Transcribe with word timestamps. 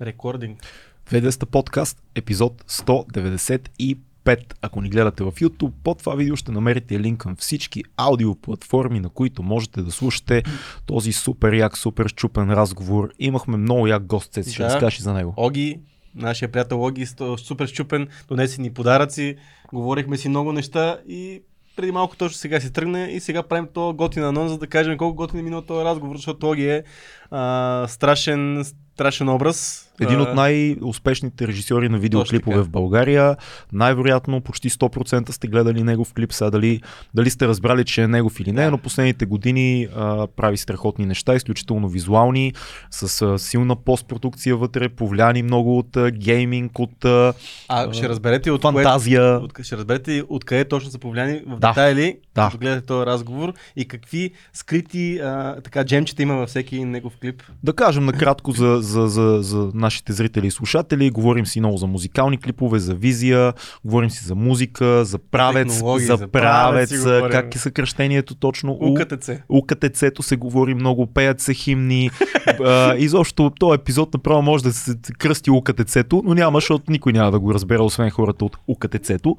Рекординг. 0.00 0.58
200 1.10 1.44
подкаст, 1.44 2.02
епизод 2.14 2.64
195. 2.68 3.96
Ако 4.62 4.80
ни 4.80 4.90
гледате 4.90 5.24
в 5.24 5.32
YouTube, 5.32 5.72
под 5.84 5.98
това 5.98 6.14
видео 6.14 6.36
ще 6.36 6.52
намерите 6.52 7.00
линк 7.00 7.20
към 7.20 7.36
всички 7.36 7.82
аудиоплатформи, 7.96 9.00
на 9.00 9.08
които 9.08 9.42
можете 9.42 9.82
да 9.82 9.90
слушате 9.90 10.42
този 10.86 11.12
супер 11.12 11.52
як, 11.52 11.78
супер 11.78 12.08
щупен 12.08 12.50
разговор. 12.52 13.12
Имахме 13.18 13.56
много 13.56 13.86
як 13.86 14.06
гост, 14.06 14.32
Цеци, 14.32 14.52
ще 14.52 14.62
Да. 14.62 14.68
разкажеш 14.68 15.00
за 15.00 15.12
него. 15.12 15.34
Оги, 15.36 15.80
нашия 16.14 16.52
приятел 16.52 16.84
Оги, 16.84 17.06
супер 17.38 17.66
щупен, 17.66 18.08
донесе 18.28 18.60
ни 18.62 18.74
подаръци, 18.74 19.36
говорихме 19.72 20.16
си 20.16 20.28
много 20.28 20.52
неща 20.52 20.98
и 21.08 21.42
преди 21.76 21.92
малко 21.92 22.16
точно 22.16 22.36
сега 22.38 22.60
си 22.60 22.72
тръгне 22.72 23.04
и 23.04 23.20
сега 23.20 23.42
правим 23.42 23.68
то 23.74 23.94
готин 23.94 24.24
анонс, 24.24 24.52
за 24.52 24.58
да 24.58 24.66
кажем 24.66 24.98
колко 24.98 25.16
готин 25.16 25.40
е 25.40 25.42
минал 25.42 25.62
този 25.62 25.84
разговор, 25.84 26.16
защото 26.16 26.50
Оги 26.50 26.68
е 26.68 26.82
а, 27.30 27.86
страшен, 27.88 28.64
страшен 28.94 29.28
образ. 29.28 29.85
Един 30.00 30.20
от 30.20 30.34
най-успешните 30.34 31.48
режисьори 31.48 31.88
на 31.88 31.98
видеоклипове 31.98 32.60
в 32.60 32.68
България. 32.68 33.36
Най-вероятно 33.72 34.40
почти 34.40 34.70
100% 34.70 35.30
сте 35.30 35.46
гледали 35.46 35.82
негов 35.82 36.12
клип. 36.12 36.32
Сега 36.32 36.50
дали, 36.50 36.80
дали 37.14 37.30
сте 37.30 37.48
разбрали, 37.48 37.84
че 37.84 38.02
е 38.02 38.08
негов 38.08 38.40
или 38.40 38.52
не, 38.52 38.64
Да. 38.64 38.70
но 38.70 38.78
последните 38.78 39.26
години 39.26 39.88
а, 39.96 40.26
прави 40.26 40.56
страхотни 40.56 41.06
неща, 41.06 41.34
изключително 41.34 41.88
визуални, 41.88 42.52
с 42.90 43.22
а, 43.22 43.38
силна 43.38 43.76
постпродукция 43.76 44.56
вътре, 44.56 44.88
повлияни 44.88 45.42
много 45.42 45.78
от 45.78 45.96
а, 45.96 46.10
гейминг, 46.10 46.78
от 46.78 47.04
а, 47.04 47.32
А, 47.68 47.92
ще 47.92 48.08
разберете 48.08 48.50
от 48.50 48.62
кое, 48.62 48.72
фантазия. 48.72 49.36
от, 49.36 49.52
ще 49.62 49.76
разберете 49.76 50.22
откъде 50.28 50.64
точно 50.64 50.90
са 50.90 50.98
повлияни 50.98 51.40
в 51.46 51.58
Да. 51.58 51.68
детайли, 51.68 52.18
Да. 52.34 52.44
като 52.44 52.58
гледате 52.58 52.86
този 52.86 53.06
разговор 53.06 53.52
и 53.76 53.88
какви 53.88 54.30
скрити 54.52 55.18
а, 55.18 55.60
така 55.60 55.84
джемчета 55.84 56.22
има 56.22 56.34
във 56.34 56.48
всеки 56.48 56.84
негов 56.84 57.12
клип. 57.16 57.42
Да 57.62 57.72
кажем 57.72 58.04
накратко 58.04 58.52
за, 58.52 58.78
за, 58.80 59.06
за, 59.06 59.38
за 59.42 59.70
нашите 59.86 60.12
зрители 60.12 60.46
и 60.46 60.50
слушатели. 60.50 61.10
Говорим 61.10 61.46
си 61.46 61.60
много 61.60 61.76
за 61.76 61.86
музикални 61.86 62.38
клипове, 62.38 62.78
за 62.78 62.94
визия, 62.94 63.52
говорим 63.84 64.10
си 64.10 64.24
за 64.24 64.34
музика, 64.34 65.04
за 65.04 65.18
правец, 65.18 65.72
за, 65.72 66.16
за 66.16 66.28
правец 66.28 66.90
как 67.30 67.54
е 67.54 67.58
съкръщението 67.58 68.34
точно. 68.34 68.72
УКТЦ. 68.80 69.30
УКТЦ-то 69.48 70.22
се 70.22 70.36
говори 70.36 70.74
много, 70.74 71.06
пеят 71.06 71.40
се 71.40 71.54
химни. 71.54 72.10
изобщо 72.98 73.50
този 73.50 73.74
епизод 73.74 74.14
направо 74.14 74.42
може 74.42 74.64
да 74.64 74.72
се 74.72 74.94
кръсти 75.18 75.50
УКТЦ-то, 75.50 76.22
но 76.24 76.34
няма, 76.34 76.56
защото 76.56 76.92
никой 76.92 77.12
няма 77.12 77.30
да 77.30 77.38
го 77.38 77.54
разбере, 77.54 77.80
освен 77.80 78.10
хората 78.10 78.44
от 78.44 78.56
УКТЦ-то. 78.68 79.36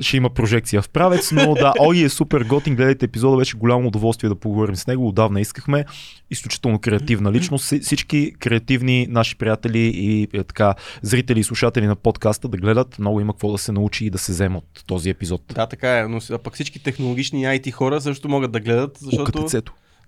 Ще 0.00 0.16
има 0.16 0.30
прожекция 0.30 0.82
в 0.82 0.88
правец, 0.88 1.32
но 1.32 1.54
да, 1.54 1.72
Оги 1.80 2.02
е 2.02 2.08
супер 2.08 2.42
готин, 2.42 2.74
гледайте 2.76 3.04
епизода, 3.04 3.36
беше 3.36 3.56
голямо 3.56 3.88
удоволствие 3.88 4.28
да 4.28 4.34
поговорим 4.34 4.76
с 4.76 4.86
него, 4.86 5.08
отдавна 5.08 5.40
искахме. 5.40 5.84
Изключително 6.30 6.78
креативна 6.78 7.32
личност. 7.32 7.64
Си- 7.64 7.80
Всички 7.80 8.32
креативни 8.38 9.06
наши 9.08 9.36
приятели 9.36 9.78
и 9.78 10.28
е, 10.32 10.44
така 10.44 10.74
зрители 11.02 11.40
и 11.40 11.44
слушатели 11.44 11.86
на 11.86 11.96
подкаста 11.96 12.48
да 12.48 12.56
гледат, 12.56 12.98
много 12.98 13.20
има 13.20 13.32
какво 13.32 13.52
да 13.52 13.58
се 13.58 13.72
научи 13.72 14.06
и 14.06 14.10
да 14.10 14.18
се 14.18 14.32
вземе 14.32 14.56
от 14.56 14.84
този 14.86 15.10
епизод. 15.10 15.42
Да, 15.54 15.66
така 15.66 15.98
е, 15.98 16.08
но 16.08 16.20
а 16.30 16.38
пък 16.38 16.54
всички 16.54 16.82
технологични 16.82 17.44
IT 17.44 17.70
хора 17.70 18.00
също 18.00 18.28
могат 18.28 18.52
да 18.52 18.60
гледат, 18.60 18.98
защото, 19.00 19.46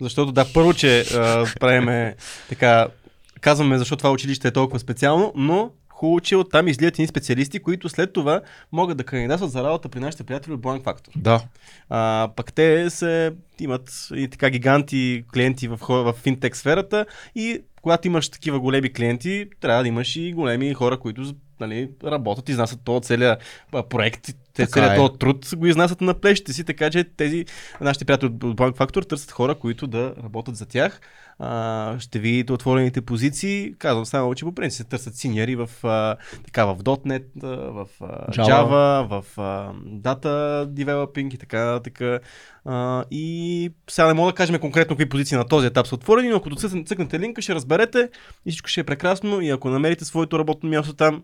защото 0.01 0.33
да, 0.33 0.47
първо, 0.55 0.75
че 0.75 1.01
а, 1.01 1.47
правиме 1.61 2.17
така, 2.49 2.89
казваме 3.41 3.79
защо 3.79 3.97
това 3.97 4.11
училище 4.11 4.49
е 4.49 4.51
толкова 4.51 4.79
специално, 4.79 5.33
но 5.37 5.71
хубаво, 6.01 6.21
че 6.21 6.37
оттам 6.37 6.69
излият 6.69 6.95
едни 6.95 7.07
специалисти, 7.07 7.59
които 7.59 7.89
след 7.89 8.13
това 8.13 8.41
могат 8.73 8.97
да 8.97 9.05
кандидатстват 9.05 9.51
за 9.51 9.65
работа 9.65 9.89
при 9.89 10.01
нашите 10.01 10.25
приятели 10.25 10.53
от 10.53 10.61
Blank 10.61 10.83
Factor. 10.83 11.11
Да, 11.17 11.41
А, 11.89 12.29
пък 12.37 12.53
те 12.53 12.91
се, 12.91 13.33
имат 13.61 14.09
и 14.15 14.29
така 14.29 14.51
гиганти 14.51 15.25
клиенти 15.35 15.69
в, 15.69 15.79
в 15.89 16.15
финтек 16.23 16.57
сферата 16.57 17.07
и 17.35 17.63
когато 17.83 18.09
имаш 18.09 18.29
такива 18.29 18.61
големи 18.61 18.93
клиенти, 18.93 19.47
трябва 19.61 19.83
да 19.83 19.89
имаш 19.89 20.17
и 20.17 20.33
големи 20.33 20.75
хора, 20.75 20.99
които 20.99 21.35
нали, 21.61 21.91
работят, 22.05 22.49
изнасят 22.49 22.81
този 22.85 23.03
целият 23.03 23.43
проект, 23.91 24.35
те 24.61 24.67
Така 24.67 24.81
целият 24.81 24.93
е. 24.93 24.97
този 24.97 25.19
труд 25.19 25.49
го 25.57 25.67
изнасят 25.67 26.01
на 26.01 26.15
плещите 26.15 26.53
си, 26.53 26.65
така 26.65 26.91
че 26.91 27.05
тези 27.05 27.45
нашите 27.81 28.05
приятели 28.05 28.27
от 28.27 28.35
Bank 28.35 28.77
Factor 28.77 29.09
търсят 29.09 29.31
хора, 29.31 29.55
които 29.55 29.87
да 29.87 30.15
работят 30.25 30.57
за 30.57 30.67
тях. 30.67 31.01
А, 31.39 31.97
ще 31.99 32.19
видите 32.19 32.53
отворените 32.53 33.01
позиции. 33.01 33.75
Казвам 33.79 34.07
само, 34.07 34.35
че 34.35 34.45
по 34.45 34.55
принцип 34.55 34.77
се 34.77 34.85
търсят 34.85 35.15
синьори 35.15 35.57
в, 35.57 35.71
а, 35.83 36.17
така, 36.45 36.65
в 36.65 36.77
.NET, 36.77 37.25
в 37.73 37.87
а, 38.01 38.33
Java. 38.33 38.49
Java, 38.49 39.09
в 39.09 39.39
а, 39.39 39.73
Data 39.87 40.67
Developing 40.67 41.35
и 41.35 41.39
така, 41.39 41.81
така. 41.85 42.19
А, 42.65 43.05
и 43.11 43.71
сега 43.91 44.07
не 44.07 44.15
мога 44.15 44.33
да 44.33 44.37
кажем 44.37 44.59
конкретно 44.59 44.97
какви 44.97 45.09
позиции 45.09 45.37
на 45.37 45.49
този 45.49 45.67
етап 45.67 45.87
са 45.87 45.95
отворени, 45.95 46.29
но 46.29 46.37
ако 46.37 46.55
цъкнете 46.87 47.21
линка, 47.21 47.43
ще 47.43 47.55
разберете 47.55 48.09
и 48.47 48.51
всичко 48.51 48.69
ще 48.69 48.81
е 48.81 48.85
прекрасно. 48.85 49.41
И 49.41 49.51
ако 49.51 49.69
намерите 49.69 50.05
своето 50.05 50.39
работно 50.39 50.71
място 50.71 50.95
там, 50.95 51.23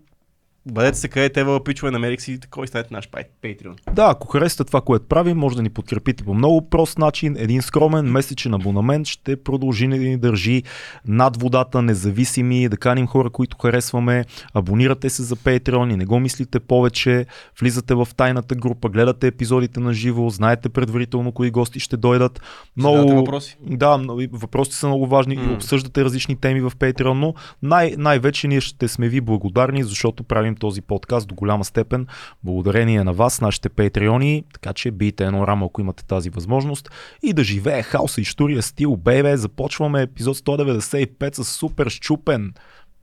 бъдете 0.67 0.99
се 0.99 1.09
къдете 1.09 1.41
Ева 1.41 1.65
Пичове, 1.65 1.91
намерих 1.91 2.21
си 2.21 2.39
и 2.65 2.67
станете 2.67 2.95
наш 2.95 3.09
пай- 3.11 3.25
Patreon. 3.45 3.93
Да, 3.93 4.07
ако 4.11 4.27
харесате 4.27 4.65
това, 4.65 4.81
което 4.81 5.07
правим, 5.07 5.37
може 5.37 5.57
да 5.57 5.63
ни 5.63 5.71
подкрепите 5.71 6.25
по 6.25 6.35
много 6.35 6.71
прост 6.71 6.99
начин. 6.99 7.37
Един 7.39 7.63
скромен 7.63 8.05
месечен 8.07 8.55
абонамент 8.55 9.07
ще 9.07 9.37
продължи 9.37 9.89
да 9.89 9.97
ни 9.97 10.17
държи 10.17 10.63
над 11.07 11.37
водата, 11.37 11.83
независими, 11.83 12.69
да 12.69 12.77
каним 12.77 13.07
хора, 13.07 13.31
които 13.31 13.57
харесваме. 13.59 14.25
Абонирате 14.55 15.11
се 15.11 15.23
за 15.23 15.37
Patreon 15.37 15.93
и 15.93 15.97
не 15.97 16.05
го 16.05 16.21
мислите 16.21 16.61
повече. 16.61 17.27
Влизате 17.61 17.95
в 17.95 18.09
тайната 18.17 18.55
група, 18.55 18.89
гледате 18.89 19.27
епизодите 19.27 19.81
на 19.81 19.93
живо, 19.95 20.31
знаете 20.31 20.69
предварително 20.69 21.33
кои 21.33 21.51
гости 21.51 21.81
ще 21.81 21.97
дойдат. 21.97 22.41
Задавате 22.79 23.15
въпроси. 23.15 23.57
Да, 23.61 23.99
много- 23.99 24.23
въпросите 24.33 24.77
са 24.77 24.87
много 24.87 25.07
важни 25.07 25.35
и 25.35 25.39
М. 25.39 25.53
обсъждате 25.55 26.05
различни 26.05 26.37
теми 26.37 26.61
в 26.61 26.71
Patreon, 26.71 27.13
но 27.13 27.35
най- 27.63 27.95
най-вече 27.99 28.49
ние 28.49 28.61
ще 28.61 28.89
сме 28.89 29.09
ви 29.09 29.21
благодарни, 29.21 29.85
защото 29.85 30.23
правим 30.23 30.56
този 30.57 30.83
подкаст 30.83 31.29
до 31.29 31.35
голяма 31.35 31.65
степен 31.65 32.07
благодарение 32.45 33.05
на 33.05 33.13
вас, 33.13 33.41
нашите 33.41 33.69
патреони, 33.69 34.45
така 34.53 34.73
че 34.73 34.91
бийте 34.91 35.25
едно 35.25 35.47
рамо, 35.47 35.67
ако 35.67 35.81
имате 35.81 36.05
тази 36.05 36.31
възможност 36.31 36.91
и 37.23 37.33
да 37.33 37.45
живее 37.45 37.83
хаоса 37.83 38.21
и 38.21 38.25
штурия 38.25 38.63
стил, 38.63 38.97
бейбе, 38.97 39.37
започваме 39.37 40.03
епизод 40.03 40.37
195 40.37 41.35
с 41.37 41.45
супер 41.45 41.89
щупен. 41.89 42.53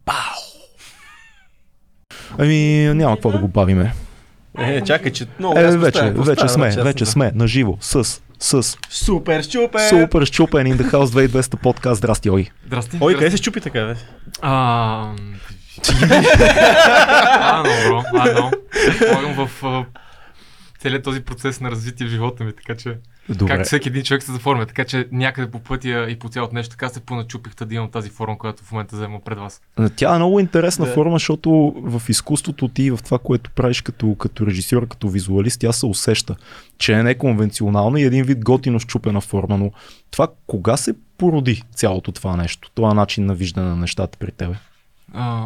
Пау! 0.06 0.16
Ами, 2.38 2.58
няма 2.96 3.16
какво 3.16 3.32
да 3.32 3.38
го 3.38 3.48
бавиме. 3.48 3.94
Е, 4.60 4.82
чакай, 4.82 5.12
че 5.12 5.26
много 5.40 5.60
Е, 5.60 5.78
вече, 5.78 5.98
става. 5.98 6.24
вече 6.24 6.36
Става, 6.36 6.50
сме, 6.50 6.68
честно, 6.68 6.84
вече 6.84 7.06
сме, 7.06 7.32
наживо, 7.36 7.78
с, 7.82 8.22
с, 8.40 8.78
Супер, 8.90 9.44
щупе! 9.44 9.80
супер 9.90 10.26
щупен 10.26 10.68
in 10.68 10.78
the 10.78 10.92
house 10.92 11.28
2200 11.28 11.56
подкаст. 11.56 11.98
Здрасти, 11.98 12.30
Оги. 12.30 12.52
Здрасти. 12.66 12.98
Ой, 13.02 13.14
къде 13.14 13.32
се 13.32 13.38
щупи 13.38 13.62
така, 13.62 13.86
бе? 13.86 13.96
А, 14.42 15.12
а, 15.82 17.64
много, 17.64 18.04
бро. 18.14 18.20
А, 18.20 18.32
много. 18.32 18.52
Помагам 19.00 19.48
в 19.48 19.86
целият 20.84 21.04
този 21.04 21.22
процес 21.22 21.60
на 21.62 21.72
развитие 21.72 22.08
в 22.08 22.10
живота 22.10 22.44
ми, 22.44 22.54
така 22.56 22.76
че 22.76 22.98
Добре. 23.30 23.48
както 23.54 23.66
всеки 23.66 23.90
един 23.90 24.04
човек 24.04 24.24
се 24.24 24.32
заформя, 24.32 24.66
така 24.66 24.86
че 24.86 25.08
някъде 25.12 25.52
по 25.52 25.60
пътя 25.60 26.08
и 26.10 26.20
по 26.20 26.30
цялото 26.30 26.56
нещо 26.56 26.72
така 26.72 26.90
се 26.90 27.00
поначупих 27.00 27.54
да 27.66 27.76
имам 27.76 27.92
тази 27.92 28.10
форма, 28.10 28.38
която 28.38 28.64
в 28.64 28.72
момента 28.72 28.96
взема 28.96 29.20
пред 29.26 29.38
вас. 29.38 29.62
Тя 29.96 30.14
е 30.14 30.18
много 30.18 30.40
интересна 30.40 30.86
Да. 30.86 30.94
форма, 30.94 31.16
защото 31.16 31.74
в 31.78 32.02
изкуството 32.10 32.68
ти, 32.68 32.92
в 32.92 33.00
това, 33.06 33.20
което 33.20 33.52
правиш 33.52 33.82
като, 33.82 34.16
като 34.16 34.48
режисьор, 34.48 34.88
като 34.88 35.10
визуалист, 35.10 35.60
тя 35.60 35.72
се 35.72 35.86
усеща, 35.86 36.36
че 36.78 36.94
е 36.94 37.04
неконвенционална 37.04 38.00
и 38.02 38.04
един 38.04 38.24
вид 38.24 38.44
готино 38.44 38.80
щупена 38.80 39.22
форма. 39.22 39.58
Но 39.58 39.72
това 40.12 40.28
кога 40.48 40.78
се 40.78 40.94
породи 41.18 41.64
цялото 41.76 42.12
това 42.12 42.36
нещо, 42.36 42.72
това 42.76 42.94
начин 42.94 43.26
на 43.26 43.36
виждане 43.36 43.70
на 43.70 43.76
нещата 43.76 44.18
при 44.18 44.32
тебе? 44.32 44.56
А, 45.14 45.40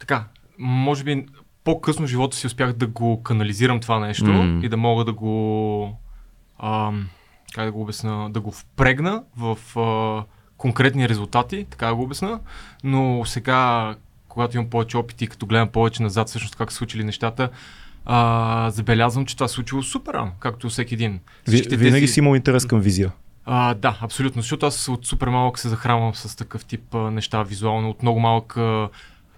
така, 0.00 0.24
може 0.58 1.04
би 1.04 1.26
по-късно 1.64 2.06
в 2.06 2.10
живота 2.10 2.36
си 2.36 2.46
успях 2.46 2.72
да 2.72 2.86
го 2.86 3.22
канализирам 3.22 3.80
това 3.80 3.98
нещо 3.98 4.24
М. 4.26 4.60
и 4.64 4.68
да 4.68 4.76
мога 4.76 5.04
да 5.04 5.12
го 5.12 5.98
ам, 6.62 7.08
как 7.54 7.64
да 7.64 7.72
го 7.72 7.82
обясна, 7.82 8.30
да 8.30 8.40
го 8.40 8.52
впрегна 8.52 9.22
в 9.36 9.78
а, 9.78 10.24
конкретни 10.56 11.08
резултати, 11.08 11.66
така 11.70 11.86
да 11.86 11.94
го 11.94 12.02
обясна, 12.02 12.40
но 12.84 13.22
сега, 13.24 13.94
когато 14.28 14.56
имам 14.56 14.70
повече 14.70 14.96
опити 14.96 15.24
и 15.24 15.28
като 15.28 15.46
гледам 15.46 15.68
повече 15.68 16.02
назад 16.02 16.28
всъщност 16.28 16.56
как 16.56 16.72
са 16.72 16.78
случили 16.78 17.04
нещата, 17.04 17.48
а, 18.04 18.70
забелязвам, 18.70 19.26
че 19.26 19.36
това 19.36 19.48
се 19.48 19.54
случило 19.54 19.82
супер 19.82 20.14
рано, 20.14 20.32
както 20.40 20.68
всеки 20.68 20.94
един. 20.94 21.20
Ви, 21.48 21.56
винаги 21.70 21.76
тези- 22.00 22.12
си 22.12 22.20
имал 22.20 22.34
интерес 22.36 22.66
към 22.66 22.80
визия. 22.80 23.12
А, 23.46 23.74
да, 23.74 23.98
абсолютно. 24.00 24.42
Защото 24.42 24.66
аз 24.66 24.88
от 24.88 25.06
супер 25.06 25.28
малък 25.28 25.58
се 25.58 25.68
захранвам 25.68 26.14
с 26.14 26.36
такъв 26.36 26.64
тип 26.64 26.94
а, 26.94 27.10
неща 27.10 27.42
визуално. 27.42 27.90
От 27.90 28.02
много 28.02 28.20
малък 28.20 28.56
а, 28.56 28.88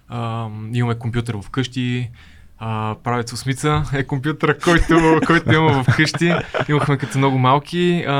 а, 0.07 0.49
имаме 0.73 0.99
компютър 0.99 1.37
вкъщи. 1.43 2.09
А, 2.57 2.95
правец 3.03 3.33
осмица 3.33 3.83
е 3.93 4.03
компютъра, 4.03 4.57
който, 4.57 5.19
който 5.27 5.53
имаме 5.53 5.83
вкъщи. 5.83 6.33
Имахме 6.69 6.97
като 6.97 7.17
много 7.17 7.37
малки. 7.37 8.03
А, 8.07 8.13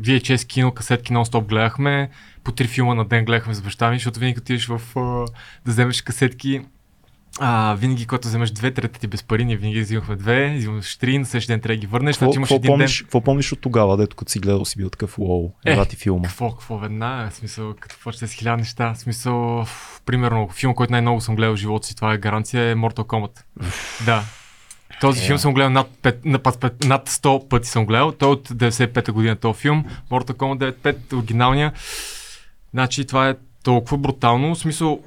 VHS 0.00 0.46
кино, 0.46 0.72
касетки 0.72 1.12
нон-стоп 1.12 1.46
гледахме. 1.46 2.10
По 2.44 2.52
три 2.52 2.66
филма 2.66 2.94
на 2.94 3.04
ден 3.04 3.24
гледахме 3.24 3.54
с 3.54 3.62
баща 3.62 3.90
ми, 3.90 3.96
защото 3.96 4.20
винаги 4.20 4.38
отидеш 4.38 4.66
в 4.66 4.80
а, 4.96 5.00
да 5.64 5.72
вземеш 5.72 6.02
касетки, 6.02 6.60
а, 7.40 7.74
винаги, 7.74 8.06
когато 8.06 8.28
вземеш 8.28 8.50
две, 8.50 8.70
трета 8.70 9.00
ти 9.00 9.06
без 9.06 9.22
пари, 9.22 9.44
ние 9.44 9.56
винаги 9.56 9.80
взимахме 9.80 10.16
две, 10.16 10.54
взимаш 10.56 10.96
три, 10.96 11.18
на 11.18 11.26
следващия 11.26 11.54
ден 11.54 11.60
трябва 11.60 11.74
да 11.74 11.80
ги 11.80 11.86
върнеш, 11.86 12.16
Какво, 12.16 12.24
значи 12.24 12.36
имаш 12.36 12.50
един 12.50 12.62
помниш, 12.66 12.96
ден. 12.96 13.04
какво 13.04 13.20
помниш 13.20 13.52
от 13.52 13.60
тогава, 13.60 13.96
дето 13.96 14.16
като 14.16 14.32
си 14.32 14.38
гледал 14.38 14.64
си 14.64 14.78
бил 14.78 14.90
такъв, 14.90 15.18
уоу, 15.18 15.52
Е, 15.66 15.72
ела 15.72 15.84
ти 15.84 15.96
филма. 15.96 16.22
Какво, 16.24 16.50
какво 16.50 16.78
веднага? 16.78 17.30
В 17.30 17.34
смисъл, 17.34 17.74
като 17.80 17.96
почне 18.02 18.28
с 18.28 18.32
хиляда 18.32 18.56
неща. 18.56 18.94
В 18.94 18.98
смисъл, 18.98 19.64
ф, 19.64 20.00
примерно, 20.06 20.48
филм, 20.48 20.74
който 20.74 20.92
най-много 20.92 21.20
съм 21.20 21.36
гледал 21.36 21.54
в 21.54 21.58
живота 21.58 21.86
си, 21.86 21.96
това 21.96 22.12
е 22.12 22.18
гаранция, 22.18 22.62
е 22.62 22.74
Mortal 22.74 23.02
Kombat. 23.02 23.40
да. 24.06 24.22
Този 25.00 25.20
Е. 25.20 25.26
филм 25.26 25.38
съм 25.38 25.54
гледал 25.54 25.70
над, 25.70 25.86
5, 26.02 26.16
над, 26.24 26.42
път- 26.42 26.84
над 26.84 27.08
100 27.08 27.48
пъти 27.48 27.68
съм 27.68 27.86
гледал. 27.86 28.12
Той 28.12 28.28
е 28.28 28.32
от 28.32 28.48
95-та 28.48 29.12
година 29.12 29.36
този 29.36 29.60
филм. 29.60 29.84
Mortal 30.10 30.32
Kombat 30.32 30.72
95, 30.72 31.12
оригиналния. 31.14 31.72
Значи 32.70 33.04
това 33.04 33.28
е 33.28 33.34
толкова 33.62 33.98
брутално. 33.98 34.54
В 34.54 34.58
смисъл, 34.58 35.00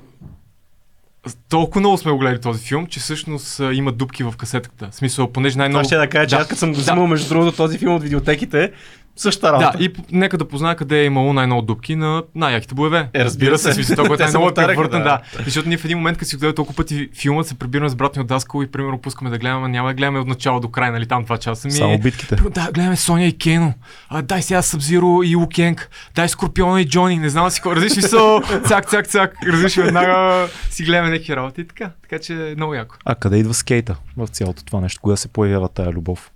толкова 1.49 1.79
много 1.79 1.97
сме 1.97 2.11
го 2.11 2.17
гледали 2.17 2.41
този 2.41 2.63
филм, 2.63 2.87
че 2.87 2.99
всъщност 2.99 3.59
а, 3.59 3.73
има 3.73 3.91
дупки 3.91 4.23
в 4.23 4.33
касетката. 4.37 4.89
В 4.91 4.95
смисъл, 4.95 5.31
понеже 5.31 5.53
Това 5.53 5.63
най-много... 5.63 5.85
ще 5.85 5.95
да 5.95 6.07
кажа, 6.07 6.27
че 6.27 6.35
Да. 6.35 6.41
аз 6.41 6.47
като 6.47 6.59
съм 6.59 6.69
го 6.69 6.75
Да. 6.75 6.81
взимал 6.81 7.07
между 7.07 7.29
другото 7.29 7.57
този 7.57 7.77
филм 7.77 7.95
от 7.95 8.03
видеотеките, 8.03 8.71
същата 9.15 9.53
работа. 9.53 9.77
Да, 9.77 9.83
и 9.83 9.93
нека 10.11 10.37
да 10.37 10.47
позная 10.47 10.75
къде 10.75 11.01
е 11.01 11.05
имало 11.05 11.33
най-много 11.33 11.61
дупки 11.61 11.95
на 11.95 12.23
най-яките 12.35 12.75
боеве. 12.75 13.09
Е, 13.13 13.25
разбира 13.25 13.57
се. 13.57 13.73
Смисъл, 13.73 13.95
това, 13.95 14.07
което 14.07 14.23
най-много 14.23 14.45
е 14.45 14.49
повтаряха, 14.49 14.73
превъртан, 14.73 15.03
да. 15.03 15.21
да. 15.37 15.43
Защото 15.43 15.69
ние 15.69 15.77
в 15.77 15.85
един 15.85 15.97
момент, 15.97 16.17
като 16.17 16.29
си 16.29 16.35
гледаме 16.35 16.55
толкова 16.55 16.75
пъти 16.75 17.09
филма, 17.15 17.43
се 17.43 17.55
прибираме 17.55 17.89
с 17.89 17.95
брат 17.95 18.15
ми 18.15 18.21
от 18.21 18.27
Даскал 18.27 18.63
и 18.63 18.71
примерно 18.71 18.97
пускаме 18.97 19.29
да 19.29 19.37
гледаме, 19.37 19.67
няма 19.67 19.89
да 19.89 19.93
гледаме 19.93 20.19
от 20.19 20.27
начало 20.27 20.59
до 20.59 20.69
край, 20.69 20.91
нали 20.91 21.07
там 21.07 21.23
два 21.23 21.37
часа. 21.37 21.67
Ми... 21.67 21.71
Само 21.71 21.99
битките. 21.99 22.35
Да, 22.35 22.71
гледаме 22.73 22.95
Соня 22.95 23.25
и 23.25 23.37
Кено. 23.37 23.73
А, 24.09 24.21
дай 24.21 24.41
сега 24.41 24.61
Събзиро 24.61 25.23
и 25.23 25.35
Лукенг. 25.35 25.89
Дай 26.15 26.29
Скорпиона 26.29 26.81
и 26.81 26.87
Джони. 26.87 27.17
Не 27.17 27.29
знам 27.29 27.49
си 27.49 27.59
какво. 27.59 27.75
Различни 27.75 28.01
са. 28.01 28.41
Цак, 28.67 28.89
цак, 28.89 29.07
цак. 29.07 29.35
Различни 29.47 29.83
веднага 29.83 30.47
си 30.69 30.83
гледаме 30.83 31.09
някакви 31.09 31.35
работи 31.35 31.61
и 31.61 31.67
така. 31.67 31.91
Така 32.01 32.19
че 32.19 32.51
е 32.51 32.55
много 32.55 32.73
яко. 32.73 32.95
А 33.05 33.15
къде 33.15 33.37
идва 33.37 33.53
скейта 33.53 33.95
в 34.17 34.27
цялото 34.27 34.65
това 34.65 34.81
нещо? 34.81 35.01
Кога 35.01 35.15
се 35.15 35.27
появява 35.27 35.69
тая 35.69 35.91
любов? 35.91 36.31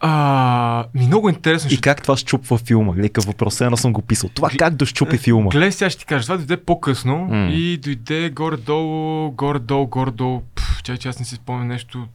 А, 0.00 0.84
ми 0.94 1.06
много 1.06 1.28
интересно. 1.28 1.70
И 1.72 1.80
как 1.80 2.02
това 2.02 2.16
щупва 2.16 2.58
филма? 2.58 2.94
Лека 2.96 3.20
въпрос, 3.20 3.60
едно 3.60 3.76
съм 3.76 3.92
го 3.92 4.02
писал. 4.02 4.30
Това 4.34 4.50
как 4.58 4.74
да 4.74 4.86
щупи 4.86 5.18
филма? 5.18 5.50
Гледай, 5.50 5.72
сега 5.72 5.90
ще 5.90 5.98
ти 6.00 6.06
кажа, 6.06 6.24
това 6.24 6.36
дойде 6.36 6.56
по-късно 6.56 7.18
М. 7.18 7.50
и 7.52 7.76
дойде 7.78 8.30
горе-долу, 8.30 9.30
горе-долу, 9.30 9.86
горе-долу. 9.86 10.42
Чай, 10.82 10.96
че 10.96 11.08
аз 11.08 11.18
не 11.18 11.24
си 11.24 11.34
спомням 11.34 11.68
нещо. 11.68 12.06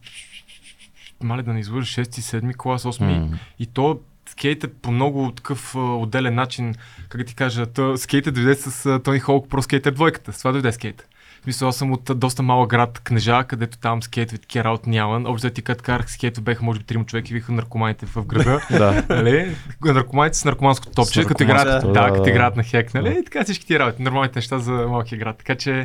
Мале 1.22 1.42
да 1.42 1.52
не 1.52 1.60
излъжа 1.60 2.02
6 2.02 2.20
7 2.20 2.56
клас, 2.56 2.82
8 2.84 3.04
М. 3.04 3.38
И 3.58 3.66
то 3.66 4.00
скейта 4.28 4.68
по 4.68 4.90
много 4.90 5.32
такъв 5.36 5.74
а, 5.74 5.78
отделен 5.78 6.34
начин, 6.34 6.74
как 7.08 7.26
ти 7.26 7.34
кажа, 7.34 7.66
то, 7.66 7.96
скейта 7.96 8.32
дойде 8.32 8.54
с 8.54 8.86
а, 8.86 8.98
Тони 9.02 9.18
Холк 9.20 9.48
про 9.48 9.62
скейтер 9.62 9.92
двойката. 9.92 10.32
С 10.32 10.38
това 10.38 10.52
дойде 10.52 10.72
скейт. 10.72 11.08
Смисъл, 11.44 11.68
аз 11.68 11.76
съм 11.76 11.92
от 11.92 12.10
доста 12.14 12.42
малък 12.42 12.70
град, 12.70 13.00
Кнежа, 13.04 13.44
където 13.44 13.78
там 13.78 14.00
такива 14.00 14.64
работи 14.64 14.90
няма. 14.90 15.30
Общо 15.30 15.50
ти 15.50 15.62
като 15.62 15.84
карах 15.84 16.10
скейт, 16.10 16.42
беха 16.42 16.64
може 16.64 16.78
би 16.78 16.84
трима 16.84 17.04
човека 17.04 17.28
и 17.30 17.34
викаха 17.34 17.52
наркоманите 17.52 18.06
в 18.06 18.24
града. 18.24 18.60
Да. 18.70 19.04
нали? 19.08 19.56
Наркоманите 19.84 20.38
с 20.38 20.44
наркоманско 20.44 20.86
топче, 20.86 21.22
С 21.22 21.26
като 21.26 21.42
играят, 21.42 21.64
наркоманското, 21.64 21.92
да, 21.92 22.10
да, 22.10 22.16
като 22.16 22.28
играят 22.28 22.56
на 22.56 22.62
хек, 22.62 22.94
нали? 22.94 23.18
И 23.20 23.24
така 23.24 23.44
всички 23.44 23.66
ти 23.66 23.78
работи. 23.78 24.02
Нормалните 24.02 24.38
неща 24.38 24.58
за 24.58 24.72
малкия 24.72 25.18
град. 25.18 25.38
Така 25.38 25.54
че 25.54 25.84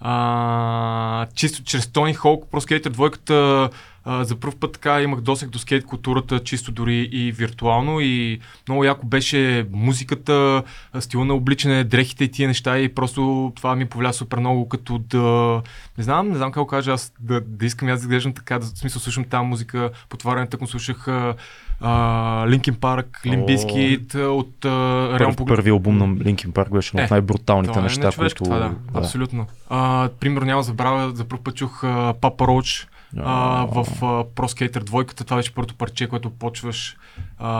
а, 0.00 1.26
чисто 1.34 1.64
чрез 1.64 1.92
Тони 1.92 2.14
Холк, 2.14 2.50
про 2.50 2.60
скейтер 2.60 2.90
двойката, 2.90 3.70
а, 4.04 4.24
за 4.24 4.36
първ 4.36 4.56
път 4.60 4.72
така 4.72 5.02
имах 5.02 5.20
досег 5.20 5.50
до 5.50 5.58
скейт 5.58 5.84
културата, 5.84 6.40
чисто 6.40 6.72
дори 6.72 7.08
и 7.12 7.32
виртуално 7.32 8.00
и 8.00 8.40
много 8.68 8.84
яко 8.84 9.06
беше 9.06 9.66
музиката, 9.72 10.62
стила 11.00 11.24
на 11.24 11.34
обличане, 11.34 11.84
дрехите 11.84 12.24
и 12.24 12.30
тия 12.30 12.48
неща 12.48 12.78
и 12.78 12.94
просто 12.94 13.52
това 13.56 13.76
ми 13.76 13.86
повля 13.86 14.12
супер 14.12 14.38
много 14.38 14.68
като 14.68 14.98
да, 14.98 15.62
не 15.98 16.04
знам, 16.04 16.28
не 16.28 16.36
знам 16.36 16.52
как 16.52 16.68
кажа, 16.68 16.92
аз 16.92 17.12
да, 17.20 17.40
да 17.40 17.66
искам 17.66 17.88
аз 17.88 18.00
да 18.00 18.04
изглеждам 18.04 18.32
така, 18.32 18.58
да, 18.58 18.66
в 18.66 18.78
смисъл 18.78 19.00
слушам 19.00 19.24
тази 19.24 19.44
музика, 19.44 19.90
по 20.08 20.16
това 20.16 20.32
време 20.32 20.46
тъкмо 20.46 20.66
слушах 20.66 21.08
Линкин 22.46 22.74
Парк, 22.74 23.20
О. 23.26 23.30
Лимбискит 23.30 24.14
от 24.14 24.64
а, 24.64 24.68
реално 24.68 25.18
Първ, 25.18 25.36
поглед. 25.36 25.56
първи 25.56 25.70
албум 25.70 25.98
на 25.98 26.24
Линкин 26.24 26.52
Парк 26.52 26.72
беше 26.72 26.90
едно 26.96 27.04
от 27.04 27.10
Е, 27.10 27.14
най-бруталните 27.14 27.78
е 27.78 27.82
неща, 27.82 28.06
нечовешко, 28.06 28.38
които... 28.38 28.54
това, 28.54 28.58
да, 28.92 28.98
абсолютно. 28.98 29.46
А, 29.70 30.08
примерно 30.20 30.46
няма 30.46 30.60
да 30.60 30.64
забравя, 30.64 31.12
за 31.14 31.24
първ 31.24 31.42
път 31.42 31.54
чух 31.56 31.80
Папа 32.20 32.46
Роуч 32.46 32.88
а, 33.18 33.66
в 33.66 33.76
а, 34.02 34.04
Pro 34.04 34.26
Skater 34.70 34.84
двойката. 34.84 35.24
Това 35.24 35.36
беше 35.36 35.54
първото 35.54 35.74
парче, 35.74 36.06
което 36.08 36.30
почваш 36.30 36.96
а, 37.38 37.50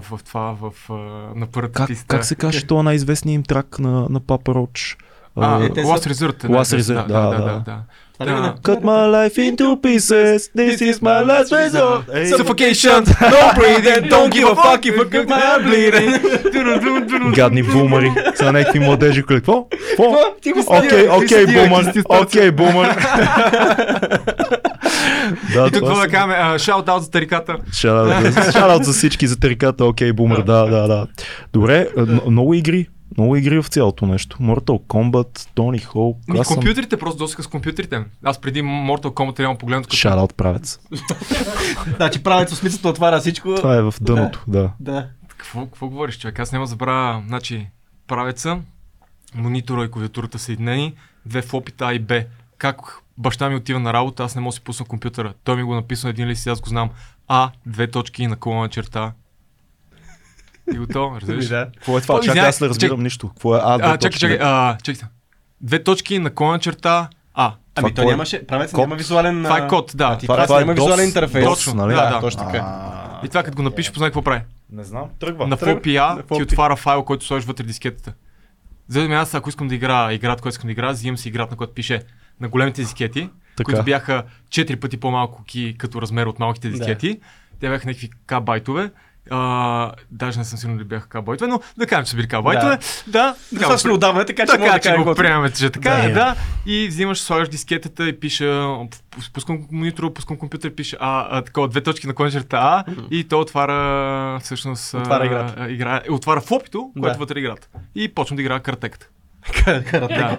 в 0.00 0.20
това, 0.26 0.56
в, 0.60 0.72
а, 0.90 0.92
на 1.38 1.46
първата 1.46 1.72
Как, 1.74 1.88
писта. 1.88 2.06
как 2.06 2.24
се 2.24 2.34
каже 2.34 2.66
това 2.66 2.82
най-известният 2.82 3.34
им 3.34 3.42
трак 3.42 3.78
на, 3.78 4.06
на 4.10 4.20
Папа 4.20 4.54
Роч? 4.54 4.96
А, 5.36 5.64
Е, 5.64 5.68
Last 5.68 6.12
Resort. 6.12 6.44
е 6.44 6.48
Last 6.48 6.78
Resort, 6.80 7.06
да, 7.06 7.30
да. 7.30 7.44
да. 7.44 7.52
Е, 7.52 7.60
Да. 7.64 7.82
Да. 8.18 8.54
Cut 8.62 8.80
my 8.82 9.06
life 9.16 9.36
into 9.38 9.76
pieces, 9.82 10.50
this 10.56 10.80
is 10.80 11.02
my 11.02 11.20
last 11.30 11.50
resort. 11.52 12.02
Ей, 12.14 12.26
Suffocation, 12.32 13.00
no 13.34 13.42
breathing, 13.58 14.02
don't 14.08 14.30
give 14.30 14.48
a 14.48 14.54
fuck 14.54 14.86
if 14.86 14.94
I 15.00 15.04
get 15.14 15.26
my 15.28 15.40
heart 15.46 15.62
bleeding. 15.66 17.34
Гадни 17.34 17.62
бумъри. 17.62 18.12
Са 18.34 18.52
някакви 18.52 18.78
младежи. 18.78 19.22
Какво? 19.22 19.66
Окей, 20.66 21.08
окей, 21.08 21.46
бумър. 21.46 21.92
Окей, 22.08 22.50
бумър. 22.60 22.96
Да, 25.54 25.66
И 25.66 25.70
тук 25.70 25.84
да 25.84 26.08
кажем, 26.08 26.58
шаут 26.58 26.88
аут 26.88 27.02
за 27.02 27.10
тариката. 27.10 27.56
Шараут 28.52 28.84
за 28.84 28.92
всички 28.92 29.26
за 29.26 29.36
тариката, 29.40 29.84
окей, 29.84 30.12
бумър, 30.12 30.42
да, 30.42 30.66
да, 30.66 30.88
да. 30.88 31.06
Добре, 31.52 31.88
много 32.26 32.54
игри. 32.54 32.88
Много 33.18 33.36
игри 33.36 33.62
в 33.62 33.68
цялото 33.68 34.06
нещо. 34.06 34.38
Mortal 34.38 34.80
Kombat, 34.80 35.38
Tony 35.56 35.86
Hawk, 35.86 36.16
Ми, 36.28 36.38
аз 36.38 36.46
съм 36.46 36.56
компютрите, 36.56 36.96
просто 36.96 37.18
досега 37.18 37.42
с 37.42 37.46
компютрите. 37.46 38.04
Аз 38.22 38.40
преди 38.40 38.62
Mortal 38.62 39.06
Kombat 39.06 39.40
реално 39.40 39.58
погледнато 39.58 39.86
като 39.86 39.96
шараут 39.96 40.34
правец. 40.34 40.80
Значи 41.96 42.22
правец 42.22 42.52
осмицата 42.52 42.88
отваря 42.88 43.20
всичко. 43.20 43.54
Това 43.54 43.76
е 43.76 43.82
в 43.82 43.94
дъното, 44.00 44.44
да. 44.46 44.70
Да. 44.80 45.08
Какво, 45.28 45.66
какво 45.66 45.88
говориш, 45.88 46.18
човек? 46.18 46.38
Аз 46.38 46.52
няма 46.52 46.66
забравя, 46.66 47.22
значи, 47.26 47.66
правеца, 48.06 48.60
монитора 49.34 49.84
и 49.84 49.90
клавиатурата 49.90 50.38
съединени, 50.38 50.94
две 51.26 51.42
флопита 51.42 51.86
А 51.86 51.94
и 51.94 51.98
Б. 51.98 52.24
Как 52.58 52.76
баща 53.18 53.48
ми 53.48 53.56
отива 53.56 53.80
на 53.80 53.92
работа, 53.92 54.24
аз 54.24 54.34
не 54.34 54.40
мога 54.40 54.52
да 54.52 54.54
си 54.54 54.60
пусна 54.60 54.86
компютъра. 54.86 55.34
Той 55.44 55.56
ми 55.56 55.62
го 55.62 55.74
написал 55.74 56.08
един 56.08 56.28
лист 56.28 56.46
и 56.46 56.48
аз 56.48 56.60
го 56.60 56.68
знам. 56.68 56.90
А, 57.28 57.50
две 57.66 57.90
точки 57.90 58.26
на 58.26 58.36
колона 58.36 58.68
черта. 58.68 59.12
И 60.74 60.78
готово, 60.78 61.16
разбираш? 61.16 61.50
Ами 61.50 61.64
да. 61.64 61.70
Какво 61.74 61.98
е 61.98 62.00
това? 62.00 62.20
Чакай, 62.20 62.42
аз 62.42 62.60
не 62.60 62.68
разбирам 62.68 62.96
чак- 62.98 63.02
нищо. 63.02 63.28
Какво 63.28 63.56
е? 63.56 63.60
А, 63.62 63.78
две 63.78 63.86
А, 63.86 63.90
чакай, 63.90 63.98
точки. 63.98 64.20
чакай, 64.20 64.38
а, 64.40 64.76
чакай. 64.82 65.08
Две 65.60 65.82
точки 65.84 66.18
на 66.18 66.30
колона 66.30 66.58
черта 66.58 67.08
А. 67.34 67.52
Ами 67.74 67.88
Това 67.90 68.02
то 68.02 68.08
е? 68.08 68.12
нямаше, 68.12 68.46
правец 68.46 68.72
няма 68.72 68.96
визуален... 68.96 69.42
Това 69.42 69.58
е 69.58 69.68
код, 69.68 69.92
да. 69.94 70.04
а, 70.04 70.18
ти 70.18 70.26
Това- 70.26 70.36
правец 70.36 70.48
това 70.48 70.60
е 70.60 70.64
DOS, 70.64 70.74
визуален 70.74 71.04
интерфейс. 71.06 71.44
Точно, 71.44 71.74
нали? 71.74 71.94
да, 71.94 72.10
да. 72.10 72.20
точно 72.20 72.44
така. 72.44 72.90
И 73.24 73.28
това 73.28 73.42
като 73.42 73.56
го 73.56 73.62
напишеш, 73.62 73.92
познай 73.92 74.08
какво 74.08 74.22
прави. 74.22 74.40
Не 74.72 74.84
знам. 74.84 75.04
Тръгва. 75.20 75.46
На 75.46 75.56
На 75.60 76.22
ти 76.36 76.42
отваря 76.42 76.76
файл, 76.76 77.02
който 77.02 77.24
сложиш 77.26 77.46
вътре 77.46 77.64
дискетата. 77.64 78.12
За 78.88 79.02
да 79.02 79.08
ми 79.08 79.14
аз, 79.14 79.34
ако 79.34 79.48
искам 79.48 79.68
да 79.68 79.74
игра 79.74 80.12
играта, 80.12 80.42
която 80.42 80.54
искам 80.54 80.68
да 80.68 80.72
игра, 80.72 80.90
взимам 80.92 81.18
си 81.18 81.28
играта, 81.28 81.50
на 81.50 81.56
която 81.56 81.74
пише 81.74 82.02
на 82.40 82.48
големите 82.48 82.82
дискети, 82.82 83.30
Така. 83.56 83.64
които 83.64 83.82
бяха 83.84 84.22
4 84.48 84.76
пъти 84.76 84.96
по-малко 84.96 85.42
ки, 85.44 85.74
като 85.78 86.02
размер 86.02 86.26
от 86.26 86.38
малките 86.38 86.68
дискети. 86.68 87.20
Те 87.60 87.68
бяха 87.68 87.86
някакви 87.86 88.10
кабайтове. 88.26 88.90
А, 89.30 89.92
даже 90.10 90.38
не 90.38 90.44
съм 90.44 90.58
сигурен 90.58 90.76
дали 90.76 90.88
бяха 90.88 91.08
кабайтове, 91.08 91.50
но 91.50 91.60
да 91.78 91.86
кажем, 91.86 92.04
че 92.04 92.16
били 92.16 92.28
кабайтове. 92.28 92.78
Да, 93.06 93.12
да 93.20 93.34
Достатъчно 93.52 93.94
отдавна, 93.94 94.24
така 94.24 94.46
че 94.46 94.52
така 94.52 94.72
да 94.72 94.78
че 94.80 94.96
го 94.96 95.14
приемаме, 95.14 95.50
че 95.50 95.70
така 95.70 95.90
Да, 95.90 96.04
е, 96.04 96.06
е. 96.06 96.12
да. 96.12 96.34
И 96.66 96.88
взимаш, 96.88 97.20
слагаш 97.20 97.48
дискетата 97.48 98.08
и 98.08 98.20
пиша, 98.20 98.68
пускам 99.32 99.66
монитора, 99.70 100.10
пускам 100.14 100.36
компютър, 100.36 100.74
пише 100.74 100.96
а, 101.00 101.38
а 101.38 101.42
такова, 101.42 101.68
две 101.68 101.80
точки 101.80 102.06
на 102.06 102.14
кончерта 102.14 102.56
А 102.56 102.84
и 103.10 103.24
то 103.28 103.40
отваря 103.40 104.38
всъщност 104.40 104.94
Отваря 104.94 105.26
играта. 105.26 105.54
а, 105.58 105.68
игра, 105.68 106.00
е, 106.08 106.12
отваря 106.12 106.40
флопито, 106.40 106.92
Да. 106.96 107.00
което 107.02 107.18
вътре 107.18 107.38
е 107.38 107.42
играта. 107.42 107.68
И 107.94 108.14
почвам 108.14 108.36
да 108.36 108.42
играя 108.42 108.60
картеката. 108.60 109.06
Каратека. 109.52 110.00
Да. 110.00 110.38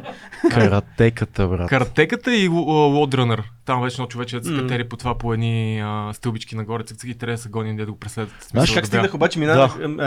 Каратеката, 0.49 1.47
брат. 1.47 1.69
Картеката 1.69 2.35
и 2.35 2.47
Лодрънър. 2.47 3.43
Там 3.65 3.81
вече 3.81 3.95
едно 3.95 4.07
човече 4.07 4.39
се 4.43 4.51
М. 4.51 4.61
катери 4.61 4.89
по 4.89 4.97
това 4.97 5.17
по 5.17 5.33
едни 5.33 5.81
а, 5.83 6.13
стълбички 6.13 6.55
нагоре, 6.55 6.83
цък 6.83 7.03
и 7.03 7.17
трябва 7.17 7.35
да 7.35 7.41
се 7.41 7.49
гоним 7.49 7.75
да 7.77 7.85
го 7.85 7.99
преследват. 7.99 8.47
Знаеш 8.51 8.71
Как 8.73 8.81
да 8.81 8.87
стигнах 8.87 9.13
обаче, 9.13 9.39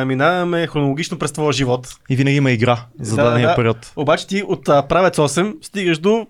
минаваме, 0.07 0.67
хронологично 0.67 1.19
през 1.19 1.33
твоя 1.33 1.53
живот. 1.53 1.89
И 2.11 2.17
винаги 2.17 2.37
има 2.37 2.51
игра 2.51 2.85
за 3.01 3.17
Да, 3.17 3.25
дадения 3.25 3.49
да. 3.49 3.57
период. 3.57 3.93
Обаче 3.97 4.27
ти 4.27 4.43
от 4.43 4.65
правец 4.65 5.17
8 5.17 5.65
стигаш 5.65 5.99
до 5.99 6.27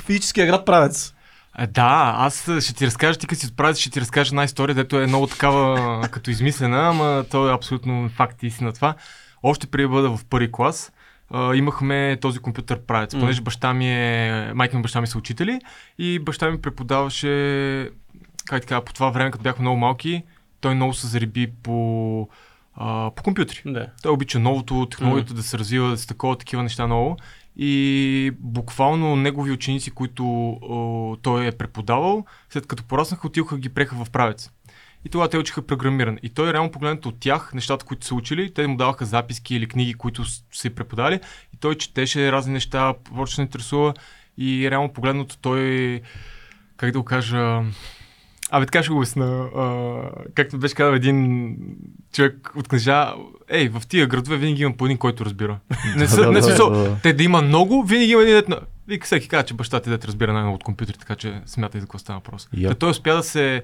физическия 0.00 0.46
град 0.46 0.66
правец. 0.66 1.14
Е, 1.58 1.66
да, 1.66 2.14
аз 2.16 2.42
ще 2.60 2.74
ти 2.74 2.86
разкажа, 2.86 3.18
ти 3.18 3.26
като 3.26 3.40
си 3.40 3.46
отправиш, 3.46 3.78
ще 3.78 3.90
ти 3.90 4.00
разкажа 4.00 4.28
една 4.28 4.44
история, 4.44 4.74
дето 4.74 5.00
е 5.00 5.06
много 5.06 5.26
такава 5.26 6.00
като 6.10 6.30
измислена, 6.30 6.88
ама 6.88 7.24
то 7.30 7.48
е 7.48 7.54
абсолютно 7.54 8.08
факт 8.08 8.42
и 8.42 8.46
истина 8.46 8.72
това. 8.72 8.94
Още 9.42 9.66
преди 9.66 9.82
да 9.82 9.88
бъда 9.88 10.16
в 10.16 10.24
първи 10.30 10.52
клас, 10.52 10.92
а, 11.30 11.54
имахме 11.54 12.18
този 12.20 12.38
компютър 12.38 12.80
правец, 12.80 13.14
М. 13.14 13.20
понеже 13.20 13.40
баща 13.40 13.74
ми 13.74 13.92
е, 13.92 14.52
майка 14.54 14.76
ми 14.76 14.82
баща 14.82 15.00
ми 15.00 15.06
са 15.06 15.18
учители 15.18 15.60
и 15.98 16.18
баща 16.18 16.50
ми 16.50 16.60
преподаваше, 16.60 17.90
как 18.46 18.60
така, 18.62 18.80
по 18.80 18.92
това 18.92 19.10
време, 19.10 19.30
като 19.30 19.42
бяхме 19.42 19.62
много 19.62 19.76
малки, 19.76 20.22
той 20.60 20.74
много 20.74 20.94
се 20.94 21.06
зариби 21.06 21.52
по 21.62 22.28
а, 22.74 23.10
по 23.16 23.22
компютри. 23.22 23.62
Да. 23.66 23.86
Той 24.02 24.12
обича 24.12 24.38
новото, 24.38 24.86
технологията 24.90 25.34
да 25.34 25.42
се 25.42 25.58
развива, 25.58 25.88
да 25.88 25.96
се 25.96 26.06
такова, 26.06 26.36
такива 26.36 26.62
неща 26.62 26.86
много. 26.86 27.16
И 27.56 28.32
буквално 28.38 29.16
негови 29.16 29.52
ученици, 29.52 29.90
които 29.90 30.24
о, 30.62 31.16
той 31.22 31.46
е 31.46 31.52
преподавал, 31.52 32.24
след 32.50 32.66
като 32.66 32.84
пораснаха, 32.84 33.26
отиваха 33.26 33.58
ги 33.58 33.68
преха 33.68 34.04
в 34.04 34.10
правец. 34.10 34.50
И 35.04 35.08
това 35.08 35.28
те 35.28 35.38
учиха 35.38 35.62
програмиране. 35.62 36.18
И 36.22 36.28
той 36.28 36.52
реално 36.52 36.70
погледнато 36.70 37.08
от 37.08 37.20
тях, 37.20 37.54
нещата, 37.54 37.84
които 37.84 38.06
са 38.06 38.14
учили, 38.14 38.50
те 38.54 38.66
му 38.66 38.76
даваха 38.76 39.04
записки 39.04 39.54
или 39.54 39.66
книги, 39.66 39.94
които 39.94 40.24
с- 40.24 40.44
са 40.52 40.66
и 40.66 40.70
преподали. 40.70 41.14
И 41.54 41.58
той 41.60 41.74
четеше 41.74 42.32
разни 42.32 42.52
неща, 42.52 42.94
да 43.12 43.26
се 43.26 43.42
интересува. 43.42 43.94
И 44.38 44.70
реално 44.70 44.92
погледнато 44.92 45.38
той, 45.38 46.00
как 46.76 46.90
да 46.92 46.98
го 46.98 47.04
кажа, 47.04 47.62
Абе, 48.52 48.66
така 48.66 48.82
ще 48.82 48.90
го 48.92 48.96
обясна. 48.96 49.48
Както 50.34 50.58
беше 50.58 50.74
казал 50.74 50.94
един 50.94 51.56
човек 52.12 52.50
от 52.56 52.68
книжа, 52.68 53.12
ей, 53.48 53.68
в 53.68 53.82
тия 53.88 54.06
градове 54.06 54.36
винаги 54.36 54.62
има 54.62 54.76
по 54.76 54.84
един, 54.84 54.98
който 54.98 55.24
разбира. 55.24 55.58
Не 55.96 56.08
са, 56.08 56.20
Да, 56.20 56.32
не 56.32 56.40
да, 56.40 56.70
да. 56.70 56.96
те 57.02 57.12
да 57.12 57.22
има 57.22 57.42
много, 57.42 57.82
винаги 57.84 58.12
има 58.12 58.22
един 58.22 58.34
дет 58.34 58.48
на... 58.48 58.60
Вика, 58.88 59.06
всеки 59.06 59.28
казва, 59.28 59.44
че 59.44 59.54
баща 59.54 59.80
ти 59.80 59.90
дете 59.90 60.06
разбира 60.06 60.32
най-много 60.32 60.54
от 60.54 60.64
компютри, 60.64 60.92
така 60.98 61.16
че 61.16 61.40
смятай 61.46 61.80
за 61.80 61.86
какво 61.86 61.98
става 61.98 62.18
въпрос. 62.18 62.48
Yep. 62.54 62.68
Та 62.68 62.74
той 62.74 62.90
успя 62.90 63.14
да 63.16 63.22
се 63.22 63.62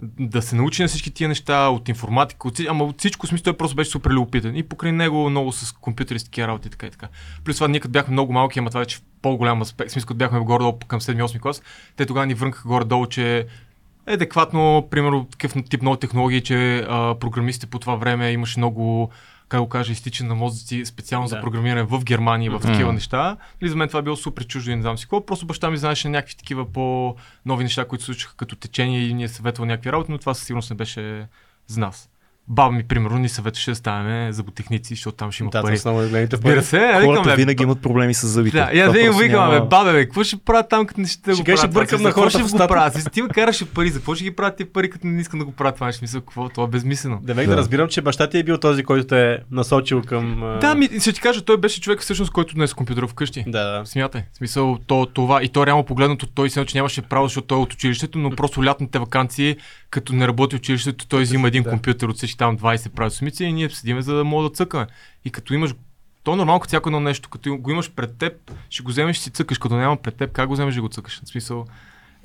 да 0.00 0.42
се 0.42 0.56
научи 0.56 0.82
на 0.82 0.88
всички 0.88 1.10
тия 1.10 1.28
неща, 1.28 1.68
от 1.68 1.88
информатика, 1.88 2.48
от, 2.48 2.60
ама 2.68 2.84
от 2.84 2.98
всичко, 2.98 3.26
смисъл, 3.26 3.44
той 3.44 3.56
просто 3.56 3.76
беше 3.76 3.90
супер 3.90 4.10
любопитен. 4.10 4.56
И 4.56 4.62
покрай 4.62 4.92
него 4.92 5.30
много 5.30 5.52
с 5.52 5.72
компютри, 5.72 6.18
с 6.18 6.24
такива 6.24 6.48
работи 6.48 6.68
и 6.68 6.70
така 6.70 6.86
и 6.86 6.90
така. 6.90 7.08
Плюс 7.44 7.56
това 7.56 7.68
ние 7.68 7.80
като 7.80 7.92
бяхме 7.92 8.12
много 8.12 8.32
малки, 8.32 8.58
ама 8.58 8.70
това 8.70 8.80
вече 8.80 8.96
в 8.96 9.02
по-голям 9.22 9.62
аспект, 9.62 9.90
смисъл, 9.90 10.06
като 10.06 10.18
бяхме 10.18 10.40
горе-долу 10.40 10.78
към 10.88 11.00
7-8 11.00 11.40
клас, 11.40 11.62
те 11.96 12.06
тогава 12.06 12.26
ни 12.26 12.34
врънкаха 12.34 12.68
горе-долу, 12.68 13.06
че 13.06 13.38
е 13.38 14.14
адекватно, 14.14 14.88
примерно, 14.90 15.24
такъв 15.24 15.54
тип 15.70 15.82
нови 15.82 15.98
технологии, 15.98 16.40
че 16.40 16.78
а, 16.78 17.14
програмистите 17.20 17.66
по 17.66 17.78
това 17.78 17.94
време 17.94 18.32
имаше 18.32 18.60
много, 18.60 19.10
как 19.48 19.60
го 19.60 19.68
кажа, 19.68 19.92
изтичане 19.92 20.28
на 20.28 20.34
мозъци, 20.34 20.84
специално 20.84 21.26
за 21.28 21.34
Да. 21.36 21.40
програмиране 21.42 21.82
в 21.82 22.04
Германия, 22.04 22.50
в 22.50 22.60
такива 22.60 22.84
Мгм. 22.84 22.94
неща. 22.94 23.36
Или 23.60 23.70
за 23.70 23.76
мен 23.76 23.88
това 23.88 24.00
е 24.00 24.02
било 24.02 24.16
супер 24.16 24.46
чуждо 24.46 24.70
и 24.70 24.76
не 24.76 24.82
знам 24.82 24.98
си 24.98 25.04
какво. 25.04 25.26
Просто 25.26 25.46
баща 25.46 25.70
ми 25.70 25.76
знаеше 25.76 26.08
някакви 26.08 26.34
такива 26.36 26.72
по-нови 26.72 27.64
неща, 27.64 27.84
които 27.84 28.02
се 28.02 28.06
случваха 28.06 28.36
като 28.36 28.56
течение 28.56 29.00
и 29.00 29.14
ни 29.14 29.24
е 29.24 29.28
съветвал 29.28 29.66
някакви 29.66 29.92
работи, 29.92 30.12
но 30.12 30.18
това 30.18 30.34
със 30.34 30.46
сигурност 30.46 30.70
не 30.70 30.76
беше 30.76 31.26
за 31.66 31.80
нас. 31.80 32.08
Баба 32.48 32.72
ми, 32.72 32.82
примерно, 32.84 33.18
ни 33.18 33.28
съветваше 33.28 33.70
да 33.70 33.74
ставаме 33.74 34.32
зъботехници, 34.32 34.94
защото 34.94 35.16
там 35.16 35.32
ще 35.32 35.42
има 35.42 35.50
Да, 35.50 35.62
пари. 35.62 35.78
много 35.84 35.98
големите 35.98 36.36
пари. 36.36 36.62
се, 36.62 36.76
а 36.76 36.86
викам, 36.88 37.04
Хората 37.04 37.30
бе, 37.30 37.36
винаги 37.36 37.62
имат 37.62 37.82
проблеми 37.82 38.14
с 38.14 38.26
зъбите. 38.26 38.56
да, 38.56 38.70
и 38.72 38.80
аз 38.80 38.84
Това 38.84 38.92
винаги 38.92 39.06
просто 39.06 39.22
викам, 39.22 39.50
бе, 39.50 39.60
бабе, 39.60 39.92
бе, 39.92 40.04
какво 40.04 40.24
ще 40.24 40.36
правя 40.36 40.68
там, 40.68 40.86
като 40.86 41.00
не 41.00 41.06
ще 41.06 41.30
го 41.30 41.34
Ще 41.36 41.44
кажеш, 41.44 41.60
правя? 41.60 41.66
ще 41.66 41.74
бъркам 41.74 42.02
на 42.02 42.10
хората 42.10 42.30
ще 42.30 42.38
го 42.42 42.46
устата. 42.46 42.68
правя? 42.68 42.90
Смисъл, 42.90 43.10
Ти 43.10 43.22
ме 43.22 43.28
караше 43.28 43.64
пари, 43.64 43.88
за 43.90 43.98
какво 43.98 44.14
ще 44.14 44.24
ги 44.24 44.30
правя 44.30 44.54
тия 44.54 44.72
пари, 44.72 44.90
като 44.90 45.06
не 45.06 45.20
искам 45.20 45.38
да 45.38 45.44
го 45.44 45.52
правя 45.52 45.72
това? 45.72 45.92
Смисъл, 45.92 46.20
какво? 46.20 46.48
Това 46.48 46.64
е 46.64 46.70
безмислено. 46.70 47.18
Да. 47.22 47.34
Да. 47.34 47.56
разбирам, 47.56 47.88
че 47.88 48.02
баща 48.02 48.28
ти 48.28 48.38
е 48.38 48.42
бил 48.42 48.58
този, 48.58 48.82
който 48.82 49.06
те 49.06 49.32
е 49.32 49.38
насочил 49.50 50.02
към... 50.02 50.56
Да, 50.60 50.74
ми, 50.74 50.88
ще 51.00 51.12
ти 51.12 51.20
кажа, 51.20 51.40
той 51.42 51.56
беше 51.56 51.80
човек 51.80 52.00
всъщност, 52.00 52.32
който 52.32 52.54
днес 52.54 52.74
компютъра 52.74 53.06
вкъщи. 53.06 53.44
Да, 53.46 53.78
да. 53.78 53.86
Смятай. 53.86 54.22
В 54.32 54.36
смисъл, 54.36 54.78
то, 54.86 55.06
това. 55.06 55.42
И 55.42 55.48
то 55.48 55.66
реално 55.66 55.84
погледнато, 55.84 56.26
той 56.26 56.50
се 56.50 56.64
че 56.64 56.78
нямаше 56.78 57.02
право, 57.02 57.26
защото 57.26 57.46
той 57.46 57.58
е 57.58 57.62
от 57.62 57.72
училището, 57.72 58.18
но 58.18 58.30
просто 58.30 58.64
лятните 58.64 58.98
вакансии, 58.98 59.56
като 59.90 60.12
не 60.12 60.28
работи 60.28 60.56
училището, 60.56 61.06
той 61.06 61.22
взима 61.22 61.48
един 61.48 61.62
да. 61.62 61.70
компютър 61.70 62.08
от 62.08 62.16
всички 62.16 62.35
там 62.36 62.58
20 62.58 62.88
прави 62.88 63.10
сумици 63.10 63.44
и 63.44 63.52
ние 63.52 63.70
седиме 63.70 64.02
за 64.02 64.14
да 64.14 64.24
мога 64.24 64.48
да 64.48 64.54
цъкаме. 64.54 64.86
И 65.24 65.30
като 65.30 65.54
имаш 65.54 65.74
то 66.22 66.32
е 66.32 66.36
нормално 66.36 66.60
като 66.60 66.68
всяко 66.68 66.88
едно 66.88 67.00
нещо, 67.00 67.28
като 67.28 67.56
го 67.58 67.70
имаш 67.70 67.90
пред 67.90 68.18
теб, 68.18 68.52
ще 68.70 68.82
го 68.82 68.90
вземеш 68.90 69.16
и 69.18 69.20
си 69.20 69.30
цъкаш, 69.30 69.58
като 69.58 69.76
няма 69.76 69.96
пред 69.96 70.16
теб, 70.16 70.32
как 70.32 70.48
го 70.48 70.52
вземеш 70.52 70.76
и 70.76 70.80
го 70.80 70.88
цъкаш? 70.88 71.20
В 71.24 71.28
смисъл, 71.28 71.66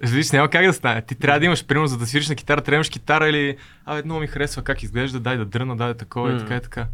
Виж, 0.04 0.32
няма 0.32 0.50
как 0.50 0.66
да 0.66 0.74
стане. 0.74 1.02
Ти 1.02 1.16
трябва 1.16 1.40
да 1.40 1.46
имаш, 1.46 1.66
примерно, 1.66 1.88
за 1.88 1.98
да 1.98 2.06
свириш 2.06 2.30
на 2.30 2.36
китара, 2.36 2.62
трябва 2.62 2.72
да 2.72 2.76
имаш 2.76 2.90
китара 2.90 3.30
или, 3.30 3.58
абе, 3.86 4.02
много 4.06 4.22
ми 4.22 4.28
харесва 4.28 4.62
как 4.62 4.84
изглежда, 4.84 5.20
дай 5.20 5.38
да 5.38 5.46
дръна, 5.46 5.78
дай 5.78 5.88
да 5.88 5.94
такова 5.94 6.30
и 6.30 6.34
М. 6.34 6.40
така 6.40 6.56
и 6.56 6.62
така. 6.62 6.88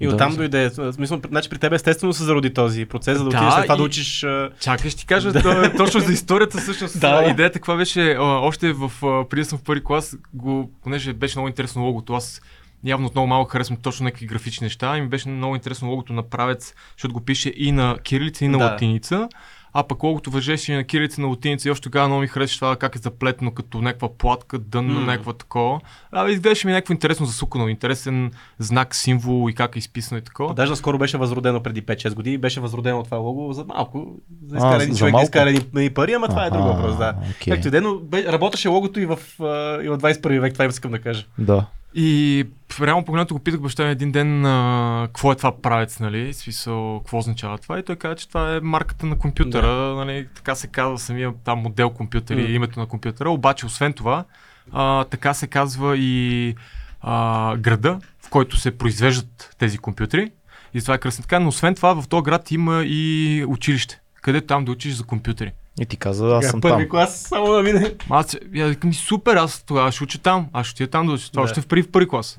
И 0.00 0.06
Да. 0.06 0.14
оттам 0.14 0.36
дойде. 0.36 0.70
Смисъл, 0.92 1.20
значи 1.28 1.48
при 1.48 1.58
теб 1.58 1.72
естествено 1.72 2.12
се 2.12 2.24
зароди 2.24 2.54
този 2.54 2.84
процес, 2.84 3.18
за 3.18 3.24
да 3.24 3.30
Да, 3.30 3.36
отидеш 3.36 3.54
след 3.54 3.62
това 3.64 3.74
и- 3.74 3.78
да 3.78 3.82
учиш. 3.82 4.26
Чакай, 4.60 4.90
ще 4.90 5.00
ти 5.00 5.06
кажа 5.06 5.32
то, 5.32 5.62
е 5.64 5.74
точно 5.74 6.00
за 6.00 6.12
историята 6.12 6.58
всъщност. 6.58 7.00
Да, 7.00 7.22
да. 7.22 7.30
Идеята 7.30 7.52
каква 7.52 7.76
беше, 7.76 8.12
а, 8.12 8.22
още 8.22 8.72
в, 8.72 8.92
преди 9.30 9.40
да 9.40 9.48
съм 9.48 9.58
в 9.58 9.62
първи 9.62 9.84
клас, 9.84 10.16
го, 10.34 10.70
понеже 10.82 11.12
беше 11.12 11.38
много 11.38 11.48
интересно 11.48 11.82
логото, 11.84 12.12
аз 12.14 12.40
явно 12.84 13.06
от 13.06 13.14
много 13.14 13.26
малко 13.28 13.50
харесвам 13.50 13.78
точно 13.78 14.04
някакви 14.04 14.26
графични 14.26 14.64
неща 14.64 14.96
и 14.96 15.00
ми 15.00 15.08
беше 15.08 15.28
много 15.28 15.54
интересно 15.54 15.88
логото 15.90 16.12
на 16.12 16.22
правец, 16.22 16.74
защото 16.96 17.14
го 17.14 17.20
пише 17.20 17.52
и 17.56 17.72
на 17.72 17.96
кирилица, 17.98 18.44
и 18.44 18.48
на 18.48 18.58
Да. 18.58 18.64
латиница. 18.64 19.28
А 19.72 19.82
пък 19.82 20.02
логото 20.02 20.30
въжеше 20.30 20.72
и 20.72 20.76
на 20.76 20.84
кирилица, 20.84 21.20
на 21.20 21.26
латиница 21.26 21.68
и 21.68 21.72
още 21.72 21.82
тогава 21.82 22.08
много 22.08 22.20
ми 22.20 22.26
харесваше 22.26 22.58
това 22.58 22.76
как 22.76 22.96
е 22.96 23.00
заплетено 23.00 23.50
като 23.50 23.78
някаква 23.78 24.08
платка, 24.10 24.58
дънна, 24.58 24.92
М. 24.94 25.00
някаква 25.02 25.32
такова. 25.32 25.80
А, 26.12 26.28
изглеждаше 26.28 26.66
ми 26.66 26.72
някакво 26.72 26.92
интересно 26.92 27.26
засукано, 27.26 27.68
интересен 27.68 28.30
знак, 28.58 28.94
символ 28.94 29.50
и 29.50 29.54
как 29.54 29.76
е 29.76 29.80
изписано 29.80 30.18
и 30.18 30.22
такова. 30.22 30.54
Даже 30.54 30.70
наскоро 30.70 30.98
беше 30.98 31.18
възродено 31.18 31.62
преди 31.62 31.82
5-6 31.82 32.14
години. 32.14 32.38
Беше 32.38 32.60
възродено 32.60 33.02
това 33.02 33.16
лого 33.16 33.52
за 33.52 33.64
малко. 33.64 34.06
За 34.46 34.54
А, 34.54 34.58
изкарани 34.58 34.92
за 34.92 34.98
човек 34.98 35.10
да 35.10 35.12
малко? 35.12 35.24
изкара 35.24 35.50
едни- 35.50 35.66
едни 35.76 35.90
пари, 35.90 36.12
ама 36.12 36.28
това 36.28 36.46
е 36.46 36.50
друг 36.50 36.62
въпрос, 36.62 36.96
да. 36.96 37.14
окей. 37.30 37.54
Както 37.54 37.68
и 37.68 37.80
но 37.80 38.00
работеше 38.12 38.68
логото 38.68 39.00
и 39.00 39.06
в, 39.06 39.18
а, 39.40 39.44
и 39.82 39.88
в 39.88 39.98
21 39.98 40.40
век, 40.40 40.52
това 40.52 40.64
искам 40.64 40.90
да 40.90 40.98
кажа. 40.98 41.26
Да. 41.38 41.66
И 41.94 42.44
реално 42.80 43.04
погледнато 43.04 43.34
го 43.34 43.40
питах 43.40 43.60
баща 43.60 43.84
ми 43.84 43.90
един 43.90 44.12
ден 44.12 44.46
а, 44.46 45.04
какво 45.06 45.32
е 45.32 45.36
това 45.36 45.60
правец, 45.62 46.00
нали? 46.00 46.32
Смисъл, 46.34 47.00
какво 47.00 47.18
означава 47.18 47.58
това? 47.58 47.78
И 47.78 47.82
той 47.82 47.96
каза, 47.96 48.14
че 48.14 48.28
това 48.28 48.56
е 48.56 48.60
марката 48.60 49.06
на 49.06 49.18
компютъра, 49.18 49.94
нали? 49.94 50.28
Така 50.34 50.54
се 50.54 50.66
казва 50.66 50.98
самия 50.98 51.32
там 51.44 51.58
модел 51.58 51.90
компютър 51.90 52.36
и 52.36 52.42
М. 52.42 52.48
името 52.48 52.80
на 52.80 52.86
компютъра. 52.86 53.30
Обаче, 53.30 53.66
освен 53.66 53.92
това, 53.92 54.24
а, 54.72 55.04
така 55.04 55.34
се 55.34 55.46
казва 55.46 55.96
и 55.96 56.54
а, 57.00 57.56
града, 57.56 57.98
в 58.20 58.30
който 58.30 58.56
се 58.56 58.78
произвеждат 58.78 59.54
тези 59.58 59.78
компютри. 59.78 60.30
И 60.74 60.80
това 60.80 60.94
е 60.94 60.98
кръстно 60.98 61.22
така, 61.22 61.40
но 61.40 61.48
освен 61.48 61.74
това 61.74 62.02
в 62.02 62.08
този 62.08 62.22
град 62.22 62.50
има 62.50 62.82
и 62.86 63.44
училище, 63.48 64.00
където 64.22 64.46
там 64.46 64.64
да 64.64 64.72
учиш 64.72 64.94
за 64.94 65.04
компютъри. 65.04 65.52
И 65.80 65.86
ти 65.86 65.96
каза, 65.96 66.36
аз 66.36 66.46
съм 66.46 66.60
Първи 66.60 66.82
там. 66.82 66.88
клас, 66.88 67.20
само 67.20 67.52
да 67.52 67.62
мине. 67.62 67.94
Аз 68.10 68.36
я 68.54 68.68
викам, 68.68 68.94
супер, 68.94 69.36
аз 69.36 69.62
тогава 69.62 69.92
ще 69.92 70.04
уча 70.04 70.18
там. 70.18 70.48
Аз 70.52 70.66
ще 70.66 70.74
отида 70.82 70.90
там 70.90 71.06
да 71.06 71.12
уча. 71.12 71.30
Това 71.30 71.42
Да. 71.42 71.50
още 71.50 71.60
в 71.60 71.66
първи, 71.66 71.82
в 71.82 71.90
първи 71.90 72.08
клас. 72.08 72.38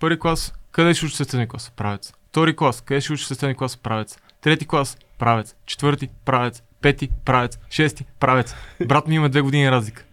Първи 0.00 0.18
клас, 0.18 0.54
къде 0.72 0.94
ще 0.94 1.06
уча 1.06 1.16
състезни 1.16 1.48
клас? 1.48 1.72
Правец. 1.76 2.12
Втори 2.28 2.56
клас, 2.56 2.80
къде 2.80 3.00
ще 3.00 3.12
уча 3.12 3.26
състезни 3.26 3.54
клас? 3.54 3.76
Правец. 3.76 4.18
Трети 4.40 4.66
клас, 4.66 4.98
правец. 5.18 5.54
Четвърти, 5.66 6.08
правец. 6.24 6.62
Пети, 6.80 7.08
правец. 7.24 7.58
Шести, 7.70 8.04
правец. 8.20 8.54
Брат 8.86 9.06
ми 9.08 9.14
има 9.14 9.28
две 9.28 9.40
години 9.40 9.70
разлика. 9.70 10.04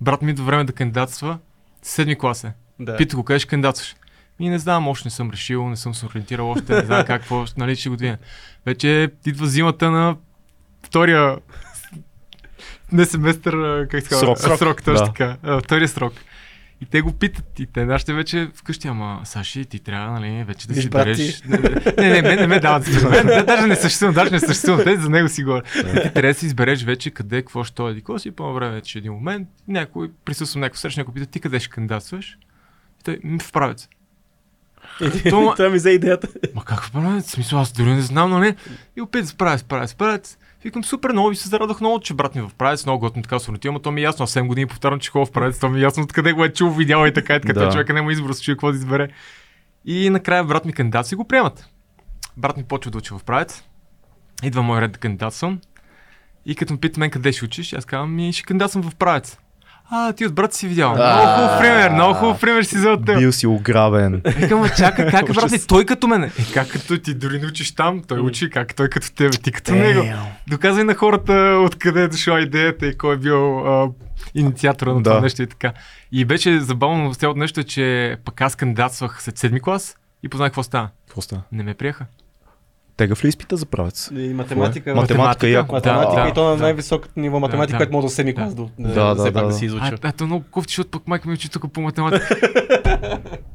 Брат 0.00 0.22
ми 0.22 0.30
идва 0.30 0.44
време 0.44 0.64
да 0.64 0.72
кандидатства. 0.72 1.38
Седми 1.82 2.18
клас 2.18 2.44
е. 2.44 2.52
Да. 2.80 2.96
Пита 2.96 3.16
го, 3.16 3.24
къде 3.24 3.38
ще 3.38 3.48
кандидатстваш? 3.48 3.96
И 4.40 4.48
не 4.48 4.58
знам, 4.58 4.88
още 4.88 5.06
не 5.06 5.10
съм 5.10 5.30
решил, 5.30 5.68
не 5.68 5.76
съм 5.76 5.94
се 5.94 6.06
ориентирал 6.06 6.50
още, 6.50 6.74
не 6.74 6.84
знам 6.86 7.04
какво, 7.06 7.44
нали, 7.56 7.76
ще 7.76 7.88
го 7.88 7.96
двина. 7.96 8.18
Вече 8.66 9.10
идва 9.26 9.46
зимата 9.46 9.90
на 9.90 10.16
втория 10.94 11.36
не 12.92 13.04
семестър, 13.04 13.54
как 13.88 14.02
се 14.02 14.08
казва? 14.08 14.36
Срок. 14.36 14.58
Срок 14.58 14.82
точно 14.82 14.94
Да. 14.96 15.04
така. 15.06 15.36
А, 15.42 15.60
втория 15.60 15.88
срок. 15.88 16.12
И 16.80 16.86
те 16.86 17.00
го 17.00 17.12
питат, 17.12 17.60
и 17.60 17.66
те 17.66 17.84
нашите 17.84 18.12
вече 18.12 18.50
вкъщи, 18.54 18.88
ама 18.88 19.20
Саши, 19.24 19.64
ти 19.64 19.78
трябва, 19.78 20.20
нали, 20.20 20.44
вече 20.44 20.68
да 20.68 20.74
Виж, 20.74 20.84
си 20.84 20.90
береш. 20.90 21.42
Не, 21.42 21.58
не, 21.98 22.10
не, 22.10 22.22
не, 22.22 22.36
не 22.36 22.46
ме 22.46 22.60
дават. 22.60 22.84
за 22.84 23.08
мен, 23.08 23.26
мен 23.26 23.46
даже 23.46 23.66
не 23.66 23.76
съществувам, 23.76 24.14
даже 24.14 24.30
не 24.30 24.40
съществувам, 24.40 24.84
те 24.84 24.96
за 24.96 25.10
него 25.10 25.28
си 25.28 25.44
говоря. 25.44 25.62
Ти 25.62 25.82
трябва 26.12 26.22
да 26.22 26.34
си 26.34 26.46
избереш 26.46 26.82
вече 26.84 27.10
къде, 27.10 27.42
какво 27.42 27.64
ще 27.64 27.82
е, 27.82 27.94
какво 27.94 28.18
си, 28.18 28.30
по 28.30 28.54
време 28.54 28.74
вече 28.74 28.98
един 28.98 29.12
момент, 29.12 29.48
някой, 29.68 30.10
присъствам 30.24 30.60
някой 30.60 30.76
среща, 30.76 31.00
някой 31.00 31.14
пита, 31.14 31.26
ти 31.26 31.40
къде 31.40 31.60
ще 31.60 31.68
кандидатстваш? 31.68 32.38
И 33.00 33.04
той, 33.04 33.18
«М, 33.24 33.38
в 33.38 33.52
правец. 33.52 33.88
Това- 35.24 35.54
Това 35.54 35.68
ми 35.68 35.76
взе 35.76 35.90
идеята. 35.90 36.28
Ма 36.54 36.64
как 36.64 36.82
в 36.82 36.92
правец? 36.92 37.30
Смисъл, 37.30 37.60
аз 37.60 37.72
дори 37.72 37.90
не 37.90 38.00
знам, 38.02 38.30
но 38.30 38.38
не. 38.38 38.56
И 38.96 39.00
опит 39.00 39.26
с 39.26 39.34
правец, 39.34 39.64
правец, 39.64 39.94
правец. 39.94 40.38
Викам 40.64 40.84
супер 40.84 41.12
много 41.12 41.32
и 41.32 41.36
се 41.36 41.48
зарадах 41.48 41.80
много, 41.80 42.00
че 42.00 42.14
брат 42.14 42.34
ми 42.34 42.40
в 42.40 42.50
правец, 42.58 42.86
много 42.86 43.00
готино 43.00 43.22
така 43.22 43.38
се 43.38 43.50
ориентира, 43.50 43.72
но 43.72 43.78
то 43.78 43.90
ми 43.90 44.00
е 44.00 44.04
ясно, 44.04 44.22
аз 44.22 44.34
7 44.34 44.46
години 44.46 44.66
повтарям, 44.66 45.00
че 45.00 45.10
хубав 45.10 45.30
правец, 45.32 45.58
то 45.58 45.68
ми 45.68 45.78
е 45.78 45.82
ясно 45.82 46.02
откъде 46.02 46.32
го 46.32 46.44
е 46.44 46.52
чул, 46.52 46.70
видял 46.70 47.06
и 47.06 47.12
така, 47.12 47.36
и 47.36 47.40
така, 47.40 47.52
Да. 47.52 47.70
човека 47.72 47.92
няма 47.92 48.12
избор, 48.12 48.36
чуе 48.36 48.54
какво 48.54 48.70
да 48.72 48.76
избере. 48.78 49.08
И 49.84 50.10
накрая 50.10 50.44
брат 50.44 50.64
ми 50.64 50.72
кандидат 50.72 51.06
си 51.06 51.14
го 51.14 51.24
приемат. 51.24 51.68
Брат 52.36 52.56
ми 52.56 52.64
почва 52.64 52.90
да 52.90 52.98
учи 52.98 53.14
в 53.14 53.24
правец. 53.26 53.64
Идва 54.42 54.62
мой 54.62 54.80
ред 54.80 54.92
да 54.92 54.98
кандидатствам. 54.98 55.60
И 56.46 56.54
като 56.54 56.72
ме 56.72 56.80
пита 56.80 57.00
мен 57.00 57.10
къде 57.10 57.32
ще 57.32 57.44
учиш, 57.44 57.72
аз 57.72 57.84
казвам 57.84 58.14
ми 58.14 58.32
ще 58.32 58.42
кандидатствам 58.42 58.82
в 58.90 58.94
правец. 58.94 59.38
А, 59.90 60.12
ти 60.12 60.26
от 60.26 60.34
брат 60.34 60.54
си 60.54 60.68
видял. 60.68 60.90
Много 60.90 61.26
хубав 61.26 61.58
пример, 61.60 61.90
много 61.90 62.14
хубав 62.14 62.40
пример 62.40 62.62
си 62.62 62.78
за 62.78 62.96
теб. 63.06 63.18
Бил 63.18 63.32
си 63.32 63.46
ограбен. 63.46 64.22
Викам, 64.26 64.60
ма 64.60 64.68
чакай, 64.68 65.10
как 65.10 65.28
е 65.28 65.32
брат 65.32 65.50
ми? 65.50 65.58
Той 65.68 65.84
като 65.84 66.06
мене. 66.08 66.26
Е, 66.26 66.52
как 66.54 66.68
като 66.72 66.98
ти 66.98 67.14
дори 67.14 67.38
не 67.40 67.46
учиш 67.46 67.74
там, 67.74 68.02
той 68.08 68.20
учи, 68.20 68.50
как 68.50 68.74
той 68.74 68.88
като 68.88 69.12
тебе, 69.12 69.36
ти 69.36 69.52
като 69.52 69.74
него. 69.74 70.02
Доказвай 70.48 70.84
на 70.84 70.94
хората 70.94 71.32
откъде 71.64 72.02
е 72.02 72.08
дошла 72.08 72.40
идеята 72.40 72.86
и 72.86 72.98
кой 72.98 73.14
е 73.14 73.18
бил 73.18 73.58
а, 73.58 73.88
инициатора 74.34 74.92
на 74.92 75.02
Да. 75.02 75.10
това 75.10 75.20
нещо 75.20 75.42
и 75.42 75.46
така. 75.46 75.72
И 76.12 76.24
беше 76.24 76.60
забавно 76.60 77.12
в 77.12 77.16
цялото 77.16 77.38
нещо, 77.40 77.62
че 77.64 78.16
пък 78.24 78.40
аз 78.40 78.56
кандидатствах 78.56 79.22
след 79.22 79.38
седми 79.38 79.60
клас 79.60 79.96
и 80.22 80.28
познах 80.28 80.48
какво 80.48 80.62
става. 80.62 80.88
Какво 81.06 81.20
става? 81.20 81.42
Не 81.52 81.62
ме 81.62 81.74
приеха. 81.74 82.06
Тегав 82.96 83.24
ли 83.24 83.28
изпита 83.28 83.56
за 83.56 83.66
правец? 83.66 84.10
И 84.12 84.34
математика. 84.34 84.94
Математика, 84.94 85.48
яко. 85.48 85.74
Математика 85.74 86.22
Да, 86.22 86.28
и 86.28 86.32
то 86.32 86.44
на 86.44 86.56
да. 86.56 86.62
най-високото 86.62 87.12
ниво 87.16 87.40
математика, 87.40 87.72
Да, 87.72 87.78
което 87.78 87.92
може 87.92 88.06
да 88.06 88.24
да. 88.24 88.34
клас 88.34 88.54
да, 88.54 88.62
Да, 88.78 88.88
да, 89.06 89.14
да, 89.14 89.30
да. 89.32 89.46
да 89.46 89.52
си 89.52 89.64
А, 89.64 89.66
изучил. 89.66 89.96
ето 90.04 90.26
много 90.26 90.44
кофти, 90.50 90.70
защото 90.70 90.90
пък 90.90 91.08
майка 91.08 91.28
ми 91.28 91.34
учи 91.34 91.48
тук 91.48 91.72
по 91.72 91.80
математика. 91.80 92.34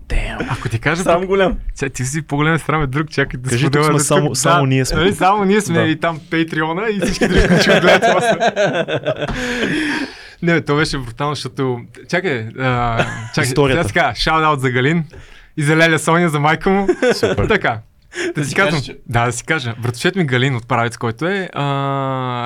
Damn. 0.10 0.38
А 0.40 0.46
Ако 0.50 0.70
ти 0.70 0.80
кажа, 0.80 1.04
Сам 1.04 1.26
голям. 1.26 1.58
Чай, 1.80 1.90
ти 1.90 2.06
си 2.06 2.22
по-голям 2.22 2.60
срам 2.60 2.84
е 2.84 2.88
друг, 2.88 3.10
чакай 3.10 3.40
да 3.40 3.50
Кажи, 3.50 3.66
споделя 3.66 3.84
сме 3.84 3.94
да 3.94 4.00
само- 4.00 4.36
само 4.36 4.66
ние 4.66 4.86
сме 4.86 4.98
Нали, 4.98 5.14
само 5.14 5.46
ние 5.46 5.62
сме 5.62 5.76
Да. 5.76 5.88
и 5.88 6.00
там 6.00 6.20
Патреона 6.32 6.82
и 6.90 7.00
всички 7.00 7.28
други 7.28 7.48
които 7.48 7.64
гледат 7.82 8.04
после. 8.14 8.38
Не, 10.42 10.62
то 10.62 10.76
беше 10.76 10.98
брутално, 10.98 11.36
защото... 11.36 11.80
Чакай, 12.10 12.48
а, 12.60 12.98
чакай, 13.28 13.44
Историята. 13.44 13.84
сега 13.84 14.02
така, 14.02 14.16
шаут 14.16 14.62
за 14.62 14.70
Галин 14.72 15.04
и 15.58 15.64
за 15.64 15.78
Леля 15.78 16.00
Соня, 16.00 16.30
за 16.30 16.40
майка 16.40 16.70
му. 16.70 16.88
Супер. 17.14 17.48
така. 17.48 17.80
Да 18.36 18.44
си 18.44 18.50
си 18.50 18.56
казвам, 18.56 18.96
да, 19.06 19.26
да 19.26 19.32
си 19.32 19.44
кажа. 19.44 19.76
Братовчет 19.82 20.16
ми 20.16 20.26
Галин 20.26 20.56
от 20.56 20.68
Правец, 20.68 20.98
който 20.98 21.26
е, 21.26 21.50
а, 21.54 21.64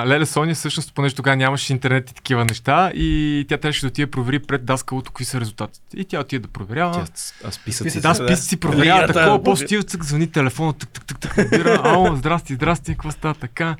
Леля 0.06 0.26
Соня 0.26 0.54
всъщност, 0.54 0.94
понеже 0.94 1.14
тогава 1.14 1.36
нямаше 1.36 1.72
интернет 1.72 2.10
и 2.10 2.14
такива 2.14 2.44
неща 2.44 2.90
и 2.94 3.46
тя 3.48 3.58
трябваше 3.58 3.80
да 3.80 3.86
отиде 3.86 4.06
да 4.06 4.10
провери 4.10 4.38
пред 4.38 4.64
даскалото 4.64 5.10
какви 5.10 5.24
са 5.24 5.40
резултатите. 5.40 5.86
И 5.96 6.04
тя 6.04 6.20
отиде 6.20 6.42
да 6.42 6.48
проверява. 6.48 6.92
Тя, 6.94 7.04
а 7.44 7.50
списъци. 7.50 8.00
Да, 8.00 8.08
Да. 8.08 8.14
списъци 8.14 8.48
си 8.48 8.56
проверява 8.56 8.98
Лигата, 9.02 9.12
такова, 9.12 9.38
Боби. 9.38 9.44
после 9.44 9.66
тия 9.66 9.82
цък 9.82 10.04
звъни 10.04 10.30
телефона, 10.32 10.72
тък, 10.72 10.90
тък, 10.90 11.06
тък, 11.06 11.18
тък, 11.20 11.36
набира, 11.36 11.80
ало, 11.84 12.16
здрасти, 12.16 12.54
здрасти, 12.54 12.92
какво 12.92 13.10
става 13.10 13.34
така? 13.34 13.76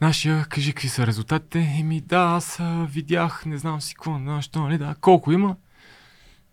Нашия, 0.00 0.44
кажи 0.48 0.72
какви 0.72 0.88
са 0.88 1.06
резултатите. 1.06 1.76
Еми 1.80 2.00
да, 2.00 2.18
аз 2.18 2.58
видях, 2.88 3.42
не 3.46 3.58
знам 3.58 3.80
си 3.80 3.94
какво, 3.94 4.18
нещо, 4.18 4.60
нали, 4.60 4.78
да. 4.78 4.94
Колко 5.00 5.32
има? 5.32 5.56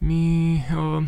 Ми, 0.02 0.64
а, 0.72 1.00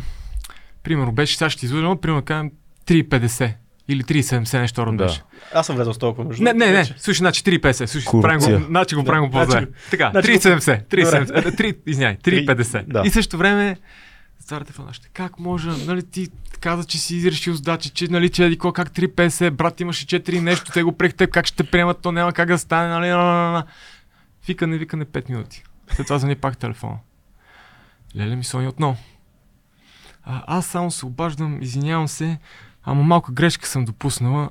примерно 0.82 1.12
беше, 1.12 1.36
сега 1.36 1.50
ще 1.50 1.60
ти 1.60 1.66
излъжа, 1.66 1.84
но 1.84 2.00
примерно 2.00 2.20
да 2.20 2.24
кажем 2.24 2.50
3,50 2.86 3.54
или 3.88 4.02
3,70 4.02 4.60
нещо 4.60 4.86
род 4.86 4.96
Да. 4.96 5.04
беше. 5.04 5.22
Аз 5.54 5.66
съм 5.66 5.76
влезъл 5.76 5.94
с 5.94 5.98
толкова 5.98 6.24
между 6.24 6.42
Не, 6.44 6.52
не, 6.52 6.70
не, 6.72 6.84
слушай, 6.84 7.18
значи 7.18 7.42
3,50, 7.42 7.86
слушай, 7.86 8.20
правим 8.20 8.58
го, 8.58 8.64
значи 8.66 8.94
го 8.94 9.02
Да, 9.02 9.06
правим 9.06 9.24
го 9.24 9.30
по-зле. 9.30 9.50
значи- 9.50 9.66
Така, 9.90 10.10
значи 10.10 10.32
го- 10.32 10.38
3,70, 10.38 10.88
3,70, 10.88 11.56
3, 11.58 11.76
извиняй, 11.86 12.16
3,50. 12.16 12.84
Да. 12.86 13.02
И 13.06 13.10
също 13.10 13.38
време, 13.38 13.76
Старата 14.38 14.64
телефона 14.66 14.92
ще, 14.92 15.08
как 15.08 15.38
може, 15.38 15.70
нали 15.86 16.02
ти 16.02 16.28
каза, 16.60 16.84
че 16.84 16.98
си 16.98 17.30
решил 17.30 17.54
задачи, 17.54 17.90
че 17.90 18.08
нали 18.08 18.28
че 18.28 18.44
еди 18.44 18.58
как 18.58 18.90
3,50, 18.90 19.50
брат 19.50 19.80
имаше 19.80 20.06
4 20.06 20.40
нещо, 20.40 20.72
те 20.72 20.82
го 20.82 20.92
прех 20.92 21.14
теб, 21.14 21.30
как 21.30 21.46
ще 21.46 21.56
те 21.56 21.70
приемат, 21.70 22.00
то 22.02 22.12
няма 22.12 22.32
как 22.32 22.48
да 22.48 22.58
стане, 22.58 22.88
нали, 22.88 23.08
на, 23.08 23.16
на, 23.16 23.52
на. 23.52 23.64
Викане, 24.46 24.78
викане 24.78 25.04
5 25.04 25.30
минути. 25.30 25.62
След 25.92 26.06
това 26.06 26.18
звъни 26.18 26.34
пак 26.34 26.58
телефона. 26.58 26.96
Леле 28.16 28.36
ми 28.36 28.44
Соня 28.44 28.68
отново. 28.68 28.96
А, 30.24 30.42
аз 30.46 30.66
само 30.66 30.90
се 30.90 31.06
обаждам, 31.06 31.58
извинявам 31.62 32.08
се, 32.08 32.38
ама 32.86 33.02
малка 33.02 33.32
грешка 33.32 33.68
съм 33.68 33.84
допуснала. 33.84 34.50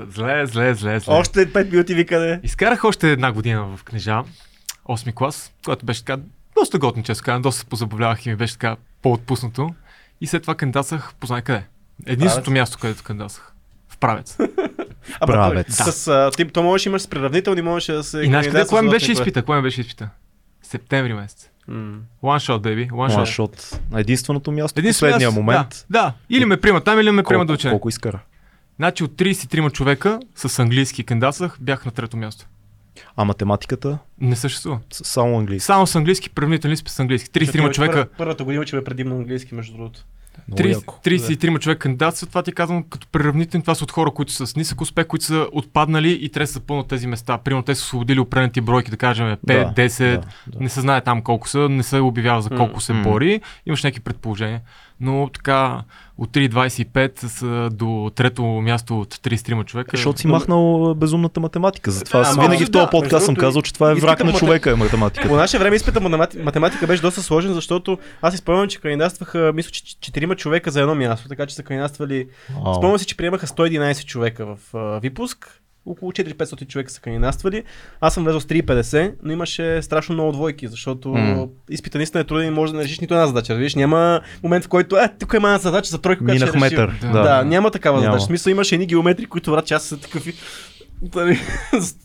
Зле, 0.00 0.46
зле, 0.46 0.74
зле, 0.74 0.98
зле. 0.98 1.14
Още 1.14 1.52
5 1.52 1.70
минути 1.70 1.94
викане. 1.94 2.40
Изкарах 2.42 2.84
още 2.84 3.12
една 3.12 3.32
година 3.32 3.76
в 3.76 3.84
книжа, 3.84 4.22
8 4.88 5.14
клас, 5.14 5.52
което 5.64 5.86
беше 5.86 6.04
така 6.04 6.22
доста 6.56 6.78
готно, 6.78 7.02
често 7.02 7.24
казвам, 7.24 7.42
доста 7.42 7.60
се 7.60 7.66
позабавлявах 7.66 8.26
и 8.26 8.30
ми 8.30 8.36
беше 8.36 8.52
така 8.52 8.76
по-отпуснато. 9.02 9.74
И 10.20 10.26
след 10.26 10.42
това 10.42 10.54
кандидатствах, 10.54 11.14
познай 11.20 11.42
къде. 11.42 11.64
Единственото 12.06 12.50
Правец. 12.50 12.60
място, 12.60 12.78
където 12.80 13.02
кандидатствах. 13.02 13.52
В 13.88 13.98
правец. 13.98 14.36
Ама 15.20 15.32
Правец. 15.32 15.76
той, 15.76 15.92
с, 15.92 16.08
а, 16.08 16.30
ти, 16.30 16.44
то 16.44 16.62
можеш 16.62 16.86
имаш 16.86 17.02
с 17.02 17.08
приравнителни, 17.08 17.62
можеше 17.62 17.92
да 17.92 18.02
се... 18.04 18.18
И 18.18 18.26
знаеш 18.26 18.46
къде, 18.46 18.64
кое 18.66 18.82
ми 18.82 18.90
беше 18.90 19.12
изпита? 19.12 19.42
Кое 19.42 19.56
ми 19.56 19.62
беше 19.62 19.80
изпита? 19.80 20.08
Септември 20.62 21.14
месец. 21.14 21.48
М. 21.68 21.74
One 22.22 22.38
shot, 22.38 22.58
baby. 22.58 22.90
One 22.90 23.10
One 23.10 23.22
shot. 23.24 23.48
shot. 23.48 23.80
На 23.90 24.00
единственото 24.00 24.52
място, 24.52 24.80
Единствено 24.80 25.08
последния 25.08 25.28
аз- 25.28 25.34
момент. 25.34 25.86
Да, 25.90 26.02
да. 26.02 26.12
Или 26.30 26.44
ме 26.44 26.56
приема 26.56 26.80
там, 26.80 27.00
или 27.00 27.10
ме 27.10 27.22
приема 27.22 27.46
да 27.46 27.52
учене. 27.52 27.72
колко 27.72 27.88
изкара? 27.88 28.18
Значи 28.76 29.04
от 29.04 29.12
33 29.12 29.70
човека 29.70 30.20
с 30.36 30.58
английски 30.58 31.04
кандидатствах, 31.04 31.56
бях 31.60 31.84
на 31.84 31.90
трето 31.90 32.16
място. 32.16 32.46
А 33.16 33.24
математиката? 33.24 33.98
Не 34.20 34.36
съществува. 34.36 34.80
С- 34.92 35.04
Само 35.04 35.38
английски. 35.38 35.66
Само 35.66 35.86
с 35.86 35.94
английски, 35.94 36.30
приравнителен 36.30 36.72
изпит 36.74 36.92
с 36.92 37.00
английски. 37.00 37.30
33 37.30 37.44
Защото 37.46 37.70
човека, 37.70 37.92
пър- 37.98 38.08
Първата 38.18 38.44
година 38.44 38.62
учим 38.62 38.84
предимно 38.84 39.16
английски, 39.16 39.54
между 39.54 39.72
другото. 39.72 40.04
Много 40.48 40.62
30, 40.62 40.72
яко. 40.72 40.98
33 41.04 41.58
човека 41.58 41.78
кандидатстват, 41.78 42.28
това 42.30 42.42
ти 42.42 42.52
казвам 42.52 42.82
като 42.90 43.06
приравнителни, 43.12 43.62
това 43.62 43.74
са 43.74 43.84
от 43.84 43.90
хора, 43.90 44.10
които 44.10 44.32
са 44.32 44.46
с 44.46 44.56
нисък 44.56 44.80
успех, 44.80 45.06
които 45.06 45.24
са 45.24 45.46
отпаднали 45.52 46.18
и 46.22 46.28
трябва 46.28 46.42
да 46.42 46.46
се 46.46 46.52
запълнат 46.52 46.88
тези 46.88 47.06
места. 47.06 47.38
Примерно 47.38 47.62
те 47.62 47.74
са 47.74 47.82
освободили 47.82 48.20
определените 48.20 48.60
бройки, 48.60 48.90
да 48.90 48.96
кажем 48.96 49.26
5, 49.26 49.38
Да, 49.44 49.82
10, 49.82 49.98
да, 50.10 50.16
да. 50.18 50.26
не 50.60 50.68
се 50.68 50.80
знае 50.80 51.00
там 51.00 51.22
колко 51.22 51.48
са, 51.48 51.68
не 51.68 51.82
се 51.82 51.98
обявява 51.98 52.42
за 52.42 52.50
колко 52.50 52.80
се 52.80 52.92
М. 52.92 53.02
бори, 53.02 53.40
имаш 53.66 53.82
някакви 53.82 54.00
предположения. 54.00 54.60
Но 55.02 55.30
така 55.34 55.82
от 56.18 56.30
3,25 56.30 57.26
с, 57.26 57.70
до 57.76 58.10
трето 58.14 58.44
място 58.44 59.00
от 59.00 59.14
33 59.14 59.64
човека. 59.64 59.96
Защото 59.96 60.20
си 60.20 60.26
махнал 60.26 60.94
безумната 60.94 61.40
математика. 61.40 61.90
Затова 61.90 62.20
аз 62.20 62.34
винаги 62.36 62.64
в 62.64 62.70
да, 62.70 62.72
този 62.72 62.82
между 62.82 62.90
подкаст 62.90 63.26
съм 63.26 63.36
казал, 63.36 63.62
че 63.62 63.74
това 63.74 63.90
е 63.90 63.94
враг 63.94 64.24
на 64.24 64.32
човека 64.32 64.70
е 64.70 64.74
математика. 64.74 65.28
По 65.28 65.36
наше 65.36 65.58
време 65.58 65.76
изпита 65.76 66.00
математи- 66.00 66.38
математика 66.42 66.86
беше 66.86 67.02
доста 67.02 67.22
сложен, 67.22 67.54
защото 67.54 67.98
аз 68.22 68.34
си 68.34 68.38
спомням, 68.38 68.68
че 68.68 68.80
кандидатстваха, 68.80 69.52
мисля, 69.54 69.70
че 69.70 69.82
4 70.12 70.36
човека 70.36 70.70
за 70.70 70.80
едно 70.80 70.94
място, 70.94 71.28
така 71.28 71.46
че 71.46 71.54
са 71.54 71.62
кандидатствали. 71.62 72.28
Спомням 72.76 72.98
си, 72.98 73.06
че 73.06 73.16
приемаха 73.16 73.46
111 73.46 74.04
човека 74.04 74.46
в 74.46 74.74
а, 74.74 74.98
випуск. 75.00 75.61
Около 75.86 76.12
4-500 76.12 76.66
човека 76.66 76.90
са 76.90 77.00
кандидатствали. 77.00 77.62
Аз 78.00 78.14
съм 78.14 78.24
влезъл 78.24 78.40
с 78.40 78.44
350, 78.44 79.12
но 79.22 79.32
имаше 79.32 79.82
страшно 79.82 80.14
много 80.14 80.32
двойки, 80.32 80.68
защото 80.68 81.08
М. 81.08 81.46
изпита 81.70 81.98
наистина 81.98 82.20
е 82.20 82.24
труден 82.24 82.48
и 82.48 82.50
може 82.50 82.72
да 82.72 82.78
не 82.78 82.84
решиш 82.84 83.00
нито 83.00 83.14
една 83.14 83.26
задача. 83.26 83.54
Виж, 83.54 83.74
няма 83.74 84.20
момент, 84.42 84.64
в 84.64 84.68
който, 84.68 84.96
е, 84.96 85.08
тук 85.18 85.34
има 85.36 85.48
една 85.48 85.58
задача 85.58 85.90
за 85.90 85.98
тройка, 85.98 86.24
която 86.24 86.34
Минах 86.34 86.48
ще 86.48 86.58
метър. 86.58 86.98
Да. 87.02 87.22
Да, 87.22 87.44
няма 87.44 87.70
такава 87.70 88.00
Няма. 88.00 88.12
задача. 88.12 88.24
В 88.24 88.26
смисъл 88.26 88.50
имаше 88.50 88.74
едни 88.74 88.86
геометри, 88.86 89.26
които 89.26 89.50
врат, 89.50 89.66
че 89.66 89.74
аз 89.74 89.82
са 89.82 90.00
такъв 90.00 90.26
и... 91.06 91.08
Дали, 91.08 91.40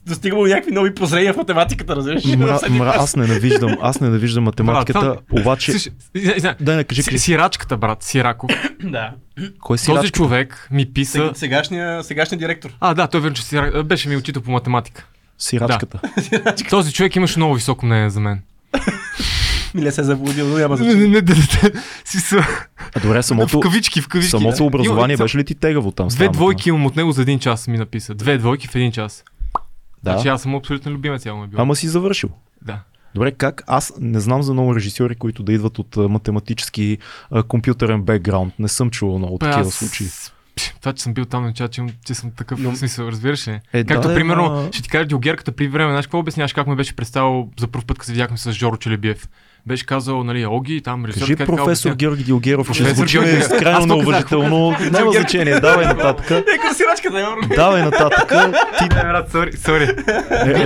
Достигам 0.06 0.40
до 0.40 0.46
някакви 0.46 0.72
нови 0.72 0.96
прозрения 0.96 1.34
в 1.34 1.38
математиката, 1.38 1.96
разбираш? 1.96 2.26
Мра, 2.26 2.60
мра, 2.70 2.94
аз 2.98 3.16
ненавиждам, 3.16 3.78
аз 3.82 4.02
ненавиждам 4.02 4.44
математиката, 4.44 5.00
Брат, 5.00 5.20
обаче... 5.32 5.74
Дай 6.60 6.76
не 6.76 6.84
кажи, 6.84 7.04
кажи. 7.04 7.20
Сирачката, 7.20 7.78
брат, 7.78 8.04
Сираков. 8.04 8.52
Да. 8.84 9.12
Кой 9.62 9.78
си 9.78 9.86
Този 9.86 10.10
човек 10.10 10.68
ми 10.72 10.94
писа... 10.94 11.12
Сега- 11.12 11.34
Сегашния, 11.34 12.04
сегашния 12.04 12.40
директор. 12.40 12.70
А, 12.80 12.94
да, 12.94 13.08
той 13.08 13.22
верно, 13.22 13.36
че 13.36 13.44
Сирак... 13.44 13.84
беше 13.84 14.10
ми 14.10 14.18
учител 14.18 14.42
по 14.42 14.52
математика. 14.52 15.08
Сирачката. 15.38 16.00
Този 16.70 16.94
човек 16.94 17.16
имаше 17.16 17.40
много 17.40 17.56
високо 17.56 17.86
мнение 17.86 18.10
за 18.10 18.20
мен. 18.20 18.42
Миле 19.74 19.92
се 19.92 20.02
е 20.02 20.04
заблудил, 20.04 20.48
но 20.48 20.58
няма 20.58 20.78
значение. 20.78 21.08
не, 21.08 21.22
не, 21.22 21.22
не, 21.22 21.72
си 22.06 22.20
са... 22.20 22.38
А 22.96 23.00
добре, 23.00 23.22
В 23.22 23.26
самото, 23.26 23.60
кавички, 23.60 24.02
в 24.02 24.08
кавички. 24.08 24.30
самото 24.32 24.58
да. 24.58 24.64
образование 24.64 25.14
Има- 25.14 25.24
беше 25.24 25.38
ли 25.38 25.44
ти 25.44 25.56
тегаво 25.56 25.92
там? 25.92 26.08
Две 26.08 26.30
двойки 26.30 26.70
имам 26.70 26.86
от 26.86 26.96
него 26.96 27.12
за 27.12 27.22
един 27.22 27.40
час 27.40 27.68
ми 27.68 27.78
написа. 27.78 28.16
Две 28.16 28.38
двойки 28.38 28.68
в 28.68 28.76
един 28.76 28.92
час. 28.92 29.24
Да. 30.04 30.12
Значи 30.12 30.28
аз 30.28 30.42
съм 30.42 30.56
абсолютно 30.56 30.92
любимец, 30.92 31.22
цяло 31.22 31.40
ме 31.40 31.44
е 31.44 31.48
бил. 31.48 31.62
Ама 31.62 31.76
си 31.76 31.88
завършил. 31.88 32.30
Да. 32.62 32.80
Добре, 33.16 33.32
как? 33.32 33.64
Аз 33.68 33.94
не 34.00 34.20
знам 34.20 34.44
за 34.44 34.54
много 34.54 34.76
режисьори, 34.76 35.16
които 35.16 35.44
да 35.44 35.54
идват 35.54 35.80
от 35.80 35.96
математически 35.98 36.98
а, 37.32 37.44
компютърен 37.44 38.02
бекграунд. 38.02 38.54
Не 38.60 38.68
съм 38.68 38.90
чувал 38.90 39.18
много 39.18 39.38
такива 39.38 39.62
аз- 39.62 39.74
случаи. 39.74 40.08
Това, 40.82 40.94
че 40.94 41.04
съм 41.04 41.14
бил 41.14 41.26
там, 41.26 41.44
означава, 41.44 41.68
че, 41.68 41.82
че 42.06 42.14
съм 42.14 42.32
такъв 42.32 42.60
Но- 42.60 42.76
смисъл, 42.76 43.08
разбираш 43.08 43.48
ли? 43.48 43.60
Е, 43.74 43.84
Както 43.84 44.08
да, 44.08 44.14
примерно, 44.16 44.46
ама- 44.46 44.70
ще 44.72 44.84
ти 44.84 44.90
кажа 44.90 45.06
диогерката 45.06 45.52
при 45.52 45.68
време, 45.68 45.92
знаеш 45.92 46.06
какво 46.06 46.20
обясняваш, 46.20 46.54
как 46.54 46.68
ме 46.68 46.76
беше 46.76 46.96
представил 46.96 47.50
за 47.60 47.68
първ 47.68 47.86
път, 47.86 47.98
като 47.98 48.06
се 48.06 48.12
видяхме 48.12 48.38
с 48.38 48.52
Жоро 48.52 48.78
Челебиев. 48.78 49.28
Беше 49.68 49.86
казал, 49.86 50.24
нали, 50.24 50.46
Оги, 50.46 50.82
там 50.82 51.06
режисьор, 51.06 51.20
Кажи 51.22 51.36
така, 51.36 51.46
професор 51.46 51.68
обясня. 51.68 51.96
Георги 51.96 52.24
Дилгеров, 52.24 52.68
че 52.68 52.80
Професор 52.80 52.96
звучи 52.96 53.18
Георги- 53.18 53.60
крайно 53.60 53.86
неуважително. 53.86 54.72
Няма 54.72 54.90
Георги- 54.92 55.18
значение, 55.18 55.60
давай 55.60 55.86
нататък. 55.86 56.32
Е, 56.32 56.44
красирачката, 56.60 57.14
няма. 57.14 57.36
Давай 57.56 57.82
нататък. 57.84 58.28
Ти 58.78 58.84
Не, 58.84 58.90
брат, 58.90 59.32
сори, 59.32 59.58
сори. 59.58 59.84
е, 59.84 59.94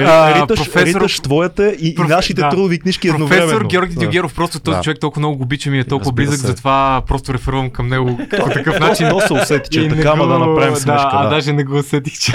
А, 0.04 0.36
риташ, 0.36 0.60
професор- 0.60 0.86
риташ 0.86 1.20
твоята 1.20 1.70
и, 1.72 1.96
нашите 2.00 2.42
да. 2.42 2.50
трудови 2.50 2.80
книжки 2.80 3.08
Професор 3.10 3.34
едновременно. 3.34 3.70
Георги 3.70 3.94
Да. 3.94 4.00
Дилгеров, 4.00 4.36
просто 4.36 4.60
този 4.60 4.82
човек 4.82 5.00
толкова 5.00 5.20
много 5.20 5.38
го 5.38 5.44
обича 5.44 5.70
ми 5.70 5.80
е 5.80 5.84
толкова 5.84 6.12
близък, 6.12 6.38
затова 6.38 7.02
просто 7.08 7.34
рефервам 7.34 7.70
към 7.70 7.88
него 7.88 8.18
по 8.32 8.50
такъв 8.50 8.80
начин. 8.80 9.10
То 9.10 9.20
се 9.22 9.34
усети, 9.34 9.70
че 9.70 9.82
е 9.82 9.90
така, 9.90 10.16
да 10.16 10.40
направим 10.40 10.76
смешка. 10.76 10.86
Да, 11.04 11.10
а 11.14 11.24
Да, 11.24 11.30
даже 11.30 11.54
не 11.54 11.64
го 11.64 11.76
усетих, 11.76 12.14
че... 12.16 12.34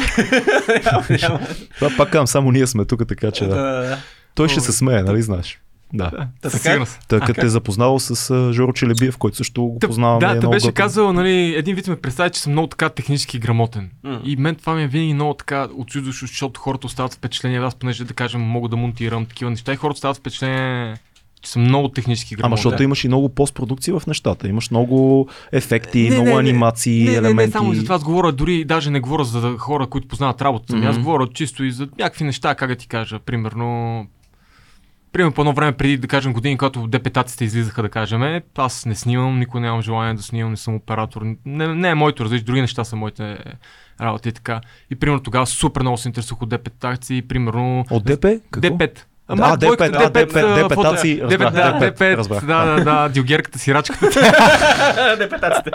Това 1.76 1.90
пак 1.96 2.10
казвам, 2.10 2.26
само 2.26 2.50
ние 2.50 2.66
сме 2.66 2.84
тук, 2.84 3.08
така 3.08 3.30
че. 3.30 3.44
Да. 3.44 3.98
Той 4.34 4.48
ще 4.48 4.60
се 4.60 4.72
смее, 4.72 5.02
нали 5.02 5.22
знаеш? 5.22 5.58
Да. 5.92 6.10
Та 6.42 6.50
Със 6.50 6.62
така? 6.62 6.84
Та 7.08 7.20
като 7.20 7.40
те 7.40 7.46
е 7.46 7.50
запознал 7.50 7.98
с 7.98 8.14
Жоро 8.52 8.72
Челебиев, 8.72 9.16
който 9.16 9.36
също 9.36 9.62
го 9.62 9.78
Та- 9.80 9.86
познаваме. 9.86 10.20
да, 10.20 10.32
е 10.32 10.40
те 10.40 10.46
беше 10.46 10.66
готин. 10.66 10.74
казал, 10.74 11.12
нали, 11.12 11.54
един 11.56 11.74
вид 11.74 11.88
ме 11.88 11.96
представя, 11.96 12.30
че 12.30 12.40
съм 12.40 12.52
много 12.52 12.68
така 12.68 12.88
технически 12.88 13.38
грамотен. 13.38 13.90
М. 14.04 14.20
И 14.24 14.36
мен 14.36 14.54
това 14.54 14.74
ми 14.74 14.82
е 14.82 14.88
винаги 14.88 15.14
много 15.14 15.34
така 15.34 15.68
отчудващо, 15.76 16.26
защото 16.26 16.60
хората 16.60 16.86
остават 16.86 17.14
впечатление, 17.14 17.58
аз 17.58 17.74
понеже 17.74 18.04
да 18.04 18.14
кажем 18.14 18.40
мога 18.40 18.68
да 18.68 18.76
монтирам 18.76 19.26
такива 19.26 19.50
неща 19.50 19.72
и 19.72 19.76
хората 19.76 19.94
остават 19.94 20.16
впечатление, 20.16 20.94
че 21.42 21.50
съм 21.50 21.62
много 21.62 21.88
технически 21.88 22.34
грамотен. 22.34 22.46
Ама 22.46 22.56
защото 22.56 22.82
имаш 22.82 23.04
и 23.04 23.08
много 23.08 23.28
постпродукция 23.28 23.98
в 23.98 24.06
нещата. 24.06 24.48
Имаш 24.48 24.70
много 24.70 25.28
ефекти, 25.52 25.98
Не, 26.00 26.08
не, 26.08 26.14
много 26.14 26.30
не. 26.32 26.40
анимации, 26.40 27.04
не, 27.04 27.10
не, 27.10 27.16
елементи. 27.16 27.46
не, 27.46 27.52
само 27.52 27.72
и 27.72 27.76
за 27.76 27.82
това 27.82 27.94
аз 27.94 28.04
говоря, 28.04 28.32
дори 28.32 28.64
даже 28.64 28.90
не 28.90 29.00
говоря 29.00 29.24
за 29.24 29.54
хора, 29.58 29.86
които 29.86 30.08
познават 30.08 30.42
работата 30.42 30.76
ми. 30.76 30.86
Аз 30.86 30.98
говоря 30.98 31.26
чисто 31.34 31.64
и 31.64 31.72
за 31.72 31.88
някакви 31.98 32.24
неща, 32.24 32.54
как 32.54 32.68
да 32.68 32.76
ти 32.76 32.88
кажа, 32.88 33.18
примерно 33.18 34.06
примерно 35.16 35.32
по 35.32 35.40
едно 35.40 35.52
време 35.52 35.72
преди, 35.72 35.96
да 35.96 36.08
кажем, 36.08 36.32
години, 36.32 36.58
когато 36.58 36.86
депетаците 36.86 37.44
излизаха, 37.44 37.82
да 37.82 37.88
кажем, 37.88 38.22
аз 38.56 38.86
не 38.86 38.94
снимам, 38.94 39.38
никой 39.38 39.60
нямам 39.60 39.82
желание 39.82 40.14
да 40.14 40.22
снимам, 40.22 40.50
не 40.50 40.56
съм 40.56 40.74
оператор. 40.74 41.22
Не, 41.44 41.68
не 41.68 41.88
е 41.88 41.94
моето, 41.94 42.24
разбираш, 42.24 42.42
други 42.42 42.60
неща 42.60 42.84
са 42.84 42.96
моите 42.96 43.38
работи 44.00 44.28
и 44.28 44.32
така. 44.32 44.60
И 44.90 44.96
примерно 44.96 45.22
тогава 45.22 45.46
супер 45.46 45.80
много 45.80 45.96
се 45.96 46.08
интересувах 46.08 46.42
от 46.42 46.48
депетации, 46.48 47.22
примерно... 47.22 47.84
От 47.90 48.04
ДП? 48.04 48.26
Какво? 48.50 48.68
D5. 48.68 48.98
А, 49.28 49.56
двойката, 49.56 49.92
D5, 49.92 50.06
а, 50.06 50.10
D5, 50.10 50.32
D5, 50.32 50.74
фото- 50.74 50.88
D5-таци, 50.88 51.20
D5, 51.20 51.30
разбрах, 51.40 51.52
да, 51.52 51.80
D5, 51.80 51.98
D5, 51.98 52.16
разбрах. 52.16 52.44
да, 52.44 52.64
да, 52.64 52.84
да, 52.84 53.08
дилгерката 53.08 53.58
си 53.58 53.74
рачката. 53.74 54.06
Депетаците. 55.18 55.70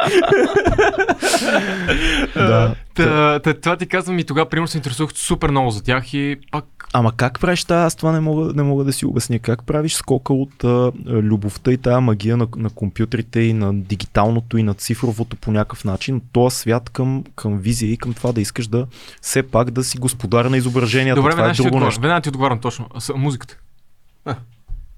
Да. 2.36 2.76
Та, 2.96 3.40
та, 3.40 3.54
това 3.54 3.78
ти 3.78 3.86
казвам 3.86 4.20
и 4.20 4.24
тогава, 4.24 4.50
примерно, 4.50 4.68
се 4.68 4.78
интересувах 4.78 5.12
супер 5.14 5.50
много 5.50 5.72
за 5.72 5.84
тях 5.84 6.14
и 6.14 6.38
пак 6.52 6.66
Ама 6.94 7.12
как 7.18 7.40
правиш 7.40 7.64
това? 7.64 7.76
Аз 7.76 7.96
това 7.96 8.12
не 8.12 8.20
мога, 8.20 8.54
не 8.54 8.64
мога 8.64 8.84
да 8.84 8.94
си 8.94 9.06
обясня. 9.06 9.40
Как 9.40 9.64
правиш 9.64 9.94
скока 9.94 10.34
от 10.34 10.64
а, 10.64 10.92
любовта 11.06 11.72
и 11.72 11.78
тая 11.78 12.02
магия 12.02 12.38
на, 12.38 12.48
на 12.56 12.70
компютрите 12.70 13.40
и 13.40 13.54
на 13.54 13.74
дигиталното 13.74 14.58
и 14.58 14.64
на 14.64 14.74
цифровото 14.74 15.36
по 15.36 15.52
някакъв 15.52 15.86
начин, 15.86 16.22
този 16.32 16.56
свят 16.56 16.90
към, 16.90 17.24
към 17.36 17.58
визия 17.58 17.92
и 17.92 17.98
към 17.98 18.14
това 18.14 18.32
да 18.32 18.42
искаш 18.42 18.68
да 18.68 18.88
все 19.22 19.44
пак 19.44 19.72
да 19.72 19.84
си 19.84 19.98
господар 19.98 20.46
на 20.46 20.58
изображението. 20.58 21.16
Добре, 21.16 21.32
това 21.32 21.44
е 21.44 21.46
веднага 21.46 21.64
ти 21.64 21.70
друго 21.70 21.86
нещо. 21.86 22.02
Веднага 22.02 22.22
ти 22.22 22.30
отговарям 22.30 22.60
точно. 22.60 22.90
С, 23.00 23.14
музиката. 23.14 23.58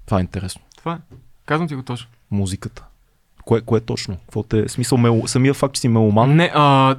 Това 0.06 0.18
е 0.18 0.20
интересно. 0.20 0.62
Това 0.76 0.92
е. 0.92 0.98
Казвам 1.46 1.68
ти 1.68 1.74
го 1.74 1.82
точно. 1.82 2.08
Музиката. 2.30 2.84
Кое, 3.44 3.60
кое 3.60 3.80
точно? 3.80 4.16
Какво 4.16 4.42
те? 4.42 4.68
Смисъл, 4.68 4.98
мел... 4.98 5.22
самия 5.26 5.54
факт, 5.54 5.74
че 5.74 5.80
си 5.80 5.88
меломан, 5.88 6.36
Не, 6.36 6.50
а, 6.54 6.96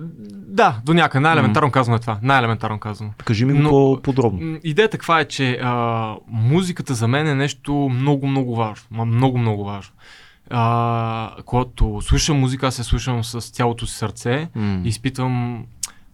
да, 0.47 0.79
до 0.85 0.93
някъде. 0.93 1.19
Най-елементарно 1.19 1.71
казано 1.71 1.97
е 1.97 1.99
това. 1.99 2.19
Най-елементарно 2.21 2.79
казано. 2.79 3.11
кажи 3.25 3.45
ми 3.45 3.53
Но- 3.53 3.69
по-подробно. 3.69 4.59
Идеята 4.63 4.97
каква 4.97 5.19
е, 5.19 5.25
че 5.25 5.59
а, 5.63 6.15
музиката 6.27 6.93
за 6.93 7.07
мен 7.07 7.27
е 7.27 7.35
нещо 7.35 7.73
много, 7.73 8.27
много 8.27 8.55
важно. 8.55 9.05
Много, 9.05 9.37
много 9.37 9.63
важно. 9.65 9.93
А, 10.49 11.31
когато 11.45 12.01
слушам 12.01 12.39
музика, 12.39 12.67
аз 12.67 12.75
се 12.75 12.83
слушам 12.83 13.23
с 13.23 13.41
цялото 13.41 13.87
си 13.87 13.93
сърце 13.95 14.47
М. 14.55 14.81
и 14.85 14.87
изпитвам 14.87 15.65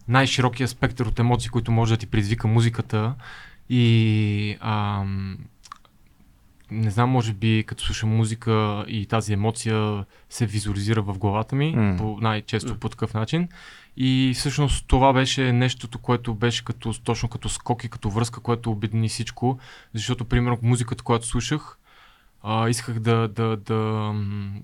най-широкия 0.08 0.68
спектър 0.68 1.06
от 1.06 1.18
емоции, 1.18 1.50
които 1.50 1.72
може 1.72 1.94
да 1.94 1.98
ти 1.98 2.06
предизвика 2.06 2.48
музиката. 2.48 3.14
И 3.68 4.56
ам, 4.60 5.36
не 6.72 6.90
знам, 6.90 7.10
може 7.10 7.32
би 7.32 7.64
като 7.66 7.84
слушам 7.84 8.16
музика 8.16 8.84
и 8.88 9.06
тази 9.06 9.32
емоция 9.32 10.04
се 10.30 10.46
визуализира 10.46 11.02
в 11.02 11.18
главата 11.18 11.56
ми, 11.56 11.76
М. 11.76 11.96
по 11.98 12.18
най-често 12.20 12.78
по 12.78 12.88
такъв 12.88 13.14
начин. 13.14 13.48
И 13.96 14.32
всъщност 14.34 14.84
това 14.86 15.12
беше 15.12 15.52
нещото, 15.52 15.98
което 15.98 16.34
беше 16.34 16.64
като, 16.64 16.92
точно 17.04 17.28
като 17.28 17.48
скок 17.48 17.84
и 17.84 17.88
като 17.88 18.10
връзка, 18.10 18.40
което 18.40 18.70
обедини 18.70 19.08
всичко. 19.08 19.58
Защото, 19.94 20.24
примерно, 20.24 20.58
музиката, 20.62 21.04
която 21.04 21.26
слушах, 21.26 21.78
а, 22.42 22.68
исках 22.68 22.98
да, 22.98 23.28
да, 23.28 23.56
да, 23.56 24.12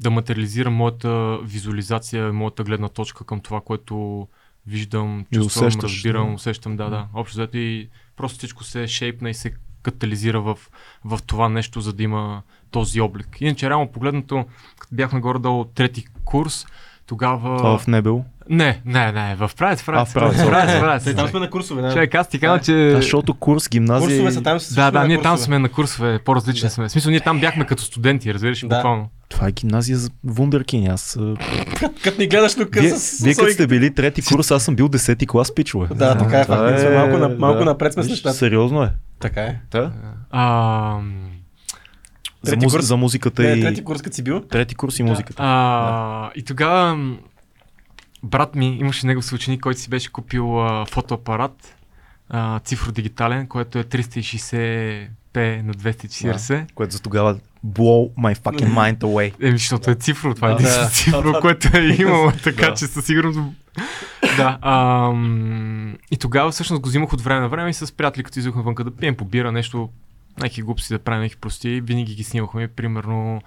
да 0.00 0.10
материализирам 0.10 0.74
моята 0.74 1.38
визуализация, 1.44 2.32
моята 2.32 2.64
гледна 2.64 2.88
точка 2.88 3.24
към 3.24 3.40
това, 3.40 3.60
което 3.60 4.28
виждам, 4.66 5.26
И 5.32 5.34
чувствам, 5.36 5.66
усещаш, 5.66 5.92
разбирам, 5.92 6.28
да. 6.28 6.34
усещам, 6.34 6.76
да, 6.76 6.90
да. 6.90 7.06
Общо 7.14 7.38
взето 7.38 7.56
и 7.56 7.88
просто 8.16 8.38
всичко 8.38 8.64
се 8.64 8.86
шейпна 8.86 9.30
и 9.30 9.34
се 9.34 9.52
катализира 9.90 10.40
в, 10.40 10.58
в 11.04 11.18
това 11.26 11.48
нещо, 11.48 11.80
за 11.80 11.92
да 11.92 12.02
има 12.02 12.42
този 12.70 13.00
облик. 13.00 13.36
Иначе, 13.40 13.70
реално 13.70 13.92
погледнато, 13.92 14.44
като 14.78 14.94
бяхме 14.94 15.20
горе-долу 15.20 15.64
трети 15.64 16.04
курс, 16.24 16.66
тогава... 17.06 17.56
Това 17.56 17.78
в 17.78 17.86
Небел. 17.86 18.24
Не, 18.50 18.80
не, 18.84 19.12
не, 19.12 19.36
в 19.36 19.50
правец, 19.56 19.82
в 19.82 19.86
правец. 19.86 20.08
А, 20.08 20.10
в 20.10 20.14
правец, 20.14 20.36
в 20.36 20.44
Те, 20.44 20.80
правец. 20.80 21.16
там 21.16 21.28
сме 21.28 21.40
на 21.40 21.50
курсове, 21.50 21.82
да. 21.82 21.92
Човек, 21.92 22.14
аз 22.14 22.28
ти 22.28 22.40
казвам, 22.40 22.60
че... 22.60 22.92
А, 22.92 22.96
защото 22.96 23.34
курс, 23.34 23.68
гимназия... 23.68 24.08
Курсове 24.08 24.32
са 24.32 24.42
там. 24.42 24.58
Да, 24.74 24.90
да, 24.90 25.06
ние 25.06 25.22
там 25.22 25.38
сме 25.38 25.58
на 25.58 25.68
курсове, 25.68 26.18
по-различни 26.18 26.70
сме. 26.70 26.88
В 26.88 26.92
смисъл, 26.92 27.10
ние 27.10 27.20
там 27.20 27.40
бяхме 27.40 27.66
като 27.66 27.82
студенти, 27.82 28.34
разбираш, 28.34 28.62
буквално. 28.62 29.08
Това 29.28 29.48
е 29.48 29.52
гимназия 29.52 29.98
за 29.98 30.10
вундеркини. 30.24 30.86
Аз... 30.86 31.18
Като 32.04 32.20
ни 32.20 32.26
гледаш 32.26 32.54
тук 32.54 32.74
Вие, 32.74 32.90
с... 32.90 33.24
вие 33.24 33.34
като 33.34 33.50
сте 33.50 33.66
били 33.66 33.94
трети 33.94 34.22
курс, 34.22 34.50
аз 34.50 34.62
съм 34.62 34.76
бил 34.76 34.88
десети 34.88 35.26
клас, 35.26 35.54
пичове. 35.54 35.86
Да, 35.88 36.18
така 36.18 36.40
е, 36.40 36.44
факт. 36.44 36.80
Сме 36.80 36.90
малко 36.90 37.18
на- 37.18 37.28
малко 37.28 37.64
напред 37.64 37.92
сме 37.92 38.02
с 38.02 38.08
нещата. 38.08 38.34
Сериозно 38.34 38.82
е. 38.82 38.92
Така 39.20 39.42
е. 39.42 39.60
Да? 39.70 39.92
А, 40.30 41.00
За, 42.42 42.56
муз... 42.56 42.72
курс? 42.72 42.84
за 42.84 42.96
музиката 42.96 43.42
Не, 43.42 43.48
и... 43.48 43.60
трети 43.60 43.84
курс, 43.84 44.02
като 44.02 44.16
си 44.16 44.22
бил. 44.22 44.40
трети 44.40 44.74
курс 44.74 44.98
и 44.98 45.02
музиката. 45.02 45.42
а, 45.42 46.30
и 46.34 46.42
тогава 46.42 47.14
брат 48.22 48.54
ми 48.54 48.66
имаше 48.68 49.06
негов 49.06 49.24
съученик, 49.24 49.60
който 49.60 49.80
си 49.80 49.90
беше 49.90 50.12
купил 50.12 50.62
а, 50.62 50.86
фотоапарат, 50.86 51.74
а, 52.28 52.58
цифродигитален, 52.58 53.46
който 53.46 53.78
е 53.78 53.84
360p 53.84 55.08
на 55.62 55.74
240. 55.74 56.64
Което 56.74 56.92
за 56.92 57.02
тогава 57.02 57.36
blow 57.66 58.14
my 58.14 58.36
fucking 58.36 58.72
mind 58.72 58.98
away. 58.98 59.32
Еми, 59.42 59.58
защото 59.58 59.90
е 59.90 59.94
цифрово, 59.94 60.34
това 60.34 60.50
е 60.50 60.54
Да. 60.54 60.56
единствено 60.56 61.32
Да. 61.32 61.40
което 61.40 61.76
е 61.76 61.96
имало, 61.98 62.32
така 62.44 62.66
Да. 62.66 62.74
че 62.74 62.86
със 62.86 63.04
сигурност... 63.06 63.38
да, 64.36 64.58
ам, 64.62 65.96
и 66.10 66.16
тогава 66.16 66.50
всъщност 66.50 66.82
го 66.82 66.88
взимах 66.88 67.12
от 67.12 67.20
време 67.20 67.40
на 67.40 67.48
време 67.48 67.70
и 67.70 67.74
с 67.74 67.92
приятели, 67.92 68.24
като 68.24 68.38
излизахме 68.38 68.62
вънка 68.62 68.84
да 68.84 68.90
пием, 68.90 69.16
побира 69.16 69.52
нещо, 69.52 69.88
някакви 70.38 70.62
глупости 70.62 70.92
да 70.92 70.98
правим, 70.98 71.22
някакви 71.22 71.40
прости, 71.40 71.80
винаги 71.80 72.14
ги 72.14 72.24
снимахме, 72.24 72.68
примерно 72.68 73.40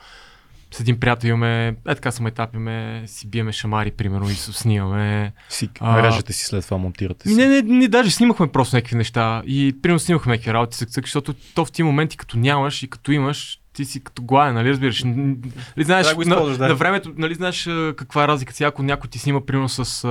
с 0.74 0.80
един 0.80 1.00
приятел 1.00 1.28
имаме, 1.28 1.68
е 1.68 1.96
така 1.96 2.12
се 2.12 2.24
майтапиме, 2.24 3.04
си 3.06 3.28
биеме 3.28 3.52
шамари, 3.52 3.92
примерно, 3.92 4.30
и 4.30 4.34
се 4.34 4.54
снимаме. 4.54 5.32
Си, 5.50 5.70
А, 5.80 6.04
режете 6.04 6.34
си 6.34 6.46
след 6.46 6.66
това, 6.66 6.78
монтирате 6.78 7.30
си. 7.30 7.36
не, 7.36 7.48
не, 7.48 7.62
не, 7.62 7.88
даже 7.88 8.12
снимахме 8.12 8.48
просто 8.48 8.76
някакви 8.76 8.96
неща 8.96 9.42
и 9.46 9.76
примерно 9.82 10.00
снимахме 10.00 10.32
някакви 10.32 10.54
работи, 10.54 10.78
цък, 10.78 10.90
цък, 10.90 11.06
защото 11.06 11.34
то 11.56 11.66
в 11.66 11.72
ти 11.72 11.84
моменти 11.84 12.18
като 12.18 12.38
нямаш 12.38 12.84
и 12.84 12.88
като 12.90 13.12
имаш, 13.12 13.60
ти 13.74 13.86
си 13.86 14.04
като 14.04 14.24
гладен, 14.24 14.54
нали 14.54 14.70
разбираш? 14.70 15.04
Нали, 15.04 15.38
знаеш, 15.78 16.08
Да 16.08 16.26
на, 16.26 16.58
да. 16.58 16.68
на 16.68 16.76
времето, 16.76 17.14
нали 17.18 17.36
знаеш 17.36 17.70
каква 17.96 18.24
е 18.24 18.28
разлика 18.28 18.54
сега, 18.54 18.68
ако 18.68 18.84
някой 18.84 19.10
ти 19.10 19.20
снима 19.20 19.42
примерно 19.46 19.70
с, 19.70 20.08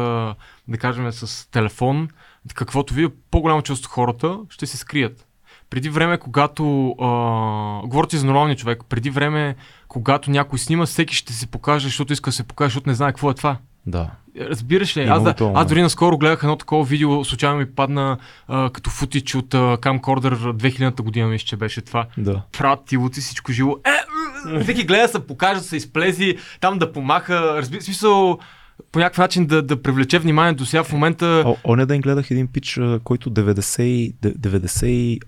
да 0.68 0.78
кажем, 0.78 1.12
с 1.12 1.50
телефон, 1.50 2.08
каквото 2.54 2.94
види, 2.94 3.08
по-голяма 3.30 3.62
част 3.62 3.84
от 3.84 3.90
хората 3.90 4.38
ще 4.48 4.66
се 4.66 4.76
скрият. 4.76 5.26
Преди 5.70 5.90
време, 5.90 6.18
когато, 6.18 6.90
а, 6.90 7.86
говоря 7.86 8.06
ти 8.06 8.16
за 8.16 8.26
нормалния 8.26 8.56
човек, 8.56 8.82
преди 8.88 9.10
време, 9.10 9.56
когато 9.88 10.30
някой 10.30 10.58
снима, 10.58 10.86
всеки 10.86 11.14
ще 11.14 11.32
се 11.32 11.46
покаже, 11.46 11.86
защото 11.86 12.12
иска 12.12 12.30
да 12.30 12.34
се 12.34 12.44
покаже, 12.44 12.68
защото 12.68 12.88
не 12.88 12.94
знае 12.94 13.12
какво 13.12 13.30
е 13.30 13.34
това. 13.34 13.56
Да. 13.86 14.10
Разбираш 14.40 14.96
ли? 14.96 15.02
Аз, 15.02 15.22
да, 15.22 15.34
аз 15.54 15.66
дори 15.66 15.82
наскоро 15.82 16.18
гледах 16.18 16.40
едно 16.42 16.56
такова 16.56 16.84
видео, 16.84 17.24
случайно 17.24 17.56
ми 17.58 17.66
падна 17.66 18.18
а, 18.48 18.70
като 18.70 18.90
футич 18.90 19.34
от 19.34 19.48
Camcorder 19.54 20.34
2000-та 20.34 21.02
година, 21.02 21.26
мисля, 21.28 21.46
че 21.46 21.56
беше 21.56 21.80
това. 21.80 22.06
Да. 22.18 22.42
Правят 22.58 22.84
тилоци, 22.86 23.20
всичко 23.20 23.52
живо. 23.52 23.76
Е, 23.84 24.62
всеки 24.62 24.84
гледа 24.84 25.02
да 25.02 25.08
се 25.08 25.26
покаже, 25.26 25.60
да 25.60 25.66
се 25.66 25.76
изплези, 25.76 26.36
там 26.60 26.78
да 26.78 26.92
помаха. 26.92 27.54
Разби, 27.56 27.80
смисъл, 27.80 28.38
по 28.92 28.98
някакъв 28.98 29.18
начин 29.18 29.46
да, 29.46 29.62
да 29.62 29.82
привлече 29.82 30.18
вниманието 30.18 30.66
сега 30.66 30.84
в 30.84 30.92
момента. 30.92 31.42
О, 31.46 31.56
оня 31.64 31.86
ден 31.86 32.00
гледах 32.00 32.30
един 32.30 32.46
пич, 32.46 32.80
който 33.04 33.30
90, 33.30 33.82
и- 33.82 34.14
де- 34.22 34.34
97 34.34 35.18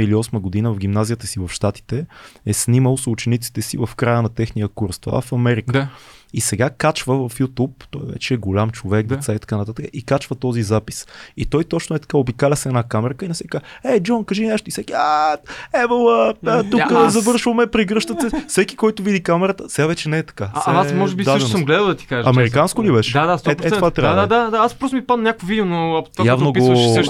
или 0.00 0.14
8 0.14 0.38
година 0.38 0.72
в 0.72 0.78
гимназията 0.78 1.26
си 1.26 1.40
в 1.40 1.48
Штатите 1.48 2.06
е 2.46 2.52
снимал 2.52 2.96
с 2.96 3.06
учениците 3.06 3.62
си 3.62 3.76
в 3.76 3.88
края 3.96 4.22
на 4.22 4.28
техния 4.28 4.68
курс. 4.68 4.98
Това 4.98 5.20
в 5.20 5.32
Америка. 5.32 5.72
Да. 5.72 5.88
И 6.32 6.40
сега 6.40 6.70
качва 6.70 7.28
в 7.28 7.38
YouTube, 7.38 7.70
той 7.90 8.02
вече 8.04 8.34
е 8.34 8.36
голям 8.36 8.70
човек, 8.70 9.06
Да. 9.06 9.16
деца 9.16 9.34
и 9.34 9.38
така 9.38 9.56
нататък, 9.56 9.86
и 9.92 10.02
качва 10.02 10.36
този 10.36 10.62
запис. 10.62 11.06
И 11.36 11.46
той 11.46 11.64
точно 11.64 11.96
е 11.96 11.98
така, 11.98 12.16
обикаля 12.16 12.56
се 12.56 12.68
една 12.68 12.82
камерка 12.82 13.24
и 13.24 13.28
на 13.28 13.34
всеки 13.34 13.48
казва, 13.48 13.66
е, 13.84 14.00
Джон, 14.00 14.24
кажи 14.24 14.46
нещо. 14.46 14.68
И 14.68 14.72
всеки, 14.72 14.92
а, 14.92 15.36
а, 15.72 16.62
тук 16.64 16.80
Да, 16.88 16.94
аз- 16.94 17.12
завършваме, 17.12 17.66
прегръщат 17.66 18.20
се. 18.20 18.30
Всеки, 18.48 18.76
който 18.76 19.02
види 19.02 19.22
камерата, 19.22 19.64
сега 19.68 19.86
вече 19.86 20.08
не 20.08 20.18
е 20.18 20.22
така. 20.22 20.50
А, 20.54 20.60
Сега 20.60 20.76
аз 20.76 20.90
е 20.90 20.94
може 20.94 21.16
би 21.16 21.24
също 21.24 21.48
съм 21.48 21.64
гледал 21.64 21.86
да 21.86 21.96
ти 21.96 22.06
кажа. 22.06 22.28
Американско 22.28 22.84
ли 22.84 22.92
беше? 22.92 23.12
Да, 23.12 23.26
да, 23.26 23.38
100%. 23.38 23.64
Е, 23.64 23.66
е, 23.66 23.70
това 23.70 23.90
трябва 23.90 24.16
да, 24.16 24.26
да 24.26 24.34
е. 24.34 24.38
да, 24.38 24.44
да, 24.44 24.50
да, 24.50 24.58
аз 24.58 24.74
просто 24.74 24.96
ми 24.96 25.06
падна 25.06 25.22
някакво 25.22 25.46
видео, 25.46 25.64
но 25.64 26.04
това, 26.12 26.26
явно 26.26 26.52
го, 26.52 26.72
е 26.72 27.00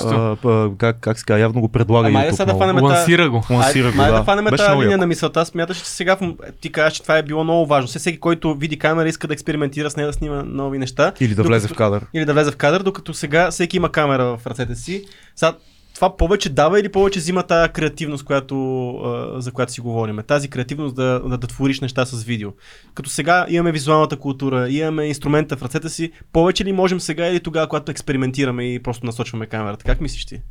а, 0.44 0.70
как, 0.78 0.96
как 1.00 1.18
се 1.18 1.24
казва, 1.24 1.40
явно 1.40 1.61
го 1.61 1.68
предлага 1.68 2.09
Ама 2.09 2.18
YouTube 2.18 2.22
айде 2.22 2.33
сега 2.33 2.44
да 2.44 2.59
фанем 2.59 2.76
та- 2.76 2.83
Лансира 2.83 3.30
го. 3.30 3.42
Лансира 3.50 3.87
Ай, 3.87 3.92
го, 3.92 3.98
да 3.98 4.12
да. 4.12 4.24
фанем 4.24 4.46
тази 4.46 4.83
линия 4.83 4.98
на 4.98 5.06
мисълта. 5.06 5.46
Смяташ, 5.46 5.76
че 5.76 5.87
сега 5.87 6.16
ти 6.61 6.72
кажеш, 6.72 6.92
че 6.92 7.02
това 7.02 7.18
е 7.18 7.22
било 7.22 7.44
много 7.44 7.66
важно. 7.66 7.88
Все 7.88 7.98
всеки, 7.98 8.20
който 8.20 8.54
види 8.54 8.78
камера, 8.78 9.09
иска 9.10 9.26
да 9.28 9.34
експериментира 9.34 9.90
с 9.90 9.96
нея, 9.96 10.06
да 10.06 10.12
снима 10.12 10.42
нови 10.42 10.78
неща. 10.78 11.12
Или 11.20 11.28
да 11.28 11.34
Докато- 11.34 11.48
влезе 11.48 11.68
в 11.68 11.74
кадър. 11.74 12.06
Или 12.14 12.24
да 12.24 12.32
влезе 12.32 12.50
в 12.50 12.56
кадър, 12.56 12.82
докато 12.82 13.14
сега 13.14 13.50
всеки 13.50 13.76
има 13.76 13.92
камера 13.92 14.36
в 14.36 14.46
ръцете 14.46 14.74
си. 14.74 15.04
Сега, 15.36 15.56
това 15.94 16.16
повече 16.16 16.48
дава 16.48 16.80
или 16.80 16.88
повече 16.88 17.18
взима 17.18 17.42
тази 17.42 17.72
креативност, 17.72 18.24
която, 18.24 18.88
а, 18.90 19.40
за 19.40 19.52
която 19.52 19.72
си 19.72 19.80
говорим. 19.80 20.18
Тази 20.26 20.50
креативност 20.50 20.96
да, 20.96 21.20
да, 21.20 21.38
да 21.38 21.46
твориш 21.46 21.80
неща 21.80 22.06
с 22.06 22.24
видео. 22.24 22.50
Като 22.94 23.10
сега 23.10 23.46
имаме 23.48 23.72
визуалната 23.72 24.16
култура, 24.16 24.70
имаме 24.70 25.04
инструмента 25.06 25.56
в 25.56 25.62
ръцете 25.62 25.88
си, 25.88 26.12
повече 26.32 26.64
ли 26.64 26.72
можем 26.72 27.00
сега 27.00 27.26
или 27.26 27.40
тогава, 27.40 27.68
когато 27.68 27.90
експериментираме 27.90 28.74
и 28.74 28.82
просто 28.82 29.06
насочваме 29.06 29.46
камерата? 29.46 29.84
Как 29.84 30.00
мислиш 30.00 30.26
ти? 30.26 30.42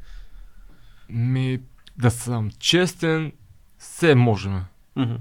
Ми, 1.09 1.59
да 1.97 2.11
съм 2.11 2.49
честен, 2.59 3.31
все 3.77 4.15
можем. 4.15 4.61
Мгм. 4.95 5.13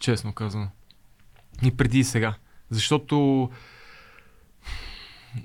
Честно 0.00 0.32
казано. 0.32 0.68
И 1.62 1.70
преди 1.70 1.98
и 1.98 2.04
сега. 2.04 2.34
Защото 2.70 3.48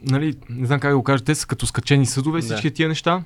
нали, 0.04 0.36
не 0.50 0.68
знам 0.68 0.80
как 0.80 0.92
да 0.92 0.98
го 0.98 1.04
кажа, 1.04 1.24
те 1.24 1.36
са 1.36 1.48
като 1.48 1.66
скачени 1.66 2.06
съдове, 2.06 2.40
Да. 2.40 2.46
всички 2.46 2.72
тия 2.72 2.90
неща. 2.90 3.24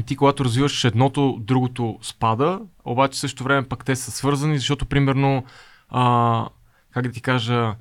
И 0.00 0.02
ти, 0.02 0.16
когато 0.16 0.44
развиваш 0.44 0.84
едното, 0.84 1.38
другото 1.40 1.98
спада, 2.02 2.60
обаче 2.84 3.12
в 3.12 3.18
същото 3.18 3.44
време 3.44 3.68
пък 3.68 3.84
те 3.84 3.96
са 3.96 4.10
свързани, 4.10 4.58
защото, 4.58 4.86
примерно, 4.86 5.44
а, 5.90 6.46
как 6.90 7.06
да 7.06 7.12
ти 7.12 7.20
кажа, 7.20 7.74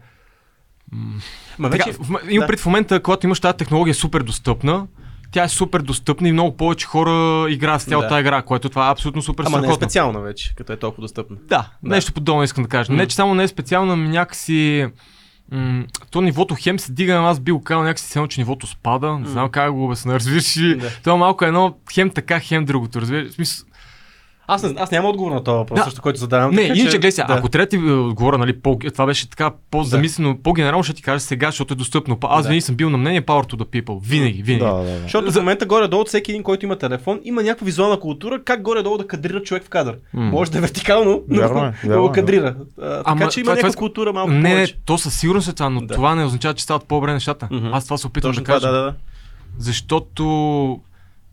Ма 1.60 1.70
така, 1.70 1.86
в, 1.92 2.10
имам 2.30 2.40
да. 2.40 2.48
пред 2.48 2.60
в 2.60 2.66
момента, 2.66 3.00
когато 3.00 3.28
имаш 3.28 3.40
тази 3.40 3.58
технология 3.58 3.96
супер 3.96 4.24
достъпна, 4.24 4.88
тя 5.32 5.44
е 5.44 5.50
супер 5.50 5.82
достъпна 5.82 6.30
и 6.30 6.32
много 6.32 6.58
повече 6.58 6.88
хора 6.88 7.12
играят 7.52 7.82
с 7.82 7.86
цялата 7.86 8.10
Да. 8.10 8.20
игра, 8.20 8.42
което 8.42 8.70
това 8.70 8.88
е 8.88 8.92
абсолютно 8.92 9.22
супер 9.22 9.44
Ама 9.44 9.52
не 9.52 9.58
е 9.58 9.62
страхотно. 9.62 9.86
специална 9.86 10.20
вече, 10.20 10.54
като 10.56 10.74
е 10.74 10.78
толкова 10.78 11.02
достъпна. 11.02 11.36
Да, 11.40 11.70
Да. 11.84 11.90
нещо 11.90 12.14
подобно 12.14 12.44
искам 12.44 12.64
да 12.64 12.70
кажа. 12.70 12.92
М. 12.92 12.98
Не, 12.98 13.08
че 13.08 13.16
само 13.16 13.36
не 13.36 13.44
е 13.44 13.48
специално, 13.48 13.94
ами 13.94 14.10
някакси... 14.10 14.88
М- 15.52 15.86
то 16.12 16.22
нивото 16.22 16.56
хем 16.60 16.80
се 16.80 16.92
дига, 16.92 17.14
аз 17.14 17.40
би 17.40 17.52
го 17.52 17.64
казал 17.64 17.84
някакси 17.84 18.08
само, 18.08 18.28
че 18.28 18.42
нивото 18.42 18.68
спада. 18.68 19.20
Не 19.20 19.28
знам 19.28 19.50
как 19.50 19.72
го 19.72 19.86
обясня, 19.86 20.14
разбираш 20.20 20.58
ли? 20.58 20.78
Да. 20.78 20.90
Това 21.04 21.16
малко 21.16 21.46
е 21.46 21.48
едно 21.48 21.76
хем 21.94 22.10
така, 22.10 22.40
хем 22.40 22.66
другото, 22.66 23.02
разбираш? 23.02 23.30
В 23.30 23.34
Смисъл, 23.34 23.68
Аз, 24.52 24.64
не, 24.64 24.74
аз 24.78 24.92
нямам 24.92 25.10
отговор 25.10 25.32
на 25.32 25.44
този 25.44 25.56
въпрос, 25.56 25.78
Да. 25.78 25.84
също, 25.84 26.02
който 26.02 26.20
задавам. 26.20 26.52
не, 26.52 26.56
така 26.58 26.66
иначе 26.68 26.84
че- 26.84 26.90
гледай 26.92 27.12
сега, 27.12 27.28
да. 27.28 27.34
ако 27.34 27.50
трябва 27.50 27.66
да 27.66 27.70
ти 27.70 27.76
е, 27.78 27.92
отговоря, 27.92 28.38
нали, 28.38 28.54
по, 28.54 28.78
това 28.88 29.06
беше 29.06 29.30
така 29.30 29.52
по-замислено, 29.72 30.38
по-генерално 30.38 30.84
ще 30.84 30.94
ти 30.94 31.02
кажа 31.02 31.20
сега, 31.20 31.48
защото 31.48 31.74
е 31.74 31.78
достъпно. 31.78 32.18
Аз 32.24 32.44
Да. 32.44 32.50
винаги 32.50 32.62
съм 32.62 32.76
бил 32.76 32.90
на 32.90 32.98
мнение 32.98 33.22
Power 33.22 33.54
to 33.54 33.56
the 33.56 33.84
people. 33.84 34.00
Винаги, 34.02 34.44
винаги. 34.44 34.66
Да, 34.66 34.74
да, 34.74 34.84
да. 34.84 35.00
Защото 35.00 35.32
в 35.32 35.36
момента 35.36 35.66
горе-долу 35.66 36.02
от 36.02 36.08
всеки 36.08 36.32
един, 36.32 36.44
който 36.44 36.66
има 36.66 36.76
телефон, 36.78 37.20
има 37.24 37.44
някаква 37.44 37.66
визуална 37.66 38.00
култура, 38.00 38.44
как 38.44 38.62
горе-долу 38.62 38.98
да 38.98 39.08
кадрира 39.08 39.42
човек 39.42 39.64
в 39.64 39.70
кадър. 39.70 39.98
М. 40.14 40.22
Може 40.24 40.52
да 40.52 40.58
е 40.58 40.62
вертикално, 40.62 41.22
но 41.30 41.42
е, 41.42 41.48
да 41.88 42.00
го 42.00 42.08
е. 42.08 42.12
кадрира. 42.12 42.56
А, 42.82 42.90
така 42.90 43.02
Ама 43.06 43.28
че 43.28 43.40
има 43.40 43.46
това- 43.46 43.56
това 43.56 43.56
някаква 43.58 43.80
култура 43.80 44.14
малко 44.14 44.32
Не, 44.32 44.56
не, 44.56 44.68
то 44.86 44.98
със 44.98 45.20
сигурност 45.20 45.48
е 45.48 45.54
това, 45.54 45.70
но 45.70 45.82
Да. 45.82 45.94
това 45.94 46.16
не 46.16 46.26
означава, 46.26 46.54
че 46.54 46.64
стават 46.64 46.86
по-добре 46.86 47.14
нещата. 47.14 47.50
Аз 47.72 47.86
това 47.86 47.98
се 47.98 48.08
опитвам 48.08 48.32
да 48.32 48.44
това, 48.44 48.54
кажа. 48.54 48.68
да, 48.68 48.74
да, 48.74 48.82
да. 48.82 48.94
Защото... 49.58 50.80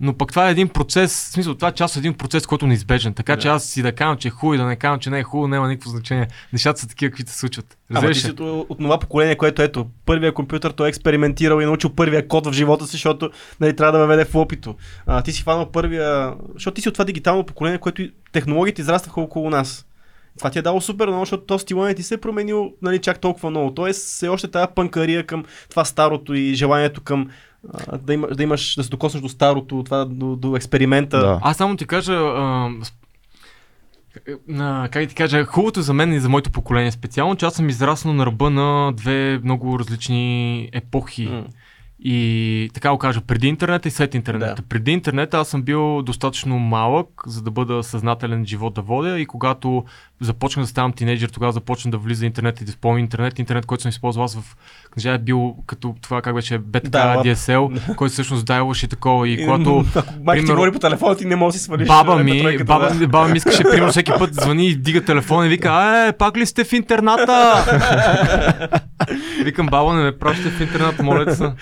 Но 0.00 0.14
пък 0.14 0.30
това 0.30 0.48
е 0.48 0.50
един 0.50 0.68
процес, 0.68 1.12
в 1.12 1.32
смисъл, 1.32 1.54
това 1.54 1.68
е 1.68 1.72
част 1.72 1.96
от 1.96 1.98
един 1.98 2.14
процес, 2.14 2.46
който 2.46 2.64
е 2.64 2.68
неизбежен. 2.68 3.14
Така 3.14 3.36
че 3.36 3.48
Да. 3.48 3.54
аз 3.54 3.64
си 3.64 3.82
да 3.82 3.92
кажа, 3.92 4.18
че 4.18 4.28
е 4.28 4.30
хубаво 4.30 4.54
и 4.54 4.58
да 4.58 4.64
не 4.64 4.76
казвам, 4.76 5.00
че 5.00 5.10
не 5.10 5.18
е 5.18 5.22
хубаво, 5.22 5.48
няма 5.48 5.68
никакво 5.68 5.90
значение. 5.90 6.28
Нещата 6.52 6.80
са 6.80 6.88
такива, 6.88 7.10
каквито 7.10 7.30
се 7.30 7.38
случват. 7.38 7.78
Ама 7.94 8.12
ти 8.12 8.20
си 8.20 8.30
от, 8.40 8.78
това 8.78 8.98
поколение, 8.98 9.36
което 9.36 9.62
ето, 9.62 9.86
първия 10.06 10.34
компютър 10.34 10.70
той 10.70 10.86
е 10.86 10.88
експериментирал 10.88 11.60
и 11.60 11.64
научил 11.64 11.90
първия 11.90 12.28
код 12.28 12.46
в 12.46 12.52
живота 12.52 12.86
си, 12.86 12.92
защото 12.92 13.30
нали, 13.60 13.76
трябва 13.76 13.92
да 13.92 13.98
въведе 13.98 14.24
в 14.24 14.34
опито. 14.34 14.74
А, 15.06 15.22
ти 15.22 15.32
си 15.32 15.42
фанал 15.42 15.70
първия, 15.72 16.34
защото 16.54 16.74
ти 16.74 16.80
си 16.80 16.88
от 16.88 16.94
това 16.94 17.04
дигитално 17.04 17.44
поколение, 17.44 17.78
което 17.78 18.02
технологиите 18.32 18.82
израстваха 18.82 19.20
около 19.20 19.50
нас. 19.50 19.84
Това 20.38 20.50
ти 20.50 20.58
е 20.58 20.62
дало 20.62 20.80
супер 20.80 21.06
много, 21.06 21.22
защото 21.22 21.44
то 21.44 21.58
стила 21.58 21.86
не 21.86 21.94
ти 21.94 22.02
се 22.02 22.14
е 22.14 22.18
променил 22.18 22.72
нали, 22.82 22.98
чак 22.98 23.18
толкова 23.20 23.50
много. 23.50 23.74
Тоест, 23.74 24.06
все 24.06 24.28
още 24.28 24.48
тази 24.48 24.66
пънкария 24.74 25.26
към 25.26 25.44
това 25.70 25.84
старото 25.84 26.34
и 26.34 26.54
желанието 26.54 27.00
към 27.00 27.30
а, 27.86 27.98
да, 27.98 28.14
има, 28.14 28.26
да 28.26 28.42
имаш, 28.42 28.74
да 28.74 28.84
се 28.84 28.90
докоснеш 28.90 29.22
до 29.22 29.28
старото, 29.28 29.82
това, 29.84 30.04
до, 30.04 30.36
до 30.36 30.56
експеримента. 30.56 31.18
Да. 31.18 31.38
Аз 31.42 31.56
само 31.56 31.76
ти 31.76 31.86
кажа, 31.86 32.14
а, 32.14 32.70
на, 34.48 34.88
как 34.92 35.02
да 35.02 35.08
ти 35.08 35.14
кажа, 35.14 35.44
хубавото 35.44 35.82
за 35.82 35.94
мен 35.94 36.12
и 36.12 36.20
за 36.20 36.28
моето 36.28 36.50
поколение 36.50 36.90
специално, 36.90 37.36
че 37.36 37.46
аз 37.46 37.54
съм 37.54 37.68
израснал 37.68 38.14
на 38.14 38.26
ръба 38.26 38.50
на 38.50 38.92
две 38.92 39.40
много 39.44 39.78
различни 39.78 40.68
епохи. 40.72 41.26
М. 41.26 41.44
И 42.00 42.70
така 42.74 42.90
го 42.90 42.98
кажа, 42.98 43.20
преди 43.20 43.48
интернета 43.48 43.88
и 43.88 43.90
след 43.90 44.14
интернета. 44.14 44.54
Да. 44.54 44.68
Преди 44.68 44.90
интернета 44.90 45.38
аз 45.38 45.48
съм 45.48 45.62
бил 45.62 46.02
достатъчно 46.02 46.58
малък, 46.58 47.08
за 47.26 47.42
да 47.42 47.50
бъда 47.50 47.82
съзнателен 47.82 48.46
живот 48.46 48.74
да 48.74 48.82
водя 48.82 49.20
и 49.20 49.26
когато 49.26 49.84
започнах 50.20 50.64
да 50.64 50.68
ставам 50.68 50.92
тинейджър, 50.92 51.28
тогава 51.28 51.52
започна 51.52 51.90
да 51.90 51.98
влиза 51.98 52.26
интернет 52.26 52.60
и 52.60 52.64
да 52.64 52.68
изпълня 52.68 53.00
интернет. 53.00 53.38
Интернет, 53.38 53.66
който 53.66 53.82
съм 53.82 53.88
използвал 53.88 54.24
аз 54.24 54.36
в 54.36 54.56
книжа 54.90 55.10
е 55.10 55.18
бил 55.18 55.54
като 55.66 55.94
това 56.02 56.22
как 56.22 56.34
беше 56.34 56.58
BTK 56.58 56.88
Dial-up. 56.88 57.34
DSL, 57.34 57.94
който 57.96 58.12
всъщност 58.12 58.46
дайлваше 58.46 58.88
такова 58.88 59.28
и 59.28 59.44
когато 59.44 59.84
майка 60.24 60.44
ти 60.44 60.50
говори 60.50 60.72
по 60.72 60.78
телефона, 60.78 61.16
ти 61.16 61.24
не 61.24 61.36
можеш 61.36 61.54
да 61.54 61.58
си 61.58 61.64
свалиш. 61.64 61.88
Баба 61.88 62.20
е, 62.20 62.24
ми, 62.24 62.40
тройката, 62.40 62.64
баба, 62.64 62.94
да. 62.94 63.08
баба 63.08 63.28
ми 63.28 63.36
искаше, 63.36 63.62
примерно, 63.62 63.90
всеки 63.90 64.12
път 64.18 64.34
звъни 64.34 64.68
и 64.68 64.76
дига 64.76 65.04
телефона 65.04 65.46
и 65.46 65.48
вика, 65.48 66.04
е, 66.08 66.12
пак 66.12 66.36
ли 66.36 66.46
сте 66.46 66.64
в 66.64 66.72
интерната? 66.72 67.64
Викам, 69.44 69.66
баба, 69.66 69.94
не 69.94 70.02
ме 70.02 70.18
пращате 70.18 70.50
в 70.50 70.60
интернат, 70.60 70.98
моля 70.98 71.34
се. 71.34 71.52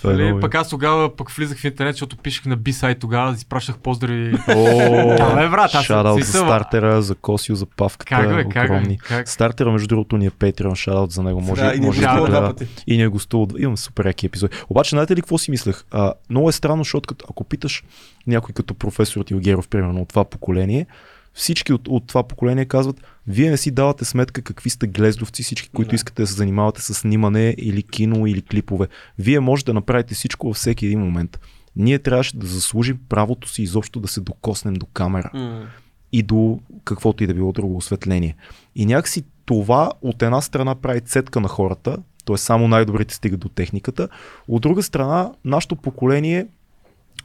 Това 0.00 0.12
е 0.12 0.16
Нали, 0.16 0.24
много 0.26 0.40
пък 0.40 0.54
аз 0.54 0.68
тогава 0.68 1.16
пък 1.16 1.30
влизах 1.30 1.58
в 1.58 1.64
интернет, 1.64 1.94
защото 1.94 2.16
пишех 2.16 2.46
на 2.46 2.58
B-сайт 2.58 2.98
тогава, 2.98 3.32
изпращах 3.32 3.78
поздрави. 3.78 4.34
О, 4.48 5.16
брат, 5.50 5.74
аз 5.74 5.84
Шараут 5.84 6.24
за 6.24 6.32
стартера, 6.38 7.02
за 7.02 7.14
Косио, 7.14 7.56
за 7.56 7.66
павката. 7.66 8.08
Как 8.08 8.34
бе, 8.34 8.44
как 8.44 8.70
огромни. 8.70 8.98
как? 8.98 9.28
Стартера, 9.28 9.72
между 9.72 9.88
другото, 9.88 10.16
ни 10.16 10.26
е 10.26 10.30
Patreon, 10.30 10.74
шараут 10.74 11.10
за 11.10 11.22
него. 11.22 11.40
Може, 11.40 11.62
Да, 11.62 11.74
и 11.74 11.80
не 11.80 11.86
може 11.86 12.02
е 12.02 12.06
да, 12.06 12.52
да, 12.52 12.54
и 12.86 12.96
не 12.96 13.02
е 13.02 13.08
гостувал. 13.08 13.48
Имам 13.58 13.76
супер 13.76 14.06
яки 14.06 14.26
епизоди. 14.26 14.56
Обаче, 14.68 14.90
знаете 14.90 15.16
ли 15.16 15.20
какво 15.20 15.38
си 15.38 15.50
мислех? 15.50 15.84
А, 15.90 16.12
много 16.30 16.48
е 16.48 16.52
странно, 16.52 16.84
защото 16.84 17.06
като, 17.06 17.26
ако 17.30 17.44
питаш 17.44 17.84
някой 18.26 18.54
като 18.54 18.74
професор 18.74 19.24
Тилгеров, 19.24 19.68
примерно 19.68 20.00
от 20.00 20.08
това 20.08 20.24
поколение, 20.24 20.86
всички 21.40 21.72
от, 21.72 21.88
от 21.88 22.06
това 22.06 22.22
поколение 22.22 22.64
казват, 22.64 23.00
вие 23.26 23.50
не 23.50 23.56
си 23.56 23.70
давате 23.70 24.04
сметка 24.04 24.42
какви 24.42 24.70
сте 24.70 24.86
глездовци, 24.86 25.42
всички, 25.42 25.68
които 25.68 25.88
Да. 25.88 25.94
искате 25.94 26.22
да 26.22 26.26
се 26.26 26.34
занимавате 26.34 26.82
с 26.82 26.94
снимане 26.94 27.54
или 27.58 27.82
кино 27.82 28.26
или 28.26 28.42
клипове. 28.42 28.88
Вие 29.18 29.40
можете 29.40 29.70
да 29.70 29.74
направите 29.74 30.14
всичко 30.14 30.46
във 30.46 30.56
всеки 30.56 30.86
един 30.86 31.00
момент. 31.00 31.40
Ние 31.76 31.98
трябваше 31.98 32.36
да 32.36 32.46
заслужим 32.46 32.98
правото 33.08 33.48
си 33.48 33.62
изобщо 33.62 34.00
да 34.00 34.08
се 34.08 34.20
докоснем 34.20 34.74
до 34.74 34.86
камера 34.86 35.30
М. 35.34 35.66
и 36.12 36.22
до 36.22 36.60
каквото 36.84 37.24
и 37.24 37.26
да 37.26 37.34
било 37.34 37.52
друго 37.52 37.76
осветление. 37.76 38.36
И 38.76 38.86
някакси 38.86 39.22
това 39.44 39.92
от 40.02 40.22
една 40.22 40.40
страна 40.40 40.74
прави 40.74 41.00
цетка 41.00 41.40
на 41.40 41.48
хората, 41.48 41.98
т.е. 42.24 42.36
само 42.36 42.68
най-добрите 42.68 43.14
стигат 43.14 43.40
до 43.40 43.48
техниката, 43.48 44.08
от 44.48 44.62
друга 44.62 44.82
страна 44.82 45.32
нашето 45.44 45.76
поколение 45.76 46.46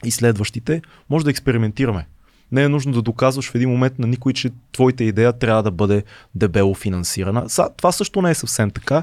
и 0.04 0.10
следващите 0.10 0.82
може 1.10 1.24
да 1.24 1.30
експериментираме. 1.30 2.06
Не 2.52 2.62
е 2.62 2.68
нужно 2.68 2.92
да 2.92 3.02
доказваш 3.02 3.50
в 3.50 3.54
един 3.54 3.70
момент 3.70 3.98
на 3.98 4.06
никой, 4.06 4.32
че 4.32 4.50
твоята 4.72 5.04
идея 5.04 5.32
трябва 5.32 5.62
да 5.62 5.70
бъде 5.70 6.04
дебело 6.34 6.74
финансирана. 6.74 7.46
Това 7.76 7.92
също 7.92 8.22
не 8.22 8.30
е 8.30 8.34
съвсем 8.34 8.70
така. 8.70 9.02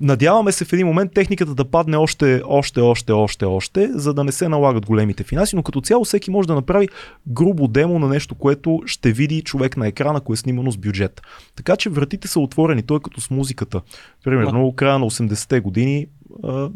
Надяваме 0.00 0.52
се 0.52 0.64
в 0.64 0.72
един 0.72 0.86
момент 0.86 1.12
техниката 1.14 1.54
да 1.54 1.64
падне 1.64 1.96
още, 1.96 2.42
още, 2.46 2.80
още, 2.80 3.12
още, 3.12 3.44
още, 3.44 3.90
за 3.92 4.14
да 4.14 4.24
не 4.24 4.32
се 4.32 4.48
налагат 4.48 4.86
големите 4.86 5.24
финанси, 5.24 5.56
но 5.56 5.62
като 5.62 5.80
цяло 5.80 6.04
всеки 6.04 6.30
може 6.30 6.48
да 6.48 6.54
направи 6.54 6.88
грубо 7.26 7.68
демо 7.68 7.98
на 7.98 8.08
нещо, 8.08 8.34
което 8.34 8.82
ще 8.86 9.12
види 9.12 9.42
човек 9.42 9.76
на 9.76 9.86
екрана, 9.86 10.18
ако 10.18 10.32
е 10.32 10.36
снимано 10.36 10.70
с 10.70 10.76
бюджет. 10.76 11.22
Така 11.56 11.76
че 11.76 11.90
вратите 11.90 12.28
са 12.28 12.40
отворени, 12.40 12.82
той 12.82 12.96
е 12.96 13.00
като 13.00 13.20
с 13.20 13.30
музиката. 13.30 13.80
Примерно, 14.24 14.72
края 14.76 14.98
на 14.98 15.06
80-те 15.10 15.60
години 15.60 16.06
а, 16.44 16.70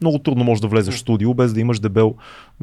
много 0.00 0.18
трудно 0.18 0.44
може 0.44 0.60
да 0.60 0.68
влезеш 0.68 0.94
в 0.94 0.98
студио 0.98 1.34
без 1.34 1.52
да 1.52 1.60
имаш 1.60 1.80
дебел 1.80 2.14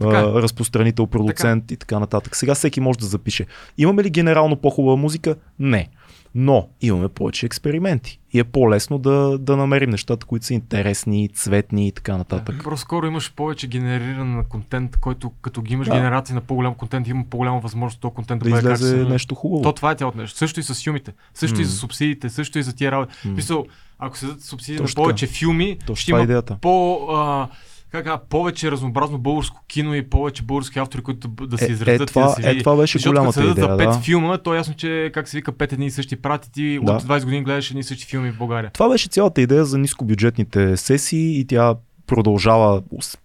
Така 0.02 0.20
е. 0.20 0.24
а, 0.24 0.42
разпространител, 0.42 1.08
продуцент 1.08 1.72
и 1.72 1.78
така 1.78 2.00
нататък. 2.00 2.36
Сега 2.36 2.56
всеки 2.56 2.80
може 2.80 3.00
да 3.00 3.06
запише. 3.06 3.46
Имаме 3.78 4.04
ли 4.04 4.10
генерално 4.10 4.56
по-хубава 4.56 4.96
музика? 4.96 5.36
Не. 5.60 5.90
Но 6.36 6.67
имаме 6.82 7.08
повече 7.08 7.46
експерименти. 7.46 8.20
И 8.34 8.39
е 8.39 8.44
по-лесно 8.44 8.98
да, 8.98 9.38
да 9.38 9.58
намерим 9.58 9.89
нещата, 9.89 10.26
които 10.26 10.46
са 10.46 10.54
интересни, 10.54 11.30
цветни 11.30 11.88
и 11.88 11.91
така 11.91 12.17
нататък. 12.17 12.63
По-скоро 12.63 13.08
имаш 13.08 13.34
повече 13.34 13.67
генериран 13.67 14.36
на 14.36 14.44
контент, 14.44 14.98
който 14.98 15.32
като 15.32 15.62
ги 15.62 15.74
имаш 15.74 15.88
Да. 15.88 15.94
генерация 15.94 16.36
на 16.36 16.41
по-голям 16.41 16.74
контент, 16.74 17.08
има 17.08 17.24
по-голяма 17.30 17.60
възможност 17.60 18.02
този 18.02 18.13
контент 18.13 18.39
да, 18.39 18.44
Да 18.44 18.50
бъде 18.52 18.60
излезе 18.60 18.84
качествен. 18.86 19.08
нещо 19.10 19.36
хубаво. 19.36 19.63
То 19.63 19.74
това 19.74 19.91
е 19.91 19.96
цялото 19.96 20.17
нещо. 20.17 20.38
Също 20.38 20.60
и 20.60 20.63
с 20.63 20.84
филмите, 20.84 21.13
също 21.34 21.58
и 21.58 21.63
М. 21.63 21.67
за 21.67 21.76
субсидиите, 21.76 22.30
също 22.30 22.60
и 22.60 22.63
за 22.63 22.76
тия 22.76 22.91
работи. 22.91 23.13
М. 23.26 23.34
Мисъл, 23.34 23.65
ако 24.00 24.17
се 24.17 24.26
дадат 24.26 24.41
субсидии 24.41 24.82
на 24.82 24.88
повече 24.96 25.28
филми, 25.28 25.78
Точно 25.80 25.96
ще 25.96 26.12
е 26.12 26.13
има 26.13 26.24
идеята. 26.24 26.58
по, 26.62 26.96
а, 27.10 27.48
как, 27.92 28.08
а, 28.08 28.18
повече 28.20 28.72
разнообразно 28.72 29.18
българско 29.18 29.64
кино 29.68 29.96
и 29.96 30.10
повече 30.10 30.44
български 30.44 30.80
автори, 30.80 31.02
които 31.02 31.28
да, 31.28 31.58
се 31.58 31.66
Е, 31.66 31.72
изразят 31.72 32.00
е, 32.00 32.04
и 32.04 32.06
това, 32.06 32.24
да 32.24 32.30
се 32.30 32.42
е, 32.42 32.50
види. 32.50 32.60
това 32.60 32.76
беше 32.76 32.98
Защото 32.98 33.12
голямата 33.12 33.42
идея. 33.42 33.54
за 33.56 33.68
5 33.68 33.78
Да. 33.78 33.94
филма, 33.94 34.38
то 34.38 34.54
е 34.54 34.58
ясно, 34.58 34.74
че 34.74 35.12
как 35.14 35.28
се 35.28 35.38
вика 35.38 35.52
5 35.52 35.74
едни 35.74 35.86
и 35.86 35.92
същи 35.92 36.16
прати 36.16 36.52
ти 36.52 36.80
Да. 36.84 36.92
от 36.92 37.04
20 37.04 37.24
години 37.24 37.44
гледаш 37.44 37.70
едни 37.70 37.80
и 37.80 37.84
същи 37.84 38.06
филми 38.06 38.32
в 38.32 38.38
България. 38.38 38.72
Това 38.74 38.90
беше 38.90 39.10
цялата 39.10 39.42
идея 39.42 39.66
за 39.66 39.78
нискобюджетните 39.78 40.78
сесии 40.78 41.40
и 41.40 41.46
тя 41.48 41.76
продължава 42.08 42.82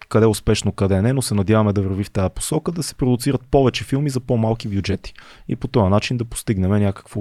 къде 0.08 0.26
успешно, 0.26 0.72
къде 0.72 1.02
не, 1.02 1.12
но 1.12 1.22
се 1.22 1.34
надяваме 1.34 1.72
да 1.72 1.82
върви 1.82 2.04
в 2.04 2.10
тази 2.10 2.34
посока, 2.34 2.72
да 2.72 2.82
се 2.82 2.94
продуцират 2.94 3.40
повече 3.50 3.84
филми 3.84 4.10
за 4.10 4.20
по-малки 4.20 4.68
бюджети. 4.68 5.14
И 5.48 5.56
по 5.56 5.68
този 5.68 5.90
начин 5.90 6.16
да 6.16 6.24
постигнем 6.24 6.70
някакво 6.70 7.20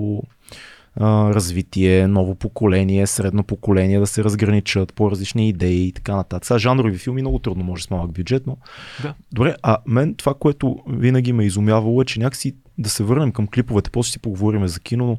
а, 0.95 1.33
развитие, 1.33 2.07
ново 2.07 2.35
поколение, 2.35 3.07
средно 3.07 3.43
поколение, 3.43 3.99
да 3.99 4.07
се 4.07 4.23
разграничат 4.23 4.93
по-различни 4.93 5.49
идеи 5.49 5.87
и 5.87 5.91
така 5.91 6.15
нататък. 6.15 6.45
Сега 6.45 6.57
жанрови 6.57 6.97
филми 6.97 7.21
много 7.21 7.39
трудно 7.39 7.63
може 7.63 7.83
с 7.83 7.89
малък 7.89 8.11
бюджет, 8.11 8.47
но 8.47 8.57
Да. 9.01 9.13
Добре, 9.31 9.55
а 9.63 9.77
мен 9.85 10.15
това, 10.15 10.33
което 10.33 10.77
винаги 10.89 11.33
ме 11.33 11.43
е 11.43 11.47
изумявало 11.47 12.01
е, 12.01 12.05
че 12.05 12.19
някакси 12.19 12.55
да 12.77 12.89
се 12.89 13.03
върнем 13.03 13.31
към 13.31 13.47
клиповете, 13.47 13.89
после 13.89 14.11
си 14.11 14.19
поговорим 14.19 14.67
за 14.67 14.79
кино, 14.79 15.05
но 15.05 15.17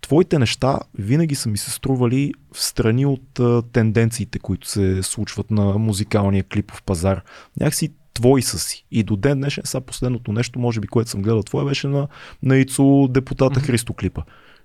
твоите 0.00 0.38
неща 0.38 0.78
винаги 0.98 1.34
са 1.34 1.48
ми 1.48 1.58
се 1.58 1.70
стрували 1.70 2.32
в 2.54 2.62
страни 2.62 3.06
от 3.06 3.40
а, 3.40 3.62
тенденциите, 3.62 4.38
които 4.38 4.68
се 4.68 5.02
случват 5.02 5.50
на 5.50 5.78
музикалния 5.78 6.44
клипов 6.44 6.82
пазар. 6.82 7.22
Някакси 7.60 7.92
твои 8.14 8.42
са 8.42 8.58
си. 8.58 8.86
И 8.90 9.02
до 9.02 9.16
ден 9.16 9.38
днешен, 9.38 9.64
сега 9.66 9.80
последното 9.80 10.32
нещо, 10.32 10.58
може 10.58 10.80
би, 10.80 10.88
което 10.88 11.10
съм 11.10 11.22
гледал 11.22 11.42
твое, 11.42 11.64
беше 11.64 11.88
на, 11.88 12.08
на 12.42 12.56
Ицо 12.56 13.08
депутата. 13.10 13.60
Христо 13.60 13.94
клипа. 13.94 14.22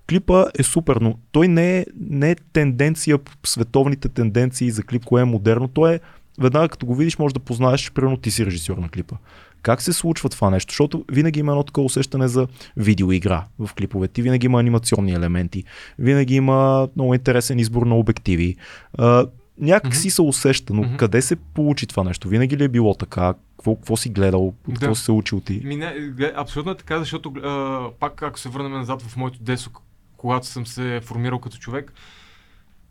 Клипа 0.08 0.44
е 0.58 0.62
супер, 0.62 0.96
но 0.96 1.18
той 1.32 1.48
не 1.48 1.78
е, 1.78 1.86
не 2.00 2.30
е 2.30 2.36
тенденция, 2.52 3.18
световните 3.46 4.08
тенденции 4.08 4.70
за 4.70 4.82
клип, 4.82 5.04
кое 5.04 5.22
е 5.22 5.24
модерно. 5.24 5.68
Той 5.68 5.94
е 5.94 6.00
веднага 6.40 6.68
като 6.68 6.86
го 6.86 6.94
видиш, 6.94 7.18
може 7.18 7.34
да 7.34 7.40
познаеш, 7.40 7.80
че 7.80 7.90
примерно 7.90 8.16
ти 8.16 8.30
си 8.30 8.46
режисьор 8.46 8.76
на 8.76 8.88
клипа. 8.88 9.16
Как 9.62 9.82
се 9.82 9.92
случва 9.92 10.28
това 10.28 10.50
нещо? 10.50 10.72
Защото 10.72 11.04
винаги 11.12 11.40
има 11.40 11.52
едно 11.52 11.62
такова 11.62 11.84
усещане 11.84 12.28
за 12.28 12.46
видеоигра 12.76 13.44
в 13.58 13.74
клиповете. 13.74 14.22
Винаги 14.22 14.46
има 14.46 14.60
анимационни 14.60 15.12
елементи. 15.12 15.64
Винаги 15.98 16.34
има 16.34 16.88
много 16.96 17.14
интересен 17.14 17.58
избор 17.58 17.82
на 17.82 17.96
обективи. 17.96 18.56
А, 18.94 19.26
някак 19.60 19.94
си 19.94 20.10
се 20.10 20.22
усеща, 20.22 20.74
но 20.74 20.82
Мгм. 20.82 20.96
къде 20.96 21.22
се 21.22 21.36
получи 21.36 21.86
това 21.86 22.04
нещо? 22.04 22.28
Винаги 22.28 22.56
ли 22.56 22.64
е 22.64 22.68
било 22.68 22.94
така? 22.94 23.34
Какво, 23.56 23.74
какво 23.76 23.96
си 23.96 24.08
гледал? 24.08 24.46
От 24.46 24.54
Да. 24.68 24.74
Какво 24.74 24.94
си 24.94 25.04
се 25.04 25.12
учил 25.12 25.40
ти? 25.40 25.60
Ми, 25.64 25.76
не, 25.76 25.86
гле- 25.94 26.32
абсолютно 26.36 26.72
е 26.72 26.76
така, 26.76 26.98
защото 26.98 27.32
а, 27.34 27.80
пак 28.00 28.22
ако 28.22 28.38
се 28.38 28.48
върнем 28.48 28.72
назад 28.72 29.02
в 29.02 29.16
моето 29.16 29.42
детство, 29.42 29.70
к- 29.70 29.80
когато 30.18 30.46
съм 30.46 30.66
се 30.66 31.00
формирал 31.04 31.38
като 31.38 31.58
човек, 31.58 31.92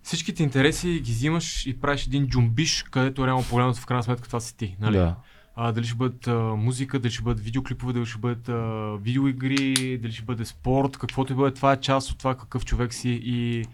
всичките 0.03 0.43
интереси 0.43 0.99
ги 0.99 1.11
взимаш 1.11 1.65
и 1.65 1.79
правиш 1.79 2.05
един 2.05 2.27
джумбиш, 2.27 2.83
където 2.83 3.27
реално 3.27 3.45
погледнато 3.49 3.79
в 3.79 3.85
крайна 3.85 4.03
сметка 4.03 4.27
това 4.27 4.39
си 4.39 4.57
ти. 4.57 4.75
Нали? 4.79 4.97
Да. 4.97 5.15
А, 5.55 5.71
дали 5.71 5.85
ще 5.85 5.95
бъдат 5.95 6.27
а, 6.27 6.33
музика, 6.39 6.99
дали 6.99 7.11
ще 7.11 7.23
бъдат 7.23 7.43
видеоклипове, 7.43 7.93
дали 7.93 8.05
ще 8.05 8.19
бъдат 8.19 8.49
а, 8.49 8.55
видеоигри, 9.01 9.97
дали 9.97 10.11
ще 10.11 10.23
бъде 10.23 10.45
спорт, 10.45 10.97
каквото 10.97 11.33
и 11.33 11.35
бъде, 11.35 11.53
това 11.53 11.73
е 11.73 11.79
част 11.79 12.11
от 12.11 12.17
това 12.17 12.35
какъв 12.35 12.65
човек 12.65 12.93
си 12.93 13.19
и 13.23 13.65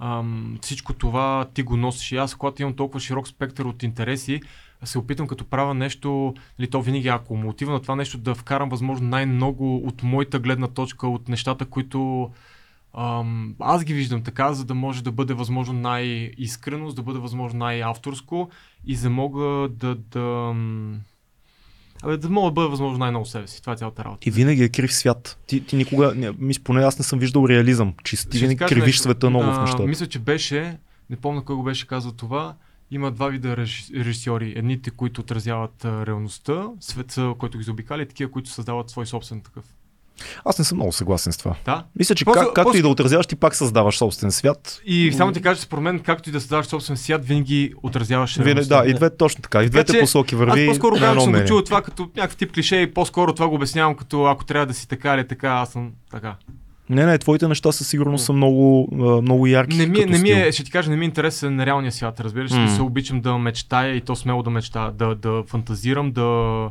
ам, 0.00 0.58
всичко 0.62 0.92
това 0.92 1.46
ти 1.54 1.62
го 1.62 1.76
носиш. 1.76 2.12
И 2.12 2.16
аз, 2.16 2.34
когато 2.34 2.62
имам 2.62 2.74
толкова 2.74 3.00
широк 3.00 3.28
спектър 3.28 3.64
от 3.64 3.82
интереси, 3.82 4.40
се 4.84 4.98
опитам 4.98 5.26
като 5.26 5.44
правя 5.44 5.74
нещо, 5.74 6.34
нали, 6.58 6.70
то 6.70 6.82
винаги 6.82 7.08
ако 7.08 7.36
мотива 7.36 7.72
на 7.72 7.82
това 7.82 7.96
нещо 7.96 8.18
да 8.18 8.34
вкарам 8.34 8.68
възможно 8.68 9.08
най-много 9.08 9.76
от 9.76 10.02
моята 10.02 10.38
гледна 10.38 10.68
точка, 10.68 11.08
от 11.08 11.28
нещата, 11.28 11.66
които 11.66 12.30
ам, 12.98 13.54
аз 13.58 13.84
ги 13.84 13.94
виждам 13.94 14.22
така, 14.22 14.52
за 14.52 14.64
да 14.64 14.74
може 14.74 15.02
да 15.02 15.12
бъде 15.12 15.34
възможно 15.34 15.74
най-искрено, 15.80 16.88
за 16.88 16.94
да 16.94 17.02
бъде 17.02 17.18
възможно 17.18 17.58
най-авторско 17.58 18.50
и 18.86 18.96
за 18.96 19.02
да 19.02 19.10
мога 19.10 19.68
да, 19.68 19.94
да, 19.94 20.54
абе, 22.02 22.16
да 22.16 22.30
мога 22.30 22.50
да 22.50 22.52
бъда 22.52 22.68
възможно 22.68 22.98
най-много 22.98 23.26
себе 23.26 23.46
си. 23.46 23.60
Това 23.60 23.72
е 23.72 23.76
цялата 23.76 24.04
работа. 24.04 24.28
И 24.28 24.30
винаги 24.30 24.62
е 24.64 24.68
крив 24.68 24.92
свят. 24.94 25.38
Ти, 25.46 25.66
ти 25.66 25.76
никога, 25.76 26.14
не, 26.14 26.32
мис, 26.38 26.60
поне 26.60 26.82
аз 26.82 26.98
не 26.98 27.04
съм 27.04 27.18
виждал 27.18 27.48
реализъм, 27.48 27.94
че 28.04 28.28
ти 28.28 28.38
винаги 28.38 28.64
кривиш 28.64 28.84
нещо. 28.84 29.02
света 29.02 29.30
много 29.30 29.44
в 29.44 29.58
А, 29.58 29.60
нещата. 29.60 29.82
Мисля, 29.86 30.06
че 30.06 30.18
беше, 30.18 30.78
не 31.10 31.16
помня 31.16 31.44
кой 31.44 31.56
го 31.56 31.62
беше 31.62 31.86
казал 31.86 32.12
това, 32.12 32.54
има 32.90 33.10
два 33.10 33.28
вида 33.28 33.56
реж- 33.56 34.00
режисьори. 34.00 34.52
Едните, 34.56 34.90
които 34.90 35.20
отразяват 35.20 35.84
реалността, 35.84 36.68
света, 36.80 37.34
който 37.38 37.58
ги 37.58 37.64
заобикаля, 37.64 38.02
и 38.02 38.08
такива, 38.08 38.30
които 38.30 38.50
създават 38.50 38.90
свой 38.90 39.06
собствен 39.06 39.40
такъв. 39.40 39.64
Аз 40.44 40.58
не 40.58 40.64
съм 40.64 40.78
много 40.78 40.92
съгласен 40.92 41.32
с 41.32 41.36
това. 41.36 41.54
Да. 41.64 41.84
Мисля, 41.98 42.14
че 42.14 42.24
После- 42.24 42.40
как, 42.40 42.52
както 42.54 42.60
и 42.60 42.72
после- 42.72 42.82
да 42.82 42.88
отразяваш, 42.88 43.26
ти 43.26 43.36
пак 43.36 43.54
създаваш 43.54 43.98
собствен 43.98 44.32
свят. 44.32 44.80
И 44.86 45.12
само 45.12 45.32
ти 45.32 45.42
кажа, 45.42 45.60
че 45.60 45.66
според 45.66 45.82
мен, 45.82 45.98
както 46.00 46.28
и 46.28 46.32
да 46.32 46.40
създаваш 46.40 46.66
собствен 46.66 46.96
свят, 46.96 47.24
винаги 47.24 47.72
отразяваш 47.82 48.36
Винаги, 48.36 48.68
да, 48.68 48.84
и 48.86 48.94
двете 48.94 49.16
точно 49.16 49.42
така. 49.42 49.62
И 49.62 49.68
двете 49.68 50.00
посоки 50.00 50.36
върви. 50.36 50.62
Аз 50.62 50.66
по-скоро 50.66 50.96
че 50.96 51.02
съм 51.02 51.32
го 51.32 51.44
чул 51.44 51.62
това 51.62 51.82
като 51.82 52.02
някакъв 52.16 52.36
тип 52.36 52.52
клише 52.52 52.76
и 52.76 52.94
по-скоро 52.94 53.34
това 53.34 53.48
го 53.48 53.54
обяснявам 53.54 53.94
като 53.94 54.24
ако 54.24 54.44
трябва 54.44 54.66
да 54.66 54.74
си 54.74 54.88
така 54.88 55.14
или 55.14 55.28
така, 55.28 55.48
аз 55.48 55.72
съм 55.72 55.90
така. 56.10 56.34
Не, 56.90 57.06
не, 57.06 57.18
твоите 57.18 57.48
неща 57.48 57.72
със 57.72 57.88
сигурност 57.88 58.24
са 58.24 58.32
много, 58.32 58.88
много 59.22 59.46
ярки. 59.46 59.76
Не 59.76 59.86
ми, 59.86 60.00
е- 60.00 60.06
не 60.06 60.18
ми 60.18 60.30
е, 60.30 60.52
ще 60.52 60.64
ти 60.64 60.70
кажа, 60.70 60.90
не 60.90 60.96
ми 60.96 61.04
е 61.04 61.08
интересен 61.08 61.56
на 61.56 61.66
реалния 61.66 61.92
свят, 61.92 62.20
разбираш. 62.20 62.50
Mm. 62.50 62.76
се 62.76 62.82
обичам 62.82 63.20
да 63.20 63.38
мечтая 63.38 63.94
и 63.94 64.00
то 64.00 64.16
смело 64.16 64.42
да 64.42 64.50
мечтая, 64.50 64.92
да, 64.92 65.14
да 65.14 65.42
фантазирам, 65.46 66.12
да 66.12 66.70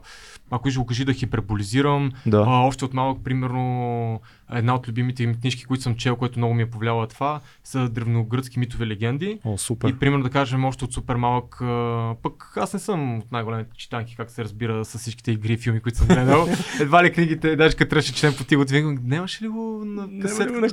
ако 0.52 0.70
ще 0.70 0.80
го 0.80 0.86
кажи 0.86 1.06
да 1.06 1.14
хиперболизирам. 1.14 2.12
Да. 2.26 2.44
А, 2.48 2.50
още 2.50 2.86
от 2.86 2.94
малък, 2.94 3.18
примерно, 3.24 4.22
една 4.54 4.76
от 4.76 4.88
любимите 4.88 5.28
ми 5.28 5.40
книжки, 5.40 5.66
които 5.66 5.84
съм 5.84 5.96
чел, 5.96 6.16
което 6.16 6.40
много 6.40 6.54
ми 6.54 6.62
е 6.62 6.70
повлияло 6.70 7.04
е 7.04 7.08
това, 7.08 7.40
са 7.64 7.90
древногръцки 7.90 8.60
митове 8.60 8.88
легенди. 8.88 9.40
О, 9.46 9.58
супер. 9.58 9.90
И 9.90 10.00
примерно 10.00 10.24
да 10.24 10.30
кажем 10.30 10.66
още 10.66 10.86
от 10.86 10.94
супер 10.94 11.16
малък, 11.16 11.62
а, 11.62 12.16
пък 12.24 12.54
аз 12.56 12.74
не 12.74 12.80
съм 12.80 13.18
от 13.18 13.32
най-големите 13.32 13.72
читанки, 13.78 14.16
как 14.16 14.32
се 14.32 14.44
разбира 14.44 14.86
с 14.86 14.98
всичките 14.98 15.32
игри 15.32 15.54
и 15.54 15.58
филми, 15.58 15.80
които 15.80 15.98
съм 15.98 16.08
гледал. 16.08 16.48
Едва 16.82 17.04
ли 17.04 17.12
книгите, 17.12 17.56
даже 17.56 17.76
като 17.76 17.90
трябваше 17.90 18.14
четем 18.14 18.34
по 18.38 18.44
тигото, 18.44 18.74
викам, 18.74 18.98
нямаше 19.04 19.44
ли 19.44 19.48
го 19.48 19.82
на 19.86 20.22
касетка? 20.22 20.54
на 20.54 20.68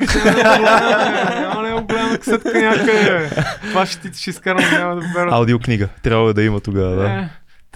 Няма 1.41 1.69
ли 1.69 1.73
го 1.73 1.87
голяма 1.87 2.19
касетка 2.19 2.61
някъде? 2.61 3.31
Това 3.63 3.87
ще 3.87 4.11
ти 4.11 4.21
ще 4.21 4.31
изкарам, 4.31 4.71
няма 4.73 4.95
да 4.95 5.01
берат. 5.01 5.33
Аудиокнига. 5.33 5.89
Трябва 6.03 6.35
да 6.35 6.43
има 6.43 6.61
тогава, 6.61 6.97
да. 6.97 7.29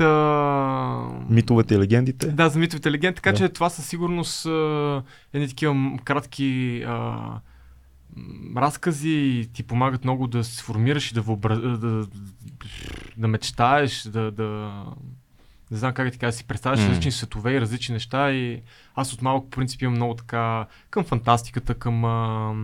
Та... 0.02 1.24
Митовете 1.30 1.74
и 1.74 1.78
легендите. 1.78 2.26
Да, 2.28 2.48
за 2.48 2.58
митовите 2.58 2.90
легенди, 2.90 3.14
така 3.14 3.32
Да. 3.32 3.38
че 3.38 3.48
това 3.48 3.70
със 3.70 3.86
сигурност 3.86 4.46
а, 4.46 5.02
едни 5.32 5.48
такива 5.48 5.98
кратки 6.04 6.82
а, 6.86 7.16
разкази 8.56 9.48
ти 9.52 9.62
помагат 9.62 10.04
много 10.04 10.26
да 10.26 10.44
се 10.44 10.62
формираш 10.62 11.10
и 11.10 11.14
да, 11.14 11.20
въобра... 11.22 11.56
да, 11.56 11.78
да, 11.78 12.06
да 13.16 13.28
мечтаеш, 13.28 14.02
да, 14.02 14.30
да, 14.30 14.72
не 15.70 15.76
знам 15.76 15.94
как 15.94 16.12
ти 16.12 16.18
кажа, 16.18 16.30
да 16.30 16.36
си 16.36 16.44
представяш 16.44 16.80
М. 16.80 16.88
различни 16.88 17.12
светове 17.12 17.52
и 17.52 17.60
различни 17.60 17.92
неща 17.92 18.30
и 18.32 18.62
аз 18.94 19.12
от 19.12 19.22
малко 19.22 19.50
по 19.50 19.56
принцип 19.56 19.82
имам 19.82 19.94
много 19.94 20.14
така 20.14 20.66
към 20.90 21.04
фантастиката, 21.04 21.74
към 21.74 22.04
а, 22.04 22.54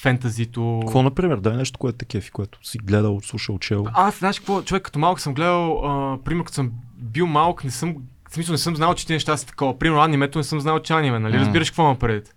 фентазито. 0.00 0.80
Какво, 0.82 1.02
например, 1.02 1.36
да 1.36 1.50
е 1.50 1.56
нещо, 1.56 1.78
което 1.78 2.02
е 2.02 2.06
кефи, 2.06 2.30
което 2.30 2.58
си 2.62 2.78
гледал, 2.78 3.20
слушал, 3.22 3.58
чел. 3.58 3.86
Аз, 3.94 4.18
знаеш 4.18 4.38
какво, 4.38 4.62
човек 4.62 4.82
като 4.82 4.98
малък 4.98 5.20
съм 5.20 5.34
гледал, 5.34 5.80
а, 5.84 6.18
примерно 6.24 6.44
като 6.44 6.54
съм 6.54 6.70
бил 6.96 7.26
малък, 7.26 7.64
не 7.64 7.70
съм, 7.70 7.96
в 8.30 8.34
смисъл 8.34 8.52
не 8.52 8.58
съм 8.58 8.76
знал, 8.76 8.94
че 8.94 9.06
ти 9.06 9.12
неща 9.12 9.36
са 9.36 9.46
такова. 9.46 9.78
Примерно 9.78 10.02
анимето 10.02 10.38
не 10.38 10.44
съм 10.44 10.60
знал, 10.60 10.78
че 10.78 10.92
аниме, 10.92 11.18
нали? 11.18 11.36
М. 11.36 11.40
Разбираш 11.40 11.70
какво 11.70 11.84
ма 11.84 11.98
пред? 11.98 12.34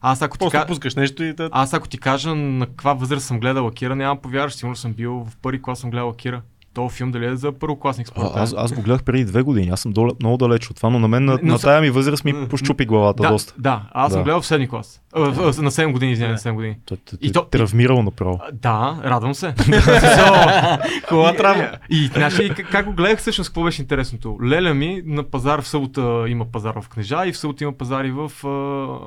Аз 0.00 0.22
ако, 0.22 0.38
ти, 0.38 0.50
ка... 0.50 0.66
пускаш 0.66 0.94
нещо 0.94 1.24
и 1.24 1.32
да... 1.32 1.48
аз 1.52 1.74
ако 1.74 1.88
ти 1.88 1.98
кажа 1.98 2.34
на 2.34 2.66
каква 2.66 2.92
възраст 2.92 3.26
съм 3.26 3.40
гледал 3.40 3.66
Акира, 3.66 3.96
няма 3.96 4.20
повярваш, 4.20 4.54
сигурно 4.54 4.76
съм 4.76 4.92
бил 4.92 5.26
в 5.30 5.36
първи 5.36 5.62
клас 5.62 5.78
съм 5.78 5.90
гледал 5.90 6.08
Акира. 6.08 6.42
То 6.76 6.88
филм 6.88 7.10
дали 7.10 7.26
е 7.26 7.36
за 7.36 7.52
първокласник 7.52 8.08
според 8.08 8.30
А, 8.34 8.40
аз, 8.40 8.54
аз 8.54 8.72
го 8.72 8.82
гледах 8.82 9.02
преди 9.02 9.24
две 9.24 9.42
години. 9.42 9.68
Аз 9.68 9.80
съм 9.80 9.92
доле, 9.92 10.10
много 10.20 10.36
далеч 10.38 10.70
от 10.70 10.76
това, 10.76 10.90
но 10.90 10.98
на 10.98 11.08
мен 11.08 11.24
на, 11.24 11.38
Но 11.42 11.52
на 11.52 11.58
тая 11.58 11.80
ми 11.80 11.90
възраст 11.90 12.24
ми 12.24 12.48
пощупи 12.48 12.84
главата 12.86 13.22
да, 13.22 13.28
доста. 13.28 13.54
да, 13.58 13.82
аз 13.92 14.12
съм 14.12 14.20
Да. 14.20 14.24
гледал 14.24 14.40
в 14.40 14.46
седми 14.46 14.68
клас. 14.68 15.00
А, 15.14 15.20
в- 15.20 15.52
в- 15.52 15.62
на 15.62 15.70
7 15.70 15.92
години, 15.92 16.12
извинявай, 16.12 16.32
на 16.34 16.38
7 16.40 16.54
години. 16.54 16.76
Той 16.84 16.96
те- 16.98 17.16
И 17.20 17.32
то- 17.32 17.44
травмирал 17.44 18.02
направо. 18.02 18.40
Да, 18.52 19.00
радвам 19.04 19.34
се. 19.34 19.54
Хубава 21.08 21.30
И- 21.30 21.36
травма. 21.36 21.68
И, 21.90 21.96
и 21.96 22.06
знаеш 22.06 22.38
ли 22.38 22.48
как- 22.50 22.86
го 22.86 22.92
гледах 22.92 23.18
всъщност, 23.18 23.50
какво 23.50 23.64
беше 23.64 23.82
интересното? 23.82 24.38
Леля 24.44 24.74
ми 24.74 25.02
на 25.06 25.22
пазар 25.22 25.60
в 25.60 25.68
събота 25.68 26.00
има 26.28 26.44
пазар 26.44 26.74
в 26.74 26.88
книжа 26.88 27.26
и 27.26 27.32
в 27.32 27.38
събота 27.38 27.64
има 27.64 27.72
пазари 27.72 28.10
в 28.10 28.32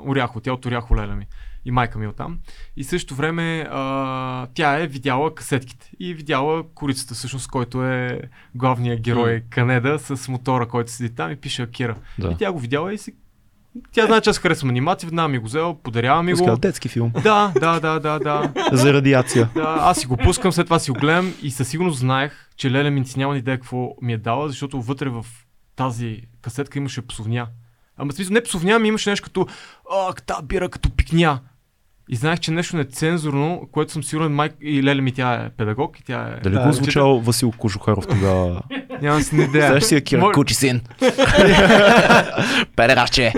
Оряхо. 0.07 0.39
Тя 0.39 0.53
от 0.53 0.65
Оряхо 0.65 0.95
Леля 0.95 1.15
ми. 1.15 1.25
И 1.65 1.71
майка 1.71 1.99
ми 1.99 2.05
е 2.05 2.07
оттам. 2.07 2.39
И 2.77 2.83
в 2.83 2.87
същото 2.87 3.15
време 3.15 3.67
а, 3.71 4.47
тя 4.53 4.79
е 4.79 4.87
видяла 4.87 5.35
касетките. 5.35 5.91
И 5.99 6.13
видяла 6.13 6.63
корицата, 6.73 7.13
всъщност, 7.13 7.47
който 7.47 7.83
е 7.85 8.21
главният 8.55 9.01
герой 9.01 9.43
Канеда 9.49 9.99
с 9.99 10.27
мотора, 10.27 10.67
който 10.67 10.91
седи 10.91 11.15
там 11.15 11.31
и 11.31 11.35
пише 11.35 11.61
Акира. 11.61 11.95
Да. 12.19 12.31
И 12.31 12.37
тя 12.37 12.51
го 12.51 12.59
видяла 12.59 12.93
и 12.93 12.97
си... 12.97 13.15
Тя 13.91 14.05
знае, 14.05 14.21
че 14.21 14.29
аз 14.29 14.37
харесвам 14.37 14.69
анимация, 14.69 15.07
веднага 15.07 15.27
ми 15.27 15.37
го 15.37 15.45
взела, 15.45 15.81
подарява 15.83 16.23
ми 16.23 16.31
Пускал 16.31 16.55
го. 16.55 16.59
детски 16.59 16.89
филм. 16.89 17.11
Да, 17.23 17.51
да, 17.59 17.79
да, 17.79 17.99
да, 17.99 18.19
да. 18.19 18.53
За 18.71 18.93
радиация. 18.93 19.49
Да, 19.53 19.77
аз 19.81 19.99
си 19.99 20.07
го 20.07 20.17
пускам, 20.17 20.51
след 20.51 20.67
това 20.67 20.79
си 20.79 20.91
го 20.91 20.99
гледам 20.99 21.33
и 21.41 21.51
със 21.51 21.67
сигурност 21.67 21.99
знаех, 21.99 22.49
че 22.55 22.71
Леля 22.71 22.91
Минци 22.91 23.19
няма 23.19 23.37
идея 23.37 23.57
какво 23.57 23.95
ми 24.01 24.13
е 24.13 24.17
дала, 24.17 24.47
защото 24.47 24.81
вътре 24.81 25.09
в 25.09 25.25
тази 25.75 26.21
касетка 26.41 26.77
имаше 26.77 27.07
псовня. 27.07 27.47
Ама 27.99 28.13
смисъл 28.13 28.33
не 28.33 28.43
псовня, 28.43 28.71
ами 28.71 28.87
имаше 28.87 29.09
нещо 29.09 29.23
като 29.23 29.47
а, 29.91 30.13
та 30.13 30.41
бира 30.43 30.69
като 30.69 30.89
пикня. 30.89 31.39
И 32.11 32.15
знаех, 32.15 32.39
че 32.39 32.51
нещо 32.51 32.75
нецензурно, 32.77 33.67
което 33.71 33.91
съм 33.91 34.03
сигурен, 34.03 34.31
майк 34.31 34.53
и 34.61 34.83
Леля 34.83 35.01
ми 35.01 35.11
тя 35.11 35.33
е 35.35 35.49
педагог 35.49 35.99
и 35.99 36.03
тя 36.03 36.21
е... 36.27 36.39
Дали 36.39 36.53
Да, 36.53 36.61
го 36.61 36.67
че- 36.67 36.73
звучал 36.73 37.19
Васил 37.19 37.51
Кожухаров 37.51 38.07
тогава? 38.07 38.61
Нямам 39.01 39.21
си 39.21 39.35
идея. 39.35 39.67
Знаеш 39.67 39.83
си 39.83 39.95
Акира 39.95 40.21
Мой- 40.21 40.33
Кучи 40.33 40.53
син. 40.53 40.81
Педерашче. 42.75 43.33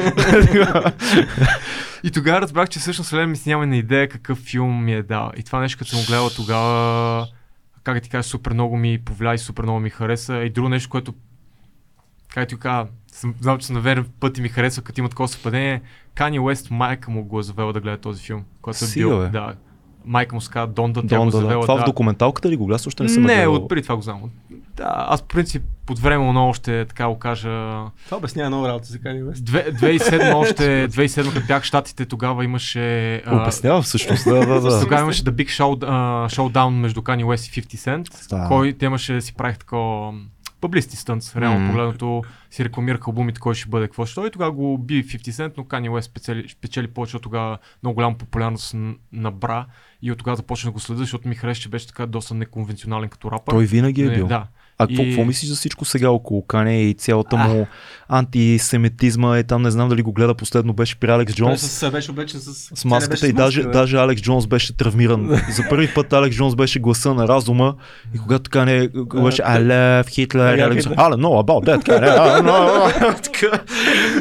И 2.03 2.11
тогава 2.11 2.41
разбрах, 2.41 2.69
че 2.69 2.79
всъщност 2.79 3.13
Леля 3.13 3.27
ми 3.27 3.37
си 3.37 3.49
няма 3.49 3.67
на 3.67 3.77
идея 3.77 4.09
какъв 4.09 4.37
филм 4.39 4.83
ми 4.85 4.93
е 4.93 5.03
дал. 5.03 5.31
И 5.37 5.43
това 5.43 5.59
нещо, 5.59 5.77
като 5.77 5.91
съм 5.91 5.99
го 5.99 6.05
гледал 6.05 6.29
тогава, 6.29 7.27
как 7.83 7.93
да 7.93 8.01
ти 8.01 8.09
кажа, 8.09 8.23
супер 8.23 8.53
много 8.53 8.77
ми 8.77 8.99
повлия 9.05 9.33
и 9.33 9.37
супер 9.37 9.63
много 9.63 9.79
ми 9.79 9.89
хареса. 9.89 10.35
И 10.35 10.49
друго 10.49 10.69
нещо, 10.69 10.89
което, 10.89 11.13
как 12.29 12.47
ти 12.47 12.55
кажа, 12.57 12.85
съм, 13.11 13.33
знам, 13.41 13.57
че 13.57 13.65
съм 13.65 13.73
на 13.73 13.81
верен 13.81 14.05
път 14.19 14.37
и 14.37 14.41
ми 14.41 14.49
харесва, 14.49 14.81
като 14.83 14.99
има 14.99 15.09
такова 15.09 15.27
съвпадение. 15.27 15.81
Кани 16.15 16.39
Уест, 16.39 16.71
майка 16.71 17.11
му 17.11 17.23
го 17.23 17.39
е 17.39 17.43
завела 17.43 17.73
да 17.73 17.79
гледа 17.81 17.97
този 17.97 18.23
филм, 18.23 18.43
който 18.61 18.85
е 18.85 18.93
бил. 18.93 19.19
бе. 19.19 19.27
Да. 19.29 19.53
Майка 20.05 20.35
му 20.35 20.41
се 20.41 20.49
казва 20.51 20.67
Донда, 20.67 21.01
тя 21.01 21.17
го 21.17 21.21
Донда, 21.21 21.31
да. 21.31 21.41
завела. 21.41 21.61
Това 21.61 21.75
да. 21.75 21.81
в 21.81 21.85
документалката 21.85 22.49
ли 22.49 22.55
го 22.57 22.65
гледаш? 22.65 22.87
Още 22.87 23.03
не 23.03 23.09
съм 23.09 23.23
не, 23.23 23.47
от 23.47 23.69
преди 23.69 23.81
това 23.81 23.95
го 23.95 24.01
знам. 24.01 24.21
Да, 24.75 24.93
аз 25.09 25.21
по 25.21 25.27
принцип 25.27 25.63
под 25.85 25.99
време 25.99 26.31
много 26.31 26.49
още 26.49 26.85
така 26.85 27.07
го 27.07 27.19
кажа. 27.19 27.49
Това 28.05 28.17
обяснява 28.17 28.49
много 28.49 28.67
работа 28.67 28.85
за 28.85 28.97
West. 28.99 29.33
Две- 29.33 29.71
2007 29.71 30.35
още, 30.35 30.89
2007 30.89 31.33
като 31.33 31.47
бях 31.47 31.63
в 31.63 31.65
Штатите, 31.65 32.05
тогава 32.05 32.43
имаше... 32.45 33.15
а, 33.15 33.41
Обяснява 33.41 33.81
всъщност, 33.81 34.23
да, 34.25 34.45
да, 34.45 34.61
да. 34.61 34.79
Тогава 34.81 35.01
имаше 35.01 35.23
The 35.23 35.29
Big 35.31 35.47
Show, 35.47 35.75
Showdown 36.35 36.69
между 36.69 37.01
Kanye 37.01 37.23
West 37.25 37.59
и 37.59 37.63
50 37.63 37.75
Cent, 37.75 38.29
Да. 38.29 38.47
кой 38.47 38.73
те 38.73 38.85
имаше 38.85 39.13
да 39.13 39.21
си 39.21 39.33
правих 39.33 39.57
такова 39.57 40.13
публисти 40.61 40.95
стънц, 40.95 41.35
реално 41.35 41.59
Мм. 41.59 41.67
погледнато 41.67 42.23
си 42.51 42.65
рекламираха 42.65 43.03
албумите, 43.07 43.39
кой 43.39 43.55
ще 43.55 43.69
бъде, 43.69 43.87
какво 43.87 44.05
ще. 44.05 44.21
И 44.21 44.31
тогава 44.31 44.51
го 44.51 44.77
би 44.77 45.03
50 45.07 45.31
Cent, 45.31 45.53
но 45.57 45.63
Kanye 45.63 45.89
West 45.89 46.01
спечели, 46.01 46.49
спечели 46.49 46.87
повече, 46.87 47.09
защото 47.09 47.23
тогава 47.23 47.57
много 47.83 47.95
голяма 47.95 48.17
популярност 48.17 48.75
набра 49.11 49.65
и 50.01 50.11
от 50.11 50.17
тогава 50.17 50.35
започна 50.35 50.67
да 50.67 50.71
го 50.71 50.79
следа, 50.79 50.99
защото 50.99 51.27
ми 51.27 51.35
хареса, 51.35 51.61
че 51.61 51.69
беше 51.69 51.87
така 51.87 52.05
доста 52.05 52.33
неконвенционален 52.33 53.09
като 53.09 53.31
рапър. 53.31 53.53
Той 53.53 53.65
винаги 53.65 54.01
е 54.01 54.09
бил. 54.09 54.27
Да. 54.27 54.47
А 54.83 54.87
какво, 54.87 55.03
И- 55.03 55.07
какво 55.09 55.25
мислиш 55.25 55.49
за 55.49 55.55
всичко 55.55 55.85
сега 55.85 56.09
около 56.09 56.41
Кане 56.45 56.83
и 56.83 56.93
цялата 56.93 57.37
му 57.37 57.67
антисемитизма 58.09 59.37
е 59.37 59.43
там, 59.43 59.61
не 59.61 59.71
знам 59.71 59.89
дали 59.89 60.01
го 60.01 60.11
гледа 60.11 60.33
последно, 60.33 60.73
беше 60.73 60.95
при 60.95 61.11
Алекс 61.11 61.33
Джонс. 61.33 61.61
с, 61.61 61.91
беше 61.91 62.11
облечен 62.11 62.39
с, 62.39 62.53
С 62.75 62.85
маската 62.85 63.27
и 63.27 63.33
даже, 63.33 63.63
даже 63.63 63.97
Алекс 63.97 64.21
Джонс 64.21 64.47
беше 64.47 64.77
травмиран. 64.77 65.41
За 65.55 65.63
първи 65.69 65.93
път 65.93 66.13
Алекс 66.13 66.35
Джонс 66.37 66.55
беше 66.55 66.79
гласа 66.79 67.13
на 67.13 67.27
разума 67.27 67.75
и 68.15 68.17
когато 68.17 68.43
така 68.43 68.65
не 68.65 68.87
говореше 68.87 69.41
I 69.41 69.59
love 69.61 70.05
Hitler, 70.05 70.65
Алекс 70.65 70.85
Hitler. 70.85 70.95
I 70.95 71.13
don't 71.13 71.21
know 71.21 71.45
about 71.45 71.65
that. 71.65 71.81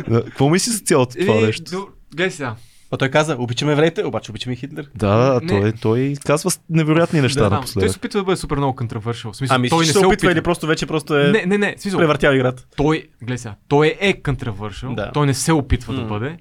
Да, 0.10 0.24
Какво 0.24 0.48
мислиш 0.48 0.74
за 0.74 0.80
цялото 0.80 1.16
това 1.20 1.34
нещо? 1.34 1.88
Гледай 2.14 2.30
сега. 2.30 2.54
А 2.92 2.96
той 2.96 3.08
каза, 3.08 3.36
обичаме 3.38 3.72
евреите, 3.72 4.04
обаче 4.04 4.30
обичаме 4.30 4.56
Хитлер. 4.56 4.90
Да, 4.94 5.16
да, 5.16 5.40
Не. 5.40 5.46
той, 5.48 5.72
той 5.72 6.14
казва 6.26 6.50
с- 6.50 6.60
невероятни 6.70 7.20
неща 7.20 7.40
Да, 7.40 7.48
знам. 7.48 7.50
Той 7.50 7.58
напоследък. 7.58 7.90
се 7.90 7.98
опитва 7.98 8.20
да 8.20 8.24
бъде 8.24 8.36
супер 8.36 8.56
много 8.56 8.76
контравършил. 8.76 9.32
В 9.32 9.36
смисъл, 9.36 9.54
А 9.54 9.58
мислиш, 9.58 9.70
той 9.70 9.86
не 9.86 9.92
се 9.92 10.06
опитва 10.06 10.32
или 10.32 10.42
просто 10.42 10.66
вече 10.66 10.86
просто 10.86 11.16
е 11.16 11.24
Не, 11.24 11.46
не, 11.46 11.58
не. 11.58 11.74
Смисъл, 11.78 11.98
превъртял 11.98 12.32
играта? 12.32 12.66
той, 12.76 13.08
гледай 13.20 13.38
сега, 13.38 13.54
той 13.68 13.96
е 14.00 14.12
контравършил, 14.14 14.94
Да. 14.94 15.10
той 15.12 15.26
не 15.26 15.34
се 15.34 15.52
опитва 15.52 15.94
да 15.94 16.00
М. 16.00 16.06
бъде, 16.08 16.36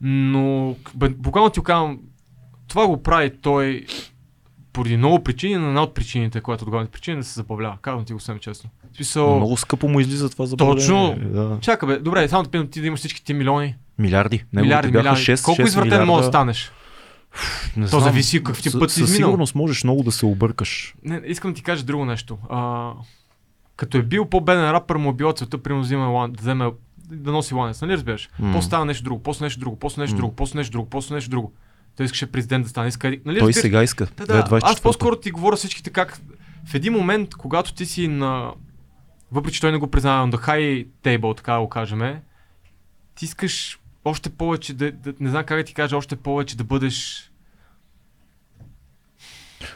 но 0.00 0.76
буквално 1.10 1.50
ти 1.50 1.60
казвам, 1.60 1.98
това 2.68 2.86
го 2.86 3.02
прави 3.02 3.32
той 3.32 3.86
поради 4.72 4.96
много 4.96 5.22
причини, 5.22 5.56
но 5.56 5.68
една 5.68 5.82
от 5.82 5.94
причините, 5.94 6.40
която 6.40 6.64
от 6.64 6.70
главните 6.70 6.92
причини 6.92 7.14
е 7.14 7.20
да 7.20 7.24
се 7.24 7.34
забавлява. 7.34 7.76
Казвам 7.82 8.04
ти 8.04 8.12
го 8.12 8.20
съвсем 8.20 8.38
честно. 8.38 8.70
Смисъл, 8.96 9.36
Много 9.36 9.56
скъпо 9.56 9.88
му 9.88 10.00
излиза 10.00 10.30
това 10.30 10.46
за 10.46 10.56
Точно. 10.56 11.16
Да. 11.24 11.58
Чакай 11.60 11.86
бе, 11.86 11.98
добре, 11.98 12.28
само 12.28 12.42
да 12.42 12.50
питам 12.50 12.68
ти 12.68 12.80
да 12.80 12.86
имаш 12.86 13.00
всички 13.00 13.24
ти 13.24 13.34
милиони. 13.34 13.74
Милиарди. 13.98 14.36
Неговите 14.36 14.62
милиарди, 14.62 14.92
бяха 14.92 15.02
милиарди. 15.02 15.20
6, 15.22 15.44
Колко 15.44 15.62
6 15.62 15.64
извратен 15.64 15.88
милиарда. 15.88 16.06
може 16.06 16.22
да 16.22 16.28
станеш? 16.28 16.72
Не 17.76 17.84
То 17.84 17.90
знам. 17.90 18.00
зависи 18.02 18.38
какъв 18.38 18.62
ти 18.62 18.70
С- 18.70 18.78
път 18.78 18.90
си 18.90 19.00
Със 19.00 19.16
сигурност 19.16 19.54
можеш 19.54 19.84
много 19.84 20.02
да 20.02 20.12
се 20.12 20.26
объркаш. 20.26 20.94
Не, 21.04 21.20
искам 21.26 21.50
да 21.50 21.56
ти 21.56 21.62
кажа 21.62 21.84
друго 21.84 22.04
нещо. 22.04 22.38
А, 22.50 22.90
като 23.76 23.98
е 23.98 24.02
бил 24.02 24.24
по-беден 24.24 24.70
рапър, 24.70 24.96
му 24.96 25.10
е 25.10 25.14
била 25.14 25.32
целта, 25.32 25.58
примерно, 25.58 25.84
лан- 25.84 26.30
да, 26.30 26.40
вземе, 26.40 26.70
да 27.10 27.32
носи 27.32 27.54
ланец, 27.54 27.82
нали 27.82 27.92
разбираш? 27.92 28.30
М. 28.38 28.52
После 28.52 28.66
става 28.66 28.84
нещо 28.84 29.04
друго, 29.04 29.22
после 29.22 29.44
нещо 29.44 29.60
друго, 29.60 29.76
после 29.78 30.02
нещо 30.02 30.16
друго, 30.16 30.34
после 30.36 30.58
нещо 30.58 30.72
друго, 30.72 30.88
после 30.90 31.14
нещо 31.14 31.30
друго. 31.30 31.52
Той 31.96 32.06
искаше 32.06 32.26
президент 32.26 32.62
да 32.62 32.68
стане. 32.68 32.88
Иска, 32.88 33.08
нали 33.08 33.20
Той 33.24 33.34
разбираш? 33.34 33.54
сега 33.56 33.82
иска. 33.82 34.06
Да, 34.16 34.26
да. 34.26 34.42
2024. 34.42 34.60
Аз 34.62 34.80
по-скоро 34.80 35.16
ти 35.16 35.30
говоря 35.30 35.56
всичките 35.56 35.90
как 35.90 36.20
в 36.64 36.74
един 36.74 36.92
момент, 36.92 37.34
когато 37.34 37.74
ти 37.74 37.86
си 37.86 38.08
на... 38.08 38.50
Въпреки, 39.32 39.54
че 39.54 39.60
той 39.60 39.72
не 39.72 39.78
го 39.78 39.86
признава, 39.90 40.28
on 40.28 40.36
the 40.36 40.46
high 40.48 40.86
table, 41.04 41.36
така 41.36 41.52
да 41.52 41.60
го 41.60 41.68
кажем, 41.68 42.20
ти 43.14 43.24
искаш 43.24 43.78
още 44.04 44.30
повече 44.30 44.74
да, 44.74 44.92
да, 44.92 45.12
не 45.20 45.30
знам 45.30 45.44
как 45.44 45.58
да 45.58 45.64
ти 45.64 45.74
кажа, 45.74 45.96
още 45.96 46.16
повече 46.16 46.56
да 46.56 46.64
бъдеш... 46.64 47.28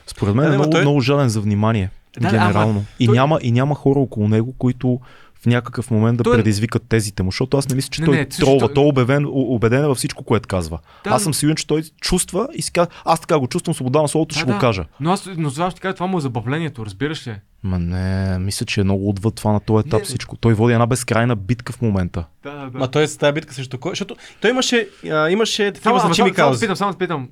Според 0.07 0.35
мен 0.35 0.45
Да, 0.45 0.49
е 0.49 0.53
да, 0.53 0.59
ма 0.59 0.63
много, 0.63 0.71
той- 0.73 0.81
много 0.81 1.01
жален 1.01 1.29
за 1.29 1.41
внимание. 1.41 1.91
Да, 2.21 2.31
генерално. 2.31 2.85
и, 2.99 3.07
той- 3.07 3.17
няма, 3.17 3.39
и 3.43 3.53
няма 3.53 3.75
хора 3.75 3.99
около 3.99 4.29
него, 4.29 4.55
които 4.59 5.01
в 5.43 5.47
някакъв 5.47 5.91
момент 5.91 6.18
да 6.18 6.24
Той- 6.24 6.37
предизвикат 6.37 6.82
тезите 6.82 7.22
му, 7.22 7.30
защото 7.30 7.57
аз 7.57 7.68
не 7.68 7.74
мисля, 7.74 7.89
че 7.91 8.01
Не, 8.01 8.07
той 8.07 8.16
не, 8.16 8.26
тролва. 8.26 8.59
той- 8.61 8.74
Той 8.74 8.84
е 8.84 8.89
убеден, 8.89 9.26
убеден 9.28 9.84
е 9.84 9.89
във 9.89 9.97
всичко, 9.97 10.24
което 10.24 10.49
казва. 10.49 10.78
Да, 11.05 11.11
аз 11.11 11.22
съм 11.22 11.34
сигурен, 11.34 11.57
че 11.57 11.66
той 11.66 11.82
чувства 12.01 12.49
и 12.55 12.62
си 12.62 12.72
казва, 12.72 12.93
аз 13.05 13.20
така 13.20 13.39
го 13.39 13.47
чувствам, 13.47 13.74
свобода 13.74 14.03
на 14.03 14.09
словото, 14.09 14.32
Да, 14.32 14.39
ще 14.39 14.47
да. 14.47 14.53
го 14.53 14.59
кажа. 14.59 14.84
Но 15.01 15.12
аз, 15.12 15.28
но 15.37 15.51
това 15.51 15.70
ще 15.70 15.80
кажа, 15.80 15.95
това 15.95 16.07
му 16.07 16.18
е 16.18 16.20
забавлението, 16.20 16.87
разбираш 16.87 17.26
ли? 17.26 17.34
Ма 17.62 17.78
не, 17.78 18.39
мисля, 18.39 18.66
че 18.66 18.80
е 18.80 18.84
много 18.84 19.09
отвъд 19.09 19.34
това 19.34 19.53
на 19.53 19.61
този 19.61 19.87
етап 19.87 19.99
Не. 20.01 20.05
всичко. 20.05 20.37
Той 20.37 20.55
води 20.55 20.72
една 20.72 20.87
безкрайна 20.87 21.37
битка 21.37 21.72
в 21.72 21.82
момента. 21.82 22.24
Да, 22.43 22.51
да, 22.53 22.70
да. 22.70 22.78
Ма 22.78 22.89
той 22.89 23.03
е 23.03 23.09
с 23.09 23.16
тази 23.16 23.32
битка 23.32 23.55
срещу 23.55 23.78
кой? 23.78 23.93
Защото 23.93 24.16
той 24.41 24.51
имаше, 24.51 24.89
а, 25.05 25.30
имаше 25.30 25.64
такива 25.64 25.82
Само, 25.82 25.99
само, 25.99 26.09
значими 26.09 26.26
само, 26.26 26.34
само 26.34 26.34
те 26.34 26.37
каузи. 26.37 26.61
питам, 26.61 26.76
само 26.76 26.93
те 26.93 26.99
питам. 26.99 27.28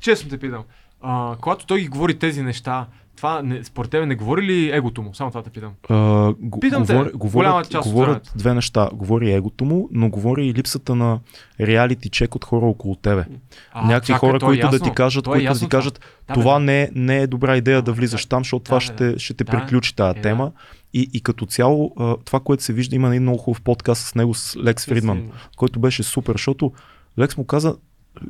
Честно 0.00 0.30
те 0.30 0.38
питам. 0.38 0.64
А, 1.00 1.36
когато 1.36 1.66
той 1.66 1.80
ги 1.80 1.88
говори 1.88 2.14
тези 2.14 2.42
неща, 2.42 2.86
това 3.18 3.42
не, 3.42 3.64
според 3.64 3.90
тебе 3.90 4.06
не 4.06 4.14
говори 4.14 4.42
ли 4.42 4.70
егото 4.72 5.02
му? 5.02 5.14
Само 5.14 5.30
това 5.30 5.42
те 5.42 5.50
питам. 5.50 5.72
А, 5.88 6.32
го, 6.40 6.60
Питам 6.60 6.86
те, 6.86 6.92
говори, 6.92 7.10
голяма 7.14 7.52
говорят, 7.52 7.70
част 7.70 7.88
говорят 7.88 8.32
две 8.36 8.54
неща. 8.54 8.90
Говори 8.92 9.32
егото 9.32 9.64
му, 9.64 9.88
но 9.92 10.08
говори 10.08 10.46
и 10.46 10.54
липсата 10.54 10.94
на 10.94 11.20
реалити 11.60 12.08
чек 12.08 12.34
от 12.34 12.44
хора 12.44 12.66
около 12.66 12.96
тебе. 12.96 13.24
А, 13.72 13.86
Някакви 13.86 14.12
чакай, 14.12 14.28
хора, 14.28 14.36
е 14.36 14.40
които 14.40 14.70
да 14.70 14.76
ясно. 14.76 14.88
ти 14.88 14.94
кажат, 14.94 15.26
е 15.26 15.30
които 15.30 15.38
да 15.42 15.44
ясно 15.44 15.66
ти 15.66 15.70
кажат, 15.70 16.00
Да, 16.28 16.34
това 16.34 16.58
бе, 16.58 16.64
не 16.64 16.82
е, 16.82 16.88
не 16.94 17.18
е 17.18 17.26
добра 17.26 17.56
идея 17.56 17.82
да 17.82 17.92
влизаш 17.92 18.26
там, 18.26 18.40
защото 18.40 18.64
това 18.64 18.78
Да, 18.78 18.92
бе, 18.92 19.10
ще, 19.12 19.18
ще 19.18 19.34
те 19.34 19.44
Да, 19.44 19.50
приключи 19.50 19.96
тази 19.96 20.10
е, 20.10 20.14
да. 20.14 20.28
тема. 20.28 20.52
И, 20.94 21.10
и 21.12 21.20
като 21.20 21.46
цяло, 21.46 21.92
това, 22.24 22.40
което 22.40 22.62
се 22.62 22.72
вижда, 22.72 22.96
има 22.96 23.08
един 23.08 23.22
много 23.22 23.38
хубав 23.38 23.60
подкаст 23.60 24.06
с 24.06 24.14
него, 24.14 24.34
с 24.34 24.56
Лекс 24.56 24.84
Фридман, 24.86 25.30
който 25.56 25.80
беше 25.80 26.02
супер, 26.02 26.32
защото 26.34 26.72
Лекс 27.18 27.36
му 27.36 27.44
каза, 27.44 27.76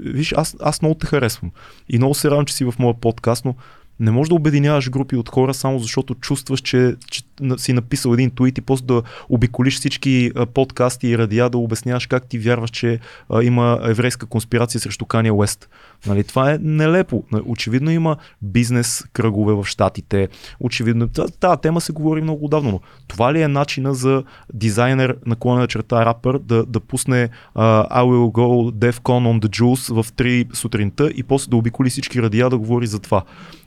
виж, 0.00 0.34
аз, 0.36 0.56
аз 0.60 0.82
много 0.82 0.94
те 0.94 1.06
харесвам 1.06 1.50
и 1.88 1.98
много 1.98 2.14
се 2.14 2.30
радвам, 2.30 2.44
че 2.44 2.54
си 2.54 2.64
в 2.64 2.74
моя 2.78 2.94
подкаст, 2.94 3.44
но 3.44 3.54
не 4.00 4.10
можеш 4.10 4.28
да 4.28 4.34
обединяваш 4.34 4.90
групи 4.90 5.16
от 5.16 5.28
хора 5.28 5.54
само 5.54 5.78
защото 5.78 6.14
чувстваш, 6.14 6.60
че, 6.60 6.96
че 7.10 7.22
на- 7.40 7.58
си 7.58 7.72
написал 7.72 8.12
един 8.12 8.30
твит 8.30 8.58
и 8.58 8.60
после 8.60 8.86
да 8.86 9.02
обиколиш 9.28 9.74
всички 9.74 10.30
подкасти 10.54 11.08
и 11.08 11.18
радиа 11.18 11.50
да 11.50 11.58
обясняваш 11.58 12.06
как 12.06 12.26
ти 12.26 12.38
вярваш, 12.38 12.70
че 12.70 12.98
а, 13.28 13.42
има 13.42 13.80
еврейска 13.84 14.26
конспирация 14.26 14.80
срещу 14.80 15.04
Кания 15.04 15.34
Уест. 15.34 15.68
Нали, 16.06 16.24
това 16.24 16.52
е 16.52 16.58
нелепо. 16.60 17.24
Нали, 17.32 17.42
Очевидно 17.46 17.90
има 17.90 18.16
бизнес 18.42 19.04
кръгове 19.12 19.54
в 19.54 19.64
Штатите. 19.64 20.28
Очевидно, 20.60 21.08
та- 21.08 21.28
тази 21.28 21.60
тема 21.60 21.80
се 21.80 21.92
говори 21.92 22.22
много 22.22 22.44
отдавна, 22.44 22.70
но 22.70 22.80
това 23.08 23.32
ли 23.32 23.42
е 23.42 23.48
начина 23.48 23.94
за 23.94 24.22
дизайнер 24.54 25.16
на 25.26 25.36
клона 25.36 25.66
черта 25.66 26.06
рапър 26.06 26.38
да, 26.38 26.64
да 26.66 26.80
пусне 26.80 27.28
uh, 27.56 27.90
I 27.90 28.02
will 28.02 28.32
go 28.32 28.72
DEFCON 28.72 29.00
on 29.00 29.46
the 29.46 29.60
Juice 29.60 30.02
в 30.02 30.12
3 30.12 30.54
сутринта 30.54 31.10
и 31.16 31.22
после 31.22 31.50
да 31.50 31.56
обиколи 31.56 31.90
всички 31.90 32.22
радиа 32.22 32.50
да 32.50 32.58
говори 32.58 32.86
за 32.86 32.98
това. 32.98 33.22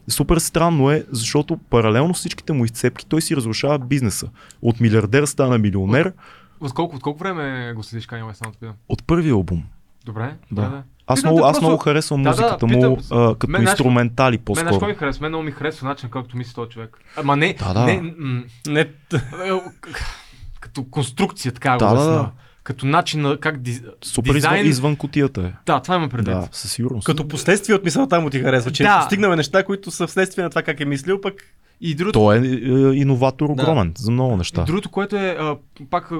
Супер 0.08 0.38
странно 0.38 0.92
е, 0.92 1.06
защото 1.10 1.58
паралелно 1.60 2.14
с 2.14 2.20
всичките 2.20 2.54
му 2.54 2.66
изцепки 2.66 3.06
той 3.06 3.22
си 3.22 3.36
разрушава 3.36 3.80
бизнеса. 3.80 4.30
От 4.62 4.80
милиардер 4.80 5.26
стана 5.26 5.58
милионер 5.58 6.14
От 6.60 6.74
колко, 6.74 6.96
от 6.96 7.02
колко 7.02 7.20
време 7.20 7.74
го 7.74 7.84
следиш 7.84 8.08
Kanye 8.08 8.24
West, 8.24 8.52
питам? 8.52 8.74
от 8.90 9.04
първия 9.04 9.34
албум. 9.34 9.64
Добре? 10.06 10.36
Да. 10.52 10.62
да. 10.62 10.84
Аз, 11.08 11.20
Питам 11.20 11.32
много, 11.32 11.46
аз 11.46 11.52
просто- 11.52 11.64
много 11.64 11.78
харесвам 11.78 12.24
Да, 12.24 12.30
да, 12.30 12.42
музиката 12.42 12.68
питам- 12.68 12.90
му 12.90 12.98
а, 13.12 13.36
като 13.36 13.52
Мен, 13.52 13.62
инструментали 13.62 14.36
Мен, 14.36 14.44
по-скоро. 14.46 14.80
кой 14.80 14.88
ми 14.88 14.94
харесва? 14.94 15.22
Мен 15.22 15.32
много 15.32 15.44
ми 15.44 15.52
харесва 15.52 15.88
начин, 15.88 16.10
както 16.10 16.38
мисли 16.38 16.54
този 16.54 16.70
човек. 16.70 16.98
Ама 17.18 17.36
не, 17.36 17.54
Да, 17.56 17.74
да. 17.74 17.86
не, 17.86 18.14
м- 18.18 18.44
Не, 18.68 18.90
като 20.60 20.84
конструкция, 20.84 21.52
така 21.52 21.78
Да, 21.78 21.88
го 21.88 21.96
да, 21.96 22.06
да. 22.06 22.32
Като 22.64 22.86
начин 22.86 23.22
на 23.22 23.38
как 23.38 23.62
диз... 23.62 23.82
Супер 24.04 24.34
дизайн... 24.34 24.56
извън, 24.56 24.70
извън 24.70 24.96
кутията 24.96 25.42
е. 25.42 25.52
Да, 25.66 25.80
това 25.80 25.96
има 25.96 26.10
предвид. 26.10 26.36
Да, 26.36 26.48
със 26.52 26.72
сигурност. 26.72 27.06
като 27.06 27.28
последствие 27.28 27.76
от 27.76 27.84
мисълта 27.84 28.22
му 28.22 28.30
ти 28.30 28.40
харесва, 28.40 28.72
че 28.72 28.84
Да. 28.84 29.00
да. 29.00 29.06
стигнаме 29.06 29.36
неща, 29.36 29.64
които 29.64 29.92
са 29.92 30.08
вследствие 30.08 30.44
на 30.44 30.50
това 30.50 30.62
как 30.62 30.80
е 30.80 30.86
мислил, 30.86 31.22
пък 31.22 31.34
И 31.82 31.96
другото, 31.96 32.20
Той 32.20 32.38
е, 32.38 32.40
е 32.40 32.96
иноватор 32.96 33.50
огромен 33.50 33.94
за 33.98 34.12
много 34.12 34.38
неща. 34.38 34.64
Другото, 34.64 34.90
което 34.90 35.16
е, 35.16 35.38
а, 35.40 35.58
пак 35.90 36.12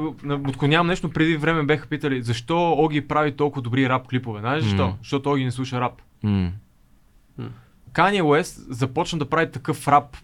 отклонявам 0.48 0.88
нещо, 0.88 1.10
преди 1.10 1.38
време 1.38 1.64
беха 1.64 1.88
питали, 1.88 2.24
защо 2.24 2.72
Оги 2.72 3.08
прави 3.08 3.32
толкова 3.32 3.62
добри 3.62 3.90
рап 3.90 4.08
клипове. 4.08 4.40
Знаеш 4.40 4.64
защо? 4.64 4.88
М. 4.88 4.98
Защото 5.02 5.32
Оги 5.32 5.46
не 5.46 5.52
слуша 5.52 5.82
рап. 5.82 5.94
Kanye 7.94 8.22
West 8.22 8.72
започна 8.72 9.20
да 9.20 9.30
прави 9.30 9.52
такъв 9.52 9.88
рап 9.88 10.18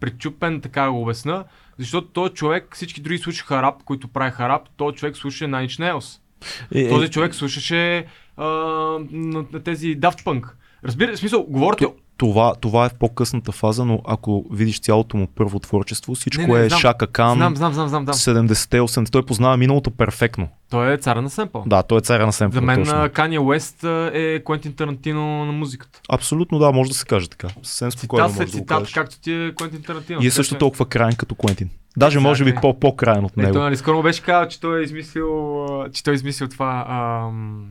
по-причупен, 0.00 0.60
така 0.60 0.90
го 0.90 1.02
обясна, 1.02 1.44
защото 1.78 2.08
този 2.08 2.34
човек, 2.34 2.74
всички 2.74 3.00
други 3.00 3.18
слушаха 3.18 3.62
рап, 3.62 3.82
които 3.84 4.08
правиха 4.08 4.48
рап, 4.48 4.68
този 4.76 4.96
човек 4.96 5.16
слушаше 5.16 5.44
Nine 5.44 5.66
Inch 5.66 5.80
Nails. 5.80 6.20
Е, 6.74 6.80
е, 6.80 6.88
Този 6.88 7.10
човек 7.10 7.34
слушаше 7.34 8.06
а, 8.36 8.44
на, 9.10 9.44
на 9.52 9.62
тези 9.62 10.00
Daft 10.00 10.24
Punk. 10.24 10.50
Разбира, 10.84 11.12
в 11.12 11.18
смисъл, 11.18 11.46
говорите... 11.48 11.86
То- 12.20 12.26
това, 12.26 12.54
това 12.54 12.86
е 12.86 12.88
в 12.88 12.94
по-късната 12.94 13.52
фаза, 13.52 13.84
но 13.84 14.00
ако 14.06 14.44
видиш 14.52 14.80
цялото 14.80 15.16
му 15.16 15.26
първо 15.26 15.58
творчество, 15.58 16.14
всичко 16.14 16.42
Не, 16.42 16.48
не, 16.48 16.64
е 16.64 16.68
знам. 16.68 16.80
Шака 16.80 17.06
Кан, 17.06 17.34
Знам, 17.34 17.56
знам, 17.56 17.72
знам, 17.72 17.88
знам, 17.88 18.04
знам. 18.04 18.14
70-те, 18.14 18.80
80-те. 18.80 19.10
Той 19.10 19.26
познава 19.26 19.56
миналото 19.56 19.90
перфектно. 19.90 20.48
Той 20.70 20.92
е 20.92 20.96
цара 20.96 21.22
на 21.22 21.30
семпъл. 21.30 21.64
Да, 21.66 21.82
той 21.82 21.98
е 21.98 22.00
царя 22.00 22.26
на 22.26 22.32
семпъл. 22.32 22.54
За 22.54 22.60
мен 22.60 22.76
точно. 22.76 22.94
West 22.94 23.84
а, 23.84 24.10
е 24.14 24.40
Куентин 24.40 24.72
Тарантино 24.72 25.44
на 25.44 25.52
музиката. 25.52 26.00
Абсолютно 26.08 26.58
да, 26.58 26.72
може 26.72 26.90
да 26.90 26.96
се 26.96 27.06
каже 27.06 27.28
така. 27.28 27.48
Съвсем 27.62 27.92
спокойно 27.92 28.28
Цитат 28.28 28.38
може 28.38 28.46
да 28.46 28.58
цитат, 28.58 28.68
кажеш. 28.68 28.92
както 28.94 29.20
ти 29.20 29.32
е 29.34 29.54
Куентин 29.54 29.82
Тарантино. 29.82 30.18
И 30.22 30.26
е 30.26 30.30
също 30.30 30.54
че- 30.54 30.58
толкова 30.58 30.86
крайен 30.86 31.16
като 31.16 31.34
Куентин. 31.34 31.70
Даже 31.96 32.18
може 32.18 32.44
би 32.44 32.54
по- 32.54 32.80
по-крайен 32.80 33.24
от 33.24 33.30
Е, 33.30 33.34
той 33.34 33.44
него. 33.44 33.58
нали 33.58 33.76
скоро 33.76 34.02
беше 34.02 34.22
казал, 34.22 34.48
че 34.48 34.60
той 34.60 34.80
е 34.80 34.84
измислил, 34.84 35.56
че 35.92 36.04
той 36.04 36.14
е 36.14 36.16
измислил 36.16 36.48
това 36.48 36.86
ам, 36.88 37.66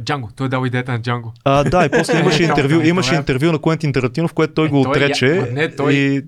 Джанго. 0.00 0.30
Той 0.36 0.46
е 0.46 0.50
дал 0.50 0.64
идеята 0.66 0.92
на 0.92 1.02
Джанго. 1.02 1.32
А, 1.44 1.64
да, 1.64 1.84
и 1.84 1.90
после 1.90 2.20
имаше 2.20 2.42
Е, 2.42 2.46
интервю, 2.46 2.68
това 2.70 2.84
е. 2.84 2.88
имаше 2.88 3.14
интервю 3.14 3.52
на 3.52 3.58
Куентин 3.58 3.92
Тарантино, 3.92 4.28
в 4.28 4.32
което 4.32 4.54
той 4.54 4.66
Е, 4.66 4.68
го 4.68 4.82
той 4.82 4.92
я- 4.92 5.06
отрече. 5.06 5.26
ма 5.40 5.46
не, 5.52 5.76
той- 5.76 5.92
И, 5.92 6.22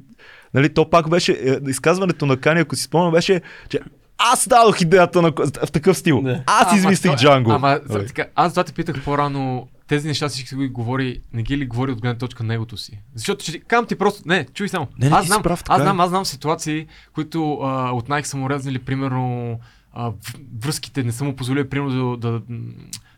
нали, 0.54 0.74
то 0.74 0.90
пак 0.90 1.08
беше, 1.08 1.32
е, 1.34 1.70
изказването 1.70 2.26
на 2.26 2.36
Кани, 2.36 2.60
ако 2.60 2.76
си 2.76 2.82
спомням, 2.82 3.12
беше, 3.12 3.40
че 3.68 3.80
аз 4.18 4.48
дадох 4.48 4.80
идеята 4.80 5.22
на, 5.22 5.32
в 5.66 5.72
такъв 5.72 5.98
стил. 5.98 6.22
Да. 6.22 6.42
Аз 6.46 6.66
Ама 6.68 6.78
измислих 6.78 7.10
той- 7.10 7.16
Джанго. 7.18 7.50
Ама, 7.50 7.68
Нали. 7.88 8.00
за, 8.00 8.06
така, 8.06 8.24
аз 8.34 8.52
това 8.52 8.64
те 8.64 8.72
питах 8.72 9.04
по-рано, 9.04 9.68
тези 9.88 10.08
неща 10.08 10.28
всички 10.28 10.56
ги 10.56 10.68
говори, 10.68 11.20
не 11.32 11.42
ги 11.42 11.58
ли 11.58 11.66
говори 11.66 11.92
от 11.92 12.00
гледна 12.00 12.18
точка 12.18 12.42
на 12.42 12.48
негото 12.48 12.76
си? 12.76 12.98
Защото 13.14 13.44
ще 13.44 13.58
кам 13.58 13.86
ти 13.86 13.96
просто, 13.96 14.22
не, 14.26 14.46
чуй 14.46 14.68
само. 14.68 14.86
Не, 14.98 15.08
не, 15.08 15.16
аз 15.16 15.26
знам, 15.26 15.42
прав, 15.42 15.62
аз 15.68 15.80
е. 15.80 15.82
знам, 15.82 16.00
аз 16.00 16.08
знам 16.08 16.24
ситуации, 16.24 16.86
които 17.14 17.54
а, 17.54 17.90
от 17.90 18.08
Nike 18.08 18.22
са 18.22 18.36
му 18.36 18.50
резнали, 18.50 18.78
примерно, 18.78 19.58
а, 19.92 20.12
връзките 20.60 21.02
не 21.02 21.12
са 21.12 21.24
му 21.24 21.36
позволили, 21.36 21.68
примерно, 21.68 22.16
да, 22.16 22.30
да, 22.30 22.40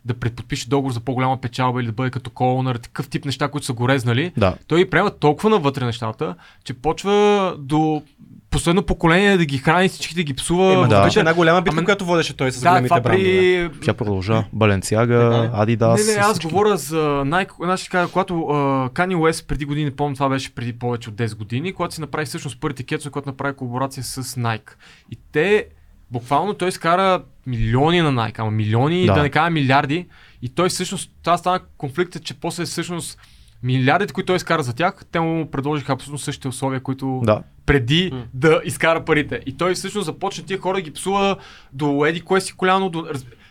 да 0.04 0.14
предподпише 0.14 0.68
договор 0.68 0.92
за 0.92 1.00
по-голяма 1.00 1.40
печалба 1.40 1.80
или 1.80 1.86
да 1.86 1.92
бъде 1.92 2.10
като 2.10 2.30
колонър, 2.30 2.76
такъв 2.76 3.08
тип 3.08 3.24
неща, 3.24 3.48
които 3.48 3.66
са 3.66 3.72
го 3.72 3.88
резнали. 3.88 4.32
Да. 4.36 4.54
Той 4.66 4.90
приема 4.90 5.10
толкова 5.10 5.50
навътре 5.50 5.84
нещата, 5.84 6.34
че 6.64 6.74
почва 6.74 7.54
до 7.58 8.02
последно 8.50 8.82
поколение 8.82 9.36
да 9.36 9.44
ги 9.44 9.58
храни, 9.58 9.88
всички 9.88 10.14
да 10.14 10.22
ги 10.22 10.34
псува. 10.34 10.72
Ема, 10.72 10.88
да. 10.88 11.04
беше 11.04 11.18
една 11.18 11.34
голяма 11.34 11.62
битка, 11.62 11.78
Ама- 11.78 11.84
която 11.84 12.04
водеше 12.04 12.36
той 12.36 12.52
с 12.52 12.60
да, 12.60 12.70
големите 12.70 12.88
това 12.88 13.00
брандове. 13.00 13.70
при... 13.72 13.80
Тя 13.80 13.94
продължа. 13.94 14.44
Баленциага, 14.52 15.50
Адидас. 15.54 16.06
не, 16.06 16.12
не, 16.12 16.18
аз 16.18 16.38
говоря 16.40 16.76
за 16.76 17.22
Nike, 17.26 17.64
значи, 17.64 17.90
когато 18.12 18.34
uh, 18.34 18.90
Kanye 18.90 19.16
West 19.16 19.46
преди 19.46 19.64
години, 19.64 19.90
помня 19.90 20.14
това 20.14 20.28
беше 20.28 20.54
преди 20.54 20.72
повече 20.78 21.08
от 21.08 21.14
10 21.16 21.36
години, 21.36 21.72
когато 21.72 21.94
си 21.94 22.00
направи 22.00 22.26
всъщност 22.26 22.60
първите 22.60 22.82
кецове, 22.82 23.12
когато 23.12 23.28
направи 23.28 23.56
колаборация 23.56 24.04
с 24.04 24.22
Nike. 24.22 24.70
И 25.10 25.18
те, 25.32 25.66
буквално 26.10 26.54
той 26.54 26.68
изкара 26.68 27.22
милиони 27.48 28.00
на 28.00 28.12
Nike, 28.12 28.38
ама 28.38 28.50
милиони, 28.50 29.06
Да. 29.06 29.14
да, 29.14 29.22
не 29.22 29.30
кажа 29.30 29.50
милиарди. 29.50 30.06
И 30.42 30.48
той 30.48 30.68
всъщност, 30.68 31.10
това 31.22 31.38
стана 31.38 31.60
конфликтът, 31.78 32.24
че 32.24 32.34
после 32.34 32.64
всъщност 32.64 33.18
милиардите, 33.62 34.12
които 34.12 34.26
той 34.26 34.36
изкара 34.36 34.62
за 34.62 34.74
тях, 34.74 34.94
те 35.12 35.20
му 35.20 35.50
предложиха 35.50 35.92
абсолютно 35.92 36.18
същите 36.18 36.48
условия, 36.48 36.80
които 36.80 37.20
Да. 37.24 37.42
преди 37.66 38.10
М. 38.12 38.24
да 38.34 38.60
изкара 38.64 39.04
парите. 39.04 39.40
И 39.46 39.56
той 39.56 39.74
всъщност 39.74 40.04
започна 40.04 40.44
тия 40.44 40.58
хора 40.58 40.76
да 40.76 40.80
ги 40.82 40.90
псува 40.92 41.36
до 41.72 42.04
еди 42.04 42.20
кое 42.20 42.40
си 42.40 42.52
коляно. 42.52 42.90
До... 42.90 43.02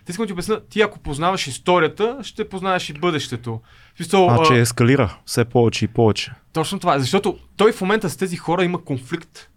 Те 0.06 0.12
искам 0.12 0.24
да 0.24 0.28
ти 0.28 0.34
обясня, 0.34 0.60
ти 0.70 0.82
ако 0.82 1.00
познаваш 1.00 1.48
историята, 1.48 2.18
ще 2.24 2.50
познаеш 2.50 2.90
и 2.90 2.94
бъдещето. 2.94 3.62
Смисъл, 3.98 4.30
А, 4.30 4.38
а, 4.42 4.44
че 4.44 4.60
ескалира 4.60 5.18
все 5.26 5.46
повече 5.46 5.86
и 5.86 5.88
повече. 5.88 6.32
Точно 6.54 6.80
това 6.80 7.00
защото 7.00 7.38
той 7.58 7.72
в 7.72 7.82
момента 7.82 8.10
с 8.10 8.18
тези 8.18 8.38
хора 8.38 8.64
има 8.64 8.84
конфликт. 8.84 9.50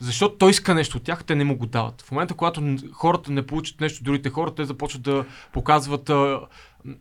Защото 0.00 0.34
той 0.34 0.50
иска 0.50 0.74
нещо 0.74 0.96
от 0.96 1.02
тях, 1.02 1.24
те 1.24 1.34
не 1.34 1.44
му 1.44 1.56
го 1.56 1.66
дават. 1.66 2.02
В 2.02 2.10
момента, 2.10 2.34
когато 2.34 2.76
хората 2.92 3.32
не 3.32 3.46
получат 3.46 3.80
нещо 3.80 3.98
от 4.00 4.04
другите 4.04 4.30
хора, 4.30 4.54
те 4.54 4.64
започват 4.64 5.02
да 5.02 5.24
показват, 5.52 6.10
а, 6.10 6.40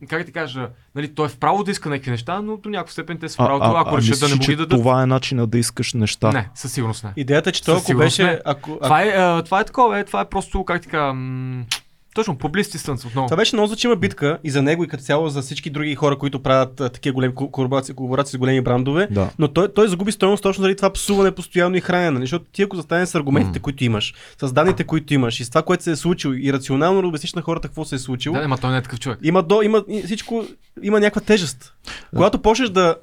как 0.09 0.19
да 0.19 0.25
ти 0.25 0.31
кажа, 0.31 0.69
нали, 0.95 1.15
той 1.15 1.25
е 1.25 1.29
вправо 1.29 1.63
да 1.63 1.71
иска 1.71 1.89
някакви 1.89 2.11
неща, 2.11 2.41
но 2.41 2.57
до 2.57 2.69
някаква 2.69 2.91
степен 2.91 3.17
те 3.17 3.29
са 3.29 3.35
в 3.35 3.37
правото, 3.37 3.65
ако 3.65 3.97
решат 3.97 4.19
да 4.19 4.27
не 4.29 4.35
му 4.35 4.41
ги 4.41 4.55
дадат. 4.55 4.79
това 4.79 5.03
е 5.03 5.05
начина 5.05 5.47
да 5.47 5.57
искаш 5.57 5.93
неща. 5.93 6.31
Не, 6.31 6.49
със 6.55 6.73
сигурност 6.73 7.03
не. 7.03 7.13
Идеята 7.15 7.49
е, 7.49 7.53
че 7.53 7.63
той 7.63 7.77
ако 7.77 7.93
беше... 7.93 8.41
Ако, 8.45 8.71
ако, 8.71 8.79
Това 8.83 9.01
е, 9.01 9.07
а, 9.07 9.43
това 9.43 9.59
е 9.59 9.63
такова, 9.63 9.99
е, 9.99 10.03
това 10.03 10.21
е 10.21 10.25
просто, 10.29 10.65
как 10.65 10.81
така, 10.81 11.13
м- 11.13 11.63
точно, 12.15 12.35
publicity 12.35 12.77
stunts 12.77 13.05
отново. 13.05 13.27
Това 13.27 13.37
беше 13.37 13.55
много 13.55 13.67
значима 13.67 13.95
битка 13.95 14.37
и 14.43 14.49
за 14.49 14.61
него 14.61 14.83
и 14.83 14.87
като 14.87 15.03
цяло 15.03 15.29
за 15.29 15.41
всички 15.41 15.69
други 15.69 15.95
хора, 15.95 16.17
които 16.17 16.39
правят 16.39 16.81
а, 16.81 16.89
такива 16.89 17.13
големи 17.13 17.33
ко- 17.33 17.51
колаборации, 17.51 17.95
колаборации 17.95 18.31
с 18.31 18.39
големи 18.39 18.61
брандове. 18.61 19.07
Да. 19.11 19.29
Но 19.39 19.47
той, 19.47 19.67
той 19.69 19.87
загуби 19.87 20.11
стоеност 20.11 20.43
точно 20.43 20.61
заради 20.61 20.75
това 20.75 20.89
псуване 20.89 21.31
постоянно 21.31 21.75
и 21.75 21.81
хранене. 21.81 22.19
Защото 22.19 22.45
ти 22.45 22.61
ако 22.61 22.75
застанеш 22.75 23.09
с 23.09 23.15
аргументите, 23.15 23.59
М. 23.59 23.61
които 23.61 23.83
имаш, 23.83 24.13
с 24.39 24.53
данните, 24.53 24.83
които 24.83 25.13
имаш 25.13 25.39
и 25.39 25.45
с 25.45 25.49
това, 25.49 25.61
което 25.61 25.83
се 25.83 25.91
е 25.91 25.95
случило 25.95 26.33
и 26.33 26.53
рационално 26.53 27.01
да 27.01 27.07
обясниш 27.07 27.33
на 27.33 27.41
хората 27.41 27.67
какво 27.67 27.85
се 27.85 27.95
е 27.95 27.99
случило, 27.99 28.35
Да, 28.35 28.41
ама 28.41 28.57
той 28.57 28.71
не 28.71 28.77
е 28.77 28.81
такъв 28.81 28.99
човек. 28.99 29.19
има, 29.23 29.43
до, 29.43 29.61
има 29.61 29.83
всичко, 30.05 30.43
има 30.83 30.99
някаква 30.99 31.21
тежест. 31.23 31.73
Когато 32.09 32.39
почнеш 32.39 32.69
да 32.69 32.95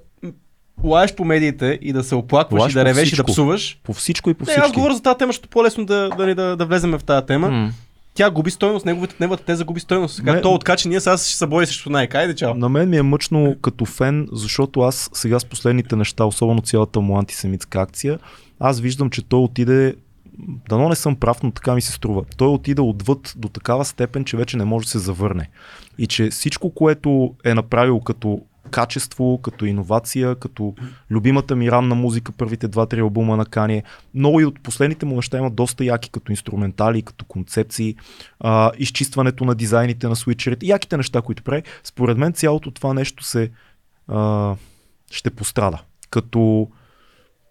лаеш 0.85 1.15
по 1.15 1.25
медиите 1.25 1.79
и 1.83 1.93
да 1.93 2.05
се 2.05 2.15
оплакваш 2.15 2.61
Лаеш 2.61 2.73
и 2.73 2.75
да 2.75 2.85
ревеш 2.85 2.99
и 2.99 3.03
да 3.03 3.07
всичко. 3.07 3.27
псуваш, 3.27 3.79
По 3.85 3.93
всичко 3.93 4.31
и 4.31 4.35
по 4.35 4.41
не, 4.41 4.47
всички. 4.47 4.61
аз 4.61 4.73
говоря 4.73 4.95
за 4.95 5.03
тази 5.03 5.19
тема, 5.19 5.29
защото 5.29 5.49
по-лесно 5.49 5.87
да, 5.87 6.09
да, 6.11 6.35
да, 6.35 6.57
да 6.57 6.67
влезем 6.67 6.91
в 6.91 7.01
тази 7.01 7.27
тема. 7.27 7.51
М. 7.51 7.73
Тя 8.15 8.31
губи 8.31 8.51
стойност, 8.51 8.87
неговата, 8.87 9.15
неговата 9.21 9.45
теза 9.45 9.65
губи 9.65 9.81
стойност. 9.81 10.15
Сега 10.17 10.33
Не. 10.33 10.41
то 10.41 10.55
откача, 10.55 10.89
ние 10.89 11.01
сега 11.01 11.17
ще 11.17 11.37
се 11.37 11.47
бори 11.47 11.67
срещу 11.67 11.91
Nike. 11.91 12.15
Айде, 12.15 12.35
чао. 12.35 12.55
На 12.55 12.69
мен 12.69 12.89
ми 12.89 12.97
е 12.97 13.03
мъчно 13.03 13.57
като 13.63 13.85
фен, 13.85 14.29
защото 14.33 14.81
аз 14.81 15.11
сега 15.13 15.41
с 15.41 15.45
последните 15.45 15.97
неща, 15.97 16.25
особено 16.25 16.61
цялата 16.61 17.01
му 17.01 17.19
антисемитска 17.19 17.81
акция, 17.81 18.19
аз 18.61 18.81
виждам, 18.81 19.11
че 19.11 19.23
той 19.23 19.41
отиде 19.41 19.95
Дано 20.69 20.89
не 20.89 20.95
съм 20.95 21.17
прав, 21.17 21.43
но 21.43 21.51
така 21.51 21.75
ми 21.75 21.81
се 21.81 21.93
струва. 21.93 22.25
Той 22.37 22.49
отиде 22.49 22.83
отвъд 22.83 23.35
до 23.37 23.49
такава 23.49 23.85
степен, 23.85 24.25
че 24.25 24.37
вече 24.37 24.57
не 24.57 24.65
може 24.65 24.85
да 24.85 24.91
се 24.91 24.99
завърне. 24.99 25.49
И 25.99 26.07
че 26.07 26.31
всичко, 26.31 26.71
което 26.75 27.35
е 27.45 27.55
направил 27.55 28.01
като 28.01 28.41
качество, 28.73 29.41
като 29.43 29.65
иновация, 29.65 30.35
като 30.35 30.75
любимата 31.11 31.57
ми 31.57 31.71
ранна 31.71 31.95
музика, 31.95 32.33
първите 32.33 32.69
два-три 32.69 33.01
албума 33.01 33.37
на 33.37 33.47
Кание, 33.47 33.83
много 34.15 34.41
и 34.41 34.45
от 34.45 34.63
последните 34.63 35.07
му 35.07 35.17
неща 35.17 35.39
имат 35.39 35.55
доста 35.55 35.85
яки 35.85 36.11
като 36.11 36.33
инструментали, 36.33 37.03
като 37.03 37.25
концепции, 37.25 37.97
а, 38.41 38.73
изчистването 38.79 39.45
на 39.45 39.55
дизайните 39.55 40.09
на 40.09 40.17
свичерите, 40.17 40.67
яките 40.67 40.97
неща, 40.97 41.23
които 41.23 41.43
прави. 41.43 41.63
Според 41.85 42.19
мен 42.19 42.33
цялото 42.33 42.71
това 42.71 42.95
нещо 42.95 43.25
се 43.25 43.51
а, 44.09 44.55
ще 45.11 45.31
пострада. 45.31 45.79
Като, 46.11 46.69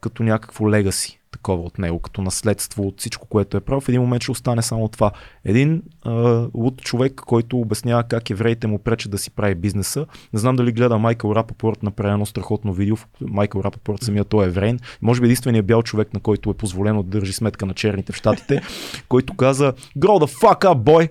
като 0.01 0.24
някакво 0.24 0.69
легаси 0.69 1.20
такова 1.32 1.63
от 1.63 1.79
него, 1.79 1.99
като 1.99 2.21
наследство 2.21 2.84
от 2.84 2.99
всичко, 2.99 3.27
което 3.27 3.57
е 3.57 3.59
правил. 3.59 3.82
В 3.82 3.89
един 3.89 4.01
момент 4.01 4.23
ще 4.23 4.32
остане 4.32 4.61
само 4.61 4.88
това. 4.88 5.11
Един 5.45 5.82
а, 6.03 6.11
луд 6.53 6.82
човек, 6.82 7.13
който 7.15 7.59
обяснява 7.59 8.03
как 8.03 8.29
евреите 8.29 8.67
му 8.67 8.79
пречат 8.79 9.11
да 9.11 9.17
си 9.17 9.32
прави 9.32 9.55
бизнеса. 9.55 10.05
Не 10.34 10.39
знам 10.39 10.55
дали 10.55 10.71
гледа 10.71 10.97
Майкъл 10.97 11.36
Рапопорт, 11.36 11.84
направи 11.84 12.13
едно 12.13 12.25
страхотно 12.25 12.73
видео. 12.73 12.95
Майкъл 13.21 13.61
Рапопорт 13.61 14.03
самия 14.03 14.23
той 14.23 14.45
е 14.45 14.47
еврейн. 14.47 14.79
Може 15.01 15.21
би 15.21 15.27
единственият 15.27 15.65
бял 15.65 15.84
човек, 15.84 16.13
на 16.13 16.19
който 16.19 16.49
е 16.49 16.53
позволено 16.53 17.03
да 17.03 17.19
държи 17.19 17.34
сметка 17.34 17.65
на 17.65 17.73
черните 17.73 18.13
в 18.13 18.15
щатите, 18.15 18.61
който 19.09 19.34
каза 19.34 19.73
Grow 19.97 20.25
the 20.25 20.41
fuck 20.41 20.61
up, 20.61 20.75
boy! 20.75 21.09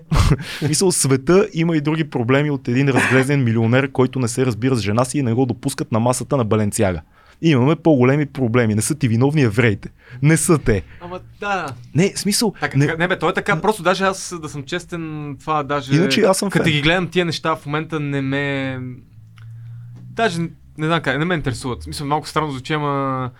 Мисъл, 0.67 0.91
света 0.91 1.47
има 1.53 1.77
и 1.77 1.81
други 1.81 2.09
проблеми 2.09 2.51
от 2.51 2.67
един 2.67 2.89
разглезен 2.89 3.43
милионер, 3.43 3.91
който 3.91 4.19
не 4.19 4.27
се 4.27 4.45
разбира 4.45 4.75
с 4.75 4.81
жена 4.81 5.05
си 5.05 5.19
и 5.19 5.23
не 5.23 5.33
го 5.33 5.45
допускат 5.45 5.91
на 5.91 5.99
масата 5.99 6.37
на 6.37 6.45
Баленцяга. 6.45 7.01
Имаме 7.41 7.75
по-големи 7.75 8.25
проблеми. 8.25 8.75
Не 8.75 8.81
са 8.81 8.95
ти 8.95 9.07
виновни 9.07 9.41
евреите. 9.41 9.89
Не 10.21 10.37
са 10.37 10.57
те. 10.57 10.83
Ама 11.01 11.19
да. 11.39 11.67
Не, 11.95 12.13
смисъл. 12.15 12.53
Така, 12.59 12.77
не, 12.77 12.95
не, 12.95 13.07
бе, 13.07 13.19
той 13.19 13.29
е 13.29 13.33
така, 13.33 13.61
просто 13.61 13.83
даже 13.83 14.03
аз 14.03 14.33
да 14.41 14.49
съм 14.49 14.63
честен, 14.63 15.35
това 15.39 15.63
даже... 15.63 15.95
Иначе 15.95 16.21
аз 16.21 16.37
съм 16.37 16.49
Като 16.49 16.63
фен. 16.63 16.73
ги 16.73 16.81
гледам 16.81 17.07
тия 17.07 17.25
неща 17.25 17.55
в 17.55 17.65
момента 17.65 17.99
не 17.99 18.21
ме... 18.21 18.79
Даже 20.01 20.41
не 20.77 20.87
знам 20.87 21.01
как, 21.01 21.19
не 21.19 21.25
ме 21.25 21.35
интересуват. 21.35 21.87
Мисля, 21.87 22.05
малко 22.05 22.27
странно 22.27 22.51
звучи, 22.51 22.73
ама 22.73 23.31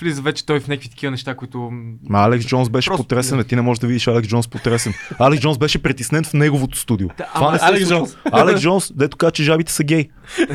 влиза 0.00 0.22
вече 0.22 0.46
той 0.46 0.60
в 0.60 0.68
някакви 0.68 0.88
такива 0.88 1.10
неща, 1.10 1.34
които... 1.34 1.70
Ма 2.08 2.18
Алекс 2.18 2.46
Джонс 2.46 2.68
беше 2.68 2.90
Просто- 2.90 3.02
потресен, 3.02 3.38
а 3.40 3.44
ти 3.44 3.56
не 3.56 3.62
можеш 3.62 3.78
да 3.80 3.86
видиш 3.86 4.06
Алекс 4.06 4.28
Джонс 4.28 4.48
потресен. 4.48 4.92
Алекс 5.18 5.42
Джонс 5.42 5.58
беше 5.58 5.82
притеснен 5.82 6.24
в 6.24 6.32
неговото 6.32 6.78
студио. 6.78 7.08
Да, 7.08 7.14
Това 7.14 7.30
ама 7.34 7.52
не 7.52 7.58
се 7.58 7.64
Алекс. 7.64 7.88
Джонс. 7.88 8.16
Алекс 8.32 8.60
Джонс, 8.60 8.92
дето 8.96 9.16
каза, 9.16 9.32
че 9.32 9.42
жабите 9.42 9.72
са 9.72 9.84
гей. 9.84 10.08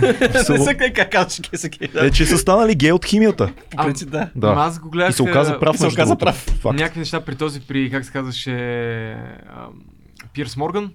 Не 0.49 0.59
са 0.59 0.75
как 0.95 1.11
казваш, 1.11 1.49
ке 1.49 1.57
са. 1.57 1.69
Да. 1.93 2.05
Е, 2.05 2.11
че 2.11 2.25
са 2.25 2.37
станали 2.37 2.75
гей 2.75 2.91
от 2.91 3.05
химията. 3.05 3.51
По 3.69 3.77
принцип, 3.77 4.09
да. 4.11 4.29
Да. 4.35 4.47
Ама 4.47 4.61
аз 4.61 4.79
го 4.79 4.89
гледах... 4.89 5.09
И 5.09 5.13
се 5.13 5.23
оказа 5.23 5.53
а, 5.53 5.59
прав. 5.59 5.75
и 5.75 5.77
се 5.77 5.87
оказа 5.87 6.15
прав. 6.15 6.35
Факт. 6.35 6.75
Някакви 6.79 6.99
неща 6.99 7.21
при 7.21 7.35
този, 7.35 7.61
при, 7.61 7.91
как 7.91 8.05
се 8.05 8.11
казваше, 8.11 9.17
Пирс 10.33 10.57
Морган. 10.57 10.91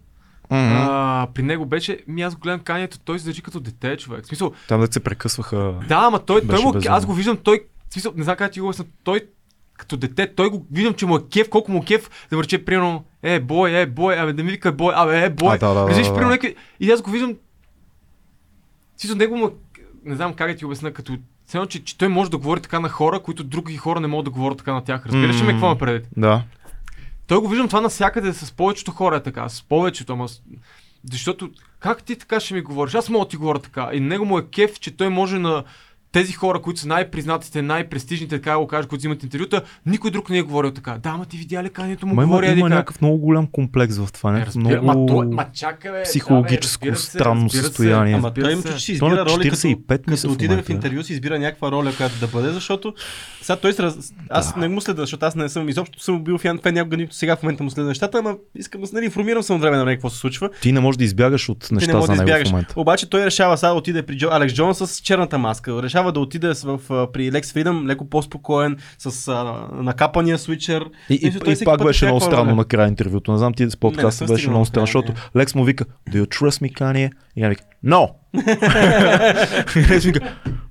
Мгм. 0.51 0.73
А, 0.73 1.27
при 1.35 1.43
него 1.43 1.67
беше, 1.67 1.99
ми 2.09 2.23
аз 2.23 2.35
го 2.35 2.41
гледам 2.41 2.61
канието, 2.61 2.99
той 2.99 3.19
се 3.19 3.25
държи 3.25 3.43
като 3.43 3.61
дете, 3.61 3.97
човек. 3.97 4.25
В 4.25 4.27
смисъл, 4.27 4.53
Там 4.69 4.81
да 4.81 4.93
се 4.93 5.01
прекъсваха. 5.01 5.75
да, 5.89 5.97
ама 5.97 6.19
той, 6.19 6.47
той 6.47 6.63
му, 6.63 6.75
аз 6.89 7.07
го 7.07 7.15
виждам, 7.15 7.37
той, 7.37 7.61
в 7.89 7.93
смисъл, 7.93 8.13
не 8.17 8.25
знам 8.25 8.37
как 8.37 8.53
ти 8.53 8.61
го 8.61 8.67
обясня, 8.67 8.85
той 9.05 9.21
като 9.77 9.97
дете, 9.97 10.35
той 10.35 10.51
го 10.51 10.67
виждам, 10.73 10.95
че 10.95 11.07
му 11.07 11.17
е 11.17 11.21
кеф, 11.33 11.49
колко 11.51 11.73
му 11.73 11.79
е 11.79 11.85
кеф, 11.85 12.11
да 12.31 12.37
върче, 12.37 12.65
примерно, 12.65 13.05
е, 13.23 13.41
бой, 13.41 13.71
е, 13.73 13.87
бой, 13.87 14.21
абе, 14.21 14.33
да 14.33 14.45
ми 14.45 14.51
вика 14.51 14.73
бой, 14.73 14.93
абе, 14.97 15.25
е, 15.25 15.31
бой. 15.31 15.55
А, 15.55 15.59
да, 15.59 15.69
да, 15.69 15.75
да, 15.75 15.89
Разбираш, 15.89 16.09
да, 16.09 16.15
да. 16.15 16.27
някакви... 16.27 16.55
И 16.81 16.91
аз 16.91 17.03
го 17.03 17.11
виждам, 17.11 17.35
смисъл, 18.97 19.17
него 19.17 19.37
му, 19.37 19.47
е- 19.47 19.51
не 20.05 20.17
знам 20.17 20.35
как 20.35 20.51
да 20.51 20.57
ти 20.57 20.65
обясня, 20.65 20.93
като 20.93 21.19
едно, 21.55 21.67
че, 21.67 21.85
че 21.85 21.99
той 21.99 22.09
може 22.09 22.31
да 22.31 22.39
говори 22.39 22.61
така 22.61 22.81
на 22.81 22.89
хора, 22.89 23.21
които 23.21 23.45
други 23.45 23.77
хора 23.77 24.01
не 24.01 24.07
могат 24.07 24.25
да 24.25 24.31
говорят 24.31 24.59
така 24.59 24.73
на 24.73 24.85
тях. 24.85 25.07
Разбираш 25.07 25.37
ли 25.41 25.43
ме 25.43 25.47
М. 25.47 25.53
какво 25.53 25.69
ме 25.69 25.79
предвид? 25.79 26.09
Да. 26.17 26.43
Той 27.27 27.39
го 27.39 27.49
виждам 27.49 27.69
това 27.69 27.81
навсякъде 27.81 28.33
с 28.33 28.53
повечето 28.53 28.91
хора 28.91 29.17
е 29.17 29.23
така, 29.23 29.49
с 29.49 29.63
повечето, 29.63 30.13
ама 30.13 30.29
защото 31.13 31.51
как 31.81 32.03
ти 32.03 32.17
така 32.17 32.41
ще 32.41 32.55
ми 32.55 32.61
говориш? 32.61 32.95
Аз 32.95 33.09
мога 33.09 33.25
да 33.25 33.29
ти 33.29 33.37
говоря 33.37 33.59
така. 33.59 33.91
И 33.93 34.01
него 34.01 34.25
му 34.25 34.39
е 34.39 34.47
кеф, 34.47 34.81
че 34.81 34.97
той 34.97 35.09
може 35.09 35.39
на 35.39 35.65
тези 36.17 36.33
хора, 36.33 36.63
които 36.63 36.81
са 36.81 36.89
най-признатите, 36.89 37.63
най-престижните, 37.63 38.37
така 38.37 38.59
го 38.59 38.67
кажа, 38.67 38.89
които 38.89 39.01
взимат 39.01 39.23
интервюта, 39.23 39.63
никой 39.87 40.11
друг 40.11 40.31
не 40.31 40.39
е 40.39 40.43
говорил 40.43 40.71
така. 40.71 40.99
Да, 41.03 41.09
ама 41.09 41.25
ти 41.27 41.37
видя 41.37 41.63
ли 41.63 41.71
му 42.03 42.15
Ма 42.15 42.23
има, 42.23 42.27
говори, 42.27 42.47
има 42.47 42.69
как. 42.69 42.71
някакъв 42.71 43.01
много 43.01 43.19
голям 43.19 43.47
комплекс 43.47 43.99
в 43.99 44.13
това. 44.13 44.31
Е, 44.31 44.33
Някакъв 44.33 44.57
разбира, 44.57 44.83
много... 44.83 45.01
ма, 45.01 45.07
той, 45.07 45.27
ма 45.27 45.47
чакай, 45.53 45.93
бе, 45.93 46.03
психологическо 46.03 46.85
да, 46.85 46.91
бе, 46.91 46.97
се, 46.97 47.11
странно 47.11 47.51
се. 47.51 47.59
състояние. 47.59 48.15
Ама 48.15 48.35
той 48.35 48.53
им 48.53 48.63
че 48.63 48.79
си 48.79 48.93
избира 48.93 49.25
роли, 49.25 49.51
45 49.51 49.87
като, 49.89 50.03
като 50.05 50.29
в 50.29 50.33
отиде 50.33 50.63
в 50.63 50.69
интервю, 50.69 51.03
си 51.03 51.13
избира 51.13 51.39
някаква 51.39 51.71
роля, 51.71 51.93
която 51.97 52.21
да 52.21 52.27
бъде, 52.27 52.49
защото 52.49 52.95
сега 53.47 53.57
той 53.57 53.73
се 53.73 53.83
раз... 53.83 54.13
Аз 54.31 54.55
Да. 54.55 54.61
не 54.61 54.69
му 54.69 54.81
следа, 54.81 55.03
защото 55.03 55.27
аз 55.27 55.35
не 55.35 55.49
съм 55.49 55.69
изобщо 55.69 56.01
съм 56.01 56.25
бил 56.25 56.39
фен, 56.39 56.59
фен 56.63 56.75
някога, 56.75 56.97
нито 56.97 57.15
сега 57.15 57.37
в 57.37 57.43
момента 57.43 57.63
му 57.65 57.71
следа 57.71 57.89
нещата, 57.89 58.19
ама 58.19 58.35
искам 58.55 58.81
да 58.81 58.87
се 58.87 58.95
нали, 58.95 59.05
информирам 59.05 59.43
съм 59.43 59.61
време 59.61 59.77
на 59.77 59.83
време 59.85 59.97
какво 59.97 60.11
се 60.11 60.19
случва. 60.19 60.51
Ти 60.63 60.73
не 60.73 60.81
можеш 60.81 60.97
да 60.97 61.05
избягаш 61.05 61.49
от 61.49 61.61
Ти 61.61 61.75
не 61.75 61.77
неща 61.77 61.93
можеш 61.93 62.07
за 62.07 62.13
да 62.13 62.17
него 62.17 62.27
в 62.27 62.31
избягаш. 62.31 62.51
момента. 62.51 62.75
Обаче 62.77 63.11
той 63.11 63.25
решава 63.25 63.59
сега 63.59 63.69
да 63.69 63.75
отиде 63.75 64.03
при 64.03 64.17
Джо, 64.19 64.29
Алекс 64.31 64.55
Джонс 64.55 64.79
с 64.79 65.01
черната 65.01 65.39
маска. 65.39 65.83
Решава 65.83 66.13
да 66.13 66.21
отиде 66.21 66.53
в, 66.65 66.81
при 67.13 67.33
Лекс 67.33 67.53
Фридъм, 67.53 67.87
леко 67.87 68.11
по-спокоен, 68.11 68.77
с 68.99 69.29
а, 69.29 69.45
накапания 69.83 70.39
свичер. 70.39 70.85
И, 71.11 71.15
и, 71.15 71.27
и 71.27 71.55
всеки 71.55 71.65
пак 71.65 71.85
беше 71.85 72.05
е 72.05 72.09
много 72.09 72.21
странно 72.21 72.45
роля. 72.47 72.55
накрая 72.57 72.89
интервюто. 72.89 73.33
Не 73.33 73.39
знам 73.39 73.55
ти 73.55 73.63
с 73.63 73.67
Не, 73.67 73.67
не 73.67 73.81
подкаста 73.81 74.25
беше 74.25 74.51
много 74.51 74.65
странно, 74.65 74.87
края, 74.87 75.03
защото 75.05 75.13
Лекс 75.37 75.55
му 75.55 75.65
вика, 75.65 75.85
Do 76.11 76.25
you 76.25 76.27
trust 76.27 76.63
me, 76.63 76.73
Kanye? 76.73 77.11
И 77.37 77.43
я 77.43 77.49
вика, 77.49 77.65
No! 77.85 78.09
Вика, 79.75 80.21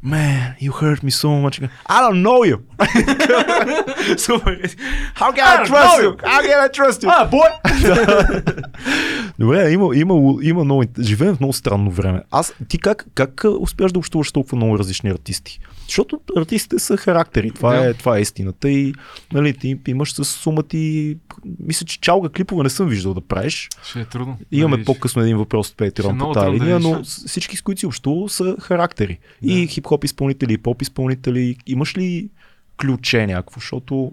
Man, 0.06 0.56
you 0.60 0.72
hurt 0.72 1.02
me 1.02 1.10
so 1.10 1.30
much. 1.42 1.60
I 1.88 2.00
don't 2.00 2.22
know 2.22 2.44
you. 2.44 2.58
Супер. 4.18 4.76
How 5.16 5.32
can 5.32 5.44
I 5.44 5.66
trust 5.66 6.02
you? 6.04 6.16
How 6.24 6.42
can 6.42 6.60
I 6.60 6.68
trust 6.68 7.04
you? 7.04 7.10
А, 7.10 7.26
бой! 7.26 7.50
Добре, 9.40 9.72
има, 9.72 9.96
има, 9.96 10.38
има 10.42 10.64
много, 10.64 10.84
живеем 11.00 11.36
в 11.36 11.40
много 11.40 11.54
странно 11.54 11.92
време. 11.92 12.22
Аз, 12.32 12.54
ти 12.68 12.78
как, 12.78 13.06
как 13.16 13.44
успяш 13.60 13.92
да 13.92 14.00
общуваш 14.00 14.32
толкова 14.32 14.56
много 14.56 14.80
различни 14.80 15.10
артисти? 15.10 15.60
Защото 15.86 16.20
артистите 16.38 16.80
са 16.80 16.98
характери, 16.98 17.52
това, 17.52 17.74
Да. 17.74 17.86
е, 17.86 17.94
това 17.94 18.18
е 18.18 18.22
истината 18.22 18.70
и 18.70 18.94
нали, 19.34 19.54
ти 19.54 19.80
имаш 19.88 20.14
с 20.14 20.26
сума 20.26 20.64
ти, 20.64 21.18
мисля, 21.60 21.86
че 21.86 22.00
чалга 22.00 22.30
клипове 22.30 22.64
не 22.64 22.70
съм 22.70 22.88
виждал 22.88 23.14
да 23.14 23.22
правиш. 23.22 23.70
Ще 23.84 24.00
е 24.00 24.06
трудно. 24.06 24.38
Имаме 24.52 24.78
да 24.78 24.84
по-късно 24.86 25.22
един 25.22 25.38
въпрос 25.38 25.70
от 25.70 25.76
Patreon 25.76 26.20
по 26.20 26.32
тази 26.32 26.46
да 26.46 26.52
линия, 26.56 26.80
но 26.80 27.04
всички 27.04 27.58
с 27.58 27.62
които 27.62 27.80
си 27.80 27.86
общувал 27.86 28.30
са 28.30 28.56
характери. 28.62 29.20
И 29.42 29.62
Да. 29.62 29.68
хип-хоп 29.68 30.06
изпълнители, 30.06 30.54
и 30.54 30.58
поп 30.58 30.82
изпълнители. 30.82 31.58
Имаш 31.68 31.98
ли 31.98 32.30
ключе 32.78 33.28
някакво, 33.28 33.60
защото 33.60 34.12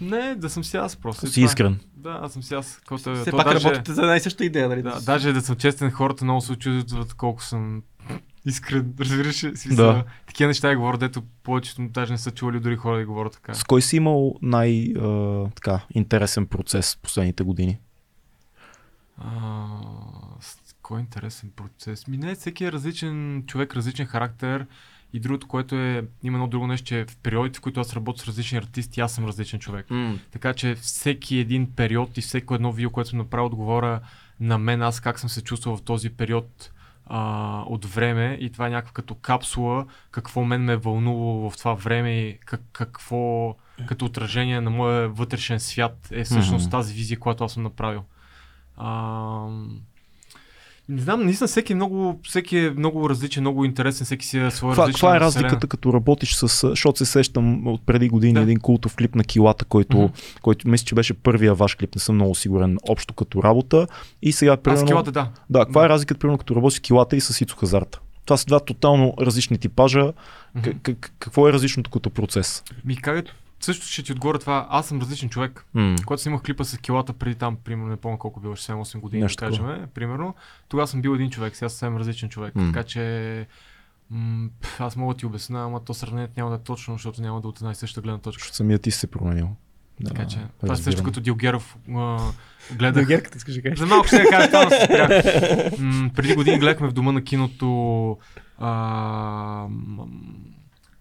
Не, 0.00 0.34
да 0.34 0.50
съм 0.50 0.64
си 0.64 0.76
аз 0.76 0.96
просто. 0.96 1.26
и 1.26 1.28
си 1.28 1.42
е. 1.42 1.44
искрен. 1.44 1.80
Да, 1.96 2.18
аз 2.22 2.32
съм 2.32 2.42
си 2.42 2.54
аз. 2.54 2.80
Който 2.86 3.14
Все 3.16 3.30
то 3.30 3.36
пак 3.36 3.46
даже- 3.46 3.64
работите 3.64 3.92
за 3.92 4.02
една 4.02 4.16
и 4.16 4.20
съща 4.20 4.44
идея, 4.44 4.68
нали? 4.68 4.82
Да, 4.82 5.00
даже 5.00 5.32
да 5.32 5.40
съм 5.40 5.56
честен, 5.56 5.90
хората 5.90 6.24
много 6.24 6.40
се 6.40 6.52
очудват 6.52 7.14
колко 7.14 7.42
съм 7.42 7.82
искрен. 8.46 8.94
Разбираш 9.00 9.44
ли? 9.44 9.56
Смисъл, 9.56 9.86
Да. 9.86 10.04
Такива 10.26 10.48
неща 10.48 10.70
я 10.70 10.76
говоря, 10.76 10.98
дето 10.98 11.22
повечето 11.42 11.88
даже 11.88 12.12
не 12.12 12.18
са 12.18 12.30
чували 12.30 12.60
дори 12.60 12.76
хора 12.76 12.98
да 12.98 13.06
говорят 13.06 13.32
така. 13.32 13.54
С 13.54 13.64
кой 13.64 13.82
си 13.82 13.96
имал 13.96 14.34
най 14.42 14.92
а, 15.00 15.46
така, 15.54 15.80
интересен 15.94 16.46
процес 16.46 16.94
в 16.94 16.98
последните 16.98 17.42
години? 17.42 17.78
А, 19.18 19.66
с 20.40 20.56
кой 20.82 20.98
е 20.98 21.00
интересен 21.00 21.50
процес? 21.56 22.08
Ми 22.08 22.16
не, 22.16 22.34
всеки 22.34 22.64
е 22.64 22.72
различен 22.72 23.44
човек, 23.46 23.76
различен 23.76 24.06
характер. 24.06 24.66
И 25.14 25.20
другото, 25.20 25.48
което 25.48 25.74
е, 25.74 26.04
има 26.22 26.36
едно 26.38 26.46
друго 26.46 26.66
нещо, 26.66 26.86
че 26.86 27.04
в 27.08 27.16
периодите, 27.16 27.58
в 27.58 27.62
които 27.62 27.80
аз 27.80 27.94
работя 27.94 28.20
с 28.22 28.26
различни 28.26 28.58
артисти, 28.58 29.00
аз 29.00 29.14
съм 29.14 29.24
различен 29.24 29.60
човек. 29.60 29.86
Така 30.30 30.54
че 30.54 30.74
всеки 30.74 31.36
един 31.36 31.72
период 31.72 32.18
и 32.18 32.20
всеко 32.20 32.54
едно 32.54 32.72
видео, 32.72 32.90
което 32.90 33.10
съм 33.10 33.18
направил, 33.18 33.46
отговоря 33.46 34.00
на 34.40 34.58
мен, 34.58 34.82
аз 34.82 35.00
как 35.00 35.18
съм 35.18 35.30
се 35.30 35.42
чувствал 35.42 35.76
в 35.76 35.82
този 35.82 36.10
период 36.10 36.70
а, 37.14 37.62
от 37.66 37.84
време 37.84 38.38
и 38.40 38.50
това 38.50 38.66
е 38.66 38.70
някаква 38.70 38.92
като 38.92 39.14
капсула, 39.14 39.86
какво 40.10 40.44
мен 40.44 40.64
ме 40.64 40.72
е 40.72 40.76
вълнувало 40.76 41.50
в 41.50 41.56
това 41.56 41.74
време 41.74 42.10
и 42.10 42.38
как, 42.44 42.60
какво 42.72 43.54
като 43.86 44.04
отражение 44.04 44.60
на 44.60 44.70
моя 44.70 45.08
вътрешен 45.08 45.60
свят 45.60 46.08
е 46.10 46.24
всъщност 46.24 46.66
Мгм. 46.66 46.70
тази 46.70 46.94
визия, 46.94 47.18
която 47.18 47.44
аз 47.44 47.52
съм 47.52 47.62
направил. 47.62 48.04
А, 48.76 49.46
не 50.88 51.02
знам, 51.02 51.24
наистина 51.24 51.48
всеки 51.48 51.72
е 51.72 51.76
много, 51.76 52.20
всеки 52.24 52.58
е 52.58 52.70
много 52.70 53.10
различен, 53.10 53.42
много 53.42 53.64
интересен, 53.64 54.04
всеки 54.04 54.26
си 54.26 54.38
е 54.38 54.50
своя 54.50 54.72
Това, 54.72 54.82
различна 54.82 54.98
това 54.98 55.08
е 55.08 55.20
вселена. 55.20 55.26
разликата, 55.26 55.66
като 55.66 55.92
работиш 55.92 56.34
с... 56.34 56.68
Защото 56.68 56.98
се 56.98 57.06
сещам 57.06 57.66
от 57.66 57.82
преди 57.82 58.08
години 58.08 58.32
Да. 58.32 58.40
един 58.40 58.58
култов 58.58 58.96
клип 58.96 59.14
на 59.14 59.24
килата, 59.24 59.64
който, 59.64 59.96
Мгм. 59.96 60.12
който 60.42 60.68
мисля, 60.68 60.84
че 60.84 60.94
беше 60.94 61.14
първия 61.14 61.54
ваш 61.54 61.74
клип, 61.74 61.94
не 61.94 62.00
съм 62.00 62.14
много 62.14 62.34
сигурен 62.34 62.78
общо 62.88 63.14
като 63.14 63.42
работа. 63.42 63.86
И 64.22 64.32
сега, 64.32 64.52
Аз 64.52 64.58
примерно... 64.58 64.86
килата, 64.86 65.12
да. 65.12 65.28
Да, 65.50 65.58
каква 65.58 65.80
Да. 65.80 65.86
е 65.86 65.90
разликата, 65.90 66.20
примерно, 66.20 66.38
като 66.38 66.56
работиш 66.56 66.78
с 66.78 66.82
килата 66.82 67.16
и 67.16 67.20
с 67.20 67.40
Ицо 67.40 67.56
Хазарта? 67.56 68.00
Това 68.24 68.36
са 68.36 68.46
два 68.46 68.60
тотално 68.60 69.14
различни 69.20 69.58
типажа. 69.58 70.12
К- 70.56 70.74
к- 70.74 71.10
какво 71.18 71.48
е 71.48 71.52
различното 71.52 71.90
като 71.90 72.10
процес? 72.10 72.62
Ми 72.84 72.96
как 72.96 73.24
също 73.62 73.86
ще 73.86 74.02
ти 74.02 74.12
отговоря 74.12 74.38
това, 74.38 74.66
аз 74.70 74.86
съм 74.86 75.00
различен 75.00 75.28
човек. 75.28 75.64
М. 75.74 75.96
Когато 75.98 76.22
снимах 76.22 76.42
клипа 76.42 76.64
с 76.64 76.78
килата 76.78 77.12
преди 77.12 77.34
там, 77.34 77.56
примерно, 77.56 77.90
не 77.90 77.96
помня 77.96 78.18
колко 78.18 78.40
било, 78.40 78.56
7-8 78.56 79.00
години, 79.00 79.22
Нещо 79.22 79.40
да 79.40 79.50
кажем, 79.50 79.66
примерно, 79.94 80.34
тогава 80.68 80.86
съм 80.86 81.02
бил 81.02 81.10
един 81.10 81.30
човек, 81.30 81.56
сега 81.56 81.68
съм 81.68 81.72
съвсем 81.72 81.96
различен 81.96 82.28
човек. 82.28 82.54
М. 82.54 82.66
Така 82.66 82.82
че 82.82 83.46
м- 84.10 84.48
аз 84.78 84.96
мога 84.96 85.14
да 85.14 85.18
ти 85.18 85.26
обясня, 85.26 85.64
ама 85.64 85.80
то 85.80 85.94
сравнението 85.94 86.32
няма 86.36 86.50
да 86.50 86.56
е 86.56 86.60
точно, 86.60 86.94
защото 86.94 87.22
няма 87.22 87.40
да 87.40 87.46
е 87.46 87.50
от 87.50 87.58
една 87.58 87.70
и 87.70 87.74
съща 87.74 88.00
гледна 88.00 88.18
точка. 88.18 88.40
Защото 88.40 88.56
самия 88.56 88.78
ти 88.78 88.90
си 88.90 88.98
се 88.98 89.06
променил. 89.06 89.48
Да, 90.00 90.10
Така 90.10 90.26
че, 90.26 90.38
това 90.60 90.72
е 90.72 90.76
също 90.76 90.86
разбирам. 90.86 91.04
като 91.04 91.20
Дилгеров 91.20 91.76
а, 91.90 92.18
гледах. 92.72 93.06
Герката 93.06 93.36
искаш 93.38 93.54
да 93.54 93.62
кажеш. 93.62 93.78
За 93.78 93.86
малко 93.86 94.06
ще 94.06 94.16
я 94.16 94.30
кажа, 94.30 94.46
това 94.48 94.70
се 94.70 94.84
спрях. 94.84 95.24
М, 95.78 96.10
преди 96.14 96.34
години 96.34 96.58
гледахме 96.58 96.88
в 96.88 96.92
дома 96.92 97.12
на 97.12 97.24
киното 97.24 98.18
а, 98.58 98.70
м, 99.70 100.06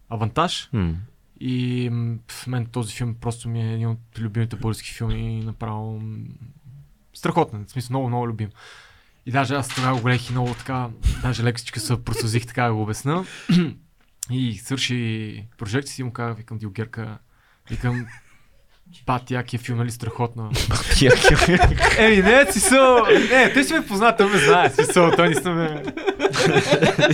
Авантаж. 0.09 0.69
М. 0.73 0.93
И 1.43 1.89
в 2.27 2.47
мен 2.47 2.65
този 2.65 2.95
филм 2.95 3.15
просто 3.15 3.49
ми 3.49 3.61
е 3.61 3.73
един 3.73 3.87
от 3.87 3.99
любимите 4.19 4.55
български 4.55 4.93
филми 4.93 5.39
и 5.39 5.43
направо 5.43 6.01
страхотен, 7.13 7.65
в 7.65 7.71
смисъл 7.71 7.89
много, 7.89 8.07
много 8.07 8.27
любим. 8.27 8.49
И 9.25 9.31
даже 9.31 9.55
аз 9.55 9.75
тогава 9.75 9.95
го 9.95 10.03
гледах 10.03 10.29
и 10.29 10.31
много 10.31 10.53
така, 10.53 10.89
даже 11.21 11.43
лекичка 11.43 11.79
се 11.79 12.03
просълзих 12.03 12.45
така 12.45 12.63
да 12.63 12.73
го 12.73 12.81
обясна. 12.81 13.25
И 14.31 14.57
свърши 14.57 15.45
прожекция 15.57 15.93
си 15.93 16.03
му 16.03 16.13
казах, 16.13 16.37
викам 16.37 16.57
Дилгерка, 16.57 17.17
викам, 17.69 18.07
Пати, 19.05 19.33
якия 19.33 19.59
филм, 19.59 19.77
нали 19.77 19.91
страхотно. 19.91 20.51
Еми, 21.97 22.21
не, 22.21 22.51
си 22.51 22.59
са... 22.59 23.03
Не, 23.31 23.53
те 23.53 23.63
си 23.63 23.73
ме 23.73 23.85
познат, 23.85 24.17
той 24.17 24.29
ме 24.29 24.37
знае, 24.37 24.69
смисъл, 24.69 25.11
той 25.11 25.29
не 25.29 25.35
съм 25.35 25.55
ме... 25.55 25.83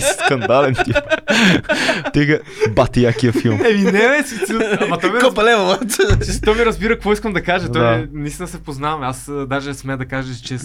Скандален 0.24 0.74
тип. 0.84 0.96
Тега, 2.12 2.40
бати 2.70 3.02
якия 3.02 3.32
филм. 3.32 3.60
Еми, 3.60 3.82
не, 3.82 3.92
бе, 3.92 4.22
си... 4.26 4.36
Ама 4.80 4.98
той 4.98 5.10
ме 5.10 5.18
Копа 5.18 5.44
лева, 5.44 5.78
той 6.44 6.54
ми 6.54 6.64
разбира 6.64 6.94
какво 6.94 7.12
искам 7.12 7.32
да 7.32 7.42
кажа. 7.42 7.72
Той 7.72 8.08
наистина 8.12 8.48
се 8.48 8.62
познаваме. 8.62 9.06
Аз 9.06 9.30
даже 9.46 9.74
сме 9.74 9.96
да 9.96 10.06
кажа, 10.06 10.34
че 10.34 10.58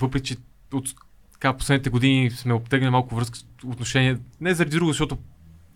въпреки, 0.00 0.26
че 0.26 0.36
от 0.72 0.84
така, 1.32 1.52
последните 1.52 1.90
години 1.90 2.30
сме 2.30 2.54
обтегнали 2.54 2.90
малко 2.90 3.14
връзка 3.14 3.38
с 3.38 3.44
отношения, 3.66 4.18
не 4.40 4.54
заради 4.54 4.76
друго, 4.76 4.90
защото 4.90 5.18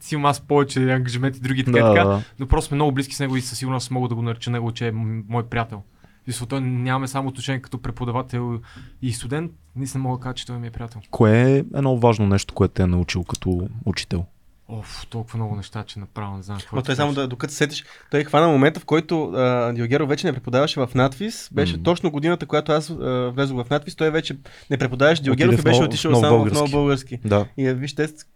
си 0.01 0.15
имам 0.15 0.25
аз 0.25 0.41
повече 0.41 0.93
ангажименти, 0.93 1.41
други 1.41 1.65
така, 1.65 1.79
Да, 1.79 1.95
така, 1.95 2.05
да. 2.05 2.23
но 2.39 2.47
просто 2.47 2.69
сме 2.69 2.75
много 2.75 2.93
близки 2.93 3.15
с 3.15 3.21
него 3.21 3.37
и 3.37 3.41
със 3.41 3.59
сигурност 3.59 3.91
мога 3.91 4.09
да 4.09 4.15
го 4.15 4.23
нареча 4.23 4.51
него, 4.51 4.73
че 4.73 4.89
е 4.89 4.93
мой 4.93 5.43
приятел. 5.43 5.83
И 6.27 6.47
той 6.49 6.61
нямаме 6.61 7.09
само 7.09 7.29
отношение 7.29 7.63
като 7.63 7.83
преподавател 7.83 8.61
и 9.03 9.13
студент, 9.13 9.53
наистина 9.77 10.03
мога 10.03 10.19
да 10.19 10.23
кажа, 10.23 10.35
че 10.35 10.47
той 10.47 10.59
ми 10.59 10.67
е 10.67 10.71
приятел. 10.71 11.01
Кое 11.11 11.53
е 11.53 11.65
едно 11.75 11.99
важно 11.99 12.27
нещо, 12.27 12.55
което 12.55 12.75
те 12.75 12.83
е 12.83 12.87
научил 12.87 13.25
като 13.25 13.69
учител? 13.85 14.25
Оф, 14.71 15.07
толкова 15.11 15.37
много 15.37 15.57
неща, 15.57 15.85
че 15.85 15.99
направо 15.99 16.37
не 16.37 16.43
знам 16.43 16.59
какво. 16.59 16.77
Но 16.77 16.83
той 16.83 16.97
само 16.97 17.13
да, 17.13 17.29
докато 17.29 17.53
се 17.53 17.57
сетиш, 17.57 17.85
той 18.11 18.25
хвана 18.25 18.49
момента, 18.49 18.81
в 18.81 18.85
който 18.85 19.25
а, 19.25 19.73
Диогеро 19.73 20.07
вече 20.07 20.27
не 20.27 20.33
преподаваше 20.33 20.81
в 20.81 20.89
надвис. 20.95 21.49
Беше 21.53 21.77
М. 21.77 21.83
точно 21.83 22.11
годината, 22.11 22.47
когато 22.47 22.73
аз 22.73 22.91
а, 22.91 23.31
влезох 23.35 23.65
в 23.65 23.71
надвис. 23.71 23.97
Той 23.97 24.11
вече 24.11 24.37
не 24.71 24.79
преподаваше 24.79 25.23
Диогеров 25.23 25.61
и 25.61 25.63
беше 25.63 25.83
отишъл 25.83 26.15
само 26.15 26.45
в 26.45 26.53
нов 26.53 26.71
български. 26.71 27.19
Да, 27.25 27.47
И 27.57 27.67
а, 27.69 27.75
виж, 27.75 27.95
те, 27.95 28.09
с- 28.09 28.27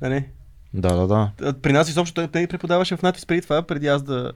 да 0.00 0.08
не, 0.08 0.28
да, 0.74 0.94
да, 0.94 1.06
да. 1.06 1.52
при 1.52 1.72
нас 1.72 1.88
изобщо 1.88 2.14
той, 2.14 2.28
той 2.28 2.46
преподаваше 2.46 2.96
в 2.96 3.02
надвис 3.02 3.26
преди 3.26 3.42
това, 3.42 3.62
преди 3.62 3.86
аз 3.86 4.02
да 4.02 4.32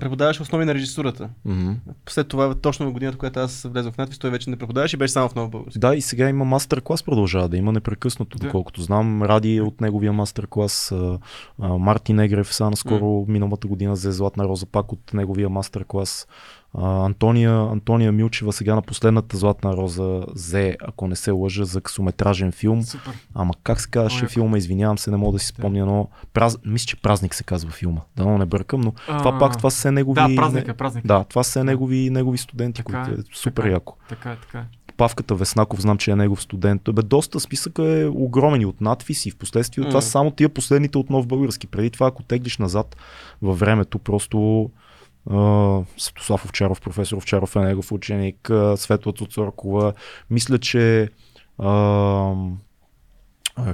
преподаваше 0.00 0.42
основи 0.42 0.64
на 0.64 0.74
режисурата. 0.74 1.28
Мгм. 1.44 1.72
След 2.08 2.28
това, 2.28 2.54
точно 2.54 2.86
в 2.86 2.92
годината, 2.92 3.18
когато 3.18 3.40
аз 3.40 3.62
влезох 3.62 3.94
в 3.94 3.98
надвис, 3.98 4.18
той 4.18 4.30
вече 4.30 4.50
не 4.50 4.56
преподаваше 4.56 4.96
и 4.96 4.98
беше 4.98 5.12
само 5.12 5.28
в 5.28 5.34
нов 5.34 5.50
български. 5.50 5.78
Да, 5.78 5.94
и 5.94 6.00
сега 6.00 6.28
има 6.28 6.44
мастер-клас, 6.44 7.02
продължава 7.02 7.48
да 7.48 7.56
има 7.56 7.72
непрекъснато, 7.72 8.38
Да. 8.38 8.46
доколкото 8.46 8.82
знам. 8.82 9.22
Ради 9.22 9.56
е 9.56 9.62
от 9.62 9.80
неговия 9.80 10.12
мастер-клас. 10.12 10.92
а, 10.92 11.18
а, 11.60 11.68
Мартин 11.68 12.18
Егрев 12.20 12.54
са 12.54 12.70
наскоро 12.70 13.24
миналата 13.28 13.66
година 13.68 13.92
взе 13.92 14.12
Златна 14.12 14.44
роза 14.44 14.66
пак 14.66 14.92
от 14.92 15.14
неговия 15.14 15.48
мастер-клас. 15.48 16.26
А, 16.78 17.04
Антония, 17.04 17.52
Антония 17.52 18.12
Милчева 18.12 18.52
сега 18.52 18.74
на 18.74 18.82
последната 18.82 19.36
Златна 19.36 19.76
роза 19.76 20.24
взе, 20.34 20.76
ако 20.80 21.08
не 21.08 21.16
се 21.16 21.30
лъжа, 21.30 21.64
за 21.64 21.80
късометражен 21.80 22.52
филм. 22.52 22.82
Супер. 22.82 23.12
Ама 23.34 23.54
как 23.62 23.80
се 23.80 23.90
казваше 23.90 24.26
филма, 24.26 24.58
извинявам 24.58 24.98
се, 24.98 25.10
не 25.10 25.16
мога 25.16 25.32
да 25.32 25.38
си 25.38 25.46
спомня, 25.46 25.86
но 25.86 26.08
праз... 26.32 26.58
мисля, 26.66 26.86
че 26.86 26.96
празник 26.96 27.34
се 27.34 27.44
казва 27.44 27.70
филма. 27.70 28.00
Да, 28.16 28.24
но 28.24 28.38
не 28.38 28.46
бъркам, 28.46 28.80
но 28.80 28.92
това 28.92 29.32
А, 29.34 29.38
пак 29.38 29.56
това 29.56 29.70
са 29.70 29.92
негови... 29.92 30.20
Да, 30.20 30.36
празник 30.36 30.68
е, 30.68 30.72
празник. 30.72 31.06
Да, 31.06 31.24
това 31.24 31.42
са 31.44 31.64
негови, 31.64 32.10
негови 32.10 32.38
студенти, 32.38 32.82
Така 32.84 33.02
които 33.04 33.20
е, 33.20 33.20
е 33.20 33.36
супер 33.36 33.62
така 33.62 33.68
е. 33.68 33.72
яко. 33.72 33.96
Така 34.08 34.30
е, 34.30 34.36
така. 34.36 34.64
Павката 34.96 35.34
Веснаков, 35.34 35.80
знам, 35.80 35.98
че 35.98 36.10
е 36.10 36.16
негов 36.16 36.42
студент. 36.42 36.82
Бе, 36.92 37.02
доста 37.02 37.40
списъка 37.40 38.00
е 38.00 38.06
огромен 38.06 38.60
и 38.60 38.66
от 38.66 38.80
надписи. 38.80 39.30
В 39.30 39.36
последствие 39.36 39.84
М. 39.84 39.90
това 39.90 40.00
са 40.00 40.10
само 40.10 40.30
тия 40.30 40.48
последните 40.48 40.98
от 40.98 41.10
нов 41.10 41.26
български. 41.26 41.66
Преди 41.66 41.90
това, 41.90 42.06
ако 42.06 42.22
теглиш 42.22 42.58
назад 42.58 42.96
във 43.42 43.58
времето, 43.58 43.98
просто 43.98 44.70
Светослав 45.96 46.44
Овчаров, 46.44 46.80
професор 46.80 47.16
Овчаров 47.16 47.56
е 47.56 47.58
негов 47.58 47.92
ученик, 47.92 48.50
Светла 48.76 49.12
Цуцоркова. 49.12 49.92
Мисля, 50.30 50.58
че 50.58 51.08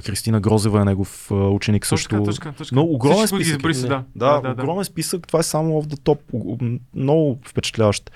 Кристина 0.05 0.39
Грозева 0.41 0.81
е 0.81 0.85
негов 0.85 1.31
ученик 1.31 1.83
Точка, 1.83 1.97
също. 1.97 2.23
точка, 2.23 2.53
точка. 2.57 2.75
Много 2.75 2.93
огромен 2.93 3.27
списък. 3.27 3.55
изброи 3.55 3.75
си, 3.75 3.85
е. 3.85 3.89
да. 3.89 4.03
Да, 4.15 4.41
да, 4.41 4.51
огромен 4.51 4.85
списък. 4.85 5.27
Това 5.27 5.39
е 5.39 5.43
само 5.43 5.81
в 5.81 5.87
the 5.87 5.95
top. 5.95 6.79
Много 6.95 7.39
впечатляващ 7.47 8.11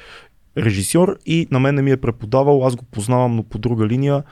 режисьор 0.57 1.17
и 1.25 1.47
на 1.51 1.59
мен 1.59 1.75
не 1.75 1.81
ми 1.81 1.91
е 1.91 1.97
преподавал, 1.97 2.67
аз 2.67 2.75
го 2.75 2.85
познавам, 2.85 3.35
но 3.35 3.43
по 3.43 3.57
друга 3.57 3.87
линия. 3.87 4.23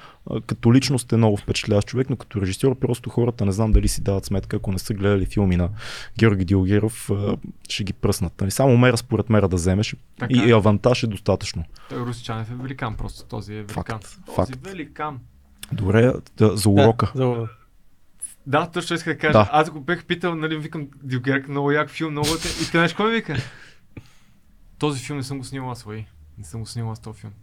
Като 0.46 0.74
личност 0.74 1.12
е 1.12 1.18
много 1.18 1.38
впечатляващ 1.38 1.88
човек, 1.88 2.10
но 2.10 2.16
като 2.16 2.42
режисьор 2.42 2.76
просто 2.76 3.10
хората 3.10 3.46
не 3.46 3.52
знам 3.52 3.72
дали 3.72 3.88
си 3.88 4.02
дават 4.02 4.26
сметка, 4.26 4.56
ако 4.56 4.72
не 4.72 4.80
са 4.80 4.94
гледали 4.94 5.26
филми 5.26 5.56
на 5.58 5.70
Георги 6.20 6.46
Дилгеров, 6.46 7.10
ще 7.70 7.84
ги 7.84 7.94
пръснат. 7.94 8.42
Нали? 8.42 8.52
Само 8.52 8.78
мера 8.78 8.98
според 8.98 9.30
мера 9.30 9.48
да 9.48 9.56
вземеш 9.56 9.96
Така 10.20 10.34
и, 10.34 10.40
е. 10.40 10.46
и 10.46 10.52
авантаж 10.52 11.04
е 11.04 11.08
достатъчно. 11.08 11.64
Той 11.90 12.00
Русичанев 12.00 12.52
е 12.52 12.56
великан 12.56 12.96
просто, 12.96 13.26
този 13.26 13.54
е 13.54 13.56
великан. 13.56 13.74
Факт, 13.84 14.18
Този 14.26 14.36
факт. 14.52 14.68
великан. 14.68 15.20
Добре, 15.72 16.14
да, 16.38 16.58
за 16.58 16.70
урока. 16.70 17.12
Да, 17.16 17.24
за- 17.26 17.48
Да, 18.48 18.66
точно 18.66 18.96
исках 18.96 19.14
да 19.14 19.20
кажа. 19.20 19.34
Да. 19.34 19.50
Аз 19.52 19.70
го 19.70 19.82
бех 19.82 20.06
питал, 20.06 20.36
нали, 20.36 20.58
викам, 20.58 20.88
Дюгерк, 21.04 21.48
много 21.48 21.72
як 21.72 21.90
филм, 21.90 22.12
много 22.12 22.28
те. 22.28 22.48
И 22.48 22.66
те 22.66 22.72
знаеш 22.72 23.00
ми 23.00 23.12
вика? 23.12 23.36
Този 24.84 25.04
филм 25.06 25.18
не 25.18 25.24
съм 25.24 25.38
го 25.38 25.44
снимал 25.44 25.72
аз, 25.72 25.86
лай. 25.86 26.06
Не 26.38 26.44
съм 26.44 26.60
го 26.60 26.66
снимал 26.66 26.92
аз 26.92 27.00
този 27.00 27.20
филм. 27.20 27.34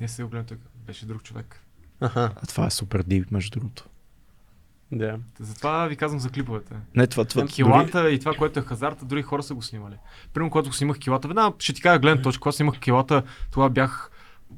Не 0.00 0.08
се 0.08 0.22
го 0.22 0.28
гледам 0.28 0.46
тук. 0.46 0.58
Беше 0.86 1.06
друг 1.06 1.22
човек. 1.22 1.60
Аха, 2.00 2.32
А 2.42 2.46
това 2.46 2.66
е 2.66 2.70
супер 2.70 3.02
дип, 3.02 3.30
между 3.30 3.58
другото. 3.58 3.88
да. 4.92 5.18
Затова 5.40 5.86
ви 5.86 5.96
казвам 5.96 6.20
за 6.20 6.30
клиповете. 6.30 6.74
Не, 6.94 7.06
това, 7.06 7.24
това 7.24 7.46
Килата 7.46 8.10
и 8.10 8.18
това, 8.18 8.32
което 8.34 8.58
е 8.60 8.62
хазарта, 8.62 9.04
други 9.04 9.22
хора 9.22 9.42
са 9.42 9.54
го 9.54 9.62
снимали. 9.62 9.96
Примерно, 10.32 10.50
когато 10.50 10.68
го 10.68 10.74
снимах 10.74 10.98
килата, 10.98 11.28
веднага 11.28 11.56
ще 11.58 11.72
ти 11.72 11.82
кажа 11.82 11.98
гледна 11.98 12.22
точка, 12.22 12.40
когато 12.40 12.56
снимах 12.56 12.78
килата, 12.78 13.22
тогава 13.50 13.70
бях 13.70 14.10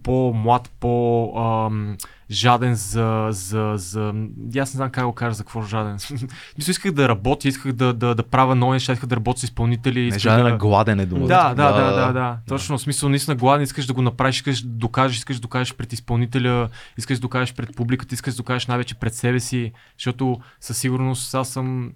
по-млад, 0.03 0.71
по-жаден 0.81 2.75
за, 2.75 3.29
за, 3.31 3.73
за... 3.77 4.13
Аз 4.59 4.75
не 4.75 4.77
знам 4.77 4.91
как 4.91 5.05
го 5.05 5.13
кажа 5.13 5.35
за 5.35 5.43
какво 5.43 5.63
жаден. 5.63 5.99
Мисля, 6.59 6.71
исках 6.71 6.93
да 6.93 7.09
работя, 7.09 7.49
исках 7.49 7.73
да, 7.73 7.93
да, 7.93 8.15
да 8.15 8.23
правя 8.23 8.55
нови 8.55 8.73
неща, 8.73 8.93
исках 8.93 9.09
да 9.09 9.17
работя 9.17 9.41
с 9.41 9.43
изпълнители. 9.43 10.11
Не 10.11 10.19
жаден, 10.19 10.45
да... 10.45 10.57
гладен 10.57 11.01
е 11.01 11.07
думата. 11.07 11.29
Да, 11.29 11.55
да, 11.55 11.73
да, 11.73 12.07
да, 12.07 12.13
да. 12.13 12.39
Точно, 12.49 12.79
в 12.79 12.81
смисъл, 12.81 13.09
наистина 13.09 13.37
гладен, 13.37 13.63
искаш 13.63 13.87
да 13.87 13.93
го 13.93 14.03
направиш, 14.03 14.37
искаш 14.37 14.61
да 14.61 14.69
докажеш, 14.69 15.17
искаш 15.17 15.37
да 15.37 15.43
докажеш 15.43 15.75
пред 15.75 15.93
изпълнителя, 15.93 16.69
искаш 16.99 17.19
да 17.19 17.23
докажеш 17.23 17.55
пред 17.55 17.77
публиката, 17.77 18.15
искаш 18.15 18.35
да 18.35 18.37
докажеш 18.37 18.67
най-вече 18.67 18.95
пред 18.95 19.15
себе 19.15 19.41
си, 19.41 19.73
защото 19.99 20.41
със 20.61 20.79
сигурност 20.79 21.35
аз 21.35 21.49
съм 21.49 21.93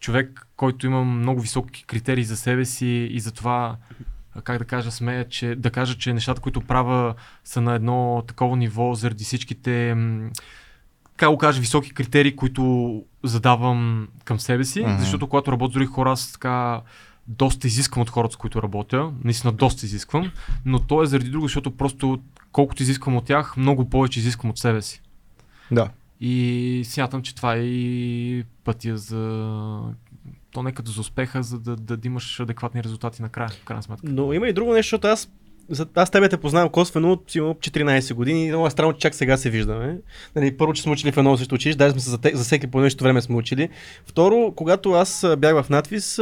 човек, 0.00 0.46
който 0.56 0.86
има 0.86 1.04
много 1.04 1.40
високи 1.40 1.84
критерии 1.84 2.24
за 2.24 2.36
себе 2.36 2.64
си 2.64 3.08
и 3.10 3.20
за 3.20 3.32
това 3.32 3.76
как 4.44 4.58
да 4.58 4.64
кажа, 4.64 4.90
смея, 4.90 5.28
че, 5.28 5.54
да 5.54 5.70
кажа, 5.70 5.98
че 5.98 6.12
нещата, 6.12 6.40
които 6.40 6.60
правя 6.60 7.14
са 7.44 7.60
на 7.60 7.74
едно 7.74 8.24
такова 8.26 8.56
ниво 8.56 8.94
заради 8.94 9.24
всичките 9.24 9.96
как 11.16 11.30
го 11.30 11.38
кажа, 11.38 11.60
високи 11.60 11.94
критерии, 11.94 12.36
които 12.36 13.02
задавам 13.22 14.08
към 14.24 14.40
себе 14.40 14.64
си, 14.64 14.80
Мгм. 14.80 14.98
защото 14.98 15.26
когато 15.26 15.52
работя 15.52 15.70
с 15.70 15.74
други 15.74 15.86
хора, 15.86 16.12
аз 16.12 16.32
така 16.32 16.80
доста 17.28 17.66
изисквам 17.66 18.02
от 18.02 18.10
хората, 18.10 18.34
с 18.34 18.36
които 18.36 18.62
работя. 18.62 19.10
Наистина 19.24 19.52
доста 19.52 19.86
изисквам, 19.86 20.32
но 20.64 20.78
то 20.78 21.02
е 21.02 21.06
заради 21.06 21.30
друго, 21.30 21.44
защото 21.46 21.70
просто 21.76 22.20
колкото 22.52 22.82
изисквам 22.82 23.16
от 23.16 23.24
тях, 23.24 23.56
много 23.56 23.90
повече 23.90 24.18
изисквам 24.20 24.50
от 24.50 24.58
себе 24.58 24.82
си. 24.82 25.02
да. 25.70 25.90
И 26.20 26.82
смятам, 26.86 27.22
че 27.22 27.34
това 27.34 27.54
е 27.54 27.60
и 27.62 28.44
пътя 28.64 28.96
за 28.96 29.80
то 30.56 30.62
не 30.62 30.72
като 30.72 30.90
за 30.90 31.00
успеха, 31.00 31.42
за 31.42 31.58
да, 31.58 31.76
да, 31.76 31.96
да 31.96 32.08
имаш 32.08 32.40
адекватни 32.40 32.82
резултати 32.82 33.22
накрая, 33.22 33.48
в 33.48 33.64
крайна 33.64 33.82
сметка. 33.82 34.06
Но 34.08 34.32
има 34.32 34.48
и 34.48 34.52
друго 34.52 34.72
нещо, 34.72 34.86
защото 34.86 35.06
аз 35.06 35.28
аз 35.94 36.10
тебе 36.10 36.28
те 36.28 36.36
познавам 36.36 36.68
косвено 36.68 37.12
от 37.12 37.24
сигурно 37.30 37.54
14 37.54 38.14
години 38.14 38.44
и 38.44 38.48
много 38.48 38.66
е 38.66 38.70
странно, 38.70 38.92
че 38.92 38.98
чак 38.98 39.14
сега 39.14 39.36
се 39.36 39.50
виждаме. 39.50 39.98
Нали, 40.36 40.56
първо, 40.56 40.72
че 40.72 40.82
сме 40.82 40.92
учили 40.92 41.12
в 41.12 41.16
едно 41.16 41.36
също 41.36 41.54
училище, 41.54 41.78
даже 41.78 41.92
сме 41.92 42.00
за, 42.00 42.18
за 42.34 42.44
всеки 42.44 42.66
по 42.66 42.80
нещо 42.80 43.04
време 43.04 43.22
сме 43.22 43.36
учили. 43.36 43.68
Второ, 44.06 44.52
когато 44.56 44.92
аз 44.92 45.26
бях 45.38 45.62
в 45.62 45.70
надвис, 45.70 46.20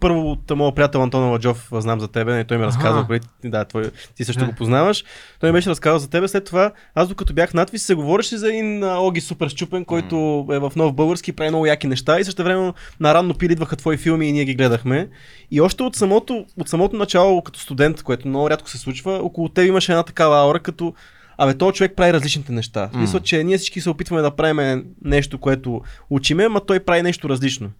първо 0.00 0.30
от 0.30 0.50
моят 0.50 0.74
приятел 0.74 1.02
Антон 1.02 1.30
Ладжов, 1.30 1.68
знам 1.72 2.00
за 2.00 2.08
тебе, 2.08 2.32
нали, 2.32 2.44
той 2.44 2.58
ми 2.58 2.64
Аха. 2.64 2.72
разказа, 2.76 3.04
преди, 3.08 3.26
да, 3.44 3.64
твой, 3.64 3.90
ти 4.16 4.24
също 4.24 4.40
Да. 4.40 4.46
го 4.46 4.56
познаваш. 4.56 5.04
Той 5.40 5.50
ми 5.50 5.52
беше 5.52 5.70
разказал 5.70 5.98
за 5.98 6.10
тебе, 6.10 6.28
след 6.28 6.44
това 6.44 6.72
аз 6.94 7.08
докато 7.08 7.32
бях 7.32 7.54
надвис 7.54 7.82
се 7.82 7.94
говореше 7.94 8.36
за 8.36 8.48
един 8.48 8.84
Оги 8.84 9.20
супер 9.20 9.48
щупен, 9.48 9.84
който 9.84 10.16
е 10.52 10.58
в 10.58 10.72
нов 10.76 10.94
български, 10.94 11.32
прави 11.32 11.50
много 11.50 11.66
яки 11.66 11.86
неща 11.86 12.20
и 12.20 12.24
също 12.24 12.44
време 12.44 12.72
на 13.00 13.14
ранно 13.14 13.34
пили 13.34 13.52
идваха 13.52 13.76
твои 13.76 13.96
филми 13.96 14.28
и 14.28 14.32
ние 14.32 14.44
ги 14.44 14.54
гледахме. 14.54 15.08
И 15.50 15.60
още 15.60 15.82
от 15.82 15.96
самото, 15.96 16.44
от 16.60 16.68
самото 16.68 16.96
начало, 16.96 17.42
като 17.42 17.60
студент, 17.60 18.02
което 18.02 18.28
много 18.28 18.50
рядко 18.50 18.70
се 18.70 18.78
случва, 18.78 19.12
около 19.12 19.48
теб 19.48 19.66
имаше 19.66 19.92
една 19.92 20.02
такава 20.02 20.38
аура, 20.38 20.58
като 20.58 20.94
Абе, 21.42 21.54
този 21.54 21.74
човек 21.74 21.92
прави 21.96 22.12
различните 22.12 22.52
неща. 22.52 22.88
В 22.92 22.94
смисъл, 22.96 23.20
че 23.20 23.44
ние 23.44 23.58
всички 23.58 23.80
се 23.80 23.90
опитваме 23.90 24.22
да 24.22 24.30
правим 24.30 24.84
нещо, 25.04 25.38
което 25.38 25.80
учиме, 26.10 26.48
ма 26.48 26.60
той 26.60 26.80
прави 26.80 27.02
нещо 27.02 27.28
различно. 27.28 27.70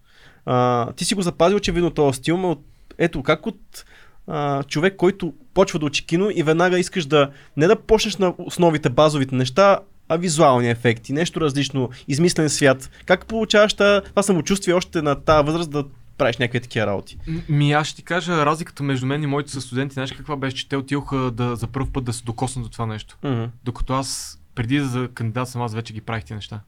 А, 0.46 0.92
ти 0.92 1.04
си 1.04 1.14
го 1.14 1.22
запазил 1.22 1.56
очевидно 1.56 1.90
този 1.90 2.18
стил, 2.18 2.36
но 2.36 2.56
ето 2.98 3.22
как 3.22 3.46
от 3.46 3.84
а, 4.26 4.62
човек, 4.62 4.96
който 4.96 5.34
почва 5.54 5.78
да 5.78 5.86
учи 5.86 6.06
кино 6.06 6.30
и 6.34 6.42
веднага 6.42 6.78
искаш 6.78 7.06
да 7.06 7.30
не 7.56 7.66
да 7.66 7.76
почнеш 7.76 8.16
на 8.16 8.34
основите, 8.38 8.88
базовите 8.88 9.34
неща, 9.34 9.78
а 10.08 10.16
визуални 10.16 10.70
ефекти, 10.70 11.12
нещо 11.12 11.40
различно, 11.40 11.90
измислен 12.08 12.50
свят. 12.50 12.90
Как 13.06 13.26
получаваш 13.26 13.74
това 13.74 14.22
самочувствие 14.22 14.74
още 14.74 15.02
на 15.02 15.14
тази 15.14 15.46
възраст 15.46 15.70
да 15.70 15.84
правиш 16.18 16.36
някакви 16.36 16.60
такива 16.60 16.86
работи? 16.86 17.18
Ми 17.48 17.72
аз 17.72 17.86
ще 17.86 17.96
ти 17.96 18.02
кажа 18.02 18.46
разликата 18.46 18.82
между 18.82 19.06
мен 19.06 19.22
и 19.22 19.26
моите 19.26 19.60
студенти. 19.60 19.94
Знаеш 19.94 20.12
каква 20.12 20.36
беше, 20.36 20.56
че 20.56 20.68
те 20.68 20.76
отидоха 20.76 21.16
да, 21.16 21.56
за 21.56 21.66
първ 21.66 21.86
път 21.92 22.04
да 22.04 22.12
се 22.12 22.24
докоснат 22.24 22.64
до 22.64 22.70
това 22.70 22.86
нещо. 22.86 23.18
Мгм. 23.24 23.44
Докато 23.64 23.92
аз 23.92 24.40
преди 24.54 24.80
да 24.80 25.08
кандидат 25.08 25.48
съм, 25.48 25.62
аз 25.62 25.74
вече 25.74 25.92
ги 25.92 26.00
правих 26.00 26.24
тези 26.24 26.34
неща. 26.34 26.60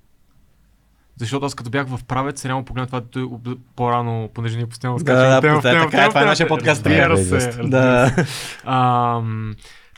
Защото 1.23 1.47
аз 1.47 1.55
като 1.55 1.71
бях 1.71 1.87
в 1.87 2.05
правец, 2.05 2.45
реално 2.45 2.65
погледна 2.65 2.87
това 2.87 3.01
той 3.01 3.29
по-рано, 3.77 4.31
понеже 4.35 4.57
ние 4.57 4.67
постоянно 4.67 4.97
Да, 4.97 5.01
скачаме 5.01 5.29
да, 5.29 5.41
тема 5.41 5.55
да, 5.55 5.61
тема 5.63 5.81
в 5.81 5.91
така 5.91 5.97
е, 5.97 6.01
тема 6.01 6.09
това 6.09 6.23
е 6.23 6.25
нашия 6.25 6.49
подкаст, 6.49 6.87
е. 6.87 7.09
Разбира 7.09 7.39
Да, 7.39 7.41
се. 7.41 7.63
Да. 7.63 8.25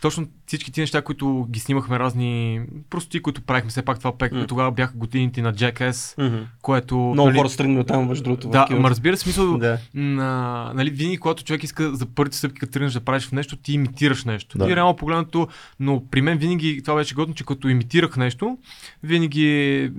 Точно 0.04 0.26
всички 0.46 0.72
ти 0.72 0.80
неща, 0.80 1.02
които 1.02 1.46
ги 1.50 1.60
снимахме 1.60 1.98
разни 1.98 2.60
простоти, 2.90 3.22
които 3.22 3.42
правихме, 3.42 3.70
все 3.70 3.82
пак 3.82 3.98
това 3.98 4.18
пек, 4.18 4.32
М. 4.32 4.46
тогава 4.46 4.72
бяха 4.72 4.92
годините 4.96 5.42
на 5.42 5.54
Jackass, 5.54 6.28
Мгм. 6.28 6.42
което... 6.62 6.96
Много 6.96 7.32
хора 7.36 7.48
са 7.48 7.56
тръгнали 7.56 7.80
от 7.80 7.86
там, 7.86 8.08
между 8.08 8.24
другото. 8.24 8.48
Да, 8.48 8.66
ма 8.70 8.90
разбира 8.90 9.16
смисъл, 9.16 9.58
Да. 9.58 9.78
на, 9.94 10.70
нали, 10.74 10.90
винаги 10.90 11.16
когато 11.18 11.44
човек 11.44 11.62
иска 11.64 11.94
за 11.94 12.06
първите 12.06 12.36
стъпки, 12.36 12.60
като 12.60 12.72
тръгнеш 12.72 12.92
да 12.92 13.00
правиш 13.00 13.26
в 13.28 13.32
нещо, 13.32 13.56
ти 13.56 13.72
имитираш 13.72 14.24
нещо. 14.24 14.58
Да. 14.58 14.70
И 14.70 14.76
реално 14.76 14.96
погледнато, 14.96 15.48
но 15.80 16.02
при 16.10 16.22
мен 16.22 16.38
винаги 16.38 16.82
това 16.84 16.96
беше 16.96 17.14
годно, 17.14 17.34
че 17.34 17.44
като 17.44 17.68
имитирах 17.68 18.16
нещо, 18.16 18.58
винаги 19.02 19.90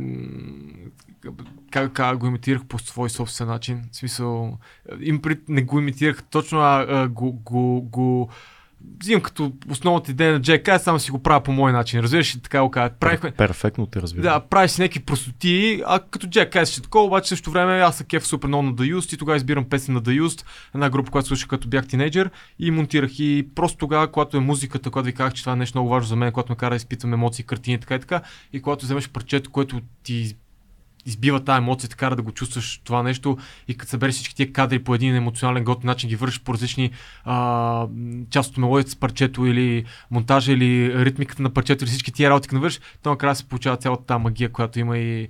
как, 1.71 1.93
как 1.93 2.17
го 2.17 2.28
имитирах 2.28 2.65
по 2.65 2.80
свой 2.80 3.09
собствен 3.09 3.47
начин. 3.47 3.82
В 3.91 3.95
смисъл, 3.95 4.57
им 4.99 5.21
пред, 5.21 5.49
не 5.49 5.61
го 5.61 5.80
имитирах 5.80 6.23
точно, 6.23 6.59
а, 6.59 6.86
а 6.89 7.07
го, 7.07 7.32
го, 7.32 7.82
го 7.82 8.30
взимам 8.99 9.21
като 9.21 9.51
основната 9.69 10.11
идея 10.11 10.34
на 10.34 10.41
Джек, 10.41 10.67
аз 10.67 10.84
само 10.84 10.99
си 10.99 11.11
го 11.11 11.23
правя 11.23 11.41
по 11.41 11.51
мой 11.51 11.71
начин. 11.71 11.99
Разбираш 11.99 12.36
ли 12.36 12.39
така 12.39 12.61
го 12.61 12.71
кажа? 12.71 12.93
Правихме, 12.99 13.32
Перфектно 13.32 13.86
те 13.86 14.01
разбира. 14.01 14.21
да, 14.23 14.39
правиш 14.39 14.71
си 14.71 14.82
някакви 14.82 14.99
простоти, 14.99 15.82
а 15.86 15.99
като 15.99 16.28
Джек 16.28 16.53
казваш 16.53 16.69
ще 16.69 16.82
такова, 16.82 17.05
обаче 17.05 17.30
също 17.30 17.51
време 17.51 17.73
аз 17.73 17.97
съм 17.97 18.07
кеф 18.07 18.28
супер 18.28 18.47
много 18.47 18.63
на 18.63 18.73
The 18.73 18.95
Used 18.95 19.13
и 19.13 19.17
тогава 19.17 19.38
избирам 19.38 19.69
песен 19.69 19.93
на 19.93 20.01
The 20.01 20.21
Used, 20.21 20.45
една 20.76 20.89
група, 20.89 21.11
която 21.11 21.28
слушах 21.28 21.47
като 21.47 21.67
бях 21.67 21.88
тинейджър 21.88 22.30
и 22.59 22.71
монтирах 22.71 23.19
и 23.19 23.47
просто 23.55 23.78
тогава, 23.78 24.11
когато 24.11 24.38
е 24.38 24.39
музиката, 24.39 24.89
когато 24.89 25.05
ви 25.05 25.13
казах, 25.13 25.34
че 25.34 25.43
това 25.43 25.53
е 25.53 25.55
нещо 25.55 25.78
много 25.78 25.89
важно 25.89 26.07
за 26.07 26.15
мен, 26.15 26.32
когато 26.32 26.51
ме 26.51 26.55
кара 26.55 26.69
да 26.69 26.76
изпитвам 26.76 27.13
емоции, 27.13 27.45
картини, 27.45 27.80
така 27.80 27.95
и 27.95 27.99
така, 27.99 28.21
и 28.53 28.61
когато 28.61 28.86
вземеш 28.86 29.09
парчето, 29.09 29.51
което 29.51 29.82
ти 30.03 30.36
избива 31.05 31.43
тази 31.43 31.57
емоция, 31.57 31.89
така 31.89 32.09
да 32.09 32.21
го 32.21 32.31
чувстваш 32.31 32.81
това 32.83 33.03
нещо. 33.03 33.37
И 33.67 33.77
като 33.77 33.89
събереш 33.89 34.15
всички 34.15 34.35
тия 34.35 34.51
кадри 34.51 34.83
по 34.83 34.95
един 34.95 35.15
емоционален 35.15 35.63
готин 35.63 35.87
начин, 35.87 36.09
ги 36.09 36.15
вършиш 36.15 36.41
по 36.41 36.53
различни 36.53 36.91
а, 37.23 37.87
част 38.29 38.51
от 38.51 38.57
мелодията 38.57 38.91
с 38.91 38.95
парчето 38.95 39.45
или 39.45 39.85
монтажа 40.11 40.51
или 40.51 41.05
ритмиката 41.05 41.43
на 41.43 41.49
парчето 41.49 41.83
или 41.83 41.91
всички 41.91 42.11
тия 42.11 42.29
работи, 42.29 42.47
като 42.47 42.55
навършиш, 42.55 42.81
то 43.03 43.09
накрая 43.09 43.35
се 43.35 43.47
получава 43.47 43.77
цялата 43.77 44.05
тази 44.05 44.23
магия, 44.23 44.51
която 44.51 44.79
има 44.79 44.97
и 44.97 45.27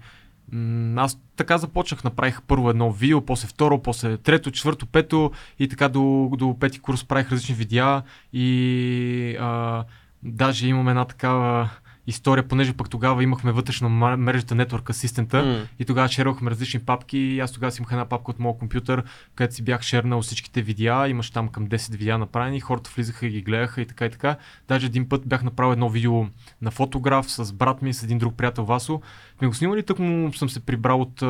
м, 0.51 1.01
аз 1.01 1.17
така 1.35 1.57
започнах, 1.57 2.03
направих 2.03 2.41
първо 2.41 2.69
едно 2.69 2.91
видео, 2.91 3.25
после 3.25 3.47
второ, 3.47 3.81
после 3.81 4.17
трето, 4.17 4.51
четвърто, 4.51 4.85
пето 4.85 5.31
и 5.59 5.67
така 5.67 5.89
до, 5.89 6.31
до 6.37 6.59
пети 6.59 6.79
курс 6.79 7.03
правих 7.03 7.31
различни 7.31 7.55
видеа 7.55 8.01
и 8.33 9.37
а, 9.39 9.83
даже 10.23 10.67
имам 10.67 10.89
една 10.89 11.05
такава 11.05 11.69
история, 12.07 12.47
понеже 12.47 12.73
пък 12.73 12.89
тогава 12.89 13.23
имахме 13.23 13.51
вътрешно 13.51 13.89
ма- 13.89 14.15
мрежата 14.15 14.55
Network 14.55 14.91
Assistant 14.91 15.43
М. 15.43 15.67
и 15.79 15.85
тогава 15.85 16.07
шервахме 16.07 16.51
различни 16.51 16.79
папки 16.79 17.17
и 17.17 17.39
аз 17.39 17.51
тогава 17.51 17.71
си 17.71 17.81
имах 17.81 17.91
една 17.91 18.05
папка 18.05 18.31
от 18.31 18.39
моят 18.39 18.57
компютър, 18.57 19.03
където 19.35 19.55
си 19.55 19.63
бях 19.63 19.81
шернал 19.81 20.21
всичките 20.21 20.61
видеа, 20.61 21.07
имаш 21.07 21.31
там 21.31 21.47
към 21.47 21.67
10 21.67 21.91
видеа 21.97 22.17
направени, 22.17 22.59
хората 22.59 22.91
влизаха 22.95 23.27
и 23.27 23.29
ги 23.29 23.41
гледаха 23.41 23.81
и 23.81 23.85
така 23.85 24.05
и 24.05 24.09
така. 24.09 24.37
Даже 24.67 24.85
един 24.85 25.09
път 25.09 25.27
бях 25.27 25.43
направил 25.43 25.71
едно 25.71 25.89
видео 25.89 26.25
на 26.61 26.71
фотограф 26.71 27.31
с 27.31 27.53
брат 27.53 27.81
ми, 27.81 27.93
с 27.93 28.03
един 28.03 28.17
друг 28.17 28.35
приятел 28.35 28.65
Васо. 28.65 29.01
Ми 29.41 29.47
го 29.47 29.53
снимали, 29.53 29.83
тък 29.83 29.99
му 29.99 30.33
съм 30.33 30.49
се 30.49 30.65
прибрал 30.65 31.01
от, 31.01 31.21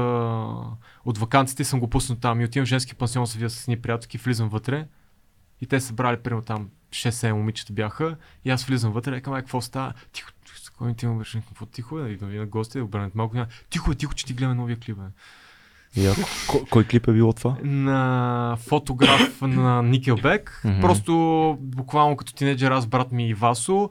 от 1.05 1.17
вакансите 1.17 1.61
и 1.61 1.65
съм 1.65 1.79
го 1.79 1.89
пуснал 1.89 2.17
там 2.17 2.41
и 2.41 2.45
отивам 2.45 2.65
в 2.65 2.69
женски 2.69 2.95
пансион, 2.95 3.27
с 3.27 3.63
едни 3.63 3.81
приятелки, 3.81 4.17
влизам 4.17 4.49
вътре 4.49 4.85
и 5.61 5.65
те 5.65 5.79
са 5.79 5.93
брали 5.93 6.17
примерно 6.17 6.43
там 6.43 6.69
6-7 6.89 7.31
момичета 7.31 7.73
бяха 7.73 8.17
и 8.45 8.49
аз 8.49 8.65
влизам 8.65 8.91
вътре, 8.91 9.15
викам, 9.15 9.33
ай, 9.33 9.41
какво 9.41 9.61
става? 9.61 9.93
Тихо, 10.11 10.31
спокойно, 10.75 10.95
ти 10.95 11.07
му 11.07 11.17
беше 11.17 11.41
какво 11.47 11.65
тихо 11.65 11.99
е, 11.99 12.15
да 12.15 12.25
ви 12.25 12.37
на 12.37 12.45
гости, 12.45 12.77
да 12.77 12.83
обърнат 12.83 13.15
малко. 13.15 13.35
няма. 13.35 13.47
Тихо 13.69 13.91
е, 13.91 13.95
тихо, 13.95 14.13
че 14.13 14.25
ти 14.25 14.33
гледаме 14.33 14.55
новия 14.55 14.79
клип. 14.79 14.97
Бе. 14.97 15.03
Яко. 16.03 16.21
Кой, 16.47 16.61
кой 16.69 16.83
клип 16.83 17.07
е 17.07 17.13
било 17.13 17.33
това? 17.33 17.57
На 17.63 18.57
фотограф 18.59 19.41
на 19.41 19.83
Nickelback. 19.83 20.49
Мгм. 20.65 20.81
Просто 20.81 21.57
буквално 21.59 22.17
като 22.17 22.33
тинейджер 22.33 22.71
аз, 22.71 22.87
брат 22.87 23.11
ми 23.11 23.29
и 23.29 23.33
Васо, 23.33 23.89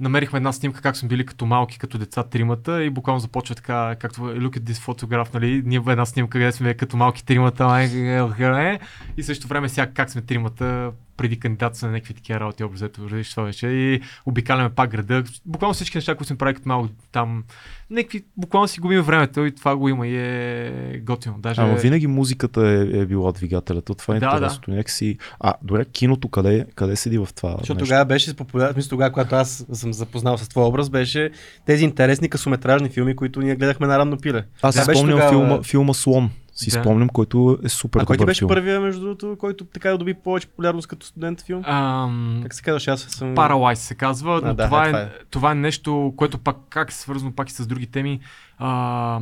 намерихме 0.00 0.36
една 0.36 0.52
снимка 0.52 0.80
как 0.80 0.96
сме 0.96 1.08
били 1.08 1.26
като 1.26 1.46
малки, 1.46 1.78
като 1.78 1.98
деца 1.98 2.22
тримата 2.22 2.84
и 2.84 2.90
буквално 2.90 3.20
започва 3.20 3.54
така, 3.54 3.96
както 3.98 4.20
look 4.20 4.58
at 4.58 4.72
this 4.72 4.72
photograph, 4.72 5.34
нали, 5.34 5.62
ние 5.66 5.82
една 5.88 6.06
снимка, 6.06 6.38
къде 6.38 6.52
сме 6.52 6.74
като 6.74 6.96
малки 6.96 7.24
тримата, 7.24 7.66
май, 7.66 7.84
е, 7.84 8.26
е, 8.38 8.72
е, 8.72 8.80
и 9.16 9.22
също 9.22 9.48
време 9.48 9.68
сега 9.68 9.86
как 9.86 10.10
сме 10.10 10.22
тримата, 10.22 10.92
преди 11.20 11.40
кандидата 11.40 11.86
на 11.86 11.92
някакви 11.92 12.14
такива 12.14 12.40
работи, 12.40 12.64
образето, 12.64 13.02
виждаш 13.02 13.30
това 13.30 13.42
вече. 13.42 13.66
И 13.66 14.00
обикаляме 14.26 14.70
пак 14.70 14.90
града. 14.90 15.24
Буквално 15.46 15.74
всички 15.74 15.96
неща, 15.96 16.14
които 16.14 16.26
сме 16.26 16.36
правили 16.38 16.54
като 16.54 16.68
малко 16.68 16.88
там, 17.12 17.44
някакви, 17.90 18.24
буквално 18.36 18.68
си 18.68 18.80
губим 18.80 19.02
времето 19.02 19.44
и 19.44 19.54
това 19.54 19.76
го 19.76 19.88
има 19.88 20.06
и 20.06 20.16
е 20.16 21.00
готино. 21.02 21.34
Даже... 21.38 21.60
Ама 21.60 21.74
винаги 21.74 22.06
музиката 22.06 22.60
е, 22.68 23.00
е 23.00 23.06
била 23.06 23.32
двигателят. 23.32 23.84
То 23.84 23.94
Това 23.94 24.16
е 24.16 24.20
Да, 24.20 24.30
интересното. 24.34 24.70
Някакси... 24.70 25.18
А, 25.40 25.54
добре, 25.62 25.84
киното 25.84 26.28
къде, 26.28 26.66
къде 26.74 26.96
седи 26.96 27.18
в 27.18 27.28
това? 27.36 27.50
Защото 27.58 27.74
нещо? 27.74 27.84
тогава 27.84 28.04
беше 28.04 28.36
популярно, 28.36 28.72
мисля 28.76 28.88
тогава, 28.88 29.12
когато 29.12 29.34
аз 29.34 29.66
съм 29.72 29.92
запознал 29.92 30.38
с 30.38 30.48
твой 30.48 30.64
образ, 30.64 30.90
беше 30.90 31.30
тези 31.66 31.84
интересни 31.84 32.28
късометражни 32.28 32.88
филми, 32.88 33.16
които 33.16 33.40
ние 33.40 33.56
гледахме 33.56 33.86
на 33.86 33.98
ранно 33.98 34.18
пиле. 34.18 34.44
Аз 34.62 34.74
си 34.74 34.80
Да, 34.80 34.86
беше 34.86 34.98
спомням 34.98 35.18
тогава- 35.18 35.30
филма, 35.30 35.62
филма 35.62 35.94
Слон. 35.94 36.30
Си 36.60 36.70
Да. 36.70 36.80
спомням, 36.80 37.08
който 37.08 37.58
е 37.64 37.68
супер 37.68 38.00
А 38.00 38.04
кой 38.06 38.16
ти 38.16 38.18
добър 38.18 38.30
беше 38.30 38.38
филм. 38.38 38.48
първия, 38.48 38.80
между 38.80 39.00
другото, 39.00 39.36
който 39.38 39.64
така 39.64 39.90
да 39.90 39.98
доби 39.98 40.14
повече 40.14 40.46
популярност 40.46 40.88
като 40.88 41.06
студент 41.06 41.40
филм? 41.40 41.62
Ам, 41.64 42.40
Как 42.42 42.54
се 42.54 42.62
казваше? 42.62 42.90
Аз 42.90 43.00
съм... 43.00 43.34
Paralyze 43.36 43.74
се 43.74 43.94
казва, 43.94 44.40
но 44.44 44.50
А, 44.50 44.54
да, 44.54 44.64
това, 44.64 44.86
е, 44.86 44.88
е, 44.88 44.92
това 44.92 45.00
е. 45.00 45.10
това 45.30 45.52
е 45.52 45.54
нещо, 45.54 46.14
което 46.16 46.38
пак 46.38 46.56
как 46.68 46.90
е 46.90 46.94
свързано 46.94 47.32
пак 47.32 47.48
и 47.50 47.52
с 47.52 47.66
други 47.66 47.86
теми. 47.86 48.20
А, 48.58 49.20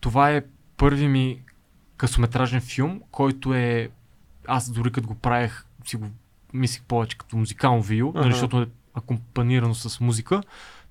това 0.00 0.30
е 0.30 0.42
първи 0.76 1.08
ми 1.08 1.40
късометражен 1.96 2.60
филм, 2.60 3.00
който 3.10 3.54
е... 3.54 3.88
Аз 4.46 4.70
дори 4.70 4.92
като 4.92 5.08
го 5.08 5.14
правех, 5.14 5.66
си 5.84 5.96
го 5.96 6.06
мислих 6.52 6.82
повече 6.82 7.18
като 7.18 7.36
музикално 7.36 7.82
видео, 7.82 8.12
нали, 8.12 8.32
защото 8.32 8.60
е 8.62 8.66
акомпанирано 8.94 9.74
с 9.74 10.00
музика, 10.00 10.40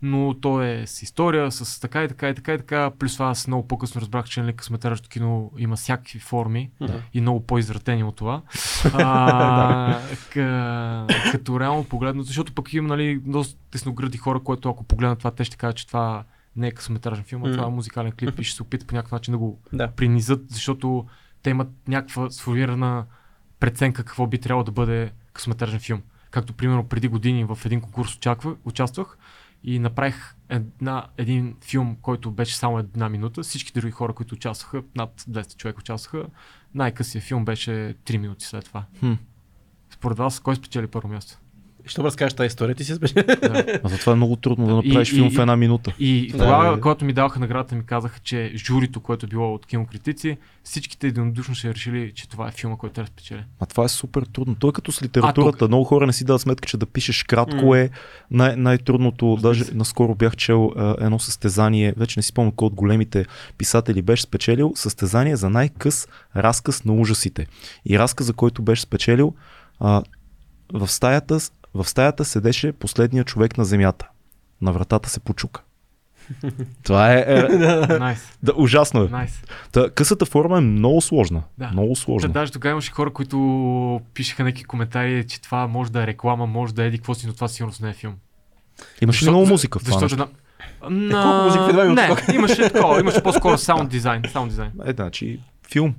но 0.06 0.34
то 0.34 0.62
е 0.62 0.84
с 0.88 1.02
история, 1.04 1.52
с 1.52 1.80
така 1.80 2.04
и 2.04 2.08
така 2.08 2.30
и 2.30 2.36
така 2.36 2.54
и 2.54 2.58
така. 2.58 2.92
Плюс 3.00 3.14
това 3.14 3.26
аз 3.26 3.48
много 3.48 3.68
по-късно 3.68 4.02
разбрах, 4.02 4.26
че 4.26 4.42
нали, 4.42 4.54
късометражното 4.54 5.10
кино 5.10 5.52
има 5.58 5.76
всякакви 5.76 6.20
форми 6.20 6.72
Мгм. 6.82 6.94
и 7.14 7.22
много 7.22 7.46
по-извратени 7.48 8.04
от 8.04 8.16
това. 8.16 8.42
А, 8.94 10.00
къ, 10.34 11.08
като 11.32 11.60
реално 11.60 11.84
погледнато, 11.84 12.28
защото 12.28 12.54
пък 12.54 12.74
има 12.74 12.88
нали, 12.88 13.20
доста 13.26 13.60
тесногради 13.72 14.18
хора, 14.18 14.40
които 14.40 14.70
ако 14.70 14.84
погледнат 14.84 15.18
това, 15.20 15.32
те 15.32 15.44
ще 15.44 15.58
кажат, 15.58 15.78
че 15.78 15.88
това 15.88 16.24
не 16.56 16.68
е 16.68 16.72
късометражен 16.72 17.24
филм, 17.24 17.44
а 17.46 17.52
това 17.52 17.66
е 17.66 17.70
музикален 17.70 18.12
клип 18.12 18.40
и 18.40 18.44
ще 18.44 18.56
се 18.56 18.64
опитат 18.64 18.88
по 18.88 18.96
някакъв 18.96 19.12
начин 19.12 19.32
да 19.32 19.38
го 19.38 19.60
Да. 19.74 19.88
принизат, 19.88 20.42
защото 20.50 21.06
те 21.44 21.50
имат 21.50 21.68
някаква 21.88 22.30
сформирана 22.30 23.06
преценка 23.60 24.04
какво 24.04 24.28
би 24.28 24.38
трябвало 24.38 24.64
да 24.64 24.72
бъде 24.72 25.12
късометражен 25.34 25.80
филм. 25.80 26.02
Както 26.32 26.54
примерно 26.54 26.88
преди 26.88 27.08
години 27.08 27.44
в 27.44 27.60
един 27.66 27.82
конкурс 27.82 28.16
очаква, 28.16 28.56
участвах 28.66 29.18
и 29.64 29.80
направих 29.80 30.36
една, 30.50 31.08
един 31.18 31.56
филм, 31.62 31.98
който 32.02 32.32
беше 32.32 32.56
само 32.56 32.80
една 32.80 33.10
минута. 33.10 33.44
Всички 33.44 33.74
други 33.74 33.92
хора, 33.92 34.14
които 34.14 34.36
участваха, 34.36 34.84
над 34.96 35.22
200 35.22 35.58
човека 35.58 35.80
участваха, 35.80 36.28
най-късият 36.74 37.26
филм 37.26 37.46
беше 37.46 37.72
3 38.06 38.18
минути 38.18 38.46
след 38.46 38.66
това. 38.66 38.86
Хм. 39.00 39.14
Според 39.90 40.18
вас, 40.18 40.40
кой 40.40 40.56
спечели 40.56 40.88
първо 40.88 41.08
място? 41.08 41.38
Ще 41.86 42.04
разкажеш 42.04 42.34
тази 42.34 42.48
история, 42.48 42.76
ти 42.76 42.84
си 42.84 43.00
беше. 43.00 43.14
Да. 43.14 43.80
А 43.84 43.90
затова 43.90 44.14
е 44.14 44.16
много 44.16 44.36
трудно 44.36 44.66
да 44.66 44.72
И- 44.74 44.76
направиш 44.78 45.12
и- 45.12 45.16
филм 45.16 45.30
в 45.30 45.34
и- 45.34 45.42
една 45.42 45.56
минута. 45.56 45.94
И 46.00 46.28
Да, 46.28 46.38
тогава, 46.38 46.72
да. 46.72 46.82
когато 46.82 47.06
ми 47.06 47.14
даваха 47.14 47.40
наградата, 47.40 47.76
ми 47.76 47.86
казаха, 47.86 48.20
че 48.20 48.52
журито, 48.58 49.00
което 49.00 49.26
е 49.26 49.30
било 49.30 49.54
от 49.54 49.66
кинокритици, 49.66 50.38
всичките 50.64 51.08
единодушно 51.08 51.56
ще 51.56 51.74
решили, 51.74 52.12
че 52.12 52.30
това 52.30 52.48
е 52.48 52.52
филма, 52.52 52.78
който 52.78 52.94
трябва 52.94 53.06
да 53.06 53.12
спечели. 53.12 53.44
А 53.60 53.66
това 53.66 53.86
е 53.86 53.90
супер 53.90 54.24
трудно. 54.24 54.56
Той 54.56 54.70
е 54.70 54.74
като 54.74 54.92
с 54.92 55.04
литературата. 55.04 55.58
тук- 55.58 55.68
Много 55.68 55.84
хора 55.84 56.06
не 56.08 56.14
си 56.14 56.24
дават 56.26 56.42
сметка, 56.42 56.68
че 56.68 56.78
да 56.78 56.86
пишеш 56.86 57.24
кратко 57.24 57.66
М. 57.66 57.80
е 57.80 57.90
най- 58.32 58.56
най-трудното. 58.56 59.32
Разбира 59.34 59.50
Даже 59.50 59.64
наскоро 59.74 60.16
бях 60.16 60.36
чел 60.36 60.72
а, 60.76 60.96
едно 61.00 61.20
състезание, 61.20 61.94
вече 61.98 62.20
не 62.20 62.24
си 62.24 62.28
спомням 62.28 62.52
кой 62.52 62.66
от 62.66 62.74
големите 62.74 63.26
писатели 63.58 64.02
беше 64.02 64.24
спечелил, 64.24 64.74
състезание 64.76 65.36
за 65.36 65.50
най-къс 65.50 66.08
разказ 66.36 66.86
на 66.86 66.94
ужасите. 66.94 67.48
И 67.86 68.00
разказа, 68.00 68.34
който 68.34 68.62
беше 68.62 68.82
спечелил, 68.82 69.34
а, 69.80 70.04
в, 70.74 70.88
стаята, 70.88 71.38
в 71.76 71.90
стаята 71.90 72.26
седеше 72.26 72.72
последният 72.72 73.28
човек 73.28 73.58
на 73.58 73.66
земята. 73.66 74.08
На 74.62 74.72
вратата 74.72 75.10
се 75.10 75.20
почука. 75.20 75.62
Това 76.84 77.14
е, 77.14 77.26
е 77.28 77.42
Найс, 78.00 78.38
да, 78.44 78.54
ужасно 78.56 79.04
е. 79.04 79.08
найс. 79.08 79.44
Та, 79.72 79.90
късата 79.90 80.26
форма 80.26 80.58
е 80.58 80.62
много 80.62 81.02
сложна. 81.02 81.44
Да. 81.58 81.68
Много 81.68 81.96
сложна. 81.96 82.30
даже 82.30 82.52
тогава 82.52 82.72
имаше 82.72 82.92
хора, 82.92 83.14
които 83.14 84.02
пишеха 84.14 84.44
някакви 84.44 84.64
коментари, 84.64 85.28
че 85.28 85.42
това 85.42 85.68
може 85.68 85.92
да 85.92 86.04
е 86.04 86.08
реклама, 86.08 86.46
може 86.46 86.74
да 86.74 86.84
е 86.84 86.88
еди 86.88 86.98
какво 86.98 87.14
си, 87.14 87.28
но 87.28 87.34
това 87.34 87.48
сигурно 87.48 87.74
не 87.82 87.90
е 87.90 87.94
филм. 87.94 88.14
Имаш 89.02 89.24
ли 89.24 89.30
много 89.30 89.46
музика 89.46 89.80
в 89.80 89.84
това 89.84 90.00
Защото 90.00 90.22
нещо? 90.22 90.36
на... 90.90 91.24
колко 91.24 91.44
музика? 91.44 91.94
Не, 91.94 92.36
имаше 92.36 92.70
такова, 92.70 93.00
имаше 93.00 93.24
по-скоро 93.24 93.58
саунд 93.58 93.90
дизайн. 93.90 94.24
Саунд 94.32 94.50
дизайн. 94.50 94.72
Е, 94.86 94.92
значи, 94.92 95.40
филм. 95.72 95.96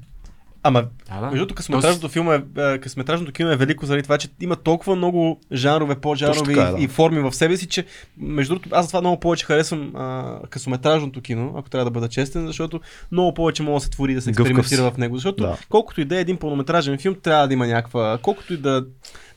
Ама, 0.66 0.84
Да, 1.08 1.20
да. 1.20 1.26
между 1.26 1.36
другото, 1.36 1.54
късометражното, 1.54 2.08
филм 2.08 2.32
е, 2.32 2.42
е, 2.58 2.78
късометражното 2.78 3.32
кино 3.32 3.50
е 3.52 3.56
велико 3.56 3.86
заради 3.86 4.02
това, 4.02 4.18
че 4.18 4.28
има 4.40 4.56
толкова 4.56 4.96
много 4.96 5.40
жанрове, 5.52 5.94
Точно 5.94 6.00
по-жанрове 6.00 6.54
така 6.54 6.66
е, 6.68 6.70
и, 6.72 6.76
да. 6.76 6.82
и 6.82 6.88
форми 6.88 7.20
в 7.20 7.32
себе 7.34 7.56
си, 7.56 7.66
че 7.68 7.84
между 8.18 8.54
другото, 8.54 8.68
аз 8.72 8.86
това 8.88 9.00
много 9.00 9.20
повече 9.20 9.44
харесвам 9.46 9.92
а, 9.96 10.38
късометражното 10.50 11.20
кино, 11.20 11.54
ако 11.56 11.70
трябва 11.70 11.84
да 11.84 11.90
бъда 11.90 12.08
честен, 12.08 12.46
защото 12.46 12.80
много 13.12 13.34
повече 13.34 13.62
може 13.62 13.74
да 13.74 13.80
се 13.84 13.90
твори 13.90 14.14
да 14.14 14.22
се 14.22 14.30
експериментира 14.30 14.90
в 14.90 14.98
него. 14.98 15.16
Защото 15.16 15.42
Да. 15.42 15.56
колкото 15.68 16.00
и 16.00 16.04
да 16.04 16.16
е 16.16 16.20
един 16.20 16.36
пълнометражен 16.36 16.98
филм, 16.98 17.14
трябва 17.22 17.48
да 17.48 17.54
има 17.54 17.66
някаква, 17.66 18.18
колкото 18.22 18.54
и 18.54 18.56
да, 18.56 18.84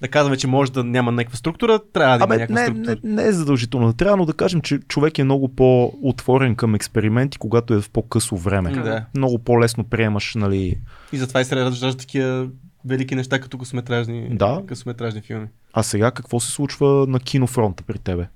да 0.02 0.08
казваме, 0.08 0.38
че 0.38 0.48
може 0.48 0.72
да 0.72 0.84
няма 0.84 1.12
някаква 1.12 1.38
структура, 1.38 1.80
трябва 1.94 2.18
да 2.18 2.24
има 2.24 2.36
Абе, 2.36 2.38
някаква 2.42 2.62
не, 2.62 2.66
структура. 2.66 2.98
не, 3.04 3.22
не 3.24 3.28
е 3.30 3.32
задължително. 3.32 3.94
Трябва 3.94 4.18
но 4.18 4.26
да 4.26 4.34
кажем, 4.34 4.62
че 4.62 4.80
човек 4.80 5.20
е 5.20 5.24
много 5.24 5.48
по-отворен 5.56 6.56
към 6.56 6.76
експерименти, 6.76 7.38
когато 7.38 7.74
е 7.74 7.82
в 7.82 7.90
по-късо 7.90 8.38
време. 8.38 8.72
Да. 8.72 9.06
Много 9.16 9.40
по-лесно 9.40 9.84
приемаш, 9.84 10.36
нали... 10.36 10.78
И 11.14 11.18
затова 11.18 11.42
и 11.42 11.46
се 11.46 11.56
раждат 11.56 11.98
такива 11.98 12.48
велики 12.86 13.16
неща, 13.16 13.40
като 13.40 13.58
късометражни, 13.58 14.30
Да. 14.32 14.62
късометражни 14.68 15.22
филми. 15.22 15.48
А 15.74 15.84
сега 15.84 16.12
какво 16.12 16.40
се 16.40 16.52
случва 16.52 17.06
на 17.08 17.20
кинофронта 17.20 17.84
при 17.84 18.00
тебе? 18.00 18.28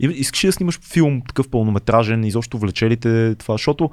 И, 0.00 0.06
искаш 0.06 0.44
ли 0.44 0.48
да 0.48 0.52
снимаш 0.52 0.80
филм 0.92 1.22
такъв 1.28 1.50
пълнометражен, 1.50 2.24
изобщо 2.24 2.58
влечелите 2.58 3.34
това, 3.34 3.54
защото 3.54 3.90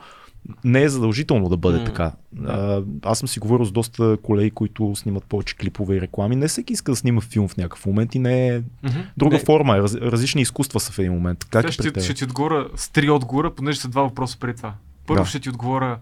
не 0.64 0.84
е 0.84 0.90
задължително 0.90 1.50
да 1.50 1.58
бъде 1.58 1.78
М, 1.80 1.86
така. 1.86 2.12
А, 2.48 2.82
аз 3.04 3.20
съм 3.20 3.28
си 3.28 3.40
говорил 3.40 3.66
с 3.66 3.72
доста 3.72 4.18
колеги, 4.24 4.52
които 4.52 4.96
снимат 4.96 5.24
повече 5.24 5.56
клипове 5.56 5.96
и 5.96 6.02
реклами. 6.02 6.36
Не 6.36 6.48
всеки 6.48 6.74
иска 6.74 6.92
да 6.92 6.96
снима 6.96 7.22
филм 7.22 7.48
в 7.48 7.58
някакъв 7.58 7.86
момент 7.86 8.16
и 8.16 8.20
не 8.20 8.48
е 8.48 8.62
Мгм. 8.84 9.00
друга 9.18 9.36
Не. 9.36 9.44
форма. 9.44 9.78
Е, 9.78 9.82
раз, 9.82 9.96
различни 9.96 10.42
изкуства 10.42 10.80
са 10.80 10.92
в 10.92 11.00
един 11.00 11.14
момент. 11.14 11.46
Как 11.46 11.66
е 11.66 11.72
ще, 11.72 12.02
ще 12.02 12.14
ти 12.14 12.24
отговоря 12.24 12.70
с 12.76 12.90
три 12.90 13.10
отговора, 13.10 13.56
понеже 13.56 13.80
са 13.80 13.88
два 13.88 14.02
въпроса 14.02 14.38
преди 14.40 14.58
това. 14.58 14.74
Първо 15.08 15.24
Да. 15.24 15.30
ще 15.30 15.40
ти 15.40 15.50
отговоря 15.50 16.00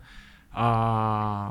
а, 0.52 1.50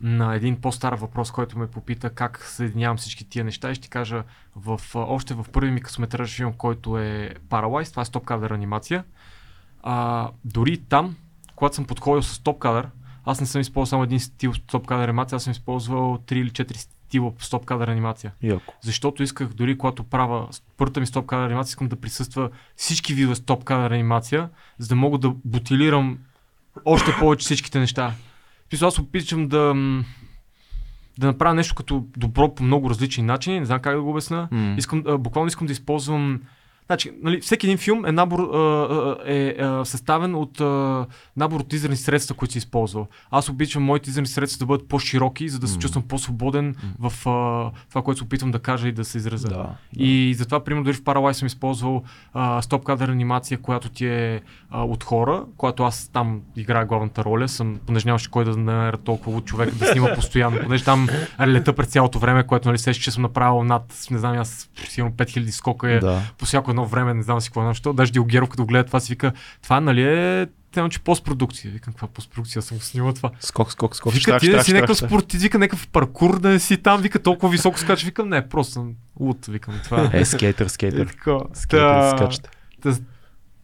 на 0.00 0.34
един 0.34 0.56
по-стар 0.56 0.92
въпрос, 0.92 1.30
който 1.30 1.58
ме 1.58 1.66
попита 1.66 2.10
как 2.10 2.44
съединявам 2.44 2.96
всички 2.96 3.24
тия 3.24 3.44
неща 3.44 3.70
и 3.70 3.74
ще 3.74 3.82
ти 3.82 3.88
кажа 3.88 4.22
в, 4.56 4.80
още 4.94 5.34
в 5.34 5.46
първи 5.52 5.70
ми 5.70 5.80
късометражен 5.80 6.36
филм, 6.36 6.52
който 6.52 6.98
е 6.98 7.34
Paralyze, 7.50 7.90
това 7.90 8.02
е 8.02 8.04
стоп 8.04 8.24
кадър 8.24 8.50
анимация. 8.50 9.04
А, 9.82 10.28
дори 10.44 10.76
там, 10.76 11.16
когато 11.58 11.74
съм 11.74 11.84
подходил 11.84 12.22
с 12.22 12.34
стоп 12.34 12.58
кадър, 12.58 12.88
аз 13.24 13.40
не 13.40 13.46
съм 13.46 13.60
използвал 13.60 13.86
само 13.86 14.02
един 14.02 14.20
стил 14.20 14.54
стоп 14.54 14.86
кадър 14.86 15.08
анимация, 15.08 15.36
аз 15.36 15.42
съм 15.44 15.50
използвал 15.50 16.18
3 16.18 16.32
или 16.32 16.50
4 16.50 16.76
стила 16.76 17.32
стоп 17.38 17.64
кадър 17.64 17.88
анимация. 17.88 18.32
Яко. 18.42 18.74
Защото 18.80 19.22
исках 19.22 19.48
дори 19.48 19.78
когато 19.78 20.04
правя 20.04 20.48
първата 20.76 21.00
ми 21.00 21.06
стоп 21.06 21.26
кадър 21.26 21.46
анимация, 21.46 21.70
искам 21.70 21.88
да 21.88 21.96
присъства 21.96 22.50
всички 22.76 23.14
видове 23.14 23.34
стоп 23.34 23.64
кадър 23.64 23.90
анимация, 23.90 24.48
за 24.78 24.88
да 24.88 24.96
мога 24.96 25.18
да 25.18 25.30
бутилирам 25.44 26.18
още 26.84 27.16
повече 27.18 27.44
всичките 27.44 27.78
неща. 27.78 28.12
Смисъл, 28.68 28.88
аз 28.88 28.98
опитвам 28.98 29.48
да, 29.48 29.74
да 31.18 31.26
направя 31.26 31.54
нещо 31.54 31.74
като 31.74 32.06
добро 32.16 32.54
по 32.54 32.62
много 32.62 32.90
различни 32.90 33.22
начини, 33.22 33.60
не 33.60 33.66
знам 33.66 33.80
как 33.80 33.96
да 33.96 34.02
го 34.02 34.10
обясна. 34.10 34.48
М. 34.50 34.74
Искам, 34.78 35.02
а, 35.06 35.18
буквално 35.18 35.48
искам 35.48 35.66
да 35.66 35.72
използвам 35.72 36.40
Значи, 36.88 37.10
нали, 37.22 37.40
всеки 37.40 37.66
един 37.66 37.78
филм 37.78 38.04
е, 38.06 38.12
набор, 38.12 38.38
а, 38.38 39.16
е 39.26 39.56
а, 39.60 39.84
съставен 39.84 40.34
от 40.34 40.60
а, 40.60 41.06
набор 41.36 41.60
от 41.60 41.72
изразни 41.72 41.96
средства, 41.96 42.34
които 42.36 42.52
си 42.52 42.58
използвал. 42.58 43.06
Аз 43.30 43.48
обичам 43.48 43.82
моите 43.82 44.10
изразни 44.10 44.26
средства 44.26 44.58
да 44.58 44.66
бъдат 44.66 44.88
по-широки, 44.88 45.48
за 45.48 45.58
да 45.58 45.68
се 45.68 45.74
М. 45.74 45.80
чувствам 45.80 46.02
по-свободен 46.08 46.74
в 46.98 47.28
а, 47.28 47.70
това, 47.88 48.02
което 48.02 48.18
се 48.18 48.24
опитвам 48.24 48.50
да 48.50 48.58
кажа 48.58 48.88
и 48.88 48.92
да 48.92 49.04
се 49.04 49.18
изразя. 49.18 49.48
Да. 49.48 49.66
И 49.96 50.34
затова, 50.38 50.64
примерно, 50.64 50.84
дори 50.84 50.94
в 50.94 51.02
Paralyze 51.02 51.32
съм 51.32 51.46
използвал 51.46 52.02
а, 52.34 52.62
стоп 52.62 52.84
кадър 52.84 53.08
анимация, 53.08 53.58
която 53.58 53.88
ти 53.88 54.06
е 54.06 54.40
а, 54.70 54.82
от 54.84 55.04
хора, 55.04 55.44
която 55.56 55.82
аз 55.84 56.08
там 56.12 56.40
играя 56.56 56.86
главната 56.86 57.24
роля, 57.24 57.48
съм, 57.48 57.80
понеже 57.86 58.06
нямаше 58.08 58.30
кой 58.30 58.44
да 58.44 58.56
намеря 58.56 58.96
толкова 58.96 59.32
луд 59.32 59.44
човек 59.44 59.74
да 59.74 59.86
снима 59.86 60.14
постоянно, 60.14 60.58
понеже 60.62 60.84
там 60.84 61.08
лета 61.46 61.72
през 61.72 61.86
цялото 61.86 62.18
време, 62.18 62.46
което 62.46 62.68
нали 62.68 62.78
сеща, 62.78 63.02
че 63.02 63.10
съм 63.10 63.22
направил 63.22 63.64
над, 63.64 64.06
не 64.10 64.18
знам, 64.18 64.38
аз 64.38 64.70
сигурно 64.88 65.14
5000 65.14 65.50
скока 65.50 65.90
е 65.90 65.98
Да. 65.98 66.20
по 66.38 66.44
всяко 66.44 66.70
едно 66.78 66.86
време, 66.86 67.14
не 67.14 67.22
знам 67.22 67.40
си 67.40 67.48
какво 67.48 67.62
нещо. 67.62 67.92
Даже 67.92 68.12
Дилгеров, 68.12 68.48
като 68.48 68.66
гледа 68.66 68.84
това, 68.84 69.00
си 69.00 69.12
вика, 69.12 69.32
това 69.62 69.80
нали 69.80 70.02
е 70.02 70.46
Тема, 70.72 70.88
че 70.88 71.00
постпродукция. 71.00 71.70
Викам, 71.72 71.92
каква 71.92 72.08
постпродукция 72.08 72.62
съм 72.62 72.78
снимал 72.78 73.12
това. 73.12 73.30
Скок, 73.40 73.72
скок, 73.72 73.96
скок. 73.96 74.12
Вика, 74.12 74.20
штрах, 74.20 74.40
ти 74.40 74.50
да 74.50 74.64
си 74.64 74.72
някакъв 74.72 74.96
спортист, 74.96 75.42
вика 75.42 75.58
някакъв 75.58 75.88
паркур, 75.88 76.40
да 76.40 76.48
не 76.48 76.58
си 76.58 76.76
там, 76.76 77.00
вика 77.00 77.18
толкова 77.18 77.48
високо 77.48 77.78
скача. 77.78 78.06
Викам, 78.06 78.28
не, 78.28 78.48
просто 78.48 78.72
съм 78.72 78.92
луд, 79.20 79.46
викам 79.46 79.74
това. 79.84 80.10
Е, 80.12 80.24
скейтър, 80.24 80.66
Е, 80.66 80.68
скейтър. 80.68 81.06
такова. 81.06 81.44
Скейтър 81.54 81.88
Та- 81.88 82.16
скачат. 82.16 82.56
та- 82.82 82.96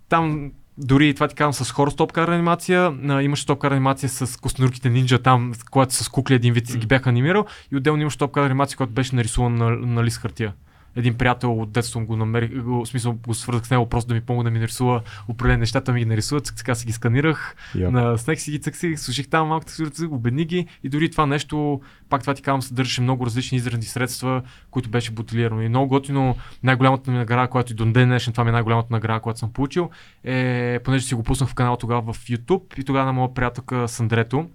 Там 0.09 0.53
дори 0.79 1.15
това 1.15 1.29
ти 1.29 1.35
казвам 1.35 1.67
с 1.67 1.73
хора 1.73 1.91
стопкар 1.91 2.29
анимация, 2.29 2.93
а, 3.09 3.23
имаше 3.23 3.43
стопкар 3.43 3.71
анимация 3.71 4.09
с 4.09 4.41
костенурките 4.41 4.91
нинджа 4.91 5.19
там, 5.19 5.53
когато 5.71 5.95
с 5.95 6.09
кукли 6.09 6.35
един 6.35 6.53
вид 6.55 6.67
си 6.69 6.79
ги 6.79 6.87
бях 6.87 7.07
анимирал 7.07 7.47
и 7.73 7.77
отделно 7.77 8.01
имаше 8.03 8.15
стопкар 8.15 8.45
анимация, 8.45 8.77
която 8.77 8.93
беше 8.93 9.17
нарисувана 9.17 9.65
на, 9.65 9.77
на 9.77 10.05
лист 10.05 10.19
хартия. 10.19 10.53
Един 10.97 11.15
приятел 11.15 11.61
от 11.61 11.73
детството 11.73 12.07
го 12.07 12.17
намерих, 12.17 12.63
го, 12.63 12.85
в 12.85 12.89
смисъл 12.89 13.13
го 13.13 13.35
свързах 13.35 13.67
с 13.67 13.71
него 13.71 13.89
просто 13.89 14.09
да 14.09 14.15
ми 14.15 14.21
помогне 14.21 14.51
да 14.51 14.51
ми 14.51 14.59
нарисува 14.59 15.03
определени 15.29 15.61
неща, 15.61 15.81
той 15.81 15.95
ми 15.95 16.01
ги 16.01 16.07
нарисува, 16.07 16.41
така 16.41 16.75
си 16.75 16.87
ги 16.87 16.93
сканирах, 16.93 17.57
Яко. 17.75 17.93
на 17.93 18.19
снег 18.19 18.41
си 18.41 18.51
ги 18.51 18.61
цък 18.61 18.77
си, 18.77 18.97
служих 18.97 19.29
там 19.29 19.49
малко 19.49 19.67
текстурите, 19.67 20.05
обедни 20.05 20.45
ги 20.45 20.67
и 20.85 20.89
дори 20.89 21.11
това 21.11 21.27
нещо, 21.27 21.81
пак 22.09 22.21
това 22.21 22.35
ти 22.35 22.43
казвам, 22.43 22.63
съдържаше 22.63 23.01
много 23.01 23.27
различни 23.27 23.57
изразни 23.57 23.83
средства, 23.83 24.43
които 24.71 24.91
беше 24.91 25.11
бутилирано. 25.11 25.63
И 25.63 25.69
много 25.69 25.89
готино, 25.89 26.37
най-голямата 26.63 27.11
ми 27.11 27.17
награда, 27.17 27.49
която 27.49 27.73
и 27.73 27.77
до 27.77 27.85
ден 27.85 28.09
днешен, 28.09 28.33
това 28.33 28.45
ми 28.45 28.49
е 28.51 28.53
най-голямата 28.53 28.89
награда, 28.91 29.21
която 29.21 29.39
съм 29.39 29.53
получил, 29.53 29.91
е, 30.25 30.79
понеже 30.85 31.07
си 31.07 31.15
го 31.15 31.23
пуснах 31.23 31.51
в 31.51 31.55
канал 31.55 31.77
тогава 31.77 32.13
в 32.13 32.19
YouTube 32.19 32.79
и 32.79 32.85
тогава 32.85 33.07
на 33.07 33.13
моя 33.13 33.35
приятелка 33.35 33.89
Сандрето, 33.89 34.49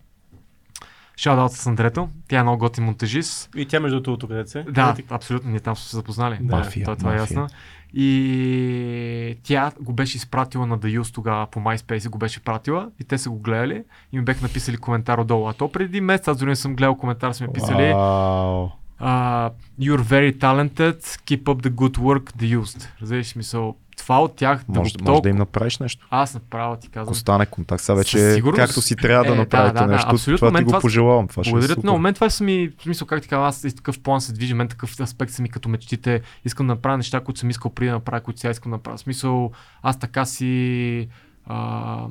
Шаут 1.20 1.52
с 1.52 1.58
Сандрето. 1.58 2.10
Тя 2.28 2.40
е 2.40 2.44
много 2.44 2.58
готин 2.58 2.84
монтажист. 2.84 3.50
И 3.56 3.66
тя 3.66 3.80
между 3.80 4.00
другото 4.00 4.28
къде 4.28 4.48
се? 4.48 4.64
Да, 4.64 4.96
абсолютно. 5.10 5.50
Ние 5.50 5.60
там 5.60 5.76
сме 5.76 5.90
се 5.90 5.96
запознали. 5.96 6.38
Да. 6.42 6.56
Мафия, 6.56 6.84
това, 6.84 6.96
това 6.96 7.14
е 7.14 7.18
ясно. 7.18 7.48
И 7.94 9.38
тя 9.44 9.72
го 9.82 9.94
беше 9.94 10.18
изпратила 10.18 10.66
на 10.66 10.80
The 10.80 11.00
Use 11.00 11.14
тогава 11.14 11.48
по 11.48 11.60
MySpace, 11.60 12.10
го 12.10 12.18
беше 12.18 12.44
пратила 12.44 12.92
и 13.00 13.04
те 13.04 13.18
са 13.18 13.30
го 13.30 13.40
гледали 13.40 13.84
и 14.12 14.18
ми 14.18 14.24
бех 14.24 14.42
написали 14.42 14.78
коментар 14.78 15.18
отдолу. 15.18 15.48
А 15.48 15.54
то 15.54 15.72
преди 15.72 16.02
месец, 16.02 16.28
аз 16.28 16.38
дори 16.38 16.50
не 16.50 16.56
съм 16.56 16.76
гледал 16.76 16.96
коментар, 16.96 17.32
са 17.32 17.44
ми 17.44 17.54
писали 17.54 17.94
Вау. 17.94 18.70
uh, 19.02 19.52
You're 19.80 20.02
very 20.02 20.40
talented, 20.40 21.00
keep 21.00 21.44
up 21.44 21.62
the 21.62 21.70
good 21.70 21.98
work, 21.98 22.32
The 22.38 22.60
Used. 22.60 22.88
Разбираш 23.02 23.28
смисъл. 23.28 23.76
Това 24.00 24.20
от 24.20 24.36
тях 24.36 24.58
да 24.60 24.64
Може, 24.68 24.76
го 24.76 24.80
може 24.80 24.94
толкова... 24.96 25.22
да 25.22 25.30
им 25.30 25.36
направиш 25.36 25.78
нещо. 25.78 26.08
Аз 26.10 26.34
направо 26.34 26.76
ти 26.76 26.90
казвам. 26.90 27.04
Ако 27.04 27.16
стане 27.16 27.46
контакт, 27.46 27.84
сега 27.84 27.96
вече 27.96 28.34
сигурност. 28.34 28.58
както 28.60 28.82
си 28.82 28.96
трябва 28.96 29.24
да 29.24 29.30
Е, 29.30 29.32
да, 29.32 29.38
направите 29.38 29.74
да, 29.74 29.88
да, 29.88 29.94
нещо, 29.94 30.10
абсолютно. 30.12 30.38
това 30.40 30.52
Мен 30.52 30.60
ти 30.60 30.64
го 30.64 30.70
това- 30.70 30.80
пожелавам. 30.80 31.28
Това 31.28 31.44
е 31.48 31.50
Благодаря 31.50 31.76
ти 31.76 31.82
много. 31.84 32.00
Мен 32.00 32.14
това 32.14 32.30
са 32.30 32.44
ми, 32.44 32.72
в 32.80 32.84
смисъл, 32.84 33.08
как 33.08 33.22
ти 33.22 33.28
казвам, 33.28 33.48
аз 33.48 33.64
и 33.64 33.76
такъв 33.76 34.00
план 34.00 34.22
се 34.22 34.34
движи, 34.34 34.54
мен 34.54 34.68
такъв 34.68 35.00
аспект 35.00 35.32
са 35.32 35.42
ми 35.42 35.50
като 35.50 35.70
мечтите. 35.70 36.22
Искам 36.46 36.68
да 36.68 36.74
направя 36.74 36.98
неща, 36.98 37.20
които 37.20 37.40
съм 37.40 37.50
искал 37.50 37.74
преди 37.74 37.88
да 37.88 37.94
направя, 37.94 38.22
които 38.22 38.40
сега 38.40 38.52
искам 38.52 38.70
да 38.70 38.76
направя. 38.76 38.98
В 38.98 39.02
смисъл, 39.02 39.52
аз 39.82 40.00
така 40.00 40.26
си, 40.26 41.10
а, 41.46 42.08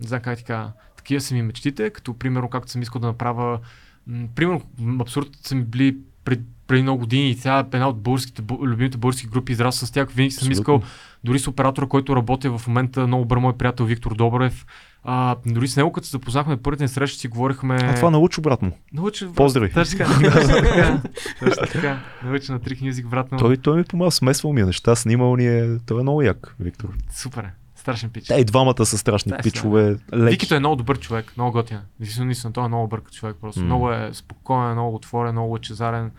не 0.00 0.08
знам 0.08 0.20
как 0.20 0.38
ти 0.38 0.44
кажа, 0.44 0.68
такива 0.96 1.20
са 1.20 1.34
ми 1.34 1.42
мечтите, 1.42 1.90
като 1.90 2.14
примерно 2.14 2.48
както 2.48 2.70
съм 2.70 2.82
искал 2.82 3.00
да 3.00 3.06
направя, 3.06 3.58
м, 4.06 4.26
примерно 4.34 4.62
абсурд 5.00 5.28
са 5.42 5.54
ми 5.54 5.64
били 5.64 5.96
пред, 6.24 6.40
преди 6.68 6.82
много 6.82 6.98
години 7.00 7.30
и 7.30 7.34
сега 7.34 7.64
една 7.72 7.88
от 7.88 8.02
българските, 8.02 8.42
любимите 8.62 8.98
български 8.98 9.26
групи 9.26 9.52
израства 9.52 9.86
с 9.86 9.90
тях. 9.90 10.10
Винаги 10.10 10.30
съм 10.30 10.52
искал 10.52 10.82
дори 11.24 11.38
с 11.38 11.48
оператора, 11.48 11.86
който 11.86 12.16
работя 12.16 12.58
в 12.58 12.66
момента, 12.66 13.06
много 13.06 13.24
добър 13.24 13.38
мой 13.38 13.56
приятел 13.56 13.84
Виктор 13.84 14.14
Добрев. 14.14 14.66
А, 15.04 15.36
дори 15.46 15.68
с 15.68 15.76
него, 15.76 15.92
като 15.92 16.06
се 16.06 16.10
запознахме 16.10 16.56
първите 16.56 16.84
ни 16.84 16.88
срещи, 16.88 17.18
си 17.18 17.28
говорихме. 17.28 17.74
А 17.82 17.94
това 17.94 18.10
научи, 18.10 18.40
брат 18.40 18.62
му. 18.62 18.72
Научи, 18.92 19.24
брат. 19.24 19.34
Поздрави. 19.34 19.72
Точно 19.74 19.98
така. 19.98 21.02
Точно 21.38 21.66
така. 21.72 21.98
Научи 22.24 22.52
на 22.52 22.60
Trick 22.60 22.90
Music, 22.90 23.06
брат. 23.08 23.32
Много... 23.32 23.44
Той, 23.44 23.56
той 23.56 23.76
ми 23.76 23.84
помага, 23.84 24.10
смесвал 24.10 24.52
ми 24.52 24.60
е 24.60 24.64
неща, 24.64 24.96
снимал 24.96 25.36
ни 25.36 25.46
е. 25.46 25.78
Той 25.86 26.00
е 26.00 26.02
много 26.02 26.22
як, 26.22 26.54
Виктор. 26.60 26.88
Супер. 27.10 27.50
Страшен 27.76 28.10
пич. 28.10 28.26
Те 28.26 28.34
и 28.34 28.44
двамата 28.44 28.86
са 28.86 28.98
страшни 28.98 29.30
Да, 29.30 29.38
пичове. 29.42 29.96
Леки. 30.14 30.30
Викито 30.30 30.54
е 30.54 30.58
много 30.58 30.76
добър 30.76 30.98
човек, 30.98 31.32
много 31.36 31.52
готин. 31.52 31.78
Наистина, 32.18 32.52
той 32.52 32.64
е 32.64 32.68
много 32.68 32.88
бъркат 32.88 33.12
човек. 33.14 33.36
Просто 33.40 33.60
М. 33.60 33.66
много 33.66 33.92
е 33.92 34.10
спокоен, 34.12 34.72
много 34.72 34.94
отворен, 34.96 35.32
много 35.32 35.52
лъчезарен. 35.52 36.10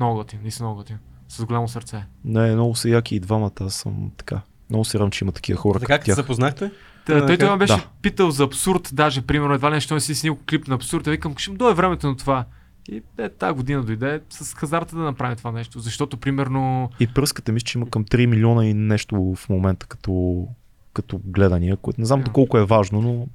Много 0.00 0.14
готин, 0.14 0.38
наистина 0.42 0.68
много 0.68 0.78
готин. 0.78 0.96
С 1.28 1.44
голямо 1.44 1.68
сърце. 1.68 2.04
Не, 2.24 2.54
много 2.54 2.74
са 2.74 2.88
яки 2.88 3.16
и 3.16 3.20
двамата. 3.20 3.50
Аз 3.60 3.74
съм 3.74 4.10
така. 4.16 4.40
Много 4.70 4.84
се 4.84 4.98
радвам, 4.98 5.10
че 5.10 5.24
има 5.24 5.32
такива 5.32 5.58
хора. 5.58 5.78
Така 5.78 5.98
как 5.98 6.04
се 6.04 6.12
запознахте? 6.12 6.70
Та, 7.06 7.26
той 7.26 7.36
това 7.36 7.56
беше 7.56 7.72
Да. 7.72 7.86
питал 8.02 8.30
за 8.30 8.44
абсурд, 8.44 8.90
даже 8.92 9.22
примерно 9.22 9.54
едва 9.54 9.70
ли 9.70 9.74
нещо 9.74 9.94
не 9.94 10.00
си 10.00 10.14
снимал 10.14 10.38
клип 10.50 10.68
на 10.68 10.74
абсурд. 10.74 11.06
А 11.06 11.10
викам, 11.10 11.34
ще 11.36 11.50
му 11.50 11.56
дойде 11.56 11.74
времето 11.74 12.06
на 12.06 12.16
това. 12.16 12.44
И 12.88 13.02
е, 13.18 13.28
тази 13.28 13.54
година 13.54 13.82
дойде 13.82 14.20
с 14.30 14.54
хазарта 14.54 14.96
да 14.96 15.02
направим 15.02 15.36
това 15.36 15.52
нещо. 15.52 15.80
Защото, 15.80 16.16
примерно, 16.16 16.90
И 17.00 17.06
пръската 17.06 17.52
мисля, 17.52 17.64
че 17.64 17.78
има 17.78 17.90
към 17.90 18.04
3 18.04 18.26
милиона 18.26 18.66
и 18.66 18.74
нещо 18.74 19.34
в 19.36 19.48
момента 19.48 19.86
като, 19.86 20.46
като 20.92 21.20
гледания, 21.24 21.76
което 21.76 22.00
не 22.00 22.06
знам 22.06 22.20
Да. 22.20 22.24
доколко 22.24 22.58
е 22.58 22.64
важно, 22.64 23.02
но 23.02 23.26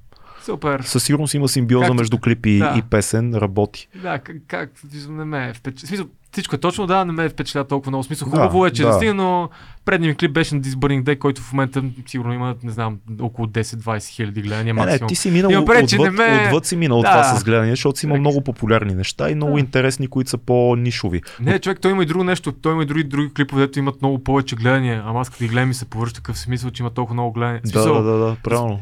супер. 0.42 0.80
със 0.80 1.04
сигурност 1.04 1.34
има 1.34 1.48
симбиоза 1.48 1.82
Както- 1.82 1.94
между 1.94 2.18
клип 2.18 2.46
и, 2.46 2.58
Да. 2.58 2.74
и 2.78 2.82
песен, 2.82 3.34
работи. 3.34 3.88
Да, 4.02 4.18
как, 4.18 4.36
как 4.46 4.70
не 5.08 5.24
ме 5.24 5.48
е 5.48 5.54
впечатля. 5.54 6.06
Всичко 6.34 6.56
е 6.56 6.60
точно, 6.60 6.86
да, 6.86 7.04
не 7.04 7.12
ме 7.12 7.24
е 7.24 7.28
впечатля 7.28 7.64
толкова 7.64 7.90
много. 7.90 8.04
Смисъл, 8.04 8.28
Да, 8.28 8.36
хубаво 8.36 8.66
е, 8.66 8.70
че 8.70 8.82
да, 8.82 8.98
да. 8.98 9.14
но 9.14 9.48
предният 9.84 10.12
ми 10.12 10.18
клип 10.18 10.32
беше 10.32 10.54
на 10.54 10.60
This 10.60 10.74
Burning 10.74 11.02
Day, 11.02 11.18
който 11.18 11.40
в 11.42 11.52
момента 11.52 11.82
сигурно 12.06 12.32
има, 12.32 12.54
не 12.62 12.70
знам, 12.70 12.98
около 13.20 13.48
10-20 13.48 14.06
хиляди 14.06 14.42
гледания 14.42 14.64
Не, 14.64 14.80
не, 14.80 14.86
максимум. 14.86 15.08
ти 15.08 15.14
си 15.14 15.30
минал 15.30 15.50
Има 15.50 15.60
отвъд, 15.60 15.76
пред, 15.80 16.00
не 16.00 16.10
ме- 16.10 16.44
отвъд 16.46 16.66
си 16.66 16.76
минал 16.76 16.98
Да. 16.98 17.10
това 17.10 17.24
с 17.24 17.44
гледания, 17.44 17.72
защото 17.72 17.98
си 17.98 18.06
има 18.06 18.12
Човек. 18.12 18.20
много 18.20 18.40
популярни 18.40 18.94
неща 18.94 19.30
и 19.30 19.34
много 19.34 19.54
Да. 19.54 19.60
интересни, 19.60 20.06
които 20.06 20.30
са 20.30 20.38
по-нишови. 20.38 21.22
Не, 21.40 21.58
човек, 21.58 21.80
той 21.80 21.90
има 21.90 22.02
и 22.02 22.06
друго 22.06 22.24
нещо. 22.24 22.52
Той 22.52 22.72
има 22.72 22.82
и 22.82 22.86
други, 22.86 23.04
други 23.04 23.34
клипове, 23.34 23.60
дето 23.60 23.78
имат 23.78 24.02
много 24.02 24.18
повече 24.20 24.56
гледания. 24.56 25.02
Ама 25.06 25.20
аз 25.20 25.30
като 25.30 25.44
ги 25.44 25.48
гледам 25.48 25.70
и 25.70 25.74
се 25.74 25.84
повърши 25.84 26.14
такъв 26.14 26.38
смисъл, 26.38 26.70
че 26.70 26.82
има 26.82 26.90
толкова 26.90 27.14
много 27.14 27.32
гледания. 27.32 27.60
Да, 27.62 27.68
Смисъл, 27.68 27.94
да, 27.94 28.02
да, 28.02 28.18
да, 28.18 28.36
правилно. 28.36 28.80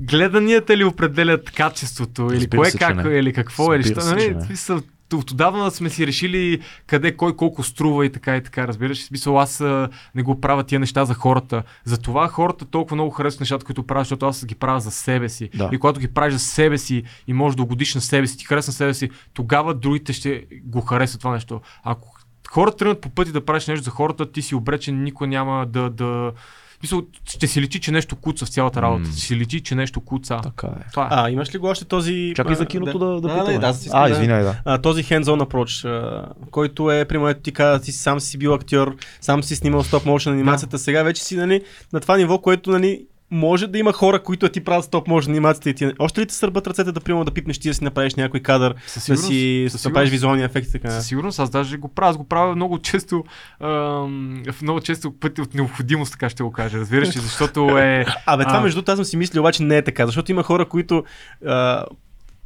гледанията 0.00 0.76
ли 0.76 0.84
определят 0.84 1.50
качеството? 1.50 2.22
Или 2.24 2.34
Разбира 2.36 2.58
кое 2.58 2.70
се, 2.70 2.78
как, 2.78 2.96
не. 2.96 3.10
или 3.10 3.32
какво? 3.32 3.74
Или 3.74 3.78
Разбира 3.78 4.00
що? 4.00 4.08
се, 4.08 4.14
Нали? 4.14 4.34
не. 4.34 4.40
Смисъл, 4.42 4.80
от 5.16 5.30
отдавна 5.30 5.70
сме 5.70 5.90
си 5.90 6.06
решили 6.06 6.60
къде, 6.86 7.16
кой, 7.16 7.36
колко 7.36 7.62
струва 7.62 8.06
и 8.06 8.12
така 8.12 8.36
и 8.36 8.42
така, 8.42 8.68
разбираш. 8.68 9.02
В 9.02 9.04
Смисъл, 9.04 9.40
аз 9.40 9.60
а, 9.60 9.88
не 10.14 10.22
го 10.22 10.40
правя 10.40 10.64
тия 10.64 10.80
неща 10.80 11.04
за 11.04 11.14
хората. 11.14 11.62
Затова 11.84 12.28
хората 12.28 12.64
толкова 12.64 12.94
много 12.94 13.10
харесват 13.10 13.40
нещата, 13.40 13.64
които 13.64 13.82
правя, 13.82 14.00
защото 14.00 14.26
аз 14.26 14.46
ги 14.46 14.54
правя 14.54 14.80
за 14.80 14.90
себе 14.90 15.28
си. 15.28 15.50
Да. 15.54 15.70
И 15.72 15.78
когато 15.78 16.00
ги 16.00 16.08
правиш 16.08 16.32
за 16.32 16.40
себе 16.40 16.78
си 16.78 17.02
и 17.26 17.32
можеш 17.32 17.56
да 17.56 17.62
угодиш 17.62 17.94
на 17.94 18.00
себе 18.00 18.26
си, 18.26 18.38
ти 18.38 18.44
харесва 18.44 18.70
на 18.70 18.74
себе 18.74 18.94
си, 18.94 19.10
тогава 19.34 19.74
другите 19.74 20.12
ще 20.12 20.46
го 20.64 20.80
харесат 20.80 21.20
това 21.20 21.32
нещо. 21.32 21.60
Ако 21.84 22.14
хората 22.50 22.76
тръгнат 22.76 23.00
по 23.00 23.10
пъти 23.10 23.32
да 23.32 23.44
правиш 23.44 23.66
нещо 23.66 23.84
за 23.84 23.90
хората, 23.90 24.32
ти 24.32 24.42
си 24.42 24.54
обречен, 24.54 25.02
никой 25.02 25.28
няма 25.28 25.66
да... 25.66 25.90
да... 25.90 26.32
В 26.78 26.80
Смисъл, 26.80 27.02
ще 27.24 27.46
си 27.46 27.60
личи, 27.60 27.80
че 27.80 27.92
нещо 27.92 28.16
куца 28.16 28.46
в 28.46 28.48
цялата 28.48 28.82
работа. 28.82 29.08
М. 29.08 29.12
Ще 29.12 29.20
си 29.20 29.36
личи, 29.36 29.60
че 29.60 29.74
нещо 29.74 30.00
куца. 30.00 30.40
Така 30.42 30.66
е. 30.66 30.90
Това 30.90 31.04
е. 31.04 31.08
А, 31.10 31.30
имаш 31.30 31.54
ли 31.54 31.58
го 31.58 31.66
още 31.66 31.84
този... 31.84 32.32
Чакай 32.36 32.54
за 32.56 32.66
киното 32.66 32.98
да, 32.98 33.06
да, 33.06 33.20
да, 33.20 33.28
питаме. 33.28 33.58
да, 33.58 33.72
да, 33.72 33.78
а, 33.92 34.08
да. 34.08 34.14
извиняй, 34.14 34.42
да. 34.42 34.56
а, 34.64 34.78
този 34.78 35.04
hands-on 35.04 35.44
approach, 35.44 35.88
а, 35.88 36.26
който 36.50 36.90
е, 36.90 37.04
примерно, 37.04 37.34
ти 37.34 37.52
каза, 37.52 37.82
ти 37.82 37.92
сам 37.92 38.20
си 38.20 38.38
бил 38.38 38.54
актьор, 38.54 38.96
сам 39.20 39.42
си 39.42 39.56
снимал 39.56 39.82
стоп 39.82 40.04
motion 40.04 40.32
анимацията, 40.32 40.78
сега 40.78 41.02
вече 41.02 41.24
си 41.24 41.36
нали, 41.36 41.62
на 41.92 42.00
това 42.00 42.16
ниво, 42.16 42.38
което 42.38 42.70
нали, 42.70 43.06
може 43.30 43.66
да 43.66 43.78
има 43.78 43.92
хора, 43.92 44.22
които 44.22 44.48
ти 44.48 44.64
правят 44.64 44.84
стоп 44.84 45.08
motion 45.08 45.28
анимацията 45.28 45.70
и 45.70 45.74
ти... 45.74 45.92
Още 45.98 46.20
ли 46.20 46.26
ти 46.26 46.34
сърбат 46.34 46.66
ръцете 46.66 46.92
да 46.92 47.00
примерно 47.00 47.24
да 47.24 47.30
пипнеш 47.30 47.58
ти 47.58 47.68
да 47.68 47.74
си 47.74 47.84
направиш 47.84 48.14
някой 48.14 48.40
кадър, 48.40 48.74
Със 48.86 49.06
да 49.06 49.16
си 49.16 49.66
със 49.70 49.82
да 49.82 49.92
правиш 49.92 50.08
сигурност. 50.08 50.10
визуални 50.10 50.42
ефекти 50.42 50.68
и 50.68 50.72
така. 50.72 50.90
Със 50.90 51.06
сигурност, 51.06 51.38
аз 51.38 51.50
даже 51.50 51.76
го 51.76 51.88
правя. 51.88 52.10
Аз 52.10 52.16
го 52.16 52.24
правя 52.24 52.56
много 52.56 52.78
често, 52.78 53.24
ам, 53.60 54.42
в 54.52 54.62
много 54.62 54.80
често 54.80 55.12
пъти 55.20 55.40
от 55.40 55.54
необходимост, 55.54 56.12
така 56.12 56.28
ще 56.28 56.42
го 56.42 56.52
кажа. 56.52 56.78
Разбираш 56.78 57.16
ли, 57.16 57.20
защото 57.20 57.78
е... 57.78 58.06
Абе, 58.26 58.44
това 58.44 58.56
А. 58.58 58.60
между 58.60 58.82
аз 58.86 58.96
съм 58.96 59.04
си 59.04 59.16
мислил, 59.16 59.42
обаче 59.42 59.62
не 59.62 59.76
е 59.76 59.82
така, 59.82 60.06
защото 60.06 60.30
има 60.32 60.42
хора, 60.42 60.64
които 60.64 61.04
а, 61.46 61.84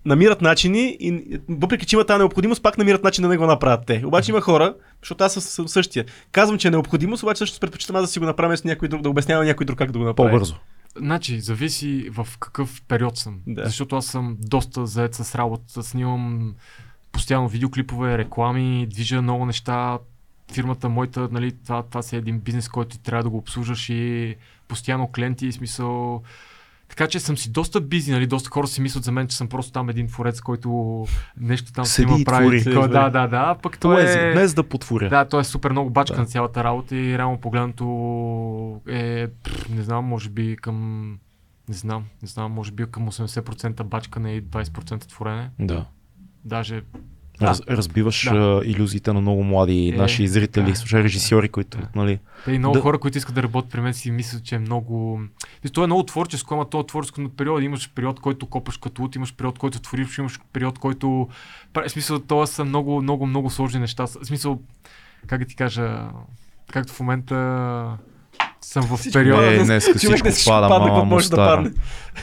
намират 0.05 0.43
начини 0.43 0.97
и 1.01 1.41
въпреки, 1.49 1.87
че 1.87 1.97
има 1.97 2.05
тази 2.05 2.19
необходимост, 2.19 2.63
пак 2.63 2.79
намират 2.79 3.05
начин 3.05 3.23
да 3.23 3.29
не 3.29 3.37
го 3.37 3.47
направят 3.47 3.87
те. 3.87 4.03
Обаче 4.07 4.31
има 4.31 4.41
хора, 4.41 4.75
защото 5.03 5.25
аз 5.25 5.33
съм 5.33 5.69
същия. 5.69 6.05
Казвам, 6.33 6.59
че 6.59 6.69
е 6.69 6.71
необходимост, 6.71 7.23
обаче 7.23 7.39
също 7.39 7.61
предпочитам 7.61 7.97
аз 7.97 8.03
да 8.03 8.09
си 8.09 8.19
го 8.19 8.25
направя 8.25 8.57
с 8.57 8.65
някой 8.65 8.89
друг, 8.89 9.03
да 9.03 9.11
обяснявам 9.11 9.47
някой 9.47 9.67
друг 9.67 9.79
как 9.79 9.93
да 9.93 9.99
го 9.99 10.05
направи. 10.05 10.31
По-бързо. 10.31 10.55
Значи, 10.97 11.41
зависи 11.41 12.11
в 12.11 12.29
какъв 12.41 12.83
период 12.89 13.17
съм. 13.17 13.39
Да. 13.47 13.65
Защото 13.65 13.97
аз 13.97 14.07
съм 14.07 14.37
доста 14.41 14.87
заед 14.87 15.15
с 15.15 15.35
работа, 15.35 15.83
снимам 15.83 16.55
постоянно 17.13 17.49
видеоклипове, 17.49 18.19
реклами, 18.19 18.87
движа 18.91 19.23
много 19.23 19.47
неща. 19.47 19.99
Фирмата 20.53 20.89
моята, 20.89 21.29
нали, 21.33 21.53
това, 21.65 21.83
това 21.83 22.03
си 22.03 22.17
е 22.17 22.19
един 22.19 22.41
бизнес, 22.41 22.69
който 22.69 22.91
ти 22.91 23.03
трябва 23.03 23.23
да 23.23 23.31
го 23.31 23.37
обслужваш 23.37 23.89
и 23.89 24.37
постоянно 24.69 25.13
клиенти, 25.13 25.53
смисъл... 25.53 26.23
Така 26.93 27.07
че 27.07 27.21
съм 27.21 27.39
си 27.39 27.51
доста 27.51 27.81
бизи, 27.81 28.13
нали, 28.13 28.27
доста 28.27 28.51
хора 28.51 28.67
си 28.67 28.81
мислят 28.81 29.05
за 29.05 29.13
мен, 29.13 29.29
че 29.29 29.37
съм 29.37 29.49
просто 29.49 29.73
там 29.73 29.89
един 29.89 30.09
творец, 30.09 30.41
който 30.41 31.07
нещо 31.41 31.73
там 31.73 31.85
Седи 31.85 32.07
снима, 32.07 32.21
и 32.21 32.25
прави. 32.25 32.61
твори. 32.61 32.89
Да, 32.89 33.11
да, 33.11 33.27
да. 33.27 33.57
Пък 33.63 33.79
Поезия, 33.81 34.29
е... 34.29 34.33
днес 34.33 34.55
да 34.55 34.63
потворя. 34.63 35.09
Да, 35.09 35.25
той 35.25 35.41
е 35.41 35.45
супер 35.45 35.71
много 35.71 35.91
бачка 35.91 36.15
Да. 36.15 36.21
на 36.21 36.27
цялата 36.27 36.65
работа 36.65 36.97
и 36.97 37.19
реално 37.19 37.39
погледнато 37.39 37.85
е, 38.89 39.27
пф, 39.45 39.69
не 39.69 39.83
знам, 39.83 40.05
може 40.05 40.31
би 40.31 40.57
към, 40.57 41.09
не 41.69 41.75
знам, 41.75 42.05
не 42.23 42.29
знам, 42.29 42.53
може 42.53 42.73
би 42.73 42.87
към 42.87 43.11
80% 43.11 43.83
бачкане 43.83 44.33
и 44.33 44.43
20% 44.43 45.05
творене. 45.05 45.51
да. 45.59 45.87
Даже, 46.45 46.83
Раз, 47.43 47.63
разбиваш 47.69 48.29
Да. 48.33 48.61
иллюзиите 48.65 49.13
на 49.13 49.21
много 49.21 49.45
млади 49.45 49.89
Е, 49.95 49.97
наши 49.97 50.29
зрители, 50.29 50.71
да, 50.71 50.77
слушай, 50.77 51.03
режисьори, 51.03 51.49
които, 51.49 51.79
да. 51.79 51.89
нали, 51.95 52.19
те 52.45 52.53
и 52.53 52.59
много 52.59 52.75
Да. 52.75 52.81
хора, 52.81 52.99
които 52.99 53.19
искат 53.19 53.35
да 53.35 53.43
работят 53.43 53.71
при 53.71 53.81
мен, 53.81 53.95
си 53.95 54.11
мислят, 54.11 54.45
че 54.45 54.55
е 54.55 54.59
много... 54.59 55.21
То 55.73 55.85
е 55.85 55.87
много 55.87 56.03
творческо, 56.03 56.55
ама 56.55 56.71
то 56.71 56.81
е 56.81 56.87
творческо 56.87 57.21
на 57.21 57.29
период. 57.29 57.63
Имаш 57.63 57.91
период, 57.95 58.21
който 58.21 58.47
копаш 58.47 58.77
като 58.77 59.03
лут, 59.03 59.17
имаш 59.17 59.35
период, 59.37 59.59
който 59.59 59.81
твориш, 59.81 60.19
имаш 60.19 60.41
период, 60.53 60.79
който... 60.79 61.29
В 61.75 61.89
смисъл, 61.89 62.19
това 62.19 62.47
са 62.47 62.65
много, 62.65 63.03
много, 63.03 63.27
много 63.27 63.51
сложни 63.51 63.81
неща. 63.81 64.07
В 64.07 64.27
смисъл, 64.27 64.61
как 65.27 65.41
да 65.41 65.47
ти 65.47 65.57
кажа, 65.57 66.09
както 66.73 66.93
в 66.93 67.01
момента 67.01 67.99
съм 68.63 68.83
в 68.87 69.13
периода. 69.13 69.47
Е, 69.47 69.59
да- 69.59 69.65
днес 69.65 69.85
човек 69.85 69.99
всичко 69.99 70.29
не 70.29 70.35
пада, 70.47 70.69
мама 70.69 71.05
може 71.05 71.31
да 71.31 71.37
падне. 71.37 71.71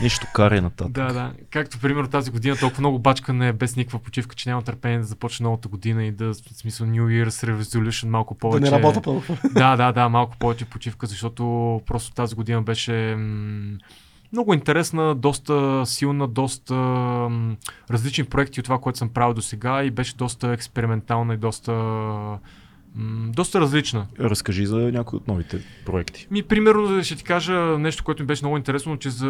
Нищо 0.02 0.28
карай 0.34 0.62
нататък. 0.62 0.92
Да, 0.92 1.08
да. 1.08 1.32
Както, 1.50 1.80
примерно, 1.80 2.08
тази 2.08 2.32
година 2.32 2.56
толкова 2.56 2.82
много 2.82 3.00
бачкане 3.00 3.54
без 3.54 3.76
никаква 3.76 4.00
почивка, 4.00 4.36
че 4.36 4.50
нямам 4.50 4.64
търпение 4.64 4.98
да 4.98 5.04
започне 5.04 5.44
новата 5.44 5.68
година 5.68 6.04
и 6.04 6.12
да, 6.12 6.26
в 6.26 6.36
смисъл, 6.36 6.88
New 6.88 7.26
Year's 7.26 7.54
Resolution 7.54 8.06
малко 8.06 8.34
Да 8.34 8.40
повече. 8.40 8.62
не 8.62 8.72
работя 8.72 9.02
толкова. 9.02 9.38
да, 9.46 9.76
да, 9.76 9.92
да, 9.92 10.10
малко 10.10 10.38
повече 10.38 10.66
почивка, 10.66 11.08
защото 11.08 11.44
просто 11.86 12.14
тази 12.14 12.36
година 12.36 12.62
беше 12.62 13.16
м- 13.18 13.78
много 14.34 14.54
интересна, 14.54 15.16
доста 15.16 15.84
силна, 15.86 16.28
доста 16.28 16.74
м- 16.74 17.56
различни 17.92 18.24
проекти 18.24 18.60
от 18.60 18.64
това, 18.64 18.78
което 18.78 18.98
съм 18.98 19.10
правил 19.10 19.34
до 19.34 19.42
сега 19.42 19.84
и 19.84 19.92
беше 19.92 20.16
доста 20.16 20.48
експериментална 20.48 21.34
и 21.34 21.38
доста, 21.38 21.72
м- 22.96 23.32
доста 23.36 23.62
различна. 23.62 24.08
Разкажи 24.20 24.66
за 24.66 24.78
някои 24.78 25.18
от 25.18 25.28
новите 25.28 25.60
проекти. 25.86 26.28
Ми, 26.32 26.44
примерно, 26.44 27.04
ще 27.04 27.16
ти 27.16 27.24
кажа 27.24 27.54
нещо, 27.80 28.04
което 28.04 28.24
ми 28.24 28.28
беше 28.28 28.46
много 28.46 28.58
интересно, 28.58 28.98
че 28.98 29.10
за, 29.10 29.28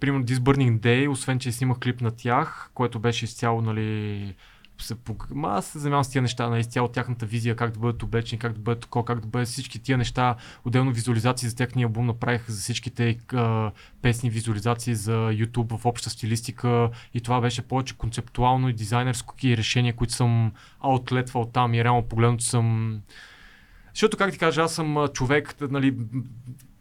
примерно, 0.00 0.24
This 0.24 0.38
Burning 0.38 0.78
Day, 0.78 1.10
освен, 1.10 1.38
че 1.38 1.52
снимах 1.52 1.78
клип 1.78 2.00
на 2.00 2.10
тях, 2.10 2.70
което 2.74 2.98
беше 2.98 3.24
изцяло, 3.24 3.60
нали, 3.62 4.34
се, 4.82 4.96
ма, 5.30 5.48
аз 5.48 5.66
се 5.66 5.78
занимавам 5.78 6.04
с 6.04 6.08
тия 6.08 6.22
неща, 6.22 6.48
на 6.48 6.58
изцяло 6.58 6.88
тяхната 6.88 7.26
визия, 7.26 7.56
как 7.56 7.70
да 7.70 7.78
бъдат 7.78 8.02
облечени, 8.02 8.38
как 8.38 8.52
да 8.52 8.60
бъдат 8.60 8.80
тако, 8.80 9.04
как 9.04 9.20
да 9.20 9.26
бъдат 9.26 9.48
всички 9.48 9.78
тия 9.78 9.98
неща, 9.98 10.36
отделно 10.64 10.92
визуализации 10.92 11.48
за 11.48 11.56
техния 11.56 11.86
албум 11.86 12.06
направих 12.06 12.50
за 12.50 12.60
всичките 12.60 13.18
а, 13.32 13.70
песни, 14.02 14.30
визуализации 14.30 14.94
за 14.94 15.12
YouTube 15.12 15.78
в 15.78 15.86
обща 15.86 16.10
стилистика. 16.10 16.90
И 17.14 17.20
това 17.20 17.40
беше 17.40 17.62
повече 17.62 17.96
концептуално 17.96 18.68
и 18.68 18.72
дизайнерско 18.72 19.34
и 19.42 19.56
решения, 19.56 19.96
които 19.96 20.14
съм 20.14 20.52
аутлетвал 20.80 21.44
там. 21.44 21.74
И 21.74 21.84
реално 21.84 22.02
погледнато 22.02 22.44
съм 22.44 23.00
защото, 23.94 24.16
как 24.16 24.32
ти 24.32 24.38
кажа, 24.38 24.62
аз 24.62 24.74
съм 24.74 25.08
човек, 25.08 25.54
нали, 25.60 25.96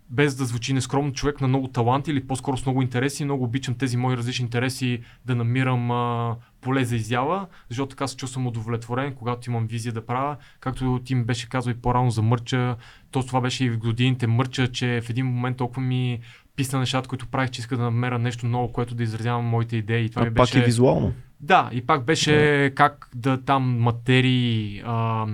без 0.10 0.36
да 0.36 0.46
звучи 0.46 0.74
нескромно, 0.74 1.14
човек 1.14 1.42
на 1.42 1.48
много 1.48 1.68
таланти 1.68 2.12
или 2.12 2.28
по-скоро 2.28 2.58
с 2.58 2.66
много 2.66 2.82
интереси. 2.82 3.26
Много 3.26 3.44
обичам 3.44 3.76
тези 3.76 3.98
мои 3.98 4.18
различни 4.18 4.44
интереси 4.44 5.02
да 5.26 5.36
намирам 5.36 5.92
а, 5.92 6.36
поле 6.62 6.86
за 6.86 6.96
изява, 6.96 7.48
защото 7.70 7.90
така 7.90 8.08
се 8.08 8.16
чувствам 8.16 8.48
удовлетворен, 8.48 9.14
когато 9.14 9.50
имам 9.50 9.68
визия 9.68 9.94
да 9.94 10.06
правя. 10.06 10.38
Както 10.60 11.00
ти 11.06 11.16
ми 11.16 11.24
беше 11.24 11.50
казал 11.50 11.72
и 11.72 11.82
по-рано 11.82 12.10
за 12.10 12.22
мърча, 12.22 12.76
то 13.12 13.24
това 13.24 13.42
беше 13.42 13.66
и 13.66 13.70
в 13.70 13.78
годините 13.78 14.28
мърча, 14.28 14.68
че 14.68 15.02
в 15.06 15.10
един 15.10 15.26
момент 15.26 15.58
толкова 15.58 15.82
ми 15.82 16.20
писна 16.56 16.80
нещата, 16.80 17.10
които 17.10 17.28
правих, 17.28 17.50
че 17.50 17.62
иска 17.62 17.78
да 17.78 17.84
намеря 17.84 18.20
нещо 18.20 18.46
ново, 18.46 18.72
което 18.72 18.96
да 18.96 19.04
изразявам 19.04 19.46
моите 19.46 19.78
идеи. 19.78 20.06
И 20.06 20.10
това 20.10 20.22
ми 20.22 20.28
А 20.28 20.34
пак 20.34 20.46
беше... 20.46 20.60
и 20.60 20.62
визуално. 20.62 21.14
Да, 21.42 21.70
и 21.74 21.86
пак 21.86 22.06
беше 22.06 22.72
как 22.76 23.10
да 23.16 23.42
там 23.42 23.64
материи, 23.80 24.82
а, 24.86 25.26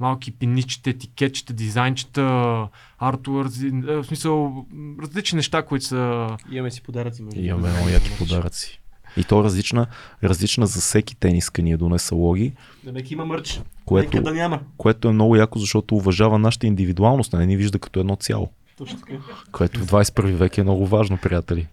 малки 0.00 0.30
пиничета, 0.30 0.90
етикетчета, 0.90 1.52
дизайнчета, 1.52 2.68
артуърс, 2.98 3.58
в 3.72 4.04
смисъл 4.04 4.66
различни 5.02 5.36
неща, 5.36 5.62
които 5.62 5.84
са... 5.84 6.28
Имаме 6.50 6.70
си 6.70 6.82
подаръци. 6.82 7.22
между 7.22 7.40
Имаме 7.40 7.70
много 7.70 7.88
яки 7.88 8.10
подаръци. 8.18 8.78
И 9.16 9.24
то 9.24 9.44
различна, 9.44 9.86
различна 10.24 10.66
за 10.66 10.80
всеки 10.80 11.16
тениска 11.16 11.62
ни 11.62 11.72
е 11.72 11.76
донеса 11.76 12.14
логи, 12.14 12.52
Да 12.84 12.92
нека 12.92 13.08
има 13.14 13.24
мърч. 13.24 13.62
което, 13.84 14.16
Нека 14.16 14.30
да 14.30 14.34
няма. 14.34 14.60
което 14.76 15.08
е 15.08 15.12
много 15.12 15.36
яко, 15.36 15.58
защото 15.58 15.94
уважава 15.94 16.38
нашата 16.38 16.66
индивидуалност, 16.66 17.32
не 17.32 17.46
ни 17.46 17.56
вижда 17.56 17.78
като 17.78 18.00
едно 18.00 18.16
цяло. 18.16 18.48
Точно 18.78 18.98
така. 18.98 19.12
Което 19.52 19.80
в 19.80 19.86
21 19.86 20.32
век 20.32 20.58
е 20.58 20.62
много 20.62 20.86
важно, 20.86 21.18
приятели. 21.22 21.66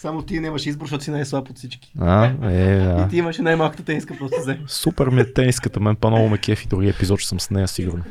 Само 0.00 0.22
ти 0.22 0.40
нямаш 0.40 0.66
избор, 0.66 0.86
защото 0.86 1.04
си 1.04 1.10
най-слаб 1.10 1.50
от 1.50 1.58
всички. 1.58 1.92
А, 2.00 2.24
е, 2.24 2.74
И 2.74 2.84
да. 2.84 3.08
ти 3.10 3.16
имаше 3.16 3.42
най-малката 3.42 3.84
тениска, 3.84 4.14
просто 4.18 4.40
взе. 4.40 4.58
Супер 4.66 5.06
ми 5.06 5.20
е 5.20 5.32
тениската, 5.32 5.80
мен 5.80 5.96
па 5.96 6.10
много 6.10 6.28
ме 6.28 6.38
кефи, 6.38 6.68
други 6.68 6.88
епизод 6.88 7.20
ще 7.20 7.28
съм 7.28 7.40
с 7.40 7.50
нея 7.50 7.68
сигурно. 7.68 8.04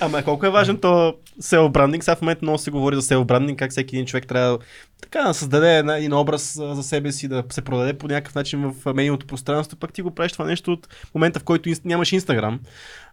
Ама 0.00 0.22
колко 0.22 0.46
е 0.46 0.50
важен 0.50 0.76
то 0.76 1.14
SEO 1.42 1.70
брандинг? 1.70 2.04
Сега 2.04 2.16
в 2.16 2.22
момента 2.22 2.44
много 2.44 2.58
се 2.58 2.70
говори 2.70 2.96
за 2.96 3.02
SEO 3.02 3.24
брандинг, 3.24 3.58
как 3.58 3.70
всеки 3.70 3.96
един 3.96 4.06
човек 4.06 4.26
трябва 4.26 4.58
така 5.02 5.22
да 5.22 5.34
създаде 5.34 5.78
една, 5.78 5.96
един 5.96 6.12
образ 6.12 6.54
за 6.54 6.82
себе 6.82 7.12
си, 7.12 7.28
да 7.28 7.44
се 7.50 7.62
продаде 7.62 7.92
по 7.92 8.08
някакъв 8.08 8.34
начин 8.34 8.72
в 8.72 8.94
медийното 8.94 9.26
пространство, 9.26 9.76
пък 9.76 9.92
ти 9.92 10.02
го 10.02 10.10
правиш 10.10 10.32
това 10.32 10.44
нещо 10.44 10.72
от 10.72 10.88
момента, 11.14 11.40
в 11.40 11.44
който 11.44 11.68
инст- 11.68 11.84
нямаш 11.84 12.12
Инстаграм. 12.12 12.60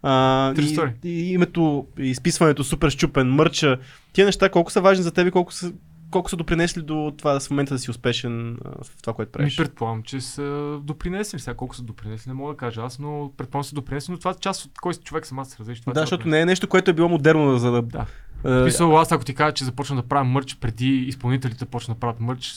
А, 0.04 0.54
и, 0.58 1.10
и, 1.10 1.34
името, 1.34 1.86
изписването, 2.00 2.64
супер 2.64 2.90
щупен, 2.90 3.32
мърча, 3.32 3.78
тия 4.14 4.26
неща 4.26 4.50
колко 4.50 4.72
са 4.72 4.82
важни 4.82 5.04
за 5.04 5.12
теб 5.12 5.28
и 5.28 5.32
колко 5.32 5.54
са, 5.54 5.72
колко 6.12 6.30
са 6.30 6.36
допринесли 6.36 6.82
до 6.82 7.14
това 7.18 7.40
в 7.40 7.50
момента 7.50 7.74
да 7.74 7.80
си 7.80 7.92
успешен 7.92 8.58
а, 8.66 8.84
в 8.84 9.02
това, 9.02 9.14
което 9.14 9.30
Ми 9.30 9.32
правиш? 9.32 9.58
предполагам, 9.58 10.04
че 10.04 10.22
са 10.22 10.80
допринесли. 10.84 11.40
Сега 11.40 11.54
колко 11.54 11.76
са 11.76 11.84
допринесли, 11.84 12.30
не 12.30 12.34
мога 12.34 12.54
да 12.54 12.58
кажа 12.58 12.82
аз, 12.82 13.00
но 13.00 13.32
предполагам 13.38 13.64
са 13.64 13.76
допринесли, 13.76 14.12
но 14.12 14.18
това 14.20 14.32
е 14.32 14.40
част 14.40 14.66
от 14.66 14.80
кой 14.82 14.94
си 14.94 15.00
човек 15.04 15.26
съм 15.26 15.40
аз 15.40 15.50
се 15.50 15.58
различи. 15.60 15.82
Това 15.82 15.92
е 15.92 15.94
Да, 15.94 16.00
защото 16.00 16.28
не 16.28 16.42
е 16.42 16.46
нещо, 16.46 16.68
което 16.68 16.92
е 16.92 16.94
било 16.94 17.10
модерно 17.10 17.58
за 17.58 17.72
да... 17.72 17.82
Да. 17.82 18.06
В 18.44 18.62
Смисъл, 18.62 18.98
аз 18.98 19.12
ако 19.12 19.26
ти 19.26 19.36
кажа, 19.36 19.54
че 19.54 19.66
започна 19.66 19.96
да 19.96 20.04
правя 20.04 20.24
мърч 20.24 20.56
преди 20.56 20.90
изпълнителите 20.90 21.66
почна 21.66 21.94
да 21.94 22.00
правят 22.00 22.20
мърч, 22.20 22.54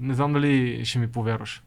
не 0.00 0.14
знам 0.14 0.32
дали 0.32 0.84
ще 0.84 0.98
ми 0.98 1.12
повярваш. 1.12 1.62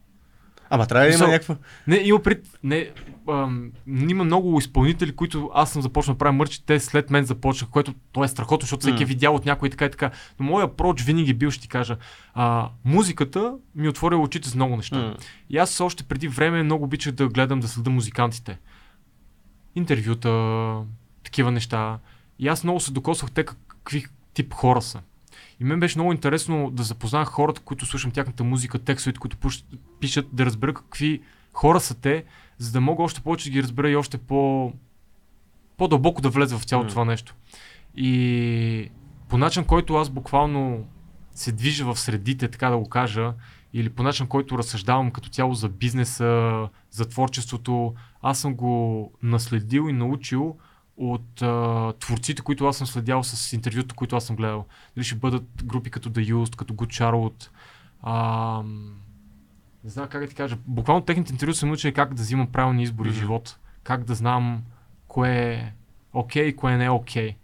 Ама 0.70 0.86
трябва 0.86 1.08
да 1.08 1.14
има 1.14 1.26
някаква... 1.26 1.56
Не, 1.86 1.96
има 1.96 2.22
пред... 2.22 2.46
Не, 2.62 2.90
ам, 3.28 3.70
има 4.08 4.24
много 4.24 4.58
изпълнители, 4.58 5.16
които 5.16 5.50
аз 5.54 5.72
съм 5.72 5.82
започнал 5.82 6.14
да 6.14 6.18
правя 6.18 6.32
мърч, 6.32 6.58
те 6.58 6.80
след 6.80 7.10
мен 7.10 7.24
започнаха, 7.24 7.72
което 7.72 7.94
то 8.12 8.24
е 8.24 8.28
страхотно, 8.28 8.64
защото 8.64 8.80
всеки 8.80 9.02
е 9.02 9.06
М. 9.06 9.08
видял 9.08 9.34
от 9.34 9.44
някой 9.44 9.66
и 9.68 9.70
така 9.70 9.84
и 9.84 9.90
така. 9.90 10.10
Но 10.40 10.46
моя 10.46 10.76
проч 10.76 11.02
винаги 11.02 11.30
е 11.30 11.34
бил, 11.34 11.50
ще 11.50 11.62
ти 11.62 11.68
кажа, 11.68 11.96
а, 12.34 12.68
музиката 12.84 13.54
ми 13.74 13.88
отворила 13.88 14.22
очите 14.22 14.48
с 14.48 14.54
много 14.54 14.76
неща. 14.76 14.98
М. 14.98 15.16
И 15.50 15.58
аз 15.58 15.80
още 15.80 16.04
преди 16.04 16.28
време 16.28 16.62
много 16.62 16.84
обичах 16.84 17.12
да 17.12 17.28
гледам, 17.28 17.60
да 17.60 17.68
следа 17.68 17.90
музикантите. 17.90 18.58
Интервюта, 19.74 20.74
такива 21.24 21.50
неща. 21.50 21.98
И 22.38 22.48
аз 22.48 22.64
много 22.64 22.80
се 22.80 22.92
докосвах 22.92 23.30
те 23.30 23.44
какви 23.44 24.06
тип 24.34 24.54
хора 24.54 24.82
са. 24.82 25.00
И 25.60 25.64
мен 25.64 25.80
беше 25.80 25.98
много 25.98 26.12
интересно 26.12 26.70
да 26.70 26.82
запознавам 26.82 27.26
хората, 27.26 27.60
които 27.60 27.86
слушам 27.86 28.10
тяхната 28.10 28.44
музика, 28.44 28.78
текстовете, 28.78 29.18
които 29.18 29.36
пуш- 29.36 29.64
пишат, 30.00 30.28
да 30.32 30.46
разбера 30.46 30.74
какви 30.74 31.20
хора 31.52 31.80
са 31.80 31.94
те, 31.94 32.24
за 32.58 32.72
да 32.72 32.80
мога 32.80 33.02
още 33.02 33.20
повече 33.20 33.44
да 33.44 33.50
ги 33.50 33.62
разбера 33.62 33.90
и 33.90 33.96
още 33.96 34.18
по, 34.18 34.72
по-дълбоко 35.76 36.22
да 36.22 36.30
влеза 36.30 36.58
в 36.58 36.64
цялото 36.64 36.88
това 36.88 37.04
нещо. 37.04 37.34
И 37.96 38.90
по 39.28 39.38
начин, 39.38 39.64
който 39.64 39.94
аз 39.94 40.10
буквално 40.10 40.86
се 41.32 41.52
движа 41.52 41.84
в 41.84 41.98
средите, 41.98 42.48
така 42.48 42.70
да 42.70 42.76
го 42.76 42.88
кажа, 42.88 43.34
или 43.72 43.90
по 43.90 44.02
начин, 44.02 44.26
който 44.26 44.58
разсъждавам 44.58 45.10
като 45.10 45.28
цяло 45.28 45.54
за 45.54 45.68
бизнеса, 45.68 46.68
за 46.90 47.08
творчеството, 47.08 47.94
аз 48.22 48.38
съм 48.38 48.54
го 48.54 49.12
наследил 49.22 49.88
и 49.88 49.92
научил 49.92 50.56
от 50.96 51.42
а, 51.42 51.92
творците, 51.92 52.42
които 52.42 52.66
аз 52.66 52.76
съм 52.76 52.86
следял 52.86 53.22
с 53.22 53.52
интервюта, 53.52 53.94
които 53.94 54.16
аз 54.16 54.24
съм 54.24 54.36
гледал. 54.36 54.66
Дали 54.94 55.04
ще 55.04 55.14
бъдат 55.14 55.64
групи 55.64 55.90
като 55.90 56.10
The 56.10 56.34
Used, 56.34 56.56
като 56.56 56.74
Good 56.74 57.00
Charlotte. 57.00 57.48
Не 59.86 59.90
знам 59.90 60.08
как 60.08 60.20
да 60.20 60.28
ти 60.28 60.34
кажа. 60.34 60.56
Буквално 60.66 61.02
техните 61.02 61.32
интервю 61.32 61.54
са 61.54 61.66
научили 61.66 61.92
как 61.92 62.14
да 62.14 62.22
взимам 62.22 62.46
правилни 62.46 62.82
избори 62.82 63.08
в 63.08 63.12
Мгм. 63.12 63.20
живота. 63.20 63.58
Как 63.84 64.04
да 64.04 64.14
знам 64.14 64.62
кое 65.08 65.30
е 65.30 65.72
окей 66.12 66.44
и 66.44 66.56
кое 66.56 66.76
не 66.76 66.84
е 66.84 66.90
окей. 66.90 67.34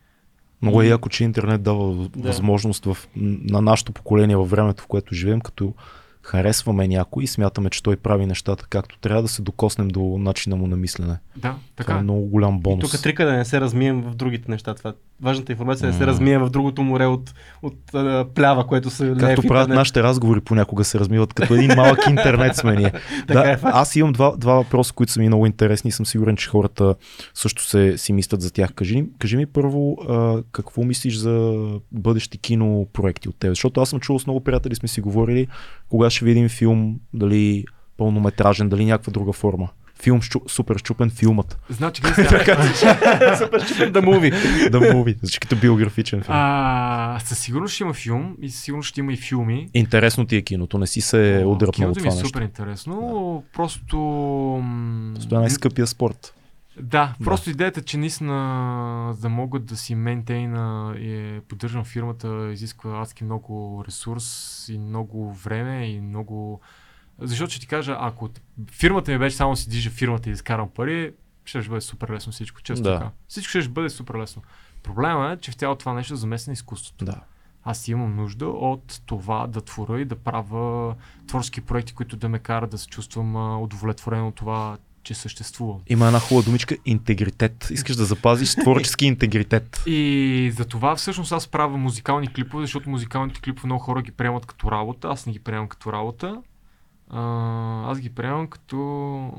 Много 0.62 0.82
е 0.82 0.86
И- 0.86 0.88
яко, 0.88 1.09
че 1.09 1.24
интернет 1.24 1.62
дава 1.62 1.95
Да. 1.95 2.09
възможност 2.18 2.84
в, 2.84 2.97
на 3.16 3.61
нашето 3.61 3.93
поколение 3.93 4.36
във 4.36 4.51
времето, 4.51 4.82
в 4.82 4.86
което 4.86 5.14
живеем, 5.14 5.40
като 5.40 5.74
харесваме 6.22 6.88
някой 6.88 7.24
и 7.24 7.26
смятаме, 7.26 7.70
че 7.70 7.82
той 7.82 7.97
прави 7.97 8.26
нещата 8.26 8.66
както 8.66 8.99
трябва 8.99 9.22
да 9.22 9.28
се 9.28 9.43
докоснем 9.43 9.88
до 9.88 10.16
начина 10.18 10.57
му 10.57 10.66
на 10.66 10.76
мислене. 10.76 11.09
Да, 11.36 11.40
Това 11.40 11.59
така. 11.76 11.95
е 11.95 11.99
е. 11.99 12.03
много 12.03 12.20
голям 12.20 12.61
бонус. 12.61 12.90
Тук 12.90 13.03
трика 13.03 13.26
да 13.26 13.32
не 13.32 13.45
се 13.45 13.61
размием 13.61 14.03
в 14.03 14.14
другите 14.14 14.51
неща. 14.51 14.74
Това. 14.74 14.95
Важната 15.20 15.52
информация 15.52 15.88
не 15.88 15.94
се 15.94 16.06
размие 16.06 16.38
в 16.38 16.50
другото 16.50 16.82
море 16.82 17.06
от, 17.06 17.34
от 17.62 17.94
а, 17.94 18.26
плява, 18.34 18.66
което 18.66 18.90
се 18.90 19.04
лее 19.04 19.16
Както 19.16 19.48
правят 19.48 19.68
нашите 19.68 20.02
разговори, 20.02 20.40
понякога 20.40 20.84
се 20.84 20.98
размиват 20.98 21.34
като 21.34 21.54
един 21.54 21.76
малък 21.76 22.06
интернет 22.08 22.56
сме 22.56 22.76
ние. 22.76 22.92
Да, 23.26 23.52
е 23.52 23.58
аз 23.62 23.96
имам 23.96 24.12
два, 24.12 24.36
два 24.36 24.54
въпроса, 24.54 24.92
които 24.92 25.12
са 25.12 25.20
ми 25.20 25.26
много 25.26 25.46
интересни 25.46 25.88
и 25.88 25.92
съм 25.92 26.06
сигурен, 26.06 26.36
че 26.36 26.48
хората 26.48 26.94
също 27.34 27.64
се, 27.64 27.98
си 27.98 28.12
мислят 28.12 28.42
за 28.42 28.52
тях. 28.52 28.72
Кажи, 28.74 29.04
кажи 29.18 29.36
ми 29.36 29.46
първо, 29.46 29.96
а, 30.08 30.42
какво 30.52 30.82
мислиш 30.82 31.16
за 31.16 31.66
бъдещи 31.92 32.38
кинопроекти 32.38 33.28
от 33.28 33.36
теб? 33.38 33.50
Защото 33.50 33.80
аз 33.80 33.88
съм 33.88 34.00
чувал 34.00 34.18
с 34.18 34.26
много 34.26 34.40
приятели, 34.40 34.74
сме 34.74 34.88
си 34.88 35.00
говорили, 35.00 35.46
кога 35.88 36.10
ще 36.10 36.24
видим 36.24 36.48
филм, 36.48 37.00
дали 37.14 37.64
пълнометражен, 37.96 38.68
дали 38.68 38.84
някаква 38.84 39.10
друга 39.10 39.32
форма. 39.32 39.68
Филм, 40.03 40.22
щу, 40.22 40.40
супер 40.48 40.76
щупен 40.76 41.11
филмът. 41.11 41.59
Значи, 41.68 42.03
сега. 42.14 42.72
Супер 43.38 43.61
щупен 43.61 43.92
да 43.92 44.03
муви. 44.03 44.32
Да 44.70 44.94
муви, 44.94 45.16
звучи 45.22 45.40
като 45.40 45.57
биографичен 45.57 46.22
филм. 46.22 46.36
а, 46.36 47.18
със 47.20 47.38
сигурност 47.38 47.74
ще 47.74 47.82
има 47.82 47.94
филм 47.94 48.36
и 48.42 48.50
със 48.50 48.62
сигурност 48.62 48.88
ще 48.88 49.00
има 49.00 49.12
и 49.12 49.16
филми. 49.16 49.68
Интересно 49.74 50.26
ти 50.26 50.36
е 50.36 50.42
киното, 50.42 50.78
не 50.78 50.86
си 50.86 51.00
се 51.00 51.43
О, 51.47 51.51
отдръпнал 51.51 51.90
от 51.90 51.97
Киното 51.97 52.01
ми 52.01 52.10
това 52.10 52.20
е 52.20 52.24
супер 52.24 52.40
интересно. 52.43 53.44
Просто... 53.52 53.97
м, 54.62 55.12
Постоянно 55.14 55.47
е 55.47 55.51
скъпия 55.51 55.86
спорт. 55.86 56.35
Да, 56.77 56.82
Да. 57.18 57.24
просто 57.24 57.51
идеята, 57.51 57.82
че 57.82 57.97
наистина 57.97 58.35
да 59.20 59.28
мога 59.28 59.59
да 59.59 59.77
си 59.77 59.94
ментейна 59.94 60.94
и 60.98 61.12
е, 61.12 61.40
поддържам 61.48 61.85
фирмата, 61.85 62.51
изисква 62.52 63.02
адски 63.02 63.24
много 63.24 63.85
ресурс 63.86 64.27
и 64.68 64.78
много 64.78 65.32
време 65.35 65.86
и 65.86 66.01
много... 66.01 66.60
Защото 67.18 67.51
ще 67.51 67.60
ти 67.60 67.66
кажа, 67.66 67.97
ако 68.01 68.30
фирмата 68.70 69.12
ми 69.12 69.18
беше 69.18 69.36
само 69.36 69.56
си 69.56 69.68
движа 69.68 69.90
фирмата 69.90 70.30
и 70.30 70.32
изкарам 70.32 70.68
пари, 70.68 71.12
ще 71.44 71.60
ще 71.60 71.68
бъде 71.68 71.80
супер 71.80 72.09
лесно 72.10 72.32
всичко, 72.32 72.62
често 72.62 72.82
Да. 72.82 72.98
така. 72.98 73.10
Всичко 73.28 73.51
ще 73.60 73.68
бъде 73.68 73.90
супер 73.90 74.14
лесно. 74.14 74.43
Проблема 74.82 75.32
е, 75.32 75.36
че 75.36 75.51
в 75.51 75.55
цялото 75.55 75.78
това 75.78 75.94
нещо 75.94 76.16
замесне 76.16 76.52
изкуството. 76.52 77.05
Да. 77.05 77.20
Аз 77.64 77.89
имам 77.89 78.16
нужда 78.16 78.47
от 78.47 79.01
това 79.06 79.47
да 79.47 79.60
творя 79.60 80.01
и 80.01 80.05
да 80.05 80.16
правя 80.16 80.94
творчески 81.28 81.60
проекти, 81.60 81.93
които 81.93 82.16
да 82.16 82.28
ме 82.28 82.39
карат 82.39 82.70
да 82.70 82.78
се 82.78 82.86
чувствам 82.86 83.62
удовлетворен 83.62 84.26
от 84.26 84.34
това, 84.34 84.78
че 85.02 85.14
съществувам. 85.14 85.80
Има 85.86 86.06
една 86.06 86.20
хубава 86.20 86.44
думичка 86.44 86.76
интегритет. 86.84 87.68
Искаш 87.70 87.97
да 87.97 88.05
запазиш 88.05 88.55
творчески 88.55 89.06
интегритет. 89.06 89.82
И 89.86 90.52
за 90.56 90.64
това 90.64 90.97
всъщност 90.97 91.32
аз 91.32 91.48
правя 91.48 91.76
музикални 91.76 92.32
клипове, 92.32 92.62
защото 92.64 92.90
музикалните 92.90 93.40
клипове 93.40 93.66
много 93.66 93.82
хора 93.82 94.02
ги 94.02 94.10
приемат 94.10 94.47
като 94.47 94.70
работа, 94.70 95.09
аз 95.09 95.26
не 95.26 95.32
ги 95.32 95.39
приемам 95.39 95.68
като 95.68 95.93
работа. 95.93 96.43
А, 97.12 97.90
аз 97.90 98.01
ги 98.01 98.10
приемам 98.10 98.47
като 98.47 99.32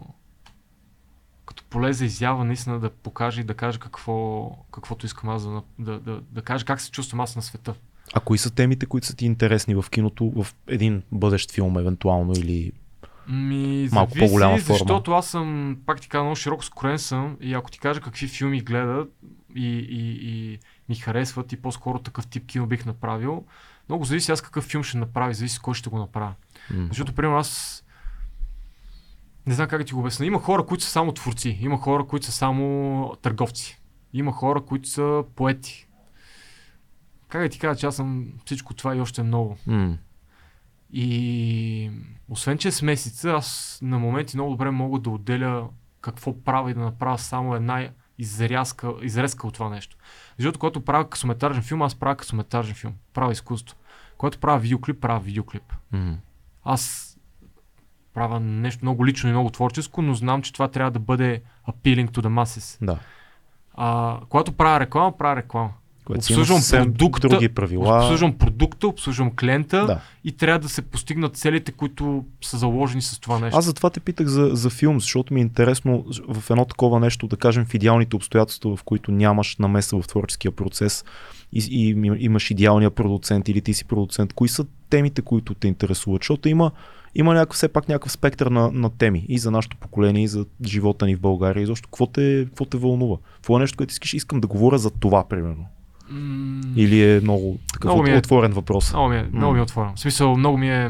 като 1.46 1.64
поле 1.64 1.94
за 1.94 2.06
изява, 2.06 2.46
наистина 2.46 2.80
да 2.80 2.90
покаже 2.90 3.42
и 3.42 3.44
да 3.44 3.54
каже 3.54 3.80
какво, 3.80 4.50
каквото 4.72 5.06
искам 5.06 5.30
аз 5.30 5.44
да, 5.44 5.62
да, 5.80 6.00
да, 6.00 6.22
да 6.32 6.42
кажа 6.42 6.66
как 6.66 6.82
се 6.82 6.92
чувствам 6.92 7.22
аз 7.22 7.36
на 7.36 7.42
света. 7.42 7.74
А 8.14 8.20
кои 8.20 8.38
са 8.38 8.52
темите, 8.52 8.86
които 8.86 9.08
са 9.08 9.16
ти 9.16 9.26
интересни 9.26 9.76
в 9.76 9.86
киното, 9.90 10.32
в 10.36 10.48
един 10.68 11.04
бъдещ 11.12 11.52
филм, 11.52 11.78
евентуално, 11.78 12.34
или 12.34 12.72
Ми, 13.28 13.90
Малко 13.92 14.12
зависи, 14.12 14.26
по-голяма 14.26 14.58
форма. 14.58 14.78
Защото 14.78 15.12
аз 15.12 15.28
съм, 15.28 15.78
пак 15.86 16.02
ти 16.02 16.10
казвам, 16.10 16.26
много 16.26 16.36
широко 16.36 16.66
скорен 16.66 17.00
съм 17.00 17.38
и 17.42 17.54
ако 17.54 17.72
ти 17.72 17.80
кажа 17.80 18.02
какви 18.02 18.28
филми 18.28 18.62
гледат 18.62 19.14
и, 19.56 19.70
и, 19.90 20.30
и 20.30 20.60
ми 20.90 20.96
харесват 20.96 21.52
и 21.52 21.58
по-скоро 21.58 22.00
такъв 22.00 22.28
тип 22.28 22.46
кино 22.46 22.66
бих 22.66 22.86
направил, 22.86 23.44
много 23.90 24.06
зависи 24.06 24.32
аз 24.32 24.42
какъв 24.42 24.64
филм 24.64 24.84
ще 24.84 24.98
направя, 24.98 25.34
зависи 25.34 25.60
кой 25.60 25.74
ще 25.74 25.90
го 25.90 25.98
направя. 25.98 26.34
м- 26.72 26.88
Защото, 26.88 27.14
примерно, 27.14 27.38
аз 27.38 27.84
не 29.46 29.54
знам 29.54 29.68
как 29.68 29.80
да 29.80 29.86
ти 29.86 29.94
го 29.94 30.00
обясня. 30.00 30.26
Има 30.26 30.40
хора, 30.40 30.66
които 30.66 30.84
са 30.84 30.90
само 30.90 31.12
творци, 31.12 31.58
има 31.62 31.78
хора, 31.78 32.06
които 32.06 32.26
са 32.26 32.32
само 32.32 33.16
търговци, 33.22 33.82
има 34.14 34.32
хора, 34.32 34.62
които 34.62 34.90
са 34.90 35.24
поети. 35.36 35.88
Как 37.28 37.42
да 37.42 37.50
ти 37.50 37.60
кажа, 37.60 37.80
че 37.80 37.86
аз 37.86 37.96
съм 37.96 38.26
всичко 38.46 38.74
това 38.74 38.96
и 38.96 39.02
още 39.02 39.24
много. 39.24 39.58
м- 39.68 39.98
И 40.92 41.92
освен, 42.30 42.58
че 42.58 42.68
е 42.68 42.72
с 42.72 42.82
месеца, 42.82 43.30
аз 43.30 43.80
на 43.82 44.00
моменти 44.00 44.38
много 44.38 44.52
добре 44.52 44.72
мога 44.72 45.00
да 45.00 45.10
отделя 45.10 45.68
какво 46.02 46.44
правя 46.44 46.72
и 46.72 46.74
да 46.74 46.80
направя 46.80 47.18
само 47.18 47.56
една 47.56 47.90
изрязка, 48.18 48.94
изрезка 49.02 49.48
от 49.48 49.54
това 49.54 49.70
нещо. 49.70 49.98
Защото 50.38 50.60
когато 50.60 50.82
правя 50.82 51.10
късометражен 51.10 51.64
филм, 51.64 51.82
аз 51.82 51.96
правя 51.96 52.16
късометражен 52.16 52.76
филм. 52.76 52.94
Правя 53.14 53.32
изкуство. 53.32 53.78
Когато 54.18 54.40
правя 54.40 54.60
видеоклип, 54.60 55.02
правя 55.02 55.20
видеоклип. 55.20 55.74
м- 55.92 56.16
Аз 56.64 57.10
правя 58.14 58.40
нещо 58.40 58.86
много 58.86 59.06
лично 59.06 59.30
и 59.30 59.34
много 59.34 59.50
творческо, 59.50 60.02
но 60.02 60.14
знам, 60.14 60.42
че 60.42 60.54
това 60.54 60.68
трябва 60.68 60.92
да 60.92 61.00
бъде 61.00 61.42
appealing 61.70 62.10
to 62.10 62.22
the 62.22 62.44
masses. 62.44 62.86
да. 62.86 63.00
А, 63.76 64.20
когато 64.30 64.52
правя 64.52 64.80
реклама, 64.80 65.18
правя 65.18 65.36
реклама. 65.36 65.70
Което 66.06 66.20
Обслужвам 66.20 66.62
продукта, 66.72 67.30
други 67.30 67.50
правила. 67.50 67.98
Обслужвам 67.98 68.34
продукта, 68.38 68.88
обслужвам 68.88 69.32
клиента 69.36 69.86
Да. 69.86 70.00
и 70.24 70.32
трябва 70.32 70.60
да 70.60 70.70
се 70.70 70.82
постигнат 70.82 71.36
целите, 71.38 71.72
които 71.72 72.26
са 72.42 72.58
заложени 72.58 73.02
с 73.02 73.20
това 73.20 73.40
нещо. 73.40 73.58
Аз 73.58 73.66
затова 73.66 73.90
те 73.90 74.00
питах 74.00 74.28
за, 74.28 74.50
за 74.54 74.70
филм, 74.70 75.00
защото 75.00 75.34
ми 75.34 75.40
е 75.40 75.44
интересно 75.44 76.06
в 76.28 76.50
едно 76.50 76.66
такова 76.66 77.00
нещо, 77.00 77.28
да 77.28 77.38
кажем 77.38 77.66
в 77.66 77.74
идеалните 77.74 78.16
обстоятелства, 78.16 78.76
в 78.76 78.84
които 78.84 79.12
нямаш 79.12 79.58
намеса 79.58 80.02
в 80.02 80.08
творческия 80.08 80.52
процес 80.52 81.06
и, 81.54 81.68
и 81.72 81.90
им- 81.90 82.16
имаш 82.20 82.52
идеалния 82.52 82.92
продуцент 82.92 83.50
или 83.50 83.62
ти 83.62 83.74
си 83.74 83.86
продуцент, 83.86 84.34
кои 84.34 84.50
са 84.50 84.66
темите, 84.90 85.22
които 85.22 85.54
те 85.54 85.68
интересуват? 85.68 86.22
Защото 86.22 86.50
има, 86.50 86.72
има 87.16 87.34
някакъв, 87.34 87.56
все 87.56 87.68
пак 87.68 87.88
някакъв 87.90 88.12
спектър 88.12 88.48
на, 88.48 88.72
на 88.72 88.90
теми 88.90 89.26
и 89.30 89.38
за 89.38 89.52
нашето 89.52 89.78
поколение, 89.78 90.24
и 90.24 90.28
за 90.28 90.46
живота 90.66 91.06
ни 91.06 91.16
в 91.16 91.20
България, 91.20 91.64
и 91.64 91.66
защо 91.66 91.88
какво 91.88 92.08
те, 92.08 92.46
какво 92.50 92.66
те 92.66 92.78
вълнува? 92.78 93.18
Какво 93.36 93.58
е 93.58 93.60
нещо, 93.60 93.78
което 93.78 93.92
искаш? 93.92 94.14
Искам 94.14 94.40
да 94.40 94.48
говоря 94.48 94.78
за 94.78 94.90
това, 94.92 95.28
примерно. 95.28 95.66
М, 96.10 96.62
Или 96.76 97.16
е 97.16 97.20
много 97.20 97.60
такъв 97.74 97.92
Много 97.92 98.08
е- 98.08 98.18
отворен 98.18 98.52
въпрос? 98.52 98.94
Много 98.94 99.10
ми 99.10 99.18
е, 99.18 99.30
много 99.34 99.54
ми 99.54 99.60
е 99.60 99.62
отворен. 99.62 99.92
В 99.96 100.00
смисъл, 100.00 100.38
много 100.38 100.58
ми 100.58 100.70
е... 100.70 100.90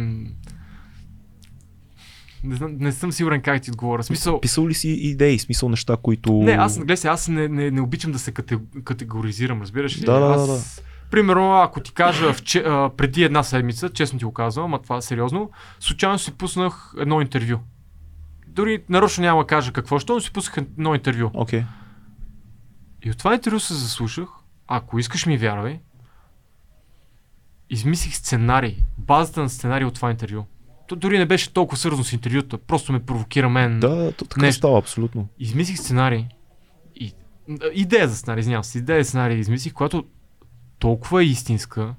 Не, 2.43 2.55
знам, 2.55 2.75
не 2.79 2.91
съм 2.91 3.11
сигурен 3.11 3.41
как 3.41 3.61
ти 3.61 3.71
отговоря. 3.71 4.03
Смисъл, 4.03 4.41
Писал 4.41 4.67
ли 4.67 4.73
си 4.73 4.89
идеи, 4.89 5.39
смисъл 5.39 5.69
неща, 5.69 5.97
които... 6.01 6.33
Не, 6.33 6.51
аз, 6.51 6.77
гледай 6.77 6.97
се, 6.97 7.07
аз 7.07 7.27
не, 7.27 7.47
не, 7.47 7.71
не 7.71 7.81
обичам 7.81 8.11
да 8.11 8.19
се 8.19 8.31
кате- 8.31 8.83
категоризирам, 8.83 9.61
разбираш 9.61 10.01
ли? 10.01 10.05
Да, 10.05 10.19
да, 10.19 10.25
аз, 10.25 10.47
да, 10.47 10.81
Примерно, 11.11 11.61
ако 11.61 11.79
ти 11.79 11.93
кажа 11.93 12.33
вче, 12.33 12.63
а, 12.67 12.89
преди 12.97 13.23
една 13.23 13.43
седмица, 13.43 13.89
честно 13.89 14.19
ти 14.19 14.25
го 14.25 14.33
казвам, 14.33 14.65
ама 14.65 14.81
това 14.81 14.97
е 14.97 15.01
сериозно, 15.01 15.51
случайно 15.79 16.19
си 16.19 16.31
пуснах 16.31 16.93
едно 16.99 17.21
интервю. 17.21 17.57
Дори 18.47 18.83
нарочно 18.89 19.21
няма 19.23 19.41
да 19.41 19.47
кажа 19.47 19.71
какво, 19.71 19.99
но 20.09 20.19
си 20.19 20.33
пуснах 20.33 20.57
едно 20.57 20.95
интервю. 20.95 21.29
Окей. 21.33 21.63
И 23.05 23.11
от 23.11 23.17
това 23.17 23.33
интервю 23.33 23.59
се 23.59 23.73
заслушах, 23.73 24.27
ако 24.67 24.99
искаш 24.99 25.25
ми 25.25 25.37
вярвай, 25.37 25.79
измислих 27.69 28.15
сценарий, 28.15 28.77
базата 28.97 29.41
на 29.41 29.49
сценарий 29.49 29.85
от 29.87 29.93
това 29.95 30.11
интервю. 30.11 30.43
То 30.87 30.95
дори 30.95 31.17
не 31.17 31.25
беше 31.25 31.53
толкова 31.53 31.77
свързано 31.77 32.03
с 32.03 32.13
интервюта, 32.13 32.57
просто 32.57 32.93
ме 32.93 33.05
провокира 33.05 33.49
мен. 33.49 33.79
Да, 33.79 34.11
то 34.11 34.25
така 34.25 34.41
Нещо. 34.41 34.57
става 34.57 34.79
абсолютно. 34.79 35.27
измислих 35.39 35.77
сценарий. 35.77 36.25
И, 36.95 37.13
идея 37.73 38.07
за 38.07 38.15
сценарий, 38.17 38.39
извинявам 38.39 38.63
се. 38.63 38.77
Идея 38.77 39.03
за 39.03 39.09
сценарий 39.09 39.37
измислих, 39.37 39.73
която 39.73 40.05
толкова 40.79 41.21
е 41.21 41.25
истинска, 41.25 41.95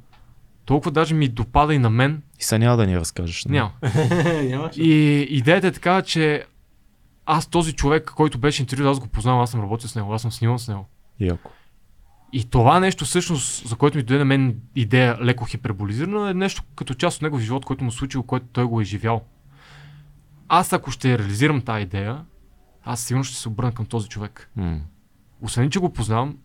толкова 0.64 0.90
даже 0.90 1.14
ми 1.14 1.28
допада 1.28 1.74
и 1.74 1.78
на 1.78 1.90
мен. 1.90 2.22
И 2.40 2.44
сега 2.44 2.58
няма 2.58 2.76
да 2.76 2.86
ни 2.86 2.96
разкажеш. 2.96 3.44
Няма. 3.44 3.72
И 4.76 5.26
идеята 5.30 5.66
е 5.66 5.72
така, 5.72 6.02
че 6.02 6.44
аз 7.26 7.46
този 7.46 7.72
човек, 7.72 8.12
който 8.16 8.38
беше 8.38 8.62
интервю, 8.62 8.88
аз 8.88 9.00
го 9.00 9.06
познавам, 9.06 9.40
аз 9.40 9.50
съм 9.50 9.60
работил 9.60 9.88
с 9.88 9.94
него, 9.94 10.12
аз 10.12 10.22
съм 10.22 10.32
снимал 10.32 10.58
с 10.58 10.68
него. 10.68 10.86
Яко. 11.20 11.50
И 12.36 12.44
това 12.44 12.80
нещо, 12.80 13.04
всъщност, 13.04 13.68
за 13.68 13.76
което 13.76 13.96
ми 13.96 14.02
дойде 14.02 14.18
на 14.18 14.24
мен 14.24 14.60
идея 14.74 15.18
леко 15.20 15.44
хиперболизирана, 15.44 16.30
е 16.30 16.34
нещо 16.34 16.62
като 16.76 16.94
част 16.94 17.16
от 17.16 17.22
неговия 17.22 17.44
живот, 17.44 17.64
който 17.64 17.84
му 17.84 17.90
се 17.90 17.98
случило, 17.98 18.24
който 18.24 18.46
той 18.52 18.64
го 18.64 18.80
е 18.80 18.84
живял. 18.84 19.24
Аз 20.48 20.72
ако 20.72 20.90
ще 20.90 21.18
реализирам 21.18 21.60
тази 21.60 21.82
идея, 21.82 22.24
аз 22.84 23.00
сигурно 23.00 23.24
ще 23.24 23.36
се 23.36 23.48
обърна 23.48 23.72
към 23.72 23.86
този 23.86 24.08
човек. 24.08 24.50
М. 24.56 24.80
освен 25.40 25.70
че 25.70 25.78
го 25.78 25.92
познавам, 25.92 26.38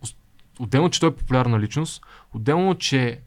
отделно, 0.60 0.90
че 0.90 1.00
той 1.00 1.10
е 1.10 1.16
популярна 1.16 1.60
личност, 1.60 2.04
отделно, 2.34 2.76
че 2.76 3.20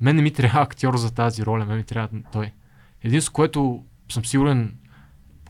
мен 0.00 0.16
не 0.16 0.22
ми 0.22 0.32
трябва 0.32 0.60
актьор 0.62 0.96
за 0.96 1.14
тази 1.14 1.46
роля, 1.46 1.64
мен 1.64 1.76
ми 1.76 1.84
трябва 1.84 2.08
той. 2.32 2.52
Единството, 3.02 3.34
което 3.34 3.84
съм 4.12 4.24
сигурен, 4.24 4.74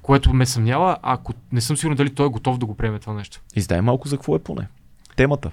което 0.03 0.35
ме 0.35 0.47
съмнява, 0.47 0.97
ако 1.03 1.33
не 1.53 1.61
съм 1.61 1.77
сигурен 1.77 1.97
дали 1.97 2.15
той 2.15 2.27
е 2.27 2.31
готов 2.31 2.59
да 2.59 2.67
го 2.67 2.77
приеме 2.77 2.99
това 2.99 3.15
нещо. 3.15 3.41
Издай 3.57 3.81
малко 3.81 4.09
за 4.09 4.17
какво 4.17 4.37
е 4.37 4.43
поне. 4.43 4.69
Темата. 5.17 5.51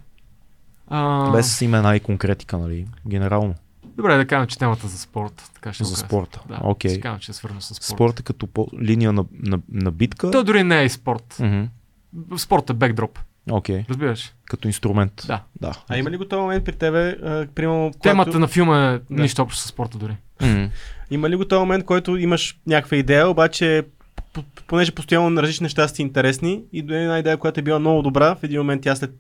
А, 0.92 1.32
Без 1.32 1.62
имена 1.62 1.96
и 1.96 2.00
конкретика, 2.00 2.58
нали? 2.58 2.88
Генерално. 3.08 3.56
Добре, 3.86 4.18
да 4.18 4.28
кажем, 4.28 4.48
че 4.48 4.58
темата 4.58 4.88
за 4.88 4.98
спорт. 4.98 5.50
Така 5.54 5.74
ще 5.74 5.84
За 5.84 5.96
спорта. 5.96 6.42
Да, 6.50 6.60
Окей. 6.64 6.92
ще 6.92 7.02
кажем, 7.02 7.20
че 7.20 7.32
е 7.32 7.36
свързано 7.36 7.62
с 7.62 7.68
спорт. 7.68 7.84
Спорта 7.86 8.24
като 8.24 8.48
по- 8.48 8.68
линия 8.82 9.14
на, 9.14 9.26
на, 9.34 9.60
на 9.72 9.92
битка. 9.92 10.32
То 10.32 10.44
дори 10.44 10.64
не 10.64 10.82
е 10.82 10.86
и 10.86 10.90
спорт. 10.90 11.38
Мгм. 11.40 11.64
Спорт 12.38 12.70
е 12.70 12.74
бекдроп. 12.74 13.20
Окей. 13.52 13.86
Разбираш? 13.90 14.34
Като 14.46 14.68
инструмент. 14.68 15.24
Да. 15.28 15.42
да. 15.62 15.72
А 15.90 15.98
има 15.98 16.12
ли 16.12 16.18
го 16.18 16.26
този 16.26 16.42
момент 16.42 16.66
при 16.66 16.72
тебе, 16.74 17.10
а, 17.10 17.48
примерно, 17.48 17.92
Темата 18.02 18.26
когато- 18.26 18.40
на 18.40 18.48
филма 18.48 18.78
е 18.84 19.00
Да. 19.10 19.22
нищо 19.22 19.42
общо 19.42 19.60
с 19.60 19.68
спорта 19.68 19.98
дори. 19.98 20.18
М. 20.42 20.70
Има 21.12 21.30
ли 21.30 21.36
го 21.36 21.46
този 21.46 21.60
момент, 21.60 21.86
който 21.86 22.18
имаш 22.18 22.58
някаква 22.68 22.98
идея, 22.98 23.30
обаче 23.30 23.84
понеже 24.68 24.92
постоянно 24.92 25.30
на 25.30 25.42
различни 25.42 25.64
неща 25.64 25.88
са 25.88 25.94
ти 25.94 26.02
интересни 26.02 26.62
и 26.74 26.82
до 26.82 26.94
една 26.94 27.20
идея, 27.20 27.38
която 27.38 27.60
е 27.60 27.64
била 27.64 27.80
много 27.80 28.02
добра, 28.02 28.36
в 28.36 28.44
един 28.44 28.60
момент 28.60 28.82
тя 28.82 28.96
след 28.96 29.12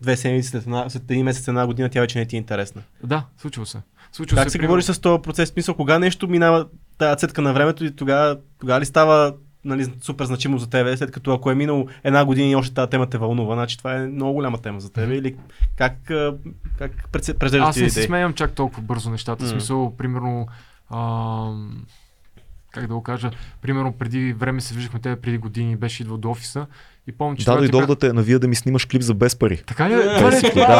две 0.00 0.16
седмици, 0.16 0.48
след, 0.48 0.62
една, 0.62 0.90
след 0.90 1.02
един 1.02 1.24
месец, 1.24 1.48
една 1.48 1.66
година, 1.66 1.88
тя 1.88 2.00
вече 2.00 2.18
не 2.18 2.26
ти 2.26 2.36
е 2.36 2.38
интересна. 2.38 2.82
Да, 3.04 3.24
случва 3.38 3.66
се. 3.66 3.78
Случва 4.12 4.36
Как 4.36 4.50
се 4.50 4.58
примерно- 4.58 4.68
говори 4.68 4.82
с 4.82 5.00
този 5.00 5.22
процес? 5.22 5.48
Смисъл, 5.48 5.74
кога 5.74 5.98
нещо 5.98 6.28
минава 6.28 6.66
тази 6.98 7.18
цетка 7.18 7.42
на 7.42 7.52
времето 7.52 7.84
и 7.84 7.96
тогава, 7.96 8.38
тогава 8.60 8.80
ли 8.80 8.84
става 8.84 9.34
нали, 9.64 9.92
супер 10.02 10.24
значимо 10.24 10.58
за 10.58 10.70
тебе, 10.70 10.96
след 10.96 11.10
като 11.10 11.32
ако 11.32 11.50
е 11.50 11.54
минало 11.54 11.88
една 12.04 12.24
година 12.24 12.48
и 12.48 12.56
още 12.56 12.74
тази 12.74 12.90
тема 12.90 13.06
те 13.06 13.18
вълнува, 13.18 13.54
значи 13.54 13.78
това 13.78 13.94
е 13.94 14.06
много 14.06 14.32
голяма 14.32 14.58
тема 14.58 14.80
за 14.80 14.92
тебе 14.92 15.14
или 15.14 15.36
как, 15.76 16.10
а, 16.10 16.34
как 16.78 17.08
презреждаш 17.10 17.60
Аз 17.60 17.76
не 17.76 17.90
се 17.90 18.02
смеям 18.02 18.32
чак 18.32 18.52
толкова 18.52 18.82
бързо 18.82 19.10
нещата. 19.10 19.44
М. 19.44 19.50
смисъл, 19.50 19.96
примерно, 19.96 20.46
ам, 20.90 21.86
как 22.70 22.86
да 22.86 22.94
го 22.94 23.02
кажа, 23.02 23.30
примерно 23.62 23.92
преди 23.92 24.32
време 24.32 24.60
се 24.60 24.74
виждахме 24.74 25.00
тебе 25.00 25.16
преди 25.16 25.38
години, 25.38 25.76
беше 25.76 26.02
идвал 26.02 26.18
до 26.18 26.30
офиса 26.30 26.66
и 27.08 27.12
помня, 27.12 27.36
че 27.36 27.44
Да, 27.44 27.52
той 27.52 27.60
дойдох 27.60 27.80
така... 27.80 27.86
да 27.88 27.96
те 27.96 28.12
навия 28.12 28.38
да 28.38 28.48
ми 28.48 28.54
снимаш 28.54 28.84
клип 28.84 29.02
за 29.02 29.14
без 29.14 29.36
пари. 29.36 29.62
Така 29.66 29.88
ли? 29.88 29.92
е? 29.92 29.96
Да, 29.96 30.30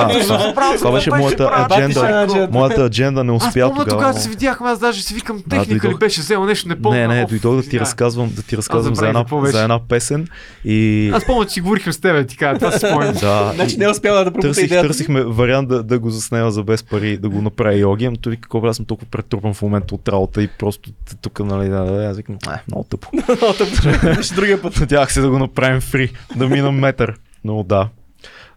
да, 0.09 0.53
това- 0.79 0.93
беше 0.93 1.11
моята 1.11 1.51
адженда. 1.71 2.49
Моята 2.53 2.85
адженда 2.85 3.25
не 3.25 3.33
Аз 3.33 3.47
успя 3.47 3.69
помня 3.69 3.85
тогава. 3.85 4.13
но- 4.13 4.19
се 4.19 4.29
видяхме, 4.29 4.69
аз 4.69 4.79
даже 4.79 5.03
си 5.03 5.15
викам, 5.15 5.43
техника 5.51 5.75
ли 5.77 5.81
дойдох. 5.81 5.99
беше 6.01 6.21
взел 6.21 6.45
нещо, 6.45 6.69
не 6.69 6.83
помня. 6.83 6.99
Не, 6.99 7.09
не, 7.09 7.25
дойдох 7.25 7.57
да 7.57 7.63
ти 7.63 7.81
разказвам, 7.81 8.31
да 8.33 8.43
ти 8.43 8.57
разказвам 8.57 8.95
за 8.95 9.09
една, 9.09 9.25
за 9.45 9.63
една 9.63 9.79
песен 9.81 10.29
и 10.65 11.11
Аз 11.15 11.27
помня, 11.27 11.45
че 11.45 11.53
си 11.53 11.61
говорихме 11.61 11.93
с 11.93 12.01
тебе, 12.01 12.27
ти 12.27 12.37
кажа, 12.37 12.59
това 12.59 12.73
си 12.73 12.79
спомням. 12.79 13.15
да, 13.15 13.53
Значи 13.55 13.77
не 13.77 13.85
е 13.85 13.89
успяла 13.89 14.19
да 14.19 14.25
пробута 14.25 14.49
търсих, 14.49 14.65
идеята. 14.65 14.89
търсихме 14.89 15.25
вариант 15.25 15.69
да, 15.69 15.83
да 15.83 15.99
го 15.99 16.11
заснема 16.11 16.51
за 16.51 16.63
без 16.63 16.83
пари, 16.83 17.17
да 17.17 17.29
го 17.29 17.43
направи 17.43 17.79
йоги, 17.79 18.05
ама 18.05 18.17
той 18.17 18.31
вика, 18.31 18.43
какво 18.43 18.67
аз 18.67 18.77
съм 18.77 18.85
толкова 18.85 19.11
претрупан 19.11 19.55
в 19.55 19.63
момента 19.63 19.95
от 19.95 20.09
работа 20.09 20.43
и 20.43 20.49
просто 20.49 20.91
тук, 21.23 21.41
нали, 21.41 21.69
да, 21.69 21.81
да, 21.81 22.05
аз 22.05 22.17
викам, 22.17 22.37
а, 22.47 22.59
много 22.69 22.85
тъпо. 22.85 23.09
Много 23.13 23.53
тъпо. 23.55 24.35
Другия 24.35 24.63
път. 24.63 24.81
Надявах 24.81 25.13
се 25.13 25.21
да 25.21 25.29
го 25.31 25.39
направим 25.39 25.81
фри, 25.81 26.13
да 26.37 26.49
мина 26.49 26.73
метър. 26.73 27.19
Но 27.45 27.63
да, 27.63 27.89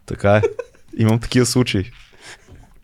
така 0.06 0.36
е. 0.36 0.41
Имам 0.98 1.19
такива 1.19 1.45
случаи. 1.45 1.91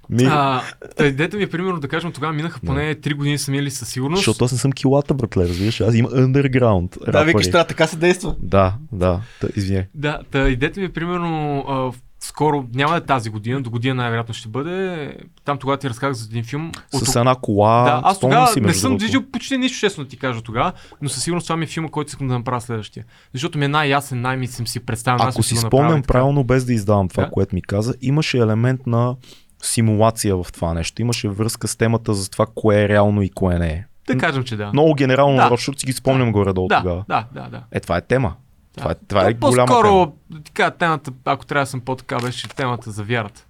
Ми, 0.09 0.23
А, 0.23 0.61
та 0.97 1.05
идеята 1.05 1.37
ми 1.37 1.43
е, 1.43 1.49
примерно, 1.49 1.79
да 1.79 1.87
кажем, 1.87 2.11
тогава 2.11 2.33
минаха 2.33 2.59
поне 2.65 2.95
3 2.95 3.13
години 3.15 3.37
са 3.37 3.51
минали 3.51 3.71
със 3.71 3.89
сигурност. 3.89 4.19
защото 4.19 4.45
аз 4.45 4.51
не 4.51 4.57
съм 4.57 4.71
килата, 4.71 5.13
братле, 5.13 5.47
разбираш. 5.47 5.81
Аз 5.81 5.95
имам 5.95 6.11
underground 6.11 7.11
Да, 7.11 7.23
викаш, 7.23 7.51
трябва 7.51 7.67
така 7.67 7.87
се 7.87 7.97
действа. 7.97 8.35
Да, 8.39 8.75
да, 8.91 9.21
та, 9.41 9.47
извиняй. 9.55 9.85
Да, 9.93 10.19
та 10.31 10.49
идеята 10.49 10.79
ми 10.79 10.85
е, 10.85 10.89
примерно, 10.89 11.59
а, 11.67 11.91
скоро, 12.27 12.65
няма 12.73 12.91
да 12.91 12.97
е 12.97 13.01
тази 13.01 13.29
година, 13.29 13.61
до 13.61 13.69
година 13.69 13.95
най-вероятно 13.95 14.33
ще 14.33 14.47
бъде. 14.49 15.13
Там 15.45 15.57
тогава 15.57 15.77
ти 15.77 15.89
разказах 15.89 16.13
за 16.23 16.27
един 16.31 16.43
филм. 16.43 16.71
С 16.93 17.15
една 17.15 17.35
кола. 17.35 17.83
Да, 17.83 18.01
аз 18.03 18.19
тогава 18.19 18.47
си, 18.47 18.61
не 18.61 18.73
съм 18.73 18.97
движил 18.97 19.23
почти 19.31 19.57
нищо 19.57 19.79
честно 19.79 20.03
да 20.03 20.09
ти 20.09 20.17
кажа 20.17 20.41
тогава, 20.41 20.71
но 21.01 21.09
със 21.09 21.23
сигурност 21.23 21.47
това 21.47 21.57
ми 21.57 21.63
е 21.63 21.67
филма, 21.67 21.89
който 21.89 22.07
искам 22.07 22.27
да 22.27 22.33
направя 22.33 22.61
следващия. 22.61 23.05
Защото 23.33 23.57
ми 23.57 23.65
е 23.65 23.67
най-ясен, 23.67 24.21
най-ми 24.21 24.47
съм 24.47 24.67
си 24.67 24.79
представил. 24.79 25.27
Ако 25.27 25.43
си 25.43 25.55
спомням 25.55 26.01
правилно, 26.01 26.43
без 26.43 26.65
да 26.65 26.73
издавам 26.73 27.07
това, 27.09 27.23
Да. 27.23 27.29
което 27.31 27.55
ми 27.55 27.61
каза, 27.61 27.93
имаше 28.01 28.37
елемент 28.37 28.87
на 28.87 29.15
симулация 29.63 30.35
в 30.35 30.45
това 30.53 30.73
нещо. 30.73 31.01
Имаше 31.01 31.29
връзка 31.29 31.67
с 31.67 31.75
темата 31.75 32.13
за 32.13 32.29
това, 32.29 32.45
кое 32.55 32.83
е 32.83 32.89
реално 32.89 33.21
и 33.21 33.29
кое 33.29 33.59
не 33.59 33.67
е. 33.67 33.85
Да 34.07 34.17
кажем, 34.17 34.43
че 34.43 34.55
да. 34.55 34.69
Много 34.73 34.93
генерално, 34.93 35.37
Да. 35.37 35.43
да. 35.43 35.49
защото 35.49 35.79
си 35.79 35.85
ги 35.85 35.93
спомням 35.93 36.31
горе-долу 36.31 36.67
да, 36.67 36.77
тогава. 36.77 37.03
да, 37.07 37.25
да, 37.33 37.49
да. 37.49 37.63
Е, 37.71 37.79
това 37.79 37.97
е 37.97 38.01
тема. 38.01 38.33
Да. 38.77 38.81
Това 38.81 38.91
е, 38.91 38.95
това 39.07 39.29
е 39.29 39.33
То 39.33 39.49
голяма 39.49 39.67
тема. 39.67 39.81
По-скоро, 39.81 40.13
така, 40.43 40.71
темата, 40.71 41.11
ако 41.25 41.45
трябва 41.45 41.63
да 41.63 41.69
съм 41.69 41.81
по-така, 41.81 42.19
беше 42.19 42.47
темата 42.47 42.91
за 42.91 43.03
вярата. 43.03 43.45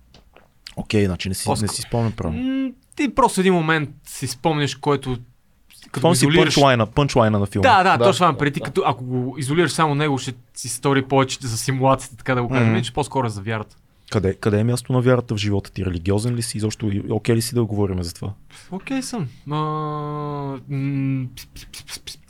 Окей, 0.76 1.06
значи 1.06 1.30
не 1.30 1.36
си, 1.36 1.50
не 1.50 1.52
По-скоро. 1.52 1.72
си 1.72 1.82
спомням 1.82 2.12
правилно. 2.12 2.74
Ти 2.96 3.16
просто 3.16 3.40
един 3.42 3.54
момент 3.54 3.90
си 4.08 4.28
спомняш, 4.28 4.76
който 4.76 5.18
като 5.92 6.16
си 6.16 6.26
изолираш... 6.26 6.56
пънчлайна, 6.56 6.86
пънчлайна 6.86 7.40
на 7.40 7.46
филма. 7.46 7.70
Да, 7.70 7.84
да, 7.84 7.98
да, 7.98 8.04
точно 8.04 8.26
това 8.28 8.38
преди, 8.38 8.60
като 8.60 8.84
ако 8.86 9.04
го 9.04 9.36
изолираш 9.38 9.72
само 9.72 9.96
него, 9.96 10.18
ще 10.18 10.34
си 10.54 10.70
стори 10.70 11.02
повече 11.02 11.38
за 11.42 11.58
симулацията, 11.58 12.18
така 12.18 12.36
да 12.36 12.42
го 12.44 12.50
кажем, 12.50 12.72
Мгм. 12.72 12.82
че 12.82 12.94
по-скоро 12.94 13.28
е 13.28 13.30
за 13.30 13.42
вярата. 13.42 13.76
Къде, 14.16 14.34
къде 14.34 14.60
е 14.60 14.64
място 14.64 14.94
на 14.94 15.02
вярата 15.02 15.36
в 15.36 15.38
живота 15.38 15.72
ти? 15.72 15.86
Религиозен 15.86 16.36
ли 16.36 16.42
си? 16.42 16.58
Изобщо 16.58 16.88
и- 16.88 17.04
окей 17.10 17.36
ли 17.36 17.42
си 17.42 17.56
да 17.56 17.66
говорим 17.66 18.04
за 18.04 18.14
това? 18.14 18.34
Окей 18.72 19.02
съм. 19.02 19.28
А, 19.52 20.58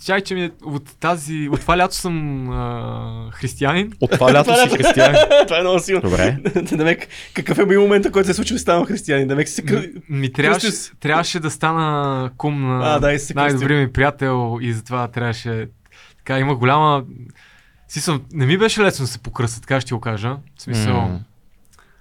Чай, 0.05 0.21
че 0.21 0.35
ми 0.35 0.43
е, 0.43 0.51
от 0.63 0.97
тази, 0.99 1.49
от 1.51 1.59
това 1.61 1.77
лято 1.77 1.95
съм 1.95 2.49
а, 2.49 3.29
християнин. 3.31 3.91
От 4.01 4.11
това 4.11 4.33
лято 4.33 4.55
си 4.55 4.69
християнин. 4.77 5.15
Това 5.47 5.57
е 5.57 5.61
много 5.61 5.79
силно. 5.79 6.01
Добре. 6.01 6.37
Демек, 6.71 7.07
какъв 7.33 7.59
е 7.59 7.65
бил 7.65 7.81
момента, 7.81 8.11
който 8.11 8.25
се 8.25 8.31
е 8.31 8.35
случил 8.35 8.55
и 8.55 8.59
станал 8.59 8.85
християнин? 8.85 9.27
Демек 9.27 9.49
си 9.49 9.63
М, 9.63 9.81
Ми 10.09 10.33
трябваше, 10.33 10.71
си. 10.71 10.91
трябваше 10.99 11.39
да 11.39 11.51
стана 11.51 12.29
кум 12.37 12.61
на 12.61 12.79
А, 12.85 12.99
да, 12.99 13.19
си 13.19 13.25
се 13.25 13.33
най-добрия 13.33 13.81
ми 13.81 13.93
приятел 13.93 14.57
и 14.61 14.73
затова 14.73 15.07
трябваше... 15.07 15.67
Така, 16.17 16.39
има 16.39 16.55
голяма... 16.55 17.03
Смисъл, 17.87 18.19
не 18.33 18.45
ми 18.45 18.57
беше 18.57 18.81
лесно 18.81 19.03
да 19.03 19.07
се 19.07 19.19
покръста, 19.19 19.61
така 19.61 19.81
ще 19.81 19.87
ти 19.87 19.93
го 19.93 19.99
кажа. 19.99 20.37
В 20.57 20.61
смисъл... 20.61 21.01
М, 21.01 21.19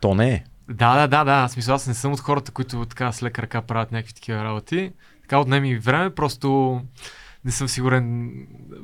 То 0.05 0.15
не 0.15 0.31
е. 0.33 0.45
Да, 0.69 0.95
да, 0.95 1.07
да, 1.07 1.25
да. 1.25 1.49
В 1.49 1.51
смисъл, 1.51 1.75
аз 1.75 1.87
не 1.87 1.95
съм 1.95 2.13
от 2.13 2.21
хората, 2.21 2.53
които 2.53 2.85
така 2.85 3.13
с 3.13 3.23
лека 3.23 3.43
ръка 3.43 3.63
правят 3.63 3.93
някакви 3.93 4.15
такива 4.15 4.45
работи. 4.45 4.93
Така 5.23 5.39
отне 5.39 5.61
ми 5.61 5.79
време, 5.79 6.11
просто 6.11 6.81
не 7.45 7.51
съм 7.51 7.69
сигурен. 7.69 8.33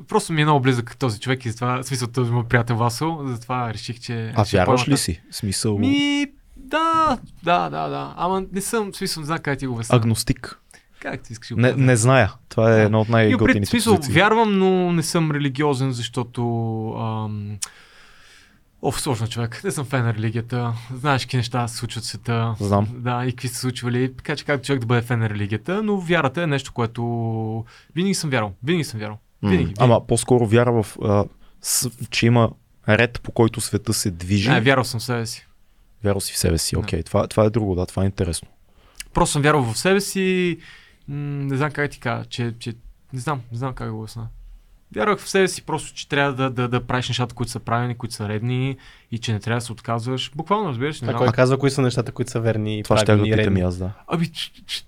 Просто 0.07 0.33
ми 0.33 0.41
е 0.41 0.45
много 0.45 0.59
близък 0.59 0.97
този 0.97 1.19
човек 1.19 1.45
и 1.45 1.49
затова, 1.49 1.77
в 1.77 1.83
смисъл, 1.83 2.07
този 2.07 2.31
мой 2.31 2.43
приятел 2.43 2.75
Васо, 2.75 3.19
затова 3.25 3.73
реших, 3.73 3.99
че... 3.99 4.33
А 4.35 4.45
вярваш 4.53 4.87
ли 4.87 4.97
си? 4.97 5.21
Смисъл 5.31 5.77
Ми, 5.77 6.25
да, 6.55 7.17
да, 7.43 7.69
да, 7.69 7.87
да. 7.87 8.13
Ама 8.17 8.43
не 8.51 8.61
съм, 8.61 8.91
в 8.91 8.95
смисъл, 8.95 9.21
не 9.21 9.25
знам 9.25 9.39
как 9.39 9.59
ти 9.59 9.67
го 9.67 9.73
обясня. 9.73 9.95
агностик? 9.95 10.59
Как 10.99 11.21
ти 11.21 11.33
искаш 11.33 11.49
Не, 11.49 11.73
не 11.73 11.95
зная. 11.95 12.33
Това 12.49 12.71
е 12.71 12.75
Да. 12.75 12.81
една 12.81 12.99
от 12.99 13.09
най-готините 13.09 13.65
смисъл, 13.65 13.95
позиции. 13.95 14.13
вярвам, 14.13 14.59
но 14.59 14.91
не 14.91 15.03
съм 15.03 15.31
религиозен, 15.31 15.91
защото... 15.91 16.41
Ам... 16.99 17.57
Оф, 18.81 19.01
сложно 19.01 19.27
човек. 19.27 19.63
Не 19.63 19.71
съм 19.71 19.85
фен 19.85 20.03
на 20.03 20.13
религията. 20.13 20.73
Знаеш 20.93 21.25
какви 21.25 21.37
неща 21.37 21.67
се 21.67 21.77
случват 21.77 22.03
в 22.03 22.07
света. 22.07 22.55
Знам. 22.59 22.87
Да, 22.93 23.25
и 23.25 23.31
какви 23.31 23.47
са 23.47 23.55
случвали. 23.55 24.15
Така 24.15 24.35
че 24.35 24.45
как 24.45 24.63
човек 24.63 24.79
да 24.79 24.85
бъде 24.85 25.01
фен 25.01 25.19
на 25.19 25.29
религията, 25.29 25.83
но 25.83 25.97
вярата 25.97 26.43
е 26.43 26.47
нещо, 26.47 26.73
което 26.73 27.65
винаги 27.95 28.13
съм 28.13 28.29
вярвал. 28.29 28.53
Винаги 28.63 28.83
съм 28.83 28.99
вярвал. 28.99 29.17
Винаги. 29.41 29.57
винаги. 29.57 29.75
Ама 29.79 30.07
по-скоро 30.07 30.45
вяра 30.45 30.83
в, 30.83 30.97
а, 31.03 31.25
с, 31.61 31.89
че 32.09 32.25
има 32.25 32.49
ред 32.89 33.21
по 33.23 33.31
който 33.31 33.61
света 33.61 33.93
се 33.93 34.11
движи. 34.11 34.49
Не, 34.49 34.61
вярвал 34.61 34.83
съм 34.85 34.99
в 34.99 35.03
себе 35.03 35.25
си. 35.25 35.47
Вярвал 36.03 36.21
си 36.21 36.33
в 36.33 36.37
себе 36.37 36.57
си. 36.57 36.77
Окей, 36.77 37.03
това, 37.03 37.27
това 37.27 37.43
е 37.45 37.49
друго, 37.49 37.75
да, 37.75 37.85
това 37.85 38.03
е 38.03 38.05
интересно. 38.05 38.47
Просто 39.13 39.33
съм 39.33 39.41
вярвал 39.41 39.63
в 39.63 39.77
себе 39.77 40.01
си. 40.01 40.57
М- 41.07 41.15
не 41.17 41.57
знам 41.57 41.71
как 41.71 41.91
ти 41.91 41.99
кажа, 41.99 42.25
че, 42.25 42.53
че... 42.59 42.73
Не 43.13 43.19
знам, 43.19 43.41
не 43.51 43.57
знам 43.57 43.73
как 43.73 43.91
го 43.91 43.99
обясня. 43.99 44.27
Вярвах 44.95 45.19
в 45.19 45.29
себе 45.29 45.47
си 45.47 45.61
просто, 45.61 45.93
че 45.93 46.09
трябва 46.09 46.33
да, 46.33 46.49
да, 46.49 46.67
да 46.67 46.81
правиш 46.81 47.09
нещата, 47.09 47.35
които 47.35 47.51
са 47.51 47.59
правилни, 47.59 47.95
които 47.95 48.15
са 48.15 48.29
редни 48.29 48.77
и 49.11 49.17
че 49.17 49.33
не 49.33 49.39
трябва 49.39 49.57
да 49.59 49.65
се 49.65 49.71
отказваш. 49.71 50.31
Буквално, 50.35 50.69
разбираш, 50.69 51.01
не 51.01 51.13
А 51.13 51.15
кой 51.15 51.27
казва 51.27 51.57
кои 51.57 51.71
са 51.71 51.81
нещата, 51.81 52.11
които 52.11 52.31
са 52.31 52.39
верни 52.39 52.79
и 52.79 52.83
Това 52.83 52.97
ще 52.97 53.11
и 53.11 53.31
питам 53.37 53.57
и 53.57 53.61
аз, 53.61 53.77
да. 53.77 53.91
Ами, 54.07 54.25
ч- 54.25 54.63
ч- 54.65 54.85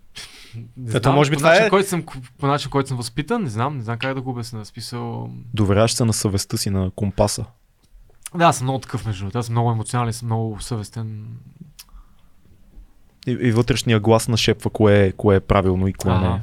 не 0.78 1.00
знам, 1.00 1.16
може 1.16 1.30
би 1.30 1.36
по 1.36 1.40
това 1.40 1.50
начин, 1.50 1.66
е- 1.66 1.70
който 1.70 1.90
съм, 1.90 2.04
по 2.40 2.48
начин, 2.48 2.72
който 2.72 2.88
съм 2.88 2.98
възпитан, 2.98 3.44
не 3.44 3.50
знам, 3.50 3.78
не 3.78 3.84
знам 3.84 3.98
как 4.00 4.14
да 4.14 4.22
го 4.22 4.30
обясня. 4.30 4.64
В 4.64 4.68
Смисъл... 4.68 5.30
Доверяваш 5.54 5.94
се 5.94 6.06
на 6.06 6.14
съвестта 6.14 6.58
си, 6.58 6.70
на 6.70 6.92
компаса. 6.92 7.46
Да, 8.36 8.46
аз 8.46 8.58
съм 8.58 8.66
много 8.66 8.80
такъв 8.80 9.06
между 9.06 9.20
другото. 9.20 9.38
Аз 9.38 9.46
съм 9.46 9.54
много 9.54 9.72
емоционален, 9.72 10.14
съм 10.14 10.26
много 10.26 10.62
съвестен. 10.62 11.26
И, 13.28 13.32
и 13.32 13.52
вътрешния 13.52 14.00
глас 14.00 14.28
нашепва 14.28 14.70
кое 14.70 15.06
е, 15.06 15.12
кое 15.12 15.36
е 15.36 15.40
правилно 15.40 15.88
и 15.88 15.94
кое 15.94 16.20
не 16.20 16.28
е. 16.28 16.42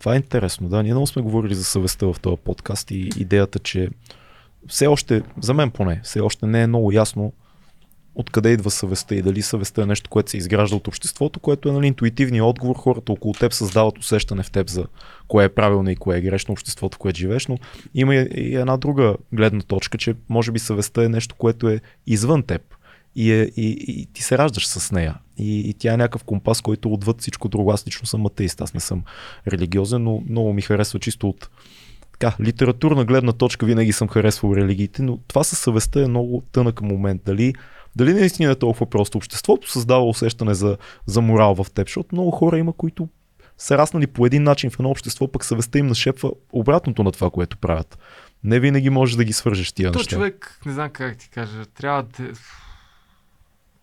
Това 0.00 0.12
е 0.14 0.16
интересно, 0.16 0.68
да. 0.68 0.82
Ние 0.82 0.92
много 0.92 1.06
сме 1.06 1.22
говорили 1.22 1.54
за 1.54 1.64
съвестта 1.64 2.06
в 2.06 2.16
този 2.22 2.36
подкаст 2.36 2.90
и 2.90 3.10
идеята, 3.16 3.58
че 3.58 3.88
все 4.68 4.86
още, 4.86 5.22
за 5.40 5.54
мен 5.54 5.70
поне, 5.70 6.00
все 6.04 6.20
още 6.20 6.46
не 6.46 6.62
е 6.62 6.66
много 6.66 6.92
ясно 6.92 7.32
откъде 8.14 8.52
идва 8.52 8.70
съвестта 8.70 9.14
и 9.14 9.22
дали 9.22 9.42
съвестта 9.42 9.82
е 9.82 9.86
нещо, 9.86 10.10
което 10.10 10.30
се 10.30 10.36
изгражда 10.36 10.76
от 10.76 10.88
обществото, 10.88 11.40
което 11.40 11.68
е 11.68 11.72
нали, 11.72 11.86
интуитивният 11.86 12.46
отговор. 12.46 12.76
Хората 12.76 13.12
около 13.12 13.34
теб 13.34 13.52
създават 13.52 13.98
усещане 13.98 14.42
в 14.42 14.50
теб 14.50 14.68
за 14.68 14.86
кое 15.28 15.44
е 15.44 15.48
правилно 15.48 15.90
и 15.90 15.96
кое 15.96 16.18
е 16.18 16.20
грешно 16.20 16.52
обществото, 16.52 16.96
в 16.96 16.98
което 16.98 17.18
живееш, 17.18 17.46
но 17.46 17.58
има 17.94 18.14
и 18.14 18.56
една 18.56 18.76
друга 18.76 19.16
гледна 19.32 19.60
точка, 19.60 19.98
че 19.98 20.14
може 20.28 20.52
би 20.52 20.58
съвестта 20.58 21.04
е 21.04 21.08
нещо, 21.08 21.34
което 21.38 21.68
е 21.68 21.80
извън 22.06 22.42
теб 22.42 22.62
и, 23.16 23.32
е, 23.32 23.42
и, 23.56 23.84
и 23.88 24.06
ти 24.06 24.22
се 24.22 24.38
раждаш 24.38 24.66
с 24.66 24.92
нея. 24.92 25.14
И, 25.38 25.70
и 25.70 25.74
тя 25.74 25.94
е 25.94 25.96
някакъв 25.96 26.24
компас, 26.24 26.60
който 26.60 26.92
отвъд 26.92 27.20
всичко 27.20 27.48
друго. 27.48 27.72
Аз 27.72 27.86
лично 27.86 28.06
съм 28.06 28.26
атеист, 28.26 28.60
аз 28.60 28.74
не 28.74 28.80
съм 28.80 29.02
религиозен, 29.48 30.02
но 30.02 30.22
много 30.28 30.52
ми 30.52 30.62
харесва 30.62 30.98
чисто 30.98 31.28
от 31.28 31.48
така, 32.12 32.36
литературна 32.40 33.04
гледна 33.04 33.32
точка 33.32 33.66
винаги 33.66 33.92
съм 33.92 34.08
харесвал 34.08 34.54
религиите, 34.56 35.02
но 35.02 35.18
това 35.28 35.44
със 35.44 35.58
съвестта 35.58 36.02
е 36.02 36.08
много 36.08 36.42
тънък 36.52 36.80
момент. 36.82 37.22
Дали, 37.24 37.54
дали 37.96 38.14
наистина 38.14 38.52
е 38.52 38.54
толкова 38.54 38.86
просто? 38.86 39.18
Обществото 39.18 39.70
създава 39.70 40.04
усещане 40.04 40.54
за, 40.54 40.76
за 41.06 41.20
морал 41.20 41.54
в 41.54 41.66
теб, 41.74 41.88
защото 41.88 42.08
много 42.14 42.30
хора 42.30 42.58
има, 42.58 42.72
които 42.72 43.08
са 43.58 43.78
раснали 43.78 44.06
по 44.06 44.26
един 44.26 44.42
начин 44.42 44.70
в 44.70 44.74
едно 44.74 44.90
общество, 44.90 45.28
пък 45.28 45.44
съвестта 45.44 45.78
им 45.78 45.86
нашепва 45.86 46.30
обратното 46.52 47.02
на 47.02 47.12
това, 47.12 47.30
което 47.30 47.58
правят. 47.58 47.98
Не 48.44 48.60
винаги 48.60 48.90
можеш 48.90 49.16
да 49.16 49.24
ги 49.24 49.32
свържеш 49.32 49.72
тия 49.72 49.92
То 49.92 49.98
неща. 49.98 50.16
човек, 50.16 50.60
не 50.66 50.72
знам 50.72 50.90
как 50.90 51.16
ти 51.16 51.30
кажа, 51.30 51.66
трябва 51.66 52.02
да... 52.02 52.32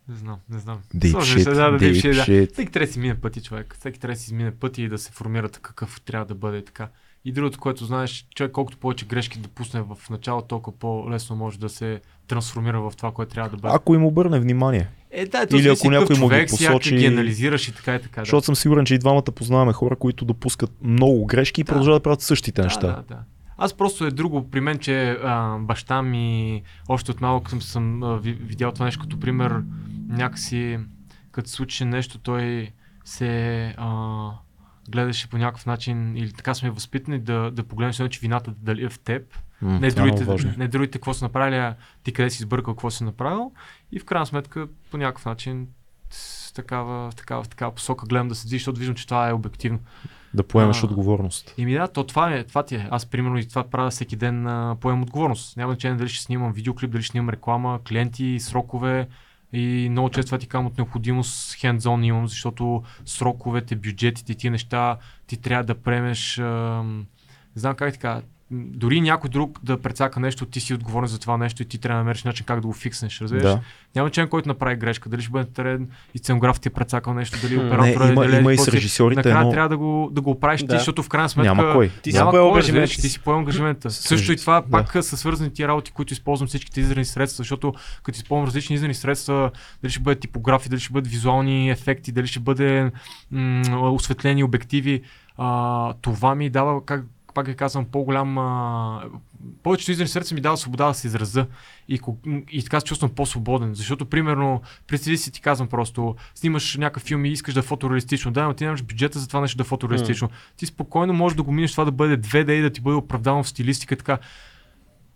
Не 0.10 0.16
знам, 0.16 0.38
не 0.50 0.60
знам. 0.60 0.78
Сложно 1.12 1.40
shit, 1.40 1.44
да, 1.46 1.72
да, 1.72 1.80
deep 1.80 1.80
deep 1.80 1.96
shit, 1.96 2.16
да. 2.16 2.22
shit. 2.22 2.54
Всеки 2.54 2.72
трябва 2.72 2.86
да 2.88 2.94
си 2.94 3.00
мине 3.00 3.16
пъти, 3.16 3.42
човек. 3.42 3.76
Всеки 3.80 4.00
трябва 4.00 4.14
да 4.14 4.20
си 4.20 4.26
измине 4.26 4.52
пъти 4.52 4.84
и 4.84 4.90
да 4.90 4.98
се 4.98 5.12
формира 5.12 5.50
какъв 5.50 6.02
трябва 6.02 6.26
да 6.26 6.36
бъде 6.36 6.64
така. 6.66 6.88
И 7.26 7.32
другото, 7.32 7.60
което 7.60 7.86
знаеш, 7.86 8.28
човек 8.36 8.52
колкото 8.52 8.78
повече 8.78 9.06
грешки 9.06 9.40
да 9.40 9.48
пусне 9.48 9.82
в 9.82 9.98
началото, 10.10 10.48
толкова 10.48 10.78
по-лесно 10.80 11.36
може 11.36 11.60
да 11.60 11.70
се 11.70 12.02
трансформира 12.28 12.82
в 12.82 12.94
това, 12.98 13.12
което 13.12 13.34
трябва 13.34 13.50
да 13.50 13.58
бъде. 13.58 13.76
Ако 13.76 13.96
им 13.96 14.06
обърне 14.06 14.40
внимание. 14.40 14.88
Е, 15.12 15.26
да, 15.26 15.48
Или 15.52 15.60
Или 15.60 15.68
ако 15.70 15.90
някой 15.90 16.18
му 16.18 16.30
ги 16.30 16.36
посочи- 16.36 16.98
ги 16.98 17.06
анализираш 17.06 17.68
и 17.68 17.76
така 17.76 17.96
и 17.96 18.02
така. 18.02 18.22
Защото 18.22 18.46
съм 18.46 18.56
сигурен, 18.56 18.86
че 18.86 18.96
и 18.96 19.00
двамата 19.00 19.22
познаваме 19.24 19.74
хора, 19.74 19.96
които 19.96 20.26
допускат 20.26 20.72
много 20.82 21.26
грешки 21.26 21.62
и 21.62 21.64
Да. 21.64 21.68
продължават 21.68 22.00
да 22.00 22.04
правят 22.04 22.22
същите 22.22 22.62
да, 22.62 22.66
неща. 22.66 22.88
Да, 22.88 23.04
да. 23.08 23.20
Аз 23.58 23.74
просто 23.74 24.06
е 24.06 24.12
друго 24.12 24.50
при 24.52 24.62
мен, 24.62 24.80
че 24.80 25.18
а, 25.24 25.58
баща 25.58 26.02
ми 26.02 26.62
още 26.88 27.12
от 27.12 27.22
малък 27.22 27.50
съм, 27.50 27.62
съм 27.62 28.04
а, 28.04 28.18
ви- 28.18 28.38
видял 28.42 28.72
това 28.72 28.86
нещо 28.86 29.02
като 29.02 29.20
пример. 29.20 29.56
Някакси, 30.08 30.80
като 31.32 31.50
случи 31.50 31.86
нещо, 31.86 32.18
той 32.18 32.72
се 33.06 33.66
а, 33.78 34.30
гледаше 34.90 35.30
по 35.30 35.38
някакъв 35.38 35.66
начин 35.66 36.18
или 36.18 36.34
така 36.34 36.54
сме 36.54 36.70
възпитани 36.70 37.20
да, 37.20 37.52
да 37.52 37.64
погледнеш, 37.64 38.00
едно, 38.00 38.10
че 38.10 38.20
вината 38.20 38.52
дали 38.58 38.86
е 38.86 38.90
в 38.90 39.00
теб. 39.00 39.38
М, 39.62 39.80
Не 39.80 39.88
е 39.88 39.92
другите, 39.92 40.54
не 40.58 40.68
другите 40.68 40.98
какво 40.98 41.14
са 41.14 41.26
направили, 41.26 41.56
а 41.58 41.76
ти 42.04 42.14
къде 42.14 42.30
си 42.30 42.44
избъркал 42.44 42.74
какво 42.74 42.92
си 42.92 43.04
направил. 43.04 43.52
И 43.92 44.00
в 44.00 44.06
крайна 44.06 44.26
сметка 44.26 44.68
по 44.92 44.98
някакъв 44.98 45.26
начин 45.26 45.68
с 46.10 46.54
такава, 46.54 47.12
в 47.12 47.16
такава, 47.16 47.44
в 47.44 47.50
такава 47.50 47.76
посока 47.76 48.06
гледам 48.06 48.28
да 48.28 48.36
се 48.36 48.48
движи, 48.48 48.60
защото 48.60 48.80
виждам, 48.80 48.96
че 48.96 49.06
това 49.06 49.30
е 49.30 49.34
обективно. 49.34 49.80
Да 50.34 50.44
поемеш 50.44 50.84
А, 50.84 50.86
отговорност. 50.86 51.54
И 51.58 51.66
ми 51.66 51.74
да, 51.74 51.88
то 51.88 52.04
това, 52.04 52.34
е, 52.34 52.44
това 52.44 52.64
ти 52.64 52.76
е. 52.76 52.88
Аз 52.92 53.06
примерно 53.06 53.38
и 53.38 53.48
това 53.48 53.64
правя 53.64 53.90
всеки 53.90 54.16
ден, 54.16 54.48
а, 54.48 54.76
поемам 54.82 55.02
отговорност. 55.04 55.58
Няма 55.58 55.72
значение 55.74 55.98
дали 55.98 56.10
ще 56.10 56.24
снимам 56.24 56.54
видеоклип, 56.54 56.92
дали 56.92 57.04
ще 57.04 57.12
снимам 57.12 57.30
реклама, 57.30 57.80
клиенти, 57.88 58.40
срокове. 58.40 59.08
И 59.54 59.88
много 59.92 60.10
често 60.10 60.28
това 60.28 60.38
ти 60.38 60.48
казвам 60.48 60.66
от 60.66 60.78
необходимост 60.78 61.54
хендзон 61.54 62.04
имам, 62.04 62.28
защото 62.28 62.84
сроковете, 63.06 63.76
бюджетите, 63.76 64.36
ти 64.36 64.50
неща, 64.50 64.98
ти 65.28 65.42
трябва 65.42 65.64
да 65.64 65.82
премеш, 65.82 66.38
не 66.38 67.06
знам 67.56 67.76
как 67.76 67.94
ти 67.94 68.00
кажа, 68.00 68.22
дори 68.52 69.02
някой 69.02 69.30
друг 69.30 69.60
да 69.64 69.78
прецака 69.78 70.20
нещо, 70.20 70.46
ти 70.46 70.60
си 70.60 70.74
отговорен 70.74 71.08
за 71.08 71.20
това 71.20 71.38
нещо 71.38 71.62
и 71.62 71.66
ти 71.66 71.78
трябва 71.78 71.96
да 71.96 72.04
намериш 72.04 72.24
начин 72.24 72.46
как 72.46 72.62
да 72.62 72.68
го 72.68 72.74
фикснеш, 72.74 73.22
разбираш? 73.22 73.44
Да. 73.44 73.60
Няма 73.96 74.10
член, 74.10 74.28
който 74.30 74.48
направи 74.48 74.76
грешка. 74.76 75.10
Дали 75.10 75.22
ще 75.22 75.32
бъде 75.32 75.46
терен 75.46 75.88
и 76.14 76.18
сценографът 76.18 76.62
ти 76.62 76.68
е 76.68 76.72
прецакал 76.72 77.14
нещо, 77.14 77.38
дали 77.42 77.58
оператора 77.58 77.84
Не, 78.00 78.10
е 78.10 78.14
има- 78.14 78.24
дали 78.24 78.36
има 78.36 78.54
и 78.54 78.58
с 78.58 78.68
режисьорите 78.68 79.16
Накрая 79.20 79.40
едно- 79.40 79.52
трябва 79.52 79.70
да 79.70 79.78
го, 79.78 80.10
да 80.12 80.22
го 80.22 80.32
оправиш 80.32 80.62
Да. 80.62 80.68
ти, 80.68 80.74
защото 80.74 81.04
в 81.04 81.10
крайна 81.10 81.30
сметка 81.30 81.56
Няма 81.56 81.74
кой. 81.74 81.92
Ти 82.04 82.12
си 82.12 82.18
поел 82.20 82.32
кой, 82.32 82.50
ангажимент. 82.50 82.84
разбираш, 82.84 82.96
Ти 82.96 83.10
си 83.10 83.20
поел 83.20 83.38
ангажимента. 83.38 83.92
Също 83.92 84.32
и 84.32 84.38
това 84.38 84.62
да. 84.62 84.70
пак 84.70 84.92
са 84.94 85.18
свързани 85.18 85.54
тия 85.54 85.68
работи, 85.68 85.92
които 85.92 86.14
използвам 86.14 86.48
всичките 86.48 86.80
изразни 86.82 87.06
средства, 87.06 87.38
защото 87.38 87.74
като 88.04 88.16
използвам 88.16 88.48
различни 88.48 88.76
изразни 88.76 88.94
средства, 88.94 89.52
дали 89.82 89.92
ще 89.92 90.00
бъде 90.00 90.20
типографи, 90.20 90.70
дали 90.70 90.80
ще 90.80 90.94
бъдат 90.94 91.12
визуални 91.12 91.70
ефекти, 91.70 92.12
дали 92.12 92.28
ще 92.28 92.40
бъде 92.40 92.92
м- 93.32 93.62
осветлени 93.92 94.44
обективи, 94.44 95.02
а, 95.38 95.94
това 95.94 96.36
ми 96.36 96.50
дава, 96.50 96.86
как 96.86 97.04
пак 97.38 97.48
ви 97.48 97.56
казвам, 97.56 97.86
по-голям. 97.86 98.38
А, 98.38 99.02
повечето 99.64 99.92
изразни 99.92 100.08
средства 100.08 100.36
ми 100.36 100.42
дава 100.42 100.58
свобода 100.58 100.88
да 100.88 100.94
се 100.94 101.08
израза 101.08 101.48
и, 101.90 102.00
и 102.52 102.64
така 102.64 102.80
се 102.80 102.86
чувствам 102.86 103.12
по-свободен. 103.12 103.74
Защото, 103.74 104.06
примерно, 104.06 104.62
представи 104.88 105.18
си, 105.18 105.32
ти 105.32 105.42
казвам 105.42 105.68
просто, 105.68 106.16
снимаш 106.36 106.76
някакъв 106.76 107.04
филм 107.04 107.26
и 107.26 107.30
искаш 107.30 107.54
да 107.54 107.60
е 107.60 107.64
фотореалистично. 107.64 108.32
Да, 108.32 108.44
но 108.44 108.54
ти 108.54 108.64
нямаш 108.64 108.84
бюджета 108.84 109.20
за 109.20 109.28
това 109.28 109.42
нещо 109.42 109.58
да 109.58 109.62
е 109.62 109.66
фотореалистично. 109.66 110.30
Ти 110.58 110.66
спокойно 110.66 111.14
можеш 111.14 111.36
да 111.36 111.44
го 111.44 111.52
минеш 111.52 111.72
това 111.72 111.86
да 111.86 111.92
бъде 111.92 112.18
2D 112.18 112.52
и 112.52 112.62
да 112.62 112.70
ти 112.70 112.82
бъде 112.82 112.96
оправдано 112.96 113.44
в 113.44 113.50
стилистика 113.50 113.96
така. 113.96 114.18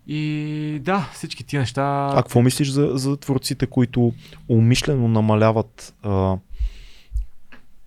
И 0.07 0.79
да, 0.81 1.09
всички 1.13 1.43
тия 1.43 1.59
неща. 1.59 2.09
А 2.11 2.15
какво 2.15 2.41
мислиш 2.41 2.69
за, 2.69 2.91
за 2.93 3.17
творците, 3.17 3.65
които 3.65 4.13
умишлено 4.49 5.07
намаляват 5.07 5.95
а, 6.03 6.37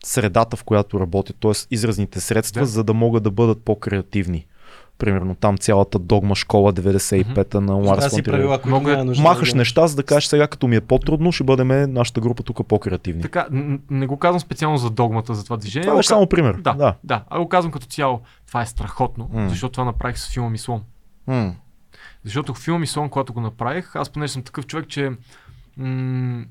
средата, 0.04 0.56
в 0.56 0.64
която 0.64 1.00
работят, 1.00 1.36
т.е. 1.40 1.52
изразните 1.70 2.20
средства, 2.20 2.60
Да. 2.60 2.66
за 2.66 2.84
да 2.84 2.94
могат 2.94 3.22
да 3.22 3.30
бъдат 3.30 3.62
по-креативни? 3.62 4.46
Примерно 4.98 5.34
там 5.34 5.58
цялата 5.58 5.98
догма 5.98 6.34
школа 6.34 6.72
95-та 6.72 7.60
на 7.60 7.66
Това 7.72 7.90
Ларс 7.90 8.10
фон 8.10 8.22
правила, 8.22 8.60
Мога- 8.66 8.90
няма 8.90 9.04
нужда 9.04 9.22
Махаш 9.22 9.50
да 9.50 9.56
неща, 9.56 9.86
за 9.86 9.96
да 9.96 10.02
кажеш 10.02 10.26
сега, 10.26 10.46
като 10.46 10.66
ми 10.66 10.76
е 10.76 10.80
по-трудно, 10.80 11.32
ще 11.32 11.44
бъдем 11.44 11.92
нашата 11.92 12.20
група 12.20 12.42
тук 12.42 12.66
по-креативни. 12.68 13.22
Така, 13.22 13.46
не 13.90 14.06
го 14.06 14.16
казвам 14.16 14.40
специално 14.40 14.78
за 14.78 14.90
догмата, 14.90 15.34
за 15.34 15.44
това 15.44 15.56
движение. 15.56 15.84
Това 15.84 15.96
беше 15.96 16.08
само 16.08 16.26
пример. 16.26 16.54
Да, 16.54 16.72
да, 16.72 16.94
да. 17.04 17.24
А 17.28 17.38
го 17.38 17.48
казвам 17.48 17.72
като 17.72 17.86
цяло. 17.86 18.20
Това 18.46 18.62
е 18.62 18.66
страхотно, 18.66 19.30
М. 19.32 19.48
защото 19.48 19.72
това 19.72 19.84
направих 19.84 20.18
с 20.18 20.28
филма 20.28 20.50
ми 20.50 20.58
Слон. 20.58 20.82
М. 21.26 21.54
Защото 22.24 22.54
в 22.54 22.58
филма 22.58 22.78
ми 22.78 22.86
Слон, 22.86 23.08
когато 23.08 23.32
го 23.32 23.40
направих, 23.40 23.96
аз 23.96 24.08
понеже 24.08 24.32
съм 24.32 24.42
такъв 24.42 24.66
човек, 24.66 24.88
че 24.88 25.10
м- 25.76 26.44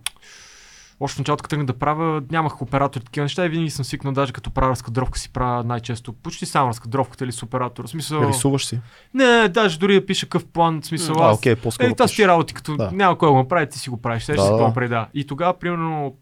още 0.99 1.15
в 1.15 1.19
началото, 1.19 1.43
като 1.43 1.63
да 1.63 1.73
правя, 1.73 2.21
нямах 2.31 2.61
оператор 2.61 3.01
и 3.01 3.03
такива 3.03 3.23
неща 3.23 3.45
и 3.45 3.49
винаги 3.49 3.69
съм 3.69 3.85
свикнал, 3.85 4.13
даже 4.13 4.33
като 4.33 4.51
правя 4.51 4.69
разкадровка 4.71 5.19
си 5.19 5.29
правя 5.29 5.63
най-често, 5.63 6.13
почти 6.13 6.45
само 6.45 6.69
разкадровката 6.69 7.23
или 7.23 7.31
с 7.31 7.43
оператор. 7.43 7.85
В 7.85 7.89
смисъл, 7.89 8.27
Рисуваш 8.27 8.65
си. 8.65 8.79
не, 9.13 9.47
даже 9.49 9.79
дори 9.79 9.93
да 9.93 10.05
пиша 10.05 10.29
къв 10.29 10.45
план, 10.45 10.81
в 10.81 10.85
смисъл, 10.85 11.15
А, 11.19 11.29
аз 11.29 11.37
окей, 11.37 11.55
по-скоро. 11.55 11.87
Е, 11.87 12.07
ти 12.07 12.27
работи, 12.27 12.53
като 12.53 12.77
Да. 12.77 12.89
няма 12.93 13.17
кой 13.17 13.29
го 13.29 13.37
направи, 13.37 13.69
ти 13.69 13.79
си 13.79 13.89
го 13.89 14.01
правиш. 14.01 14.23
Сега 14.23 14.35
Да, 14.35 14.41
ще 14.41 14.47
си 14.47 14.53
го 14.53 14.67
направи, 14.67 14.87
да. 14.89 15.07
И 15.13 15.27
тогава, 15.27 15.59
примерно, 15.59 16.15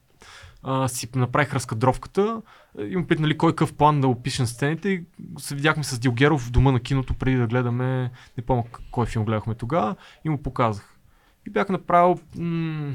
а, 0.64 0.88
си 0.88 1.08
направих 1.16 1.54
разкадровката. 1.54 2.42
Имам 2.90 3.08
пит, 3.08 3.20
нали, 3.20 3.38
кой 3.38 3.56
къв 3.56 3.74
план 3.74 4.02
да 4.02 4.08
опишем 4.08 4.46
сцените 4.46 4.90
и 4.90 5.04
се 5.40 5.56
видяхме 5.56 5.84
с 5.84 6.00
Дилгеров 6.00 6.42
в 6.42 6.52
дома 6.52 6.72
на 6.72 6.80
киното 6.80 7.14
преди 7.14 7.38
да 7.38 7.48
гледаме, 7.48 8.12
не 8.38 8.44
помня 8.46 8.64
кой 8.92 9.06
филм 9.06 9.26
гледахме 9.26 9.56
тогава 9.56 9.96
и 10.26 10.30
му 10.30 10.38
показах. 10.44 10.96
И 11.48 11.50
бях 11.50 11.70
направил, 11.70 12.20
м- 12.38 12.92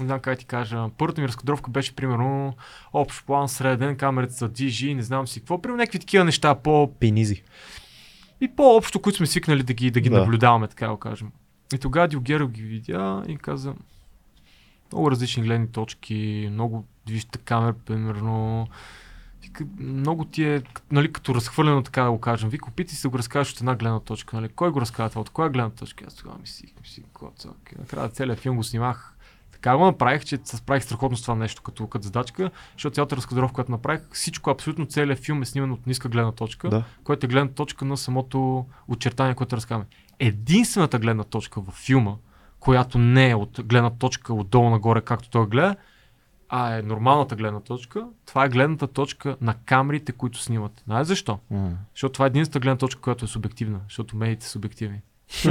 не 0.00 0.06
знам 0.06 0.20
как 0.20 0.38
ти 0.38 0.44
кажа, 0.44 0.88
първата 0.98 1.20
ми 1.20 1.28
разкадровка 1.28 1.70
беше 1.70 1.96
примерно 1.96 2.54
общ 2.92 3.26
план, 3.26 3.48
среден, 3.48 3.96
камерата 3.96 4.32
са 4.32 4.48
DG, 4.48 4.94
не 4.94 5.02
знам 5.02 5.28
си 5.28 5.40
какво, 5.40 5.62
примерно 5.62 5.78
някакви 5.78 5.98
такива 5.98 6.24
неща, 6.24 6.54
по, 6.54 6.92
Пенизи. 7.00 7.42
и 8.40 8.48
по-общо, 8.48 9.00
които 9.02 9.16
сме 9.16 9.26
свикнали 9.26 9.62
да 9.62 9.72
ги, 9.74 9.90
да 9.90 10.00
ги 10.00 10.08
Да. 10.08 10.14
да. 10.14 10.20
наблюдаваме, 10.20 10.68
така 10.68 10.86
да 10.86 10.92
го 10.92 10.98
кажем. 10.98 11.30
И 11.74 11.78
тогава 11.78 12.08
Дилгеров 12.08 12.50
ги 12.50 12.62
видя 12.62 13.22
и 13.28 13.36
каза 13.36 13.74
много 14.92 15.10
различни 15.10 15.42
гледни 15.42 15.68
точки, 15.72 16.48
много 16.52 16.84
движите 17.06 17.38
камер, 17.38 17.72
примерно. 17.72 18.66
Вика, 19.42 19.64
много 19.78 20.24
ти 20.24 20.44
е, 20.44 20.62
нали, 20.90 21.12
като 21.12 21.34
разхвърлено, 21.34 21.82
така 21.82 22.02
да 22.02 22.10
го 22.10 22.20
кажем. 22.20 22.48
Вика, 22.50 22.68
опитай 22.68 22.94
се 22.94 23.02
да 23.02 23.08
го 23.10 23.18
разкажеш 23.18 23.52
от 23.52 23.60
една 23.60 23.74
гледна 23.74 24.00
точка. 24.00 24.36
Нали? 24.36 24.48
Кой 24.48 24.70
го 24.70 24.80
разказва? 24.80 25.20
От 25.20 25.30
коя 25.30 25.48
гледна 25.48 25.70
точка? 25.70 26.04
Аз 26.08 26.14
тогава 26.14 26.38
мислих, 26.40 26.70
мислих, 26.80 27.04
коцак. 27.12 27.72
Накрая 27.78 28.08
целият 28.08 28.38
филм 28.38 28.56
го 28.56 28.64
снимах. 28.64 29.11
Така 29.62 29.76
го 29.76 29.84
направих, 29.84 30.24
че 30.24 30.38
се 30.44 30.56
справих 30.56 30.84
страхотно 30.84 31.16
с 31.16 31.22
това 31.22 31.34
нещо 31.34 31.62
като, 31.62 31.86
като 31.86 32.04
задачка, 32.04 32.50
защото 32.72 32.94
цялата 32.94 33.16
разкадровка, 33.16 33.54
която 33.54 33.70
направих, 33.70 34.00
всичко, 34.12 34.50
абсолютно 34.50 34.86
целият 34.86 35.18
филм 35.18 35.42
е 35.42 35.44
сниман 35.44 35.72
от 35.72 35.86
ниска 35.86 36.08
гледна 36.08 36.32
точка 36.32 36.68
Да. 36.68 36.84
което 37.04 37.26
е 37.26 37.28
гледна 37.28 37.52
точка 37.52 37.84
на 37.84 37.96
самото 37.96 38.66
очертание, 38.88 39.34
което 39.34 39.56
разказваме. 39.56 39.84
Единствената 40.18 40.98
гледна 40.98 41.24
точка 41.24 41.60
във 41.60 41.74
филма, 41.74 42.14
която 42.60 42.98
не 42.98 43.30
е 43.30 43.34
от 43.34 43.60
гледна 43.64 43.90
точка 43.90 44.34
отдолу 44.34 44.70
нагоре, 44.70 45.00
както 45.00 45.30
той 45.30 45.46
гледа, 45.46 45.76
а 46.48 46.76
е 46.76 46.82
нормалната 46.82 47.36
гледна 47.36 47.60
точка, 47.60 48.06
това 48.26 48.44
е 48.44 48.48
гледната 48.48 48.86
точка 48.86 49.36
на 49.40 49.54
камерите, 49.54 50.12
които 50.12 50.38
снимат. 50.38 50.82
Знаеш 50.84 51.06
защо? 51.06 51.38
М. 51.50 51.70
Защото 51.94 52.12
това 52.12 52.24
е 52.24 52.26
единствената 52.26 52.60
гледна 52.60 52.78
точка, 52.78 53.00
която 53.00 53.24
е 53.24 53.28
субективна, 53.28 53.80
защото 53.88 54.16
медиите 54.16 54.44
са 54.44 54.50
субективни. 54.50 55.00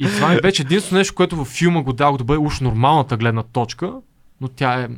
и 0.00 0.06
това 0.06 0.28
ми 0.28 0.40
беше 0.40 0.62
единственото 0.62 0.94
нещо, 0.94 1.14
което 1.14 1.36
във 1.36 1.48
филма 1.48 1.82
го 1.82 1.92
дадох 1.92 2.18
да 2.18 2.24
бъде 2.24 2.38
уж 2.38 2.60
нормалната 2.60 3.16
гледна 3.16 3.42
точка, 3.42 3.92
но 4.40 4.48
тя 4.48 4.82
е 4.82 4.88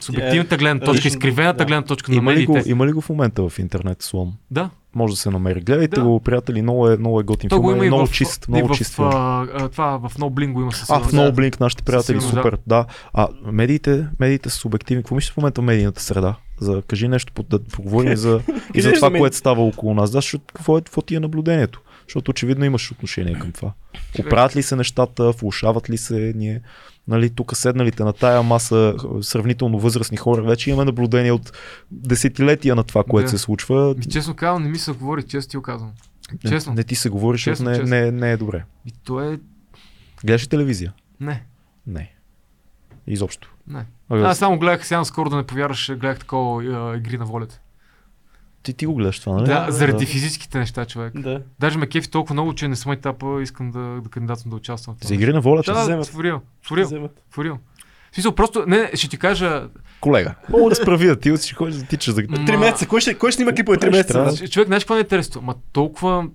субективната 0.00 0.56
гледна 0.56 0.84
точка, 0.84 1.08
изкривената 1.08 1.58
да. 1.58 1.64
гледна 1.64 1.82
точка 1.82 2.12
на 2.12 2.16
Има 2.18 2.34
ли, 2.34 2.46
го, 2.46 2.52
медиите. 2.52 2.70
има 2.70 2.86
ли 2.86 2.92
го 2.92 3.00
в 3.00 3.08
момента 3.08 3.48
в 3.48 3.58
интернет 3.58 4.02
слон? 4.02 4.32
Да, 4.50 4.70
Може 4.94 5.12
да 5.12 5.16
се 5.16 5.30
намери. 5.30 5.60
Гледайте 5.60 5.96
Да. 5.96 6.02
го, 6.02 6.20
приятели, 6.20 6.62
много 6.62 6.88
е, 6.88 6.96
много 6.96 7.20
е 7.20 7.22
готин 7.22 7.50
То 7.50 7.56
филм. 7.56 7.82
е 7.82 7.86
много 7.86 8.06
в, 8.06 8.12
чист, 8.12 8.48
много 8.48 8.68
в, 8.68 8.76
чист 8.76 8.94
филм. 8.94 9.10
това 9.72 9.98
в 9.98 10.14
No 10.14 10.30
Bling 10.30 10.52
го 10.52 10.60
има 10.62 10.72
със 10.72 10.90
А, 10.90 10.98
в 11.00 11.12
No 11.12 11.32
Blink, 11.32 11.60
нашите 11.60 11.82
приятели, 11.82 12.20
сигурност, 12.20 12.44
супер, 12.44 12.58
да. 12.66 12.84
А, 13.12 13.28
медиите, 13.44 14.06
медиите 14.20 14.50
са 14.50 14.56
субективни. 14.58 15.02
Какво 15.02 15.14
мислиш 15.14 15.32
в 15.32 15.36
момента 15.36 15.60
в 15.60 15.64
медийната 15.64 16.02
среда? 16.02 16.34
За, 16.60 16.82
кажи 16.82 17.08
нещо, 17.08 17.32
да 17.42 17.64
поговорим 17.64 18.16
за, 18.16 18.40
и 18.74 18.80
за 18.82 18.92
това, 18.92 19.10
което 19.10 19.36
става 19.36 19.62
около 19.62 19.94
нас. 19.94 20.10
Да, 20.10 20.18
защото 20.18 20.44
какво, 20.46 20.78
е, 20.78 20.80
какво 20.80 21.02
ти 21.02 21.14
е 21.14 21.20
наблюдението? 21.20 21.80
Защото 22.08 22.30
очевидно 22.30 22.64
имаш 22.64 22.92
отношение 22.92 23.34
към 23.34 23.52
това. 23.52 23.72
Оправят 24.20 24.56
ли 24.56 24.62
се 24.62 24.76
нещата, 24.76 25.30
влушават 25.30 25.90
ли 25.90 25.98
се 25.98 26.32
ние? 26.36 26.60
Нали, 27.08 27.30
тук 27.30 27.56
седналите 27.56 28.04
на 28.04 28.12
тая 28.12 28.42
маса 28.42 28.94
сравнително 29.22 29.78
възрастни 29.78 30.16
хора, 30.16 30.42
вече 30.42 30.70
имаме 30.70 30.84
наблюдение 30.84 31.32
от 31.32 31.52
десетилетия 31.90 32.74
на 32.74 32.84
това, 32.84 33.04
което 33.04 33.24
Да. 33.24 33.30
се 33.30 33.38
случва. 33.38 33.94
Ми, 33.98 34.04
честно 34.04 34.34
казвам, 34.34 34.62
не 34.62 34.68
ми 34.68 34.78
се 34.78 34.92
говори, 34.92 35.22
често 35.22 35.50
ти 35.50 35.56
го 35.56 35.62
казвам. 35.62 35.92
Не, 36.44 36.50
Честно. 36.50 36.74
не 36.74 36.84
ти 36.84 36.94
се 36.94 37.08
говори, 37.08 37.36
защото 37.36 37.52
Честно, 37.52 37.70
не, 37.70 37.76
честно. 37.76 37.88
не, 37.90 38.10
не 38.10 38.32
е 38.32 38.36
добре. 38.36 38.64
И 38.86 38.92
то 39.04 39.20
е... 39.22 39.38
Гледаш 40.24 40.44
ли 40.44 40.48
телевизия? 40.48 40.92
Не, 41.20 41.42
Не. 41.86 42.12
Изобщо. 43.06 43.54
не. 43.68 43.84
А, 44.08 44.18
Аз 44.20 44.38
само 44.38 44.58
гледах 44.58 44.86
сега 44.86 45.04
скоро 45.04 45.30
да 45.30 45.36
не 45.36 45.42
повярваш, 45.42 45.88
гледах 45.90 46.18
такова 46.18 46.64
игри 46.96 47.18
на 47.18 47.24
волята. 47.24 47.60
Ти, 48.66 48.72
ти 48.72 48.86
го 48.86 48.94
гледаш 48.94 49.20
това, 49.20 49.34
нали? 49.34 49.46
Да, 49.46 49.66
заради 49.68 50.04
да. 50.04 50.10
физическите 50.10 50.58
неща, 50.58 50.84
човек. 50.84 51.20
Да. 51.20 51.42
Даже 51.60 51.78
ме 51.78 51.86
кефи 51.86 52.10
толкова 52.10 52.32
много, 52.32 52.54
че 52.54 52.68
не 52.68 52.76
съм 52.76 52.92
етапа, 52.92 53.42
искам 53.42 53.70
да, 53.70 53.78
да 53.78 54.08
кандидатствам 54.08 54.50
да 54.50 54.56
участвам 54.56 54.96
в 54.96 54.98
това. 54.98 55.08
За 55.08 55.14
игри 55.14 55.32
на 55.32 55.40
волята. 55.40 55.72
Да, 55.72 55.82
вземат. 55.82 56.06
фурил, 56.06 56.40
фурил, 56.62 57.08
фурил. 57.30 57.58
Смисъл, 58.12 58.32
просто, 58.32 58.64
не, 58.66 58.90
ще 58.94 59.08
ти 59.08 59.18
кажа, 59.18 59.68
Колега. 60.00 60.34
Мога 60.48 60.68
да 60.68 60.74
справи 60.74 61.06
да 61.06 61.16
ти 61.16 61.36
ще 61.36 61.54
ходиш 61.54 61.76
да 61.76 61.86
тичаш 61.86 62.14
за... 62.14 62.22
Три 62.22 62.56
месеца. 62.56 62.86
Кой 62.86 63.00
ще, 63.00 63.14
кой 63.14 63.30
ще 63.30 63.36
снима 63.36 63.52
клипове 63.52 63.78
три 63.78 63.90
месеца? 63.90 64.48
Човек, 64.48 64.66
знаеш 64.66 64.84
какво 64.84 64.94
не 64.94 65.00
е 65.00 65.02
интересно? 65.02 65.42
Ма 65.42 65.54
толкова 65.72 66.28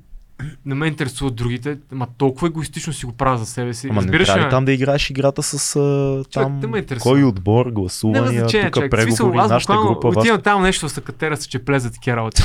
не 0.66 0.76
ме 0.76 0.88
интересуват 0.88 1.36
другите, 1.36 1.78
ма 1.92 2.08
толкова 2.18 2.48
егоистично 2.48 2.94
си 2.94 3.06
го 3.06 3.12
правя 3.12 3.38
за 3.38 3.46
себе 3.46 3.74
си. 3.74 3.88
Ама 3.88 4.02
не 4.02 4.08
Разбираш 4.08 4.28
трябва 4.28 4.46
ли 4.46 4.50
там 4.50 4.66
да 4.66 4.72
играеш 4.72 5.10
играта 5.10 5.44
с 5.44 5.76
а, 5.76 6.24
там 6.34 6.76
интересува. 6.76 7.12
кой 7.12 7.24
отбор, 7.24 7.66
гласувания, 7.72 8.40
значение, 8.40 8.72
тук 8.72 8.74
човек. 8.74 9.02
Смисъл, 9.02 9.26
преговори, 9.26 9.44
аз 9.46 9.50
нашата 9.50 9.74
буквално 9.74 10.00
група, 10.00 10.20
отивам 10.20 10.42
там 10.42 10.62
нещо 10.62 10.90
с 10.90 11.02
катера 11.02 11.38
с 11.38 11.48
чепле 11.48 11.80
за 11.80 11.92
такива 11.92 12.18
работи. 12.18 12.42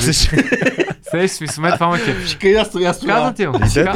Сеш 1.10 1.30
си, 1.30 1.46
сме 1.46 1.72
това 1.72 1.88
ме 1.88 1.98
кефи. 1.98 2.28
Ще 2.28 2.38
кажа, 2.38 2.58
аз. 2.86 3.00
Казвам 3.06 3.34
ти, 3.34 3.44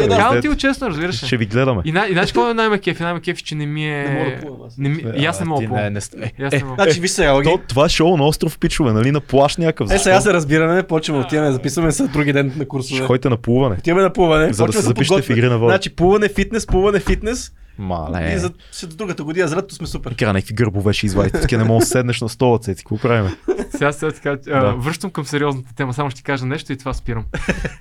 казвам 0.09 0.41
ти 0.41 0.57
честно, 0.57 0.89
разбираш 0.89 1.25
Ще 1.25 1.37
ви 1.37 1.47
гледаме. 1.47 1.83
И, 1.85 1.93
на- 1.93 2.07
и 2.09 2.13
знаеш 2.13 2.33
какво 2.33 2.51
е 2.51 2.55
най-ме 2.55 2.79
кефи? 2.79 3.03
Най-ме 3.03 3.21
кефи, 3.21 3.43
че 3.43 3.55
не 3.55 3.67
ми 3.67 3.87
е... 3.87 4.05
Не 4.05 4.19
мога 4.19 4.31
да 4.31 4.41
плувам 4.41 4.67
аз. 4.67 4.79
Не 4.79 4.89
ми... 4.89 5.05
И 5.17 5.27
аз 5.27 5.41
не 5.41 5.47
мога 5.47 5.63
да 5.63 5.69
плувам. 5.69 5.85
не, 5.85 6.01
не, 6.17 6.49
не 6.53 6.65
мога. 6.65 6.83
Значи, 6.83 7.01
виж 7.01 7.11
сега, 7.11 7.35
Оги. 7.35 7.45
То, 7.45 7.61
това 7.69 7.85
е 7.85 7.89
шоу 7.89 8.17
на 8.17 8.27
остров 8.27 8.59
Пичове, 8.59 8.93
нали? 8.93 9.13
На 9.13 9.21
плаш 9.21 9.57
някакъв. 9.57 9.91
Е, 9.91 9.99
сега 9.99 10.21
се 10.21 10.33
разбираме, 10.33 10.83
почваме, 10.83 11.21
отиваме, 11.21 11.53
записваме 11.53 11.93
се 11.93 12.09
други 12.09 12.33
ден 12.33 12.53
на 12.57 12.69
курсове. 12.69 12.97
Ще 12.97 13.07
ходите 13.07 13.29
на 13.29 13.37
плуване. 13.37 13.77
Отиваме 13.91 14.03
на 14.03 14.12
плуване, 14.12 14.53
За 14.53 14.67
да 14.67 14.73
се 14.73 14.81
запишете 14.81 15.23
в 15.23 15.31
игри 15.31 15.49
на 15.49 15.59
вода. 15.59 15.73
Значи 15.73 15.97
плуване, 15.97 16.29
фитнес, 16.29 16.67
плуване, 16.67 17.01
фитнес. 17.01 17.53
Мале. 17.79 18.33
И 18.35 18.39
за, 18.39 18.53
за 18.73 18.87
другата 18.87 19.25
година, 19.25 19.49
за 19.49 19.57
лятото 19.57 19.75
сме 19.75 19.87
супер. 19.87 20.17
Кара 20.17 20.33
някакви 20.33 20.55
гърбове 20.55 20.93
ще 20.93 21.07
извадите, 21.07 21.41
таки 21.41 21.57
не 21.57 21.65
мога 21.65 21.81
да 21.81 21.87
седнеш 21.87 22.21
на 22.21 22.29
стола, 22.29 22.59
цеци. 22.59 22.85
Какво 22.85 22.99
правим? 22.99 23.37
Сега 23.71 23.93
сега 23.93 24.12
така, 24.12 24.37
Да. 24.37 24.73
връщам 24.75 25.11
към 25.11 25.25
сериозната 25.25 25.75
тема, 25.75 25.95
само 25.95 26.11
ще 26.11 26.19
ти 26.19 26.23
кажа 26.23 26.47
нещо 26.47 26.73
и 26.73 26.77
това 26.77 26.95
спирам. 26.95 27.25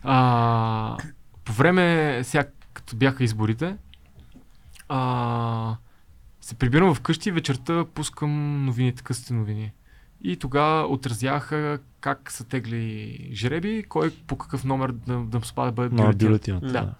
А, 0.04 0.98
по 1.46 1.54
време, 1.54 2.20
сега 2.24 2.46
като 2.74 2.96
бяха 2.96 3.24
изборите, 3.24 3.76
а, 4.90 5.76
се 6.42 6.56
прибирам 6.56 6.96
вкъщи 6.96 7.30
и 7.30 7.32
вечерта 7.32 7.86
пускам 7.94 8.66
новините, 8.66 9.04
късите 9.04 9.34
новини. 9.34 9.72
И 10.22 10.38
тогава 10.38 10.88
отразяха 10.88 11.80
как 12.02 12.32
са 12.32 12.44
тегли 12.44 13.30
жреби, 13.34 13.84
кой 13.90 14.16
по 14.28 14.38
какъв 14.38 14.64
номер 14.64 14.92
да, 14.92 15.20
да 15.20 15.42
спада 15.46 15.72
да 15.72 15.72
бъде 15.72 15.90
бюлетин. 15.90 16.28
бюлетината. 16.28 16.68
Да. 16.68 16.94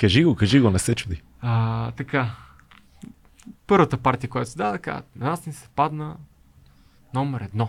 Кажи 0.00 0.24
го, 0.24 0.36
кажи 0.36 0.60
го, 0.60 0.70
не 0.70 0.78
се 0.78 0.94
чуди. 0.94 1.22
А, 1.40 1.90
така. 1.90 2.36
Първата 3.66 3.96
партия, 3.96 4.30
която 4.30 4.50
се 4.50 4.58
даде, 4.58 4.78
така, 4.78 5.02
на 5.16 5.26
нас 5.30 5.46
ни 5.46 5.52
се 5.52 5.68
падна 5.68 6.16
номер 7.14 7.40
едно. 7.40 7.68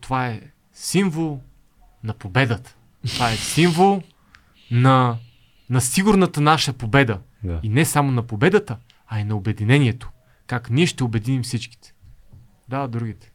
Това 0.00 0.26
е 0.26 0.40
символ 0.72 1.40
на 2.04 2.14
победата. 2.14 2.76
Това 3.06 3.30
е 3.30 3.36
символ 3.36 4.02
на, 4.70 5.16
на 5.70 5.80
сигурната 5.80 6.40
наша 6.40 6.72
победа. 6.72 7.20
Да. 7.42 7.60
И 7.62 7.68
не 7.68 7.84
само 7.84 8.10
на 8.10 8.22
победата, 8.22 8.76
а 9.06 9.20
и 9.20 9.24
на 9.24 9.36
обединението. 9.36 10.10
Как 10.46 10.70
ние 10.70 10.86
ще 10.86 11.04
обединим 11.04 11.42
всичките. 11.42 11.94
Да, 12.68 12.88
другите. 12.88 13.32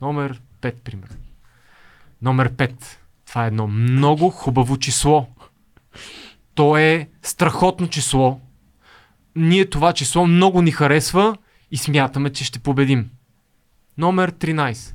Номер 0.00 0.42
5, 0.60 0.74
пример. 0.74 1.08
Номер 2.22 2.52
5. 2.52 2.72
Това 3.26 3.44
е 3.44 3.46
едно 3.46 3.66
много 3.66 4.30
хубаво 4.30 4.76
число. 4.76 5.26
То 6.54 6.76
е 6.76 7.08
страхотно 7.22 7.88
число. 7.88 8.40
Ние 9.36 9.70
това 9.70 9.92
число 9.92 10.26
много 10.26 10.62
ни 10.62 10.70
харесва 10.70 11.36
и 11.70 11.76
смятаме, 11.76 12.32
че 12.32 12.44
ще 12.44 12.58
победим. 12.58 13.10
Номер 13.98 14.32
13. 14.32 14.94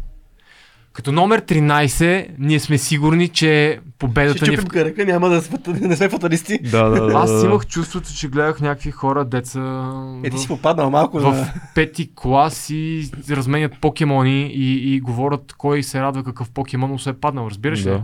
Като 0.96 1.12
номер 1.12 1.42
13, 1.42 2.28
ние 2.40 2.60
сме 2.60 2.78
сигурни, 2.78 3.28
че 3.28 3.80
победата 4.00 4.38
Ще 4.38 4.48
ни 4.48 4.54
е 4.54 4.58
чупим 4.58 4.70
кръка, 4.70 5.06
няма 5.06 5.30
да, 5.30 5.42
сме- 5.42 5.58
да 5.58 5.88
не 5.88 5.96
сме 5.96 6.10
фаталисти. 6.10 6.60
Да, 6.72 6.90
да, 6.90 7.06
да. 7.06 7.14
аз 7.14 7.42
да. 7.42 7.46
имах 7.46 7.68
чувството, 7.68 8.10
че 8.18 8.28
гледах 8.28 8.62
някакви 8.62 8.92
хора, 8.92 9.26
деца 9.26 9.94
Е, 10.24 10.30
ти 10.30 10.38
си 10.38 10.48
попаднал 10.48 10.90
малко 10.90 11.20
в 11.20 11.24
на... 11.24 11.54
пети 11.76 12.12
клас 12.16 12.70
и 12.70 13.10
разменят 13.30 13.72
покемони 13.82 14.52
и, 14.54 14.96
и 14.96 15.00
говорят 15.00 15.54
кой 15.54 15.84
се 15.84 16.02
радва 16.02 16.24
какъв 16.24 16.50
покемон 16.50 16.90
му 16.90 17.00
се 17.00 17.10
е 17.10 17.14
паднал, 17.14 17.48
разбираш 17.50 17.80
ли? 17.80 17.90
Да. 17.90 18.04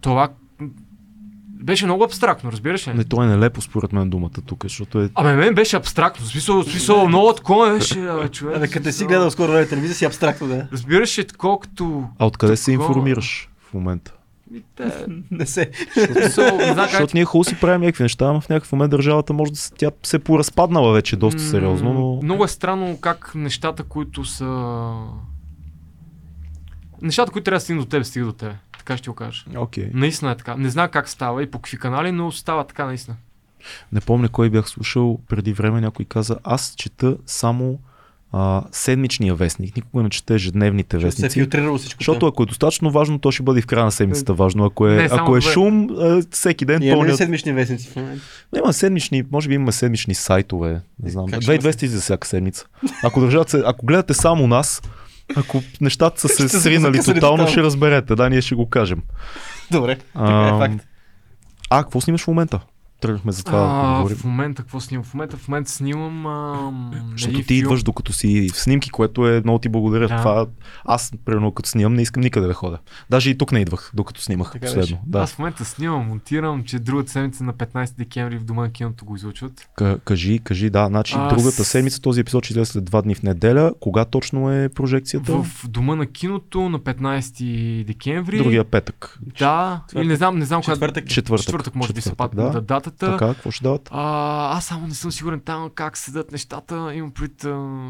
Това 0.00 0.28
беше 1.62 1.84
много 1.84 2.04
абстрактно, 2.04 2.52
разбираш 2.52 2.88
ли? 2.88 2.94
Не, 2.94 3.04
то 3.04 3.22
е 3.22 3.26
нелепо 3.26 3.60
според 3.60 3.92
мен 3.92 4.10
думата 4.10 4.30
тук, 4.46 4.62
защото 4.62 5.00
е... 5.00 5.10
Абе, 5.14 5.36
мен 5.36 5.54
беше 5.54 5.76
абстрактно. 5.76 6.26
Смисъл, 6.26 6.62
смисъл 6.62 7.08
много 7.08 7.32
такова 7.32 7.70
беше, 7.70 8.00
абе, 8.00 8.28
човек. 8.28 8.56
Абе, 8.56 8.68
като 8.68 8.92
си 8.92 9.04
гледал 9.04 9.30
скоро 9.30 9.52
време 9.52 9.66
телевизия, 9.66 9.94
си 9.94 10.04
абстрактно, 10.04 10.48
да. 10.48 10.66
Разбираш 10.72 11.18
ли, 11.18 11.26
колкото... 11.38 12.04
А 12.18 12.26
откъде 12.26 12.56
се 12.56 12.72
информираш 12.72 13.48
в 13.70 13.74
момента? 13.74 14.12
Те, 14.76 15.06
Не 15.30 15.46
се. 15.46 15.70
как 15.94 16.90
Защото 16.90 17.10
ние 17.14 17.24
хубаво 17.24 17.44
си 17.44 17.60
правим 17.60 17.80
някакви 17.80 18.02
неща, 18.02 18.24
ама 18.24 18.40
в 18.40 18.48
някакъв 18.48 18.72
момент 18.72 18.90
държавата 18.90 19.32
може 19.32 19.52
да 19.52 19.58
се, 19.58 19.72
тя 19.74 19.90
се 20.02 20.18
поразпаднала 20.18 20.92
вече 20.92 21.16
доста 21.16 21.40
сериозно, 21.40 21.92
но... 21.94 22.20
Много 22.22 22.44
е 22.44 22.48
странно 22.48 22.98
как 23.00 23.32
нещата, 23.34 23.82
които 23.82 24.24
са... 24.24 24.92
Нещата, 27.02 27.32
които 27.32 27.44
трябва 27.44 27.56
да 27.56 27.60
стигнат 27.60 27.84
до 27.84 27.88
тебе, 27.88 28.04
стигат 28.04 28.28
до 28.28 28.32
тебе. 28.32 28.54
Така 28.90 28.98
ще 28.98 29.10
го 29.10 29.14
кажа. 29.16 29.44
Окей. 29.56 29.90
Наистина 29.94 30.30
е 30.30 30.36
така. 30.36 30.56
Не 30.56 30.70
знам 30.70 30.88
как 30.88 31.08
става 31.08 31.42
и 31.42 31.50
по 31.50 31.58
какви 31.58 31.78
канали, 31.78 32.12
но 32.12 32.32
става 32.32 32.64
така 32.64 32.86
наистина. 32.86 33.16
Не 33.92 34.00
помня 34.00 34.28
кой 34.28 34.50
бях 34.50 34.68
слушал 34.68 35.20
преди 35.28 35.52
време, 35.52 35.80
някой 35.80 36.04
каза, 36.04 36.36
аз 36.44 36.74
чета 36.76 37.16
само 37.26 37.78
а, 38.32 38.64
седмичния 38.72 39.34
вестник, 39.34 39.76
никога 39.76 40.02
не 40.02 40.10
чета 40.10 40.34
ежедневните 40.34 40.96
се 40.96 41.02
е 41.02 41.04
вестници. 41.04 41.40
филтрирало 41.40 41.78
всичко. 41.78 42.00
Защото 42.00 42.26
ако 42.26 42.42
е 42.42 42.46
достатъчно 42.46 42.90
важно, 42.90 43.18
то 43.18 43.30
ще 43.30 43.42
бъде 43.42 43.58
и 43.58 43.62
в 43.62 43.66
края 43.66 43.84
на 43.84 43.92
седмицата 43.92 44.34
важно. 44.34 44.64
Ако 44.64 44.86
е, 44.86 44.94
Не, 44.94 45.08
ако 45.10 45.36
е 45.36 45.40
шум, 45.40 45.88
а, 45.98 46.22
всеки 46.30 46.64
ден 46.64 46.78
Ние 46.78 46.88
имаме 46.88 47.02
ли 47.02 47.06
пълнят. 47.06 47.18
седмични 47.18 47.52
вестници 47.52 47.88
в 47.88 47.96
момента? 47.96 48.22
Има 48.56 48.72
седмични, 48.72 49.24
може 49.32 49.48
би 49.48 49.54
имаме 49.54 49.72
седмични 49.72 50.14
сайтове. 50.14 50.80
Не 51.02 51.10
знам. 51.10 51.26
Как 51.26 51.42
ще 51.42 51.58
2200 51.58 51.86
за 51.86 52.00
всяка 52.00 52.28
седмица. 52.28 52.66
Ако, 53.04 53.20
държат 53.20 53.48
се, 53.50 53.62
ако 53.66 53.86
гледате 53.86 54.14
само 54.14 54.46
нас, 54.46 54.82
ако 55.36 55.62
нещата 55.80 56.20
са 56.20 56.28
се 56.28 56.48
Ще 56.48 56.60
сринали 56.60 56.98
тотално, 56.98 57.14
тотално. 57.14 57.48
ще 57.48 57.62
разберете. 57.62 58.14
Да, 58.14 58.30
ние 58.30 58.40
ще 58.40 58.54
го 58.54 58.68
кажем. 58.68 59.02
Добре, 59.70 59.96
така 59.96 60.46
е 60.46 60.50
Ам, 60.50 60.58
факт. 60.58 60.86
А, 61.70 61.82
какво 61.82 62.00
снимаш 62.00 62.24
в 62.24 62.28
момента? 62.28 62.60
Тръгнахме 63.00 63.32
за 63.32 63.44
това 63.44 63.58
да 63.58 63.64
А, 63.66 63.96
говорим. 63.96 64.16
в 64.16 64.24
момента 64.24 64.62
какво 64.62 64.80
снимам? 64.80 65.04
В 65.04 65.14
момента, 65.14 65.36
в 65.36 65.48
момента 65.48 65.70
снимам 65.70 66.26
ам, 66.26 66.90
Защото 67.12 67.36
ти 67.36 67.42
филм. 67.42 67.58
идваш 67.58 67.82
докато 67.82 68.12
си 68.12 68.48
в 68.52 68.60
снимки, 68.60 68.90
което 68.90 69.28
е 69.28 69.40
много 69.40 69.58
ти 69.58 69.68
благодаря. 69.68 70.08
Да. 70.08 70.16
Това, 70.16 70.46
аз, 70.84 71.12
примерно, 71.24 71.52
като 71.52 71.68
снимам, 71.68 71.94
не 71.94 72.02
искам 72.02 72.20
никъде 72.22 72.46
да 72.46 72.54
ходя. 72.54 72.78
Даже 73.10 73.30
и 73.30 73.38
тук 73.38 73.52
не 73.52 73.60
идвах, 73.60 73.90
докато 73.94 74.22
снимах 74.22 74.52
Така 74.52 74.66
последно. 74.66 74.80
беше. 74.82 75.00
Да. 75.06 75.18
Аз 75.18 75.32
в 75.32 75.38
момента 75.38 75.64
снимам, 75.64 76.08
монтирам, 76.08 76.64
че 76.64 76.78
другата 76.78 77.10
седмица 77.10 77.44
на 77.44 77.52
15 77.54 77.96
декември 77.96 78.38
в 78.38 78.44
Дома 78.44 78.62
на 78.62 78.70
киното 78.70 79.04
го 79.04 79.16
излучват. 79.16 79.68
К- 79.76 80.00
кажи, 80.00 80.38
кажи, 80.38 80.70
да. 80.70 80.86
Значи 80.86 81.14
Аз- 81.18 81.34
другата 81.34 81.64
седмица, 81.64 82.00
този 82.00 82.20
епизод 82.20 82.44
ще 82.44 82.52
излезе 82.52 82.72
след 82.72 82.84
два 82.84 83.02
дни 83.02 83.14
в 83.14 83.22
неделя. 83.22 83.72
Кога 83.80 84.04
точно 84.04 84.52
е 84.52 84.68
прожекцията? 84.68 85.32
В 85.34 85.68
Дома 85.68 85.94
на 85.94 86.06
киното 86.06 86.68
на 86.68 86.78
15 86.78 87.44
декември. 87.84 88.38
Другия 88.38 88.64
петък. 88.64 89.18
Да, 89.38 89.80
или 89.96 90.06
не 90.06 90.16
знам, 90.16 90.38
не 90.38 90.44
знам 90.44 90.60
кога. 90.62 90.72
Четвъртък. 90.74 91.06
Четвъртък. 91.06 91.44
Четвъртък 91.44 91.74
може 91.74 91.92
би 91.92 92.00
се 92.00 92.08
Четвъртък, 92.10 92.36
падна 92.36 92.44
да. 92.44 92.50
да. 92.52 92.66
Датата. 92.90 93.12
Така, 93.12 93.34
какво 93.34 93.50
ще 93.50 93.62
дават? 93.62 93.88
А, 93.92 94.02
аз 94.56 94.64
само 94.64 94.86
не 94.86 94.94
съм 94.94 95.12
сигурен 95.12 95.40
там 95.40 95.70
как 95.74 95.96
седат 95.96 96.32
нещата. 96.32 96.94
Имам 96.94 97.10
пред 97.10 97.36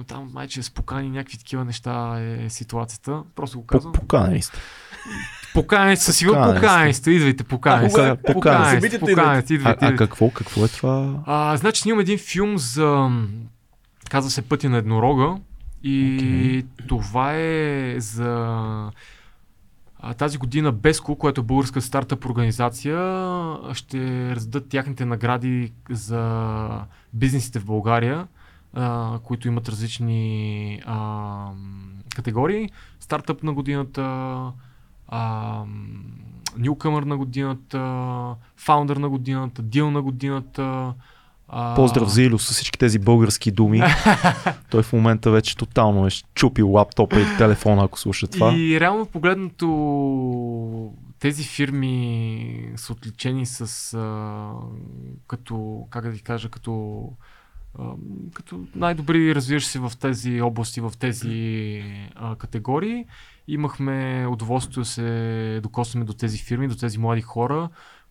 там 0.07 0.31
майче 0.33 0.63
с 0.63 0.71
покани 0.71 1.11
някакви 1.11 1.39
такива 1.39 1.65
неща 1.65 2.21
е 2.21 2.51
ситуацията. 2.51 3.23
Просто 3.37 3.59
го 3.59 3.67
казвам. 3.67 3.93
По- 3.93 4.01
Поканени 4.01 4.43
сте. 4.43 4.59
Покани 5.55 5.97
със 5.97 6.17
сигурно 6.17 6.39
Поканени 6.39 6.61
покани 6.61 6.95
сте. 6.95 7.11
Идвайте, 7.11 7.45
покани 7.45 7.87
А, 7.87 7.91
сте. 7.91 7.97
покани 8.17 8.35
Покани 8.35 8.65
сте, 8.65 8.75
Събитието 8.77 9.07
покани 9.07 9.43
сте, 9.43 9.53
А, 9.53 9.57
идвайте. 9.57 9.85
а 9.85 9.87
идвайте. 9.87 9.97
какво, 9.99 10.31
какво 10.31 10.65
е 10.65 10.69
това? 10.69 11.15
А, 11.27 11.57
значи 11.57 11.81
снимам 11.81 12.01
един 12.01 12.19
филм 12.19 12.59
за... 12.59 13.09
Казва 14.11 14.31
се 14.31 14.43
Пътя 14.43 14.69
на 14.71 14.77
еднорога. 14.77 15.37
И 15.83 16.67
това 16.89 17.33
е 17.35 17.95
за... 17.99 18.91
Тази 20.19 20.39
година 20.39 20.73
Беско, 20.73 21.17
което 21.17 21.41
е 21.41 21.45
българска 21.45 21.81
стартъп 21.81 22.27
организация, 22.27 22.97
ще 23.73 24.31
раздадат 24.35 24.69
тяхните 24.69 25.05
награди 25.05 25.73
за 25.91 26.85
бизнесите 27.13 27.59
в 27.59 27.65
България, 27.65 28.27
а, 28.75 29.19
които 29.19 29.49
имат 29.49 29.69
различни 29.69 30.83
а, 30.87 31.51
категории. 32.17 32.71
Стартъп 33.01 33.43
на 33.43 33.53
годината, 33.53 34.03
а, 35.09 35.65
Newcomer 36.59 37.05
на 37.05 37.17
годината, 37.17 38.35
Фаундър 38.57 38.97
на 38.97 39.09
годината, 39.09 39.63
Дил 39.63 39.91
на 39.91 40.03
годината. 40.03 40.95
А, 41.53 41.75
Поздрав 41.75 42.09
за 42.09 42.23
Илю 42.23 42.39
с 42.39 42.53
всички 42.53 42.79
тези 42.79 42.99
български 42.99 43.51
думи. 43.51 43.83
Той 44.71 44.83
в 44.83 44.93
момента 44.93 45.31
вече 45.31 45.57
тотално 45.57 46.07
е 46.07 46.11
чупил 46.35 46.71
лаптопа 46.71 47.21
и 47.21 47.25
телефона, 47.39 47.85
ако 47.85 48.01
слуша 48.01 48.27
това. 48.27 48.55
И 48.55 48.81
реално 48.81 49.07
погледнато 49.07 49.67
тези 51.19 51.45
фирми 51.45 52.73
са 52.77 52.93
отличени 52.93 53.47
с 53.47 53.95
а, 53.95 54.51
като, 55.27 55.87
как 55.91 56.05
да 56.05 56.11
ви 56.11 56.21
кажа, 56.21 56.49
като, 56.49 57.05
като 58.35 58.61
най-добри 58.75 59.35
развиваш 59.35 59.67
се 59.67 59.79
в 59.79 59.93
тези 60.01 60.41
области, 60.41 60.81
в 60.81 60.93
тези 60.99 61.83
а, 62.15 62.37
категории. 62.37 63.05
Имахме 63.49 64.27
удоволствие 64.31 64.81
да 64.81 64.85
се 64.85 65.61
докосваме 65.63 66.05
до 66.05 66.13
тези 66.13 66.39
фирми, 66.39 66.69
до 66.69 66.77
тези 66.77 66.99
млади 66.99 67.21
хора, 67.21 67.69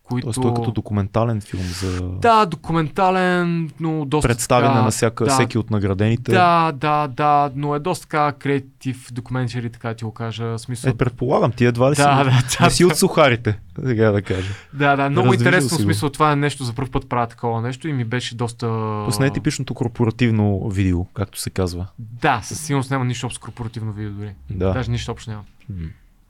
които... 0.10 0.26
Тоест 0.26 0.42
той 0.42 0.52
е 0.52 0.54
като 0.54 0.72
документален 0.72 1.42
филм 1.42 1.64
за 1.64 2.02
Да, 2.02 2.46
документален, 2.46 3.72
но 3.80 4.06
доста 4.06 4.28
представяне 4.28 4.74
така- 4.74 4.84
на 4.84 4.92
всяка, 4.92 5.26
да, 5.26 5.32
всеки 5.32 5.58
от 5.58 5.70
наградените. 5.72 6.32
Да, 6.32 6.72
да, 6.72 7.08
да, 7.08 7.52
но 7.56 7.76
е 7.76 7.80
доста 7.80 8.02
така 8.04 8.32
креатив 8.32 9.08
документари, 9.12 9.70
така 9.70 9.94
ти 9.94 10.04
го 10.06 10.12
кажа. 10.12 10.60
Смисъл, 10.60 10.90
Е, 10.90 10.94
предполагам, 10.94 11.52
ти 11.52 11.66
едва 11.66 11.92
ли 11.92 11.96
си, 11.96 12.02
да, 12.02 12.24
да, 12.24 12.24
не 12.24 12.42
да, 12.60 12.70
си 12.70 12.86
от 12.86 12.98
сухарите, 12.98 13.60
така 13.76 14.12
да 14.12 14.22
кажа. 14.22 14.50
да, 14.74 14.96
да, 14.96 15.10
много 15.10 15.28
Раздвижил 15.28 15.40
интересно 15.42 15.70
си 15.70 15.76
в 15.76 15.84
смисъл. 15.84 16.10
Това 16.10 16.32
е 16.32 16.36
нещо 16.36 16.64
за 16.64 16.74
първ 16.74 16.90
път 16.92 17.10
правя 17.10 17.28
такова 17.28 17.62
нещо 17.62 17.88
и 17.88 17.94
ми 17.94 18.06
беше 18.06 18.36
доста... 18.36 18.68
Тоест 19.06 19.20
не 19.20 19.26
е 19.26 19.32
типичното 19.32 19.74
корпоративно 19.74 20.70
видео, 20.70 21.06
както 21.06 21.40
се 21.40 21.50
казва. 21.50 21.86
Да, 22.00 22.42
със 22.44 22.60
сигурност 22.60 22.92
няма 22.92 23.06
нищо 23.06 23.26
общо 23.26 23.38
с 23.38 23.42
корпоративно 23.42 23.92
видео 23.94 24.12
дори. 24.12 24.32
Да. 24.50 24.74
Даже 24.74 24.92
нищо 24.92 25.12
общо 25.12 25.30
няма. 25.30 25.44
М. 25.70 25.76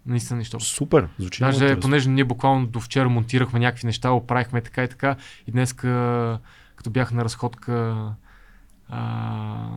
Наистина 0.06 0.38
нищо. 0.40 0.60
Супер, 0.60 1.08
звучи 1.20 1.44
много 1.44 1.54
Даже 1.54 1.66
интересно. 1.66 1.82
понеже 1.82 2.10
ние 2.10 2.24
буквално 2.24 2.68
до 2.68 2.80
вчера 2.80 3.10
монтирахме 3.10 3.60
някакви 3.60 3.86
неща, 3.88 4.12
оправихме 4.12 4.62
така 4.62 4.84
и 4.84 4.88
така 4.88 5.16
и 5.48 5.52
днес 5.52 5.74
като 5.74 6.90
бях 6.90 7.12
на 7.12 7.24
разходка 7.24 8.06
а... 8.90 9.68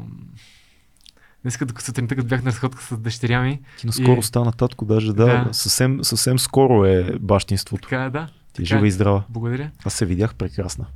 Днес 1.42 1.56
като 1.56 1.82
сутринта, 1.82 2.16
като 2.16 2.28
бях 2.28 2.42
на 2.42 2.50
разходка 2.50 2.82
с 2.82 2.98
дъщеря 2.98 3.42
ми, 3.42 3.60
Ти 3.78 3.86
наскоро 3.86 4.18
и- 4.18 4.22
стана 4.22 4.52
татко, 4.52 4.84
даже 4.84 5.12
да, 5.12 5.44
Да. 5.44 5.48
Съвсем, 5.52 6.04
съвсем 6.04 6.38
скоро 6.38 6.84
е 6.84 7.18
бащинството. 7.20 7.82
така 7.82 8.04
е, 8.04 8.10
да. 8.10 8.26
Ти 8.26 8.32
е 8.32 8.36
така 8.54 8.62
е. 8.62 8.64
жива 8.64 8.86
и 8.86 8.90
здрава. 8.90 9.24
Благодаря. 9.28 9.70
Аз 9.84 9.94
се 9.94 10.06
видях 10.06 10.34
прекрасна. 10.34 10.86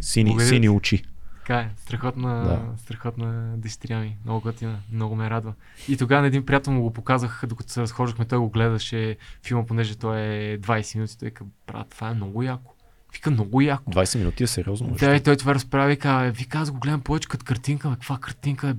Сини, 0.00 0.28
Благодаря 0.28 0.48
сини 0.48 0.68
очи. 0.68 1.04
Така 1.44 1.58
е, 1.58 1.70
страхотна, 1.76 2.44
Да. 2.44 2.78
страхотна 2.82 3.54
дъщеря 3.56 3.98
ми. 4.00 4.16
Много 4.24 4.40
готина, 4.40 4.78
много 4.92 5.16
ме 5.16 5.30
радва. 5.30 5.54
И 5.88 5.96
тогава 5.96 6.20
на 6.20 6.26
един 6.26 6.46
приятел 6.46 6.72
му 6.72 6.82
го 6.82 6.92
показах, 6.92 7.42
докато 7.48 7.72
се 7.72 7.80
разхождахме, 7.80 8.24
той 8.24 8.38
го 8.38 8.50
гледаше 8.50 9.16
филма, 9.42 9.66
понеже 9.66 9.96
той 9.96 10.20
е 10.20 10.58
20 10.58 10.94
минути. 10.94 11.18
Той 11.18 11.30
каза, 11.30 11.50
брат, 11.66 11.88
това 11.90 12.08
е 12.08 12.14
много 12.14 12.42
яко. 12.42 12.74
Вика, 13.12 13.30
много 13.30 13.60
яко. 13.60 13.92
20 13.92 14.18
минути 14.18 14.42
е 14.42 14.46
сериозно. 14.46 14.90
Да, 14.90 15.16
и 15.16 15.22
той 15.22 15.36
това 15.36 15.54
разправи, 15.54 15.98
«Е, 16.04 16.30
вика, 16.30 16.58
аз 16.58 16.70
го 16.70 16.78
гледам 16.78 17.00
повече 17.00 17.28
като 17.28 17.44
картинка, 17.44 17.88
бе, 17.88 17.94
каква 17.94 18.18
картинка 18.18 18.68
е 18.68 18.74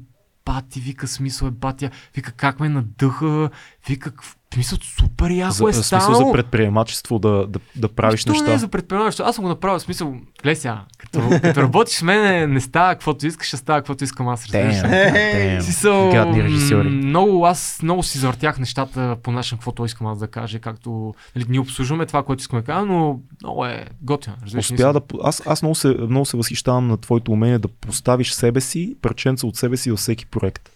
бати, 0.46 0.80
вика, 0.80 1.08
смисъл 1.08 1.48
е 1.48 1.52
батя, 1.52 1.90
вика, 2.16 2.32
как 2.32 2.60
ме 2.60 2.70
надъха, 2.70 3.50
вика, 3.88 4.12
смисъл, 4.56 4.78
супер 5.00 5.30
яко 5.30 5.54
За, 5.54 5.64
е 5.64 5.72
в 5.72 5.76
смисъл 5.76 6.14
за 6.16 6.32
предприемачество 6.32 7.20
да, 7.20 7.48
да, 7.48 7.60
да 7.76 7.88
правиш 7.88 8.24
То 8.24 8.32
неща. 8.32 8.48
не 8.48 8.54
е 8.54 8.58
за 8.58 8.68
предприемачество. 8.68 9.26
Аз 9.26 9.36
съм 9.36 9.44
го 9.44 9.50
направил 9.50 9.80
в 9.80 9.82
смисъл, 9.82 10.16
гледай 10.44 10.56
сега, 10.56 10.82
като, 10.98 11.20
като 11.42 11.62
работиш 11.62 11.96
с 11.96 12.02
мен, 12.02 12.54
не 12.54 12.62
става 12.62 12.94
каквото 12.94 13.28
искаш, 13.28 13.48
ще 13.48 13.58
става 13.58 13.80
каквото 13.80 14.04
искам 14.04 14.28
аз. 14.28 14.44
разбираш 14.44 14.76
ли? 14.76 14.80
Damn, 14.80 15.12
В 15.58 15.60
damn. 15.60 15.62
Смисъл, 15.62 16.10
Гадни 16.12 16.44
режисьори. 16.44 16.90
м, 16.90 16.96
Много, 16.98 17.46
аз 17.46 17.80
много 17.84 18.04
си 18.04 18.18
завъртях 18.18 18.60
нещата 18.60 19.18
по 19.24 19.32
начин, 19.32 19.58
каквото 19.58 19.86
искам 19.86 20.08
аз 20.08 20.20
да 20.20 20.28
кажа, 20.28 20.60
както 20.60 21.14
нали, 21.36 21.46
ние 21.50 21.60
обслужваме 21.60 22.06
това, 22.06 22.24
което 22.24 22.40
искаме 22.40 22.62
да 22.62 22.66
кажа, 22.66 22.86
но 22.86 23.20
много 23.44 23.66
е 23.66 23.86
готино. 24.02 24.36
Успя 24.58 24.94
да... 24.94 25.02
Аз, 25.24 25.42
аз 25.46 25.62
много, 25.62 25.76
се, 25.76 25.88
много 25.88 26.26
се 26.26 26.38
възхищавам 26.38 26.88
на 26.88 26.98
твоето 26.98 27.32
умение 27.32 27.60
да 27.60 27.68
поставиш 27.68 28.32
себе 28.32 28.62
си, 28.62 28.96
парченца 29.02 29.48
от 29.48 29.56
себе 29.56 29.78
си 29.78 29.92
във 29.92 30.00
всеки 30.00 30.26
проект. 30.26 30.70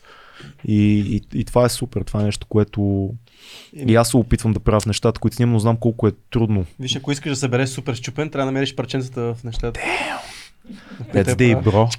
И, 0.68 1.00
и, 1.34 1.40
и 1.40 1.46
това 1.46 1.66
е 1.66 1.70
супер. 1.70 2.02
Това 2.02 2.22
е 2.22 2.24
нещо, 2.24 2.48
което 2.48 3.10
и 3.88 3.96
аз 3.96 4.10
се 4.10 4.18
опитвам 4.18 4.54
да 4.54 4.60
правя 4.60 4.80
в 4.80 4.86
нещата, 4.86 5.20
които 5.20 5.36
снимам, 5.36 5.54
но 5.54 5.60
знам 5.60 5.78
колко 5.78 6.08
е 6.08 6.12
трудно. 6.32 6.66
Виж, 6.80 6.96
ако 6.96 7.12
искаш 7.12 7.30
да 7.30 7.36
събереш 7.36 7.70
супер 7.70 7.96
щупен, 7.96 8.30
трябва 8.30 8.46
да 8.46 8.52
намериш 8.52 8.76
парченцата 8.76 9.22
в 9.36 9.44
нещата. 9.44 9.80
That's 11.14 11.36
day, 11.36 11.64
бро. 11.64 11.90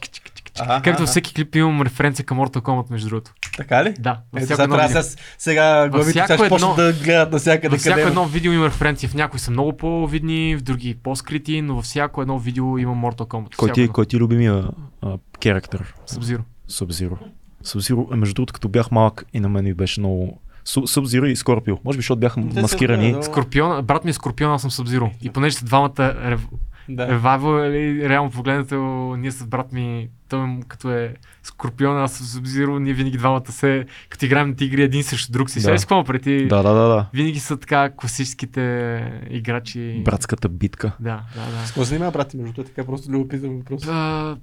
Ага, 0.61 0.75
Както 0.75 0.91
ага. 0.91 0.99
във 0.99 1.09
всеки 1.09 1.35
клип 1.35 1.55
имам 1.55 1.83
референция 1.83 2.25
към 2.25 2.39
Mortal 2.39 2.57
Kombat, 2.61 2.91
между 2.91 3.09
другото. 3.09 3.33
Така 3.57 3.85
ли? 3.85 3.95
Да, 3.99 4.21
всяко 4.37 4.47
сега 4.47 4.62
едно 4.62 4.75
трябва 4.77 4.89
видео. 4.89 5.03
сега, 5.03 5.23
сега 5.39 5.89
главите 5.89 6.12
сега 6.12 6.25
ще 6.37 6.55
едно- 6.55 6.75
да 6.75 6.93
гледат 6.93 7.33
навсякъде 7.33 7.69
Във 7.69 7.81
всяко 7.81 7.95
къде. 7.97 8.09
едно 8.09 8.27
видео 8.27 8.53
има 8.53 8.67
референции. 8.67 9.09
В 9.09 9.15
някои 9.15 9.41
са 9.41 9.51
много 9.51 9.77
по-видни, 9.77 10.57
в 10.57 10.62
други 10.62 10.95
по-скрити, 10.95 11.62
но 11.62 11.75
във 11.75 11.85
всяко 11.85 12.23
едно 12.23 12.39
видео 12.39 12.79
има 12.79 12.95
Mortal 12.95 13.27
Kombat. 13.27 13.57
Кой 13.57 13.73
ти, 13.73 13.89
кой 13.89 14.07
ти 14.07 14.17
е 14.17 14.19
любимия 14.19 14.65
а, 15.03 15.19
керактер? 15.41 15.95
Sub-Zero. 16.09 16.41
Sub-Zero. 16.71 17.17
Sub-Zero, 17.65 18.12
е, 18.12 18.17
между 18.17 18.35
другото, 18.35 18.53
като 18.53 18.69
бях 18.69 18.91
малък 18.91 19.25
и 19.33 19.41
на 19.41 19.49
мен 19.49 19.65
ми 19.65 19.75
беше 19.75 20.01
много... 20.01 20.41
Су- 20.66 20.81
Sub-Zero 20.82 21.27
и 21.27 21.37
Scorpio. 21.37 21.78
Може 21.85 21.97
би, 21.97 22.03
защото 22.03 22.20
бяха 22.20 22.43
са 22.55 22.61
маскирани. 22.61 23.09
много- 23.09 23.23
Скорпион, 23.24 23.82
брат 23.82 24.05
ми 24.05 24.11
е 24.11 24.15
Скорпион, 24.15 24.53
аз 24.53 24.62
съм 24.62 24.70
Sub-Zero. 24.70 25.11
И 25.23 25.31
понеже 25.31 25.57
са 25.57 25.65
двамата 25.65 25.99
рев... 26.24 26.47
Да. 26.89 27.09
ревайвал, 27.09 27.65
или 27.65 28.09
реално 28.09 28.31
погледнато, 28.31 28.77
ние 29.19 29.31
с 29.31 29.47
брат 29.47 29.73
ми, 29.73 30.09
той 30.28 30.59
като 30.69 30.91
е 30.91 31.15
Скорпион, 31.43 31.99
аз 31.99 32.12
съм 32.12 32.27
Sub-Zero, 32.27 32.78
ние 32.78 32.93
винаги 32.93 33.19
двамата 33.19 33.43
се, 33.49 33.85
като 34.09 34.24
играем 34.24 34.49
на 34.49 34.57
тигри 34.57 34.82
един 34.82 35.05
срещу 35.05 35.32
друг 35.32 35.51
си. 35.51 35.55
Да. 35.55 35.62
Сега 35.62 35.78
си 35.78 35.85
какво 35.85 36.05
преди? 36.05 36.47
Да, 36.47 36.62
да, 36.62 36.73
да, 36.73 36.89
да. 36.89 37.07
Винаги 37.15 37.41
са 37.41 37.57
така 37.57 37.91
класическите 37.91 39.05
играчи. 39.31 40.03
Братската 40.05 40.49
битка. 40.49 40.93
Да, 41.01 41.20
да, 41.35 41.51
да. 41.51 41.66
С 41.66 41.69
какво 41.69 41.85
занимава 41.85 42.11
брат 42.11 42.28
ти, 42.28 42.37
между 42.37 42.53
това 42.53 42.65
така 42.65 42.85
просто 42.85 43.11
любопитен 43.12 43.57
въпрос. 43.59 43.82
А, 43.89 44.37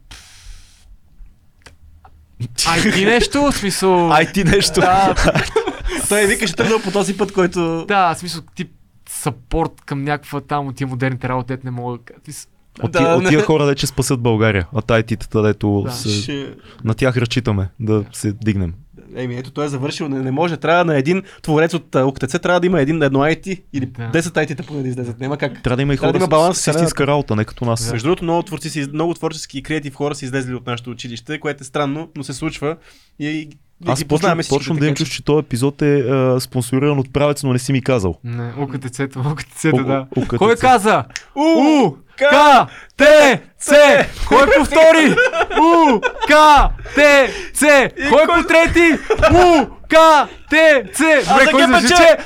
Ай, 2.67 2.91
ти 2.93 3.05
нещо, 3.05 3.41
в 3.41 3.51
смисъл... 3.53 4.11
Ай 4.11 4.31
ти 4.31 4.43
нещо. 4.43 4.79
Да, 4.79 5.15
Той 6.09 6.27
вика, 6.27 6.47
ще 6.47 6.55
тръгна 6.55 6.81
по 6.83 6.91
този 6.91 7.17
път, 7.17 7.31
който... 7.31 7.85
да, 7.87 8.13
в 8.13 8.17
смисъл 8.17 8.41
тип 8.55 8.71
сапорт 9.09 9.71
към 9.85 10.03
някаква 10.03 10.41
там 10.41 10.67
от 10.67 10.75
тия 10.75 10.87
модерните 10.87 11.29
работи, 11.29 11.57
не 11.63 11.71
мога 11.71 11.97
От, 12.83 12.91
Да, 12.91 12.99
тия, 12.99 13.15
от 13.15 13.23
не. 13.23 13.29
тия 13.29 13.41
хора, 13.41 13.65
де 13.65 13.75
че 13.75 13.87
спасят 13.87 14.21
България. 14.21 14.67
А 14.75 14.81
тайтитата, 14.81 15.41
дето 15.41 15.83
Да. 15.85 15.91
се, 15.91 16.09
Ще... 16.21 16.55
на 16.83 16.93
тях 16.93 17.17
разчитаме 17.17 17.69
да 17.79 18.03
се 18.13 18.31
дигнем. 18.31 18.73
Еми, 19.15 19.35
ето 19.37 19.51
той 19.51 19.65
е 19.65 19.69
завършил, 19.69 20.07
не, 20.07 20.19
не 20.19 20.31
може, 20.31 20.57
трябва 20.57 20.85
на 20.85 20.97
един 20.97 21.23
творец 21.41 21.73
от 21.73 21.95
а, 21.95 22.05
УКТЦ, 22.05 22.31
трябва 22.41 22.59
да 22.59 22.67
има 22.67 22.81
един, 22.81 23.03
едно 23.03 23.19
IT 23.19 23.61
или 23.73 23.85
Да. 23.85 24.11
10 24.13 24.19
IT-та 24.21 24.63
поне 24.63 24.81
да 24.81 24.87
излезат. 24.87 25.19
Няма 25.19 25.37
как. 25.37 25.63
Трябва 25.63 25.75
да 25.75 25.81
има 25.81 25.93
и 25.93 25.97
хора 25.97 26.11
да 26.11 26.17
има 26.17 26.27
баланс 26.27 26.57
с, 26.57 26.61
с 26.61 26.67
истинска 26.67 27.07
работа, 27.07 27.35
не 27.35 27.45
като 27.45 27.65
нас. 27.65 27.85
Да. 27.85 27.91
Между 27.91 28.07
другото, 28.07 28.23
много, 28.23 28.43
творци, 28.43 28.69
си, 28.69 28.87
много 28.93 29.13
творчески 29.13 29.57
и 29.57 29.63
креатив 29.63 29.95
хора 29.95 30.15
са 30.15 30.25
излезли 30.25 30.53
от 30.53 30.67
нашето 30.67 30.89
училище, 30.89 31.39
което 31.39 31.61
е 31.61 31.65
странно, 31.65 32.09
но 32.15 32.23
се 32.23 32.33
случва. 32.33 32.77
И, 33.19 33.49
Аз 33.85 34.05
познаваме 34.05 34.43
всички. 34.43 34.55
почвам 34.57 34.77
да 34.77 34.85
имам 34.85 34.95
чувство, 34.95 35.15
че 35.15 35.23
този 35.25 35.39
епизод 35.39 35.81
е 35.81 35.99
а, 35.99 36.39
спонсориран 36.39 36.99
от 36.99 37.13
правец, 37.13 37.43
но 37.43 37.53
не 37.53 37.59
си 37.59 37.71
ми 37.71 37.83
казал. 37.83 38.15
Не, 38.23 38.53
УКТЦ-то, 38.57 39.19
УКТЦ-то, 39.19 39.83
да. 39.83 40.07
УКТЦ. 40.15 40.37
Кой 40.37 40.55
каза? 40.55 41.03
У, 41.35 41.91
К, 42.17 42.67
Т, 42.97 43.05
Ц. 43.59 43.73
Кой 44.27 44.45
повтори? 44.57 45.15
У, 45.59 45.99
К, 45.99 46.31
Т, 46.95 47.29
Ц. 47.53 47.91
Кой 48.09 48.25
по 48.25 48.47
трети? 48.47 48.99
У, 49.33 49.76
К, 49.87 49.95
Т, 50.49 50.83
Ц. 50.93 51.03
Добре, 51.29 51.45
за 51.45 51.51
кой 51.51 51.67
зажиче? 51.67 52.17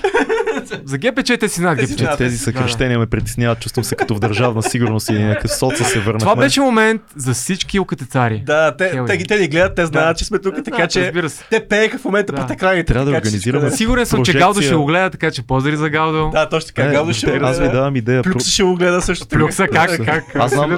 За 0.86 0.98
ГПЧ 0.98 1.28
те 1.40 1.50
си 1.50 1.56
си 1.56 1.62
ГПЧ. 1.62 2.18
Тези 2.18 2.38
да, 2.38 2.44
съкръщения 2.44 3.00
ме 3.00 3.06
притесняват, 3.06 3.60
чувствам 3.60 3.84
се 3.84 3.96
като 3.96 4.16
в 4.16 4.20
държавна 4.20 4.64
сигурност 4.64 5.10
или 5.10 5.24
някакъв 5.24 5.52
соца 5.52 5.84
се 5.84 6.00
върнахме. 6.00 6.20
Това 6.20 6.36
беше 6.36 6.62
момент 6.62 7.02
за 7.16 7.34
всички 7.34 7.80
укатецари. 7.80 8.44
Да, 8.46 8.76
те, 8.78 9.04
те, 9.08 9.14
е. 9.14 9.18
ги, 9.18 9.26
те 9.26 9.40
ни 9.40 9.48
гледат, 9.48 9.76
те 9.76 9.86
знаят, 9.86 10.18
че 10.18 10.26
сме 10.26 10.40
тук, 10.40 10.56
така 10.66 10.88
че 10.88 11.14
те 11.50 11.68
пееха 11.68 11.98
в 11.98 12.06
момента 12.06 12.34
Да. 12.34 12.42
под 12.42 12.52
екраните. 12.52 12.94
Трябва 12.94 13.12
да 13.12 13.18
организираме 13.18 13.72
Сигурен 13.72 14.06
съм, 14.06 14.26
че. 14.26 14.34
Галдо 14.34 14.62
ще 14.62 14.76
го 14.76 14.86
гледа, 14.86 15.10
така 15.10 15.32
че 15.32 15.42
поздрави 15.42 15.78
за 15.78 15.90
Галдо. 15.90 16.30
Да, 16.34 16.50
точно 16.50 16.68
така. 16.68 16.84
Е, 16.84 16.92
Галдо 16.92 17.14
ще 17.14 17.40
го 17.40 17.46
аз 17.46 17.60
ви 17.60 17.70
давам 17.70 17.96
идея. 17.96 18.24
Плюкса 18.24 18.50
ще 18.50 18.64
го 18.64 18.76
гледа 18.76 19.02
също. 19.02 19.28
Плюкса 19.28 19.68
как? 19.68 20.00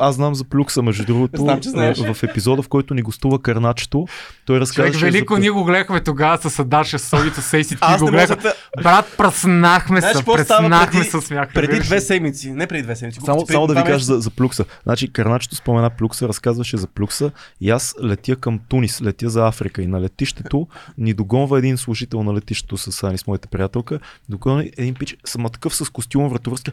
Аз 0.01 0.15
знам, 0.15 0.35
за 0.35 0.43
Плюкса, 0.43 0.81
между 0.81 1.05
другото, 1.05 1.45
а, 1.47 2.14
в 2.14 2.23
епизода, 2.23 2.61
в 2.61 2.68
който 2.68 2.93
ни 2.93 3.01
гостува 3.01 3.41
Кърначето, 3.41 4.07
той 4.45 4.55
Човек, 4.55 4.61
разказваше 4.61 5.05
велико 5.05 5.38
ние 5.38 5.49
го 5.49 5.64
гледахме 5.64 5.99
тогава 5.99 6.38
с 6.38 6.64
Адаша, 6.73 6.99
с 6.99 7.09
Солица, 7.09 7.41
с 7.41 7.53
Ейси, 7.53 7.77
Аз 7.81 8.01
го 8.01 8.07
гледахме. 8.07 8.43
да... 8.43 8.53
Брат, 8.83 9.05
праснахме 9.17 9.99
Знаеш 9.99 10.17
се, 10.17 10.23
преснахме 10.25 10.69
преди- 10.91 11.09
се 11.09 11.21
смях. 11.21 11.53
Преди 11.53 11.79
две 11.79 12.01
седмици, 12.01 12.51
не 12.51 12.67
преди 12.67 12.83
две 12.83 12.95
седмици. 12.95 13.19
Само, 13.25 13.47
само 13.47 13.67
да 13.67 13.73
ви 13.73 13.83
кажа 13.83 14.05
за, 14.05 14.19
за 14.19 14.29
Плюкса. 14.29 14.65
Значи 14.83 15.13
Карначето 15.13 15.55
спомена 15.55 15.89
Плюкса, 15.89 16.27
разказваше 16.27 16.77
за 16.77 16.87
Плюкса 16.87 17.31
и 17.61 17.69
аз 17.69 17.95
летя 18.03 18.35
към 18.35 18.59
Тунис, 18.59 19.01
летя 19.01 19.29
за 19.29 19.47
Африка 19.47 19.81
и 19.81 19.87
на 19.87 20.01
летището 20.01 20.67
ни 20.97 21.13
догонва 21.13 21.57
един 21.59 21.77
служител 21.77 22.23
на 22.23 22.33
летището 22.33 22.77
с 22.77 23.03
Ани, 23.03 23.17
с 23.17 23.27
моята 23.27 23.47
приятелка. 23.47 23.99
Догонва 24.29 24.63
един 24.77 24.93
пич, 24.93 25.17
съм 25.25 25.43
такъв 25.43 25.75
с 25.75 25.89
костюм, 25.89 26.29
вратовръзка. 26.29 26.71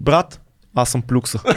Брат, 0.00 0.40
аз 0.74 0.90
съм 0.90 1.02
Плюкса. 1.02 1.38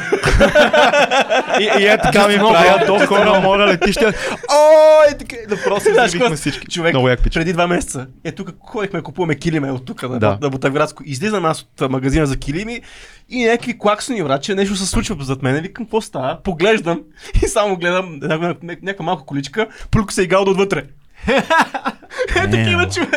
и, 1.59 1.63
и 1.79 1.87
е 1.87 1.97
така 1.97 2.27
ми 2.27 2.37
правят 2.37 2.87
до 2.87 3.05
хора, 3.05 3.39
мора 3.39 3.65
летище. 3.65 4.05
Ой, 4.05 5.17
така, 5.19 5.35
да 5.49 5.63
просто 5.63 5.89
взривихме 5.91 6.35
всички. 6.35 6.67
Човек, 6.67 6.93
Много 6.93 7.09
як 7.09 7.23
преди 7.33 7.53
два 7.53 7.67
месеца. 7.67 8.07
Е, 8.23 8.31
тук 8.31 8.49
ходихме, 8.59 9.01
купуваме 9.01 9.35
килиме 9.35 9.71
от 9.71 9.85
тук 9.85 10.03
на, 10.03 10.19
Да. 10.19 10.37
на 10.41 10.49
Ботавградско. 10.49 11.03
Излизам 11.05 11.45
аз 11.45 11.61
от 11.61 11.91
магазина 11.91 12.25
за 12.25 12.37
килими 12.37 12.81
и 13.29 13.45
някакви 13.45 13.79
клаксони, 13.79 14.23
брат, 14.23 14.43
че 14.43 14.55
нещо 14.55 14.75
се 14.75 14.85
случва 14.85 15.15
зад 15.19 15.43
мен. 15.43 15.61
Викам, 15.61 15.85
какво 15.85 16.01
става? 16.01 16.39
Поглеждам 16.43 17.01
и 17.43 17.47
само 17.47 17.77
гледам 17.77 18.19
някаква 18.63 19.05
малка 19.05 19.25
количка, 19.25 19.67
плюк 19.91 20.13
се 20.13 20.21
и 20.23 20.27
галда 20.27 20.51
отвътре. 20.51 20.83
Е, 21.27 22.49
такива 22.49 22.89
човек. 22.89 23.09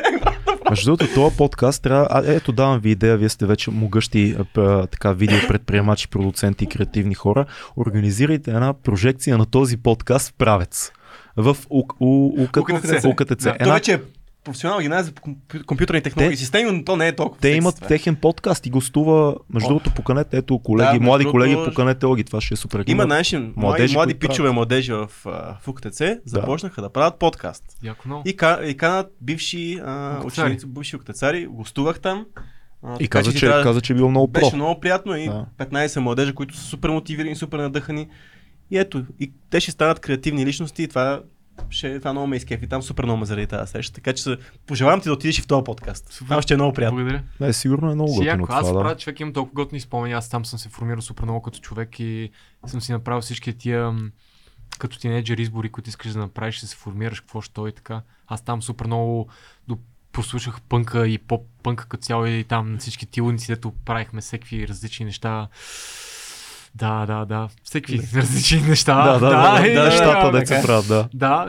Между 0.70 0.86
другото, 0.97 1.14
този 1.14 1.36
подкаст 1.36 1.82
трябва. 1.82 2.06
А, 2.10 2.22
ето, 2.26 2.52
давам 2.52 2.80
ви 2.80 2.90
идея, 2.90 3.16
вие 3.16 3.28
сте 3.28 3.47
вече 3.47 3.70
могъщи 3.70 4.36
а, 4.56 4.86
така 4.86 5.12
видео 5.12 5.39
предприемачи, 5.48 6.09
продуценти 6.09 6.64
и 6.64 6.68
креативни 6.68 7.14
хора. 7.14 7.47
Организирайте 7.76 8.51
една 8.51 8.74
прожекция 8.74 9.39
на 9.39 9.47
този 9.47 9.76
подкаст 9.76 10.28
в 10.30 10.35
правец. 10.39 10.93
В 11.36 11.56
УКТЦ. 11.70 13.44
Да, 13.44 13.51
то 13.52 13.56
Една- 13.60 13.74
вече 13.74 13.93
е 13.93 13.98
професионална 14.44 14.82
гимназия 14.82 15.15
по 15.15 15.23
компю- 15.23 15.65
компютърни 15.65 16.02
технологии 16.02 16.28
и 16.28 16.36
Те- 16.36 16.40
системи, 16.40 16.70
но 16.70 16.85
то 16.85 16.97
не 16.97 17.09
е 17.09 17.16
толкова. 17.16 17.40
Те 17.40 17.48
имат 17.48 17.74
това. 17.74 17.86
техен 17.89 18.16
подкаст 18.16 18.66
и 18.66 18.70
гостува, 18.70 19.36
между 19.51 19.69
другото, 19.69 19.90
поканете, 19.90 20.36
ето 20.36 20.59
колеги, 20.59 20.89
между 20.89 21.02
млади 21.02 21.24
другото, 21.24 21.32
колеги, 21.32 21.56
поканете 21.65 22.06
Оги, 22.06 22.24
това 22.24 22.40
ще 22.40 22.55
е 22.55 22.56
супер. 22.56 22.85
Има 22.86 23.06
наши 23.06 23.36
млади, 23.36 23.52
младежи, 23.56 23.94
млади 23.94 24.15
пичове, 24.15 24.51
младежи 24.51 24.93
в, 24.93 25.10
в 25.24 25.69
УКТЦ, 25.69 26.02
започнаха 26.24 26.82
да 26.82 26.90
правят 26.90 27.19
подкаст. 27.19 27.65
Яко 27.82 28.09
много. 28.09 28.23
И, 28.27 28.36
ка, 28.36 28.60
и 28.65 28.77
канат 28.77 29.06
бивши 29.20 29.81
а, 29.85 30.20
ученици, 30.24 30.66
бивши 30.66 30.97
уктецари, 30.97 31.47
гостувах 31.47 32.01
там. 32.01 32.27
А, 32.82 32.94
И 32.94 32.98
така 32.98 33.09
каза, 33.10 33.32
че, 33.32 33.47
трябва- 33.47 33.62
каза, 33.62 33.81
че 33.81 33.93
е 33.93 33.97
било 33.97 34.10
много 34.10 34.27
Беше 34.28 34.56
много 34.56 34.81
приятно 34.81 35.16
и 35.16 35.27
Да. 35.27 35.47
15 35.59 36.01
младежа, 36.01 36.35
които 36.35 36.56
са 36.56 36.62
супер 36.62 36.89
мотивирани, 36.89 37.36
супер 37.36 37.59
надъхани. 37.59 38.09
И 38.70 38.78
ето, 38.78 39.05
и 39.20 39.32
те 39.51 39.60
ще 39.60 39.70
станат 39.70 40.01
креативни 40.01 40.47
личности 40.47 40.82
и 40.82 40.89
това 40.89 41.20
ще, 41.70 41.98
това 41.98 42.12
много 42.12 42.26
ме 42.26 42.36
изкефи. 42.36 42.66
Там 42.66 42.82
супер 42.82 43.05
много 43.05 43.20
ме 43.20 43.26
заради 43.26 43.47
тази 43.47 43.70
среща. 43.72 43.94
Така 43.94 44.12
че 44.12 44.36
пожелавам 44.66 45.01
ти 45.01 45.09
да 45.09 45.12
отидеш 45.12 45.39
и 45.39 45.43
в 45.43 45.47
този 45.47 45.64
подкаст. 45.64 46.12
Супер. 46.12 46.28
Там 46.28 46.43
ще 46.43 46.55
е 46.55 46.56
много 46.56 46.72
приятно. 46.72 46.97
Благодаря. 46.97 47.22
Не, 47.40 47.52
сигурно 47.52 47.90
е 47.90 47.94
много 47.94 48.14
готино 48.14 48.26
яко. 48.26 48.47
Аз 48.51 48.72
правя 48.72 48.89
да. 48.89 48.97
човек, 48.97 49.20
имам 49.20 49.32
толкова 49.32 49.55
готини 49.55 49.80
спомени. 49.80 50.14
Аз 50.14 50.28
там 50.28 50.44
съм 50.44 50.59
се 50.59 50.68
формирал 50.68 51.02
супер 51.02 51.24
много 51.24 51.43
като 51.43 51.59
човек 51.59 52.01
и 52.01 52.30
съм 52.66 52.80
си 52.80 52.93
направил 52.93 53.20
всички 53.20 53.59
тия 53.59 53.94
като 54.78 54.98
тинейджър 54.98 55.39
избори, 55.39 55.68
които 55.68 55.89
искаш 55.89 56.12
да 56.12 56.18
направиш, 56.18 56.55
ще 56.55 56.66
се 56.66 56.76
формираш, 56.76 57.20
какво 57.20 57.40
ще 57.40 57.60
и 57.60 57.72
така. 57.72 58.02
Аз 58.26 58.43
там 58.43 58.62
супер 58.62 58.86
много 58.86 59.28
послушах 60.12 60.60
пънка 60.60 61.09
и 61.09 61.18
поп 61.18 61.47
пънка 61.62 61.89
като 61.89 62.02
цяло 62.02 62.26
и 62.26 62.44
там 62.44 62.72
на 62.72 62.78
всички 62.78 63.06
тилници, 63.06 63.47
дето 63.47 63.72
правихме 63.85 64.20
всеки 64.20 64.68
различни 64.68 65.06
неща. 65.06 65.48
Да, 66.78 67.06
да, 67.06 67.24
да. 67.24 67.48
Всеки 67.64 68.00
различни 68.14 68.60
неща. 68.60 68.94
Да, 69.05 69.18
да, 69.20 69.28
да, 69.59 69.66
и- 69.66 69.74
да, 69.74 69.84
нещата, 69.84 70.30
да, 70.30 70.38
деца 70.38 70.55
така. 70.55 70.66
правят, 70.66 70.88
да. 70.88 71.09
Да, 71.14 71.46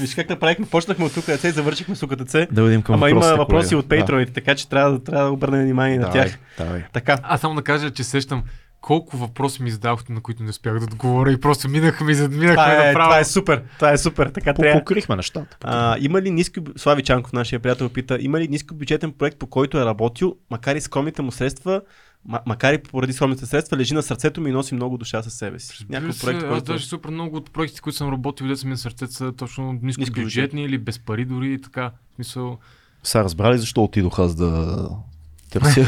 Виж 0.00 0.14
как 0.14 0.28
направихме, 0.28 0.66
почнахме 0.66 1.04
от 1.04 1.14
тук 1.14 1.24
и 1.44 1.50
завършихме 1.50 1.96
с 1.96 2.02
УКТЦ. 2.02 2.36
Да 2.52 2.62
видим 2.62 2.82
към 2.82 2.94
Ама 2.94 3.10
има 3.10 3.20
въпроси 3.20 3.46
колега. 3.66 3.76
от 3.76 3.88
пейтроните, 3.88 4.32
така 4.32 4.54
че 4.54 4.68
трябва, 4.68 4.92
да- 4.92 5.04
трябва 5.04 5.24
да 5.24 5.32
обърнем 5.32 5.62
внимание 5.62 5.98
на 5.98 6.02
Давай, 6.02 6.22
тях. 6.22 6.38
давай. 6.58 6.82
Така. 6.92 7.18
Аз 7.22 7.40
само 7.40 7.54
да 7.54 7.62
кажа, 7.62 7.90
че 7.90 8.04
сещам 8.04 8.42
колко 8.84 9.16
въпроси 9.16 9.62
ми 9.62 9.70
задавахте, 9.70 10.12
на 10.12 10.20
които 10.20 10.42
не 10.42 10.50
успях 10.50 10.78
да 10.78 10.84
отговоря 10.84 11.32
и 11.32 11.40
просто 11.40 11.68
минаха 11.68 12.04
ми, 12.04 12.12
минахме 12.12 12.54
Това 12.54 12.84
е, 12.84 12.86
направо. 12.86 13.08
това 13.08 13.18
е 13.18 13.24
супер, 13.24 13.62
това 13.74 13.92
е 13.92 13.98
супер, 13.98 14.26
така 14.26 14.54
трябва. 14.54 14.80
Покрихме 14.80 15.16
нещата. 15.16 15.56
А, 15.64 15.96
има 16.00 16.22
ли 16.22 16.30
ниски... 16.30 16.60
Слави 16.76 17.02
Чанков, 17.02 17.32
нашия 17.32 17.60
приятел, 17.60 17.88
пита, 17.88 18.18
има 18.20 18.40
ли 18.40 18.48
нискобюджетен 18.48 19.12
проект, 19.12 19.38
по 19.38 19.46
който 19.46 19.78
е 19.78 19.84
работил, 19.84 20.36
макар 20.50 20.76
и 20.76 20.80
скромните 20.80 21.22
му 21.22 21.32
средства, 21.32 21.80
ма- 22.30 22.40
макар 22.46 22.72
и 22.72 22.82
поради 22.82 23.12
скромните 23.12 23.46
средства, 23.46 23.76
лежи 23.76 23.94
на 23.94 24.02
сърцето 24.02 24.40
ми 24.40 24.50
и 24.50 24.52
носи 24.52 24.74
много 24.74 24.98
душа 24.98 25.22
със 25.22 25.34
себе 25.34 25.58
си. 25.58 25.86
Някакъв 25.88 26.16
се, 26.16 26.26
проект, 26.26 26.42
аз 26.42 26.48
който... 26.48 26.64
даже 26.64 26.86
супер 26.86 27.10
много 27.10 27.36
от 27.36 27.50
проектите, 27.52 27.80
които 27.80 27.96
съм 27.96 28.10
работил, 28.10 28.46
деца 28.48 28.66
ми 28.66 28.70
на 28.70 28.78
сърцето 28.78 29.12
са 29.12 29.32
точно 29.32 29.64
Нискобюджетни. 29.64 30.00
нискобюджетни 30.00 30.64
или 30.64 30.78
без 30.78 30.98
пари 30.98 31.24
дори 31.24 31.52
и 31.52 31.60
така. 31.60 31.90
В 32.10 32.14
смисъл, 32.14 32.58
Са 33.02 33.24
разбрали 33.24 33.58
защо 33.58 33.84
отидох 33.84 34.18
аз 34.18 34.34
да 34.34 34.88
търся. 35.54 35.86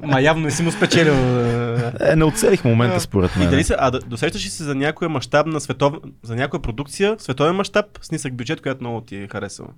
Ма 0.02 0.20
явно 0.20 0.42
не 0.42 0.50
си 0.50 0.62
му 0.62 0.70
спечелил. 0.70 1.14
а. 1.14 1.92
е, 2.00 2.16
не 2.16 2.24
оцелих 2.24 2.64
момента 2.64 3.00
според 3.00 3.36
И 3.36 3.38
мен. 3.38 3.50
дали 3.50 3.64
се, 3.64 3.76
а 3.78 3.90
досещаш 3.90 4.44
ли 4.46 4.50
се 4.50 4.64
за 4.64 4.74
някоя 4.74 5.08
мащаб 5.08 5.46
на 5.46 5.60
светов, 5.60 5.94
за 6.22 6.36
някоя 6.36 6.62
продукция, 6.62 7.16
световен 7.18 7.54
мащаб, 7.54 7.86
с 8.00 8.10
нисък 8.10 8.34
бюджет, 8.34 8.60
която 8.60 8.80
много 8.80 9.00
ти 9.00 9.16
е 9.16 9.28
харесала? 9.28 9.68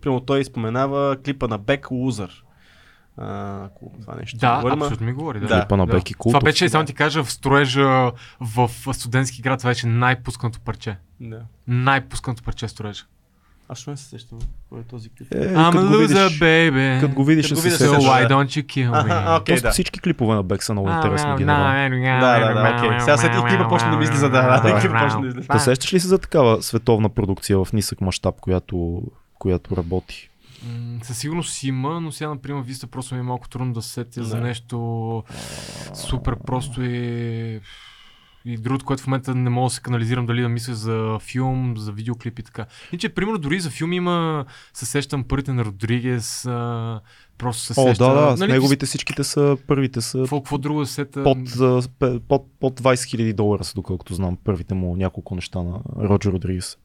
Примерно 0.00 0.20
той 0.20 0.44
споменава 0.44 1.16
клипа 1.24 1.48
на 1.48 1.58
Бек 1.58 1.90
Лузър. 1.90 2.44
А, 3.20 3.64
ако 3.64 3.92
това 4.00 4.14
нещо 4.14 4.38
да, 4.38 4.56
говорим, 4.56 4.82
абсолютно 4.82 5.06
ми 5.06 5.12
говори. 5.12 5.40
Да. 5.40 5.46
Да. 5.46 5.60
Клипа 5.60 5.76
на 5.76 5.86
да. 5.86 5.92
Беки 5.92 6.12
Това 6.14 6.22
Култов. 6.22 6.44
беше, 6.44 6.68
само 6.68 6.84
ти 6.84 6.94
кажа, 6.94 7.24
в 7.24 7.32
строежа 7.32 8.10
в 8.40 8.70
студентски 8.92 9.42
град, 9.42 9.58
това 9.58 9.70
беше 9.70 9.86
най-пусканото 9.86 10.60
парче. 10.60 10.96
Да. 11.20 11.40
Най-пусканото 11.68 12.42
парче 12.42 12.66
в 12.66 12.70
строежа. 12.70 13.04
Аз 13.68 13.78
ще 13.78 13.90
не 13.90 13.96
се 13.96 14.04
сещам. 14.04 14.38
Кой 14.68 14.80
е 14.80 14.82
този 14.82 15.08
клип? 15.08 15.34
Е, 15.34 15.36
I'm 15.36 15.70
a 15.70 15.88
го 15.88 15.94
loser, 15.94 15.98
видиш, 15.98 16.40
baby. 16.40 17.00
като 17.00 17.14
го 17.14 17.24
видиш, 17.24 17.48
Като 17.48 17.60
се 17.60 17.68
So 17.68 17.70
сещаш. 17.70 17.88
сещаш. 17.90 18.04
why 18.04 18.28
don't 18.28 18.46
you 18.46 18.66
kill 18.66 18.90
me? 18.90 19.40
Окей, 19.40 19.54
Просто 19.54 19.66
да. 19.68 19.72
всички 19.72 20.00
клипове 20.00 20.34
на 20.34 20.42
Бек 20.42 20.62
са 20.62 20.72
много 20.72 20.90
интересни 20.90 21.36
генерално. 21.38 22.00
Да, 22.20 22.38
да, 22.38 22.54
да, 22.54 22.76
окей. 22.78 23.00
Сега 23.00 23.16
след 23.16 23.34
и 23.34 23.48
клипа 23.48 23.68
почна 23.68 23.90
да 23.90 23.96
ми 23.96 24.04
излиза, 24.04 24.30
да, 24.30 24.60
да, 24.60 24.80
клипа 24.80 25.20
да 25.20 25.28
излиза. 25.28 25.58
Сещаш 25.58 25.92
ли 25.92 26.00
се 26.00 26.08
за 26.08 26.18
такава 26.18 26.62
световна 26.62 27.08
продукция 27.08 27.64
в 27.64 27.72
нисък 27.72 28.00
мащаб, 28.00 28.40
която, 28.40 29.02
която 29.34 29.76
работи? 29.76 30.30
Със 31.02 31.18
сигурност 31.18 31.52
си 31.52 31.68
има, 31.68 32.00
но 32.00 32.12
сега, 32.12 32.30
например, 32.30 32.62
Виста 32.62 32.86
просто 32.86 33.14
ми 33.14 33.20
е 33.20 33.24
малко 33.24 33.48
трудно 33.48 33.72
да 33.72 33.82
се 33.82 33.90
сетя 33.90 34.24
за 34.24 34.40
нещо 34.40 35.24
супер 35.94 36.36
просто 36.46 36.82
и... 36.82 37.60
И 38.44 38.56
другото, 38.56 38.84
което 38.84 39.02
в 39.02 39.06
момента 39.06 39.34
не 39.34 39.50
мога 39.50 39.66
да 39.66 39.70
се 39.70 39.80
канализирам 39.80 40.26
дали 40.26 40.42
да 40.42 40.48
мисля 40.48 40.74
за 40.74 41.18
филм, 41.20 41.74
за 41.76 41.92
видеоклип 41.92 42.38
и 42.38 42.42
така. 42.42 42.66
Иначе, 42.92 43.08
примерно, 43.08 43.38
дори 43.38 43.60
за 43.60 43.70
филм 43.70 43.92
има, 43.92 44.44
се 44.72 44.86
сещам 44.86 45.24
първите 45.24 45.52
на 45.52 45.64
Родригес, 45.64 46.46
а, 46.46 47.00
просто 47.38 47.62
се 47.62 47.80
О, 47.80 47.88
сеща. 47.88 48.04
да, 48.04 48.30
да, 48.30 48.36
с 48.36 48.40
нали, 48.40 48.52
неговите 48.52 48.86
всичките 48.86 49.24
са, 49.24 49.56
първите 49.66 50.00
са 50.00 50.18
Какво, 50.18 50.40
какво 50.40 50.58
друго 50.58 50.86
се 50.86 50.92
сета? 50.92 51.22
под, 51.24 51.38
под, 52.28 52.46
под 52.60 52.80
20 52.80 52.94
000 52.94 53.32
долара 53.32 53.64
са, 53.64 53.74
доколкото 53.74 54.14
знам, 54.14 54.38
първите 54.44 54.74
му 54.74 54.96
няколко 54.96 55.34
неща 55.34 55.62
на 55.62 55.80
Роджер 55.98 56.32
Родригес. 56.32 56.78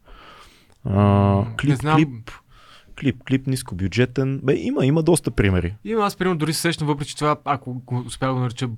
А, 0.85 1.45
клип, 1.61 1.69
не 1.69 1.75
знам. 1.75 1.95
клип, 1.97 2.31
клип, 2.99 3.23
клип, 3.23 3.47
нискобюджетен. 3.47 4.39
Бе, 4.43 4.55
има, 4.55 4.85
има 4.85 5.03
доста 5.03 5.31
примери. 5.31 5.75
Има, 5.85 6.05
аз 6.05 6.15
примерно 6.15 6.37
дори 6.37 6.53
се 6.53 6.61
сещам, 6.61 6.87
въпреки 6.87 7.15
това, 7.15 7.37
ако 7.45 7.81
успя 8.05 8.27
да 8.27 8.33
го 8.33 8.39
нареча 8.39 8.69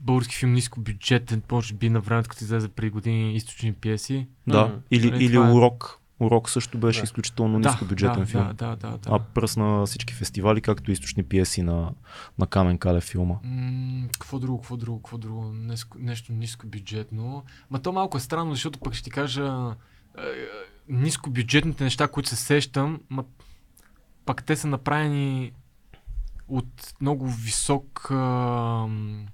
български 0.00 0.36
филм 0.36 0.52
ниско 0.52 0.80
бюджетен, 0.80 1.42
може 1.52 1.74
би 1.74 1.90
на 1.90 2.00
времето, 2.00 2.28
като 2.30 2.44
излезе 2.44 2.68
преди 2.68 2.90
години 2.90 3.34
източни 3.36 3.72
пиеси. 3.72 4.26
Да. 4.46 4.66
Мгм. 4.66 4.76
Или, 4.90 5.10
Нали, 5.10 5.24
или 5.24 5.34
това 5.34 5.48
е. 5.48 5.52
Урок. 5.52 5.98
Урок 6.20 6.50
също 6.50 6.78
беше 6.78 7.00
Да. 7.00 7.04
изключително 7.04 7.60
да, 7.60 7.68
нискобюджетен 7.68 8.20
да, 8.20 8.26
филм. 8.26 8.46
Да, 8.46 8.52
да, 8.52 8.76
да, 8.76 8.98
да. 8.98 9.10
А 9.10 9.18
пръсна 9.18 9.86
всички 9.86 10.14
фестивали, 10.14 10.60
както 10.60 10.90
и 10.90 10.92
източни 10.92 11.22
пиеси 11.22 11.62
на, 11.62 11.92
на 12.38 12.46
Камен 12.46 12.78
Кале 12.78 13.00
филма. 13.00 13.34
М, 13.44 14.08
какво 14.18 14.38
друго, 14.38 14.60
какво 14.60 14.76
друго, 14.76 14.98
какво 15.02 15.18
друго? 15.18 15.52
Неско, 15.52 15.98
нещо 16.00 16.32
ниско 16.32 16.66
бюджетно. 16.66 17.44
Ма 17.70 17.82
то 17.82 17.92
малко 17.92 18.16
е 18.16 18.20
странно, 18.20 18.50
защото 18.50 18.78
пък 18.78 18.94
ще 18.94 19.04
ти 19.04 19.10
кажа 19.10 19.74
е, 20.18 20.22
е, 20.22 20.26
ниско 20.88 21.30
бюджетните 21.30 21.84
неща, 21.84 22.08
които 22.08 22.28
се 22.28 22.36
сещам, 22.36 23.00
ма, 23.10 23.24
пак 24.24 24.44
те 24.44 24.56
са 24.56 24.66
направени 24.68 25.52
от 26.48 26.94
много 27.00 27.28
висок 27.28 28.08
ам, 28.10 29.26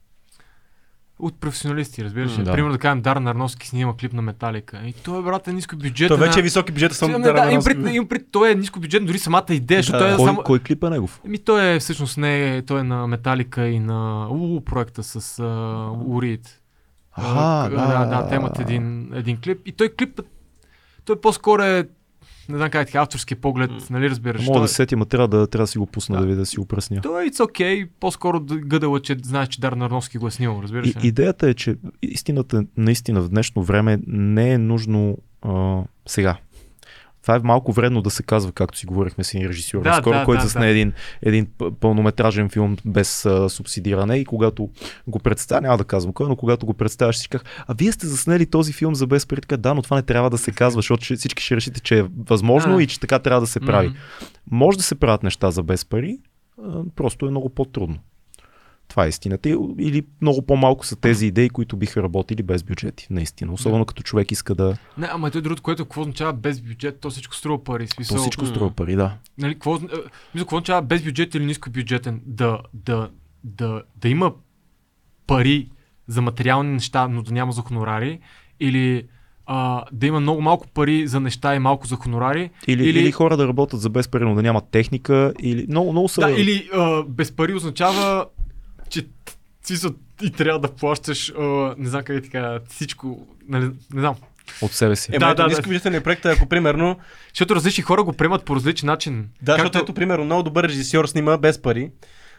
от 1.19 1.41
професионалисти, 1.41 2.05
разбираш? 2.05 2.39
М, 2.39 2.45
да. 2.45 2.53
Примерно 2.53 2.73
да 2.73 2.79
кажем 2.79 3.03
Дар 3.03 3.17
Нарновски 3.17 3.69
снима 3.69 3.97
клип 4.01 4.13
на 4.13 4.23
Металика. 4.23 4.81
И 4.87 4.93
той 4.93 5.19
е 5.19 5.23
брат 5.23 5.49
е 5.49 5.53
ниско 5.53 5.77
бюджетен. 5.77 6.19
Той 6.19 6.27
вече 6.27 6.39
е 6.39 6.43
високи 6.43 6.73
бюджета, 6.73 6.95
съм 6.95 7.15
Ами, 7.15 7.25
да, 7.25 7.51
им 7.53 7.61
пред, 7.65 7.95
им 7.95 8.09
пред, 8.09 8.27
той 8.31 8.51
е 8.51 8.55
ниско 8.55 8.81
бюджетен, 8.81 9.07
дори 9.07 9.19
самата 9.19 9.45
идея, 9.51 9.83
Да. 9.83 9.99
той 9.99 10.13
е 10.13 10.17
Кой, 10.17 10.27
само... 10.27 10.43
кой 10.43 10.59
клип 10.59 10.85
е 10.85 10.91
негов? 10.91 11.21
Еми 11.27 11.39
той 11.39 11.75
е 11.75 11.79
всъщност 11.79 12.19
не, 12.19 12.63
той 12.67 12.81
е 12.81 12.83
на 12.83 13.07
Металика 13.07 13.67
и 13.69 13.81
на 13.81 14.29
УУ 14.31 14.61
проекта 14.61 15.03
с 15.03 15.21
uh, 15.21 16.07
Урит. 16.07 16.61
Аха, 17.13 17.71
да, 17.71 17.87
да, 17.87 18.07
да, 18.07 18.29
те 18.29 18.35
имат 18.35 18.59
един, 18.59 19.11
един 19.15 19.41
клип. 19.41 19.61
И 19.67 19.73
той 19.73 19.89
клип, 19.89 20.21
той 21.05 21.21
по-скоро 21.21 21.63
е, 21.63 21.89
не 22.49 22.57
знам 22.57 22.71
как 22.71 22.95
е, 22.95 22.99
авторски 22.99 23.35
поглед, 23.35 23.71
М. 23.71 23.79
нали 23.91 24.11
разбираш? 24.11 24.47
Мога 24.47 24.61
да 24.61 24.69
се 24.69 24.75
сетя, 24.75 24.97
ма 24.97 25.07
трябва 25.07 25.29
да, 25.29 25.47
трябва 25.47 25.63
да 25.63 25.69
си 25.69 25.79
го 25.79 25.87
пусна 25.87 26.13
да, 26.13 26.17
Да. 26.17 26.23
да 26.23 26.29
видя 26.29 26.41
да 26.41 26.47
си 26.47 26.57
го 26.57 26.67
пресня. 26.67 27.01
той 27.01 27.25
е 27.25 27.29
it's 27.29 27.37
okay, 27.37 27.89
по-скоро 28.01 28.41
да- 28.41 28.57
гъдала, 28.57 29.01
че 29.01 29.17
знаеш, 29.23 29.49
че 29.49 29.61
Дар 29.61 29.73
Нарновски 29.73 30.19
го 30.19 30.27
е 30.27 30.31
снимал, 30.31 30.61
разбираш 30.63 30.87
ли? 30.97 31.01
идеята 31.03 31.49
е, 31.49 31.55
че 31.55 31.77
истината 32.03 32.65
наистина 32.77 33.21
в 33.21 33.29
днешно 33.29 33.63
време 33.63 33.99
не 34.07 34.53
е 34.53 34.59
нужно 34.59 35.19
а, 35.43 35.83
сега. 36.07 36.37
Това 37.23 37.37
е 37.37 37.39
малко 37.39 37.73
вредно 37.73 38.03
да 38.03 38.11
се 38.11 38.23
казва, 38.23 38.53
както 38.53 38.79
си 38.79 38.87
говорихме 38.87 39.25
с 39.25 39.35
един 39.35 39.49
режисьор. 39.49 39.83
Да, 39.83 39.95
скоро, 39.95 40.19
да, 40.19 40.25
който 40.25 40.41
да, 40.41 40.47
засне 40.47 40.61
да. 40.61 40.71
един, 40.71 40.93
един 41.23 41.47
пълнометражен 41.81 42.49
филм 42.49 42.77
без 42.85 43.27
а, 43.27 43.49
субсидиране 43.49 44.17
и 44.17 44.25
когато 44.25 44.71
го 45.07 45.19
представя, 45.19 45.61
няма 45.61 45.79
да 45.79 45.85
казвам 45.85 46.13
кой, 46.13 46.29
но 46.29 46.37
когато 46.37 46.67
го 46.67 46.75
представяш, 46.75 47.17
си 47.17 47.29
казах, 47.29 47.65
а 47.67 47.75
вие 47.79 47.93
сте 47.93 48.07
заснели 48.07 48.47
този 48.47 48.73
филм 48.73 48.95
за 48.95 49.07
без 49.07 49.27
пари, 49.27 49.41
така, 49.41 49.57
да, 49.57 49.75
но 49.75 49.83
това 49.83 49.97
не 49.97 50.03
трябва 50.03 50.31
да 50.31 50.39
се 50.39 50.51
казва, 50.51 50.79
защото 50.79 51.17
всички 51.17 51.43
ще 51.43 51.57
решите, 51.57 51.81
че 51.81 51.99
е 51.99 52.05
възможно 52.27 52.77
А. 52.77 52.83
и 52.83 52.87
че 52.87 53.01
така 53.01 53.19
трябва 53.19 53.41
да 53.41 53.47
се 53.47 53.61
прави. 53.61 53.89
М. 53.89 53.95
Може 54.51 54.79
да 54.79 54.85
се 54.85 54.95
правят 54.95 55.23
неща 55.23 55.51
за 55.51 55.63
без 55.63 55.85
пари, 55.85 56.19
просто 56.97 57.27
е 57.27 57.31
много 57.31 57.49
по-трудно. 57.49 57.99
Това 58.89 59.07
е 59.07 59.09
истината. 59.09 59.49
Или 59.79 60.07
много 60.21 60.43
по-малко 60.43 60.87
са 60.87 60.97
тези 60.97 61.27
идеи, 61.27 61.51
които 61.51 61.77
биха 61.77 62.03
работили 62.03 62.43
без 62.43 62.63
бюджети, 62.63 63.07
наистина. 63.11 63.53
Особено 63.53 63.85
като 63.85 64.03
човек 64.03 64.33
иска 64.33 64.55
да... 64.55 64.77
Не, 64.99 65.09
ама 65.13 65.31
той 65.31 65.43
другото, 65.43 65.63
което 65.63 65.85
какво 65.85 66.01
означава 66.01 66.33
без 66.33 66.61
бюджет, 66.61 67.01
то 67.01 67.11
всичко 67.11 67.35
струва 67.35 67.65
пари. 67.65 67.87
То 67.87 67.95
Смисъл, 67.95 68.19
всичко 68.19 68.45
м. 68.45 68.51
струва 68.51 68.71
пари, 68.71 68.97
да. 68.97 69.17
нали, 69.39 69.55
какво, 69.55 69.77
е, 69.77 69.81
мисля, 69.81 69.99
какво 70.35 70.57
означава 70.57 70.83
без 70.83 71.03
бюджет 71.03 71.35
или 71.35 71.45
ниско 71.45 71.71
бюджетен? 71.71 72.21
Да, 72.27 72.59
да, 72.75 73.11
да, 73.45 73.83
да 73.97 74.09
има 74.09 74.33
пари 75.27 75.69
за 76.07 76.23
материални 76.23 76.73
неща, 76.73 77.09
но 77.09 77.23
да 77.23 77.33
няма 77.33 77.53
за 77.53 77.63
хонорари, 77.63 78.21
или 78.61 79.09
а, 79.47 79.85
да 79.93 80.07
има 80.07 80.21
много 80.21 80.41
малко 80.41 80.69
пари 80.69 81.07
за 81.07 81.21
неща 81.21 81.55
и 81.55 81.59
малко 81.59 81.87
за 81.87 81.97
хонорари, 81.97 82.51
Или, 82.67 82.89
или... 82.89 82.99
или 82.99 83.13
хора 83.13 83.37
да 83.37 83.49
работят 83.49 83.81
за 83.81 83.91
без 83.91 84.09
пари, 84.09 84.25
но 84.25 84.35
да 84.35 84.43
нямат 84.43 84.65
техника, 84.71 85.33
или 85.41 85.67
много, 85.69 85.93
много 85.93 86.09
са... 86.09 86.21
да, 86.21 86.31
или 86.31 86.69
а, 86.75 87.03
без 87.03 87.33
пари 87.33 87.55
означава, 87.55 88.27
че 88.89 89.07
смисъл, 89.63 89.91
ти 90.17 90.31
трябва 90.31 90.61
да 90.61 90.69
плащаш, 90.71 91.31
а, 91.31 91.43
не 91.79 91.89
знам 91.89 92.03
как 92.05 92.23
ти 92.23 92.31
кажа, 92.31 92.61
всичко, 92.69 93.27
нали, 93.49 93.65
не 93.95 94.01
знам. 94.01 94.15
от 94.63 94.73
себе 94.73 94.97
си. 94.97 95.11
Е, 95.13 95.19
Да, 95.19 95.19
да, 95.19 95.27
да, 95.27 95.35
да, 95.35 95.43
да. 95.43 95.49
нискобюджетен 95.49 95.95
е 95.95 96.01
проект, 96.01 96.27
ако 96.27 96.47
примерно, 96.47 96.97
Защото 97.29 97.55
различни 97.55 97.83
хора 97.83 98.03
го 98.03 98.13
приемат 98.13 98.45
по 98.45 98.57
различен 98.57 98.87
начин. 98.87 99.29
да, 99.43 99.53
защото 99.53 99.79
ето 99.79 99.95
примерно 99.95 100.25
много 100.25 100.43
добър 100.43 100.65
режисьор 100.65 101.07
снима 101.07 101.37
без 101.37 101.63
пари, 101.63 101.91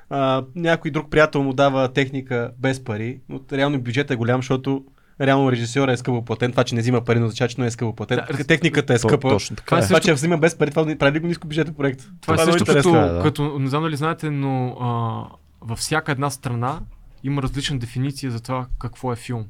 а, 0.09 0.43
някой 0.55 0.91
друг 0.91 1.09
приятел 1.11 1.43
му 1.43 1.53
дава 1.53 1.87
техника 1.87 2.51
без 2.59 2.83
пари, 2.83 3.19
но 3.29 3.39
реално 3.51 3.79
бюджетът 3.79 4.11
е 4.11 4.15
голям, 4.15 4.39
защото 4.39 4.83
реално 5.21 5.51
режисьора 5.51 5.91
е 5.91 5.97
скъпо 5.97 6.25
платен, 6.25 6.51
това, 6.51 6.63
че 6.63 6.75
не 6.75 6.81
взима 6.81 7.01
пари, 7.01 7.19
но 7.19 7.25
означава, 7.25 7.47
че 7.47 7.61
не 7.61 7.67
е 7.67 7.71
скъпо 7.71 7.95
платен. 7.95 8.19
Да, 8.31 8.43
Техниката 8.45 8.93
е 8.93 8.97
скъпа. 8.97 9.29
Точно 9.29 9.55
така 9.55 9.65
Това 9.65 9.77
е 9.77 9.79
е. 9.79 9.81
също- 9.81 9.89
Това, 9.91 9.99
че 10.01 10.13
взима 10.13 10.37
без 10.37 10.57
пари, 10.57 10.69
това 10.69 10.95
прави 10.97 11.15
ли 11.15 11.21
го 11.21 11.27
ниско 11.27 11.47
бюджетен 11.47 11.73
проект. 11.73 12.07
Това 12.21 12.33
е 12.33 12.37
много 12.37 12.51
също 12.51 12.65
като, 12.65 12.95
е, 12.97 13.09
да. 13.09 13.21
като, 13.23 13.59
не 13.59 13.67
знам 13.69 13.83
дали 13.83 13.95
знаете, 13.95 14.29
но 14.29 14.67
а, 14.71 15.23
във 15.61 15.79
всяка 15.79 16.11
една 16.11 16.29
страна 16.29 16.81
има 17.23 17.41
различна 17.41 17.79
дефиниция 17.79 18.31
за 18.31 18.39
това 18.39 18.67
какво 18.79 19.13
е 19.13 19.15
филм. 19.15 19.45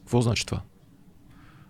Какво 0.00 0.20
значи 0.20 0.46
това? 0.46 0.60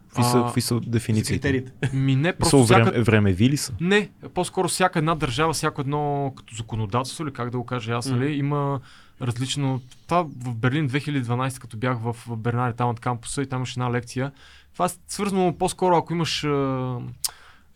Какви 0.08 0.24
са, 0.24 0.42
какви 0.44 0.60
са 0.60 0.80
дефинициите? 0.80 1.64
Ми 1.92 2.16
не, 2.16 2.32
Просто 2.32 2.56
просто 2.56 2.64
всяка... 2.64 2.90
време, 2.90 3.02
времеви 3.02 3.48
ли 3.48 3.56
са? 3.56 3.72
Не, 3.80 4.10
по-скоро 4.34 4.68
всяка 4.68 4.98
една 4.98 5.14
държава, 5.14 5.52
всяко 5.52 5.80
едно 5.80 6.32
като 6.36 6.54
законодателство, 6.54 7.24
или 7.24 7.32
как 7.32 7.50
да 7.50 7.58
го 7.58 7.66
кажа 7.66 7.92
аз, 7.92 8.06
нали, 8.06 8.32
има 8.32 8.80
различно... 9.22 9.80
Това 10.06 10.22
в 10.22 10.54
Берлин 10.54 10.88
2012, 10.88 11.58
като 11.58 11.76
бях 11.76 11.98
в 11.98 12.12
в 12.26 12.36
Бернари 12.36 12.76
Талант 12.76 13.00
кампуса 13.00 13.42
и 13.42 13.46
там 13.46 13.58
имаше 13.58 13.80
една 13.80 13.90
лекция. 13.90 14.32
Това 14.72 14.86
е 14.86 14.88
свързано 15.08 15.56
по-скоро, 15.58 15.96
ако 15.96 16.12
имаш 16.12 16.46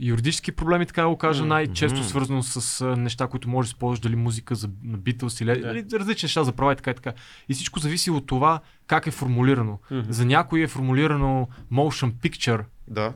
юридически 0.00 0.52
проблеми, 0.52 0.86
така 0.86 1.02
да 1.02 1.08
го 1.08 1.16
кажа, 1.16 1.42
М, 1.42 1.48
най-често 1.48 2.04
свързано 2.04 2.42
с 2.42 2.80
а, 2.80 2.96
неща, 2.96 3.26
които 3.26 3.48
можеш 3.48 3.70
да 3.70 3.74
използваш, 3.74 4.00
дали 4.00 4.16
музика 4.16 4.54
за, 4.54 4.68
Beatles 4.68 5.42
или 5.42 5.60
нали, 5.60 5.84
различни 5.92 6.26
неща 6.26 6.44
за 6.44 6.52
права 6.52 6.72
и 6.72 6.76
така 6.76 6.90
и 6.90 6.94
така. 6.94 7.12
И 7.48 7.54
всичко 7.54 7.78
зависи 7.78 8.10
от 8.10 8.26
това 8.26 8.60
как 8.86 9.06
е 9.06 9.10
формулирано. 9.10 9.78
Мгм. 9.90 10.12
За 10.12 10.24
някой 10.24 10.60
е 10.60 10.68
формулирано 10.68 11.48
motion 11.72 12.12
picture. 12.12 12.64
Да. 12.88 13.12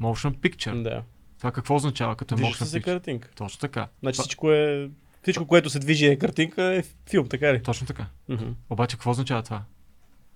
Motion 0.00 0.36
picture. 0.36 0.82
Да. 0.82 1.02
Това 1.38 1.52
какво 1.52 1.74
означава 1.74 2.16
като 2.16 2.34
е 2.34 2.38
Вижда 2.38 2.52
motion 2.54 2.64
се 2.64 2.80
picture? 2.80 2.84
картинка. 2.84 3.28
Точно 3.34 3.60
така. 3.60 3.88
Значи 4.00 4.16
Това- 4.16 4.22
всичко 4.22 4.52
е 4.52 4.90
Всичко, 5.22 5.46
което 5.46 5.70
се 5.70 5.78
движи 5.78 6.06
е 6.06 6.16
картинка, 6.18 6.62
е 6.64 6.82
филм, 7.10 7.28
така 7.28 7.52
ли? 7.52 7.62
Точно 7.62 7.86
така. 7.86 8.06
Мгм. 8.28 8.44
Обаче 8.70 8.96
какво 8.96 9.10
означава 9.10 9.42
това? 9.42 9.62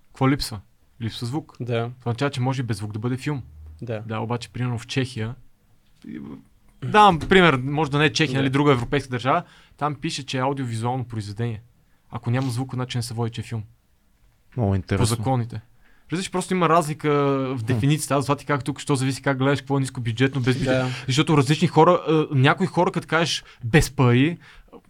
Какво 0.06 0.30
липсва? 0.30 0.60
Липсва 1.02 1.26
звук. 1.26 1.56
Да, 1.60 1.90
Това 2.00 2.10
означава, 2.10 2.30
че 2.30 2.40
може 2.40 2.62
и 2.62 2.64
без 2.64 2.76
звук 2.76 2.92
да 2.92 2.98
бъде 2.98 3.16
филм. 3.16 3.42
да. 3.82 4.02
Да, 4.06 4.18
обаче, 4.18 4.48
примерно 4.48 4.78
в 4.78 4.86
Чехия, 4.86 5.34
давам 6.84 7.18
пример, 7.18 7.56
може 7.56 7.90
да 7.90 7.98
не 7.98 8.04
е 8.04 8.12
Чехия, 8.12 8.34
Да. 8.34 8.38
нали, 8.42 8.50
друга 8.50 8.72
европейска 8.72 9.10
държава, 9.10 9.42
там 9.76 9.94
пише, 9.94 10.26
че 10.26 10.38
е 10.38 10.40
аудиовизуално 10.40 11.04
произведение. 11.04 11.62
Ако 12.10 12.30
няма 12.30 12.50
звук, 12.50 12.74
значи 12.74 12.98
не 12.98 13.02
се 13.02 13.14
води, 13.14 13.30
че 13.30 13.40
е 13.40 13.44
филм. 13.44 13.62
Много 14.56 14.70
По 14.70 14.76
интересно. 14.76 15.06
законите. 15.06 15.60
Разбираш, 16.12 16.30
просто 16.30 16.54
има 16.54 16.68
разлика 16.68 17.10
в 17.56 17.62
дефиницията. 17.62 18.14
Аз 18.14 18.24
това 18.24 18.36
ти 18.36 18.46
как 18.46 18.64
тук, 18.64 18.80
що 18.80 18.96
зависи 18.96 19.22
как 19.22 19.38
гледаш, 19.38 19.60
какво 19.60 19.76
е 19.76 19.80
ниско 19.80 20.00
бюджетно, 20.00 20.40
без 20.40 20.56
бюджет. 20.56 20.72
Да. 20.72 20.88
Защото 21.06 21.36
различни 21.36 21.68
хора, 21.68 22.00
а, 22.08 22.26
някои 22.30 22.66
хора, 22.66 22.92
като 22.92 23.06
кажеш 23.08 23.44
без 23.64 23.90
пари, 23.90 24.38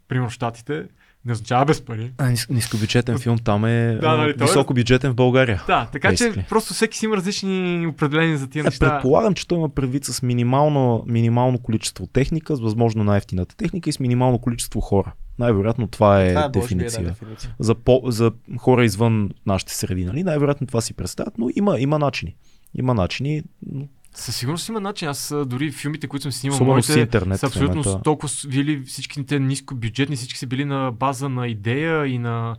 примерно 0.09 0.30
в 0.30 0.32
Штатите, 0.32 0.86
не 1.24 1.32
означава 1.32 1.65
без 1.65 1.81
пари. 1.81 2.12
А, 2.19 2.24
нис- 2.27 2.51
нискобюджетен 2.51 3.19
филм 3.19 3.39
там 3.39 3.65
е 3.65 3.99
Да, 4.01 4.16
нали, 4.16 4.36
той 4.36 4.44
е- 4.44 4.49
високобюджетен 4.49 5.11
в 5.11 5.15
България. 5.15 5.62
Да, 5.66 5.89
така 5.93 6.11
че 6.11 6.24
Basically. 6.24 6.49
просто 6.49 6.74
всеки 6.74 6.99
си 6.99 7.05
има 7.05 7.16
различни 7.16 7.86
определения 7.86 8.39
за 8.39 8.47
тия 8.47 8.61
Е, 8.61 8.65
неща. 8.65 8.90
предполагам, 8.90 9.35
че 9.35 9.49
той 9.49 9.59
има 9.59 9.69
предвид 9.69 10.05
с 10.05 10.23
минимално, 10.23 11.05
минимално 11.07 11.59
количество 11.59 12.07
техника, 12.07 12.57
с 12.57 12.61
възможно 12.61 13.05
най-ефтината 13.05 13.57
техника 13.57 13.90
и 13.90 13.93
с 13.93 14.01
минимално 14.01 14.39
количество 14.39 14.81
хора. 14.81 15.12
Най-вероятно 15.39 15.86
това 15.86 16.23
е, 16.23 16.28
Това 16.28 16.44
е 16.44 16.49
дефиниция. 16.51 17.03
да, 17.03 17.09
дефиниция. 17.09 17.55
За, 17.59 17.74
по, 17.74 18.03
за 18.05 18.31
хора 18.59 18.85
извън 18.85 19.31
нашите 19.47 19.74
среди, 19.74 20.05
нали? 20.05 20.23
Най-вероятно 20.23 20.66
това 20.66 20.81
си 20.81 20.94
представят, 20.94 21.39
но 21.39 21.49
има, 21.57 21.81
има 21.81 21.99
начини. 21.99 22.36
Има 22.74 22.94
начини, 22.94 23.43
но 23.66 23.89
Със 24.14 24.36
сигурност 24.36 24.68
има 24.68 24.80
начин. 24.80 25.09
Аз 25.09 25.34
дори 25.47 25.70
филмите, 25.70 26.09
които 26.09 26.22
съм 26.22 26.32
снимал, 26.32 26.64
моите 26.64 27.01
интернет. 27.01 27.40
са 27.40 27.47
абсолютно 27.47 27.84
с 27.84 27.98
толкова 28.05 28.32
били 28.48 28.82
всичките 28.86 29.40
нискобюджетни, 29.40 30.16
всички 30.16 30.39
са 30.39 30.47
били 30.47 30.64
на 30.64 30.93
база 30.93 31.28
на 31.28 31.48
идея 31.48 32.06
и 32.06 32.18
на 32.18 32.56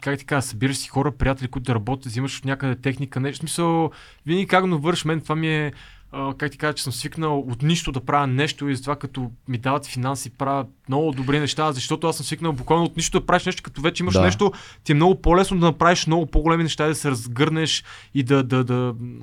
как 0.00 0.18
ти 0.18 0.24
кажа, 0.24 0.42
събираш 0.42 0.76
си 0.76 0.88
хора, 0.88 1.12
приятели, 1.12 1.48
които 1.48 1.64
да 1.64 1.74
работят, 1.74 2.06
взимаш 2.06 2.38
от 2.38 2.44
някъде 2.44 2.76
техника, 2.76 3.20
нещо. 3.20 3.38
Смисъл, 3.40 3.90
винаги 4.26 4.46
как 4.46 4.68
го 4.68 4.78
върш, 4.78 5.04
мен 5.04 5.20
това 5.20 5.34
ми 5.34 5.48
е, 5.48 5.72
а, 6.12 6.34
как 6.34 6.50
ти 6.50 6.58
кажа, 6.58 6.74
че 6.74 6.82
съм 6.82 6.92
свикнал 6.92 7.38
от 7.38 7.62
нищо 7.62 7.92
да 7.92 8.00
правя 8.00 8.26
нещо 8.26 8.68
и 8.68 8.76
затова 8.76 8.96
като 8.96 9.30
ми 9.48 9.58
дават 9.58 9.86
финанси, 9.86 10.30
правя 10.30 10.66
много 10.88 11.12
добри 11.12 11.40
неща, 11.40 11.72
защото 11.72 12.06
аз 12.06 12.16
съм 12.16 12.26
свикнал 12.26 12.52
буквално 12.52 12.84
от 12.84 12.96
нищо 12.96 13.20
да 13.20 13.26
правиш 13.26 13.46
нещо, 13.46 13.62
като 13.62 13.80
вече 13.80 14.02
имаш 14.02 14.14
Да. 14.14 14.20
нещо, 14.22 14.52
ти 14.84 14.92
е 14.92 14.94
много 14.94 15.22
по-лесно 15.22 15.58
да 15.58 15.66
направиш 15.66 16.06
много 16.06 16.26
по-големи 16.26 16.62
неща, 16.62 16.86
да 16.86 16.94
се 16.94 17.10
разгърнеш 17.10 17.84
и 18.14 18.22
да, 18.22 18.42
да, 18.42 18.64
да, 18.64 18.94
м, 19.00 19.14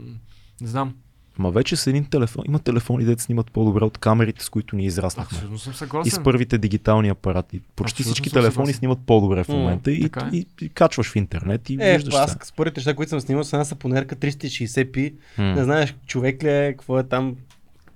не 0.62 0.68
знам, 0.68 0.94
Ма 1.40 1.52
вече 1.52 1.76
с 1.76 1.88
един 1.88 2.06
телефон, 2.06 2.44
има 2.48 2.60
телефони, 2.60 3.06
дете 3.06 3.24
снимат 3.24 3.52
по-добре 3.52 3.84
от 3.84 3.98
камерите, 3.98 4.44
с 4.44 4.50
които 4.50 4.76
ние 4.76 4.86
израснахме. 4.86 5.36
Абсолютно 5.36 5.60
съм 5.60 5.74
И 5.74 5.76
съгласен. 5.76 6.12
с 6.12 6.24
първите 6.24 6.58
дигитални 6.58 7.10
апарати. 7.10 7.62
Почти 7.76 7.94
Абсолютно 7.94 8.14
всички 8.14 8.30
телефони 8.32 8.52
съгласен. 8.54 8.74
снимат 8.74 9.00
по-добре 9.00 9.44
в 9.44 9.48
момента 9.48 9.92
и, 9.92 10.02
така 10.02 10.20
е. 10.26 10.36
и, 10.36 10.46
и, 10.62 10.70
качваш 10.70 11.12
в 11.12 11.16
интернет 11.16 11.70
и 11.70 11.78
Е, 11.82 11.94
виждаш 11.94 12.14
аз 12.14 12.32
се. 12.32 12.38
според 12.44 12.76
неща, 12.78 12.94
които 12.94 13.10
съм 13.10 13.22
снимал 13.22 13.44
с 13.44 13.54
една 13.54 13.66
сапонерка 13.66 14.16
360p, 14.16 15.14
М. 15.38 15.44
не 15.46 15.64
знаеш 15.64 15.96
човек 16.08 16.44
ли 16.44 16.50
е, 16.50 16.72
какво 16.72 17.00
е 17.00 17.04
там. 17.04 17.36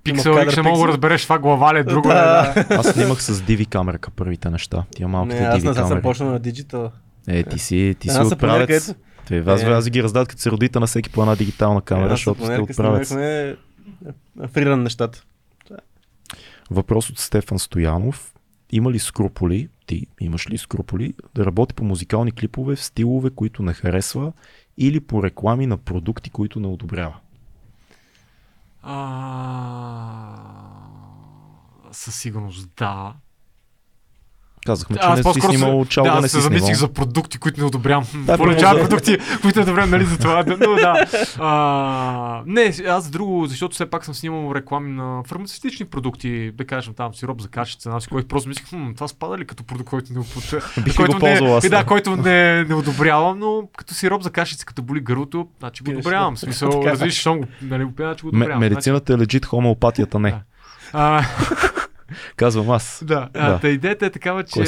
Пиксел, 0.04 0.30
и 0.30 0.34
кадър 0.34 0.52
ще 0.52 0.62
мога 0.62 0.78
да 0.78 0.88
разбереш 0.88 1.22
това 1.22 1.38
глава 1.38 1.74
ли 1.74 1.78
е 1.78 1.84
друго. 1.84 2.08
Да. 2.08 2.52
е, 2.56 2.64
да. 2.64 2.74
Аз 2.74 2.86
снимах 2.86 3.22
с 3.22 3.32
DV 3.34 3.66
камерка 3.66 4.10
първите 4.10 4.50
неща. 4.50 4.84
Тия 4.90 5.08
малките 5.08 5.40
Не, 5.40 5.46
аз 5.46 5.62
DV 5.62 5.80
не 5.80 5.88
съм 5.88 6.02
почнал 6.02 6.30
на 6.30 6.38
диджитал. 6.38 6.90
Е, 7.28 7.42
ти 7.42 7.58
си, 7.58 7.96
ти 7.98 8.08
си 8.08 8.18
отправец. 8.18 8.94
Те, 9.32 9.50
аз, 9.50 9.62
Е. 9.62 9.66
аз 9.66 9.90
ги 9.90 10.02
раздадат 10.02 10.28
като 10.28 10.42
се 10.42 10.50
родите 10.50 10.80
на 10.80 10.86
всеки 10.86 11.10
по 11.10 11.22
една 11.22 11.36
дигитална 11.36 11.82
камера, 11.82 12.04
Една 12.04 12.16
защото 12.16 12.44
сте 12.44 12.60
отправец. 12.60 13.08
снимахме 13.08 13.48
е, 13.48 13.56
фриран 14.48 14.82
нещата. 14.82 15.24
Въпрос 16.70 17.10
от 17.10 17.18
Стефан 17.18 17.58
Стоянов. 17.58 18.32
Има 18.72 18.90
ли 18.92 18.98
скруполи, 18.98 19.68
ти 19.86 20.06
имаш 20.20 20.50
ли 20.50 20.58
скруполи, 20.58 21.14
да 21.34 21.46
работи 21.46 21.74
по 21.74 21.84
музикални 21.84 22.32
клипове 22.32 22.76
в 22.76 22.84
стилове, 22.84 23.30
които 23.30 23.62
не 23.62 23.72
харесва 23.72 24.32
или 24.78 25.00
по 25.00 25.22
реклами 25.22 25.66
на 25.66 25.76
продукти, 25.76 26.30
които 26.30 26.60
не 26.60 26.66
одобрява? 26.66 27.14
А, 28.82 30.36
Със 31.92 32.14
сигурност 32.14 32.70
да. 32.76 33.12
Казахме, 34.66 34.96
че 34.96 35.02
Аз 35.02 35.24
не 35.24 35.32
си 35.32 35.40
снимал 35.40 35.84
се- 35.84 35.90
чал 35.90 36.04
да, 36.04 36.10
да, 36.10 36.14
не 36.14 36.18
аз 36.18 36.24
си 36.24 36.30
се 36.30 36.40
замислих 36.40 36.64
снимал. 36.66 36.78
за 36.78 36.88
продукти, 36.90 37.38
които 37.38 37.60
не 37.60 37.66
одобрявам. 37.66 38.04
Да, 38.16 38.36
Получавам 38.36 38.58
примерно. 38.72 38.88
продукти, 38.88 39.18
които 39.42 39.58
не 39.58 39.62
одобрявам, 39.62 39.90
нали 39.90 40.04
за 40.04 40.18
това. 40.18 40.42
да, 40.42 40.56
Но 40.58 40.74
да. 40.74 41.04
А, 41.38 42.42
не, 42.46 42.74
аз 42.88 43.10
друго, 43.10 43.46
защото 43.46 43.74
все 43.74 43.86
пак 43.86 44.04
съм 44.04 44.14
снимал 44.14 44.54
реклами 44.54 44.90
на 44.90 45.22
фармацевтични 45.26 45.86
продукти, 45.86 46.50
да 46.50 46.64
кажем 46.64 46.94
там 46.94 47.14
сироп 47.14 47.40
за 47.40 47.48
кашица, 47.48 47.90
аз 47.90 48.06
който 48.06 48.28
просто 48.28 48.48
мислих, 48.48 48.68
хм, 48.68 48.92
това 48.94 49.08
спада 49.08 49.38
ли 49.38 49.44
като 49.44 49.64
продукт, 49.64 49.90
който 49.90 50.12
не, 50.12 50.20
Бих 50.84 50.96
който 50.96 51.12
го 51.12 51.18
ползвал 51.20 51.56
аз? 51.56 51.64
не, 51.64 51.70
да, 51.70 51.84
който 51.84 52.16
не, 52.16 52.64
не 52.64 52.74
одобрявам, 52.74 53.38
но 53.38 53.68
като 53.76 53.94
сироп 53.94 54.22
за 54.22 54.30
кашица, 54.30 54.66
като 54.66 54.82
боли 54.82 55.00
гърлото, 55.00 55.46
значи 55.58 55.84
го 55.84 55.90
одобрявам. 55.90 56.36
Смисъл, 56.36 56.70
Така. 56.70 56.90
разбираш, 56.90 57.14
щом 57.14 57.38
го, 57.38 57.44
нали, 57.62 57.84
го 57.84 57.92
пия, 57.92 58.08
значи 58.08 58.22
го 58.22 58.28
одобрявам. 58.28 58.60
Медицината 58.60 59.14
е 59.14 59.18
легит, 59.18 59.46
хомеопатията 59.46 60.18
не. 60.18 60.34
Казвам 62.36 62.70
аз. 62.70 63.02
Да, 63.06 63.14
Да. 63.14 63.28
а, 63.34 63.58
та 63.58 63.68
идеята 63.68 64.06
е 64.06 64.10
такава, 64.10 64.44
че 64.44 64.66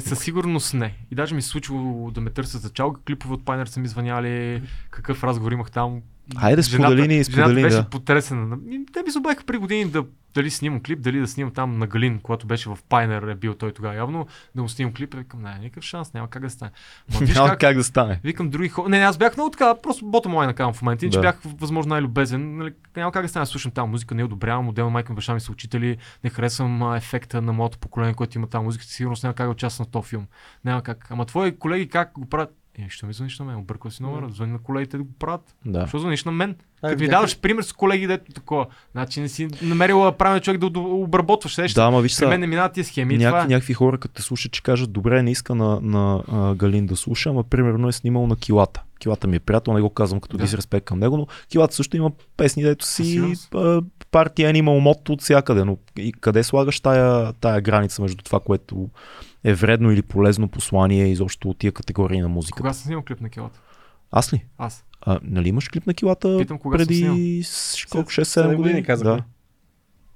със 0.00 0.18
сигурност 0.18 0.74
не. 0.74 0.94
И 1.10 1.14
даже 1.14 1.34
ми 1.34 1.42
се 1.42 1.48
случвало 1.48 2.10
да 2.10 2.20
ме 2.20 2.30
търсят 2.30 2.62
за 2.62 2.70
чалга, 2.70 3.00
клипове 3.06 3.34
от 3.34 3.44
Пайнер 3.44 3.66
са 3.66 3.80
ми 3.80 3.88
звъняли, 3.88 4.62
какъв 4.90 5.24
разговор 5.24 5.52
имах 5.52 5.70
там. 5.70 6.00
Хайде, 6.40 6.62
сподели 6.62 7.08
ни, 7.08 7.24
сподели 7.24 7.44
Жената 7.44 7.62
беше 7.62 7.76
да. 7.76 7.84
потресена. 7.84 8.56
И 8.70 8.86
Те 8.92 9.02
ми 9.02 9.10
се 9.10 9.18
обаха 9.18 9.44
при 9.46 9.56
години 9.58 9.84
да 9.84 10.04
дали 10.38 10.50
снимам 10.50 10.82
клип, 10.82 11.00
дали 11.00 11.20
да 11.20 11.26
снимам 11.26 11.52
там 11.54 11.78
на 11.78 11.86
Галин, 11.86 12.20
когато 12.22 12.46
беше 12.46 12.68
в 12.68 12.78
Пайнер, 12.88 13.22
е 13.22 13.34
бил 13.34 13.54
той 13.54 13.72
тогава 13.72 13.94
явно, 13.94 14.26
да 14.54 14.62
му 14.62 14.68
снимам 14.68 14.94
клип. 14.94 15.14
Викам, 15.14 15.42
не, 15.42 15.58
никакъв 15.58 15.84
шанс, 15.84 16.14
няма 16.14 16.30
как 16.30 16.42
да 16.42 16.50
стане. 16.50 16.70
Ма 17.12 17.18
виж 17.18 17.34
Няма 17.34 17.48
как, 17.48 17.60
как 17.60 17.76
да 17.76 17.84
стане. 17.84 18.20
Викам 18.24 18.50
други 18.50 18.68
хора. 18.68 18.88
Не, 18.88 18.98
не, 18.98 19.04
аз 19.04 19.18
бях 19.18 19.36
много 19.36 19.50
така, 19.50 19.74
просто 19.82 20.06
бота 20.06 20.28
мой 20.28 20.46
накарам 20.46 20.72
в 20.72 20.82
момента, 20.82 21.10
че 21.10 21.18
Да. 21.18 21.20
бях 21.20 21.40
възможно 21.44 21.88
най-любезен. 21.88 22.56
Нали, 22.56 22.74
няма 22.96 23.12
как 23.12 23.22
да 23.22 23.28
стане, 23.28 23.46
слушам 23.46 23.72
тази 23.72 23.88
музика, 23.88 24.14
не 24.14 24.24
одобрявам, 24.24 24.64
модел 24.64 24.90
майка 24.90 25.12
ми, 25.12 25.16
баща 25.16 25.34
ми 25.34 25.40
са 25.40 25.52
учители, 25.52 25.96
не 26.24 26.30
харесвам 26.30 26.94
ефекта 26.94 27.42
на 27.42 27.52
моето 27.52 27.78
поколение, 27.78 28.14
което 28.14 28.38
има 28.38 28.46
тази 28.46 28.64
музика, 28.64 28.84
сигурност 28.84 29.22
няма 29.22 29.34
как 29.34 29.46
да 29.46 29.50
участвам 29.50 29.86
в 29.86 29.90
този 29.90 30.08
филм. 30.08 30.26
Няма 30.64 30.82
как. 30.82 31.06
Ама 31.10 31.26
твои 31.26 31.58
колеги 31.58 31.88
как 31.88 32.12
го 32.14 32.28
правят? 32.28 32.50
Е, 32.78 32.86
що 32.88 33.06
ми 33.06 33.12
звъниш 33.12 33.38
на 33.38 33.44
мен? 33.44 33.56
Объркал 33.56 33.90
си 33.90 34.02
номера, 34.02 34.28
звъни 34.30 34.52
на 34.52 34.58
колегите 34.58 34.96
да 34.96 35.02
го 35.02 35.10
правят. 35.18 35.54
Да. 35.64 35.80
Защо 35.80 35.98
звъниш 35.98 36.24
на 36.24 36.32
мен? 36.32 36.56
А, 36.82 36.88
Като 36.88 37.02
ми 37.02 37.08
даваш 37.08 37.38
пример 37.38 37.62
с 37.62 37.72
колеги, 37.72 38.06
дето 38.06 38.32
такова. 38.32 38.66
Значи 38.92 39.20
не 39.20 39.28
си 39.28 39.48
намерила 39.62 40.12
правилен 40.12 40.40
човек 40.42 40.60
да 40.60 40.80
обработваш. 40.80 41.72
Да, 41.74 41.84
ама 41.84 42.00
виж 42.00 42.18
При 42.18 42.26
мен 42.26 42.40
не 42.40 42.46
минават 42.46 42.72
тия 42.72 42.84
схеми. 42.84 43.18
Няк, 43.18 43.28
това 43.28 43.42
е. 43.42 43.46
някакви 43.46 43.74
хора, 43.74 43.98
като 43.98 44.14
те 44.14 44.22
слушат, 44.22 44.52
че 44.52 44.62
кажат, 44.62 44.92
добре, 44.92 45.22
не 45.22 45.30
иска 45.30 45.54
на, 45.54 45.80
на 45.80 46.22
а, 46.28 46.54
Галин 46.54 46.86
да 46.86 46.96
слуша, 46.96 47.30
ама 47.30 47.44
примерно 47.44 47.88
е 47.88 47.92
снимал 47.92 48.26
на 48.26 48.36
килата. 48.36 48.82
Килата 48.98 49.26
ми 49.26 49.36
е 49.36 49.40
приятел, 49.40 49.72
не 49.72 49.80
го 49.80 49.90
казвам 49.90 50.20
като 50.20 50.36
Да. 50.36 50.42
дисреспект 50.42 50.86
към 50.86 50.98
него, 50.98 51.16
но 51.16 51.26
килата 51.48 51.74
също 51.74 51.96
има 51.96 52.10
песни, 52.36 52.62
дето 52.62 52.86
си 52.86 53.32
а, 53.54 53.82
партия 54.10 54.52
Animal 54.52 54.62
Motto 54.62 55.08
от 55.10 55.22
всякъде, 55.22 55.64
но 55.64 55.78
и 55.98 56.12
къде 56.12 56.42
слагаш 56.42 56.80
тая, 56.80 57.32
тая 57.32 57.60
граница 57.60 58.02
между 58.02 58.24
това, 58.24 58.40
което 58.40 58.88
е 59.44 59.54
вредно 59.54 59.90
или 59.90 60.02
полезно 60.02 60.48
послание 60.48 61.06
изобщо 61.06 61.50
от 61.50 61.58
тия 61.58 61.72
категории 61.72 62.20
на 62.20 62.28
музиката? 62.28 62.56
Кога 62.56 62.72
съм 62.72 62.82
снимал 62.82 63.02
клип 63.02 63.20
на 63.20 63.30
килата? 63.30 63.60
Аз 64.10 64.32
ли? 64.32 64.44
Аз. 64.58 64.84
А, 65.00 65.18
нали 65.22 65.48
имаш 65.48 65.68
клип 65.68 65.86
на 65.86 65.94
килата 65.94 66.38
Питам, 66.38 66.58
кога 66.58 66.78
преди 66.78 67.42
с- 67.44 67.86
колко 67.86 68.10
6-7 68.10 68.22
седем 68.24 68.46
години? 68.46 68.62
години 68.62 68.84
казахме. 68.84 69.16
Да. 69.16 69.24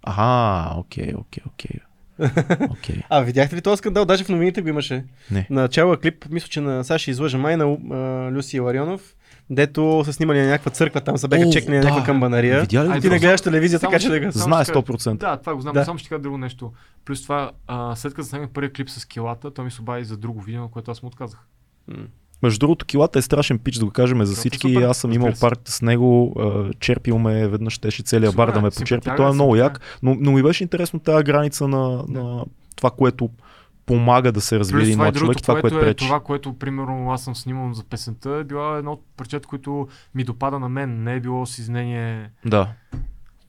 Ага, 0.02 0.74
окей, 0.76 1.12
окей, 1.14 1.42
окей. 1.46 1.80
Окей. 2.70 2.96
А, 3.08 3.20
видяхте 3.20 3.56
ли 3.56 3.60
този 3.62 3.78
скандал? 3.78 4.04
Даже 4.04 4.24
в 4.24 4.28
новините 4.28 4.62
го 4.62 4.68
имаше. 4.68 5.04
Не. 5.30 5.46
Начало 5.50 5.96
клип, 5.96 6.26
мисля, 6.30 6.48
че 6.48 6.60
на 6.60 6.84
Саши 6.84 7.10
излъжа 7.10 7.38
май 7.38 7.56
на 7.56 7.64
а, 7.64 7.76
Люси 8.32 8.60
Ларионов, 8.60 9.14
дето 9.52 10.02
са 10.04 10.12
снимали 10.12 10.40
на 10.40 10.46
някаква 10.46 10.70
църква, 10.70 11.00
там 11.00 11.18
са 11.18 11.28
бяха 11.28 11.50
чекнали 11.50 11.76
на 11.76 11.82
да. 11.82 11.88
някаква 11.88 12.06
камбанария. 12.06 12.60
Видя 12.60 12.82
ли 12.82 12.86
го? 12.86 12.92
Ай, 12.92 13.00
Ти 13.00 13.08
не 13.08 13.18
гледаш 13.18 13.40
телевизия, 13.40 13.78
само 13.78 13.90
така 13.90 14.00
че 14.00 14.08
да 14.10 14.20
го... 14.20 14.32
само 14.32 14.44
Знае 14.44 14.64
ще 14.64 14.72
кажа- 14.72 14.82
100%. 14.82 15.14
Да, 15.14 15.36
това 15.36 15.54
го 15.54 15.60
знам, 15.60 15.74
Да. 15.74 15.84
само 15.84 15.98
ще 15.98 16.08
кажа 16.08 16.22
друго 16.22 16.38
нещо. 16.38 16.72
Плюс 17.04 17.22
това, 17.22 17.50
а, 17.66 17.96
след 17.96 18.14
като 18.14 18.28
снимах 18.28 18.50
първия 18.50 18.72
клип 18.72 18.90
с 18.90 19.04
килата, 19.04 19.50
той 19.50 19.64
ми 19.64 19.70
се 19.70 19.80
обади 19.80 20.04
за 20.04 20.16
друго 20.16 20.40
видео, 20.40 20.62
на 20.62 20.68
което 20.68 20.90
аз 20.90 21.02
му 21.02 21.06
отказах. 21.06 21.38
М. 21.88 21.96
Между 22.42 22.58
другото, 22.58 22.86
килата 22.86 23.18
е 23.18 23.22
страшен 23.22 23.58
пич, 23.58 23.76
да 23.76 23.84
го 23.84 23.90
кажем 23.90 24.18
за 24.18 24.24
Защото 24.24 24.40
всички. 24.40 24.68
супер, 24.68 24.82
Аз 24.82 24.98
съм 24.98 25.12
имал 25.12 25.32
партията 25.40 25.72
с 25.72 25.82
него, 25.82 26.34
а, 26.38 26.70
черпил 26.80 27.18
ме, 27.18 27.48
веднъж 27.48 27.72
щеше 27.72 28.02
целият 28.02 28.36
бар 28.36 28.52
да 28.52 28.60
ме 28.60 28.70
почерпи. 28.70 29.10
Той 29.16 29.30
е 29.30 29.32
много 29.32 29.56
як, 29.56 29.80
но, 30.02 30.16
но 30.20 30.32
ми 30.32 30.42
беше 30.42 30.62
интересно 30.64 31.00
тази 31.00 31.24
граница 31.24 31.68
на, 31.68 32.04
на 32.08 32.44
това, 32.76 32.90
което 32.90 33.30
помага 33.92 34.32
да 34.32 34.40
се 34.40 34.58
развие 34.58 34.82
един 34.82 34.92
това 34.94 35.04
е 35.04 35.06
млад 35.06 35.16
човек, 35.16 35.42
това, 35.42 35.54
което 35.54 35.74
което 35.74 35.86
е 35.86 35.88
пречи. 35.88 36.06
това, 36.06 36.20
което 36.20 36.52
примерно 36.52 37.10
аз 37.10 37.24
съм 37.24 37.36
снимал 37.36 37.72
за 37.72 37.84
песента, 37.84 38.30
е 38.30 38.44
било 38.44 38.76
едно 38.76 38.92
от 38.92 39.02
парчета, 39.16 39.48
които 39.48 39.88
ми 40.14 40.24
допада 40.24 40.58
на 40.58 40.68
мен. 40.68 41.02
Не 41.02 41.14
е 41.14 41.20
било 41.20 41.46
с 41.46 41.58
изнение 41.58 42.30
Да. 42.46 42.68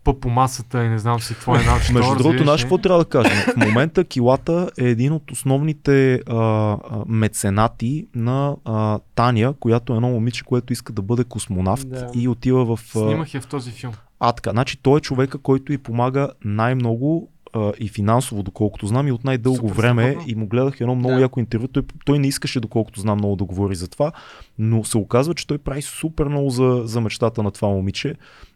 пъп 0.04 0.20
по 0.22 0.30
масата 0.30 0.86
и 0.86 0.90
не 0.90 0.98
знам 0.98 1.20
си 1.20 1.34
какво 1.34 1.56
е 1.56 1.60
що, 1.84 1.94
Между 1.94 2.16
другото, 2.16 2.44
знаеш 2.44 2.62
какво 2.62 2.78
трябва 2.78 3.00
да 3.00 3.10
кажем? 3.10 3.38
В 3.54 3.56
момента 3.58 4.04
Килата 4.04 4.70
е 4.80 4.86
един 4.86 5.14
от 5.14 5.32
основните 5.32 6.14
а, 6.16 6.36
а, 6.36 6.78
меценати 7.08 8.08
на 8.16 8.56
а, 8.66 9.00
Таня, 9.16 9.54
която 9.54 9.94
е 9.94 9.96
едно 9.96 10.10
момиче, 10.10 10.44
което 10.44 10.74
иска 10.74 10.94
да 10.94 11.02
бъде 11.02 11.24
космонавт 11.24 11.90
Да. 11.90 12.12
и 12.14 12.28
отива 12.28 12.66
в... 12.66 12.80
А, 12.96 13.00
Снимах 13.00 13.34
я 13.34 13.42
в 13.42 13.48
този 13.48 13.72
филм. 13.72 13.94
А, 14.20 14.32
така. 14.32 14.52
Значи 14.52 14.78
той 14.82 14.98
е 14.98 15.02
човека, 15.02 15.38
който 15.38 15.74
и 15.74 15.78
помага 15.78 16.30
най-много 16.46 17.30
а, 17.54 17.72
и 17.80 17.90
финансово, 17.90 18.44
доколкото 18.44 18.88
знам, 18.88 19.08
и 19.08 19.12
от 19.12 19.24
най-дълго 19.24 19.58
Супер 19.68 19.74
време. 19.74 20.04
страхотно. 20.04 20.32
И 20.32 20.36
му 20.36 20.48
гледах 20.48 20.82
едно 20.82 20.96
много 20.96 21.16
Да. 21.16 21.22
яко 21.22 21.40
интервю. 21.40 21.68
Той, 21.68 21.84
той 22.06 22.20
не 22.20 22.28
искаше, 22.28 22.60
доколкото 22.60 23.00
знам, 23.00 23.18
много 23.18 23.36
да 23.36 23.44
говори 23.44 23.76
за 23.76 23.88
това, 23.88 24.12
но 24.60 24.84
се 24.84 24.98
оказва, 24.98 25.34
че 25.34 25.48
той 25.48 25.58
прави 25.58 25.82
супер 25.82 26.26
много 26.26 26.50
за, 26.50 26.82
за 26.86 27.02
мечтата 27.02 27.44
на 27.44 27.52
това 27.52 27.68
момиче. 27.68 28.16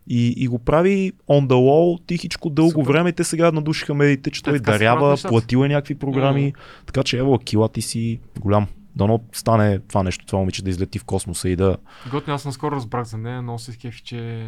И, 0.10 0.34
и 0.38 0.48
го 0.48 0.60
прави 0.60 1.11
on 1.30 1.48
the 1.48 1.53
wall, 1.53 2.06
тихичко, 2.07 2.49
дълго 2.49 2.72
Супер. 2.72 2.88
време. 2.94 3.11
Те 3.11 3.24
сега 3.24 3.52
надушиха 3.52 3.94
медиите, 3.94 4.32
че 4.32 4.44
Те 4.44 4.49
той 4.49 4.60
дарява, 4.60 5.18
платил 5.28 5.57
е 5.65 5.68
някакви 5.68 5.95
програми. 5.95 6.53
Така 6.86 7.03
че 7.03 7.18
ево, 7.18 7.38
кила 7.40 7.69
ти 7.69 7.82
си 7.82 8.19
голям. 8.40 8.68
Дано 8.95 9.19
стане 9.34 9.80
това 9.80 10.03
нещо, 10.03 10.26
това 10.26 10.40
момиче 10.40 10.64
да 10.64 10.69
излети 10.69 10.99
в 10.99 11.03
космоса 11.03 11.49
и 11.49 11.56
да... 11.56 11.78
Готино, 12.11 12.36
аз 12.36 12.45
наскоро 12.45 12.76
разбрах 12.76 13.03
за 13.07 13.18
нея, 13.18 13.41
но 13.41 13.60
се 13.60 13.72
скефи, 13.72 14.02
че 14.03 14.45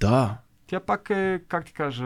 Да, 0.00 0.38
тя 0.72 0.80
пак 0.80 1.10
е, 1.10 1.40
как 1.48 1.64
ти 1.64 1.72
кажа, 1.72 2.04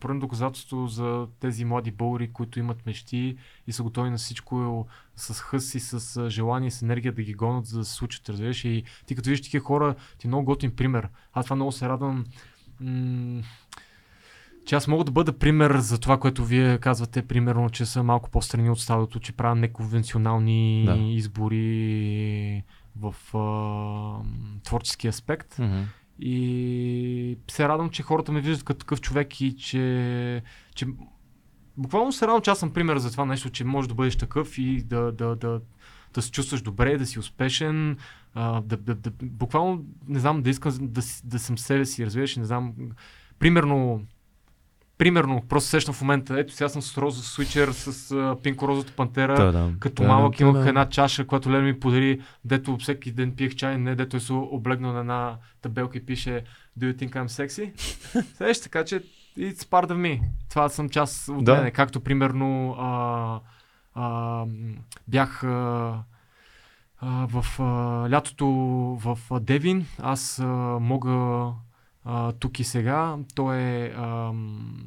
поредно 0.00 0.20
доказателство 0.20 0.86
за 0.86 1.26
тези 1.40 1.64
млади 1.64 1.90
българи, 1.90 2.32
които 2.32 2.58
имат 2.58 2.86
мечти 2.86 3.36
и 3.66 3.72
са 3.72 3.82
готови 3.82 4.10
на 4.10 4.16
всичко 4.16 4.86
с 5.16 5.40
хъс 5.40 5.74
и 5.74 5.80
с 5.80 6.30
желание 6.30 6.70
с 6.70 6.82
енергия 6.82 7.12
да 7.12 7.22
ги 7.22 7.34
гонят, 7.34 7.66
за 7.66 7.78
да 7.78 7.84
се 7.84 7.94
случат, 7.94 8.28
разбираш. 8.28 8.64
И 8.64 8.84
ти 9.06 9.14
като 9.14 9.28
виждаш 9.30 9.46
такива 9.46 9.64
хора, 9.64 9.94
ти 10.18 10.26
е 10.26 10.28
много 10.28 10.44
готин 10.44 10.76
пример. 10.76 11.08
Аз 11.32 11.46
това 11.46 11.56
много 11.56 11.72
се 11.72 11.88
радвам. 11.88 12.24
М- 12.80 13.42
че 14.66 14.74
аз 14.74 14.88
мога 14.88 15.04
да 15.04 15.12
бъда 15.12 15.38
пример 15.38 15.76
за 15.76 15.98
това, 15.98 16.18
което 16.18 16.44
вие 16.44 16.78
казвате, 16.78 17.22
примерно, 17.26 17.70
че 17.70 17.86
са 17.86 18.02
малко 18.02 18.30
по-страни 18.30 18.70
от 18.70 18.80
стадото, 18.80 19.20
че 19.20 19.32
правят 19.32 19.58
неконвенционални 19.58 20.84
Да. 20.86 20.96
избори 20.96 22.62
в 22.96 23.14
а, 23.36 24.60
творчески 24.64 25.08
аспект. 25.08 25.58
Мгм. 25.58 25.82
И 26.20 27.38
се 27.50 27.68
радвам, 27.68 27.90
че 27.90 28.02
хората 28.02 28.32
ме 28.32 28.40
виждат 28.40 28.64
като 28.64 28.78
такъв 28.78 29.00
човек 29.00 29.40
и 29.40 29.56
че, 29.56 30.42
че 30.74 30.86
буквално 31.76 32.12
се 32.12 32.26
радвам, 32.26 32.42
че 32.42 32.50
аз 32.50 32.58
съм 32.58 32.72
пример 32.72 32.98
за 32.98 33.10
това 33.10 33.24
нещо, 33.24 33.50
че 33.50 33.64
можеш 33.64 33.88
да 33.88 33.94
бъдеш 33.94 34.16
такъв 34.16 34.58
и 34.58 34.82
да, 34.82 35.12
да, 35.12 35.36
да, 35.36 35.60
да 36.14 36.22
се 36.22 36.30
чувстваш 36.30 36.62
добре, 36.62 36.98
да 36.98 37.06
си 37.06 37.18
успешен, 37.18 37.96
а, 38.34 38.60
да, 38.60 38.76
да, 38.76 38.94
да, 38.94 39.10
буквално, 39.22 39.84
не 40.08 40.18
знам, 40.18 40.42
да 40.42 40.50
искам 40.50 40.72
да, 40.80 41.02
да 41.24 41.38
съм 41.38 41.58
себе 41.58 41.84
си, 41.84 42.06
разбираш, 42.06 42.36
не 42.36 42.44
знам, 42.44 42.74
примерно, 43.38 44.02
примерно, 44.98 45.42
просто 45.48 45.68
сещам 45.70 45.94
в 45.94 46.00
момента, 46.00 46.40
ето 46.40 46.52
сега 46.52 46.68
съм 46.68 46.82
с 46.82 46.98
розов 46.98 47.26
свичер, 47.26 47.68
с 47.68 48.10
а, 48.10 48.36
пинко-розовата 48.42 48.92
пантера, 48.92 49.34
Та, 49.36 49.52
да. 49.52 49.70
като 49.80 50.02
Да, 50.02 50.08
малък 50.08 50.36
да, 50.36 50.44
имах 50.44 50.62
да. 50.62 50.68
една 50.68 50.88
чаша, 50.88 51.26
която 51.26 51.50
Лено 51.52 51.64
ми 51.64 51.80
подари, 51.80 52.20
дето 52.44 52.76
всеки 52.76 53.12
ден 53.12 53.32
пиех 53.36 53.54
чай, 53.54 53.78
не 53.78 53.94
дето 53.94 54.16
е 54.16 54.20
се 54.20 54.32
облегнал 54.32 54.92
на 54.92 55.00
една 55.00 55.36
табелка 55.62 55.98
и 55.98 56.06
пише 56.06 56.44
Do 56.80 56.92
you 56.92 56.96
think 57.04 57.10
I'm 57.10 57.26
sexy? 57.26 57.78
Сещаш, 58.36 58.60
така 58.62 58.84
че 58.84 59.02
it's 59.38 59.62
part 59.62 59.86
of 59.86 59.92
me. 59.94 60.20
Това 60.50 60.68
съм 60.68 60.88
част 60.88 61.28
от 61.28 61.44
Да. 61.44 61.54
мене. 61.54 61.70
Както 61.70 62.00
примерно 62.00 62.70
а, 62.78 63.40
а, 63.94 64.44
бях 65.08 65.44
а, 65.44 65.48
а, 67.00 67.26
в 67.30 67.60
а, 67.60 67.64
лятото 68.10 68.46
в 69.04 69.18
а, 69.30 69.40
Девин. 69.40 69.86
Аз 69.98 70.38
а, 70.38 70.44
мога 70.80 71.44
а, 72.10 72.32
тук 72.32 72.60
и 72.60 72.64
сега. 72.64 73.16
То 73.34 73.52
е 73.52 73.92
ам, 73.96 74.84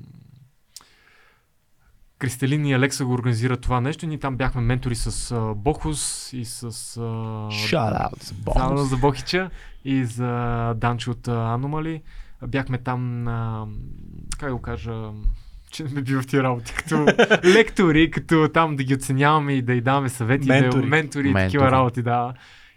Кристалин 2.17 2.65
и 2.65 2.73
Алекса 2.73 3.05
го 3.05 3.13
организира 3.13 3.57
това 3.57 3.81
нещо. 3.81 4.07
Ние 4.07 4.19
там 4.19 4.37
бяхме 4.37 4.61
ментори 4.61 4.95
с 4.95 5.31
а, 5.31 5.53
Бохус 5.55 6.33
и 6.33 6.45
с... 6.45 6.63
А, 6.63 6.69
Shout 6.69 8.11
out 8.57 8.83
за 8.83 8.97
Бохича 8.97 9.49
и 9.85 10.05
за 10.05 10.73
Данчо 10.77 11.11
от 11.11 11.27
Аномали. 11.27 12.01
Бяхме 12.47 12.77
там 12.77 13.23
на, 13.23 13.67
как 14.39 14.51
го 14.51 14.61
кажа, 14.61 15.09
че 15.71 15.83
не 15.83 15.89
ме 15.89 16.01
бива 16.01 16.21
в 16.21 16.27
тия 16.27 16.43
работи, 16.43 16.73
като 16.73 17.05
лектори, 17.45 18.11
като 18.11 18.49
там 18.53 18.75
да 18.75 18.83
ги 18.83 18.95
оценяваме 18.95 19.53
и 19.53 19.61
да 19.61 19.73
й 19.73 19.81
даваме 19.81 20.09
съвети, 20.09 20.47
Ментори. 20.47 20.81
да 20.81 20.87
ментори 20.87 21.23
Ментори. 21.23 21.45
такива 21.47 21.71
работи, 21.71 22.01
да. 22.01 22.33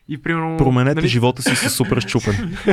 И 0.08 0.22
примерно... 0.22 0.56
Променете 0.56 0.94
нали, 0.94 1.08
живота 1.08 1.42
си 1.42 1.56
с 1.56 1.70
супер 1.70 2.00
щупен. 2.00 2.56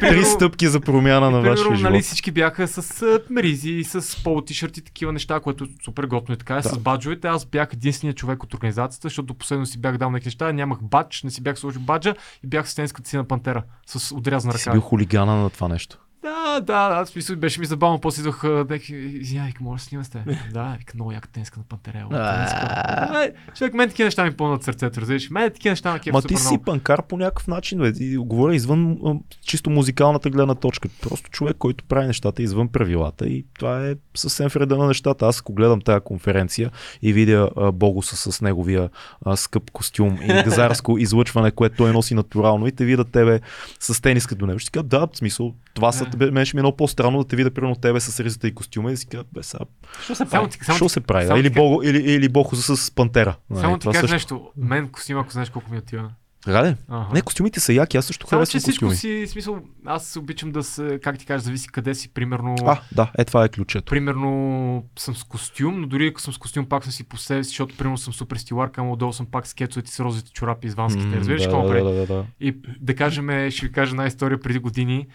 Три 0.00 0.24
стъпки 0.24 0.68
за 0.68 0.80
промяна 0.80 1.30
на 1.30 1.40
вашия 1.40 1.76
живот. 1.76 1.90
нали, 1.92 2.02
всички 2.02 2.30
бяха 2.30 2.68
с 2.68 3.02
ризи, 3.36 3.84
с 3.84 4.22
поло 4.24 4.42
тишърти, 4.42 4.80
такива 4.84 5.12
неща, 5.12 5.40
което 5.40 5.64
е 5.64 5.66
супер 5.84 6.04
готно 6.04 6.34
и 6.34 6.38
така. 6.38 6.54
Да. 6.54 6.62
С 6.62 6.78
баджовете 6.78 7.28
аз 7.28 7.44
бях 7.44 7.68
единственият 7.72 8.16
човек 8.16 8.42
от 8.42 8.54
организацията, 8.54 9.08
защото 9.08 9.34
последно 9.34 9.66
си 9.66 9.80
бях 9.80 9.98
дал 9.98 10.10
на 10.10 10.20
неща, 10.24 10.52
нямах 10.52 10.78
бадж, 10.82 11.22
не 11.22 11.30
си 11.30 11.42
бях 11.42 11.58
сложил 11.58 11.80
баджа 11.80 12.14
и 12.44 12.46
бях 12.46 12.70
с 12.70 12.74
тенската 12.74 13.10
си 13.10 13.16
на 13.16 13.24
пантера, 13.24 13.62
с 13.86 14.14
отрязана 14.14 14.52
Ти 14.54 14.60
си 14.60 14.66
ръка. 14.66 14.72
бил 14.72 14.80
хулигана 14.80 15.36
на 15.36 15.50
това 15.50 15.68
нещо. 15.68 15.98
Да, 16.22 16.60
да, 16.60 16.88
да, 16.88 17.04
в 17.04 17.08
смисъл 17.08 17.36
беше 17.36 17.60
ми 17.60 17.66
забавно, 17.66 18.00
после 18.00 18.30
а, 18.42 18.64
дек, 18.64 18.88
извинявай, 18.88 19.52
може 19.60 19.82
да 19.82 19.88
снимате. 19.88 20.24
да, 20.52 20.76
вика, 20.78 20.92
много 20.94 21.12
яка 21.12 21.28
тенска 21.28 21.60
на 21.60 21.78
тенска. 21.78 23.24
Е, 23.24 23.32
Човек, 23.54 23.74
мен 23.74 23.88
такива 23.88 24.06
неща 24.06 24.24
ми 24.24 24.36
пълнат 24.36 24.62
сърцето, 24.62 25.00
разбираш. 25.00 25.30
Мен 25.30 25.50
такива 25.50 25.72
неща 25.72 25.98
кеф 25.98 26.12
Ма 26.12 26.22
ти 26.22 26.36
си 26.36 26.58
панкар 26.66 27.02
по 27.02 27.16
някакъв 27.16 27.48
начин, 27.48 27.78
бе. 27.78 27.92
И 28.00 28.16
говоря 28.16 28.54
извън 28.54 28.98
чисто 29.42 29.70
музикалната 29.70 30.30
гледна 30.30 30.54
точка. 30.54 30.88
Просто 31.02 31.30
човек, 31.30 31.56
който 31.58 31.84
прави 31.84 32.06
нещата 32.06 32.42
извън 32.42 32.68
правилата 32.68 33.26
и 33.26 33.46
това 33.58 33.88
е 33.88 33.94
съвсем 34.14 34.48
в 34.48 34.56
реда 34.56 34.76
на 34.76 34.86
нещата. 34.86 35.26
Аз 35.26 35.40
ако 35.40 35.52
гледам 35.52 35.80
тази 35.80 36.00
конференция 36.00 36.70
и 37.02 37.12
видя 37.12 37.50
а, 37.56 37.72
Богуса 37.72 38.32
с 38.32 38.40
неговия 38.40 38.90
а, 39.24 39.36
скъп 39.36 39.70
костюм 39.70 40.18
и 40.22 40.26
газарско 40.44 40.98
излъчване, 40.98 41.50
което 41.50 41.76
той 41.76 41.92
носи 41.92 42.14
натурално 42.14 42.66
и 42.66 42.72
те 42.72 42.84
видят 42.84 43.10
тебе 43.12 43.40
с 43.80 44.02
тениска 44.02 44.34
до 44.34 44.46
него, 44.46 44.58
ще 44.58 44.70
кажа, 44.70 44.82
да, 44.82 45.06
в 45.06 45.16
смисъл, 45.16 45.54
това 45.74 45.92
са. 45.92 46.07
Тебе, 46.10 46.44
ще 46.44 46.56
ми 46.56 46.60
е 46.60 46.62
много 46.62 46.76
по-странно 46.76 47.18
да 47.18 47.28
те 47.28 47.36
видя 47.36 47.50
примерно 47.50 47.76
тебе 47.76 48.00
с 48.00 48.20
ризата 48.24 48.48
и 48.48 48.54
костюма 48.54 48.92
и 48.92 48.96
си 48.96 49.06
кажа, 49.06 49.24
бе, 49.32 49.42
сега, 49.42 49.64
Що 50.02 50.14
се 50.14 50.24
прави? 50.24 50.48
що 50.76 50.88
се 50.88 51.00
прави? 51.00 51.40
Или, 51.40 51.50
Бого, 51.50 51.82
или, 51.82 51.98
или 52.12 52.28
Богуса 52.28 52.76
с 52.76 52.90
пантера. 52.90 53.36
Нали, 53.50 53.60
само 53.60 53.78
ти 53.78 53.88
кажа 53.88 54.12
нещо. 54.14 54.50
Мен 54.56 54.88
костюм, 54.88 55.18
ако 55.18 55.30
знаеш 55.32 55.50
колко 55.50 55.70
ми 55.70 55.78
отива. 55.78 56.10
Така 56.44 56.64
ли? 56.64 56.74
Ага. 56.88 57.06
Не, 57.14 57.22
костюмите 57.22 57.60
са 57.60 57.72
яки, 57.72 57.96
аз 57.96 58.06
също 58.06 58.26
Само, 58.26 58.40
че 58.40 58.50
харесвам 58.50 58.60
всичко 58.60 58.86
костюми. 58.86 59.26
си, 59.26 59.32
смисъл, 59.32 59.58
аз 59.86 60.16
обичам 60.16 60.52
да 60.52 60.62
се, 60.62 61.00
как 61.02 61.18
ти 61.18 61.26
кажа, 61.26 61.44
зависи 61.44 61.68
къде 61.68 61.94
си, 61.94 62.08
примерно, 62.14 62.54
А, 62.66 62.80
да, 62.92 63.10
е 63.18 63.24
това 63.24 63.44
е 63.44 63.48
ключето. 63.48 63.90
примерно 63.90 64.84
съм 64.98 65.16
с 65.16 65.24
костюм, 65.24 65.80
но 65.80 65.86
дори 65.86 66.06
ако 66.06 66.20
съм 66.20 66.34
с 66.34 66.38
костюм, 66.38 66.66
пак 66.66 66.82
съм 66.84 66.92
си 66.92 67.04
по 67.04 67.16
себе 67.16 67.44
си, 67.44 67.48
защото 67.48 67.76
примерно 67.76 67.98
съм 67.98 68.12
супер 68.12 68.36
стиларка, 68.36 68.80
ама 68.80 68.92
отдолу 68.92 69.12
съм 69.12 69.26
пак 69.26 69.46
с 69.46 69.54
кецовете 69.54 69.90
с 69.90 70.00
розовите 70.00 70.30
чорапи 70.30 70.66
изванските. 70.66 71.16
Разбираш 71.16 71.42
да, 71.42 71.48
какво 71.48 71.62
да, 71.68 71.84
да, 71.84 71.92
да, 71.92 72.06
да. 72.06 72.24
И 72.40 72.56
да 72.80 72.94
кажем, 72.94 73.50
ще 73.50 73.66
ви 73.66 73.72
кажа 73.72 73.90
една 73.90 74.06
история 74.06 74.40
преди 74.40 74.58
години. 74.58 75.06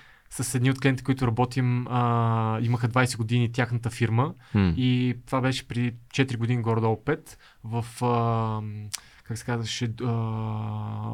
С 0.42 0.56
едни 0.56 0.72
от 0.72 0.80
клиентите, 0.80 1.04
които 1.04 1.28
работим, 1.28 1.88
а, 1.88 2.60
имаха 2.62 2.90
20 2.90 3.18
години 3.18 3.52
тяхната 3.52 3.90
фирма 3.90 4.34
М. 4.54 4.74
и 4.78 5.16
това 5.26 5.42
беше 5.42 5.68
при 5.68 5.96
4 6.14 6.38
години 6.38 6.62
горе-долу 6.62 6.96
5 7.06 7.38
в, 7.64 7.86
а, 8.02 8.62
как 9.24 9.38
се 9.38 9.46
казваше, 9.46 9.94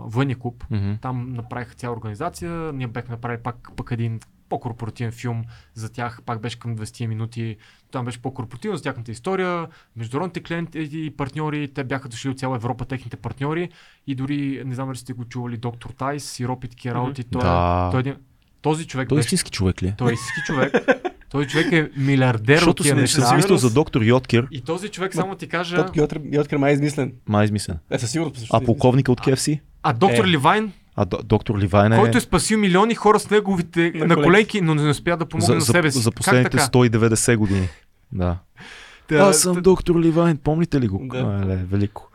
военния 0.05 0.39
клуб. 0.39 0.65
Мгм. 0.69 0.93
Там 1.01 1.33
направиха 1.33 1.73
цяла 1.75 1.95
организация, 1.95 2.51
ние 2.73 2.87
бяхме 2.87 3.11
направили 3.11 3.43
пак, 3.43 3.69
пак 3.75 3.91
един 3.91 4.19
по-корпоративен 4.49 5.11
филм 5.11 5.43
за 5.73 5.91
тях, 5.91 6.21
пак 6.25 6.41
беше 6.41 6.59
към 6.59 6.75
20 6.75 7.07
минути. 7.07 7.57
Там 7.91 8.05
беше 8.05 8.21
по-корпоративно 8.21 8.77
за 8.77 8.83
тяхната 8.83 9.11
история, 9.11 9.67
международните 9.95 10.43
клиенти 10.43 10.89
и 10.91 11.11
партньори, 11.17 11.73
те 11.73 11.83
бяха 11.83 12.09
дошли 12.09 12.29
от 12.29 12.39
цяла 12.39 12.55
Европа, 12.55 12.85
техните 12.85 13.17
партньори 13.17 13.69
и 14.07 14.15
дори, 14.15 14.63
не 14.65 14.75
знам 14.75 14.87
дали 14.87 14.97
сте 14.97 15.13
го 15.13 15.25
чували, 15.25 15.57
доктор 15.57 15.89
Тайс, 15.89 16.25
сиропи, 16.31 16.67
такива 16.67 16.95
работи. 16.95 17.23
Той, 17.23 17.41
Да. 17.41 17.89
той 17.91 17.99
е 17.99 18.01
един, 18.01 18.15
този 18.61 18.87
човек 18.87 19.09
Той 19.09 19.15
е 19.15 19.19
беше, 19.19 19.25
истински 19.25 19.51
човек 19.51 19.83
ли? 19.83 19.87
е? 19.87 19.93
той 19.97 20.11
е 20.11 20.13
истински 20.13 20.41
човек. 20.45 20.73
Този 21.29 21.47
човек 21.47 21.71
е 21.71 21.89
милиардер 21.97 22.53
от 22.53 22.57
Защото 22.57 22.83
тия 22.83 22.95
неща. 22.95 23.15
съм 23.15 23.29
си 23.29 23.35
мислил 23.35 23.57
за 23.57 23.69
доктор 23.71 24.01
Йоткер, 24.01 24.47
И 24.51 24.61
този 24.61 24.89
човек, 24.89 25.13
само 25.13 25.35
ти 25.35 25.47
кажа, 25.47 25.85
Йоткер, 25.95 26.21
Йоткер 26.25 26.57
май 26.57 26.71
е 26.71 26.73
измислен. 26.73 27.13
май 27.27 27.45
измислен. 27.45 27.77
Е, 27.89 27.99
със 27.99 28.11
сигурност. 28.11 28.47
А 28.53 28.57
е 28.57 28.65
полковника 28.65 29.11
от 29.11 29.21
KFC? 29.21 29.59
а 29.83 29.93
доктор 29.93 30.23
Е. 30.23 30.27
Ливайн, 30.27 30.71
А 30.95 31.05
д- 31.05 31.17
доктор 31.23 31.59
Ливайн 31.59 31.93
е 31.93 31.97
който 31.97 32.17
е 32.17 32.21
спасил 32.21 32.59
милиони 32.59 32.95
хора 32.95 33.19
с 33.19 33.29
неговите 33.29 33.91
На 33.95 34.07
на 34.07 34.15
коленки. 34.15 34.61
но 34.61 34.75
не 34.75 34.89
успя 34.89 35.17
да 35.17 35.25
помогне 35.25 35.47
за, 35.47 35.53
на 35.53 35.61
за, 35.61 35.71
себе 35.71 35.91
си. 35.91 35.99
за 35.99 36.09
Как 36.11 36.15
последните 36.15 36.49
така? 36.49 36.63
190 36.63 37.35
години. 37.35 37.67
Да. 38.11 38.37
Аз 39.11 39.39
съм 39.39 39.55
доктор 39.55 39.95
Ливайн, 39.95 40.37
помните 40.37 40.81
ли 40.81 40.87
го? 40.87 41.01
Да. 41.03 41.17
А, 41.19 41.45
ле, 41.45 41.55
велико. 41.55 42.08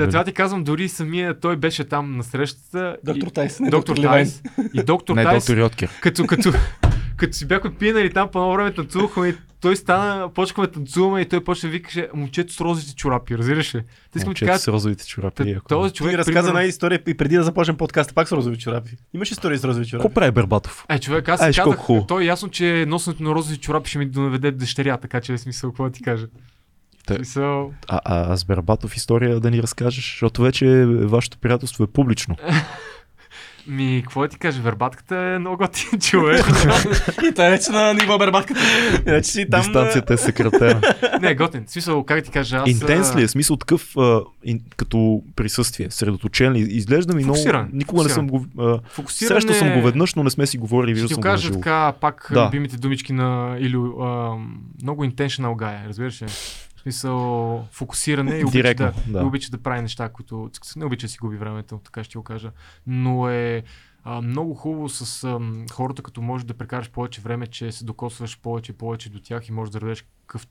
Та, 0.00 0.08
това 0.08 0.24
ти 0.24 0.32
казвам, 0.32 0.64
дори 0.64 0.88
самия 0.88 1.40
той 1.40 1.56
беше 1.56 1.84
там 1.84 2.16
на 2.16 2.24
срещата. 2.24 2.96
Доктор 3.04 3.26
и, 3.26 3.30
Тайс, 3.30 3.60
не 3.60 3.70
доктор 3.70 3.94
доктор. 3.94 4.10
Тайс. 4.10 4.42
И 4.74 4.82
доктор 4.82 5.14
Не, 5.16 5.24
Тайс, 5.24 5.44
доктор 5.44 5.58
Йоткер. 5.58 5.90
като, 6.00 6.26
като, 6.26 6.52
като 7.16 7.32
си 7.32 7.46
бяхме 7.46 7.70
пинали 7.70 8.12
там 8.12 8.28
по 8.28 8.38
едно 8.38 8.52
време 8.52 8.74
танцувахме 8.74 9.28
и 9.28 9.34
той 9.60 9.76
стана, 9.76 10.28
почвахме 10.28 10.66
да 10.66 10.72
танцуваме 10.72 11.20
и 11.20 11.28
той 11.28 11.44
почна 11.44 11.66
да 11.66 11.72
викаше 11.72 12.08
момчето 12.14 12.52
с 12.52 12.60
розовите 12.60 12.94
чорапи, 12.94 13.38
разбираш 13.38 13.74
ли? 13.74 13.78
Искам 13.78 13.86
ти 14.14 14.26
Момчето 14.26 14.46
кажа, 14.46 14.58
с 14.58 14.68
розовите 14.68 15.06
чорапи. 15.06 15.54
та- 15.54 15.60
този 15.68 15.90
Ти 15.90 15.96
човек, 15.96 16.12
ми 16.12 16.18
разказа 16.18 16.34
примерно- 16.34 16.48
една 16.50 16.62
история 16.62 17.00
и 17.06 17.16
преди 17.16 17.36
да 17.36 17.42
започнем 17.42 17.76
подкаста, 17.76 18.14
пак 18.14 18.28
с 18.28 18.32
розови 18.32 18.58
чорапи. 18.58 18.90
Имаш 19.14 19.30
история 19.30 19.58
с 19.58 19.64
розови 19.64 19.86
чорапи? 19.86 20.02
Какво 20.02 20.14
прави 20.14 20.30
Бербатов? 20.32 20.84
Е, 20.88 20.98
човек, 20.98 21.28
аз 21.28 21.40
Ай, 21.40 21.52
казах, 21.54 21.78
той 22.08 22.22
е 22.22 22.26
ясно, 22.26 22.48
че 22.48 22.84
носенето 22.88 23.22
на 23.22 23.30
розови 23.30 23.56
чорапи 23.56 23.88
ще 23.90 23.98
ми 23.98 24.06
доведе 24.06 24.50
до 24.50 24.56
дъщеря, 24.58 24.96
така 24.96 25.20
че 25.20 25.32
е 25.32 25.38
смисъл, 25.38 25.70
какво 25.70 25.84
да 25.84 25.90
ти 25.90 26.02
кажа. 26.02 26.26
Те- 27.10 27.16
Смисъл, 27.16 27.72
А, 27.88 28.00
а, 28.04 28.32
а 28.32 28.36
с 28.36 28.44
Бербатов 28.44 28.96
история 28.96 29.40
да 29.40 29.50
ни 29.50 29.62
разкажеш, 29.62 30.12
защото 30.12 30.42
вече 30.42 30.84
вашето 30.86 31.38
приятелство 31.38 31.84
е 31.84 31.86
публично. 31.86 32.36
Ми, 33.66 34.00
какво 34.04 34.20
да 34.20 34.28
ти 34.28 34.38
кажа, 34.38 34.60
вербатката 34.62 35.16
е 35.16 35.38
много 35.38 35.56
готин 35.56 36.00
човек. 36.00 36.44
И 37.30 37.34
той 37.34 37.46
е 37.46 37.50
вече 37.50 37.70
на 37.70 37.94
ниво 37.94 38.18
бербатката. 38.18 38.60
Вече 39.04 39.30
си 39.30 39.46
там... 39.50 39.60
Дистанцията 39.60 40.14
е 40.14 40.16
съкратена. 40.16 40.80
не, 41.20 41.34
готин. 41.34 41.64
В 41.66 41.70
смисъл, 41.70 42.04
как 42.04 42.24
ти 42.24 42.30
кажа, 42.30 42.56
аз... 42.56 42.68
Интенс 42.70 43.16
ли 43.16 43.22
е? 43.22 43.28
Смисъл 43.28 43.56
такъв 43.56 43.96
а, 43.96 44.20
ин, 44.44 44.60
като 44.76 45.22
присъствие, 45.36 45.90
средоточен 45.90 46.52
ли? 46.52 46.58
Изглежда 46.60 47.14
ми 47.14 47.22
много... 47.22 47.36
Фокусиран, 47.36 47.70
Никога 47.72 48.02
не 48.02 48.08
съм 48.08 48.26
го... 48.26 48.46
А, 48.58 48.78
Фокусиране... 48.88 49.40
срещал 49.40 49.54
съм 49.54 49.72
го 49.72 49.82
веднъж, 49.86 50.14
но 50.14 50.24
не 50.24 50.30
сме 50.30 50.46
си 50.46 50.58
говорили. 50.58 50.98
Ще 51.06 51.14
ти 51.14 51.20
кажа 51.20 51.52
така, 51.52 51.92
пак 52.00 52.30
Да. 52.32 52.46
любимите 52.46 52.76
думички 52.76 53.12
на 53.12 53.56
Илю. 53.58 54.02
А, 54.02 54.36
много 54.82 55.04
intentional 55.04 55.54
guy, 55.54 55.88
разбираш 55.88 56.22
ли? 56.22 56.26
В 56.80 56.82
смисъл, 56.82 57.66
фокусиране 57.70 58.38
и 58.38 58.44
обича 58.44 58.50
Директно, 58.50 58.92
да, 59.06 59.12
да. 59.12 59.20
И 59.20 59.26
обича 59.26 59.50
да 59.50 59.62
прави 59.62 59.82
неща, 59.82 60.08
които 60.08 60.50
не 60.76 60.84
обича 60.84 61.06
да 61.06 61.10
си 61.10 61.18
губи 61.18 61.36
времето, 61.36 61.80
така 61.84 62.04
ще 62.04 62.18
го 62.18 62.24
кажа. 62.24 62.52
Но 62.86 63.28
е 63.28 63.62
а, 64.04 64.20
много 64.20 64.54
хубаво 64.54 64.88
с 64.88 65.24
ам, 65.24 65.66
хората, 65.72 66.02
като 66.02 66.22
можеш 66.22 66.44
да 66.44 66.54
прекараш 66.54 66.90
повече 66.90 67.20
време, 67.20 67.46
че 67.46 67.72
се 67.72 67.84
докосваш 67.84 68.40
повече 68.40 68.72
и 68.72 68.74
повече 68.74 69.10
до 69.10 69.20
тях 69.20 69.48
и 69.48 69.52
можеш 69.52 69.72
да 69.72 69.80
дадеш 69.80 70.02
какъв 70.02 70.48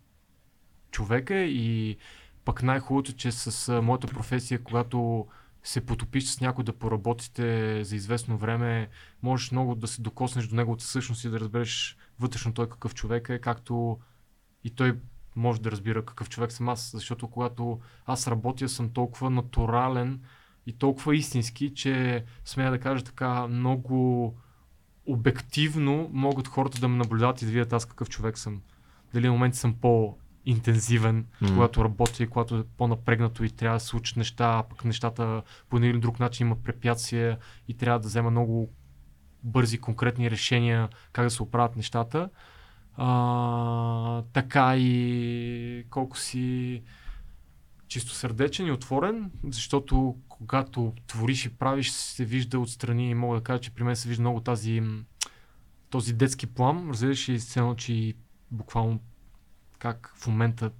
човек 0.91 1.29
е 1.29 1.43
и 1.43 1.97
пък 2.45 2.63
най-хубавото, 2.63 3.13
че 3.13 3.31
с 3.31 3.69
а, 3.69 3.81
моята 3.81 4.07
професия, 4.07 4.63
когато 4.63 5.27
се 5.63 5.85
потопиш 5.85 6.25
с 6.25 6.41
някой 6.41 6.63
да 6.63 6.73
поработите 6.73 7.83
за 7.83 7.95
известно 7.95 8.37
време, 8.37 8.89
можеш 9.23 9.51
много 9.51 9.75
да 9.75 9.87
се 9.87 10.01
докоснеш 10.01 10.47
до 10.47 10.55
неговата 10.55 10.83
същност 10.83 11.23
и 11.23 11.29
да 11.29 11.39
разбереш 11.39 11.97
вътрешно 12.19 12.53
той 12.53 12.69
какъв 12.69 12.95
човек 12.95 13.29
е, 13.29 13.39
както 13.39 13.99
и 14.63 14.69
той 14.69 14.97
може 15.35 15.61
да 15.61 15.71
разбира 15.71 16.05
какъв 16.05 16.29
човек 16.29 16.51
съм 16.51 16.69
аз, 16.69 16.91
защото 16.93 17.27
когато 17.27 17.79
аз 18.05 18.27
работя 18.27 18.69
съм 18.69 18.89
толкова 18.89 19.29
натурален 19.29 20.21
и 20.67 20.73
толкова 20.73 21.15
истински, 21.15 21.73
че 21.73 22.25
смея 22.45 22.71
да 22.71 22.79
кажа 22.79 23.03
така 23.03 23.47
много 23.47 24.35
обективно 25.05 26.09
могат 26.13 26.47
хората 26.47 26.79
да 26.79 26.87
ме 26.87 26.97
наблюдават 26.97 27.41
и 27.41 27.45
да 27.45 27.51
видят 27.51 27.73
аз 27.73 27.85
какъв 27.85 28.09
човек 28.09 28.37
съм. 28.37 28.61
Дали 29.13 29.27
на 29.27 29.31
моменти 29.31 29.57
съм 29.57 29.73
по-интензивен, 29.73 31.25
М. 31.41 31.47
когато 31.47 31.83
работя 31.83 32.23
и 32.23 32.27
когато 32.27 32.55
е 32.57 32.63
по-напрегнато 32.77 33.43
и 33.43 33.49
трябва 33.49 33.77
да 33.77 33.83
случат 33.83 34.17
неща, 34.17 34.57
а 34.57 34.63
пък 34.63 34.85
нещата 34.85 35.41
по 35.69 35.77
един 35.77 35.89
или 35.89 35.99
друг 35.99 36.19
начин 36.19 36.47
има 36.47 36.55
препятствия 36.55 37.37
и 37.67 37.73
трябва 37.73 37.99
да 37.99 38.07
взема 38.07 38.31
много 38.31 38.69
бързи, 39.43 39.77
конкретни 39.77 40.31
решения 40.31 40.89
как 41.11 41.25
да 41.25 41.29
се 41.29 41.43
оправят 41.43 41.75
нещата. 41.75 42.29
А, 43.01 44.23
така 44.33 44.77
и 44.77 45.85
колко 45.89 46.17
си 46.17 46.81
чисто 47.87 48.11
сърдечен 48.11 48.67
и 48.67 48.71
отворен, 48.71 49.31
защото 49.43 50.17
когато 50.29 50.93
твориш 51.07 51.45
и 51.45 51.49
правиш, 51.49 51.91
се 51.91 52.25
вижда 52.25 52.59
отстрани 52.59 53.09
и 53.09 53.13
мога 53.13 53.37
да 53.37 53.43
кажа, 53.43 53.61
че 53.61 53.71
при 53.71 53.83
мен 53.83 53.95
се 53.95 54.09
вижда 54.09 54.21
много 54.21 54.39
тази, 54.41 54.83
този 55.89 56.13
детски 56.13 56.47
план. 56.47 56.89
Разбираш 56.89 57.29
и 57.29 57.39
сцена, 57.39 57.75
че 57.75 58.13
буквално 58.51 58.99
как 59.77 60.13
в 60.15 60.27
момента 60.27 60.71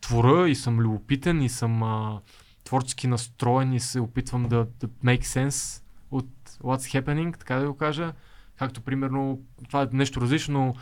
творя 0.00 0.48
и 0.48 0.54
съм 0.54 0.78
любопитен 0.78 1.42
и 1.42 1.48
съм 1.48 1.82
а, 1.82 2.20
творчески 2.64 3.06
настроен 3.06 3.72
и 3.72 3.80
се 3.80 4.00
опитвам 4.00 4.48
да, 4.48 4.66
да 4.80 4.88
make 4.88 5.22
sense 5.22 5.82
от 6.10 6.28
what's 6.62 7.02
happening, 7.02 7.38
така 7.38 7.56
да 7.56 7.66
го 7.66 7.76
кажа. 7.76 8.12
Както 8.56 8.80
примерно, 8.80 9.42
това 9.68 9.82
е 9.82 9.88
нещо 9.92 10.20
различно, 10.20 10.54
но 10.54 10.74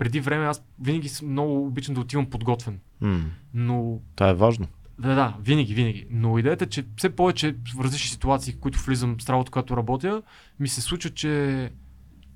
преди 0.00 0.20
време 0.20 0.46
аз 0.46 0.62
винаги 0.80 1.08
съм 1.08 1.28
много 1.30 1.66
обичам 1.66 1.94
да 1.94 2.00
отивам 2.00 2.30
подготвен. 2.30 2.80
М, 3.00 3.24
Но 3.54 4.00
Това 4.14 4.30
е 4.30 4.34
важно. 4.34 4.66
да, 4.98 5.14
да, 5.14 5.36
винаги, 5.40 5.74
винаги. 5.74 6.06
Но 6.10 6.38
идеята 6.38 6.64
е, 6.64 6.68
че 6.68 6.84
все 6.96 7.16
повече 7.16 7.56
в 7.76 7.80
различни 7.80 8.08
ситуации, 8.08 8.52
в 8.52 8.58
които 8.58 8.78
влизам 8.78 9.20
с 9.20 9.28
работа, 9.28 9.50
когато 9.50 9.76
работя, 9.76 10.22
ми 10.60 10.68
се 10.68 10.80
случва, 10.80 11.10
че 11.10 11.70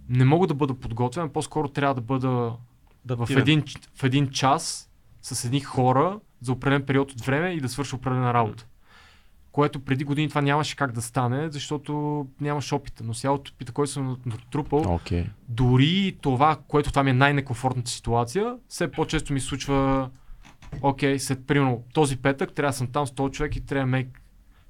не 0.09 0.25
мога 0.25 0.47
да 0.47 0.55
бъда 0.55 0.75
подготвен, 0.75 1.31
по-скоро 1.31 1.69
трябва 1.69 1.95
да 1.95 2.01
бъда 2.01 2.57
в 3.07 3.29
един, 3.31 3.63
в 3.95 4.05
един 4.05 4.29
час 4.31 4.91
с 5.23 5.45
едни 5.45 5.61
хора 5.61 6.21
за 6.41 6.53
определен 6.53 6.87
период 6.87 7.13
от 7.13 7.21
време 7.21 7.51
и 7.51 7.61
да 7.61 7.69
свърша 7.69 7.97
определена 7.97 8.35
работа. 8.35 8.67
Което 9.55 9.81
преди 9.81 10.05
години 10.05 10.29
това 10.29 10.41
нямаше 10.41 10.77
как 10.77 10.93
да 10.93 11.03
стане, 11.03 11.51
защото 11.51 11.93
нямаш 12.41 12.73
опита. 12.73 13.05
Но 13.05 13.15
сега 13.15 13.31
от 13.31 13.49
опита, 13.49 13.73
който 13.73 13.93
съм 13.93 14.17
натрупал, 14.27 14.83
Окей. 14.87 15.25
дори 15.49 16.17
това, 16.21 16.57
което 16.69 16.93
там 16.93 17.09
е 17.09 17.13
най-некомфортната 17.13 17.91
ситуация, 17.91 18.57
все 18.69 18.91
по-често 18.91 19.33
ми 19.33 19.41
случва, 19.41 20.11
окей, 20.83 21.19
след 21.19 21.47
примерно 21.47 21.85
този 21.93 22.17
петък 22.17 22.53
трябва 22.53 22.71
да 22.71 22.77
съм 22.77 22.87
там 22.87 23.07
с 23.07 23.11
този 23.11 23.33
човек 23.33 23.57
и 23.57 23.61
трябва 23.61 23.87
да 23.89 23.97
make 23.97 24.09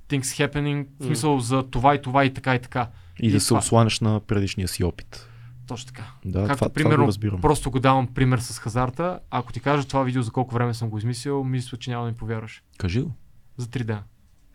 things 0.09 0.23
happening, 0.49 0.87
в 1.01 1.05
смисъл 1.05 1.41
за 1.41 1.63
това 1.63 1.95
и 1.95 2.03
това 2.03 2.25
и 2.25 2.35
така 2.35 2.55
и 2.55 2.61
така. 2.61 2.89
И, 3.21 3.27
И 3.27 3.31
да 3.31 3.41
се 3.41 3.49
това- 3.49 3.59
осланяш 3.59 4.01
на 4.01 4.21
предишния 4.21 4.69
си 4.69 4.85
опит. 4.85 5.29
Точно 5.67 5.87
така. 5.87 6.11
Да, 6.25 6.41
Както 6.41 6.57
това, 6.57 6.69
примерно, 6.69 6.95
това 6.95 7.05
го 7.05 7.09
разбирам. 7.09 7.41
просто 7.41 7.71
го 7.71 7.81
давам 7.81 8.07
пример 8.07 8.39
с 8.39 8.59
хазарта. 8.59 9.21
Ако 9.31 9.53
ти 9.53 9.61
кажа 9.61 9.85
това 9.85 10.03
видео 10.03 10.23
за 10.23 10.31
колко 10.31 10.55
време 10.55 10.75
съм 10.75 10.91
го 10.91 10.99
измислил, 10.99 11.45
мисля, 11.45 11.79
че 11.79 11.91
няма 11.91 12.05
да 12.05 12.11
ми 12.11 12.17
повярваш. 12.17 12.63
Кажи 12.79 13.01
го. 13.03 13.13
За 13.57 13.71
три 13.71 13.85
дена. 13.85 14.03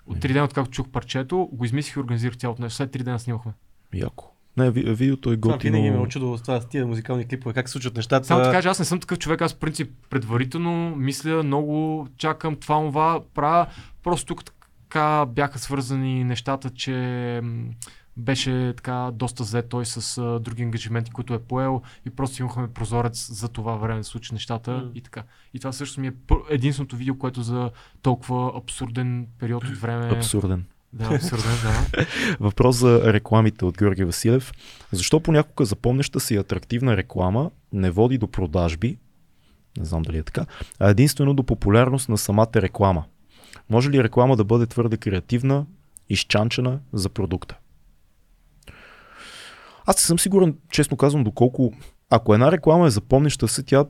От 0.09 0.19
три 0.19 0.33
дена, 0.33 0.45
откакто 0.45 0.71
чух 0.71 0.87
парчето, 0.87 1.49
го 1.51 1.65
измислих 1.65 1.95
и 1.95 1.99
организирах 1.99 2.37
цялото 2.37 2.61
нещо. 2.61 2.75
След 2.75 2.91
три 2.91 3.03
дена 3.03 3.19
снимахме. 3.19 3.51
Яко. 3.93 4.25
Не, 4.57 4.71
ви- 4.71 4.93
видеото 4.93 5.31
е 5.31 5.37
Това 5.37 5.53
готино. 5.53 5.73
винаги 5.73 5.91
ме 5.91 5.97
е 5.97 5.99
очудвало 5.99 6.37
с 6.37 6.41
това, 6.41 6.61
с 6.61 6.67
тия 6.67 6.87
музикални 6.87 7.27
клипове, 7.27 7.53
как 7.53 7.69
се 7.69 7.71
случват 7.71 7.95
нещата. 7.95 8.27
Само 8.27 8.43
ти 8.43 8.51
кажа, 8.51 8.69
аз 8.69 8.79
не 8.79 8.85
съм 8.85 8.99
такъв 8.99 9.19
човек, 9.19 9.41
аз 9.41 9.53
в 9.53 9.57
принцип 9.57 9.91
предварително 10.09 10.95
мисля 10.95 11.43
много, 11.43 12.07
чакам 12.17 12.55
това, 12.55 12.77
това, 12.79 13.19
правя. 13.33 13.67
Просто 14.03 14.25
тук 14.25 14.43
така 14.43 15.25
бяха 15.25 15.59
свързани 15.59 16.23
нещата, 16.23 16.69
че 16.69 16.91
м, 17.43 17.63
беше 18.19 18.73
така 18.77 19.11
доста 19.13 19.43
зле 19.43 19.61
той 19.61 19.85
с 19.85 20.17
а, 20.17 20.39
други 20.39 20.63
ангажименти, 20.63 21.11
които 21.11 21.33
е 21.33 21.39
поел 21.39 21.81
и 22.05 22.09
просто 22.09 22.41
имахме 22.41 22.67
прозорец 22.67 23.31
за 23.31 23.47
това 23.47 23.75
време 23.75 23.99
да 23.99 24.03
случи 24.03 24.33
нещата 24.33 24.71
М. 24.71 24.91
и 24.95 25.01
така. 25.01 25.23
И 25.53 25.59
това 25.59 25.71
също 25.71 26.01
ми 26.01 26.07
е 26.07 26.13
единственото 26.49 26.95
видео, 26.95 27.17
което 27.17 27.43
за 27.43 27.71
толкова 28.01 28.51
абсурден 28.57 29.27
период 29.39 29.63
от 29.63 29.77
време. 29.77 30.11
Абсурден. 30.17 30.65
Да, 30.93 31.15
абсурден, 31.15 31.51
да. 31.63 32.05
Въпрос 32.39 32.75
за 32.75 33.13
рекламите 33.13 33.65
от 33.65 33.77
Георги 33.77 34.03
Василев. 34.03 34.51
Защо 34.91 35.19
понякога 35.19 35.65
запомняща 35.65 36.19
си 36.19 36.35
атрактивна 36.35 36.97
реклама 36.97 37.51
не 37.73 37.91
води 37.91 38.17
до 38.17 38.27
продажби, 38.27 38.97
не 39.77 39.85
знам 39.85 40.01
дали 40.01 40.17
е 40.17 40.23
така, 40.23 40.45
а 40.79 40.89
единствено 40.89 41.33
до 41.33 41.43
популярност 41.43 42.09
на 42.09 42.17
самата 42.17 42.55
реклама? 42.55 43.03
Може 43.69 43.89
ли 43.89 44.03
реклама 44.03 44.35
да 44.35 44.43
бъде 44.43 44.65
твърде 44.65 44.97
креативна, 44.97 45.65
изчанчена 46.09 46.79
за 46.93 47.09
продукта? 47.09 47.57
Аз 49.89 49.95
не 49.95 50.01
съм 50.01 50.19
сигурен, 50.19 50.55
честно 50.71 50.97
казвам, 50.97 51.23
доколко 51.23 51.73
ако 52.09 52.33
една 52.33 52.51
реклама 52.51 52.87
е 52.87 52.89
запомняща 52.89 53.47
се, 53.47 53.63
тя 53.63 53.85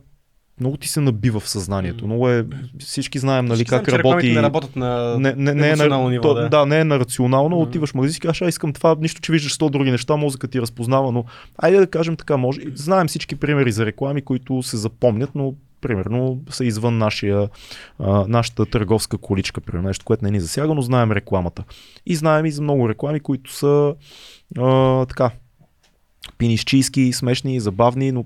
много 0.60 0.78
ти 0.78 0.88
се 0.88 1.02
набива 1.02 1.40
в 1.40 1.50
съзнанието. 1.50 2.06
Много 2.06 2.30
е, 2.30 2.46
всички 2.80 3.20
знаем 3.20 3.46
нали, 3.46 3.56
Всички 3.56 3.70
как 3.70 3.90
знам, 3.90 4.00
работи 4.00 4.34
Не 4.34 4.42
работят 4.42 4.76
на 4.76 5.20
не, 5.20 5.34
не, 5.36 5.54
не 5.54 5.70
е 5.70 5.76
на, 5.76 6.10
ниво, 6.10 6.22
то, 6.22 6.34
да. 6.34 6.50
да. 6.50 6.66
не 6.66 6.80
е 6.80 6.84
на 6.84 7.00
рационално, 7.00 7.56
Мгм. 7.56 7.64
отиваш 7.64 7.90
в 7.92 7.94
магазин 7.94 8.18
и 8.18 8.20
кажеш, 8.20 8.42
а 8.42 8.48
искам 8.48 8.74
това, 8.74 8.96
нищо, 9.00 9.22
че 9.22 9.32
виждаш 9.32 9.58
100 9.58 9.70
други 9.70 9.92
неща, 9.92 10.16
мозъка 10.16 10.48
ти 10.48 10.62
разпознава, 10.62 11.12
но 11.12 11.26
айде 11.58 11.78
да 11.78 11.88
кажем 11.88 12.16
така, 12.16 12.38
може. 12.38 12.62
Знаем 12.76 13.08
всички 13.08 13.36
примери 13.36 13.72
за 13.72 13.86
реклами, 13.86 14.22
които 14.22 14.64
се 14.64 14.78
запомнят, 14.78 15.30
но 15.36 15.54
примерно 15.82 16.42
са 16.50 16.66
извън 16.66 16.98
нашия, 16.98 17.50
а, 18.00 18.26
нашата 18.28 18.66
търговска 18.66 19.18
количка, 19.18 19.62
примерно 19.62 19.88
нещо, 19.88 20.06
което 20.06 20.26
не 20.26 20.32
ни 20.32 20.40
засяга, 20.40 20.74
но 20.74 20.82
знаем 20.82 21.12
рекламата. 21.12 21.64
И 22.06 22.16
знаем 22.16 22.46
и 22.46 22.52
за 22.52 22.62
много 22.62 22.90
реклами, 22.90 23.20
които 23.20 23.54
са 23.54 23.96
а, 24.58 25.06
така, 25.06 25.32
пинищийски, 26.32 27.14
смешни, 27.14 27.60
забавни, 27.60 28.12
но 28.12 28.26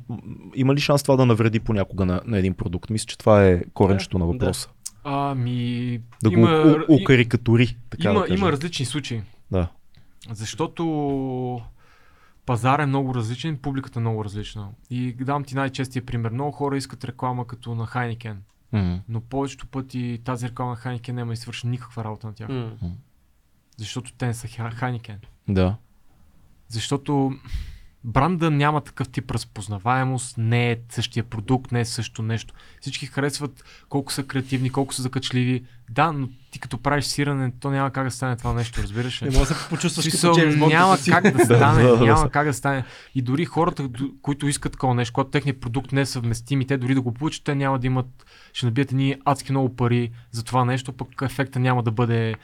има 0.56 0.76
ли 0.76 0.80
шанс 0.80 1.04
това 1.04 1.16
да 1.16 1.26
навреди 1.26 1.60
понякога 1.60 2.06
на, 2.06 2.22
на 2.26 2.38
един 2.38 2.54
продукт? 2.54 2.90
Мисля, 2.90 3.06
че 3.06 3.18
това 3.18 3.46
е 3.46 3.64
коренчето 3.64 4.18
на 4.18 4.26
Да, 4.26 4.32
въпроса. 4.34 4.70
Ами, 5.04 6.00
Да, 6.24 6.30
има, 6.32 6.48
го 6.64 6.70
у- 6.90 6.94
и- 6.94 7.02
укарикатури, 7.02 7.78
така 7.90 8.04
има, 8.04 8.14
да 8.14 8.22
кажем. 8.22 8.38
има 8.38 8.52
различни 8.52 8.86
случаи. 8.86 9.22
Да. 9.52 9.68
Защото 10.30 11.62
пазар 12.46 12.80
е 12.80 12.86
много 12.86 13.16
различен, 13.16 13.58
публиката 13.58 14.00
е 14.00 14.02
много 14.02 14.26
различна. 14.26 14.70
И 14.90 15.14
дам 15.14 15.44
ти 15.44 15.56
най-честия 15.56 16.06
пример. 16.06 16.32
Много 16.32 16.52
хора 16.52 16.78
искат 16.78 17.06
реклама 17.06 17.48
като 17.48 17.76
на 17.76 17.86
Хайникен, 17.86 18.42
М. 18.72 19.00
но 19.10 19.22
повечето 19.22 19.68
пъти 19.68 20.22
тази 20.24 20.48
реклама 20.48 20.72
на 20.72 20.78
Хайникен 20.78 21.16
няма 21.16 21.34
и 21.34 21.38
свърши 21.38 21.68
никаква 21.68 22.04
работа 22.04 22.28
на 22.28 22.34
тях. 22.34 22.50
М. 22.50 22.72
Защото 23.78 24.14
те 24.14 24.26
не 24.26 24.34
са 24.34 24.48
Хай- 24.48 24.72
Хайникен. 24.72 25.18
Да. 25.48 25.76
Защото 26.68 27.32
бранда 28.04 28.52
няма 28.52 28.82
такъв 28.82 29.10
тип 29.10 29.32
разпознаваемост, 29.32 30.38
не 30.38 30.72
е 30.72 30.78
същия 30.90 31.24
продукт, 31.24 31.72
не 31.72 31.80
е 31.80 31.86
също 31.86 32.22
нещо. 32.22 32.54
Всички 32.82 33.06
харесват 33.06 33.64
колко 33.90 34.14
са 34.14 34.24
креативни, 34.24 34.70
колко 34.70 34.94
са 34.94 35.02
закачливи. 35.02 35.64
Да, 35.90 36.12
но 36.12 36.30
ти 36.52 36.60
като 36.60 36.78
правиш 36.78 37.06
сиране, 37.06 37.52
то 37.60 37.72
няма 37.72 37.92
как 37.92 38.04
да 38.04 38.12
стане 38.12 38.36
това 38.36 38.54
нещо, 38.54 38.82
разбираш 38.82 39.22
ли? 39.22 39.30
Не 39.30 39.38
може 39.38 39.50
да 39.50 39.56
се 39.56 39.70
почувстваш 39.70 40.04
Смисъл, 40.04 40.34
като 40.34 40.42
Джеймс 40.42 40.56
няма 40.56 40.98
как 41.10 41.24
да 41.38 41.46
стане, 41.46 41.84
да, 41.84 41.98
да, 41.98 42.06
няма 42.06 42.24
да. 42.24 42.30
как 42.30 42.48
да 42.48 42.54
стане. 42.54 42.84
И 43.16 43.22
дори 43.22 43.46
хората, 43.46 43.90
които 44.22 44.48
искат 44.48 44.72
такова 44.72 44.96
нещо, 44.96 45.14
когато 45.14 45.30
техният 45.30 45.62
продукт 45.62 45.92
не 45.92 46.02
е 46.02 46.06
съвместим 46.06 46.62
и 46.62 46.68
те 46.68 46.78
дори 46.78 46.96
да 46.96 47.02
го 47.02 47.14
получат, 47.14 47.44
те 47.44 47.56
няма 47.56 47.80
да 47.80 47.88
имат, 47.88 48.26
ще 48.54 48.66
набият 48.66 48.92
едни 48.92 49.16
адски 49.26 49.52
много 49.52 49.76
пари 49.76 50.12
за 50.32 50.44
това 50.44 50.66
нещо, 50.66 50.94
пък 50.94 51.08
ефекта 51.22 51.60
няма 51.60 51.84
да 51.84 51.92
бъде 51.92 52.36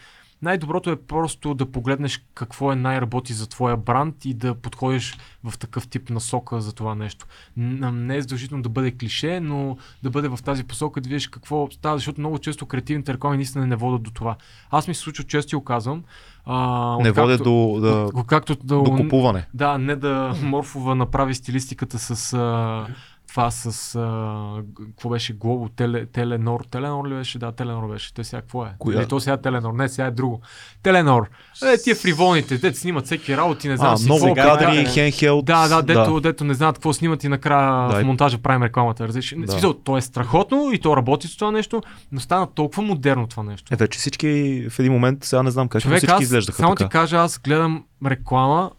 най-доброто 0.41 0.89
е 0.89 0.95
просто 0.97 1.53
да 1.53 1.65
погледнеш 1.65 2.23
какво 2.33 2.71
е 2.71 2.75
най-работи 2.75 3.33
за 3.33 3.49
твоя 3.49 3.77
бранд 3.77 4.25
и 4.25 4.33
да 4.33 4.55
подходиш 4.55 5.17
в 5.43 5.57
такъв 5.57 5.87
тип 5.87 6.09
насока 6.09 6.61
за 6.61 6.73
това 6.73 6.95
нещо. 6.95 7.25
Не 7.57 8.15
е 8.15 8.21
задължително 8.21 8.63
да 8.63 8.69
бъде 8.69 8.91
клише, 8.91 9.39
но 9.39 9.77
да 10.03 10.09
бъде 10.09 10.27
в 10.27 10.39
тази 10.45 10.63
посока, 10.63 11.01
да 11.01 11.09
видиш 11.09 11.27
какво 11.27 11.67
става, 11.71 11.97
защото 11.97 12.21
много 12.21 12.39
често 12.39 12.65
креативните 12.65 13.13
реклами 13.13 13.37
наистина 13.37 13.67
не 13.67 13.75
водят 13.75 14.03
до 14.03 14.11
това. 14.11 14.35
Аз 14.71 14.87
ми 14.87 14.93
се 14.93 15.01
случва 15.01 15.23
често 15.23 15.55
и 15.55 15.57
го 15.57 15.63
казвам. 15.63 16.03
А, 16.45 16.97
Не 16.97 17.11
водят 17.11 17.43
до, 17.43 17.51
да, 17.81 17.89
от- 17.89 18.13
Откакто 18.15 18.55
да, 18.55 18.75
до 18.75 18.83
купуване. 18.83 19.47
да, 19.53 19.77
не 19.77 19.95
да 19.95 20.35
Морфова 20.43 20.95
направи 20.95 21.35
стилистиката 21.35 21.99
с 21.99 22.33
а, 22.33 22.87
това 23.29 23.51
с 23.51 23.95
а, 23.95 24.61
какво 24.85 25.09
беше 25.09 25.33
Глобо, 25.33 25.69
теле, 25.69 26.05
Теленор, 26.05 26.59
Теленор 26.71 27.07
ли 27.09 27.13
беше? 27.13 27.39
Да, 27.39 27.51
Теленор 27.51 27.91
беше. 27.91 28.13
Те 28.13 28.23
сега 28.23 28.41
какво 28.41 28.65
е? 28.65 28.69
Коя? 28.79 28.99
Или 28.99 29.07
то 29.07 29.19
сега 29.19 29.33
е 29.33 29.41
Теленор, 29.41 29.73
не, 29.73 29.89
сега 29.89 30.07
е 30.07 30.11
друго. 30.11 30.41
Теленор. 30.83 31.29
Е, 31.63 31.77
тия 31.83 31.95
фриволните, 31.95 32.59
те 32.61 32.73
снимат 32.73 33.05
всеки 33.05 33.37
работи, 33.37 33.67
не 33.67 33.77
знам 33.77 33.93
А, 33.93 33.97
си 33.97 34.05
много 34.05 34.33
какво. 34.35 34.57
кадри, 34.57 34.83
да. 34.83 34.89
хенхелд. 34.89 35.45
Да, 35.45 35.67
да, 35.67 35.81
дето, 35.81 36.19
дето 36.19 36.43
не 36.43 36.53
знаят 36.53 36.75
какво 36.75 36.93
снимат 36.93 37.23
и 37.23 37.27
накрая 37.27 37.87
Да, 37.89 38.01
в 38.01 38.03
монтажа 38.03 38.37
правим 38.37 38.63
рекламата. 38.63 39.07
Различни. 39.07 39.39
Да. 39.39 39.45
Да. 39.45 39.51
Смисъл, 39.51 39.73
то 39.73 39.97
е 39.97 40.01
страхотно 40.01 40.71
и 40.73 40.79
то 40.79 40.97
работи 40.97 41.27
с 41.27 41.37
това 41.37 41.51
нещо, 41.51 41.81
но 42.11 42.19
стана 42.19 42.47
толкова 42.47 42.83
модерно 42.83 43.27
това 43.27 43.43
нещо. 43.43 43.73
Ето, 43.73 43.87
че 43.87 43.99
всички 43.99 44.27
в 44.69 44.79
един 44.79 44.91
момент, 44.93 45.23
сега 45.23 45.43
не 45.43 45.51
знам 45.51 45.67
как, 45.67 45.81
Човек, 45.81 45.97
всички 45.97 46.13
аз 46.13 46.21
изглеждаха 46.21 46.57
само 46.57 46.75
така. 46.75 46.89
ти 46.89 46.91
кажа, 46.91 47.17
аз 47.17 47.39
гледам 47.39 47.83
реклама, 48.05 48.71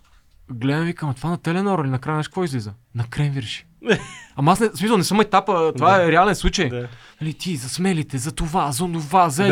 гледам 0.53 0.83
и 0.83 0.87
викам, 0.87 1.15
това 1.15 1.31
на 1.31 1.39
Теленор 1.39 1.79
или 1.79 1.91
накрая 1.91 2.17
нещо 2.17 2.31
какво 2.31 2.45
излиза? 2.45 2.73
На 2.95 3.05
Кренвирши. 3.05 3.67
Ама 4.41 4.53
аз 4.53 4.61
не, 4.61 4.69
в 4.69 4.77
смисъл, 4.77 4.97
не 4.97 5.05
съм 5.05 5.21
етапа, 5.21 5.73
това 5.77 5.97
Да. 5.99 6.05
е 6.05 6.12
реален 6.12 6.35
случай. 6.35 6.69
Да. 6.69 6.89
Нали, 7.21 7.35
ти 7.35 7.57
за 7.57 7.69
смелите, 7.69 8.19
за 8.19 8.33
това, 8.33 8.73
за 8.73 8.85
онова, 8.85 9.29
за 9.29 9.45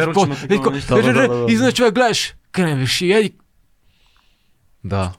да. 1.29 1.47
И 1.49 1.53
изведнъж 1.53 1.75
човек 1.75 1.95
гледаш, 1.95 2.35
Кренвирши, 2.53 3.13
еди, 3.13 3.33
Да. 4.85 5.13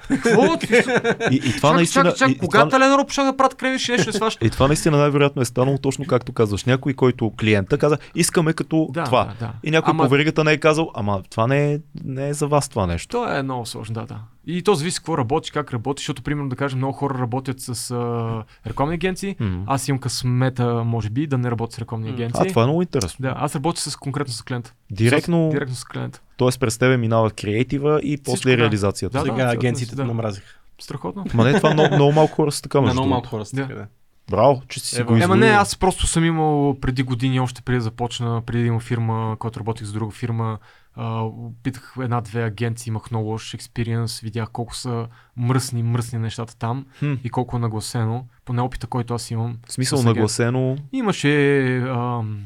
Какво? 0.00 0.42
И, 1.30 1.36
и 1.36 1.52
това 1.52 1.68
Чак, 1.68 1.76
наистина... 1.76 2.04
чак, 2.04 2.16
чак, 2.16 2.28
и, 2.28 2.32
и 2.32 2.38
кога 2.38 2.58
това, 2.60 2.70
Теленор 2.70 3.06
почна 3.06 3.24
да 3.24 3.36
правят 3.36 3.54
Кренвирши, 3.54 3.92
нещо 3.92 4.08
не 4.08 4.12
сваща? 4.12 4.46
и 4.46 4.50
това 4.50 4.66
наистина 4.66 4.98
най-вероятно 4.98 5.42
е 5.42 5.44
станало 5.44 5.78
точно 5.78 6.04
както 6.06 6.32
казваш. 6.32 6.64
Някой, 6.64 6.94
който 6.94 7.30
клиента 7.30 7.78
каза, 7.78 7.98
искаме 8.14 8.52
като 8.52 8.88
Да, 8.90 9.04
това. 9.04 9.24
да, 9.24 9.34
да. 9.40 9.52
И 9.64 9.70
някой 9.70 9.90
Ама- 9.90 10.02
по 10.04 10.10
веригата 10.10 10.44
не 10.44 10.52
е 10.52 10.58
казал, 10.58 10.90
ама 10.94 11.22
това 11.30 11.46
не 11.46 11.72
е, 11.72 11.78
не 12.04 12.28
е 12.28 12.34
за 12.34 12.46
вас 12.46 12.68
това 12.68 12.86
нещо. 12.86 13.08
То 13.08 13.36
е 13.36 13.42
много 13.42 13.66
сложно, 13.66 13.94
да, 13.94 14.06
да. 14.06 14.18
И 14.46 14.62
то 14.62 14.74
зависи 14.74 14.96
какво 14.98 15.18
работиш, 15.18 15.50
как 15.50 15.72
работиш, 15.72 16.02
защото, 16.02 16.22
примерно, 16.22 16.48
да 16.48 16.56
кажем, 16.56 16.78
много 16.78 16.92
хора 16.92 17.18
работят 17.18 17.60
с 17.60 17.90
а, 17.90 18.42
рекламни 18.66 18.94
агенции. 18.94 19.36
М. 19.40 19.62
Аз 19.66 19.88
имам 19.88 19.98
късмета, 19.98 20.84
може 20.84 21.10
би, 21.10 21.26
да 21.26 21.38
не 21.38 21.50
работя 21.50 21.74
с 21.74 21.78
рекламни 21.78 22.08
агенции. 22.08 22.42
А, 22.44 22.48
това 22.48 22.62
е 22.62 22.66
много 22.66 22.82
интересно. 22.82 23.22
Да, 23.22 23.34
аз 23.38 23.54
работя 23.54 23.80
с 23.80 23.96
конкретно 23.96 24.34
с 24.34 24.42
клиента. 24.42 24.72
Директно, 24.90 25.48
С, 25.50 25.54
директно 25.54 25.76
с 25.76 25.84
клиента. 25.84 26.20
т.е. 26.38 26.58
през 26.60 26.78
тебе 26.78 26.96
минава 26.96 27.30
креатива 27.30 28.00
и 28.02 28.18
после 28.24 28.50
да. 28.50 28.62
реализацията. 28.62 29.12
Да, 29.12 29.18
да. 29.18 29.24
Сега 29.24 29.34
абсолютно, 29.34 29.60
агенциите 29.60 29.96
да. 29.96 30.04
намразиха. 30.04 30.58
Страхотно. 30.80 31.24
Ма 31.34 31.44
не, 31.44 31.54
това 31.54 31.74
много, 31.74 31.94
много 31.94 32.12
малко 32.12 32.34
хора 32.34 32.52
са 32.52 32.62
така, 32.62 32.78
На 32.78 32.82
между 32.84 32.94
много 32.94 33.10
малко 33.10 33.28
хора 33.28 33.44
са 33.44 33.56
Да. 33.56 33.62
така, 33.62 33.74
да. 33.74 33.86
Браво, 34.30 34.62
че 34.68 34.80
си 34.80 35.00
Ева. 35.00 35.12
го 35.16 35.22
Ема 35.22 35.36
не, 35.36 35.46
аз 35.46 35.76
просто 35.76 36.06
съм 36.06 36.24
имал 36.24 36.76
преди 36.80 37.02
години, 37.02 37.40
още 37.40 37.62
преди 37.62 37.76
да 37.76 37.82
започна, 37.82 38.42
преди 38.46 38.62
да 38.62 38.66
имам 38.66 38.80
фирма, 38.80 39.36
която 39.38 39.60
работих 39.60 39.86
с 39.86 39.92
друга 39.92 40.12
фирма, 40.12 40.58
а, 40.96 41.24
питах 41.62 41.94
една-две 42.00 42.42
агенции, 42.44 42.88
имах 42.90 43.10
много 43.10 43.28
лош 43.28 43.54
експириенс, 43.54 44.20
видях 44.20 44.50
колко 44.52 44.76
са 44.76 45.06
мръсни, 45.36 45.82
мръсни 45.82 46.18
нещата 46.18 46.56
там 46.56 46.86
Хм. 46.98 47.12
и 47.24 47.30
колко 47.30 47.56
е 47.56 47.60
нагласено, 47.60 48.26
поне 48.44 48.62
опита, 48.62 48.86
който 48.86 49.14
аз 49.14 49.30
имам. 49.30 49.56
В 49.68 49.72
смисъл 49.72 50.02
нагласено. 50.02 50.76
Имаше 50.92 51.76
ам, 51.78 52.38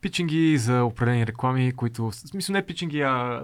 питчинги 0.00 0.58
за 0.58 0.84
определени 0.84 1.26
реклами, 1.26 1.72
които, 1.72 2.04
в 2.04 2.14
смисъл 2.14 2.52
не 2.52 2.66
питчинги, 2.66 3.00
а 3.00 3.42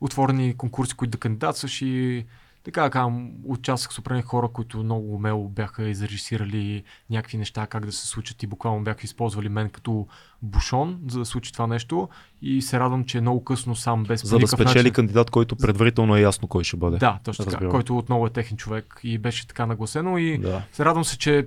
отворени 0.00 0.54
конкурси, 0.54 0.94
които 0.94 1.10
да 1.10 1.18
кандидатстваш 1.18 1.82
и 1.82 2.24
така, 2.64 2.82
така 2.82 3.08
участвах 3.44 3.92
с 3.94 3.98
определени 3.98 4.22
хора, 4.22 4.48
които 4.48 4.78
много 4.78 5.14
умело 5.14 5.48
бяха 5.48 5.88
изрежисирали 5.88 6.82
някакви 7.10 7.38
неща, 7.38 7.66
как 7.66 7.86
да 7.86 7.92
се 7.92 8.06
случат 8.06 8.42
и 8.42 8.46
буквално 8.46 8.84
бяха 8.84 9.00
използвали 9.04 9.48
мен 9.48 9.70
като 9.70 10.06
бушон, 10.42 11.00
за 11.08 11.18
да 11.18 11.24
случи 11.24 11.52
това 11.52 11.66
нещо 11.66 12.08
и 12.42 12.62
се 12.62 12.80
радвам, 12.80 13.04
че 13.04 13.18
е 13.18 13.20
много 13.20 13.44
късно 13.44 13.76
сам, 13.76 14.04
без 14.04 14.22
За 14.22 14.38
да 14.38 14.48
спечели 14.48 14.78
начин. 14.78 14.92
кандидат, 14.92 15.30
който 15.30 15.56
предварително 15.56 16.16
е 16.16 16.20
ясно 16.20 16.48
кой 16.48 16.64
ще 16.64 16.76
бъде. 16.76 16.96
Да, 16.98 17.18
точно 17.24 17.44
така, 17.44 17.54
Разбирам. 17.54 17.70
който 17.70 17.98
отново 17.98 18.26
е 18.26 18.30
техен 18.30 18.56
човек 18.56 19.00
и 19.02 19.18
беше 19.18 19.46
така 19.46 19.66
нагласено 19.66 20.18
и 20.18 20.38
Да. 20.38 20.62
се 20.72 20.84
радвам 20.84 21.04
се, 21.04 21.18
че 21.18 21.46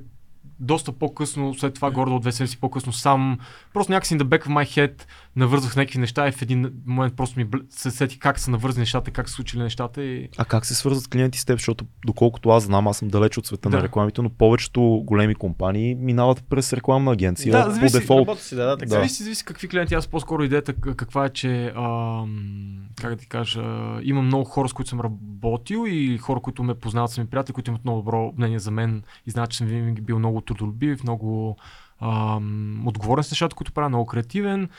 доста 0.59 0.91
по-късно, 0.91 1.53
след 1.53 1.73
това 1.73 1.91
горе 1.91 2.11
от 2.11 2.21
две 2.21 2.31
седмици 2.31 2.59
по-късно 2.59 2.93
сам, 2.93 3.39
просто 3.73 3.91
някакси 3.91 4.17
in 4.17 4.21
the 4.21 4.23
back 4.23 4.47
of 4.47 4.47
my 4.47 4.65
head 4.65 5.03
навързах 5.35 5.75
някакви 5.75 5.99
неща 5.99 6.27
и 6.27 6.31
в 6.31 6.41
един 6.41 6.73
момент 6.85 7.15
просто 7.15 7.39
ми 7.39 7.47
се 7.69 7.91
сети 7.91 8.19
как 8.19 8.39
са 8.39 8.51
навързани 8.51 8.81
нещата, 8.81 9.11
как 9.11 9.29
са 9.29 9.35
случили 9.35 9.61
нещата 9.63 10.03
и 10.03 10.29
А 10.37 10.45
как 10.45 10.65
се 10.65 10.75
свързват 10.75 11.07
клиенти 11.07 11.39
с 11.39 11.45
теб? 11.45 11.55
Защото 11.57 11.85
доколкото 12.05 12.49
аз 12.49 12.63
знам, 12.63 12.87
аз 12.87 12.97
съм 12.97 13.07
далеч 13.07 13.37
от 13.37 13.45
света 13.45 13.69
Да. 13.69 13.77
на 13.77 13.83
рекламите, 13.83 14.21
но 14.21 14.29
повечето 14.29 14.81
големи 15.05 15.35
компании 15.35 15.95
минават 15.95 16.43
през 16.49 16.73
рекламна 16.73 17.11
агенция 17.11 17.51
Да, 17.51 17.65
по 17.65 17.71
зависи. 17.71 17.99
дефолт. 17.99 18.39
Си, 18.39 18.55
да, 18.55 18.65
да, 18.65 18.77
така. 18.77 18.89
Да. 18.89 18.95
Зависи, 18.95 19.23
зависи 19.23 19.45
какви 19.45 19.67
клиенти. 19.67 19.93
Аз 19.93 20.07
по-скоро 20.07 20.43
идеята 20.43 20.73
каква 20.73 21.25
е, 21.25 21.29
че 21.29 21.73
ам, 21.75 22.79
как 23.01 23.09
да 23.09 23.17
ти 23.17 23.27
кажа, 23.27 23.61
имам 24.03 24.25
много 24.25 24.43
хора, 24.43 24.69
с 24.69 24.73
които 24.73 24.89
съм 24.89 25.01
работил 25.01 25.85
и 25.87 26.17
хора, 26.17 26.39
които 26.39 26.63
ме 26.63 26.73
познават, 26.75 27.11
са 27.11 27.21
ми 27.21 27.27
приятели, 27.27 27.53
които 27.53 27.71
имат 27.71 27.83
много 27.83 27.99
добро 27.99 28.33
мнение 28.37 28.59
за 28.59 28.71
мен 28.71 29.03
и 29.27 29.31
знаят, 29.31 29.49
че 29.51 29.57
съм 29.57 29.67
винаги 29.67 30.01
бил 30.01 30.19
много 30.19 30.41
трудолюбив, 30.55 31.03
много 31.03 31.57
ам, 32.01 32.87
отговорен 32.87 33.23
с 33.23 33.31
нещата, 33.31 33.55
които 33.55 33.71
правя, 33.71 33.89
много 33.89 34.05
креативен. 34.05 34.69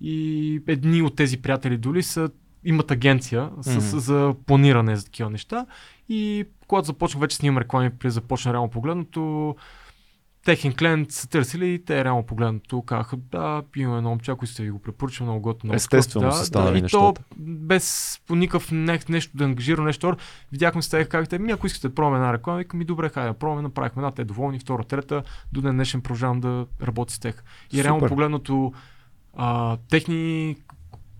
И 0.00 0.62
едни 0.66 1.02
от 1.02 1.16
тези 1.16 1.42
приятели 1.42 1.76
доли 1.76 2.02
са 2.02 2.30
имат 2.64 2.90
агенция 2.90 3.50
с, 3.60 3.70
Мгм. 3.70 3.80
за 3.80 4.34
планиране 4.46 4.96
за 4.96 5.04
такива 5.04 5.30
неща. 5.30 5.66
И 6.08 6.44
когато 6.66 6.86
започнах 6.86 7.20
вече 7.20 7.36
снимам 7.36 7.58
реклами, 7.58 7.90
при 7.90 8.10
започна 8.10 8.52
реално 8.52 8.70
погледното, 8.70 9.56
техен 10.50 10.74
клиент 10.74 11.12
са 11.12 11.28
търсили 11.28 11.68
и 11.68 11.84
те 11.84 12.04
реално 12.04 12.22
погледнато 12.22 12.82
казаха, 12.82 13.16
да, 13.16 13.62
имаме 13.76 13.98
едно 13.98 14.10
момче, 14.10 14.30
ако 14.30 14.46
сте 14.46 14.62
ви 14.62 14.70
го 14.70 14.78
препоръчам, 14.78 15.26
много 15.26 15.40
готино. 15.40 15.74
Естествено 15.74 16.22
такова, 16.22 16.38
са 16.38 16.46
станали 16.46 16.72
да, 16.72 16.78
и 16.78 16.82
нещата. 16.82 17.22
то 17.22 17.24
без 17.38 18.18
по 18.26 18.34
никакъв 18.34 18.70
не, 18.70 18.98
нещо 19.08 19.36
да 19.36 19.44
ангажира 19.44 19.82
нещо. 19.82 20.16
Видяхме 20.52 20.82
с 20.82 20.88
тях 20.88 21.08
как 21.08 21.28
те, 21.28 21.38
ми 21.38 21.52
ако 21.52 21.66
искате 21.66 21.88
да 21.88 21.94
пробваме 21.94 22.16
една 22.16 22.32
реклама, 22.32 22.58
викам 22.58 22.78
ми 22.78 22.84
добре, 22.84 23.08
хайде 23.08 23.28
да 23.28 23.38
пробваме, 23.38 23.62
направихме 23.62 24.00
една, 24.00 24.10
те 24.10 24.24
доволни, 24.24 24.58
втора, 24.58 24.84
трета, 24.84 25.22
до 25.52 25.60
ден 25.60 25.74
днешен 25.74 26.00
продължавам 26.00 26.40
да 26.40 26.66
работя 26.82 27.12
с 27.12 27.18
тях. 27.18 27.44
И 27.72 27.84
реално 27.84 28.00
Супер. 28.00 28.08
погледнато 28.08 28.72
а, 29.36 29.76
техни 29.90 30.56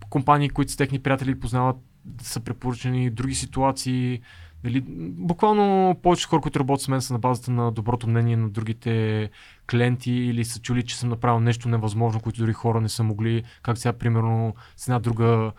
компании, 0.09 0.49
които 0.49 0.71
с 0.71 0.77
техни 0.77 0.99
приятели 0.99 1.39
познават, 1.39 1.77
са 2.21 2.39
препоръчани 2.39 3.09
други 3.09 3.35
ситуации. 3.35 4.21
Дали, 4.63 4.83
буквално 5.17 5.95
повече 6.03 6.27
хора, 6.27 6.41
които 6.41 6.59
работят 6.59 6.83
с 6.83 6.87
мен 6.87 7.01
са 7.01 7.13
на 7.13 7.19
базата 7.19 7.51
на 7.51 7.71
доброто 7.71 8.09
мнение 8.09 8.37
на 8.37 8.49
другите 8.49 9.29
клиенти 9.71 10.11
или 10.11 10.45
са 10.45 10.61
чули, 10.61 10.83
че 10.83 10.97
съм 10.97 11.09
направил 11.09 11.39
нещо 11.39 11.69
невъзможно, 11.69 12.21
което 12.21 12.39
дори 12.39 12.53
хора 12.53 12.81
не 12.81 12.89
са 12.89 13.03
могли. 13.03 13.43
Как 13.63 13.77
сега, 13.77 13.93
примерно, 13.93 14.55
с 14.77 14.87
една 14.87 14.99
друга 14.99 15.51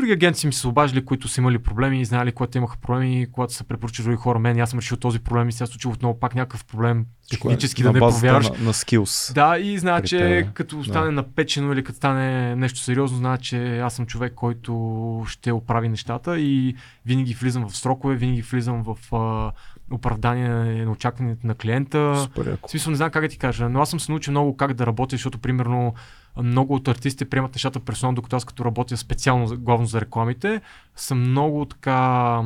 Други 0.00 0.12
агенции 0.12 0.46
ми 0.46 0.52
се 0.52 0.68
обаждали, 0.68 1.04
които 1.04 1.28
са 1.28 1.40
имали 1.40 1.58
проблеми 1.58 2.00
и 2.00 2.04
знаели, 2.04 2.32
когато 2.32 2.58
имаха 2.58 2.76
проблеми, 2.78 3.26
когато 3.32 3.52
са 3.52 3.64
препоръчали 3.64 4.04
други 4.04 4.16
хора. 4.16 4.38
Мен, 4.38 4.60
аз 4.60 4.70
съм 4.70 4.78
решил 4.78 4.96
този 4.96 5.18
проблем 5.18 5.48
и 5.48 5.52
сега 5.52 5.66
се 5.66 5.72
случило 5.72 5.94
отново 5.94 6.20
пак 6.20 6.34
някакъв 6.34 6.64
проблем 6.64 7.06
технически 7.30 7.82
да 7.82 7.88
на 7.88 7.92
не 7.92 7.98
проверяваш. 7.98 8.50
на, 8.50 8.58
на 8.58 8.72
skills. 8.72 9.34
Да, 9.34 9.58
и 9.58 9.78
знае, 9.78 10.00
при 10.00 10.08
че 10.08 10.18
тебе. 10.18 10.48
като 10.54 10.84
стане 10.84 11.06
Да. 11.06 11.12
напечено 11.12 11.72
или 11.72 11.84
като 11.84 11.96
стане 11.96 12.56
нещо 12.56 12.78
сериозно, 12.78 13.18
знае, 13.18 13.38
че 13.38 13.78
аз 13.78 13.94
съм 13.94 14.06
човек, 14.06 14.32
който 14.34 15.24
ще 15.28 15.52
оправи 15.52 15.88
нещата 15.88 16.40
и 16.40 16.76
винаги 17.06 17.34
влизам 17.34 17.68
в 17.68 17.76
срокове, 17.76 18.14
винаги 18.16 18.42
влизам 18.42 18.82
в 18.82 19.14
а, 19.16 19.52
оправдание 19.94 20.84
на 20.84 20.90
очакванията 20.90 21.46
на 21.46 21.54
клиента. 21.54 22.16
Супер. 22.22 22.56
В 22.66 22.70
смисъл 22.70 22.90
не 22.90 22.96
знам 22.96 23.10
как 23.10 23.22
да 23.22 23.28
ти 23.28 23.38
кажа, 23.38 23.68
но 23.68 23.80
аз 23.80 23.90
съм 23.90 24.00
се 24.00 24.12
научил 24.12 24.30
много 24.30 24.56
как 24.56 24.74
да 24.74 24.86
работя, 24.86 25.14
защото 25.16 25.38
примерно 25.38 25.94
много 26.36 26.74
от 26.74 26.88
артистите 26.88 27.24
приемат 27.24 27.54
нещата 27.54 27.80
персонално, 27.80 28.16
докато 28.16 28.36
аз 28.36 28.44
като 28.44 28.64
работя 28.64 28.96
специално 28.96 29.56
главно 29.58 29.86
за 29.86 30.00
рекламите, 30.00 30.60
съм 30.96 31.20
много 31.20 31.64
така... 31.64 32.42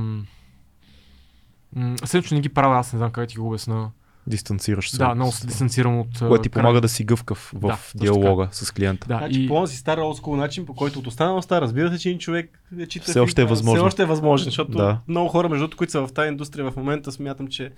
Също 2.04 2.28
че 2.28 2.34
не 2.34 2.40
ги 2.40 2.48
правя, 2.48 2.78
аз 2.78 2.92
не 2.92 2.96
знам 2.96 3.10
как 3.10 3.24
да 3.24 3.28
ти 3.28 3.36
го 3.36 3.46
обясна. 3.48 3.90
Дистанцираш 4.26 4.90
се. 4.90 4.98
Да, 4.98 5.08
от- 5.08 5.14
много 5.14 5.32
се 5.32 5.46
дистанцирам 5.46 5.98
от... 5.98 6.18
Което 6.18 6.42
ти 6.42 6.48
край- 6.48 6.62
помага 6.62 6.80
да 6.80 6.88
си 6.88 7.04
гъвкав 7.04 7.52
в 7.54 7.60
Да, 7.60 7.78
диалога 7.94 8.48
с 8.52 8.70
клиента. 8.72 9.08
Да, 9.08 9.18
Значи, 9.18 9.42
и... 9.42 9.48
по 9.48 9.66
си 9.66 9.76
стар 9.76 9.98
олдскул 9.98 10.36
начин, 10.36 10.66
по 10.66 10.74
който 10.74 10.98
от 10.98 11.06
останалостта 11.06 11.60
разбира 11.60 11.92
се, 11.92 11.98
че 11.98 12.08
един 12.08 12.18
човек 12.18 12.60
е 12.78 12.86
чита 12.86 13.04
Все 13.10 13.20
още 13.20 13.42
е 13.42 13.44
възможно. 13.44 13.76
Все 13.80 13.86
още 13.86 14.02
е 14.02 14.06
възможно, 14.06 14.44
защото 14.44 14.70
Да. 14.72 14.98
много 15.08 15.28
хора, 15.28 15.48
между 15.48 15.70
които 15.70 15.90
са 15.90 16.06
в 16.06 16.12
тази 16.12 16.28
индустрия 16.28 16.70
в 16.70 16.76
момента, 16.76 17.12
смятам, 17.12 17.46
че 17.48 17.72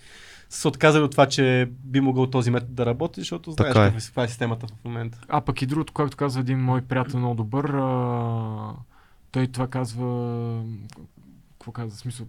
са 0.51 0.61
се 0.61 0.69
отказали 0.69 1.03
от 1.03 1.11
това, 1.11 1.27
че 1.27 1.71
би 1.85 2.01
могъл 2.01 2.27
този 2.27 2.51
метод 2.51 2.73
да 2.73 2.87
работи, 2.87 3.21
защото 3.21 3.51
знаеш 3.51 3.73
Така 3.75 3.85
е. 3.85 3.87
каква 3.87 3.99
е- 3.99 4.07
каква 4.07 4.25
е 4.25 4.29
системата 4.29 4.67
в 4.67 4.85
момента. 4.85 5.19
А 5.29 5.41
пък 5.41 5.63
и 5.63 5.67
другото, 5.67 5.93
както 5.93 6.17
казва 6.17 6.41
един 6.41 6.59
мой 6.61 6.83
приятел 6.83 7.19
много 7.19 7.35
добър, 7.35 7.65
а... 7.65 8.71
той 9.31 9.47
това 9.47 9.67
казва... 9.67 10.63
какво 11.53 11.73
каза, 11.73 11.97
в 11.97 11.99
смисъл. 11.99 12.27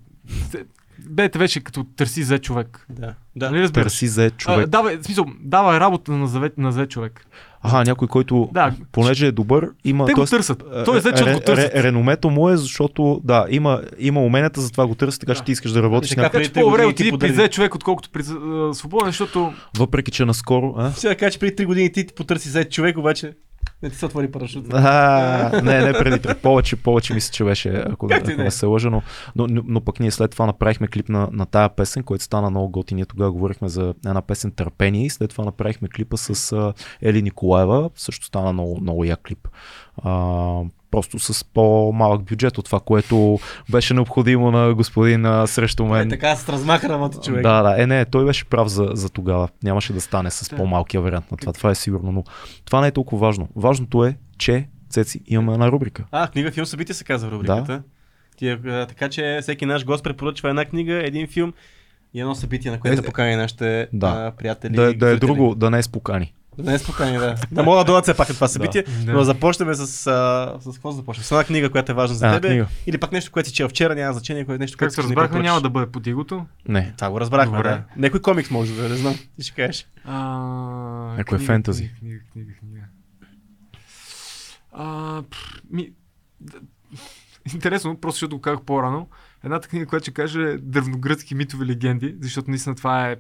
Бете 1.00 1.40
вече 1.40 1.64
като 1.64 1.84
търси 1.84 2.24
за 2.24 2.40
човек. 2.40 2.86
Да. 2.90 3.14
да. 3.36 3.52
Нали? 3.52 3.72
Търси 3.72 4.08
за 4.08 4.26
А, 4.26 4.30
човек. 4.30 4.68
давай, 4.68 4.98
в 4.98 5.04
смисъл, 5.04 5.26
давай 5.40 5.80
работа 5.80 6.12
на 6.58 6.72
за 6.72 6.88
човек. 6.88 7.26
Аха, 7.68 7.84
някой, 7.84 8.08
който 8.08 8.50
Да. 8.54 8.72
понеже 8.92 9.28
е 9.28 9.32
добър, 9.32 9.70
има... 9.84 10.06
Те 10.06 10.14
го 10.14 10.16
тоест, 10.16 10.32
търсят. 10.32 10.64
а, 10.74 10.84
Той 10.84 10.98
е 10.98 11.02
че 11.02 11.10
ре- 11.10 11.34
го 11.34 11.40
търсят. 11.40 11.74
ре- 11.74 11.84
Реномето 11.84 12.30
му 12.30 12.50
е, 12.50 12.58
защото 12.58 13.22
да, 13.24 13.46
има, 13.50 13.82
има 14.00 14.22
уменията, 14.22 14.62
затова 14.62 14.88
го 14.88 14.96
търсят, 14.96 15.20
така 15.20 15.34
че 15.34 15.40
Да. 15.42 15.46
ти 15.46 15.52
искаш 15.52 15.72
да 15.72 15.84
работиш. 15.84 16.10
Така, 16.10 16.22
на... 16.22 16.26
Така 16.26 16.32
преди 16.34 16.46
че 16.46 16.54
три 16.54 16.62
по-добре 16.62 16.86
отиди 16.86 17.12
при 17.12 17.50
човек, 17.50 17.76
отколкото 17.76 18.10
при 18.10 18.22
а, 18.22 18.74
свободен, 18.74 19.08
защото 19.08 19.54
Въпреки, 19.78 20.12
че 20.12 20.26
наскоро... 20.26 20.74
А? 20.78 20.92
Сега 20.92 21.16
кажа, 21.16 21.32
че 21.32 21.40
преди 21.40 21.56
3 21.56 21.66
години 21.66 21.92
ти 21.92 22.08
ти 22.08 22.14
потърси 22.14 22.50
за 22.50 22.64
човек, 22.66 22.98
обаче 22.98 23.34
не 23.84 23.90
ти 23.90 23.96
се 23.96 24.06
отвори 24.06 24.32
парашут. 24.32 24.66
А, 24.74 25.62
не, 25.64 25.82
не, 25.82 25.94
преди, 25.94 26.22
преди 26.22 26.40
повече, 26.40 26.76
повече 26.76 27.14
мисля, 27.14 27.32
че 27.34 27.44
беше, 27.44 27.70
ако, 27.70 28.08
ако 28.12 28.32
не 28.32 28.52
се 28.52 28.66
лъжа, 28.66 28.90
но, 28.90 29.02
но, 29.36 29.48
но, 29.48 29.62
но 29.66 29.82
пък 29.82 30.00
ние 30.00 30.12
след 30.12 30.32
това 30.32 30.46
направихме 30.46 30.88
клип 30.88 31.10
на, 31.10 31.30
на 31.32 31.46
тая 31.46 31.70
песен, 31.70 32.04
който 32.04 32.24
стана 32.24 32.50
много 32.50 32.70
готин. 32.70 32.96
Ние 32.96 33.06
тогава 33.06 33.32
говорихме 33.32 33.70
за 33.70 33.94
една 34.06 34.22
песен 34.22 34.52
Търпение 34.52 35.06
и 35.06 35.10
след 35.10 35.30
това 35.30 35.46
направихме 35.46 35.88
клипа 35.88 36.18
с 36.18 36.52
а, 36.52 36.74
Ели 37.02 37.22
Николаева, 37.22 37.90
също 37.96 38.26
стана 38.26 38.54
много, 38.54 38.82
много 38.82 39.04
як 39.04 39.22
клип. 39.28 39.48
А, 40.04 40.62
просто 40.92 41.20
с 41.20 41.44
по-малък 41.44 42.24
бюджет 42.24 42.58
от 42.58 42.66
това, 42.66 42.80
което 42.80 43.40
беше 43.70 43.94
необходимо 43.94 44.52
на 44.52 44.74
господин 44.74 45.26
а, 45.26 45.48
срещу 45.48 45.84
Е, 45.84 45.88
мен. 45.88 46.10
така 46.10 46.36
с 46.36 46.50
размаханата 46.50 47.20
човек. 47.22 47.44
Да, 47.44 47.62
да, 47.64 47.84
е, 47.84 47.88
не, 47.88 48.06
той 48.06 48.26
беше 48.26 48.46
прав 48.46 48.68
за, 48.68 48.90
за 48.94 49.10
тогава. 49.10 49.50
Нямаше 49.64 49.94
да 49.94 50.02
стане 50.02 50.32
с 50.32 50.50
Да. 50.50 50.56
по-малкия 50.56 51.02
вариант 51.02 51.32
на 51.32 51.38
това. 51.38 51.54
Това 51.54 51.72
е 51.72 51.76
сигурно, 51.76 52.12
но 52.12 52.24
това 52.66 52.82
не 52.82 52.88
е 52.88 52.92
толкова 52.92 53.28
важно. 53.28 53.48
Важното 53.56 54.06
е, 54.06 54.18
че 54.38 54.68
Цеци 54.90 55.22
имаме 55.28 55.54
една 55.54 55.72
рубрика. 55.72 56.04
А, 56.12 56.28
книга, 56.28 56.52
филм, 56.52 56.66
събитие 56.66 56.96
се 56.96 57.04
казва 57.04 57.32
рубриката. 57.32 57.84
Ти, 58.38 58.50
а, 58.50 58.86
така 58.86 59.10
че 59.10 59.40
всеки 59.42 59.66
наш 59.66 59.86
гост 59.86 60.04
препоръчва 60.04 60.50
една 60.50 60.66
книга, 60.66 61.08
един 61.08 61.28
филм 61.28 61.54
и 62.14 62.22
едно 62.22 62.36
събитие, 62.36 62.72
на 62.72 62.80
което 62.80 62.94
Е, 62.94 62.96
да 62.96 63.04
покани 63.04 63.36
нашите 63.36 63.88
да. 63.94 64.08
а, 64.08 64.32
приятели. 64.32 64.76
Да, 64.76 64.90
и 64.92 64.96
да 64.96 65.10
е 65.10 65.16
друго, 65.16 65.56
да 65.56 65.70
не 65.70 65.78
е 65.78 65.84
спокани. 65.84 66.34
Да 66.58 66.64
не 66.64 66.74
е 66.74 66.80
спокойни, 66.80 67.18
да. 67.18 67.36
Да 67.52 67.64
могат 67.64 67.80
да 67.80 67.86
дойдат 67.86 68.04
все 68.04 68.14
пак 68.14 68.28
това 68.28 68.48
събитие. 68.48 68.84
Да. 68.84 69.14
Но 69.14 69.24
започнем 69.24 69.74
с, 69.74 70.08
а, 70.08 70.58
с 70.62 70.74
какво 70.74 70.92
започнем? 70.92 71.24
С 71.24 71.32
една 71.32 71.44
книга, 71.44 71.70
която 71.70 71.92
е 71.92 71.96
важна 71.96 72.16
за 72.16 72.26
Една 72.26 72.36
тебе. 72.36 72.48
книга. 72.48 72.68
Или 72.86 72.98
пак 72.98 73.12
нещо, 73.12 73.32
което 73.32 73.50
си 73.50 73.56
чел 73.56 73.70
вчера, 73.70 73.96
няма 73.96 74.14
значение, 74.14 74.46
кое 74.46 74.56
е 74.56 74.58
нещо, 74.58 74.78
което 74.78 74.96
да 74.96 75.02
ни 75.02 75.06
разбрахме, 75.06 75.40
няма 75.40 75.62
да 75.62 75.70
бъде 75.70 75.88
под 75.88 76.08
игото. 76.08 76.46
Не. 76.68 76.94
Това 76.98 77.10
го 77.10 77.20
разбрахме, 77.20 77.58
Добре. 77.58 77.70
да. 77.70 77.84
Некой 77.98 78.22
комикс 78.22 78.50
може 78.52 78.74
да 78.74 78.90
не 78.90 78.96
знам. 78.96 79.16
Ти 79.36 79.44
ще 79.44 79.54
кажеш. 79.54 79.88
А, 80.06 80.18
Някое 81.08 81.24
книга, 81.38 81.44
фентази. 81.46 81.92
Книга, 82.00 82.20
книга, 82.34 82.52
книга. 82.54 82.82
А, 84.72 85.22
пф, 85.24 85.40
ми, 85.72 85.90
д- 86.42 86.58
интересно, 87.54 87.98
просто 87.98 88.16
защото 88.16 88.36
го 88.36 88.42
казах 88.42 88.62
по-рано. 88.62 89.08
Едната 89.44 89.68
книга, 89.68 89.86
която 89.86 90.04
ще 90.04 90.12
каже 90.12 90.42
е 90.42 90.58
древногръцки 90.58 91.36
митови 91.36 91.66
легенди, 91.66 92.16
защото 92.22 92.50
наистина 92.50 92.76
това 92.76 93.10
е 93.10 93.16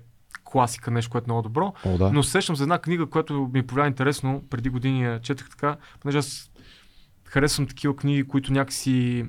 класика, 0.51 0.91
нещо, 0.91 1.11
което 1.11 1.25
е 1.25 1.31
много 1.31 1.41
добро. 1.41 1.73
О, 1.85 1.97
да. 1.97 2.11
Но 2.11 2.23
се 2.23 2.31
сещам 2.31 2.55
за 2.55 2.63
една 2.63 2.79
книга, 2.79 3.05
която 3.05 3.49
ми 3.53 3.67
повлия 3.67 3.87
интересно. 3.87 4.43
Преди 4.49 4.69
години 4.69 5.03
я 5.03 5.19
четах 5.19 5.49
така, 5.49 5.77
понеже 5.99 6.17
аз 6.17 6.51
харесвам 7.25 7.67
такива 7.67 7.95
книги, 7.95 8.27
които 8.27 8.53
някакси 8.53 9.25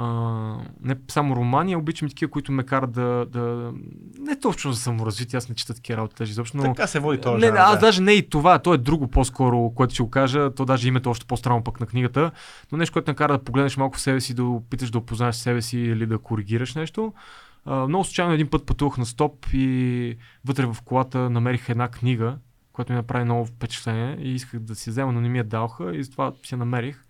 а, 0.00 0.56
не 0.82 0.96
само 1.10 1.36
романи, 1.36 1.72
а 1.72 1.78
обичам 1.78 2.06
и 2.06 2.08
такива, 2.08 2.30
които 2.30 2.52
ме 2.52 2.62
карат 2.62 2.92
да, 2.92 3.26
да... 3.28 3.72
Не 4.18 4.40
точно 4.40 4.72
за 4.72 4.80
саморазвитие, 4.80 5.36
аз 5.36 5.48
не 5.48 5.54
чета 5.54 5.74
такива 5.74 5.96
работи 5.96 6.14
даже 6.18 6.30
изобщо, 6.30 6.56
но... 6.56 6.62
Така 6.62 6.86
се 6.86 7.00
води 7.00 7.20
този 7.20 7.40
не, 7.40 7.46
жанр, 7.46 7.58
аз 7.58 7.74
да. 7.74 7.86
даже 7.86 8.02
не 8.02 8.12
и 8.12 8.28
това, 8.28 8.58
то 8.58 8.74
е 8.74 8.78
друго 8.78 9.08
по-скоро, 9.08 9.70
което 9.74 9.94
ще 9.94 10.02
го 10.02 10.10
кажа, 10.10 10.54
то 10.54 10.64
даже 10.64 10.88
името 10.88 11.08
е 11.08 11.10
още 11.10 11.26
по-странно 11.26 11.64
пък 11.64 11.80
на 11.80 11.86
книгата, 11.86 12.30
но 12.72 12.78
нещо, 12.78 12.92
което 12.92 13.10
накара 13.10 13.32
да 13.32 13.44
погледнеш 13.44 13.76
малко 13.76 13.96
в 13.96 14.00
себе 14.00 14.20
си, 14.20 14.34
да 14.34 14.44
опиташ 14.44 14.90
да 14.90 14.98
опознаеш 14.98 15.36
себе 15.36 15.62
си 15.62 15.78
или 15.78 16.06
да 16.06 16.18
коригираш 16.18 16.74
нещо. 16.74 17.12
А, 17.16 17.20
много 17.68 18.04
случайно 18.04 18.32
един 18.32 18.50
път 18.50 18.66
пътувах 18.66 18.98
на 18.98 19.06
стоп 19.06 19.46
и 19.52 20.16
вътре 20.44 20.66
в 20.66 20.76
колата 20.84 21.30
намерих 21.30 21.68
една 21.68 21.88
книга, 21.88 22.38
която 22.72 22.92
ми 22.92 22.96
направи 22.96 23.24
много 23.24 23.46
впечатление 23.46 24.16
и 24.20 24.34
исках 24.34 24.60
да 24.60 24.74
си 24.74 24.90
взема, 24.90 25.12
но 25.12 25.20
не 25.20 25.28
ми 25.28 25.38
я 25.38 25.44
даваха 25.44 25.96
и 25.96 26.04
затова 26.04 26.32
си 26.44 26.54
я 26.54 26.58
намерих. 26.58 27.04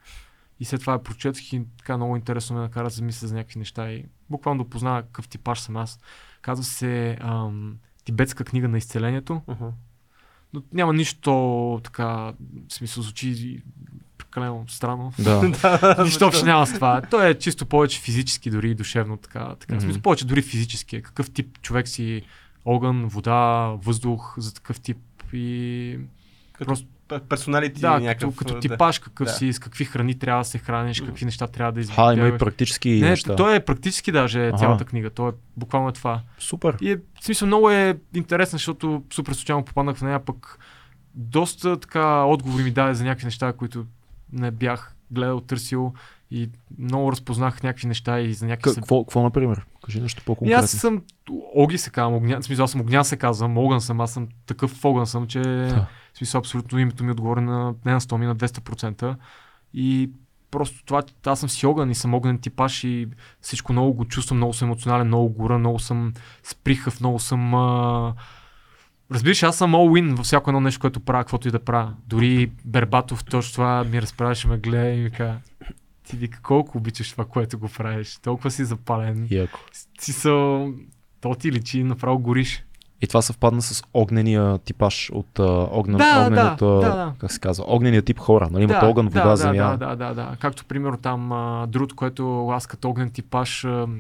И 0.61 0.65
след 0.65 0.81
това 0.81 0.93
я 0.93 1.03
прочетох 1.03 1.53
и 1.53 1.63
така 1.79 1.97
много 1.97 2.17
интересно 2.17 2.57
ме 2.57 2.63
накара 2.63 2.85
да 2.85 2.91
замисля 2.91 3.27
за 3.27 3.35
някакви 3.35 3.59
неща 3.59 3.93
и 3.93 4.05
буквално 4.31 4.65
да 4.65 4.71
позная 4.71 5.03
какъв 5.03 5.29
типаж 5.29 5.61
съм 5.61 5.77
аз. 5.77 6.01
Казва 6.43 6.65
се 6.65 7.19
ам, 7.21 7.79
Тибетска 8.05 8.45
книга 8.45 8.69
на 8.69 8.79
изцелението. 8.79 9.43
Мгм. 9.49 9.67
Но 10.53 10.63
няма 10.73 10.93
нищо 10.93 11.81
така, 11.85 12.33
в 12.69 12.73
смисъл 12.73 13.03
звучи 13.03 13.63
прекалено 14.39 14.65
странно. 14.69 15.13
Да. 15.19 15.43
Нищо 16.05 16.27
общо 16.27 16.47
няма 16.47 16.67
с 16.67 16.73
това. 16.75 17.03
Той 17.11 17.29
е 17.29 17.35
чисто 17.35 17.67
повече 17.67 18.01
физически, 18.01 18.51
дори 18.51 18.71
и 18.71 18.75
душевно. 18.75 19.17
Така, 19.17 19.55
така. 19.61 19.77
В 19.77 19.83
смисъл, 19.83 20.03
повече 20.03 20.27
дори 20.27 20.43
физически. 20.43 20.97
е. 20.97 21.03
Какъв 21.03 21.31
тип 21.31 21.59
човек 21.63 21.89
си 21.89 22.23
огън, 22.65 23.07
вода, 23.07 23.41
въздух, 23.85 24.35
за 24.39 24.55
такъв 24.55 24.81
тип 24.81 24.99
и 25.33 25.99
Като 26.53 26.65
просто 26.69 26.87
персоналити 27.29 27.81
да, 27.81 28.01
някакъв... 28.01 28.37
като, 28.37 28.37
като 28.37 28.55
да. 28.55 28.61
типаж 28.61 28.99
какъв 28.99 29.27
Да. 29.27 29.33
си, 29.33 29.53
с 29.53 29.59
какви 29.59 29.85
храни 29.85 30.19
трябва 30.19 30.41
да 30.41 30.49
се 30.49 30.59
храниш, 30.59 31.01
какви 31.01 31.25
неща 31.25 31.47
трябва 31.47 31.73
да 31.73 31.87
Ха, 31.87 32.15
има 32.15 32.29
и 32.29 32.39
практически 32.39 32.91
Не, 32.91 33.11
неща. 33.11 33.37
той 33.37 33.57
е 33.57 33.61
практически 33.61 34.13
даже 34.13 34.49
Аха. 34.49 34.57
цялата 34.59 34.85
книга. 34.85 35.11
Той 35.11 35.29
е 35.29 35.33
буквално 35.57 35.89
е 35.89 35.93
това. 35.93 36.21
Супер. 36.39 36.77
И 36.81 36.91
е, 36.91 36.97
в 37.21 37.25
смисъл 37.25 37.47
много 37.47 37.71
е 37.71 37.99
интересно, 38.15 38.57
защото 38.59 39.03
супер 39.13 39.33
случайно 39.33 39.65
попаднах 39.65 39.97
в 39.97 40.03
нея, 40.03 40.25
пък 40.25 40.59
доста 41.15 41.81
така 41.81 42.25
отговори 42.25 42.63
ми 42.63 42.71
даде 42.71 42.95
за 42.95 43.05
някакви 43.05 43.25
неща, 43.25 43.53
които 43.53 43.87
не 44.33 44.51
бях 44.51 44.95
гледал, 45.11 45.41
търсил 45.41 45.93
и 46.31 46.51
много 46.79 47.13
разпознах 47.13 47.63
някакви 47.63 47.87
неща 47.87 48.21
и 48.21 48.35
за 48.35 48.47
някакви... 48.47 48.75
Какво, 48.75 49.05
какво, 49.05 49.23
например? 49.23 49.67
Кажи 49.85 50.01
нещо 50.01 50.23
И 50.23 50.25
по-конкретно. 50.25 50.65
аз 50.65 50.71
съм 50.71 51.03
Оги 51.55 51.79
се 51.79 51.91
казвам, 51.91 52.15
огня, 52.15 52.41
в 52.41 52.45
смисъл 52.45 52.65
аз 52.65 52.71
съм 52.71 52.81
огня 52.81 53.05
се 53.05 53.17
казвам, 53.17 53.59
огън 53.59 53.81
съм, 53.81 54.01
аз 54.01 54.13
съм 54.13 54.29
такъв 54.47 54.85
огън 54.85 55.07
съм, 55.07 55.27
че 55.27 55.41
в 55.41 56.19
смисъл 56.19 56.39
абсолютно 56.39 56.79
името 56.79 57.05
ми 57.05 57.11
отговори 57.11 57.41
на 57.41 57.75
не 57.85 57.93
на 57.93 58.01
100 58.01 58.17
ми, 58.17 58.27
на 58.27 58.37
200%. 58.37 59.17
И 59.75 60.11
просто 60.51 60.85
това, 60.85 61.03
аз 61.27 61.41
съм 61.41 61.49
си 61.49 61.67
огън 61.67 61.91
и 61.91 61.95
съм 61.95 62.15
огнен 62.15 62.39
типаж 62.39 62.85
и 62.85 63.09
всичко 63.41 63.73
много 63.73 63.93
го 63.93 64.05
чувствам, 64.05 64.37
много 64.37 64.53
съм 64.53 64.69
емоционален, 64.69 65.07
много 65.07 65.29
гора, 65.29 65.59
много 65.59 65.79
съм 65.79 66.13
сприхав, 66.43 67.01
много 67.01 67.19
съм... 67.19 67.55
А... 67.55 68.15
Разбираш, 69.13 69.43
аз 69.43 69.57
съм 69.57 69.73
all-in 69.73 70.15
във 70.15 70.27
всяко 70.27 70.51
едно 70.51 70.61
нещо, 70.61 70.81
което 70.81 71.01
правя, 71.01 71.25
каквото 71.25 71.49
и 71.49 71.51
да 71.51 71.59
правя. 71.59 71.95
Дори 72.07 72.51
Бербатов 72.65 73.25
точно 73.25 73.53
това 73.53 73.85
ми 73.85 74.03
разправяше, 74.03 74.49
ме 74.49 74.59
гледа 74.59 74.89
и 74.89 75.03
ми 75.03 75.11
каза, 75.11 75.39
ти 76.03 76.17
вика 76.17 76.41
колко 76.43 76.79
обичаш 76.79 77.13
това, 77.13 77.25
което 77.25 77.59
го 77.59 77.69
правиш, 77.69 78.19
толкова 78.23 78.51
си 78.51 78.65
запален. 78.65 79.29
Яко. 79.31 79.61
Си 80.01 80.13
са... 80.13 80.65
То 81.21 81.35
ти 81.35 81.53
личи, 81.53 81.83
направо 81.85 82.19
гориш. 82.19 82.65
И 83.03 83.07
това 83.07 83.23
съвпадна 83.23 83.63
с 83.63 83.83
огнения 83.95 84.59
типаж 84.59 85.11
от 85.13 85.39
огнен, 85.39 85.97
Да, 85.97 86.25
огненият, 86.27 86.59
да, 86.59 86.67
да, 86.67 86.81
да. 86.81 87.13
как 87.19 87.33
се 87.33 87.41
казва, 87.41 87.65
огнения 87.69 88.03
тип 88.03 88.19
хора. 88.19 88.49
Нали? 88.51 88.63
Имат 88.63 88.83
огън, 88.83 89.07
вода, 89.09 89.29
да, 89.29 89.37
земя. 89.37 89.77
Да, 89.77 89.77
да, 89.77 89.97
да, 89.97 90.15
да. 90.15 90.37
Както 90.41 90.65
примерно 90.65 90.97
там 90.97 91.33
а, 91.33 91.67
друг, 91.67 91.95
което 91.95 92.49
аз 92.49 92.67
като 92.67 92.89
огнен 92.89 93.11
типаж, 93.11 93.65
а, 93.65 93.69
м, 93.69 93.97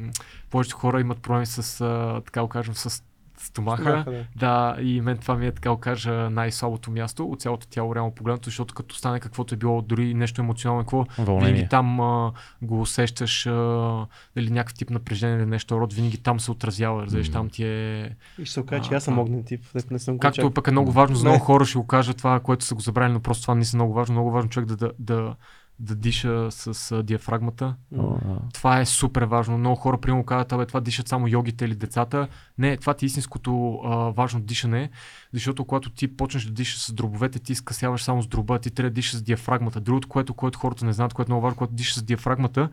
повечето 0.51 0.77
хора 0.77 1.01
имат 1.01 1.19
проблеми 1.19 1.47
с, 1.47 1.81
а, 1.81 2.21
така 2.25 2.43
го 2.43 2.49
кажем, 2.49 2.75
с 2.75 3.03
стомаха. 3.49 3.83
Стомаха, 3.83 4.11
да. 4.11 4.25
Да, 4.37 4.83
и 4.83 5.01
мен 5.01 5.19
това 5.19 5.35
ми 5.35 5.47
е 5.47 5.53
така 5.53 5.77
кажа 5.81 6.31
най-слабото 6.31 6.91
място 6.91 7.25
от 7.27 7.41
цялото 7.41 7.67
тяло 7.67 7.95
реално 7.95 8.11
погледнато, 8.15 8.45
защото 8.45 8.75
като 8.75 8.95
стане 8.95 9.21
каквото 9.21 9.55
е 9.55 9.59
било, 9.59 9.83
дори 9.83 10.15
нещо 10.15 10.41
емоционално, 10.43 10.83
какво 10.83 11.05
Вълнение. 11.19 11.53
винаги 11.53 11.69
там 11.69 12.01
а, 12.01 12.33
го 12.63 12.81
усещаш, 12.81 13.47
а, 13.47 14.07
дали 14.37 14.51
някакъв 14.51 14.75
тип 14.75 14.91
напрежение 14.91 15.37
или 15.37 15.47
нещо 15.47 15.81
род, 15.81 15.93
винаги 15.93 16.19
там 16.19 16.41
се 16.41 16.51
отразява, 16.51 17.03
разбираш, 17.03 17.31
там 17.33 17.49
ти 17.51 17.65
е... 17.65 18.17
И 18.39 18.45
ще 18.45 18.53
се 18.55 18.61
окаже, 18.61 18.89
че 18.89 18.95
аз 18.95 19.05
съм 19.05 19.19
огнен 19.19 19.45
тип. 19.45 19.65
Не, 19.91 19.99
съм 19.99 20.19
Както 20.19 20.41
чак- 20.43 20.55
пък 20.55 20.69
е 20.69 20.71
много 20.71 20.93
важно 20.93 21.17
за 21.17 21.29
много 21.29 21.45
хора, 21.45 21.65
ще 21.65 21.79
го 21.79 21.87
кажа 21.87 22.15
това, 22.15 22.41
което 22.41 22.65
са 22.65 22.75
го 22.75 22.81
забравили, 22.81 23.13
но 23.13 23.21
просто 23.21 23.43
това 23.43 23.55
не 23.55 23.61
е 23.61 23.77
много 23.77 23.93
важно. 23.93 24.13
Много 24.13 24.31
важно 24.31 24.51
човек 24.51 24.69
да, 24.69 24.77
да, 24.77 24.93
да, 24.99 25.35
да 25.81 25.95
диша 25.95 26.51
с 26.51 26.93
а, 26.93 27.03
диафрагмата. 27.03 27.75
Да. 27.93 28.19
Това 28.55 28.81
е 28.81 28.87
супер 28.87 29.23
важно. 29.23 29.59
Много 29.59 29.77
хора, 29.77 29.99
примерно, 30.01 30.25
казват, 30.25 30.53
абе, 30.53 30.67
това 30.67 30.81
дишат 30.81 31.09
само 31.09 31.29
йогите 31.29 31.65
или 31.65 31.75
децата. 31.75 32.29
Не, 32.59 32.77
това 32.77 32.95
ти 32.95 33.05
е 33.05 33.07
истинското 33.07 33.81
а, 33.85 33.97
важно 33.97 34.41
дишане, 34.41 34.91
защото 35.33 35.65
когато 35.65 35.91
ти 35.91 36.17
почнеш 36.17 36.45
да 36.45 36.53
дишаш 36.53 36.79
с 36.79 36.93
дробовете, 36.93 37.39
ти 37.39 37.55
скъсяваш 37.55 38.03
само 38.03 38.23
с 38.23 38.29
дроба, 38.29 38.59
ти 38.59 38.71
трябва 38.71 38.91
да 38.91 38.95
дишаш 38.95 39.17
с 39.17 39.23
диафрагмата. 39.23 39.81
Другото, 39.81 40.09
което, 40.09 40.35
което 40.35 40.59
хората 40.59 40.85
не 40.85 40.93
знаят, 40.93 41.15
което 41.15 41.31
е 41.31 41.33
много 41.33 41.43
важно, 41.43 41.57
когато 41.57 41.75
дишаш 41.75 41.95
с 41.95 42.03
диафрагмата, 42.03 42.71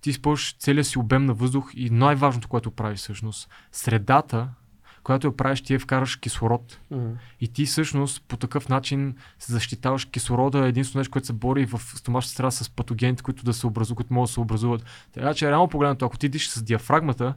ти 0.00 0.10
използваш 0.10 0.56
целия 0.58 0.84
си 0.84 0.98
обем 0.98 1.24
на 1.26 1.34
въздух 1.34 1.70
и 1.74 1.90
най-важното, 1.90 2.48
което 2.48 2.70
правиш 2.70 2.98
всъщност, 2.98 3.48
средата, 3.72 4.48
която 5.04 5.26
я 5.26 5.36
правиш, 5.36 5.62
ти 5.62 5.74
е 5.74 5.78
вкараш 5.78 6.16
кислород. 6.16 6.78
Мгм. 6.90 7.10
И 7.40 7.48
ти 7.48 7.66
всъщност 7.66 8.24
по 8.28 8.36
такъв 8.36 8.68
начин 8.68 9.14
се 9.38 9.52
защитаваш 9.52 10.04
кислорода, 10.04 10.64
е 10.64 10.68
единствено 10.68 11.00
нещо, 11.00 11.10
което 11.10 11.26
се 11.26 11.32
бори 11.32 11.66
в 11.66 11.80
стомашната 11.94 12.36
среда 12.36 12.50
с 12.50 12.70
патогените, 12.70 13.22
които 13.22 13.44
да 13.44 13.52
се 13.52 13.66
образуват, 13.66 13.96
които 13.96 14.14
могат 14.14 14.28
да 14.28 14.32
се 14.32 14.40
образуват. 14.40 14.84
Така 15.12 15.34
че 15.34 15.50
реално 15.50 15.68
погледнато, 15.68 16.04
ако 16.04 16.18
ти 16.18 16.28
дишаш 16.28 16.50
с 16.50 16.62
диафрагмата, 16.62 17.34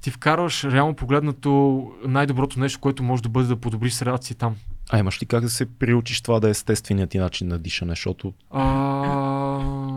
ти 0.00 0.10
вкарваш 0.10 0.64
реално 0.64 0.94
погледнато 0.94 1.92
най-доброто 2.06 2.60
нещо, 2.60 2.80
което 2.80 3.02
може 3.02 3.22
да 3.22 3.28
бъде 3.28 3.48
да 3.48 3.56
подобриш 3.56 3.92
средата 3.92 4.26
си 4.26 4.34
там. 4.34 4.56
А 4.90 4.98
имаш 4.98 5.22
ли 5.22 5.26
как 5.26 5.40
да 5.40 5.50
се 5.50 5.66
приучиш 5.66 6.20
това 6.20 6.40
да 6.40 6.48
е 6.48 6.50
естественият 6.50 7.10
ти 7.10 7.18
начин 7.18 7.48
на 7.48 7.58
дишане, 7.58 7.92
защото 7.92 8.32
А... 8.50 9.91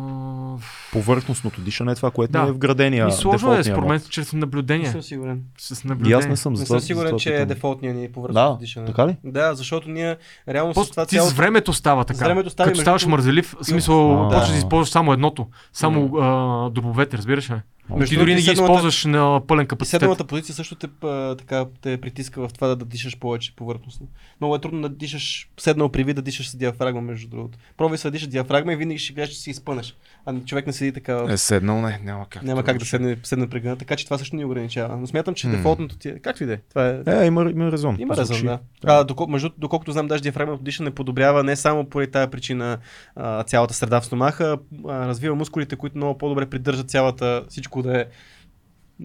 повърхностното 0.92 1.62
дишане 1.62 1.92
е 1.92 1.96
това, 1.96 2.12
което 2.12 2.32
Да. 2.32 2.40
е 2.40 2.52
вградения 2.52 3.08
И 3.08 3.12
сложно 3.12 3.54
е, 3.54 3.64
според 3.64 3.90
мен, 3.90 4.02
чрез 4.10 4.34
Не 4.34 4.40
наблюдение. 4.40 4.92
съм 4.92 5.02
сигурен. 5.02 5.42
С 5.58 5.84
И 5.84 5.88
наблюдение. 5.88 6.18
аз 6.18 6.28
не 6.28 6.36
съм. 6.38 6.54
Не 6.54 6.66
съм 6.66 6.80
сигурен, 6.80 7.18
че 7.18 7.36
е 7.36 7.46
дефолтния 7.46 7.94
ни 7.94 8.12
повърхностно 8.12 8.52
Да, 8.52 8.60
дишане. 8.60 8.86
така 8.86 9.08
ли? 9.08 9.18
Да, 9.24 9.56
защото 9.56 9.90
ние 9.90 10.18
реално 10.50 10.74
с 10.76 10.90
това 10.90 11.06
ти 11.06 11.16
цялото... 11.16 11.34
с 11.34 11.38
времето 11.38 11.74
става 11.74 12.06
така. 12.06 12.18
С 12.18 12.22
времето 12.22 12.50
става 12.50 12.68
и 12.68 12.70
Като 12.70 12.78
между 12.78 12.82
ставаш 12.84 13.06
мързелив, 13.06 13.56
в 13.62 13.66
смисъл, 13.66 14.24
А. 14.24 14.30
почваш 14.30 14.50
да 14.50 14.58
използваш 14.58 14.90
само 14.90 15.14
едното. 15.14 15.48
Само 15.74 16.18
а, 16.18 16.70
дробовете, 16.70 17.18
разбираш 17.18 17.50
ли? 17.50 17.56
Между 17.90 18.10
Ти 18.10 18.20
дори 18.20 18.30
не 18.30 18.36
ги 18.36 18.42
седмата- 18.42 18.64
използваш 18.64 19.06
на 19.06 19.42
пълен 19.48 19.68
капацитет. 19.68 20.00
седмата 20.00 20.24
позиция 20.24 20.56
също 20.56 20.76
те, 20.76 20.88
а, 21.04 21.36
така, 21.36 21.66
те 21.82 21.98
притиска 21.98 22.48
в 22.48 22.54
това 22.54 22.68
да, 22.68 22.76
да 22.76 22.86
дишаш 22.86 23.18
повече 23.18 23.56
повърхностно. 23.56 24.08
Много 24.42 24.56
е 24.56 24.62
трудно 24.62 24.82
да 24.82 24.90
дишаш 24.90 25.50
седнал 25.60 25.90
при 25.90 26.04
вид 26.04 26.16
да 26.16 26.22
дишаш 26.22 26.50
с 26.50 26.56
диафрагма, 26.56 27.02
между 27.02 27.28
другото. 27.28 27.58
Пробвай 27.78 27.98
се 27.98 28.08
да 28.08 28.12
дишаш 28.12 28.28
диафрагма 28.28 28.74
и 28.74 28.76
винаги 28.76 29.00
ще 29.00 29.14
гледаш, 29.14 29.30
че 29.30 29.40
си 29.40 29.50
изпънеш. 29.50 29.96
А 30.26 30.36
човек 30.40 30.68
не 30.68 30.74
седи 30.74 30.92
така. 30.92 31.26
Е, 31.30 31.38
седнал, 31.38 31.82
не, 31.82 32.00
няма 32.04 32.26
как. 32.30 32.44
Няма 32.44 32.64
как 32.64 32.78
да 32.78 32.86
седне, 32.86 33.18
седне 33.24 33.50
при 33.50 33.60
гъна, 33.60 33.76
така 33.76 33.96
че 33.96 34.06
това 34.06 34.18
също 34.18 34.36
ни 34.36 34.46
ограничава. 34.46 34.98
Но 34.98 35.08
смятам, 35.08 35.34
че 35.34 35.48
М. 35.48 35.56
дефолтното 35.56 35.98
ти 35.98 36.10
е. 36.10 36.20
Както 36.20 36.44
и 36.44 36.48
да 36.48 36.54
е. 36.54 36.58
Това 36.70 36.88
е. 36.88 37.24
Е, 37.24 37.26
има, 37.26 37.52
има 37.52 37.72
резон. 37.72 37.96
Има 38.00 38.18
резон, 38.18 38.42
да. 38.42 38.60
А, 38.86 39.04
доколко, 39.04 39.32
между, 39.32 39.50
доколкото 39.58 39.92
знам, 39.92 40.08
даже 40.08 40.24
диафрагмното 40.24 40.64
дишане 40.64 40.92
подобрява 40.92 41.44
не 41.44 41.56
само 41.56 41.86
поради 41.86 42.12
тази 42.12 42.32
причина 42.32 42.78
а, 43.16 43.44
цялата 43.44 43.74
среда 43.74 44.02
в 44.02 44.06
стомаха, 44.06 44.58
а, 44.88 45.08
развива 45.08 45.36
мускулите, 45.36 45.76
които 45.76 45.98
много 45.98 46.18
по-добре 46.18 46.46
придържат 46.46 46.90
цялата, 46.90 47.44
всичко 47.50 47.75
да 47.82 48.00
е 48.00 48.06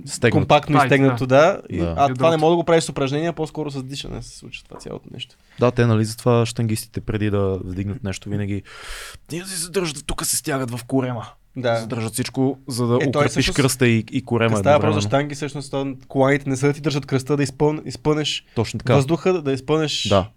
Стегнат. 0.07 0.33
компактно 0.33 0.77
Тайт, 0.77 0.87
изтегнато, 0.87 1.27
да. 1.27 1.61
И, 1.71 1.79
Да. 1.79 1.85
А 1.85 1.95
това 1.95 2.03
Ядрото. 2.03 2.31
не 2.31 2.37
мога 2.37 2.51
да 2.51 2.57
го 2.57 2.65
правиш 2.65 2.85
с 2.85 2.89
упражнения, 2.89 3.33
по-скоро 3.33 3.71
с 3.71 3.83
дишане 3.83 4.23
се 4.23 4.39
случва 4.39 4.65
това 4.65 4.81
цялото 4.81 5.09
нещо. 5.13 5.37
Да, 5.61 5.71
те 5.71 5.87
нали 5.87 6.05
затова 6.05 6.47
штангистите 6.47 7.01
преди 7.01 7.31
да 7.31 7.59
вдигнат 7.65 8.05
нещо 8.05 8.29
винаги. 8.29 8.63
Ние 9.33 9.45
си 9.45 9.57
задържат, 9.57 10.07
тук 10.07 10.27
се 10.27 10.37
стягат 10.37 10.71
в 10.71 10.85
корема. 10.85 11.27
Да. 11.57 11.77
Задържат 11.77 12.13
всичко, 12.13 12.59
за 12.69 12.87
да 12.87 12.95
Е, 12.95 13.09
укрепиш 13.09 13.31
всъщност- 13.31 13.57
кръста 13.57 13.89
и, 13.89 14.05
и 14.11 14.23
корема. 14.23 14.57
Става 14.57 14.77
въпрос 14.77 14.95
за 14.95 15.01
штанги, 15.01 15.35
всъщност 15.35 15.75
коланите 16.09 16.51
не 16.51 16.57
са 16.57 16.67
да 16.67 16.73
ти 16.73 16.81
държат 16.81 17.07
кръста, 17.07 17.37
да 17.37 17.43
изпън, 17.43 17.83
изпънеш 17.85 18.45
Точно 18.55 18.79
така. 18.79 18.95
въздуха, 18.95 19.33
да 19.35 19.53
изпънеш, 19.53 20.09
Да, 20.09 20.29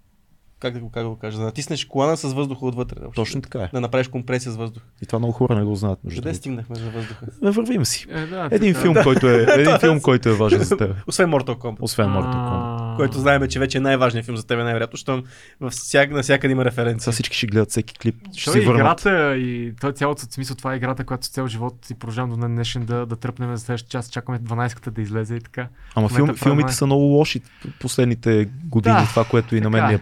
как 0.64 0.74
да 0.74 0.80
го, 0.80 0.90
как 0.92 1.04
да 1.04 1.10
го 1.10 1.16
кажа, 1.16 1.38
да 1.38 1.44
натиснеш 1.44 1.86
колана 1.86 2.18
с 2.18 2.34
въздуха 2.34 2.66
отвътре. 2.66 3.00
въобще. 3.00 3.16
точно 3.16 3.42
така 3.42 3.60
е. 3.60 3.70
Да 3.74 3.82
направиш 3.82 4.08
компресия 4.08 4.52
с 4.52 4.56
въздух. 4.56 4.84
И 5.02 5.06
това 5.06 5.20
много 5.20 5.32
хора 5.34 5.56
не 5.56 5.64
го 5.64 5.76
знаят. 5.76 6.00
Между 6.04 6.22
Къде 6.22 6.34
стигнахме 6.34 6.76
за 6.76 6.90
въздуха? 6.90 7.26
Е, 7.46 7.52
Вървим 7.52 7.86
си. 7.86 8.08
Е, 8.10 8.26
да, 8.26 8.48
Един 8.52 8.74
така. 8.74 8.82
филм, 8.82 8.96
който 9.04 9.30
е, 9.30 9.46
един 9.58 9.78
филм, 9.80 10.02
който 10.02 10.30
е 10.30 10.34
важен 10.34 10.60
за 10.60 10.78
теб. 10.78 10.96
Освен 11.08 11.30
Mortal 11.32 11.58
Kombat. 11.58 11.78
Освен 11.82 12.08
Mortal 12.08 12.34
Kombat. 12.34 12.96
Който 12.96 13.20
знаем, 13.20 13.48
че 13.48 13.60
вече 13.60 13.78
е 13.78 13.82
най-важният 13.82 14.26
филм 14.26 14.38
за 14.38 14.48
теб, 14.48 14.58
най-вероятно, 14.58 14.98
защото 14.98 15.24
всяк, 15.70 16.12
навсякъде 16.12 16.52
има 16.52 16.66
референция. 16.66 17.04
Сега 17.04 17.12
всички 17.12 17.38
ще 17.38 17.48
гледат 17.48 17.70
всеки 17.70 17.94
клип. 18.00 18.16
Ще 18.36 18.46
Той 18.46 18.54
си 18.54 18.60
е 18.60 18.66
върнат. 18.66 18.82
играта 19.02 19.36
и 19.38 19.74
той 19.82 19.92
цялото 19.92 20.22
смисъл, 20.22 20.56
това 20.56 20.74
е 20.74 20.78
играта, 20.78 21.04
която 21.04 21.28
цял 21.30 21.48
живот 21.48 21.90
и 21.90 21.94
продължавам 21.94 22.30
до 22.30 22.48
днешен 22.48 22.86
да, 22.86 23.06
да 23.06 23.16
тръпнем 23.16 23.56
за 23.56 23.64
следващия 23.64 23.90
час, 23.90 24.10
чакаме 24.10 24.40
12-ката 24.40 24.90
да 24.90 25.02
излезе 25.02 25.36
и 25.36 25.40
така. 25.40 25.68
Ама 25.96 26.10
филм, 26.10 26.28
правим 26.28 26.36
филмите 26.36 26.66
май. 26.66 26.74
са 26.74 26.86
много 26.86 27.04
лоши 27.04 27.42
последните 27.80 28.50
години. 28.66 28.96
Да, 28.96 29.06
това, 29.06 29.26
което 29.26 29.56
и 29.56 29.62
на 29.62 29.70
мен 29.70 29.88
ми 29.88 29.92
е. 29.92 29.96
е 29.96 29.98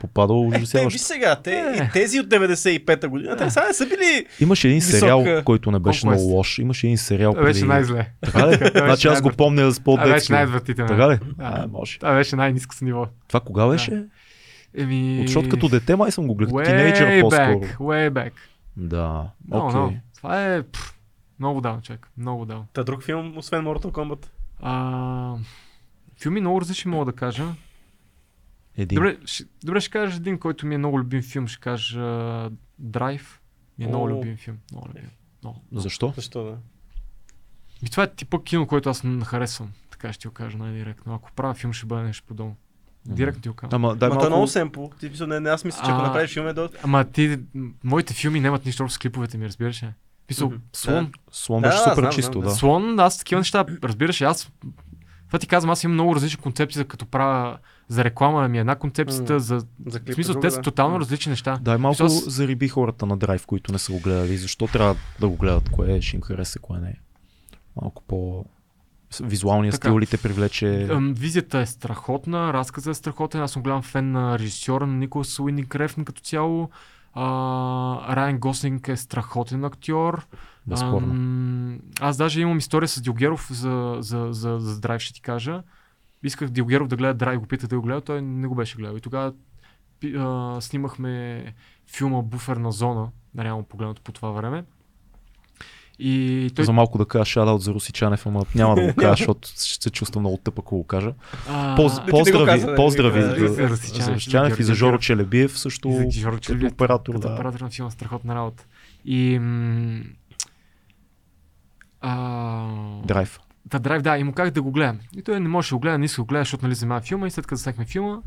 Е, 0.52 0.58
те, 0.58 0.64
ужасяващо. 0.64 0.90
виж 0.90 1.02
сега, 1.02 1.36
те, 1.36 1.52
Е. 1.52 1.84
и 1.84 1.90
тези 1.94 2.20
от 2.20 2.28
95-та 2.28 3.08
година, 3.08 3.38
те 3.38 3.50
сега 3.50 3.68
не 3.68 3.74
са 3.74 3.86
били... 3.86 4.26
Имаше 4.40 4.68
един 4.68 4.80
Висок, 4.80 5.00
сериал, 5.00 5.44
който 5.46 5.72
не 5.72 5.80
беше 5.80 6.08
много 6.08 6.22
лош. 6.22 6.58
Имаше 6.60 6.88
един 6.88 6.98
сериал 6.98 7.32
Това 7.34 7.44
беше 7.44 7.60
преди... 7.60 7.68
най-зле. 7.68 8.10
Така 8.22 8.48
ли? 8.48 8.56
Значи 8.76 9.08
аз 9.08 9.22
го 9.22 9.30
помня 9.30 9.72
с 9.72 9.80
Това 9.80 9.84
по-детски. 9.84 10.12
беше 10.14 10.34
най-отвратително. 10.34 10.88
Така 10.90 11.10
ли? 11.10 11.20
А, 11.40 11.68
може. 11.68 12.00
Това 12.00 12.14
беше 12.16 12.36
най-низко 12.36 12.76
с 12.76 12.82
ниво. 12.82 13.08
Това 13.28 13.40
кога 13.40 13.68
беше? 13.68 14.04
Еми... 14.78 15.24
Защото 15.26 15.50
като 15.50 15.70
дете 15.70 15.96
май 15.96 16.12
съм 16.12 16.28
го 16.28 16.36
гледал. 16.36 16.64
Тинейджър 16.64 17.22
по-скоро. 17.22 17.44
back, 17.44 17.78
way 17.78 18.10
back. 18.10 18.32
Да. 18.78 19.28
No, 19.50 19.58
Окей. 19.58 19.80
no. 19.80 19.94
Това 20.18 20.46
е 20.46 20.64
пф, 20.64 20.94
много 21.40 21.62
давно, 21.62 21.82
човек. 21.82 22.08
Много 22.18 22.46
давно. 22.46 22.66
Та 22.74 22.84
друг 22.84 23.04
филм, 23.04 23.34
освен 23.38 23.66
Mortal 23.66 23.86
Kombat. 23.86 24.26
А, 24.62 25.34
филми 26.22 26.42
много 26.42 26.62
различни 26.62 26.92
мога 26.92 27.06
да 27.06 27.12
кажа. 27.14 27.44
Един. 28.78 28.96
Добре, 28.96 29.18
ще, 29.26 29.44
добре, 29.64 29.82
ще 29.82 29.90
кажа 29.90 30.16
един, 30.16 30.40
който 30.40 30.66
ми 30.66 30.76
е 30.76 30.78
много 30.78 31.00
любим 31.00 31.22
филм. 31.22 31.48
Ще 31.48 31.60
кажа 31.60 32.50
Драйв. 32.80 33.42
Ми 33.80 33.86
е 33.86 33.88
много 33.88 34.06
О. 34.06 34.10
любим 34.10 34.38
филм. 34.38 34.58
Много 34.72 34.90
любим. 34.90 35.10
Много. 35.44 35.62
Защо? 35.72 36.14
Защо 36.16 36.44
да? 36.44 36.58
И 37.84 37.90
това 37.90 38.04
е 38.04 38.14
типа 38.14 38.38
кино, 38.44 38.68
който 38.68 38.90
аз 38.90 39.04
харесвам. 39.26 39.72
Така 39.92 40.14
ще 40.14 40.22
ти 40.22 40.28
го 40.28 40.34
кажа 40.34 40.58
най-директно. 40.58 41.14
Ако 41.14 41.32
правя 41.32 41.54
филм, 41.54 41.74
ще 41.74 41.86
бъде 41.86 42.04
нещо 42.04 42.26
подобно. 42.28 42.56
Директно 43.06 43.42
ти 43.42 43.50
го 43.50 43.56
казвам. 43.56 43.86
Ама 43.86 43.96
дай 43.96 44.10
Ма 44.10 44.16
то 44.16 44.22
е 44.22 44.30
много 44.30 44.40
малко... 44.40 44.48
семпл. 44.48 44.86
Ти 45.00 45.10
мисля, 45.10 45.28
не, 45.28 45.40
не, 45.40 45.50
аз 45.50 45.66
мисля, 45.66 45.82
че 45.86 45.92
ако 45.92 46.02
направиш 46.02 46.34
филм 46.34 46.48
е 46.48 46.54
до... 46.54 46.70
Ама 46.84 47.04
ти, 47.04 47.40
моите 47.84 48.14
филми 48.14 48.40
нямат 48.40 48.66
нищо 48.66 48.84
общо 48.84 48.96
с 48.96 49.00
клиповете 49.00 49.38
ми, 49.38 49.46
разбираш 49.46 49.84
ли? 49.84 49.88
Писал. 50.28 50.54
Слон. 50.74 51.12
Слон 51.32 51.62
Да, 51.62 51.68
беше 51.68 51.78
да, 51.78 51.84
супер 51.84 52.02
знам, 52.02 52.12
чисто, 52.12 52.40
да. 52.40 52.46
да. 52.46 52.52
Слон, 52.56 53.00
аз 53.00 53.18
такива 53.18 53.40
неща, 53.40 53.66
разбираш 53.84 54.22
аз 54.22 54.52
това 55.28 55.40
ти 55.40 55.48
казвам, 55.48 55.72
аз 55.72 55.84
имам 55.84 55.94
много 55.94 56.16
различни 56.16 56.42
концепции, 56.42 56.78
за 56.78 56.86
като 56.86 57.06
правя 57.06 57.58
за 57.92 58.04
реклама 58.04 58.48
ми 58.48 58.58
е 58.58 58.62
една 58.62 58.76
концепцията, 58.76 59.34
М. 59.34 59.40
за... 59.40 59.60
За 59.88 60.00
В 60.00 60.04
клип. 60.04 60.14
смисъл, 60.16 60.34
друга, 60.34 60.48
те 60.48 60.52
са 60.52 60.58
да. 60.58 60.62
тотално 60.62 61.00
различни 61.00 61.30
неща. 61.30 61.60
Дай 61.62 61.78
малко 61.78 62.04
Аз- 62.04 62.26
зариби 62.26 62.68
хората 62.68 63.06
на 63.06 63.18
драйв, 63.18 63.46
които 63.46 63.72
не 63.72 63.80
са 63.80 63.92
го 63.92 64.00
гледали. 64.00 64.38
Защо 64.38 64.68
трябва 64.68 64.96
да 65.20 65.28
го 65.28 65.36
гледат? 65.36 65.70
Кое 65.70 66.02
ще 66.02 66.16
им 66.16 66.22
хареса, 66.22 66.60
кое 66.60 66.80
не. 66.80 66.96
Малко 67.82 68.04
по... 68.04 68.46
Визуалния 69.22 69.72
Така. 69.72 69.88
стил 69.88 70.00
ли 70.00 70.06
те 70.06 70.18
привлече? 70.18 70.88
Визията 71.02 71.60
е 71.60 71.66
страхотна, 71.66 72.54
разказът 72.54 72.92
е 72.92 73.00
страхотен. 73.00 73.42
Аз 73.42 73.52
съм 73.52 73.62
голям 73.64 73.82
фен 73.82 74.12
на 74.12 74.40
режисьора 74.40 74.88
на 74.88 74.94
Николас 74.94 75.40
Уининг 75.40 75.76
Рефн 75.76 76.02
като 76.04 76.22
цяло. 76.22 76.70
А, 77.14 77.26
Райан 78.16 78.40
Гослинг 78.40 78.88
е 78.88 78.98
страхотен 78.98 79.66
актьор. 79.66 80.26
Безспорно. 80.68 81.12
Ам, 81.12 81.80
аз 82.02 82.18
даже 82.18 82.42
имам 82.42 82.58
история 82.58 82.88
с 82.88 83.02
Дилгеров 83.02 83.48
за, 83.52 83.98
за, 84.00 84.28
за, 84.32 84.58
за 84.60 84.80
Драйв, 84.80 85.02
ще 85.02 85.14
ти 85.14 85.22
кажа. 85.22 85.64
Исках 86.24 86.50
Дилгеров 86.50 86.88
да 86.88 86.96
гледа 86.96 87.14
Драйв, 87.14 87.40
го 87.40 87.46
питах 87.46 87.70
да 87.70 87.76
го 87.76 87.82
гледа, 87.82 88.02
той 88.02 88.22
не 88.22 88.48
го 88.48 88.56
беше 88.56 88.78
гледал. 88.78 88.98
И 88.98 89.02
тогава 89.02 89.34
а, 90.08 90.58
снимахме 90.62 91.44
филма 91.88 92.22
Буферна 92.22 92.72
зона, 92.72 93.10
реално 93.40 93.64
погледнато 93.64 94.02
по 94.02 94.12
това 94.12 94.32
време. 94.32 94.64
И 96.00 96.52
той 96.56 96.66
За 96.66 96.74
малко 96.74 96.98
да 96.98 97.06
кажа 97.06 97.26
шадаут 97.26 97.62
за 97.62 97.74
Русичанев, 97.74 98.26
ама 98.26 98.42
няма 98.56 98.76
да 98.76 98.82
го 98.84 98.96
кажа, 98.96 99.16
защото 99.18 99.48
ще 99.48 99.84
се 99.84 99.90
чувствам 99.90 100.22
много 100.22 100.38
тъп, 100.38 100.60
ако 100.60 100.78
го 100.78 100.84
кажа. 100.84 101.14
а, 101.50 101.76
Поз, 101.76 102.00
го 102.00 102.06
поздрави, 102.08 102.46
каза, 102.46 102.68
не, 102.68 102.76
поздрави 102.76 103.22
за, 103.22 103.54
За 103.54 103.70
Русичанев, 104.14 104.60
и 104.60 104.64
за 104.64 104.74
Жоро. 104.76 104.98
Челебиев 104.98 105.60
също 105.60 105.88
И 105.90 106.12
за 106.12 106.12
Жоро 106.12 106.32
като 106.32 106.40
Челебиев, 106.40 106.72
оператор. 106.74 107.14
като 107.14 107.28
Да. 107.28 107.34
оператор 107.34 107.60
на 107.60 107.70
филма, 107.70 107.92
страхотна 107.92 108.36
работа. 108.36 108.66
И... 109.06 109.40
М- 109.40 110.04
а, 112.02 112.68
Драйв. 113.06 113.40
Та 113.72 113.80
драйв, 113.80 114.02
да, 114.02 114.18
и 114.18 114.24
му 114.24 114.34
как 114.34 114.52
да 114.52 114.62
го 114.62 114.72
гледам. 114.72 115.00
И 115.16 115.22
той 115.22 115.40
не 115.40 115.50
може 115.50 115.70
да 115.70 115.76
го 115.76 115.80
гледа, 115.80 115.98
не 115.98 116.06
иска 116.06 116.22
да 116.22 116.24
го 116.24 116.28
гледа, 116.28 116.42
защото 116.42 116.66
нали 116.66 116.74
взема 116.74 117.02
филма 117.02 117.28
и 117.28 117.32
след 117.32 117.48
като 117.48 117.56
заснехме 117.56 117.86
филма, 117.86 118.22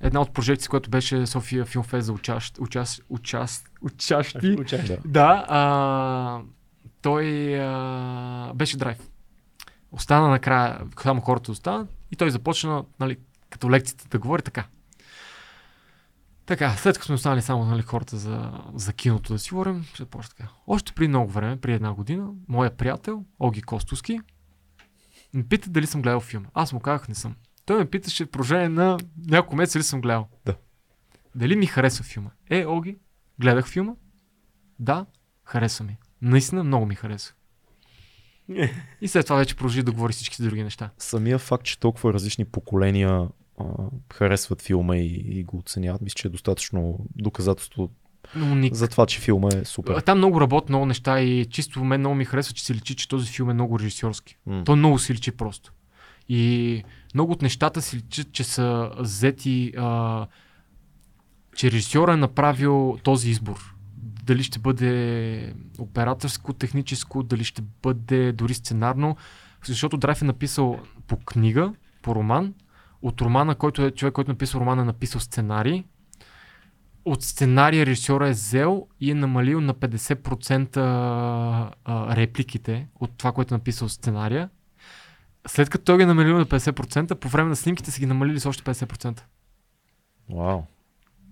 една 0.00 0.20
от 0.20 0.34
прожекции, 0.34 0.68
която 0.68 0.90
беше 0.90 1.26
София 1.26 1.64
Филм 1.64 1.84
Фест 1.84 2.06
за 2.06 2.12
учащ, 2.12 2.58
участ, 2.58 3.02
участ, 3.08 3.70
учащи. 3.82 4.56
Учащи. 4.58 4.96
Да. 5.04 5.44
А, 5.48 6.40
той 7.02 7.56
а, 7.60 8.52
беше 8.54 8.76
драйв. 8.76 8.98
Остана 9.92 10.28
накрая, 10.28 10.80
само 11.02 11.20
хората 11.20 11.52
останат 11.52 11.88
и 12.10 12.16
той 12.16 12.30
започна, 12.30 12.84
нали, 13.00 13.16
като 13.50 13.70
лекцията 13.70 14.08
да 14.08 14.18
говори 14.18 14.42
така. 14.42 14.64
Така, 16.46 16.70
след 16.70 16.96
като 16.96 17.06
сме 17.06 17.14
останали 17.14 17.42
само 17.42 17.64
нали, 17.64 17.82
хората 17.82 18.16
за, 18.16 18.52
за 18.74 18.92
киното 18.92 19.32
да 19.32 19.38
си 19.38 19.50
говорим, 19.50 19.84
ще 19.94 20.04
така. 20.04 20.48
Още 20.66 20.92
при 20.92 21.08
много 21.08 21.30
време, 21.30 21.56
при 21.56 21.72
една 21.72 21.92
година, 21.92 22.28
моя 22.48 22.76
приятел, 22.76 23.24
Оги 23.38 23.62
Костовски, 23.62 24.20
ме 25.36 25.48
пита 25.48 25.70
дали 25.70 25.86
съм 25.86 26.02
гледал 26.02 26.20
филм. 26.20 26.46
Аз 26.54 26.72
му 26.72 26.80
казах 26.80 27.08
не 27.08 27.14
съм. 27.14 27.34
Той 27.64 27.78
ме 27.78 27.90
питаше 27.90 28.24
в 28.24 28.30
продължение 28.30 28.68
на 28.68 28.98
няколко 29.26 29.56
месеца 29.56 29.78
ли 29.78 29.82
съм 29.82 30.00
гледал. 30.00 30.28
Да. 30.46 30.56
Дали 31.34 31.56
ми 31.56 31.66
харесва 31.66 32.04
филма? 32.04 32.30
Е, 32.50 32.66
Оги, 32.66 32.98
гледах 33.40 33.68
филма. 33.68 33.92
Да, 34.78 35.06
харесва 35.44 35.84
ми. 35.84 35.96
Наистина 36.22 36.64
много 36.64 36.86
ми 36.86 36.94
харесва. 36.94 37.34
И 39.00 39.08
след 39.08 39.26
това 39.26 39.36
вече 39.36 39.56
продължи 39.56 39.82
да 39.82 39.92
говори 39.92 40.12
всички 40.12 40.42
други 40.42 40.62
неща. 40.62 40.90
Самия 40.98 41.38
факт, 41.38 41.64
че 41.64 41.78
толкова 41.78 42.12
различни 42.12 42.44
поколения 42.44 43.28
а, 43.58 43.64
харесват 44.12 44.62
филма 44.62 44.96
и, 44.96 45.22
и 45.38 45.44
го 45.44 45.58
оценяват, 45.58 46.02
мисля, 46.02 46.14
че 46.14 46.28
е 46.28 46.30
достатъчно 46.30 47.06
доказателство 47.16 47.90
Но 48.34 48.54
ник... 48.54 48.74
за 48.74 48.88
това, 48.88 49.06
че 49.06 49.20
филма 49.20 49.48
е 49.54 49.64
супер. 49.64 50.00
Там 50.00 50.18
много 50.18 50.40
работят 50.40 50.68
много 50.68 50.86
неща 50.86 51.20
и 51.20 51.46
чисто 51.46 51.84
мен 51.84 52.00
много 52.00 52.14
ми 52.14 52.24
харесва, 52.24 52.54
че 52.54 52.64
се 52.64 52.74
личи, 52.74 52.96
че 52.96 53.08
този 53.08 53.32
филм 53.32 53.50
е 53.50 53.54
много 53.54 53.78
режисьорски. 53.78 54.36
М. 54.46 54.62
Той 54.64 54.76
много 54.76 54.98
си 54.98 55.14
личи 55.14 55.32
просто. 55.32 55.72
И 56.28 56.82
много 57.14 57.32
от 57.32 57.42
нещата 57.42 57.82
си 57.82 57.96
личат, 57.96 58.32
че 58.32 58.44
са 58.44 58.90
взети, 58.98 59.72
а, 59.76 60.26
че 61.56 61.70
режисьора 61.70 62.12
е 62.12 62.16
направил 62.16 62.98
този 63.02 63.30
избор. 63.30 63.74
Дали 64.24 64.42
ще 64.42 64.58
бъде 64.58 65.54
операторско, 65.78 66.52
техническо, 66.52 67.22
дали 67.22 67.44
ще 67.44 67.62
бъде 67.82 68.32
дори 68.32 68.54
сценарно. 68.54 69.16
Защото 69.64 69.96
Драйв 69.96 70.22
е 70.22 70.24
написал 70.24 70.78
по 71.06 71.16
книга, 71.16 71.72
по 72.02 72.14
роман. 72.14 72.54
От 73.02 73.20
романа, 73.20 73.54
който 73.54 73.82
е 73.82 73.90
човек, 73.90 74.14
който 74.14 74.30
е 74.30 74.34
написал 74.34 74.60
романа, 74.60 74.82
е 74.82 74.84
написал 74.84 75.20
сценарий. 75.20 75.84
От 77.06 77.22
сценария 77.22 77.86
режисьора 77.86 78.28
е 78.28 78.32
взел 78.32 78.86
и 79.00 79.10
е 79.10 79.14
намалил 79.14 79.60
на 79.60 79.74
50% 79.74 80.76
а, 81.84 82.16
репликите 82.16 82.86
от 83.00 83.10
това, 83.16 83.32
което 83.32 83.54
е 83.54 83.56
написал 83.56 83.88
сценария. 83.88 84.48
След 85.46 85.70
като 85.70 85.84
той 85.84 85.96
ги 85.96 86.02
е 86.02 86.06
намалил 86.06 86.38
на 86.38 86.46
50%, 86.46 87.14
по 87.14 87.28
време 87.28 87.48
на 87.48 87.56
снимките 87.56 87.90
са 87.90 88.00
ги 88.00 88.06
намалили 88.06 88.40
с 88.40 88.46
още 88.46 88.62
50%. 88.62 89.20
Вау. 90.30 90.62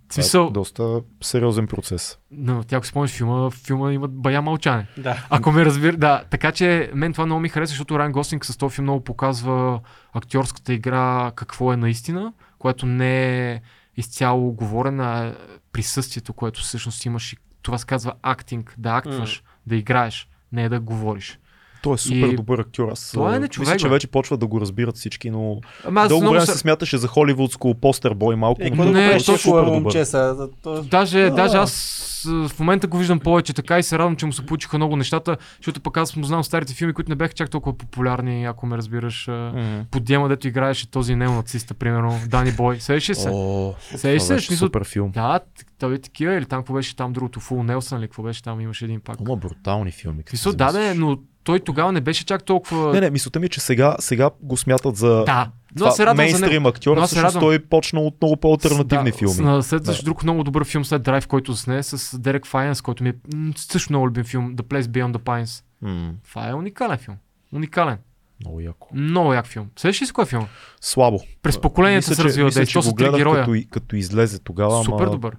Това 0.08 0.22
смисъл, 0.22 0.46
е 0.46 0.50
доста 0.50 1.00
сериозен 1.22 1.66
процес. 1.66 2.18
но 2.30 2.64
тя 2.64 2.76
ако 2.76 2.86
спомняш 2.86 3.10
филма, 3.10 3.34
в 3.34 3.50
филма 3.50 3.92
има 3.92 4.08
бая 4.08 4.42
мълчане. 4.42 4.86
Да. 4.98 5.26
Ако 5.30 5.52
ме 5.52 5.64
разбира, 5.64 5.96
да. 5.96 6.24
Така 6.30 6.52
че 6.52 6.90
мен 6.94 7.12
това 7.12 7.26
много 7.26 7.40
ми 7.40 7.48
харесва, 7.48 7.72
защото 7.72 7.98
Райан 7.98 8.12
Гослинг 8.12 8.44
с 8.44 8.56
този 8.56 8.74
филм 8.74 8.84
много 8.84 9.04
показва 9.04 9.80
актьорската 10.12 10.72
игра 10.72 11.32
какво 11.34 11.72
е 11.72 11.76
наистина, 11.76 12.32
което 12.58 12.86
не 12.86 13.52
е 13.52 13.60
изцяло 13.96 14.52
говорена, 14.52 15.26
е 15.26 15.32
присъствието, 15.74 16.32
което 16.32 16.60
всъщност 16.60 17.04
имаш 17.04 17.32
и 17.32 17.36
това 17.62 17.78
се 17.78 17.86
казва 17.86 18.14
актинг, 18.22 18.74
да 18.78 18.96
актваш, 18.96 19.42
да 19.66 19.76
играеш, 19.76 20.28
не 20.52 20.68
да 20.68 20.80
говориш. 20.80 21.38
Той 21.84 21.94
е 21.94 21.98
супер 21.98 22.28
И- 22.28 22.36
добър 22.36 22.58
актьор. 22.58 22.88
Аз 22.88 23.10
Това 23.10 23.26
е 23.26 23.28
а, 23.28 23.32
не 23.32 23.38
мисля, 23.38 23.48
човек, 23.48 23.78
че 23.78 23.86
бе. 23.86 23.90
вече 23.90 24.06
почва 24.06 24.36
да 24.36 24.46
го 24.46 24.60
разбират 24.60 24.96
всички, 24.96 25.30
но 25.30 25.60
Ама 25.84 26.00
аз 26.00 26.08
дълго 26.08 26.22
много 26.22 26.32
време 26.32 26.46
се... 26.46 26.52
се 26.52 26.58
смяташе 26.58 26.98
за 26.98 27.08
холивудско 27.08 27.74
постер 27.74 28.14
бой 28.14 28.36
малко. 28.36 28.62
Е, 28.62 28.70
но 28.70 28.84
Не, 28.84 29.06
е 29.06 29.20
супер 29.20 29.38
добър. 29.44 29.64
момче 29.64 30.04
за- 30.04 30.48
то- 30.62 30.82
Даже, 30.82 31.20
Да. 31.20 31.30
даже 31.30 31.56
аз 31.56 32.00
а, 32.26 32.48
в 32.48 32.58
момента 32.58 32.86
го 32.86 32.98
виждам 32.98 33.20
повече 33.20 33.52
така 33.52 33.78
и 33.78 33.82
се 33.82 33.98
радвам, 33.98 34.16
че 34.16 34.26
му 34.26 34.32
се 34.32 34.46
получиха 34.46 34.76
много 34.76 34.96
нещата, 34.96 35.36
защото 35.56 35.80
пък 35.80 35.96
аз 35.96 36.16
му 36.16 36.24
знам 36.24 36.44
старите 36.44 36.74
филми, 36.74 36.92
които 36.92 37.10
не 37.10 37.16
бяха 37.16 37.34
чак 37.34 37.50
толкова 37.50 37.78
популярни, 37.78 38.44
ако 38.44 38.66
ме 38.66 38.76
разбираш. 38.76 39.28
А, 39.28 39.52
Мгм. 39.54 39.80
Подиема, 39.90 40.28
дето 40.28 40.48
играеше 40.48 40.90
този 40.90 41.14
неонациста, 41.14 41.74
примерно, 41.74 42.20
Дани 42.26 42.52
Бой. 42.52 42.74
Ли 42.74 42.80
се? 42.80 42.98
Това 43.14 43.74
се? 43.96 44.08
беше 44.08 44.46
Смисъл, 44.46 44.56
супер 44.58 44.84
филм. 44.84 45.10
Да, 45.10 45.40
той 45.78 45.94
е 45.94 45.98
такива, 45.98 46.34
или 46.34 46.44
там 46.44 46.60
какво 46.60 46.74
беше 46.74 46.96
там 46.96 47.12
другото, 47.12 47.40
Фул 47.40 47.62
Нелсън 47.62 47.98
или 47.98 48.06
какво 48.06 48.22
беше 48.22 48.42
там, 48.42 48.60
имаше 48.60 48.84
един 48.84 49.00
пак. 49.00 49.16
Ама 49.20 49.36
брутални 49.36 49.90
филми. 49.90 50.22
като 50.22 50.34
Мисъл, 50.34 50.52
се 50.52 50.56
да, 50.56 50.72
да, 50.72 50.94
но 50.94 51.18
той 51.44 51.60
тогава 51.60 51.92
не 51.92 52.00
беше 52.00 52.24
чак 52.24 52.44
толкова... 52.44 52.92
Не, 52.92 53.00
не, 53.00 53.10
мисълта 53.10 53.40
ми 53.40 53.46
е, 53.46 53.48
че 53.48 53.60
сега, 53.60 53.96
сега 53.98 54.30
го 54.40 54.56
смятат 54.56 54.96
за 54.96 55.24
Да, 55.24 55.50
но 55.76 55.90
се 55.90 56.06
радвам 56.06 56.16
за 56.18 56.22
мейнстрим 56.38 56.66
актьор, 56.66 56.96
Но 56.96 57.06
всъщност 57.06 57.24
радвам. 57.26 57.40
той 57.42 57.58
почна 57.58 58.00
от 58.00 58.14
много 58.20 58.36
по-алтернативни 58.36 59.10
да, 59.10 59.16
филми. 59.16 59.34
С, 59.34 59.40
на 59.40 59.62
следващ 59.62 60.00
Да. 60.00 60.04
друг 60.04 60.22
много 60.22 60.44
добър 60.44 60.64
филм 60.64 60.84
след 60.84 61.02
Драйв, 61.02 61.26
който 61.26 61.52
засне 61.52 61.82
с 61.82 62.18
Дерек 62.18 62.46
Файенс, 62.46 62.80
който 62.80 63.02
ми 63.02 63.08
е 63.08 63.14
също 63.56 63.92
много 63.92 64.06
любим 64.06 64.24
филм, 64.24 64.56
The 64.56 64.62
Place 64.62 64.82
Beyond 64.82 65.12
the 65.12 65.18
Pines. 65.18 65.64
М, 65.82 66.12
Това 66.24 66.48
е 66.48 66.54
уникален 66.54 66.98
филм. 66.98 67.16
Уникален. 67.52 67.98
много 68.40 68.60
яко. 68.60 68.88
Много 68.94 69.34
як 69.34 69.46
филм. 69.46 69.66
Сещаш 69.76 70.02
ли 70.02 70.06
с 70.06 70.12
кой 70.12 70.26
филм? 70.26 70.46
Слабо. 70.80 71.20
През 71.42 71.60
поколенията 71.60 72.10
Мисля, 72.10 72.14
се 72.14 72.24
развива 72.24 72.46
мисля, 72.46 72.66
че 72.66 72.78
го 72.80 72.94
гледах 72.94 73.16
героя. 73.16 73.44
Като, 73.44 73.54
като 73.70 73.96
излезе 73.96 74.38
тогава, 74.38 74.84
Супер 74.84 75.06
добър. 75.06 75.36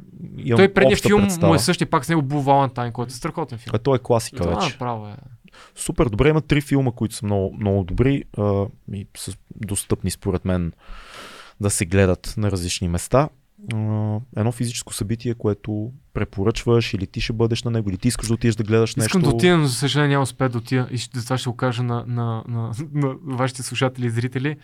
Той 0.56 0.68
предния 0.70 0.94
обща 0.94 1.08
филм 1.10 1.22
представа. 1.22 1.48
му 1.48 1.56
е 1.56 1.60
същия 1.60 1.90
пак 1.90 2.06
с 2.06 2.10
него 2.10 2.22
Blue 2.22 2.44
Valentine, 2.44 2.92
който 2.92 3.10
е 3.10 3.16
страхотен 3.16 3.58
филм. 3.58 3.72
А 3.76 3.78
той 3.78 3.96
е 3.96 4.00
класика 4.04 4.44
вече. 4.46 4.68
направо 4.68 5.08
е. 5.08 5.16
Супер 5.76 6.06
добре, 6.06 6.30
има 6.30 6.42
три 6.42 6.62
филма, 6.62 6.92
които 6.92 7.16
са 7.16 7.26
много, 7.26 7.56
много 7.60 7.84
добри 7.84 8.24
а, 8.38 8.66
и 8.94 9.08
са 9.18 9.34
достъпни 9.56 10.12
според 10.12 10.46
мен 10.46 10.72
да 11.62 11.70
се 11.70 11.86
гледат 11.86 12.34
на 12.38 12.52
различни 12.52 12.88
места. 12.88 13.30
А, 13.74 14.20
едно 14.38 14.52
физическо 14.52 14.94
събитие, 14.94 15.34
което 15.34 15.92
препоръчваш 16.14 16.94
или 16.94 17.08
ти 17.08 17.22
ще 17.22 17.34
бъдеш 17.34 17.64
на 17.64 17.72
него, 17.72 17.90
или 17.90 17.98
ти 17.98 18.08
искаш 18.08 18.28
да 18.28 18.34
отидеш 18.34 18.56
да 18.56 18.64
гледаш 18.64 18.96
нещо. 18.96 19.08
Искам 19.08 19.22
да 19.22 19.30
отида, 19.30 19.58
но 19.58 19.66
за 19.66 19.74
съжаление 19.74 20.10
няма 20.10 20.24
успея 20.24 20.50
да 20.50 20.58
отида 20.58 20.88
и 20.92 20.98
ще, 20.98 21.20
затова 21.20 21.38
ще 21.38 21.50
го 21.50 21.56
кажа 21.56 21.84
на, 21.84 22.04
на, 22.08 22.44
на, 22.48 22.72
на 22.94 23.16
вашите 23.24 23.64
слушатели 23.64 24.06
и 24.06 24.10
зрители. 24.10 24.58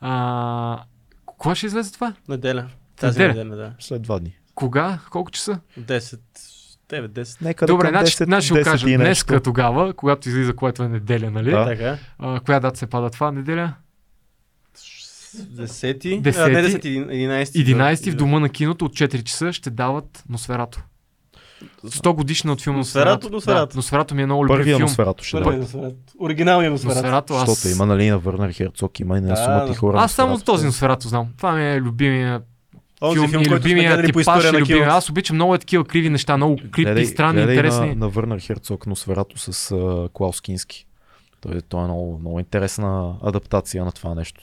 А, 0.00 0.84
кога 1.26 1.54
ще 1.54 1.66
излезе 1.66 1.92
това? 1.92 2.14
Неделя. 2.28 2.68
Тази 2.96 3.18
Неделя? 3.18 3.44
неделя, 3.44 3.56
да. 3.56 3.74
След 3.78 4.02
два 4.02 4.18
дни. 4.18 4.36
Кога? 4.54 4.98
Колко 5.10 5.30
часа? 5.30 5.60
10, 5.80 6.18
9, 6.90 7.08
10. 7.08 7.42
Нека 7.42 7.66
Добре, 7.66 7.88
значи, 7.88 8.16
10, 8.16 8.24
значи 8.24 8.46
ще 8.46 8.54
го 8.54 8.60
10 8.60 8.64
кажа. 8.64 8.86
Днеска 8.86 9.40
тогава, 9.40 9.94
когато 9.94 10.28
излиза, 10.28 10.52
което 10.56 10.82
е 10.82 10.88
неделя, 10.88 11.30
нали? 11.30 11.50
Да. 11.50 11.64
Така. 11.64 11.98
А, 12.18 12.40
коя 12.40 12.60
дата 12.60 12.78
се 12.78 12.86
пада 12.86 13.10
това? 13.10 13.32
Неделя? 13.32 13.74
10. 14.76 15.56
Десети. 15.56 16.12
А, 16.12 16.48
не 16.48 16.62
10, 16.62 16.80
11. 16.82 17.44
11 17.44 18.10
в 18.10 18.14
дома 18.14 18.40
на 18.40 18.48
киното 18.48 18.84
от 18.84 18.92
4 18.92 19.22
часа 19.22 19.52
ще 19.52 19.70
дават 19.70 20.24
Носферато. 20.28 20.80
100 21.86 22.14
годишна 22.14 22.52
от 22.52 22.60
филма 22.60 22.78
Носферато, 22.78 23.30
Носферато. 23.30 23.72
Да, 23.72 23.76
Носферато 23.78 24.14
ми 24.14 24.22
е 24.22 24.26
много 24.26 24.44
любим 24.44 24.56
Първия 24.56 24.76
филм. 24.76 24.82
Носферато 24.82 25.24
ще 25.24 25.32
Първият 25.42 25.54
да. 25.54 25.60
Носферато. 25.60 25.96
Оригиналният 26.20 26.72
Носферато. 26.72 26.96
Носферато, 26.96 27.34
аз... 27.34 27.50
Защото 27.50 27.74
има 27.74 27.86
нали 27.86 28.10
на 28.10 28.18
Върнер 28.18 28.52
Херцог, 28.52 29.00
има 29.00 29.18
и 29.18 29.20
на 29.20 29.28
Да, 29.28 29.36
Сумати 29.36 29.72
да. 29.72 29.78
хора. 29.78 29.98
Аз 30.00 30.12
само 30.12 30.30
Носферато. 30.30 30.52
този 30.52 30.66
Носферато 30.66 31.08
знам. 31.08 31.26
Това 31.36 31.52
ми 31.52 31.70
е 31.70 31.80
любимия 31.80 32.40
Онзи 33.02 33.28
филм, 33.28 33.30
който 33.30 33.44
сме 33.44 33.56
любимия 33.56 33.92
гледали 33.94 34.12
по 34.12 34.20
история 34.20 34.48
и 34.48 34.52
на 34.52 34.60
любимия. 34.60 34.88
Аз 34.88 35.10
обичам 35.10 35.36
много 35.36 35.54
е 35.54 35.58
такива 35.58 35.84
криви 35.84 36.10
неща, 36.10 36.36
много 36.36 36.56
крипти, 36.56 36.84
Гледай- 36.84 37.04
странни, 37.04 37.36
гледай 37.38 37.54
интересни. 37.54 37.88
На, 37.88 37.94
на 37.94 38.08
Върнер 38.08 38.38
Херцог 38.40 38.86
Носферато 38.86 39.38
с 39.38 39.52
uh, 39.74 40.12
Клаус 40.12 40.40
Кински. 40.40 40.86
Той, 41.40 41.60
той 41.68 41.80
е 41.80 41.84
много, 41.84 42.18
много 42.18 42.38
интересна 42.38 43.14
адаптация 43.22 43.84
на 43.84 43.92
това 43.92 44.14
нещо. 44.14 44.40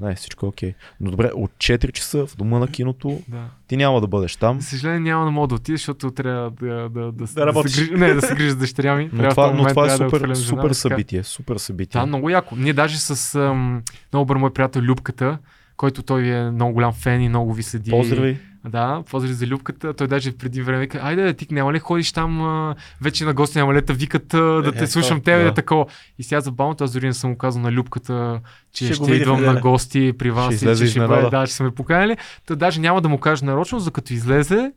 Не, 0.00 0.14
всичко 0.14 0.46
е 0.46 0.48
окей. 0.48 0.74
Но 1.00 1.10
добре, 1.10 1.30
от 1.34 1.50
4 1.50 1.92
часа 1.92 2.26
в 2.26 2.36
дома 2.36 2.58
на 2.58 2.68
киното 2.68 3.20
Да. 3.28 3.44
ти 3.68 3.76
няма 3.76 4.00
да 4.00 4.06
бъдеш 4.06 4.36
там. 4.36 4.60
За 4.60 4.66
съжаление 4.66 5.00
няма 5.00 5.24
да 5.24 5.30
мога 5.30 5.46
да 5.48 5.54
отида, 5.54 5.76
защото 5.76 6.10
трябва 6.10 6.50
да, 6.50 6.88
да, 6.88 7.12
да, 7.12 7.26
да, 7.34 7.46
работиш. 7.46 7.72
се 7.72 7.80
грижа, 7.80 7.96
не, 7.96 8.14
да 8.14 8.22
се 8.22 8.34
грижа 8.34 8.50
с 8.50 8.56
дъщеря 8.56 8.94
ми. 8.94 9.10
Но 9.12 9.18
Трябва 9.18 9.30
това, 9.30 9.52
но 9.52 9.64
това 9.66 9.84
е 9.84 9.86
трябва 9.86 9.98
да 9.98 10.10
супер, 10.10 10.20
жена, 10.20 10.34
супер 10.34 10.70
събитие. 10.70 11.22
Супер 11.24 11.56
събитие. 11.56 12.00
Да, 12.00 12.06
много 12.06 12.30
яко. 12.30 12.56
Ние 12.56 12.72
даже 12.72 12.98
с 12.98 13.34
ам, 13.34 13.82
много 14.12 14.24
добър 14.24 14.36
мой 14.36 14.52
приятел 14.52 14.80
Любката, 14.82 15.38
който 15.80 16.02
той 16.02 16.28
е 16.28 16.50
много 16.50 16.72
голям 16.72 16.92
фен 16.92 17.22
и 17.22 17.28
много 17.28 17.54
ви 17.54 17.62
следи. 17.62 17.90
Поздрави. 17.90 18.38
Да, 18.68 19.02
поздрави 19.10 19.34
за 19.34 19.46
Любката. 19.46 19.94
Той 19.94 20.06
даже 20.06 20.32
преди 20.32 20.62
време 20.62 20.80
вика, 20.80 21.00
айде, 21.02 21.34
ти 21.34 21.46
няма 21.50 21.72
ли 21.72 21.78
ходиш 21.78 22.12
там 22.12 22.42
а, 22.42 22.74
вече 23.00 23.24
на 23.24 23.34
гости, 23.34 23.58
няма 23.58 23.74
ли 23.74 23.80
да 23.80 23.92
викат 23.92 24.34
а, 24.34 24.38
да 24.38 24.72
те 24.72 24.84
Е, 24.84 24.86
слушам 24.86 25.18
то, 25.18 25.24
тебе 25.24 25.44
да. 25.44 25.54
такова. 25.54 25.86
И 26.18 26.22
сега 26.22 26.40
забавното, 26.40 26.84
аз 26.84 26.92
дори 26.92 27.06
не 27.06 27.12
съм 27.12 27.30
му 27.30 27.36
казал 27.36 27.62
на 27.62 27.72
Любката, 27.72 28.40
че 28.72 28.84
Ще 28.84 28.94
ще, 28.94 29.12
идвам 29.12 29.44
на 29.44 29.60
гости 29.60 30.12
при 30.18 30.30
вас 30.30 30.56
Ще 30.56 30.70
и 30.70 30.76
че 30.76 30.86
ще 30.86 31.06
бъде, 31.06 31.30
да, 31.30 31.46
сме 31.46 31.66
ме 31.66 31.74
поканили. 31.74 32.16
Та 32.46 32.56
даже 32.56 32.80
няма 32.80 33.00
да 33.00 33.08
му 33.08 33.18
кажа 33.18 33.44
нарочно, 33.44 33.78
за 33.78 33.90
като 33.90 34.12
излезе, 34.12 34.72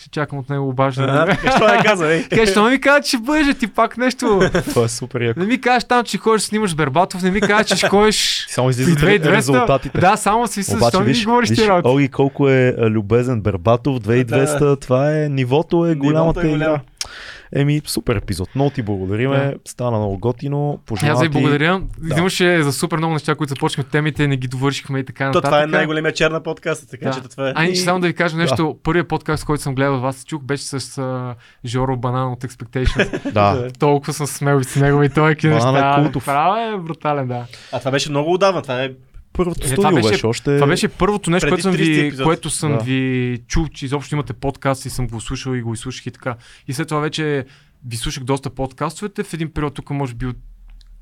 ще 0.00 0.10
чакам 0.10 0.38
от 0.38 0.50
него 0.50 0.68
обаждане. 0.68 1.26
така, 1.26 1.50
Що 1.56 1.68
не 1.68 1.82
каза, 1.82 2.12
ей? 2.12 2.46
Що 2.46 2.64
не 2.64 2.70
ми 2.70 2.80
казва, 2.80 3.00
че 3.02 3.08
ще 3.08 3.18
бъде 3.18 3.54
ти 3.54 3.66
пак 3.66 3.96
нещо. 3.96 4.40
Това 4.68 4.84
е 4.84 4.88
супер 4.88 5.20
яко. 5.20 5.40
Не 5.40 5.46
ми 5.46 5.60
кажеш 5.60 5.84
там, 5.84 6.04
че 6.04 6.18
ходиш, 6.18 6.42
снимаш 6.42 6.74
Бербатов, 6.74 7.22
не 7.22 7.30
ми 7.30 7.40
кажеш, 7.40 7.66
че 7.66 7.76
ще 7.76 7.88
ходиш 7.88 8.46
Само 8.50 8.70
излизат 8.70 8.98
2200. 9.00 9.24
резултатите. 9.24 9.98
Да, 10.00 10.16
само 10.16 10.46
си 10.46 10.62
се, 10.62 10.76
Обаче 10.76 11.02
виж, 11.02 11.18
ми 11.18 11.24
говориш 11.24 11.50
виж 11.50 11.58
ти 11.58 11.68
работа? 11.68 11.88
Оги 11.88 12.08
колко 12.08 12.48
е 12.48 12.74
любезен 12.80 13.40
Бербатов, 13.40 13.98
2200, 13.98 14.80
това 14.80 15.18
е, 15.18 15.28
нивото 15.28 15.86
е 15.86 15.88
Нивото 15.88 16.06
голямата 16.06 16.40
е 16.40 16.50
голямо. 16.50 16.78
Еми, 17.52 17.80
супер 17.86 18.16
епизод. 18.16 18.48
Много 18.54 18.70
ти 18.70 18.82
благодариме. 18.82 19.36
Да. 19.36 19.54
Стана 19.64 19.98
много 19.98 20.18
готино. 20.18 20.72
Аз 20.72 20.86
Пожелавам 20.86 21.22
ви 21.22 21.28
благодаря. 21.28 21.82
Имаше 22.18 22.62
за 22.62 22.72
супер 22.72 22.96
много 22.96 23.12
неща, 23.12 23.34
които 23.34 23.48
започнахме 23.48 23.90
темите, 23.90 24.28
не 24.28 24.36
ги 24.36 24.48
довършихме 24.48 24.98
и 24.98 25.04
така 25.04 25.24
То 25.24 25.28
нататък. 25.28 25.44
това 25.44 25.62
е 25.62 25.66
най-големия 25.68 26.12
черна 26.12 26.42
подкаст, 26.42 26.90
така 26.90 27.06
Да. 27.06 27.12
че 27.12 27.20
това 27.20 27.48
е. 27.48 27.52
А, 27.56 27.64
И- 27.64 27.76
само 27.76 28.00
да 28.00 28.06
ви 28.06 28.14
кажа 28.14 28.36
нещо. 28.36 28.76
Първият 28.82 29.08
подкаст, 29.08 29.44
който 29.44 29.62
съм 29.62 29.74
гледал 29.74 29.94
от 29.94 30.02
вас, 30.02 30.24
чух, 30.24 30.42
беше 30.42 30.64
с 30.64 30.98
а, 30.98 31.34
Жоро 31.64 31.96
Банан 31.96 32.32
от 32.32 32.40
Expectations. 32.40 33.32
Да. 33.32 33.68
Толкова 33.78 34.12
съм 34.12 34.26
смел 34.26 34.60
и 34.60 34.64
с 34.64 34.76
него 34.76 35.02
и 35.02 35.08
той 35.08 35.32
е 35.32 35.36
Банан 35.42 35.68
е 35.68 35.72
неща. 35.72 36.02
култов. 36.02 36.24
Право 36.24 36.56
е 36.56 36.78
брутален, 36.78 37.28
да. 37.28 37.44
А 37.72 37.78
това 37.78 37.90
беше 37.90 38.10
много 38.10 38.32
отдавна. 38.32 38.62
Това 38.62 38.82
е 38.82 38.90
Първото 39.38 39.60
Е, 39.62 39.70
това 39.70 39.82
студио 39.82 39.96
беше- 39.96 40.08
беше, 40.10 40.26
още... 40.26 40.56
Това 40.56 40.66
беше 40.66 40.88
първото 40.88 41.30
нещо, 41.30 41.48
което 41.48 41.62
съм, 41.62 41.72
30 41.72 41.76
ви, 41.76 42.00
епизод. 42.00 42.24
което 42.24 42.50
съм 42.50 42.72
Да. 42.72 42.78
ви 42.78 43.38
чул, 43.46 43.68
че 43.68 43.84
изобщо 43.84 44.14
имате 44.14 44.32
подкаст 44.32 44.84
и 44.84 44.90
съм 44.90 45.08
го 45.08 45.20
слушал 45.20 45.52
и 45.52 45.62
го 45.62 45.74
изслушах 45.74 46.06
и 46.06 46.10
така. 46.10 46.36
И 46.68 46.72
след 46.72 46.88
това 46.88 47.00
вече 47.00 47.44
ви 47.86 47.96
слушах 47.96 48.24
доста 48.24 48.50
подкастовете. 48.50 49.22
В 49.24 49.34
един 49.34 49.50
период 49.50 49.74
тук 49.74 49.90
може 49.90 50.14
би 50.14 50.26
от 50.26 50.36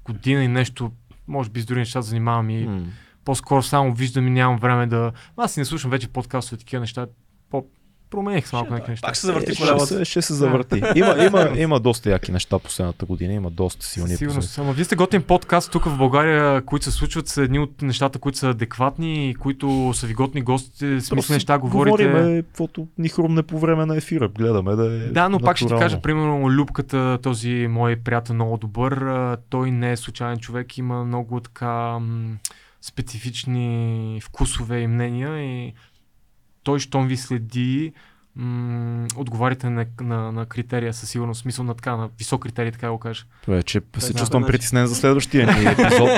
година 0.04 0.44
и 0.44 0.48
нещо, 0.48 0.92
може 1.28 1.50
би 1.50 1.60
с 1.60 1.66
други 1.66 1.78
неща 1.78 2.02
занимавам 2.02 2.50
и 2.50 2.64
М. 2.64 2.84
по-скоро 3.24 3.62
само 3.62 3.94
виждам 3.94 4.26
и 4.26 4.30
нямам 4.30 4.58
време 4.58 4.86
да... 4.86 5.12
Аз 5.36 5.52
си 5.52 5.60
не 5.60 5.64
слушам 5.64 5.90
вече 5.90 6.08
подкастове, 6.08 6.58
такива 6.58 6.80
неща. 6.80 7.06
По... 7.50 7.64
Промених 8.11 8.49
с 8.49 8.53
малко 8.53 8.73
някакви 8.73 8.91
неща. 8.91 9.07
Пак 9.07 9.16
се 9.16 9.27
завърти 9.27 9.53
Е, 9.53 9.55
колелото. 9.55 9.87
ще, 9.87 9.95
се, 9.95 10.05
ще 10.05 10.23
се 10.23 10.35
завърти. 10.35 10.83
Има, 10.95 11.24
има, 11.24 11.51
има 11.57 11.81
доста 11.81 12.11
яки 12.11 12.33
неща 12.33 12.59
последната 12.59 13.07
година, 13.07 13.33
има 13.33 13.51
доста 13.51 13.87
силни 13.87 14.15
епизоди. 14.15 14.47
Ама 14.59 14.73
вие 14.73 14.85
сте 14.85 14.97
готин 14.97 15.23
подкаст 15.23 15.73
тук 15.73 15.85
в 15.85 15.97
България, 15.99 16.62
които 16.62 16.85
се 16.85 16.91
случват, 16.91 17.28
са 17.28 17.43
едни 17.43 17.59
от 17.59 17.83
нещата, 17.83 18.19
които 18.19 18.39
са 18.39 18.49
адекватни 18.49 19.31
и 19.31 19.35
които 19.35 19.93
са 19.95 20.07
ви 20.07 20.15
готни 20.15 20.43
гости, 20.43 21.01
смисли 21.01 21.35
неща 21.35 21.59
говорите. 21.59 22.07
Говориме, 22.07 22.43
каквото 22.43 22.87
ни 22.99 23.09
хрумне 23.09 23.43
по 23.43 23.59
време 23.59 23.87
на 23.87 23.97
ефира. 23.97 24.28
Гледаме 24.28 24.74
да 24.77 24.85
е 24.85 24.99
Да, 24.99 25.28
но 25.28 25.39
пак 25.41 25.57
ще 25.57 25.66
ти 25.66 25.74
кажа, 25.74 26.01
примерно, 26.01 26.51
Любката, 26.51 27.19
този 27.23 27.66
мой 27.70 27.97
приятел 27.97 28.35
много 28.35 28.57
добър, 28.57 29.07
той 29.51 29.70
не 29.70 29.93
е 29.93 29.97
случайен 29.97 30.39
човек, 30.39 30.78
има 30.78 31.05
много 31.05 31.41
така 31.41 31.99
специфични 32.83 34.20
вкусове 34.23 34.78
и 34.78 34.87
мнения 34.87 35.39
и 35.39 35.73
той, 36.66 36.78
щом 36.78 37.06
ви 37.06 37.16
следи, 37.16 37.93
м- 38.36 39.06
отговаряте 39.16 39.70
на, 39.70 39.86
на, 40.01 40.32
на 40.32 40.47
критерия 40.47 40.94
със 40.94 41.10
сигурност, 41.10 41.43
смисъл 41.43 41.64
на 41.64 41.74
така, 41.74 41.97
на 41.97 42.09
висок 42.18 42.43
критерий, 42.43 42.72
така 42.72 42.86
да 42.86 42.93
го 42.93 42.98
кажа. 42.98 43.24
Това 43.43 43.56
е, 43.56 43.62
че 43.62 43.80
се 43.98 44.12
да, 44.12 44.18
чувствам 44.18 44.43
да, 44.43 44.48
притеснен 44.48 44.86
за 44.86 44.94
следващия 44.94 45.47
ни 45.47 45.66
епизод. 45.66 46.09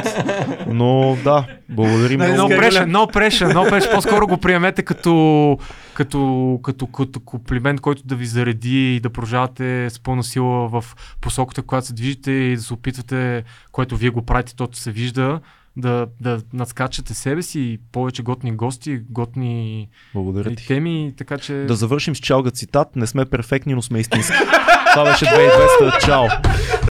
Но 0.68 1.16
да, 1.24 1.46
благодарим 1.68 2.18
Нали, 2.18 2.32
много. 2.32 2.52
No 2.52 2.60
pressure, 2.60 2.86
no 2.86 3.14
pressure, 3.14 3.52
no 3.52 3.70
pressure. 3.70 3.94
По-скоро 3.94 4.26
го 4.26 4.38
приемете 4.38 4.82
като, 4.82 5.58
като, 5.94 6.60
като, 6.62 6.86
като 6.86 7.20
комплимент, 7.20 7.80
който 7.80 8.02
да 8.04 8.16
ви 8.16 8.26
зареди 8.26 8.96
и 8.96 9.00
да 9.00 9.10
продължавате 9.10 9.90
с 9.90 10.00
пълна 10.00 10.24
сила 10.24 10.68
в 10.68 10.84
посоката, 11.20 11.62
която 11.62 11.86
се 11.86 11.92
движите 11.92 12.30
и 12.30 12.56
да 12.56 12.62
се 12.62 12.74
опитвате, 12.74 13.44
което 13.72 13.96
вие 13.96 14.10
го 14.10 14.22
правите, 14.22 14.56
тото 14.56 14.78
се 14.78 14.92
вижда, 14.92 15.40
да, 15.78 16.06
да 16.20 16.40
надскачате 16.52 17.14
себе 17.14 17.42
си 17.42 17.60
и 17.60 17.78
повече 17.92 18.22
готни 18.22 18.52
гости, 18.52 19.00
готни 19.10 19.88
Благодаря 20.14 20.50
и 20.50 20.56
ти. 20.56 20.66
теми, 20.66 21.14
така 21.16 21.38
че... 21.38 21.55
Да 21.55 21.74
завършим 21.74 22.16
с 22.16 22.18
чалга 22.18 22.50
цитат. 22.50 22.96
Не 22.96 23.06
сме 23.06 23.24
перфектни, 23.24 23.74
но 23.74 23.82
сме 23.82 24.00
истински. 24.00 24.32
Това 24.92 25.05
беше 25.05 25.24
2200. 25.24 26.05
Чао! 26.06 26.24